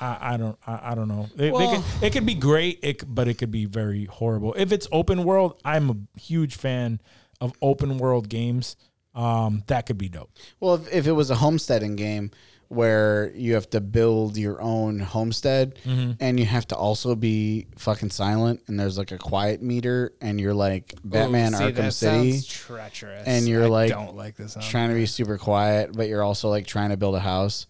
I, 0.00 0.34
I 0.34 0.36
don't 0.36 0.58
I, 0.66 0.90
I 0.90 0.94
don't 0.96 1.06
know. 1.08 1.28
It, 1.36 1.44
it 1.46 1.52
Well- 1.52 1.82
could, 1.82 2.02
it 2.02 2.12
could 2.12 2.26
be 2.26 2.34
great 2.34 2.80
it, 2.82 3.02
but 3.14 3.28
it 3.28 3.34
could 3.34 3.52
be 3.52 3.64
very 3.64 4.06
horrible. 4.06 4.52
If 4.54 4.72
it's 4.72 4.88
open 4.90 5.22
world 5.24 5.60
I'm 5.64 5.90
a 5.90 5.96
huge 6.20 6.56
fan 6.56 7.00
of 7.40 7.52
open 7.62 7.98
world 7.98 8.28
games. 8.28 8.76
Um 9.14 9.62
that 9.68 9.86
could 9.86 9.98
be 9.98 10.08
dope. 10.08 10.30
Well, 10.58 10.74
if, 10.74 10.92
if 10.92 11.06
it 11.06 11.12
was 11.12 11.30
a 11.30 11.36
homesteading 11.36 11.94
game 11.96 12.32
where 12.74 13.30
you 13.34 13.54
have 13.54 13.68
to 13.70 13.80
build 13.80 14.36
your 14.36 14.60
own 14.60 14.98
homestead 14.98 15.78
Mm-hmm. 15.84 16.12
and 16.20 16.38
you 16.40 16.46
have 16.46 16.66
to 16.68 16.76
also 16.76 17.14
be 17.14 17.66
fucking 17.78 18.10
silent 18.10 18.62
and 18.66 18.78
there's 18.78 18.98
like 18.98 19.12
a 19.12 19.18
quiet 19.18 19.62
meter 19.62 20.12
and 20.20 20.40
you're 20.40 20.54
like 20.54 20.94
Batman 21.04 21.54
Ooh, 21.54 21.58
see, 21.58 21.64
Arkham 21.64 21.74
that 21.76 21.92
City 21.92 22.32
sounds 22.32 22.46
treacherous. 22.46 23.26
and 23.26 23.46
you're 23.48 23.64
I 23.64 23.68
like 23.68 23.90
don't 23.90 24.16
like 24.16 24.36
this. 24.36 24.56
trying 24.60 24.88
to 24.90 24.94
be 24.94 25.06
super 25.06 25.38
quiet, 25.38 25.92
but 25.94 26.08
you're 26.08 26.22
also 26.22 26.48
like 26.48 26.66
trying 26.66 26.90
to 26.90 26.96
build 26.96 27.14
a 27.14 27.20
house, 27.20 27.66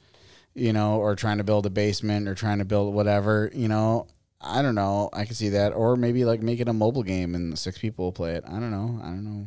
you 0.54 0.72
know, 0.72 0.96
or 0.98 1.14
trying 1.16 1.38
to 1.38 1.44
build 1.44 1.66
a 1.66 1.70
basement 1.70 2.28
or 2.28 2.34
trying 2.34 2.58
to 2.58 2.64
build 2.64 2.94
whatever, 2.94 3.50
you 3.54 3.68
know. 3.68 4.06
I 4.46 4.60
don't 4.60 4.74
know. 4.74 5.08
I 5.12 5.24
can 5.24 5.34
see 5.34 5.48
that. 5.50 5.72
Or 5.72 5.96
maybe 5.96 6.26
like 6.26 6.42
make 6.42 6.60
it 6.60 6.68
a 6.68 6.72
mobile 6.74 7.02
game 7.02 7.34
and 7.34 7.58
six 7.58 7.78
people 7.78 8.04
will 8.04 8.12
play 8.12 8.32
it. 8.34 8.44
I 8.46 8.52
don't 8.60 8.70
know. 8.70 9.00
I 9.02 9.06
don't 9.06 9.24
know. 9.24 9.46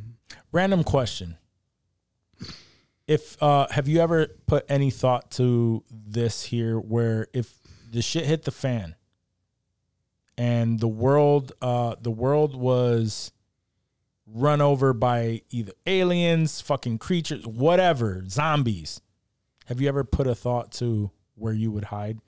Random 0.51 0.83
question. 0.83 1.37
If 3.07 3.41
uh 3.41 3.67
have 3.71 3.87
you 3.87 3.99
ever 4.01 4.27
put 4.47 4.65
any 4.69 4.89
thought 4.91 5.31
to 5.31 5.83
this 5.89 6.43
here 6.43 6.77
where 6.77 7.27
if 7.33 7.53
the 7.89 8.01
shit 8.01 8.25
hit 8.25 8.43
the 8.43 8.51
fan 8.51 8.95
and 10.37 10.79
the 10.79 10.87
world 10.87 11.53
uh 11.61 11.95
the 12.01 12.11
world 12.11 12.55
was 12.55 13.31
run 14.25 14.59
over 14.59 14.93
by 14.93 15.41
either 15.51 15.71
aliens, 15.85 16.59
fucking 16.59 16.97
creatures, 16.97 17.47
whatever, 17.47 18.23
zombies. 18.27 18.99
Have 19.67 19.79
you 19.79 19.87
ever 19.87 20.03
put 20.03 20.27
a 20.27 20.35
thought 20.35 20.71
to 20.73 21.11
where 21.35 21.53
you 21.53 21.71
would 21.71 21.85
hide? 21.85 22.19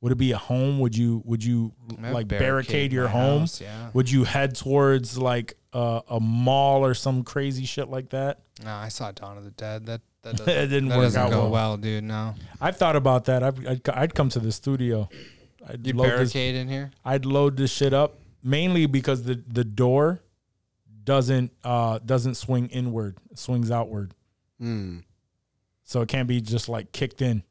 Would 0.00 0.12
it 0.12 0.18
be 0.18 0.32
a 0.32 0.38
home? 0.38 0.80
Would 0.80 0.96
you 0.96 1.22
would 1.24 1.44
you 1.44 1.72
I'd 2.02 2.12
like 2.12 2.26
barricade, 2.28 2.92
your 2.92 3.08
home? 3.08 3.40
house, 3.42 3.60
yeah. 3.60 3.90
Would 3.92 4.10
you 4.10 4.24
head 4.24 4.56
towards 4.56 5.18
like 5.18 5.54
a, 5.72 6.02
a 6.10 6.20
mall 6.20 6.84
or 6.84 6.94
some 6.94 7.22
crazy 7.24 7.64
shit 7.64 7.88
like 7.88 8.10
that? 8.10 8.40
No, 8.64 8.72
I 8.74 8.88
saw 8.88 9.12
Dawn 9.12 9.38
of 9.38 9.44
the 9.44 9.50
Dead. 9.52 9.86
That 9.86 10.00
that 10.22 10.36
doesn't, 10.38 10.48
It 10.48 10.66
didn't 10.68 10.88
that 10.90 10.98
work 10.98 11.06
doesn't 11.06 11.22
out 11.22 11.30
go 11.30 11.40
well. 11.42 11.50
well. 11.50 11.76
dude. 11.76 12.04
No, 12.04 12.34
I've 12.60 12.76
thought 12.76 12.96
about 12.96 13.24
that. 13.26 13.42
I'd, 13.42 13.66
I'd, 13.66 13.88
I'd 13.90 14.14
come 14.14 14.28
to 14.30 14.38
the 14.40 14.52
studio. 14.52 15.08
I'd 15.68 15.86
you 15.86 15.92
load, 15.94 16.04
this, 16.06 16.32
barricade 16.32 16.54
in 16.56 16.68
here. 16.68 16.90
I'd 17.04 17.24
load 17.26 17.56
this 17.56 17.70
shit 17.70 17.92
up 17.94 18.18
mainly 18.42 18.86
because 18.86 19.22
the, 19.24 19.42
the 19.46 19.64
door 19.64 20.20
doesn't 21.04 21.52
uh 21.64 21.98
doesn't 22.04 22.34
swing 22.34 22.68
inward, 22.68 23.16
it 23.30 23.38
swings 23.38 23.70
outward. 23.70 24.14
Hmm. 24.58 24.98
So 25.84 26.02
it 26.02 26.08
can't 26.08 26.28
be 26.28 26.40
just 26.40 26.68
like 26.68 26.92
kicked 26.92 27.20
in 27.22 27.42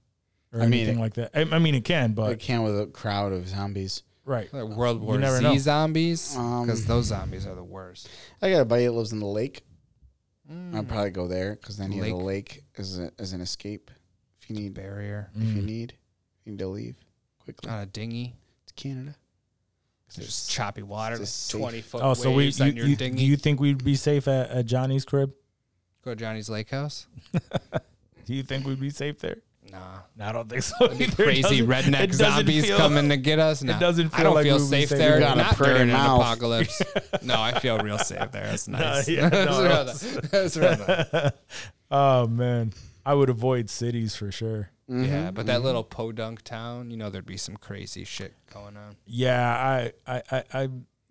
or 0.53 0.61
I 0.61 0.65
anything 0.65 0.97
it- 0.97 1.01
like 1.01 1.13
that. 1.15 1.31
I, 1.35 1.41
I 1.55 1.59
mean, 1.59 1.75
it 1.75 1.83
can, 1.83 2.13
but 2.13 2.31
it 2.31 2.39
can't 2.39 2.63
with 2.63 2.79
a 2.79 2.85
crowd 2.87 3.33
of 3.33 3.47
zombies. 3.47 4.03
Right. 4.29 4.53
Like 4.53 4.63
World 4.77 5.01
War 5.01 5.17
never 5.17 5.37
Z 5.37 5.43
know. 5.43 5.57
zombies, 5.57 6.35
Um, 6.37 6.65
because 6.65 6.85
those 6.85 7.05
zombies 7.05 7.45
are 7.45 7.55
the 7.55 7.63
worst. 7.63 8.07
I 8.41 8.49
got 8.51 8.61
a 8.61 8.65
buddy 8.65 8.85
that 8.85 8.91
lives 8.91 9.11
in 9.11 9.19
the 9.19 9.25
lake. 9.25 9.63
I'd 10.73 10.87
probably 10.89 11.11
go 11.11 11.27
there 11.27 11.55
because 11.55 11.77
then 11.77 11.91
you 11.91 12.01
have 12.01 12.09
the 12.09 12.15
Lake. 12.15 12.25
lake 12.55 12.63
as, 12.79 12.97
a, 12.97 13.11
as 13.19 13.33
an 13.33 13.41
escape. 13.41 13.91
If 14.41 14.49
you 14.49 14.55
need, 14.55 14.73
Barrier, 14.73 15.29
if 15.35 15.43
you 15.55 15.61
need, 15.61 15.93
you 16.43 16.53
need 16.53 16.59
to 16.59 16.67
leave 16.67 16.95
quickly. 17.37 17.69
not 17.69 17.83
a 17.83 17.85
dinghy. 17.85 18.35
It's 18.63 18.71
Canada. 18.71 19.13
There's 20.15 20.25
Just 20.25 20.49
choppy 20.49 20.81
water, 20.81 21.15
like 21.17 21.21
it's 21.21 21.29
safe. 21.31 21.61
twenty 21.61 21.81
foot 21.81 22.01
Oh, 22.03 22.15
so 22.15 22.31
we 22.31 22.45
you, 22.47 22.63
on 22.65 22.75
your 22.75 22.87
you- 22.87 22.95
dinghy. 22.95 23.17
do 23.19 23.25
you 23.25 23.37
think 23.37 23.59
we'd 23.59 23.83
be 23.83 23.93
safe 23.95 24.27
at, 24.27 24.49
at 24.49 24.65
Johnny's 24.65 25.05
crib? 25.05 25.31
Go 26.03 26.11
to 26.11 26.15
Johnny's 26.15 26.49
Lake 26.49 26.71
House. 26.71 27.05
Do 28.25 28.33
you 28.33 28.41
think 28.43 28.65
we'd 28.65 28.79
be 28.79 28.89
safe 28.89 29.19
there? 29.19 29.37
Nah, 29.71 29.99
No, 30.17 30.25
I 30.25 30.31
don't 30.31 30.49
think 30.49 30.63
so. 30.63 30.75
Either. 30.91 31.23
Crazy 31.23 31.61
redneck 31.61 32.13
zombies 32.13 32.65
feel- 32.65 32.77
coming 32.77 33.09
to 33.09 33.17
get 33.17 33.39
us. 33.39 33.61
Nah. 33.63 33.77
doesn't 33.79 34.07
I 34.13 34.17
feel 34.17 34.23
don't 34.25 34.33
like 34.35 34.45
feel 34.45 34.57
we 34.57 34.63
would 34.63 34.71
be 34.71 34.77
safe 34.81 34.89
safe. 34.89 34.97
there. 34.97 35.15
You 35.15 35.19
got 35.21 35.37
a 35.37 35.41
Not 35.41 35.55
pretty 35.55 35.73
during 35.73 35.89
an 35.89 35.95
apocalypse. 35.95 36.81
no, 37.23 37.35
I 37.41 37.59
feel 37.59 37.77
real 37.79 37.97
safe 37.97 38.31
there. 38.31 38.45
That's 38.47 38.67
nice. 38.67 39.07
yeah, 39.07 39.29
That's 39.29 39.51
no, 39.51 39.63
real. 39.63 40.21
That's 40.31 40.57
real 40.57 40.77
nice. 40.77 41.31
Oh 41.91 42.27
man, 42.27 42.73
I 43.05 43.13
would 43.13 43.29
avoid 43.29 43.69
cities 43.69 44.15
for 44.15 44.31
sure. 44.31 44.69
Yeah, 44.87 45.29
but 45.29 45.45
that 45.45 45.61
little 45.61 45.83
podunk 45.83 46.41
town, 46.41 46.89
you 46.89 46.97
know, 46.97 47.11
there'd 47.11 47.25
be 47.25 47.37
some 47.37 47.57
crazy 47.57 48.03
shit 48.05 48.33
going 48.51 48.75
on. 48.75 48.95
Yeah, 49.05 49.47
I, 49.47 49.91
I, 50.07 50.21
I, 50.31 50.43
I 50.51 50.63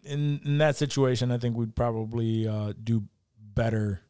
in 0.02 0.40
in 0.44 0.58
that 0.58 0.74
situation, 0.76 1.30
I 1.30 1.38
think 1.38 1.56
we'd 1.56 1.76
probably 1.76 2.48
uh, 2.48 2.72
do 2.82 3.04
better 3.54 4.00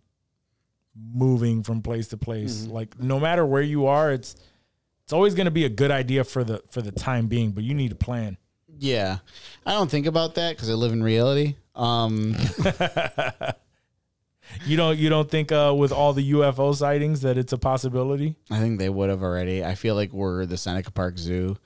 moving 1.13 1.63
from 1.63 1.83
place 1.83 2.09
to 2.09 2.17
place. 2.17 2.67
Like 2.67 2.99
no 2.99 3.19
matter 3.21 3.45
where 3.45 3.63
you 3.63 3.87
are, 3.87 4.13
it's 4.13 4.37
it's 5.05 5.13
always 5.13 5.35
going 5.35 5.47
to 5.47 5.51
be 5.51 5.65
a 5.65 5.71
good 5.71 5.91
idea 5.91 6.25
for 6.25 6.45
the 6.45 6.63
for 6.71 6.83
the 6.83 6.93
time 6.93 7.27
being, 7.29 7.53
but 7.53 7.65
you 7.65 7.75
need 7.75 7.93
a 7.93 7.97
plan. 7.97 8.37
Yeah, 8.79 9.19
I 9.67 9.73
don't 9.73 9.91
think 9.91 10.07
about 10.07 10.37
that 10.37 10.57
because 10.57 10.71
I 10.71 10.75
live 10.75 10.93
in 10.93 11.03
reality. 11.03 11.57
Um, 11.75 12.37
You 14.67 14.77
don't 14.77 14.99
you 14.99 15.09
don't 15.09 15.31
think 15.31 15.53
uh, 15.53 15.75
with 15.77 15.93
all 15.93 16.13
the 16.13 16.33
UFO 16.33 16.75
sightings 16.75 17.21
that 17.23 17.39
it's 17.39 17.53
a 17.53 17.59
possibility? 17.59 18.37
I 18.51 18.59
think 18.59 18.79
they 18.79 18.89
would 18.89 19.11
have 19.11 19.23
already. 19.23 19.65
I 19.65 19.75
feel 19.75 19.95
like 19.95 20.13
we're 20.13 20.47
the 20.47 20.57
Seneca 20.57 20.91
Park 20.91 21.19
Zoo, 21.19 21.57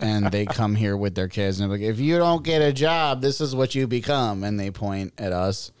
and 0.00 0.30
they 0.30 0.46
come 0.46 0.74
here 0.74 0.96
with 0.96 1.14
their 1.14 1.28
kids 1.28 1.60
and 1.60 1.70
they're 1.70 1.78
like, 1.78 1.86
if 1.86 2.00
you 2.00 2.16
don't 2.18 2.44
get 2.44 2.62
a 2.62 2.72
job, 2.72 3.20
this 3.20 3.40
is 3.40 3.54
what 3.54 3.74
you 3.74 3.86
become, 3.86 4.44
and 4.44 4.58
they 4.58 4.70
point 4.70 5.12
at 5.18 5.32
us. 5.32 5.72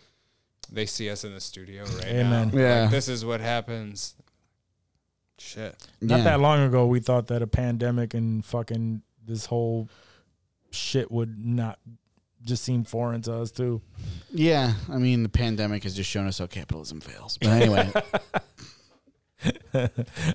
They 0.70 0.86
see 0.86 1.10
us 1.10 1.24
in 1.24 1.32
the 1.34 1.40
studio 1.40 1.84
right 1.84 2.06
Amen. 2.06 2.50
now. 2.52 2.58
Yeah. 2.58 2.80
Like, 2.82 2.90
this 2.90 3.08
is 3.08 3.24
what 3.24 3.40
happens. 3.40 4.14
Shit. 5.38 5.76
Not 6.00 6.18
Yeah. 6.18 6.24
that 6.24 6.40
long 6.40 6.62
ago, 6.62 6.86
we 6.86 7.00
thought 7.00 7.26
that 7.28 7.42
a 7.42 7.46
pandemic 7.46 8.14
and 8.14 8.44
fucking 8.44 9.02
this 9.24 9.46
whole 9.46 9.88
shit 10.70 11.10
would 11.10 11.38
not 11.38 11.78
just 12.44 12.62
seem 12.64 12.84
foreign 12.84 13.22
to 13.22 13.34
us 13.34 13.50
too. 13.50 13.82
Yeah, 14.30 14.74
I 14.90 14.98
mean, 14.98 15.22
the 15.24 15.28
pandemic 15.28 15.82
has 15.82 15.94
just 15.94 16.08
shown 16.08 16.26
us 16.26 16.38
how 16.38 16.46
capitalism 16.46 17.00
fails. 17.00 17.38
But 17.38 17.48
anyway, 17.50 17.92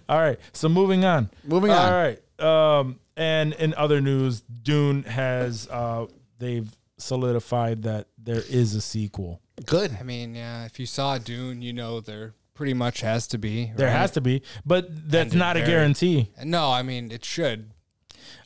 All 0.09 0.19
right, 0.19 0.37
so 0.53 0.69
moving 0.69 1.03
on. 1.05 1.29
Moving 1.43 1.71
on. 1.71 1.77
All 1.77 1.91
right, 1.91 2.39
um, 2.79 2.99
and 3.17 3.53
in 3.53 3.73
other 3.73 4.01
news, 4.01 4.41
Dune 4.41 5.03
has 5.03 5.67
uh, 5.69 6.05
they've 6.37 6.69
solidified 6.97 7.83
that 7.83 8.07
there 8.17 8.43
is 8.49 8.75
a 8.75 8.81
sequel. 8.81 9.41
Good. 9.65 9.97
I 9.99 10.03
mean, 10.03 10.35
yeah, 10.35 10.65
if 10.65 10.79
you 10.79 10.85
saw 10.85 11.17
Dune, 11.17 11.61
you 11.61 11.73
know 11.73 11.99
there 12.01 12.33
pretty 12.53 12.73
much 12.73 13.01
has 13.01 13.27
to 13.27 13.37
be. 13.37 13.71
There 13.75 13.87
right? 13.87 13.93
has 13.95 14.11
to 14.11 14.21
be, 14.21 14.41
but 14.65 14.87
that's 15.09 15.27
Ended 15.33 15.39
not 15.39 15.55
a 15.55 15.59
very- 15.59 15.71
guarantee. 15.71 16.31
No, 16.43 16.71
I 16.71 16.83
mean 16.83 17.11
it 17.11 17.25
should. 17.25 17.71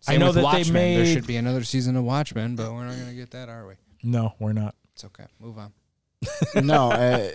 I 0.08 0.12
Same 0.14 0.20
know 0.20 0.28
with 0.28 0.36
that 0.36 0.42
they 0.42 0.46
Watchmen. 0.60 0.96
There 0.98 1.06
should 1.06 1.28
be 1.28 1.36
another 1.38 1.64
season 1.64 1.96
of 1.96 2.04
Watchmen, 2.04 2.56
but 2.56 2.72
we're 2.72 2.86
not 2.86 2.98
gonna 2.98 3.14
get 3.14 3.32
that, 3.32 3.50
are 3.50 3.68
we? 3.68 3.74
No, 4.04 4.34
we're 4.40 4.54
not. 4.54 4.76
It's 4.94 5.04
okay. 5.06 5.26
Move 5.40 5.58
on. 5.58 5.74
no, 6.66 6.92
uh, 6.92 7.30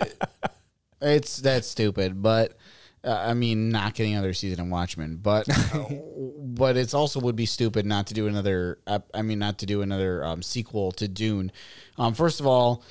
it's 1.01 1.37
that's 1.37 1.67
stupid. 1.67 2.21
But 2.21 2.57
uh, 3.03 3.11
I 3.27 3.33
mean, 3.33 3.69
not 3.69 3.93
getting 3.93 4.13
another 4.13 4.33
season 4.33 4.59
of 4.61 4.67
Watchmen, 4.67 5.17
but 5.21 5.47
but 6.37 6.77
it's 6.77 6.93
also 6.93 7.19
would 7.19 7.35
be 7.35 7.45
stupid 7.45 7.85
not 7.85 8.07
to 8.07 8.13
do 8.13 8.27
another. 8.27 8.79
ep- 8.87 9.09
I 9.13 9.21
mean, 9.21 9.39
not 9.39 9.59
to 9.59 9.65
do 9.65 9.81
another 9.81 10.23
um, 10.25 10.41
sequel 10.41 10.91
to 10.93 11.07
Dune. 11.07 11.51
Um, 11.97 12.13
first 12.13 12.39
of 12.39 12.47
all, 12.47 12.83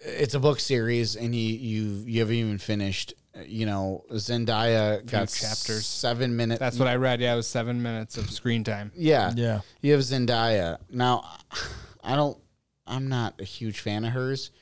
it's 0.00 0.34
a 0.34 0.40
book 0.40 0.60
series, 0.60 1.16
and 1.16 1.34
you 1.34 1.54
you 1.56 2.04
you 2.06 2.20
haven't 2.20 2.34
even 2.36 2.58
finished. 2.58 3.14
You 3.44 3.66
know, 3.66 4.04
Zendaya 4.12 5.04
got 5.04 5.28
chapters. 5.28 5.84
seven 5.86 6.36
minutes. 6.36 6.58
That's 6.58 6.78
what 6.78 6.88
I 6.88 6.96
read. 6.96 7.20
Yeah, 7.20 7.34
it 7.34 7.36
was 7.36 7.46
seven 7.46 7.82
minutes 7.82 8.16
of 8.16 8.30
screen 8.30 8.64
time. 8.64 8.92
Yeah. 8.96 9.32
Yeah. 9.36 9.60
You 9.82 9.92
have 9.92 10.00
Zendaya. 10.00 10.78
Now, 10.90 11.22
I 12.02 12.16
don't 12.16 12.38
I'm 12.86 13.08
not 13.08 13.38
a 13.40 13.44
huge 13.44 13.80
fan 13.80 14.06
of 14.06 14.12
hers, 14.12 14.52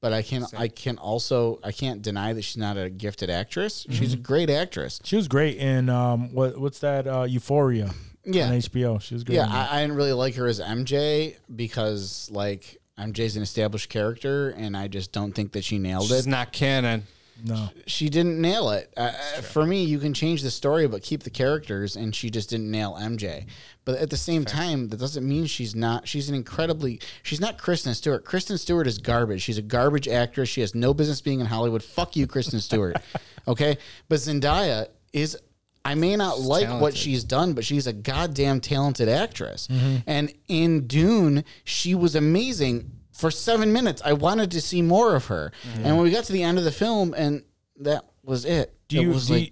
but 0.00 0.14
I 0.14 0.22
can 0.22 0.46
I 0.56 0.68
can 0.68 0.96
also 0.96 1.60
I 1.62 1.70
can't 1.72 2.00
deny 2.00 2.32
that 2.32 2.42
she's 2.42 2.56
not 2.56 2.78
a 2.78 2.88
gifted 2.88 3.28
actress. 3.28 3.86
She's 3.90 4.14
a 4.14 4.18
great 4.18 4.48
actress. 4.48 5.00
She 5.04 5.16
was 5.16 5.28
great 5.28 5.58
in 5.58 5.90
um, 5.90 6.32
what 6.32 6.58
what's 6.58 6.78
that? 6.78 7.06
Uh, 7.06 7.24
Euphoria. 7.24 7.90
Yeah. 8.24 8.46
on 8.46 8.52
HBO. 8.54 9.02
She 9.02 9.12
was 9.14 9.22
great. 9.22 9.36
Yeah. 9.36 9.46
I, 9.50 9.78
I 9.78 9.80
didn't 9.82 9.96
really 9.96 10.14
like 10.14 10.34
her 10.36 10.46
as 10.46 10.60
MJ 10.60 11.36
because 11.54 12.30
like 12.32 12.78
MJ's 12.98 13.36
an 13.36 13.42
established 13.42 13.88
character 13.90 14.50
and 14.50 14.76
I 14.76 14.88
just 14.88 15.12
don't 15.12 15.32
think 15.32 15.52
that 15.52 15.64
she 15.64 15.78
nailed 15.78 16.08
She's 16.08 16.26
it. 16.26 16.30
not 16.30 16.52
canon. 16.52 17.04
no. 17.44 17.70
she 17.86 18.08
didn't 18.08 18.40
nail 18.40 18.70
it. 18.70 18.92
Uh, 18.96 19.10
uh, 19.36 19.40
for 19.42 19.66
me, 19.66 19.82
you 19.84 19.98
can 19.98 20.14
change 20.14 20.42
the 20.42 20.50
story, 20.50 20.86
but 20.86 21.02
keep 21.02 21.24
the 21.24 21.30
characters, 21.30 21.96
and 21.96 22.14
she 22.14 22.30
just 22.30 22.50
didn't 22.50 22.70
nail 22.70 22.96
MJ. 22.98 23.46
But 23.84 23.98
at 23.98 24.10
the 24.10 24.16
same 24.16 24.44
time, 24.44 24.88
that 24.90 25.00
doesn't 25.00 25.26
mean 25.28 25.46
she's 25.46 25.74
not. 25.74 26.06
She's 26.06 26.28
an 26.28 26.36
incredibly. 26.36 27.00
She's 27.24 27.40
not 27.40 27.58
Kristen 27.58 27.92
Stewart. 27.94 28.24
Kristen 28.24 28.56
Stewart 28.58 28.86
is 28.86 28.98
garbage. 28.98 29.42
She's 29.42 29.58
a 29.58 29.62
garbage 29.62 30.06
actress. 30.06 30.48
She 30.48 30.60
has 30.60 30.74
no 30.74 30.94
business 30.94 31.20
being 31.20 31.40
in 31.40 31.46
Hollywood. 31.46 31.82
Fuck 31.82 32.14
you, 32.14 32.26
Kristen 32.28 32.60
Stewart. 32.60 32.96
okay, 33.48 33.76
but 34.08 34.20
Zendaya 34.20 34.86
is. 35.12 35.36
I 35.84 35.94
may 35.94 36.16
not 36.16 36.40
like 36.40 36.68
what 36.80 36.96
she's 36.96 37.24
done, 37.24 37.52
but 37.52 37.64
she's 37.64 37.86
a 37.86 37.92
goddamn 37.92 38.60
talented 38.60 39.08
actress. 39.08 39.68
And 40.06 40.32
in 40.48 40.86
Dune, 40.86 41.44
she 41.64 41.94
was 41.94 42.14
amazing 42.14 42.90
for 43.12 43.30
seven 43.30 43.72
minutes. 43.72 44.00
I 44.04 44.14
wanted 44.14 44.50
to 44.52 44.60
see 44.60 44.82
more 44.82 45.14
of 45.14 45.26
her. 45.26 45.52
And 45.74 45.96
when 45.96 45.98
we 46.02 46.10
got 46.10 46.24
to 46.24 46.32
the 46.32 46.42
end 46.42 46.58
of 46.58 46.64
the 46.64 46.72
film, 46.72 47.14
and 47.16 47.44
that 47.80 48.04
was 48.22 48.44
it. 48.44 48.74
Do 48.88 48.98
it 48.98 49.02
you 49.02 49.08
was 49.10 49.28
do, 49.28 49.34
like, 49.34 49.42
you, 49.42 49.50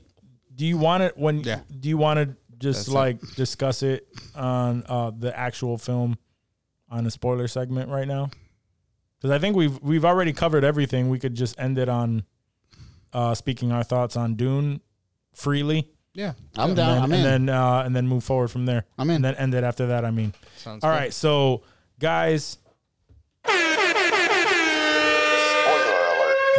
do 0.55 0.67
you 0.67 0.79
want 0.79 1.03
it 1.03 1.17
when? 1.19 1.41
Yeah. 1.41 1.61
Do 1.81 1.89
you 1.89 1.97
want 1.99 2.19
to 2.19 2.37
just 2.59 2.87
That's 2.87 2.89
it. 2.89 2.95
like 2.95 3.21
discuss 3.35 3.83
it 3.83 4.07
on 4.35 4.85
uh, 4.89 5.11
the 5.17 5.37
actual 5.39 5.77
film 5.79 6.17
on 6.89 7.07
a 7.07 7.11
spoiler 7.11 7.49
segment 7.49 7.91
right 7.91 8.07
now? 8.09 8.31
Because 9.19 9.31
I 9.31 9.39
think 9.39 9.55
we've 9.57 9.79
we've 9.83 10.05
already 10.05 10.33
covered 10.33 10.65
everything. 10.65 11.09
We 11.09 11.19
could 11.19 11.35
just 11.35 11.59
end 11.59 11.79
it 11.79 11.89
on 11.89 12.25
uh, 13.13 13.35
speaking 13.35 13.71
our 13.71 13.85
thoughts 13.85 14.17
on 14.17 14.35
Dune 14.35 14.81
freely. 15.35 15.89
Yeah, 16.15 16.33
I'm 16.57 16.69
and 16.71 16.77
down. 16.77 16.95
then, 16.95 17.03
I'm 17.03 17.13
in. 17.13 17.27
and 17.27 17.49
then 17.49 17.55
uh, 17.55 17.83
and 17.87 17.97
then 17.97 18.07
move 18.07 18.23
forward 18.25 18.49
from 18.49 18.67
there. 18.67 18.85
I'm 18.99 19.09
in. 19.11 19.17
And 19.17 19.25
then 19.25 19.35
end 19.37 19.55
it 19.55 19.65
after 19.65 19.87
that. 19.89 20.05
I 20.05 20.11
mean, 20.11 20.35
sounds 20.57 20.85
all 20.85 20.91
good. 20.91 20.97
right. 20.97 21.13
So, 21.13 21.63
guys, 21.99 22.59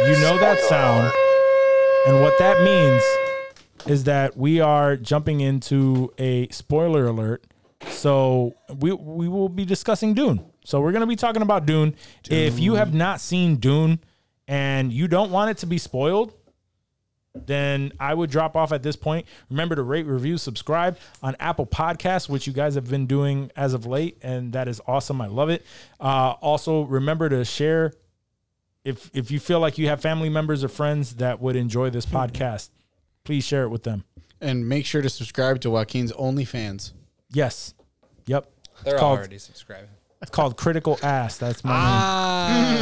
you 0.06 0.12
know 0.20 0.36
that 0.38 0.58
sound, 0.68 1.12
and 2.06 2.20
what 2.22 2.36
that 2.38 2.62
means 2.62 3.02
is 3.86 4.04
that 4.04 4.36
we 4.36 4.60
are 4.60 4.96
jumping 4.96 5.40
into 5.40 6.12
a 6.18 6.48
spoiler 6.48 7.06
alert. 7.06 7.44
So 7.88 8.54
we 8.80 8.92
we 8.92 9.28
will 9.28 9.48
be 9.48 9.64
discussing 9.64 10.14
Dune. 10.14 10.44
So 10.64 10.80
we're 10.80 10.92
going 10.92 11.02
to 11.02 11.06
be 11.06 11.16
talking 11.16 11.42
about 11.42 11.64
Dune. 11.66 11.94
If 12.28 12.58
you 12.58 12.74
have 12.74 12.92
not 12.94 13.20
seen 13.20 13.56
Dune 13.56 14.00
and 14.48 14.92
you 14.92 15.06
don't 15.08 15.30
want 15.30 15.50
it 15.50 15.58
to 15.58 15.66
be 15.66 15.78
spoiled, 15.78 16.32
then 17.34 17.92
I 17.98 18.14
would 18.14 18.30
drop 18.30 18.56
off 18.56 18.72
at 18.72 18.82
this 18.82 18.96
point. 18.96 19.26
Remember 19.50 19.74
to 19.74 19.82
rate, 19.82 20.06
review, 20.06 20.38
subscribe 20.38 20.96
on 21.22 21.36
Apple 21.40 21.66
Podcasts, 21.66 22.28
which 22.28 22.46
you 22.46 22.52
guys 22.52 22.74
have 22.76 22.88
been 22.88 23.06
doing 23.06 23.50
as 23.56 23.74
of 23.74 23.86
late, 23.86 24.18
and 24.22 24.52
that 24.52 24.68
is 24.68 24.80
awesome. 24.86 25.20
I 25.20 25.26
love 25.26 25.48
it. 25.50 25.64
Uh, 26.00 26.34
also, 26.40 26.82
remember 26.82 27.28
to 27.28 27.44
share 27.44 27.92
if 28.84 29.10
if 29.14 29.30
you 29.30 29.40
feel 29.40 29.60
like 29.60 29.78
you 29.78 29.88
have 29.88 30.00
family 30.00 30.28
members 30.28 30.62
or 30.62 30.68
friends 30.68 31.16
that 31.16 31.40
would 31.40 31.56
enjoy 31.56 31.90
this 31.90 32.06
podcast. 32.06 32.70
Please 33.24 33.44
share 33.44 33.62
it 33.64 33.70
with 33.70 33.82
them. 33.84 34.04
and 34.40 34.68
make 34.68 34.84
sure 34.84 35.00
to 35.00 35.08
subscribe 35.08 35.60
to 35.62 35.70
Joaquin's 35.70 36.12
OnlyFans. 36.12 36.92
Yes. 37.32 37.72
Yep. 38.26 38.50
They're 38.84 38.94
it's 38.94 39.00
called, 39.00 39.18
already 39.18 39.38
subscribing. 39.38 39.88
It's 40.24 40.30
called 40.30 40.56
Critical 40.56 40.98
Ass. 41.02 41.36
That's 41.36 41.62
my 41.62 41.70
Ah, 41.74 42.80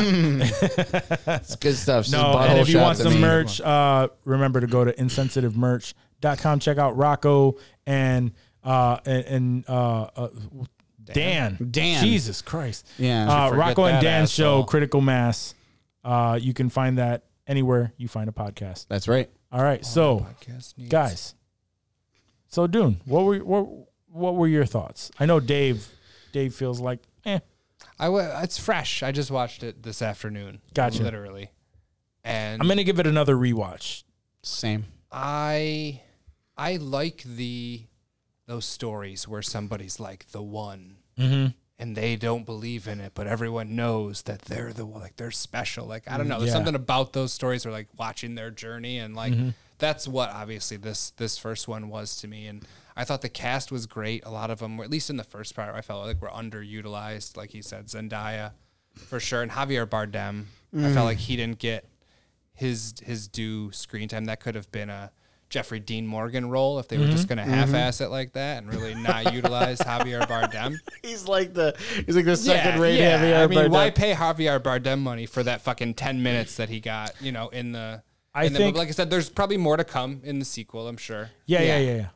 It's 1.27 1.57
good 1.57 1.75
stuff. 1.75 2.05
It's 2.05 2.13
No, 2.13 2.39
and 2.39 2.61
if 2.61 2.69
you 2.69 2.79
want 2.79 2.99
some 2.99 3.15
me. 3.15 3.21
merch, 3.21 3.61
uh, 3.61 4.07
remember 4.25 4.61
to 4.61 4.69
go 4.69 4.85
to 4.85 4.93
insensitivemerch.com. 4.93 6.61
Check 6.61 6.79
out 6.79 6.97
Rocco 6.97 7.57
and 7.85 8.31
uh 8.63 8.99
and, 9.05 9.25
and 9.25 9.65
uh, 9.69 10.03
uh 10.15 10.29
Dan. 11.05 11.59
Dan. 11.73 12.05
Jesus 12.05 12.43
Christ. 12.43 12.89
Yeah. 12.97 13.29
Uh, 13.47 13.51
Rocco 13.51 13.87
and 13.87 13.97
that 13.97 14.03
Dan's 14.03 14.31
show, 14.31 14.59
asshole. 14.59 14.65
Critical 14.67 15.01
Mass. 15.01 15.55
Uh, 16.05 16.39
you 16.41 16.55
can 16.55 16.71
find 16.71 16.99
that 16.99 17.25
anywhere 17.49 17.93
you 17.97 18.07
find 18.07 18.29
a 18.29 18.33
podcast. 18.33 18.87
That's 18.87 19.09
right. 19.09 19.29
All 19.51 19.65
right, 19.65 19.85
so 19.85 20.21
podcast 20.41 20.79
needs- 20.79 20.91
guys, 20.91 21.35
so 22.47 22.69
Dune, 22.69 23.01
what 23.05 23.25
were 23.25 23.39
what 23.39 23.67
what 24.09 24.37
were 24.37 24.47
your 24.47 24.65
thoughts? 24.65 25.11
I 25.19 25.27
know 25.27 25.41
Dave. 25.41 25.89
Dave 26.33 26.55
feels 26.55 26.81
like, 26.81 27.01
I 28.03 28.07
w- 28.07 28.29
it's 28.43 28.59
fresh. 28.59 29.05
I 29.05 29.13
just 29.13 29.31
watched 29.31 29.63
it 29.63 29.85
this 29.85 30.03
afternoon. 30.03 30.61
Gotcha. 30.75 30.97
Mm-hmm. 30.97 31.05
Literally, 31.05 31.51
and 32.25 32.61
I'm 32.61 32.67
gonna 32.67 32.83
give 32.83 32.99
it 32.99 33.07
another 33.07 33.37
rewatch. 33.37 34.03
Same. 34.43 34.87
I 35.13 36.01
I 36.57 36.77
like 36.77 37.23
the 37.23 37.85
those 38.47 38.65
stories 38.65 39.29
where 39.29 39.41
somebody's 39.41 40.01
like 40.01 40.27
the 40.33 40.43
one 40.43 40.97
mm-hmm. 41.17 41.53
and 41.79 41.97
they 41.97 42.17
don't 42.17 42.45
believe 42.45 42.89
in 42.89 43.01
it, 43.01 43.13
but 43.15 43.29
everyone 43.29 43.77
knows 43.77 44.23
that 44.23 44.43
they're 44.43 44.73
the 44.73 44.85
one, 44.85 45.01
like 45.01 45.17
they're 45.17 45.31
special. 45.31 45.87
Like 45.87 46.11
I 46.11 46.19
don't 46.19 46.27
know, 46.27 46.37
mm, 46.37 46.39
there's 46.41 46.51
Yeah. 46.51 46.57
something 46.57 46.75
about 46.75 47.13
those 47.13 47.33
stories 47.33 47.65
where 47.65 47.73
like 47.73 47.87
watching 47.97 48.35
their 48.35 48.51
journey 48.51 48.99
and 48.99 49.15
like 49.15 49.33
mm-hmm. 49.33 49.51
that's 49.79 50.09
what 50.09 50.31
obviously 50.31 50.77
this 50.77 51.11
this 51.11 51.39
first 51.39 51.69
one 51.69 51.89
was 51.89 52.17
to 52.17 52.27
me. 52.27 52.49
And 52.49 52.67
I 52.97 53.05
thought 53.05 53.23
the 53.23 53.29
cast 53.29 53.73
was 53.73 53.87
great. 53.87 54.25
A 54.25 54.31
lot 54.31 54.51
of 54.51 54.59
them, 54.59 54.77
were, 54.77 54.85
at 54.85 54.91
least 54.91 55.11
in 55.11 55.17
the 55.17 55.25
first 55.25 55.55
part, 55.55 55.75
I 55.75 55.81
felt 55.81 56.07
like 56.07 56.21
were 56.21 56.29
underutilized. 56.29 57.37
Like 57.37 57.51
he 57.51 57.63
said, 57.63 57.87
Zendaya 57.87 58.53
for 58.95 59.21
sure, 59.21 59.43
and 59.43 59.51
Javier 59.51 59.87
Bardem. 59.87 60.45
I 60.75 60.83
felt 60.85 60.95
mm. 60.95 61.05
like 61.05 61.19
he 61.19 61.37
didn't 61.37 61.59
get 61.59 61.87
his 62.55 62.95
his 63.03 63.29
due 63.29 63.73
screen 63.73 64.09
time. 64.09 64.27
That 64.27 64.41
could 64.41 64.55
have 64.55 64.71
been 64.73 64.91
a 64.91 65.11
Jeffrey 65.51 65.81
Dean 65.81 66.07
Morgan 66.07 66.49
role 66.49 66.79
if 66.79 66.89
they 66.89 66.97
were 66.97 67.07
just 67.07 67.29
mm-hmm. 67.29 67.37
going 67.37 67.49
to 67.49 67.55
half-ass 67.55 67.97
mm-hmm. 67.97 68.05
it 68.05 68.09
like 68.09 68.33
that 68.33 68.63
and 68.63 68.73
really 68.73 68.95
not 68.95 69.35
utilize 69.35 69.79
Javier 69.81 70.27
Bardem. 70.27 70.77
He's 71.03 71.29
like 71.29 71.53
the 71.53 71.77
he's 72.07 72.17
like 72.17 72.25
the 72.25 72.37
second 72.37 72.81
rate 72.81 72.99
Javier 72.99 73.43
I 73.43 73.47
mean, 73.47 73.59
Bardem. 73.59 73.71
why 73.71 73.91
pay 73.91 74.15
Javier 74.15 74.59
Bardem 74.59 75.01
money 75.01 75.27
for 75.27 75.43
that 75.43 75.61
fucking 75.61 75.95
ten 75.95 76.23
minutes 76.23 76.57
that 76.57 76.71
he 76.71 76.81
got? 76.81 77.21
You 77.21 77.33
know, 77.33 77.49
in 77.49 77.73
the 77.73 78.03
I 78.35 78.49
then, 78.49 78.57
think 78.57 78.75
but 78.75 78.79
like 78.79 78.89
I 78.89 78.93
said, 78.93 79.11
there's 79.11 79.29
probably 79.29 79.59
more 79.59 79.77
to 79.77 79.85
come 79.85 80.23
in 80.25 80.39
the 80.39 80.47
sequel. 80.47 80.89
I'm 80.89 80.97
sure. 80.97 81.31
Yeah, 81.45 81.61
yeah, 81.61 81.67
Yeah. 81.67 81.79
yeah, 81.79 81.97
yeah. 81.97 82.09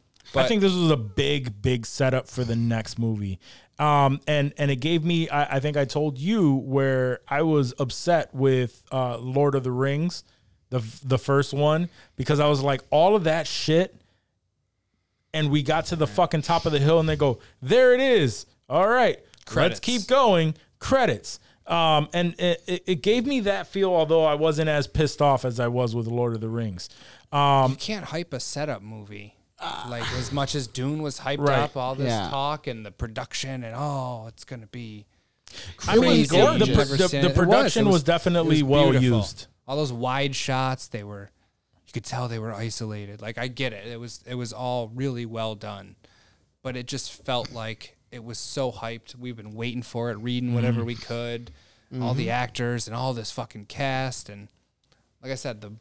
I 0.45 0.49
think 0.49 0.61
this 0.61 0.75
was 0.75 0.91
a 0.91 0.97
big, 0.97 1.63
big 1.63 1.87
setup 1.87 2.29
for 2.29 2.45
the 2.45 2.57
next 2.57 2.99
movie. 2.99 3.39
Um, 3.79 4.21
and 4.27 4.55
and 4.57 4.71
it 4.71 4.77
gave 4.77 5.05
me, 5.05 5.29
I, 5.29 5.57
I 5.57 5.61
think 5.61 5.77
I 5.77 5.85
told 5.85 6.19
you 6.19 6.55
where 6.55 7.21
I 7.29 7.43
was 7.43 7.75
upset 7.79 8.35
with 8.35 8.83
uh, 8.91 9.19
Lord 9.19 9.55
of 9.55 9.65
the 9.65 9.71
Rings, 9.71 10.25
the 10.71 10.83
the 11.05 11.19
first 11.19 11.53
one, 11.53 11.89
because 12.17 12.41
I 12.41 12.49
was 12.49 12.63
like, 12.63 12.81
all 12.91 13.15
of 13.15 13.25
that 13.25 13.47
shit, 13.47 13.95
and 15.35 15.51
we 15.51 15.63
got 15.63 15.87
to 15.87 15.97
the 15.97 16.07
fucking 16.07 16.43
top 16.43 16.65
of 16.65 16.73
the 16.73 16.79
hill, 16.79 16.99
and 17.01 17.09
they 17.09 17.17
go, 17.17 17.39
there 17.61 17.93
it 17.93 18.01
is. 18.01 18.47
All 18.69 18.89
right, 18.89 19.19
Credits. 19.45 19.75
let's 19.75 19.81
keep 19.81 20.07
going. 20.09 20.55
Credits. 20.79 21.39
Um, 21.67 22.09
and 22.15 22.35
it, 22.39 22.63
it, 22.67 22.83
it 22.87 23.03
gave 23.03 23.27
me 23.27 23.41
that 23.41 23.67
feel, 23.67 23.93
although 23.93 24.25
I 24.25 24.35
wasn't 24.35 24.69
as 24.69 24.87
pissed 24.87 25.21
off 25.21 25.45
as 25.45 25.59
I 25.61 25.69
was 25.69 25.95
with 25.95 26.07
Lord 26.07 26.35
of 26.35 26.41
the 26.41 26.49
Rings. 26.49 26.89
Um, 27.33 27.73
You 27.73 27.77
can't 27.77 28.05
hype 28.07 28.33
a 28.33 28.41
setup 28.41 28.83
movie. 28.83 29.36
Like 29.89 30.11
as 30.13 30.33
much 30.33 30.55
as 30.55 30.67
Dune 30.67 31.03
was 31.03 31.21
hyped 31.21 31.39
Right. 31.47 31.59
up, 31.61 31.77
all 31.77 31.95
this 31.95 32.09
Yeah. 32.09 32.29
talk 32.29 32.67
and 32.67 32.85
the 32.85 32.91
production 32.91 33.65
and 33.65 33.75
oh, 33.77 34.27
it's 34.29 34.45
gonna 34.45 34.67
be 34.67 35.07
I 35.89 35.95
mean, 35.95 36.03
crazy. 36.03 36.37
the, 36.37 36.53
the, 36.59 36.67
the- 36.67 36.87
seen 37.09 37.21
the 37.23 37.29
it. 37.29 37.31
It 37.31 37.37
was. 37.39 37.47
production 37.47 37.83
It 37.83 37.87
was, 37.87 37.93
was- 37.95 38.03
definitely 38.03 38.63
was 38.63 38.71
well 38.71 38.91
beautiful. 38.91 39.19
used. 39.19 39.47
All 39.67 39.77
those 39.77 39.93
wide 39.93 40.37
shots, 40.37 40.89
they 40.89 41.03
were 41.03 41.31
you 41.87 41.93
could 41.93 42.05
tell 42.05 42.29
they 42.29 42.39
were 42.39 42.53
isolated. 42.53 43.23
Like 43.23 43.39
I 43.39 43.49
get 43.49 43.73
it. 43.73 43.87
It 43.87 43.99
was 43.99 44.21
it 44.27 44.35
was 44.35 44.53
all 44.53 44.89
really 44.89 45.25
well 45.27 45.55
done. 45.55 45.97
But 46.63 46.77
it 46.77 46.87
just 46.87 47.13
felt 47.25 47.53
like 47.53 47.97
it 48.11 48.23
was 48.25 48.39
so 48.39 48.73
hyped. 48.73 49.15
We've 49.15 49.37
been 49.37 49.55
waiting 49.55 49.83
for 49.83 50.11
it, 50.11 50.17
reading 50.17 50.53
whatever 50.55 50.79
Mm-hmm. 50.81 50.87
we 50.87 50.95
could. 50.97 51.51
All 52.03 52.13
the 52.15 52.31
actors 52.31 52.89
and 52.89 52.97
all 52.97 53.15
this 53.15 53.31
fucking 53.31 53.67
cast 53.67 54.29
and 54.29 54.49
like 55.23 55.31
I 55.33 55.37
said, 55.37 55.61
the 55.61 55.73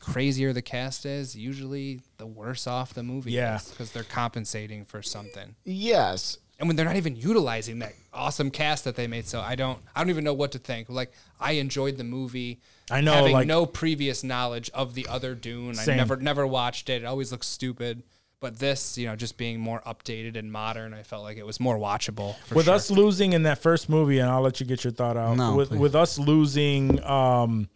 crazier 0.00 0.52
the 0.52 0.62
cast 0.62 1.04
is, 1.06 1.36
usually 1.36 2.00
the 2.16 2.26
worse 2.26 2.66
off 2.66 2.94
the 2.94 3.02
movie 3.02 3.32
Yeah. 3.32 3.56
is 3.56 3.68
because 3.68 3.92
they're 3.92 4.02
compensating 4.02 4.84
for 4.84 5.02
something 5.02 5.54
Yes. 5.64 6.38
and 6.58 6.68
when 6.68 6.76
they're 6.76 6.86
not 6.86 6.96
even 6.96 7.16
utilizing 7.16 7.78
that 7.80 7.94
awesome 8.12 8.50
cast 8.50 8.84
that 8.84 8.96
they 8.96 9.06
made 9.06 9.26
so 9.26 9.40
i 9.40 9.54
don't 9.54 9.78
i 9.94 10.00
don't 10.00 10.10
even 10.10 10.24
know 10.24 10.34
what 10.34 10.50
to 10.52 10.58
think 10.58 10.88
like 10.88 11.12
i 11.38 11.52
enjoyed 11.52 11.96
the 11.96 12.04
movie 12.04 12.60
I 12.90 13.00
know, 13.02 13.12
having 13.12 13.32
like- 13.34 13.46
no 13.46 13.66
previous 13.66 14.24
knowledge 14.24 14.68
of 14.74 14.94
the 14.94 15.06
other 15.08 15.34
dune 15.34 15.78
i 15.78 15.84
never 15.86 16.16
never 16.16 16.46
watched 16.46 16.88
it 16.90 17.02
it 17.02 17.04
always 17.06 17.30
looks 17.30 17.46
stupid 17.46 18.02
but 18.40 18.58
this 18.58 18.98
you 18.98 19.06
know 19.06 19.14
just 19.16 19.36
being 19.36 19.60
more 19.60 19.80
updated 19.86 20.36
and 20.36 20.50
modern 20.50 20.92
i 20.92 21.02
felt 21.02 21.22
like 21.22 21.36
it 21.36 21.46
was 21.46 21.60
more 21.60 21.76
watchable 21.78 22.36
for 22.46 22.56
with 22.56 22.64
sure. 22.66 22.74
us 22.74 22.90
losing 22.90 23.32
in 23.32 23.42
that 23.44 23.58
first 23.58 23.88
movie, 23.88 24.18
and 24.18 24.28
I'll 24.30 24.40
let 24.42 24.58
you 24.60 24.66
get 24.66 24.82
your 24.82 24.92
thought 24.92 25.16
out. 25.16 25.36
No, 25.36 25.54
with 25.54 25.68
please. 25.68 25.78
with 25.78 25.94
us 25.94 26.18
losing 26.18 27.02
um, 27.04 27.68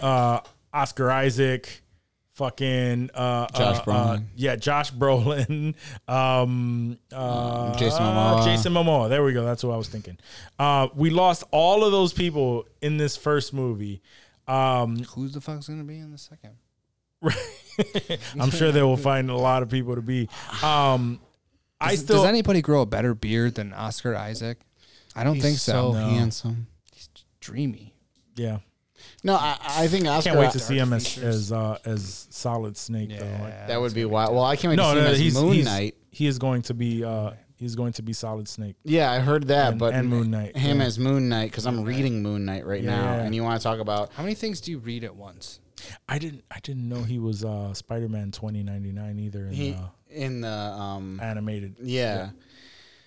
uh, 0.00 0.40
Oscar 0.76 1.10
Isaac, 1.10 1.82
fucking 2.34 3.10
uh, 3.14 3.46
Josh 3.48 3.78
uh, 3.78 3.80
uh, 3.80 3.84
Brolin. 3.84 4.24
yeah, 4.36 4.56
Josh 4.56 4.92
Brolin, 4.92 5.74
um, 6.08 6.98
uh, 7.12 7.74
Jason 7.78 8.02
uh, 8.02 8.12
Momoa. 8.12 8.44
Jason 8.44 8.72
Momoa. 8.72 9.08
There 9.08 9.24
we 9.24 9.32
go. 9.32 9.44
That's 9.44 9.64
what 9.64 9.72
I 9.72 9.76
was 9.76 9.88
thinking. 9.88 10.18
Uh, 10.58 10.88
we 10.94 11.10
lost 11.10 11.44
all 11.50 11.84
of 11.84 11.92
those 11.92 12.12
people 12.12 12.66
in 12.82 12.98
this 12.98 13.16
first 13.16 13.54
movie. 13.54 14.02
Um, 14.46 14.98
who's 15.14 15.32
the 15.32 15.40
fuck's 15.40 15.68
gonna 15.68 15.82
be 15.82 15.98
in 15.98 16.12
the 16.12 16.18
second 16.18 16.52
Right. 17.20 17.36
I'm 18.38 18.50
sure 18.50 18.70
they 18.70 18.82
will 18.82 18.96
find 18.96 19.30
a 19.30 19.36
lot 19.36 19.62
of 19.62 19.70
people 19.70 19.96
to 19.96 20.02
be. 20.02 20.28
Um, 20.62 21.18
I 21.80 21.92
does, 21.92 22.00
still 22.00 22.16
does 22.18 22.26
anybody 22.26 22.62
grow 22.62 22.82
a 22.82 22.86
better 22.86 23.14
beard 23.14 23.56
than 23.56 23.74
oscar 23.74 24.16
isaac 24.16 24.58
i 25.14 25.22
don't 25.24 25.40
think 25.40 25.58
so, 25.58 25.92
So 25.92 25.92
handsome. 25.92 26.68
He's 26.94 27.08
dreamy 27.40 27.92
yeah. 28.36 28.58
No, 29.22 29.34
I, 29.34 29.56
I 29.60 29.88
think 29.88 30.06
Oscar. 30.06 30.30
Can't 30.30 30.40
wait 30.40 30.52
to 30.52 30.58
see 30.58 30.76
him 30.78 30.92
as 30.92 31.06
features. 31.06 31.24
as 31.24 31.52
uh, 31.52 31.78
as 31.84 32.26
Solid 32.30 32.76
Snake 32.76 33.10
though. 33.10 33.24
Like, 33.40 33.66
That 33.68 33.80
would 33.80 33.94
be 33.94 34.04
wild. 34.04 34.34
Well, 34.34 34.44
I 34.44 34.56
can't 34.56 34.70
wait 34.70 34.76
no, 34.76 34.84
to 34.84 34.90
see 34.90 34.94
no, 34.96 35.06
him 35.06 35.12
as 35.12 35.18
he's 35.18 35.34
Moon 35.34 35.52
he's, 35.52 35.64
Knight. 35.64 35.96
He 36.10 36.26
is 36.26 36.38
going 36.38 36.62
to 36.62 36.74
be 36.74 37.04
uh 37.04 37.32
he's 37.56 37.74
going 37.74 37.92
to 37.94 38.02
be 38.02 38.12
Solid 38.12 38.48
Snake. 38.48 38.76
Yeah, 38.84 39.10
I 39.10 39.18
heard 39.18 39.48
that, 39.48 39.70
And- 39.70 39.78
but 39.78 39.94
and 39.94 40.08
Moon 40.08 40.30
Knight, 40.30 40.56
Him 40.56 40.78
yeah. 40.80 40.84
as 40.86 40.98
Moon 40.98 41.28
Knight 41.28 41.50
because 41.50 41.66
I'm 41.66 41.84
reading 41.84 42.22
Moon 42.22 42.44
Knight 42.44 42.66
right 42.66 42.84
now, 42.84 43.14
and 43.14 43.34
you 43.34 43.42
want 43.42 43.60
to 43.60 43.64
talk 43.64 43.80
about 43.80 44.12
how 44.12 44.22
many 44.22 44.34
things 44.34 44.60
do 44.60 44.70
you 44.70 44.78
read 44.78 45.04
at 45.04 45.14
once 45.16 45.60
I 46.08 46.18
didn't 46.18 46.44
I 46.50 46.58
didn't 46.60 46.88
know 46.88 47.02
he 47.02 47.18
was 47.18 47.44
uh 47.44 47.74
Spider 47.74 48.08
Man 48.08 48.30
twenty 48.32 48.62
ninety 48.62 48.92
nine 48.92 49.18
either 49.18 49.46
in 49.46 49.52
he 49.52 49.72
uh, 49.74 49.88
in 50.10 50.40
the 50.40 50.48
um 50.48 51.20
animated 51.20 51.76
yeah. 51.82 52.30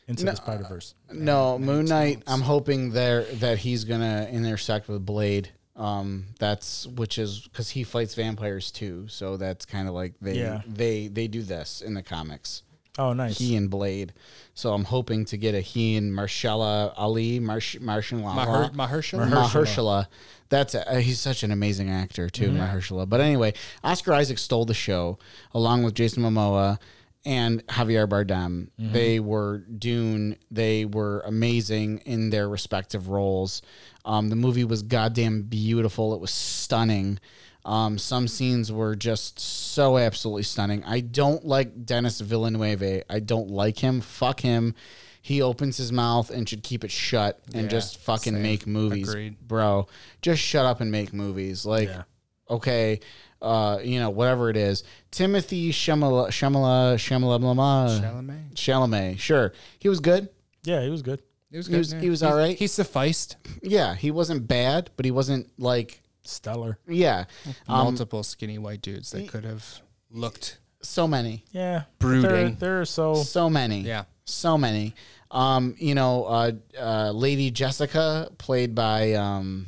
into 0.08 0.26
No, 0.26 0.32
the 0.32 0.38
Spider 0.38 0.66
Verse. 0.70 0.94
No, 1.12 1.58
Moon 1.58 1.86
Knight. 1.86 2.24
I'm 2.28 2.42
hoping 2.42 2.92
there 2.92 3.24
that 3.24 3.58
he's 3.60 3.86
gonna 3.86 4.28
intersect 4.32 4.88
with 4.88 5.06
Blade. 5.06 5.50
Um, 5.80 6.26
that's 6.40 6.86
which 6.88 7.18
is 7.18 7.40
because 7.40 7.70
he 7.70 7.84
fights 7.84 8.14
vampires 8.14 8.70
too. 8.70 9.08
So 9.08 9.38
that's 9.38 9.66
kind 9.66 9.88
of 9.88 9.94
like 9.94 10.14
they 10.22 10.34
Yeah. 10.36 10.62
they 10.68 11.08
they 11.08 11.28
do 11.28 11.42
this 11.42 11.82
in 11.82 11.94
the 11.94 12.04
comics. 12.04 12.64
Oh, 12.98 13.14
nice. 13.14 13.38
He 13.38 13.56
and 13.56 13.70
Blade. 13.70 14.12
So 14.56 14.74
I'm 14.74 14.84
hoping 14.84 15.24
to 15.26 15.38
get 15.38 15.56
a 15.56 15.62
he 15.62 15.96
and 15.96 16.12
Marshala 16.12 16.94
Ali 16.98 17.40
Marsh 17.40 17.80
Martian 17.80 18.22
Maher- 18.22 18.72
Mahershala? 18.72 19.30
Mahershala. 19.32 20.08
That's 20.50 20.76
a, 20.76 21.00
he's 21.00 21.22
such 21.22 21.44
an 21.44 21.52
amazing 21.52 21.90
actor 21.90 22.30
too, 22.30 22.50
Mahershala. 22.50 23.08
But 23.08 23.22
anyway, 23.22 23.54
Oscar 23.86 24.14
Isaac 24.14 24.38
stole 24.38 24.66
the 24.66 24.74
show 24.74 25.18
along 25.54 25.84
with 25.84 25.94
Jason 25.94 26.24
Momoa 26.24 26.78
and 27.26 27.66
Javier 27.68 28.08
Bardem. 28.08 28.70
They 28.78 29.20
were 29.20 29.60
Dune. 29.60 30.38
They 30.50 30.86
were 30.86 31.22
amazing 31.26 32.00
in 32.06 32.30
their 32.30 32.48
respective 32.50 33.10
roles. 33.10 33.62
Um, 34.06 34.30
the 34.30 34.36
movie 34.36 34.64
was 34.64 34.82
goddamn 34.84 35.44
beautiful. 35.44 36.14
It 36.14 36.22
was 36.22 36.32
stunning. 36.32 37.20
Um, 37.66 37.98
some 37.98 38.28
scenes 38.28 38.72
were 38.72 38.96
just 38.96 39.38
so 39.40 39.98
absolutely 39.98 40.44
stunning. 40.44 40.84
I 40.86 41.02
don't 41.02 41.46
like 41.46 41.86
Denis 41.86 42.22
Villeneuve. 42.22 43.04
I 43.10 43.20
don't 43.20 43.50
like 43.52 43.80
him. 43.80 44.00
Fuck 44.02 44.40
him. 44.40 44.74
He 45.22 45.42
opens 45.42 45.76
his 45.76 45.92
mouth 45.92 46.30
and 46.32 46.48
should 46.48 46.64
keep 46.64 46.86
it 46.86 46.90
shut 46.92 47.40
and 47.54 47.64
Yeah, 47.64 47.68
just 47.68 47.98
fucking 47.98 48.34
same. 48.34 48.42
make 48.42 48.66
movies, 48.66 49.10
Agreed. 49.10 49.36
bro. 49.46 49.88
Just 50.22 50.42
shut 50.42 50.66
up 50.66 50.80
and 50.80 50.90
make 50.90 51.12
movies. 51.14 51.66
Like, 51.66 51.90
Yeah. 51.90 52.04
okay, 52.50 53.02
uh, 53.42 53.80
you 53.84 54.00
know, 54.00 54.10
whatever 54.10 54.50
it 54.50 54.58
is. 54.58 54.84
Timothée 55.12 55.70
Chalamet, 55.70 56.30
Chalamet, 56.30 56.96
Chalamet, 56.96 58.02
Chalamet? 58.02 58.54
Chalamet. 58.54 59.20
Sure, 59.20 59.54
he 59.80 59.90
was 59.90 60.00
good. 60.00 60.30
yeah, 60.64 60.82
he 60.84 60.90
was 60.90 61.02
good. 61.02 61.22
It 61.52 61.58
was 61.58 61.68
He 61.68 61.76
was- 61.78 61.92
he 61.92 62.10
was 62.10 62.22
all 62.22 62.36
right. 62.36 62.56
He 62.58 62.68
sufficed. 62.68 63.38
Yeah, 63.64 63.96
he 63.96 64.12
wasn't 64.12 64.48
bad, 64.48 64.92
but 64.96 65.06
he 65.06 65.12
wasn't 65.12 65.50
like, 65.58 66.02
Stellar. 66.24 66.78
yeah, 66.88 67.26
um, 67.68 67.86
Multiple 67.86 68.22
skinny 68.24 68.58
white 68.60 68.82
dudes 68.82 69.10
that 69.12 69.28
could 69.30 69.46
have 69.46 69.66
looked. 70.12 70.60
so 70.84 71.08
many, 71.08 71.44
Yeah. 71.52 71.84
Brooding. 71.98 72.22
There, 72.32 72.50
there 72.52 72.82
are 72.82 72.86
so 72.86 73.16
so 73.16 73.50
many, 73.50 73.82
Yeah. 73.82 74.04
so 74.26 74.58
many. 74.58 74.94
Um, 75.32 75.76
you 75.80 75.94
know, 75.96 76.26
uh, 76.26 76.52
uh, 76.80 77.12
Lady 77.12 77.50
Jessica, 77.52 78.30
played 78.38 78.76
by 78.76 79.14
um, 79.14 79.68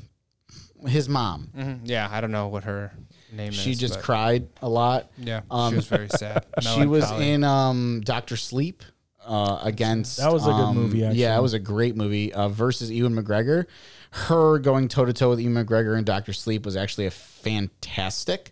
his 0.88 1.10
mom. 1.10 1.50
Mhm. 1.58 1.80
Yeah, 1.86 2.08
I 2.12 2.22
don't 2.22 2.32
know 2.32 2.48
what 2.48 2.64
her 2.66 2.92
name 3.32 3.52
She 3.52 3.72
is. 3.72 3.80
just 3.80 3.96
but- 3.96 4.04
cried 4.04 4.48
a 4.62 4.70
lot. 4.70 5.10
Yeah, 5.18 5.42
Um, 5.50 5.72
she 5.72 5.76
was 5.78 5.88
very 5.88 6.10
sad. 6.10 6.46
she 6.62 6.86
was 6.86 7.04
Melancholy. 7.04 7.30
in 7.32 7.44
um 7.44 8.02
Doctor 8.04 8.36
Sleep 8.38 8.84
uh 9.26 9.60
against 9.64 10.18
That 10.18 10.34
was 10.34 10.44
a 10.48 10.52
good 10.52 10.56
um, 10.56 10.76
movie, 10.76 11.04
actually. 11.06 11.22
Yeah, 11.22 11.38
it 11.38 11.42
was 11.42 11.54
a 11.54 11.60
great 11.60 11.96
movie. 11.96 12.34
Uh 12.34 12.50
versus 12.50 12.90
Ewan 12.92 13.16
McGregor. 13.16 13.66
Her 14.12 14.60
going 14.60 14.88
toe 14.88 15.06
to 15.06 15.14
toe 15.14 15.30
with 15.30 15.40
Ewan 15.40 15.66
McGregor 15.66 15.98
in 15.98 16.04
Doctor 16.04 16.34
Sleep 16.34 16.66
was 16.66 16.76
actually 16.76 17.06
a 17.06 17.12
fantastic. 17.12 18.52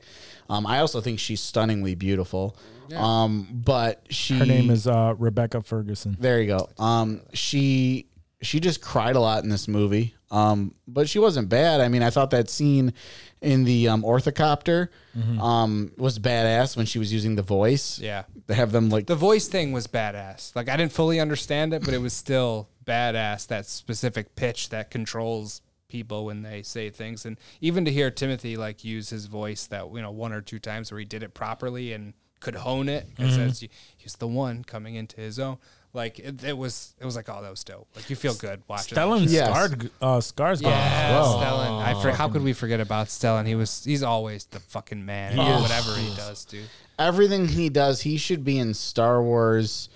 Um 0.50 0.66
I 0.66 0.80
also 0.80 1.02
think 1.02 1.20
she's 1.20 1.42
stunningly 1.42 1.96
beautiful. 1.96 2.56
Um 2.96 3.48
but 3.52 4.04
she 4.10 4.38
her 4.38 4.46
name 4.46 4.70
is 4.72 4.88
uh 4.88 5.14
Rebecca 5.18 5.62
Ferguson. 5.62 6.18
there 6.20 6.42
you 6.42 6.48
go. 6.48 6.70
Um, 6.80 7.22
she 7.34 8.08
she 8.42 8.60
just 8.60 8.82
cried 8.82 9.16
a 9.16 9.20
lot 9.20 9.44
in 9.44 9.50
this 9.50 9.68
movie. 9.68 10.16
Um, 10.32 10.74
but 10.88 11.10
she 11.10 11.20
wasn't 11.20 11.50
bad. 11.50 11.82
I 11.82 11.88
mean, 11.90 12.04
I 12.04 12.10
thought 12.12 12.30
that 12.32 12.50
scene 12.50 12.94
in 13.42 13.64
the 13.64 13.88
um, 13.88 14.04
orthocopter 14.04 14.90
Mm-hmm. 15.18 15.42
um, 15.42 15.92
was 15.98 16.18
badass 16.20 16.78
when 16.78 16.86
she 16.86 17.00
was 17.00 17.12
using 17.12 17.36
the 17.36 17.42
voice. 17.42 18.00
Yeah. 18.00 18.24
they 18.48 18.54
have 18.54 18.72
them 18.72 18.90
like 18.90 19.08
The 19.08 19.16
voice 19.16 19.48
thing 19.48 19.72
was 19.72 19.88
badass. 19.88 20.56
Like 20.56 20.70
I 20.70 20.78
didn't 20.78 20.94
fully 20.94 21.20
understand 21.20 21.74
it, 21.74 21.84
but 21.84 21.94
it 21.94 21.98
was 21.98 22.14
still 22.14 22.70
badass. 22.86 23.48
That 23.48 23.66
specific 23.66 24.36
pitch 24.36 24.70
that 24.70 24.92
controls 24.92 25.62
people 25.90 26.26
when 26.26 26.44
they 26.44 26.62
say 26.62 26.90
things, 26.92 27.26
and 27.26 27.38
even 27.60 27.84
to 27.86 27.92
hear 27.92 28.12
Timothée 28.12 28.56
like 28.58 28.86
use 28.86 29.10
his 29.10 29.26
voice 29.26 29.66
that 29.68 29.92
you 29.94 30.02
know 30.02 30.12
one 30.12 30.32
or 30.32 30.42
two 30.42 30.60
times 30.60 30.92
where 30.92 31.00
he 31.00 31.06
did 31.06 31.24
it 31.24 31.34
properly 31.34 31.92
and 31.94 32.14
could 32.40 32.56
hone 32.56 32.88
it 32.88 33.08
because 33.10 33.36
Mm-hmm. 33.38 33.66
he's 33.98 34.16
the 34.16 34.28
one 34.28 34.64
coming 34.64 34.96
into 34.96 35.18
his 35.20 35.40
own. 35.40 35.58
Like 35.94 36.20
it, 36.20 36.44
it 36.44 36.58
was, 36.58 36.94
it 37.00 37.06
was 37.06 37.16
like 37.16 37.28
oh 37.30 37.42
that 37.42 37.50
was 37.50 37.64
dope. 37.64 37.88
Like 37.96 38.10
you 38.10 38.16
feel 38.16 38.36
good 38.36 38.62
watching. 38.68 38.96
that 38.96 39.08
Stellan 39.08 39.26
Yes. 39.28 39.50
Skard, 39.50 39.90
uh, 40.02 40.18
Skarsgård 40.20 40.62
Yeah, 40.62 40.70
as 41.10 41.12
well. 41.16 41.40
Stellan. 41.40 41.82
I 41.84 42.02
for, 42.02 42.12
how 42.12 42.30
could 42.30 42.44
we 42.44 42.54
forget 42.54 42.80
about 42.80 43.08
Stellan? 43.08 43.48
He 43.48 43.56
was 43.56 43.84
he's 43.84 44.04
always 44.04 44.46
the 44.46 44.60
fucking 44.60 45.04
man. 45.04 45.32
in 45.34 45.38
whatever 45.40 45.96
he 45.96 46.16
does, 46.16 46.46
dude. 46.46 46.66
everything 47.00 47.48
he 47.48 47.70
does. 47.70 48.02
He 48.02 48.18
should 48.18 48.44
be 48.44 48.60
in 48.60 48.74
Star 48.76 49.22
Wars. 49.24 49.90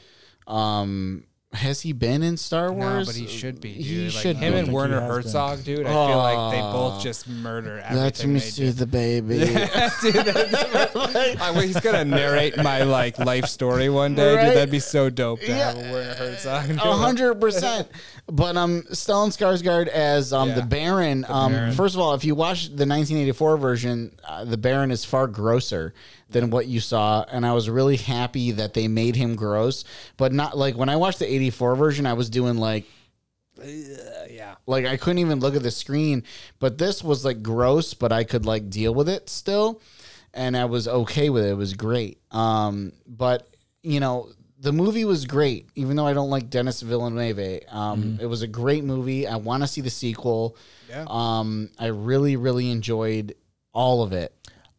Um, 0.48 1.26
Has 1.54 1.82
he 1.82 1.94
been 1.94 2.24
in 2.24 2.36
Star 2.38 2.68
No, 2.70 2.74
Wars? 2.74 3.06
but 3.08 3.16
he 3.16 3.28
should 3.28 3.62
be. 3.62 3.74
Dude. 3.76 3.84
He 3.86 4.04
like 4.06 4.12
should 4.14 4.38
him 4.38 4.54
be. 4.54 4.60
and 4.60 4.74
Werner 4.74 4.96
he 5.00 5.02
has 5.02 5.08
been. 5.10 5.24
Herzog, 5.24 5.64
dude. 5.64 5.86
I 5.86 5.90
feel 5.92 6.18
like 6.18 6.52
they 6.56 6.62
both 6.62 7.04
just 7.04 7.30
murder 7.30 7.78
everything. 7.86 8.30
Let 8.30 8.34
me 8.34 8.40
see 8.40 8.70
the 8.72 8.88
baby. 8.88 9.38
dude, 9.40 9.48
that's- 9.54 10.04
I 11.42 11.62
he's 11.64 11.80
gonna 11.80 12.06
narrate 12.06 12.58
my 12.58 12.84
like 12.84 13.20
life 13.20 13.46
story 13.46 13.90
one 13.90 14.16
day, 14.16 14.36
Right? 14.36 14.46
dude. 14.48 14.56
That'd 14.58 14.72
be 14.72 14.80
so 14.80 15.10
dope 15.10 15.42
to 15.42 15.48
Yeah. 15.48 15.74
have 15.74 15.78
a 15.78 15.92
Werner 15.92 16.14
Herzog. 16.16 16.70
A 16.72 16.78
hundred 16.96 17.36
percent. 17.40 17.88
But 18.28 18.58
um, 18.58 18.84
Stellan 18.92 19.30
Skarsgård 19.30 19.88
as 19.88 20.34
um 20.34 20.50
Yeah. 20.50 20.56
the 20.56 20.62
Baron. 20.64 21.26
Um, 21.28 21.52
Baron. 21.54 21.74
first 21.74 21.96
of 21.96 22.02
all, 22.02 22.14
if 22.14 22.24
you 22.26 22.36
watch 22.36 22.66
the 22.68 22.86
1984 22.88 23.58
version, 23.58 24.12
uh, 24.28 24.44
the 24.46 24.58
Baron 24.58 24.92
is 24.92 25.06
far 25.06 25.28
grosser 25.28 25.94
than 26.34 26.49
what 26.49 26.68
you 26.68 26.80
saw, 26.80 27.23
and 27.31 27.45
I 27.45 27.53
was 27.53 27.69
really 27.69 27.97
happy 27.97 28.51
that 28.51 28.73
they 28.73 28.88
made 28.88 29.15
him 29.15 29.35
gross. 29.35 29.84
But 30.18 30.34
not 30.34 30.57
like 30.57 30.76
when 30.76 30.89
I 30.89 30.97
watched 30.97 31.19
the 31.19 31.31
84 31.31 31.76
version, 31.76 32.05
I 32.05 32.14
was 32.14 32.30
doing 32.30 32.57
like 32.57 32.85
yeah. 33.64 34.55
like 34.65 34.85
I 34.85 34.97
couldn't 34.97 35.19
even 35.19 35.39
look 35.39 35.55
at 35.55 35.64
the 35.64 35.72
screen. 35.72 36.23
But 36.60 36.77
this 36.77 37.03
was 37.03 37.23
like 37.23 37.41
gross, 37.41 37.93
but 37.93 38.11
I 38.11 38.23
could 38.23 38.45
like 38.45 38.69
deal 38.69 38.93
with 38.93 39.07
it 39.07 39.30
still, 39.30 39.81
and 40.34 40.57
I 40.57 40.65
was 40.65 40.88
okay 40.88 41.30
with 41.30 41.45
it. 41.45 41.51
It 41.51 41.57
was 41.57 41.73
great. 41.73 42.19
Um, 42.31 42.93
but 43.07 43.47
you 43.81 43.99
know. 43.99 44.30
The 44.60 44.72
movie 44.72 45.03
was 45.03 45.26
great, 45.26 45.68
even 45.76 45.97
though 45.97 46.07
I 46.07 46.14
don't 46.14 46.30
like 46.30 46.49
Denis 46.49 46.81
Villeneuve. 46.81 47.64
Um, 47.68 48.18
It 48.22 48.27
was 48.27 48.43
a 48.43 48.47
great 48.47 48.85
movie. 48.85 49.27
I 49.27 49.35
want 49.35 49.61
to 49.61 49.68
see 49.68 49.81
the 49.81 49.89
sequel. 49.89 50.55
Yeah. 50.89 51.03
Um, 51.05 51.69
I 51.77 51.88
really, 51.88 52.38
really 52.38 52.72
enjoyed 52.72 53.35
all 53.73 54.03
of 54.03 54.14
it. 54.14 54.34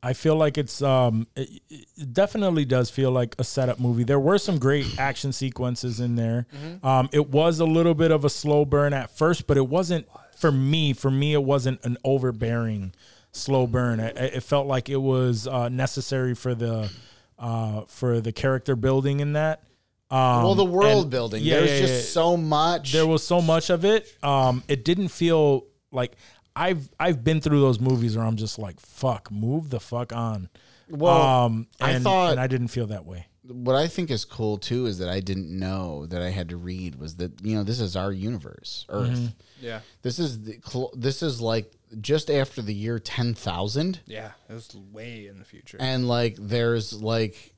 I 0.06 0.12
feel 0.12 0.36
like 0.36 0.58
it's 0.58 0.82
um 0.82 1.26
it, 1.34 1.62
it 1.70 2.12
definitely 2.12 2.64
does 2.64 2.90
feel 2.90 3.10
like 3.10 3.34
a 3.38 3.44
setup 3.44 3.80
movie. 3.80 4.04
There 4.04 4.20
were 4.20 4.38
some 4.38 4.58
great 4.58 4.86
action 4.98 5.32
sequences 5.32 5.98
in 6.00 6.16
there. 6.16 6.46
Um 6.82 7.08
it 7.12 7.30
was 7.30 7.58
a 7.60 7.64
little 7.64 7.94
bit 7.94 8.10
of 8.10 8.24
a 8.24 8.30
slow 8.30 8.64
burn 8.64 8.92
at 8.92 9.10
first, 9.16 9.46
but 9.46 9.56
it 9.56 9.66
wasn't 9.68 10.06
for 10.36 10.52
me. 10.52 10.92
For 10.92 11.10
me 11.10 11.32
it 11.32 11.42
wasn't 11.42 11.84
an 11.84 11.96
overbearing 12.04 12.92
slow 13.32 13.66
burn. 13.66 13.98
It, 14.00 14.16
it 14.16 14.42
felt 14.42 14.66
like 14.66 14.88
it 14.88 14.98
was 14.98 15.46
uh, 15.48 15.68
necessary 15.70 16.34
for 16.34 16.54
the 16.54 16.90
uh 17.38 17.82
for 17.86 18.20
the 18.20 18.30
character 18.32 18.76
building 18.76 19.20
in 19.20 19.32
that. 19.32 19.62
Um, 20.10 20.44
well, 20.44 20.54
the 20.54 20.64
world 20.64 21.04
and- 21.04 21.10
building. 21.10 21.42
yeah, 21.42 21.60
There's 21.60 21.70
yeah, 21.72 21.80
just 21.80 21.92
yeah. 21.94 22.00
so 22.22 22.36
much. 22.36 22.92
there 22.92 23.06
was 23.06 23.26
so 23.26 23.40
much 23.40 23.70
of 23.70 23.84
it. 23.84 24.06
Um, 24.22 24.62
it 24.68 24.84
didn't 24.84 25.08
feel 25.08 25.64
like 25.90 26.12
I've 26.56 26.88
I've 27.00 27.24
been 27.24 27.40
through 27.40 27.60
those 27.60 27.80
movies 27.80 28.16
where 28.16 28.24
I'm 28.26 28.36
just 28.36 28.58
like, 28.58 28.80
fuck, 28.80 29.30
move 29.30 29.70
the 29.70 29.80
fuck 29.80 30.12
on. 30.12 30.48
Well, 30.88 31.20
um, 31.20 31.66
I 31.80 31.98
thought- 31.98 32.32
and 32.32 32.40
I 32.40 32.46
didn't 32.46 32.68
feel 32.68 32.86
that 32.88 33.04
way. 33.06 33.26
what 33.46 33.76
I 33.76 33.88
think 33.88 34.10
is 34.10 34.24
cool 34.24 34.56
too 34.58 34.86
is 34.86 34.98
that 34.98 35.08
I 35.08 35.20
didn't 35.20 35.50
know 35.58 36.06
that 36.06 36.22
I 36.22 36.30
had 36.30 36.48
to 36.50 36.56
read 36.56 36.94
was 36.96 37.16
that 37.16 37.32
you 37.42 37.56
know 37.56 37.62
this 37.64 37.80
is 37.80 37.96
our 37.96 38.12
universe, 38.12 38.86
Earth. 38.88 39.10
Mm-hmm. 39.10 39.26
Yeah. 39.60 39.80
This 40.02 40.18
is 40.18 40.42
the 40.42 40.58
this 40.94 41.22
is 41.22 41.40
like 41.40 41.72
just 42.00 42.30
after 42.30 42.62
the 42.62 42.74
year 42.74 42.98
ten 42.98 43.34
thousand, 43.34 44.00
Yeah. 44.06 44.32
It 44.48 44.52
was 44.54 44.74
way 44.92 45.26
in 45.26 45.38
the 45.38 45.44
future. 45.44 45.76
and 45.80 46.06
like 46.08 46.36
there's 46.38 46.92
like 47.02 47.50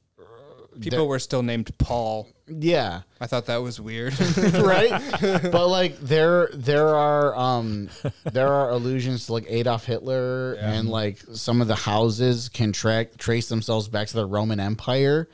People 0.81 1.09
were 1.09 1.19
still 1.19 1.43
named 1.43 1.71
Paul. 1.79 2.29
Yeah. 2.49 3.03
I 3.21 3.27
thought 3.27 3.47
that 3.47 3.63
was 3.63 3.81
weird. 3.81 4.19
right? 4.55 4.91
but 5.21 5.69
like 5.69 5.99
there 5.99 6.49
there 6.53 6.89
are 6.89 7.35
um 7.37 7.89
there 8.25 8.49
are 8.49 8.71
allusions 8.71 9.27
to 9.27 9.33
like 9.33 9.47
Adolf 9.49 9.85
Hitler 9.85 10.55
and 10.55 10.89
like 10.89 11.19
some 11.35 11.61
of 11.61 11.69
the 11.69 11.75
houses 11.75 12.49
can 12.49 12.73
track 12.73 13.17
trace 13.17 13.49
themselves 13.49 13.89
back 13.89 14.09
to 14.09 14.15
the 14.15 14.27
Roman 14.27 14.61
Empire, 14.61 15.29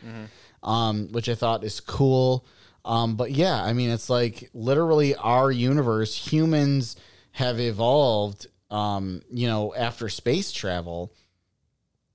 um, 0.63 1.09
which 1.13 1.29
I 1.29 1.35
thought 1.35 1.65
is 1.65 1.81
cool. 1.81 2.47
Um, 2.85 3.17
but 3.17 3.31
yeah, 3.31 3.63
I 3.63 3.73
mean 3.73 3.91
it's 3.91 4.11
like 4.11 4.51
literally 4.55 5.15
our 5.15 5.51
universe, 5.51 6.17
humans 6.17 6.97
have 7.33 7.61
evolved 7.61 8.47
um, 8.73 9.21
you 9.31 9.47
know, 9.47 9.75
after 9.75 10.09
space 10.09 10.51
travel. 10.51 11.13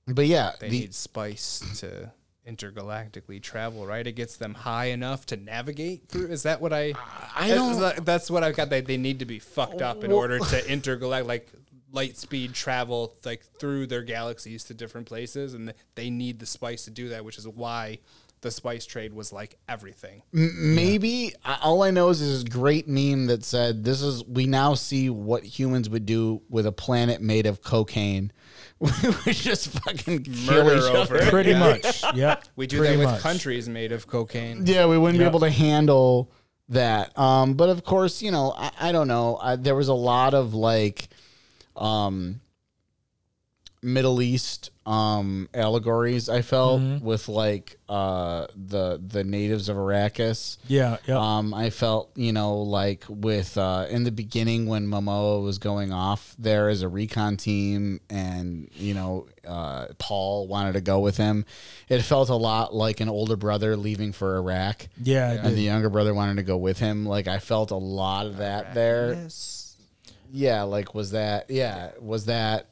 But 0.06 0.26
yeah, 0.26 0.52
they 0.58 0.68
the, 0.68 0.80
need 0.80 0.94
spice 0.94 1.62
to 1.80 2.10
intergalactically 2.48 3.42
travel, 3.42 3.86
right? 3.86 4.06
It 4.06 4.12
gets 4.12 4.36
them 4.36 4.54
high 4.54 4.86
enough 4.86 5.26
to 5.26 5.36
navigate 5.36 6.08
through. 6.08 6.26
Is 6.28 6.42
that 6.44 6.60
what 6.60 6.72
I? 6.72 6.94
I 7.36 7.48
don't- 7.48 7.80
that- 7.80 8.04
That's 8.04 8.30
what 8.30 8.42
I've 8.42 8.56
got. 8.56 8.70
They 8.70 8.80
they 8.80 8.96
need 8.96 9.18
to 9.20 9.24
be 9.26 9.38
fucked 9.38 9.82
up 9.82 10.04
in 10.04 10.12
order 10.12 10.38
to 10.38 10.70
intergalactic 10.72 11.28
like 11.28 11.52
light 11.92 12.16
speed 12.18 12.52
travel 12.54 13.14
like 13.24 13.42
through 13.58 13.86
their 13.86 14.02
galaxies 14.02 14.64
to 14.64 14.74
different 14.74 15.06
places, 15.06 15.54
and 15.54 15.72
they 15.94 16.10
need 16.10 16.38
the 16.38 16.46
spice 16.46 16.84
to 16.84 16.90
do 16.90 17.08
that, 17.10 17.24
which 17.24 17.38
is 17.38 17.46
why 17.48 17.98
the 18.40 18.50
spice 18.52 18.86
trade 18.86 19.12
was 19.12 19.32
like 19.32 19.58
everything. 19.68 20.22
Maybe 20.32 21.34
I- 21.44 21.58
all 21.62 21.82
I 21.82 21.90
know 21.90 22.08
is 22.10 22.20
this 22.20 22.44
great 22.44 22.86
meme 22.88 23.26
that 23.26 23.44
said, 23.44 23.84
"This 23.84 24.00
is 24.00 24.24
we 24.24 24.46
now 24.46 24.74
see 24.74 25.10
what 25.10 25.42
humans 25.44 25.88
would 25.90 26.06
do 26.06 26.42
with 26.48 26.66
a 26.66 26.72
planet 26.72 27.20
made 27.20 27.46
of 27.46 27.62
cocaine. 27.62 28.32
we 28.80 28.90
would 29.08 29.34
just 29.34 29.68
fucking 29.68 30.22
kill 30.24 30.64
Murder 30.64 30.76
each 30.76 30.82
over 30.94 31.16
other. 31.16 31.16
it. 31.26 31.30
Pretty 31.30 31.50
Yeah. 31.50 31.58
much. 31.58 32.02
Yep. 32.14 32.44
We 32.56 32.66
do 32.66 32.78
pretty 32.78 32.94
that 32.96 32.98
with 33.00 33.08
much. 33.10 33.20
countries 33.22 33.68
made 33.68 33.92
of 33.92 34.06
cocaine. 34.06 34.64
Yeah, 34.66 34.86
we 34.86 34.96
wouldn't 34.98 35.18
Yep. 35.20 35.24
be 35.24 35.28
able 35.28 35.40
to 35.40 35.50
handle 35.50 36.30
that. 36.68 37.16
Um, 37.18 37.54
but 37.54 37.68
of 37.70 37.82
course, 37.84 38.22
you 38.22 38.30
know, 38.30 38.54
I, 38.56 38.70
I 38.80 38.92
don't 38.92 39.08
know. 39.08 39.38
I, 39.42 39.56
there 39.56 39.74
was 39.74 39.88
a 39.88 39.94
lot 39.94 40.34
of 40.34 40.54
like, 40.54 41.08
um, 41.76 42.40
Middle 43.82 44.20
East 44.20 44.70
um 44.88 45.48
allegories. 45.52 46.28
I 46.30 46.40
felt 46.42 46.80
Mm-hmm. 46.80 47.04
with 47.04 47.28
like 47.28 47.76
uh 47.88 48.46
the 48.56 49.00
the 49.06 49.22
natives 49.22 49.68
of 49.68 49.76
Arrakis. 49.76 50.56
Yeah. 50.66 50.96
Yeah. 51.06 51.18
Um, 51.18 51.52
I 51.52 51.68
felt, 51.70 52.10
you 52.14 52.32
know, 52.32 52.56
like 52.62 53.04
with 53.08 53.58
uh, 53.58 53.86
in 53.90 54.04
the 54.04 54.10
beginning 54.12 54.66
when 54.66 54.86
Momoa 54.86 55.42
was 55.42 55.58
going 55.58 55.92
off 55.92 56.34
there 56.38 56.68
as 56.70 56.82
a 56.82 56.88
recon 56.88 57.36
team, 57.36 58.00
and 58.08 58.68
you 58.74 58.94
know, 58.94 59.26
uh, 59.46 59.86
Paul 59.98 60.46
wanted 60.48 60.72
to 60.74 60.80
go 60.80 61.00
with 61.00 61.16
him. 61.18 61.44
It 61.88 62.00
felt 62.02 62.28
a 62.30 62.34
lot 62.36 62.74
like 62.74 63.00
an 63.00 63.08
older 63.10 63.36
brother 63.36 63.76
leaving 63.76 64.12
for 64.12 64.36
Iraq, 64.36 64.88
yeah. 65.02 65.32
it 65.32 65.40
and 65.44 65.56
the 65.56 65.62
younger 65.62 65.90
brother 65.90 66.14
wanted 66.14 66.36
to 66.36 66.42
go 66.44 66.56
with 66.56 66.78
him. 66.78 67.04
Like 67.04 67.26
I 67.28 67.38
felt 67.40 67.70
a 67.70 67.76
lot 67.76 68.26
of 68.26 68.38
that 68.38 68.72
there. 68.74 69.28
Yeah, 70.30 70.62
like 70.62 70.94
was 70.94 71.12
that? 71.12 71.50
Yeah, 71.50 71.90
was 72.00 72.26
that? 72.26 72.67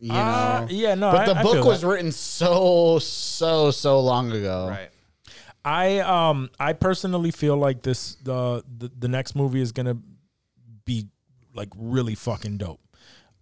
You 0.00 0.12
know, 0.12 0.14
Uh, 0.14 0.66
yeah. 0.70 0.94
No. 0.94 1.10
but 1.12 1.22
I- 1.28 1.32
the 1.32 1.40
I 1.40 1.42
book 1.42 1.54
feel 1.54 1.66
was 1.66 1.80
that. 1.80 1.86
written 1.88 2.12
so 2.12 2.98
so 3.00 3.70
so 3.70 4.00
long 4.00 4.30
ago. 4.32 4.68
Right. 4.68 4.90
I 5.64 5.98
um 6.00 6.50
I 6.60 6.72
personally 6.72 7.30
feel 7.30 7.56
like 7.56 7.82
this 7.82 8.14
the 8.22 8.62
the, 8.78 8.90
the 8.98 9.08
next 9.08 9.34
movie 9.34 9.60
is 9.60 9.72
gonna 9.72 9.96
be 10.84 11.06
like 11.54 11.68
really 11.76 12.14
fucking 12.14 12.58
dope. 12.58 12.80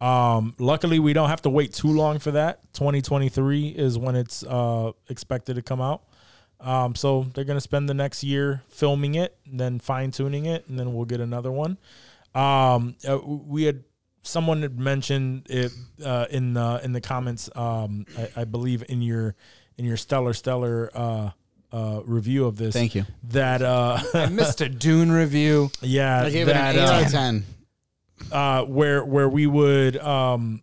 Um, 0.01 0.55
luckily 0.59 0.99
we 0.99 1.13
don't 1.13 1.29
have 1.31 1.43
to 1.43 1.51
wait 1.51 1.73
too 1.73 1.89
long 1.93 2.19
for 2.19 2.31
that. 2.33 2.61
2023 2.75 3.69
is 3.69 3.99
when 3.99 4.15
it's 4.17 4.43
uh 4.45 4.93
expected 5.09 5.55
to 5.57 5.63
come 5.63 5.81
out. 5.81 6.03
Um, 6.59 6.95
so 6.95 7.27
they're 7.35 7.45
gonna 7.45 7.61
spend 7.61 7.89
the 7.89 7.95
next 7.95 8.25
year 8.25 8.63
filming 8.69 9.15
it, 9.15 9.37
and 9.47 9.61
then 9.61 9.79
fine 9.79 10.11
tuning 10.11 10.47
it, 10.47 10.67
and 10.69 10.79
then 10.79 10.95
we'll 10.95 11.05
get 11.05 11.21
another 11.21 11.53
one. 11.53 11.77
Um, 12.35 12.97
uh, 13.07 13.19
we 13.19 13.65
had 13.65 13.85
someone 14.27 14.63
had 14.63 14.79
mentioned 14.79 15.47
it 15.49 15.73
uh, 16.05 16.27
in 16.31 16.55
the 16.55 16.81
in 16.85 16.93
the 16.93 17.01
comments. 17.01 17.49
Um, 17.55 18.07
I, 18.19 18.43
I 18.43 18.45
believe 18.45 18.85
in 18.89 19.03
your 19.03 19.35
in 19.79 19.85
your 19.85 19.97
stellar 19.97 20.33
stellar 20.35 20.91
uh, 20.95 21.31
uh, 21.73 22.01
review 22.05 22.45
of 22.47 22.57
this. 22.57 22.75
Thank 22.75 22.95
you. 22.95 23.05
That 23.31 23.63
uh, 23.63 23.99
I 24.15 24.27
missed 24.27 24.61
a 24.61 24.69
Dune 24.69 25.11
review. 25.13 25.71
yeah, 25.81 26.23
I 26.25 26.31
gave 26.31 26.49
it 26.49 26.57
an 26.57 26.77
eight 26.77 26.81
uh, 26.81 26.93
out 26.93 27.05
of 27.07 27.11
ten. 27.13 27.45
uh, 28.33 28.65
where 28.65 29.05
where 29.05 29.29
we 29.29 29.47
would 29.47 29.97
um 29.99 30.63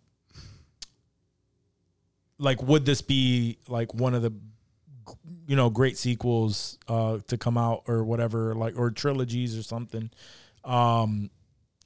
like 2.39 2.61
would 2.63 2.85
this 2.85 3.01
be 3.01 3.57
like 3.67 3.93
one 3.93 4.13
of 4.13 4.21
the 4.21 4.33
you 5.47 5.55
know 5.55 5.69
great 5.69 5.97
sequels 5.97 6.77
uh 6.87 7.19
to 7.27 7.37
come 7.37 7.57
out 7.57 7.83
or 7.87 8.03
whatever 8.03 8.55
like 8.55 8.77
or 8.77 8.89
trilogies 8.91 9.57
or 9.57 9.63
something 9.63 10.09
um 10.63 11.29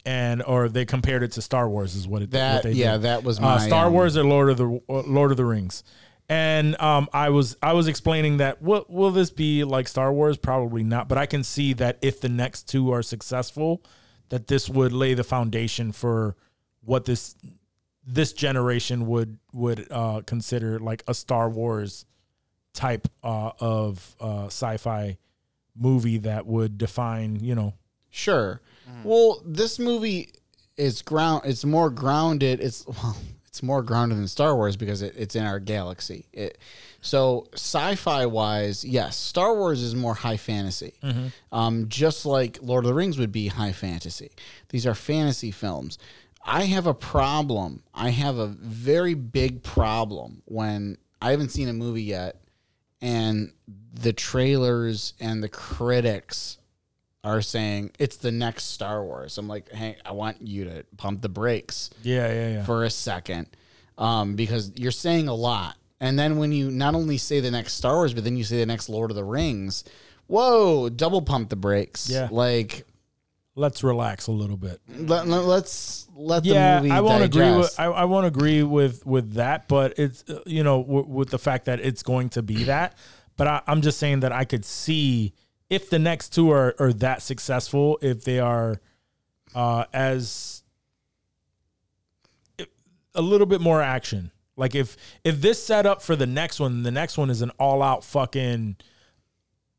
and 0.07 0.41
or 0.41 0.69
they 0.69 0.85
compared 0.85 1.21
it 1.21 1.33
to 1.33 1.41
Star 1.41 1.67
Wars 1.69 1.93
is 1.93 2.07
what 2.07 2.21
it 2.21 2.31
That 2.31 2.55
what 2.55 2.63
they 2.63 2.71
yeah, 2.71 2.93
did. 2.93 3.01
that 3.01 3.23
was 3.23 3.39
uh, 3.39 3.41
my 3.41 3.57
Star 3.67 3.87
um, 3.87 3.93
Wars 3.93 4.15
or 4.15 4.23
Lord 4.23 4.49
of 4.49 4.57
the 4.57 4.81
uh, 4.87 5.01
Lord 5.01 5.31
of 5.31 5.37
the 5.37 5.43
Rings. 5.43 5.83
And 6.29 6.79
um, 6.81 7.09
I 7.11 7.29
was 7.29 7.57
I 7.61 7.73
was 7.73 7.89
explaining 7.89 8.37
that 8.37 8.61
will 8.61 8.85
will 8.87 9.11
this 9.11 9.31
be 9.31 9.65
like 9.65 9.87
Star 9.89 10.13
Wars? 10.13 10.37
Probably 10.37 10.83
not, 10.83 11.09
but 11.09 11.17
I 11.17 11.25
can 11.25 11.43
see 11.43 11.73
that 11.73 11.97
if 12.01 12.21
the 12.21 12.29
next 12.29 12.69
two 12.69 12.89
are 12.91 13.01
successful, 13.01 13.83
that 14.29 14.47
this 14.47 14.69
would 14.69 14.93
lay 14.93 15.13
the 15.13 15.25
foundation 15.25 15.91
for 15.91 16.37
what 16.81 17.03
this 17.03 17.35
this 18.05 18.31
generation 18.31 19.07
would 19.07 19.39
would 19.51 19.87
uh, 19.91 20.21
consider 20.25 20.79
like 20.79 21.03
a 21.07 21.13
Star 21.13 21.49
Wars 21.49 22.05
type 22.73 23.09
uh, 23.23 23.51
of 23.59 24.15
uh, 24.21 24.45
sci-fi 24.45 25.17
movie 25.75 26.17
that 26.19 26.45
would 26.45 26.77
define 26.77 27.39
you 27.41 27.55
know 27.55 27.73
Sure. 28.09 28.61
Well, 29.03 29.41
this 29.45 29.79
movie 29.79 30.31
is 30.77 31.01
ground. 31.01 31.43
It's 31.45 31.65
more 31.65 31.89
grounded. 31.89 32.59
It's 32.59 32.85
well, 33.03 33.17
it's 33.47 33.63
more 33.63 33.81
grounded 33.81 34.17
than 34.19 34.27
Star 34.27 34.55
Wars 34.55 34.75
because 34.77 35.01
it, 35.01 35.15
it's 35.17 35.35
in 35.35 35.43
our 35.43 35.59
galaxy. 35.59 36.25
It, 36.31 36.57
so 37.01 37.47
sci-fi 37.53 38.25
wise, 38.25 38.83
yes, 38.85 39.17
Star 39.17 39.55
Wars 39.55 39.81
is 39.81 39.95
more 39.95 40.13
high 40.13 40.37
fantasy, 40.37 40.93
um, 41.51 41.87
just 41.89 42.25
like 42.25 42.59
Lord 42.61 42.83
of 42.83 42.89
the 42.89 42.93
Rings 42.93 43.17
would 43.17 43.31
be 43.31 43.47
high 43.47 43.71
fantasy. 43.71 44.31
These 44.69 44.85
are 44.85 44.93
fantasy 44.93 45.51
films. 45.51 45.97
I 46.45 46.63
have 46.63 46.85
a 46.87 46.93
problem. 46.93 47.83
I 47.93 48.09
have 48.09 48.37
a 48.37 48.47
very 48.47 49.13
big 49.13 49.63
problem 49.63 50.41
when 50.45 50.97
I 51.21 51.31
haven't 51.31 51.49
seen 51.49 51.67
a 51.69 51.73
movie 51.73 52.03
yet, 52.03 52.41
and 53.01 53.53
the 53.93 54.13
trailers 54.13 55.13
and 55.19 55.41
the 55.41 55.49
critics 55.49 56.57
are 57.23 57.41
saying 57.41 57.91
it's 57.99 58.17
the 58.17 58.31
next 58.31 58.65
Star 58.65 59.03
Wars. 59.03 59.37
I'm 59.37 59.47
like, 59.47 59.71
hey, 59.71 59.97
I 60.05 60.11
want 60.13 60.41
you 60.41 60.65
to 60.65 60.85
pump 60.97 61.21
the 61.21 61.29
brakes 61.29 61.89
Yeah, 62.03 62.27
yeah, 62.31 62.49
yeah. 62.53 62.63
for 62.63 62.83
a 62.83 62.89
second 62.89 63.47
um, 63.97 64.35
because 64.35 64.71
you're 64.75 64.91
saying 64.91 65.27
a 65.27 65.33
lot. 65.33 65.75
And 65.99 66.17
then 66.17 66.37
when 66.37 66.51
you 66.51 66.69
not 66.69 66.93
only 66.95 67.17
say 67.17 67.39
the 67.39 67.51
next 67.51 67.73
Star 67.73 67.95
Wars, 67.95 68.13
but 68.13 68.23
then 68.23 68.37
you 68.37 68.43
say 68.43 68.57
the 68.57 68.65
next 68.67 68.87
Lord 68.87 69.09
of 69.09 69.15
the 69.17 69.23
Rings, 69.23 69.83
whoa, 70.27 70.89
double 70.89 71.21
pump 71.21 71.49
the 71.49 71.55
brakes. 71.55 72.09
Yeah. 72.09 72.27
Like, 72.31 72.85
Let's 73.55 73.83
relax 73.83 74.27
a 74.27 74.31
little 74.31 74.55
bit. 74.57 74.79
let, 74.87 75.27
let's 75.27 76.07
let 76.15 76.43
the 76.43 76.49
yeah, 76.49 76.79
movie 76.79 76.91
I 76.91 77.01
won't 77.01 77.23
agree 77.23 77.55
with. 77.57 77.73
I, 77.79 77.85
I 77.85 78.05
won't 78.05 78.27
agree 78.27 78.61
with 78.61 79.03
with 79.03 79.33
that, 79.33 79.67
but 79.67 79.97
it's 79.97 80.23
uh, 80.29 80.41
you 80.45 80.63
know 80.63 80.83
w- 80.83 81.07
with 81.07 81.29
the 81.31 81.39
fact 81.39 81.65
that 81.65 81.79
it's 81.79 82.03
going 82.03 82.29
to 82.29 82.43
be 82.43 82.65
that. 82.65 82.95
But 83.35 83.47
I, 83.47 83.61
I'm 83.65 83.81
just 83.81 83.97
saying 83.97 84.19
that 84.19 84.31
I 84.31 84.45
could 84.45 84.63
see 84.63 85.33
if 85.69 85.89
the 85.89 85.99
next 85.99 86.33
two 86.33 86.49
are, 86.51 86.75
are 86.79 86.93
that 86.93 87.21
successful, 87.21 87.99
if 88.01 88.23
they 88.23 88.39
are 88.39 88.79
uh, 89.55 89.85
as 89.93 90.63
a 93.15 93.21
little 93.21 93.47
bit 93.47 93.59
more 93.59 93.81
action. 93.81 94.31
Like 94.55 94.75
if 94.75 94.97
if 95.23 95.41
this 95.41 95.63
set 95.63 95.85
up 95.85 96.01
for 96.01 96.15
the 96.15 96.25
next 96.25 96.59
one, 96.59 96.83
the 96.83 96.91
next 96.91 97.17
one 97.17 97.29
is 97.29 97.41
an 97.41 97.51
all 97.59 97.83
out 97.83 98.03
fucking. 98.03 98.77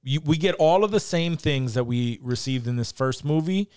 You, 0.02 0.20
we 0.24 0.36
get 0.36 0.55
all 0.56 0.85
of 0.85 0.90
the 0.90 1.01
same 1.01 1.36
things 1.36 1.74
that 1.74 1.85
we 1.85 2.20
received 2.23 2.66
in 2.69 2.77
this 2.77 2.93
first 2.93 3.24
movie, 3.24 3.69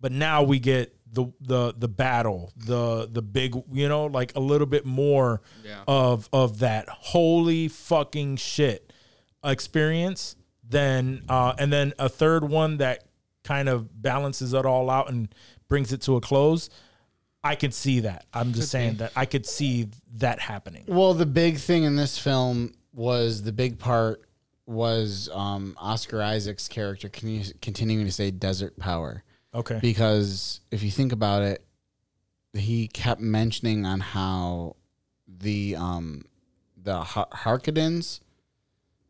but 0.00 0.12
now 0.12 0.42
we 0.42 0.58
get 0.58 0.94
the 1.10 1.26
the 1.40 1.72
the 1.76 1.88
battle, 1.88 2.52
the 2.56 3.08
the 3.10 3.22
big, 3.22 3.54
you 3.72 3.88
know, 3.88 4.06
like 4.06 4.34
a 4.36 4.40
little 4.40 4.66
bit 4.66 4.84
more 4.84 5.40
of 5.88 6.28
of 6.32 6.58
that 6.58 6.88
holy 6.88 7.68
fucking 7.68 8.36
shit 8.36 8.92
experience. 9.42 10.36
Then 10.70 11.24
uh, 11.28 11.54
and 11.58 11.72
then 11.72 11.92
a 11.98 12.08
third 12.08 12.44
one 12.44 12.78
that 12.78 13.04
kind 13.44 13.68
of 13.68 14.02
balances 14.02 14.54
it 14.54 14.64
all 14.64 14.88
out 14.88 15.10
and 15.10 15.28
brings 15.68 15.92
it 15.92 16.00
to 16.02 16.16
a 16.16 16.20
close. 16.20 16.70
I 17.42 17.54
could 17.54 17.72
see 17.74 18.00
that. 18.00 18.26
I'm 18.34 18.52
just 18.52 18.70
saying 18.70 18.96
that 18.96 19.12
I 19.16 19.24
could 19.24 19.46
see 19.46 19.88
that 20.16 20.40
happening. 20.40 20.84
Well, 20.86 21.14
the 21.14 21.26
big 21.26 21.58
thing 21.58 21.84
in 21.84 21.96
this 21.96 22.18
film 22.18 22.74
was 22.92 23.42
the 23.42 23.52
big 23.52 23.78
part 23.78 24.22
was 24.66 25.28
um, 25.32 25.74
Oscar 25.78 26.22
Isaac's 26.22 26.68
character 26.68 27.08
con- 27.08 27.42
continuing 27.60 28.04
to 28.06 28.12
say 28.12 28.30
desert 28.30 28.78
power. 28.78 29.24
Okay. 29.52 29.80
because 29.82 30.60
if 30.70 30.84
you 30.84 30.92
think 30.92 31.10
about 31.12 31.42
it, 31.42 31.64
he 32.52 32.86
kept 32.86 33.20
mentioning 33.20 33.84
on 33.84 33.98
how 33.98 34.76
the 35.26 35.74
um 35.76 36.24
the 36.80 37.00
Har- 37.00 37.28
Harkonnens, 37.32 38.20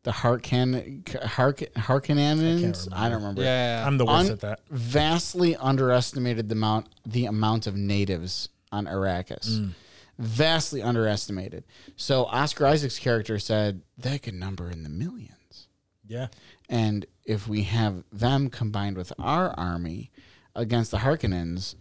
the 0.02 0.12
Harkan 0.12 1.06
Hark 1.24 1.58
Harkonnens, 1.76 2.88
I, 2.92 3.08
don't 3.08 3.18
remember. 3.18 3.42
Yeah. 3.42 3.84
I'm 3.86 3.98
the 3.98 4.06
worst 4.06 4.26
Un- 4.26 4.32
at 4.32 4.40
that. 4.40 4.60
Vastly 4.70 5.56
underestimated 5.56 6.48
the 6.48 6.54
amount 6.54 6.88
the 7.04 7.26
amount 7.26 7.66
of 7.66 7.76
natives 7.76 8.48
on 8.72 8.86
Arrakis. 8.86 9.48
Mm. 9.48 9.70
Vastly 10.18 10.82
underestimated. 10.82 11.64
So 11.96 12.24
Oscar 12.26 12.66
Isaac's 12.66 12.98
character 12.98 13.38
said 13.38 13.82
they 13.96 14.18
could 14.18 14.34
number 14.34 14.70
in 14.70 14.82
the 14.82 14.90
millions. 14.90 15.68
Yeah. 16.06 16.28
And 16.68 17.06
if 17.24 17.46
we 17.48 17.62
have 17.64 18.04
them 18.12 18.50
combined 18.50 18.96
with 18.96 19.12
our 19.18 19.50
army 19.58 20.10
against 20.54 20.90
the 20.90 20.98
Harkonnens, 20.98 21.74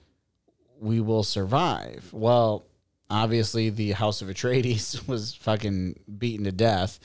we 0.80 1.02
will 1.02 1.24
survive. 1.24 2.10
Well, 2.14 2.66
obviously 3.10 3.70
the 3.70 3.92
House 3.94 4.22
of 4.22 4.28
Atreides 4.28 5.08
was 5.08 5.34
fucking 5.36 6.00
beaten 6.18 6.46
to 6.46 6.52
death. 6.52 7.00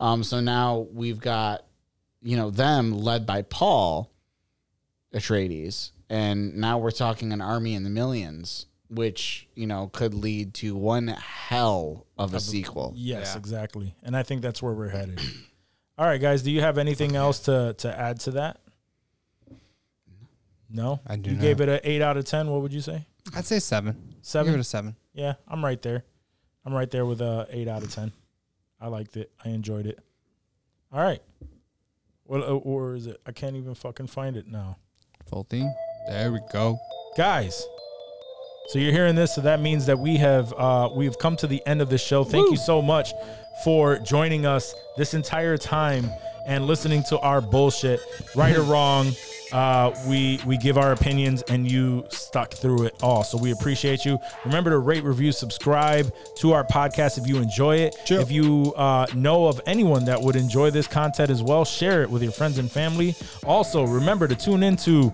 Um, 0.00 0.24
so 0.24 0.40
now 0.40 0.86
we've 0.92 1.20
got, 1.20 1.64
you 2.22 2.36
know, 2.36 2.50
them 2.50 2.92
led 2.92 3.26
by 3.26 3.42
Paul 3.42 4.10
Atreides, 5.14 5.90
and 6.08 6.56
now 6.56 6.78
we're 6.78 6.90
talking 6.90 7.32
an 7.32 7.40
army 7.40 7.74
in 7.74 7.84
the 7.84 7.90
millions, 7.90 8.66
which 8.88 9.48
you 9.54 9.66
know 9.66 9.88
could 9.88 10.14
lead 10.14 10.54
to 10.54 10.74
one 10.74 11.08
hell 11.08 12.06
of 12.18 12.32
a 12.34 12.40
sequel. 12.40 12.92
Yes, 12.96 13.32
Yeah. 13.32 13.38
exactly. 13.38 13.94
And 14.02 14.16
I 14.16 14.22
think 14.22 14.42
that's 14.42 14.62
where 14.62 14.72
we're 14.74 14.88
headed. 14.88 15.20
All 15.98 16.06
right, 16.06 16.20
guys. 16.20 16.42
Do 16.42 16.50
you 16.50 16.62
have 16.62 16.78
anything 16.78 17.14
else 17.16 17.40
to 17.40 17.74
to 17.78 17.98
add 17.98 18.20
to 18.20 18.30
that? 18.32 18.60
No, 20.70 21.00
I 21.06 21.16
do 21.16 21.30
You 21.30 21.36
not. 21.36 21.42
gave 21.42 21.60
it 21.60 21.68
an 21.68 21.80
eight 21.84 22.00
out 22.00 22.16
of 22.16 22.24
ten. 22.24 22.48
What 22.50 22.62
would 22.62 22.72
you 22.72 22.80
say? 22.80 23.06
I'd 23.36 23.44
say 23.44 23.58
seven. 23.58 24.14
Seven? 24.22 24.52
Give 24.52 24.58
it 24.58 24.62
a 24.62 24.64
seven. 24.64 24.96
Yeah, 25.14 25.34
I'm 25.48 25.64
right 25.64 25.80
there. 25.82 26.04
I'm 26.64 26.72
right 26.72 26.90
there 26.90 27.04
with 27.04 27.20
a 27.20 27.46
eight 27.50 27.68
out 27.68 27.82
of 27.82 27.92
ten. 27.94 28.12
I 28.80 28.88
liked 28.88 29.16
it. 29.16 29.30
I 29.44 29.50
enjoyed 29.50 29.86
it. 29.86 29.98
All 30.92 31.02
right. 31.02 31.22
Well, 32.24 32.42
uh, 32.42 32.46
or 32.56 32.94
is 32.94 33.06
it? 33.06 33.20
I 33.26 33.32
can't 33.32 33.56
even 33.56 33.74
fucking 33.74 34.06
find 34.06 34.36
it 34.36 34.46
now, 34.46 34.76
Full 35.26 35.44
theme. 35.44 35.70
There 36.08 36.32
we 36.32 36.40
go. 36.52 36.78
guys. 37.16 37.66
So 38.68 38.78
you're 38.78 38.92
hearing 38.92 39.16
this, 39.16 39.34
so 39.34 39.40
that 39.42 39.60
means 39.60 39.86
that 39.86 39.98
we 39.98 40.16
have 40.16 40.52
uh, 40.56 40.88
we've 40.94 41.18
come 41.18 41.36
to 41.36 41.46
the 41.46 41.60
end 41.66 41.82
of 41.82 41.90
the 41.90 41.98
show. 41.98 42.24
Thank 42.24 42.50
you 42.50 42.56
so 42.56 42.80
much 42.80 43.12
for 43.64 43.98
joining 43.98 44.46
us 44.46 44.74
this 44.96 45.14
entire 45.14 45.56
time 45.58 46.10
and 46.46 46.66
listening 46.66 47.02
to 47.04 47.18
our 47.20 47.40
bullshit, 47.40 48.00
right 48.34 48.56
or 48.56 48.62
wrong. 48.62 49.12
Uh, 49.52 49.94
we 50.08 50.40
we 50.46 50.56
give 50.56 50.78
our 50.78 50.92
opinions 50.92 51.42
and 51.42 51.70
you 51.70 52.06
stuck 52.08 52.54
through 52.54 52.84
it 52.84 52.94
all. 53.02 53.22
So 53.22 53.36
we 53.36 53.50
appreciate 53.50 54.02
you. 54.06 54.18
Remember 54.46 54.70
to 54.70 54.78
rate, 54.78 55.04
review, 55.04 55.30
subscribe 55.30 56.10
to 56.38 56.52
our 56.54 56.64
podcast 56.64 57.18
if 57.18 57.26
you 57.28 57.36
enjoy 57.36 57.76
it. 57.76 57.94
If 58.10 58.30
you 58.30 58.72
uh, 58.76 59.06
know 59.14 59.46
of 59.48 59.60
anyone 59.66 60.06
that 60.06 60.18
would 60.22 60.36
enjoy 60.36 60.70
this 60.70 60.86
content 60.86 61.28
as 61.28 61.42
well, 61.42 61.66
share 61.66 62.02
it 62.02 62.08
with 62.08 62.22
your 62.22 62.32
friends 62.32 62.56
and 62.56 62.70
family. 62.72 63.14
Also, 63.44 63.84
remember 63.84 64.26
to 64.26 64.34
tune 64.34 64.62
into 64.62 65.12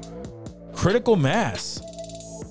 Critical 0.73 1.17
Mass 1.17 1.83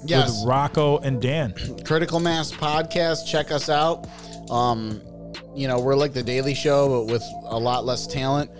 Yes. 0.06 0.42
with 0.42 0.48
Rocco 0.50 0.98
and 1.00 1.22
Dan. 1.22 1.53
Critical 1.85 2.19
Mass 2.19 2.52
Podcast. 2.52 3.26
Check 3.26 3.50
us 3.52 3.69
out. 3.69 4.08
Um, 4.50 5.02
you 5.58 5.68
know, 5.68 5.80
we're 5.80 5.95
like 5.95 6.14
the 6.14 6.24
Daily 6.24 6.53
Show, 6.53 6.88
but 6.88 7.11
with 7.11 7.24
a 7.45 7.58
lot 7.58 7.84
less 7.84 8.06
talent. 8.06 8.52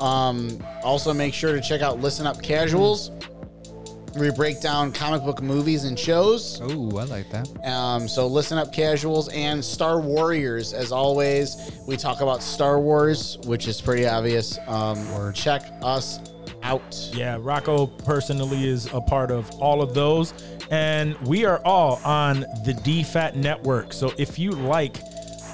Um, 0.00 0.64
also, 0.82 1.12
make 1.12 1.34
sure 1.34 1.52
to 1.52 1.60
check 1.60 1.82
out 1.82 2.00
Listen 2.00 2.26
Up 2.26 2.42
Casuals. 2.42 3.10
We 4.16 4.30
break 4.30 4.60
down 4.60 4.90
comic 4.92 5.22
book 5.22 5.42
movies 5.42 5.84
and 5.84 5.98
shows. 5.98 6.60
Oh, 6.62 6.96
I 6.96 7.04
like 7.04 7.30
that. 7.30 7.64
Um, 7.64 8.08
so 8.08 8.26
listen 8.26 8.56
up, 8.58 8.72
casuals, 8.72 9.28
and 9.28 9.64
Star 9.64 10.00
Warriors. 10.00 10.72
As 10.72 10.90
always, 10.90 11.70
we 11.86 11.96
talk 11.96 12.20
about 12.20 12.42
Star 12.42 12.80
Wars, 12.80 13.38
which 13.44 13.68
is 13.68 13.80
pretty 13.80 14.06
obvious. 14.06 14.58
Um, 14.66 14.98
or 15.12 15.30
check 15.32 15.62
us 15.82 16.20
out. 16.62 17.10
Yeah, 17.12 17.36
Rocco 17.38 17.86
personally 17.86 18.66
is 18.66 18.86
a 18.92 19.00
part 19.00 19.30
of 19.30 19.50
all 19.60 19.82
of 19.82 19.94
those. 19.94 20.32
And 20.70 21.16
we 21.20 21.44
are 21.44 21.60
all 21.64 22.00
on 22.04 22.40
the 22.64 22.74
DFAT 22.84 23.36
network. 23.36 23.92
So 23.92 24.12
if 24.18 24.38
you 24.38 24.50
like 24.50 24.96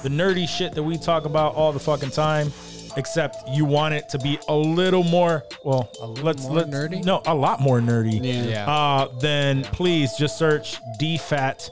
the 0.03 0.09
nerdy 0.09 0.47
shit 0.47 0.73
that 0.75 0.83
we 0.83 0.97
talk 0.97 1.25
about 1.25 1.55
all 1.55 1.71
the 1.71 1.79
fucking 1.79 2.11
time, 2.11 2.51
except 2.97 3.37
you 3.49 3.65
want 3.65 3.93
it 3.93 4.07
to 4.09 4.19
be 4.19 4.37
a 4.47 4.55
little 4.55 5.03
more, 5.03 5.43
well, 5.63 5.89
let's 6.21 6.43
more 6.43 6.53
let's 6.57 6.69
nerdy? 6.69 7.03
No, 7.03 7.21
a 7.25 7.33
lot 7.35 7.59
more 7.59 7.79
nerdy. 7.79 8.19
Yeah. 8.49 8.69
Uh, 8.69 9.07
then 9.19 9.63
please 9.63 10.13
just 10.15 10.37
search 10.37 10.77
DFAT 10.99 11.69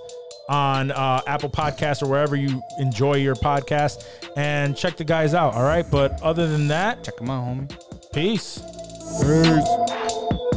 on 0.50 0.92
uh, 0.92 1.22
Apple 1.26 1.50
Podcasts 1.50 2.04
or 2.04 2.08
wherever 2.10 2.36
you 2.36 2.62
enjoy 2.80 3.14
your 3.16 3.36
podcast 3.36 4.04
and 4.36 4.76
check 4.76 4.98
the 4.98 5.04
guys 5.06 5.34
out. 5.34 5.54
All 5.54 5.64
right. 5.64 5.86
But 5.90 6.22
other 6.22 6.48
than 6.48 6.68
that, 6.68 7.04
Check 7.04 7.16
them 7.18 7.30
out, 7.30 7.46
homie. 7.46 8.12
peace. 8.14 8.60
Peace. 9.22 10.53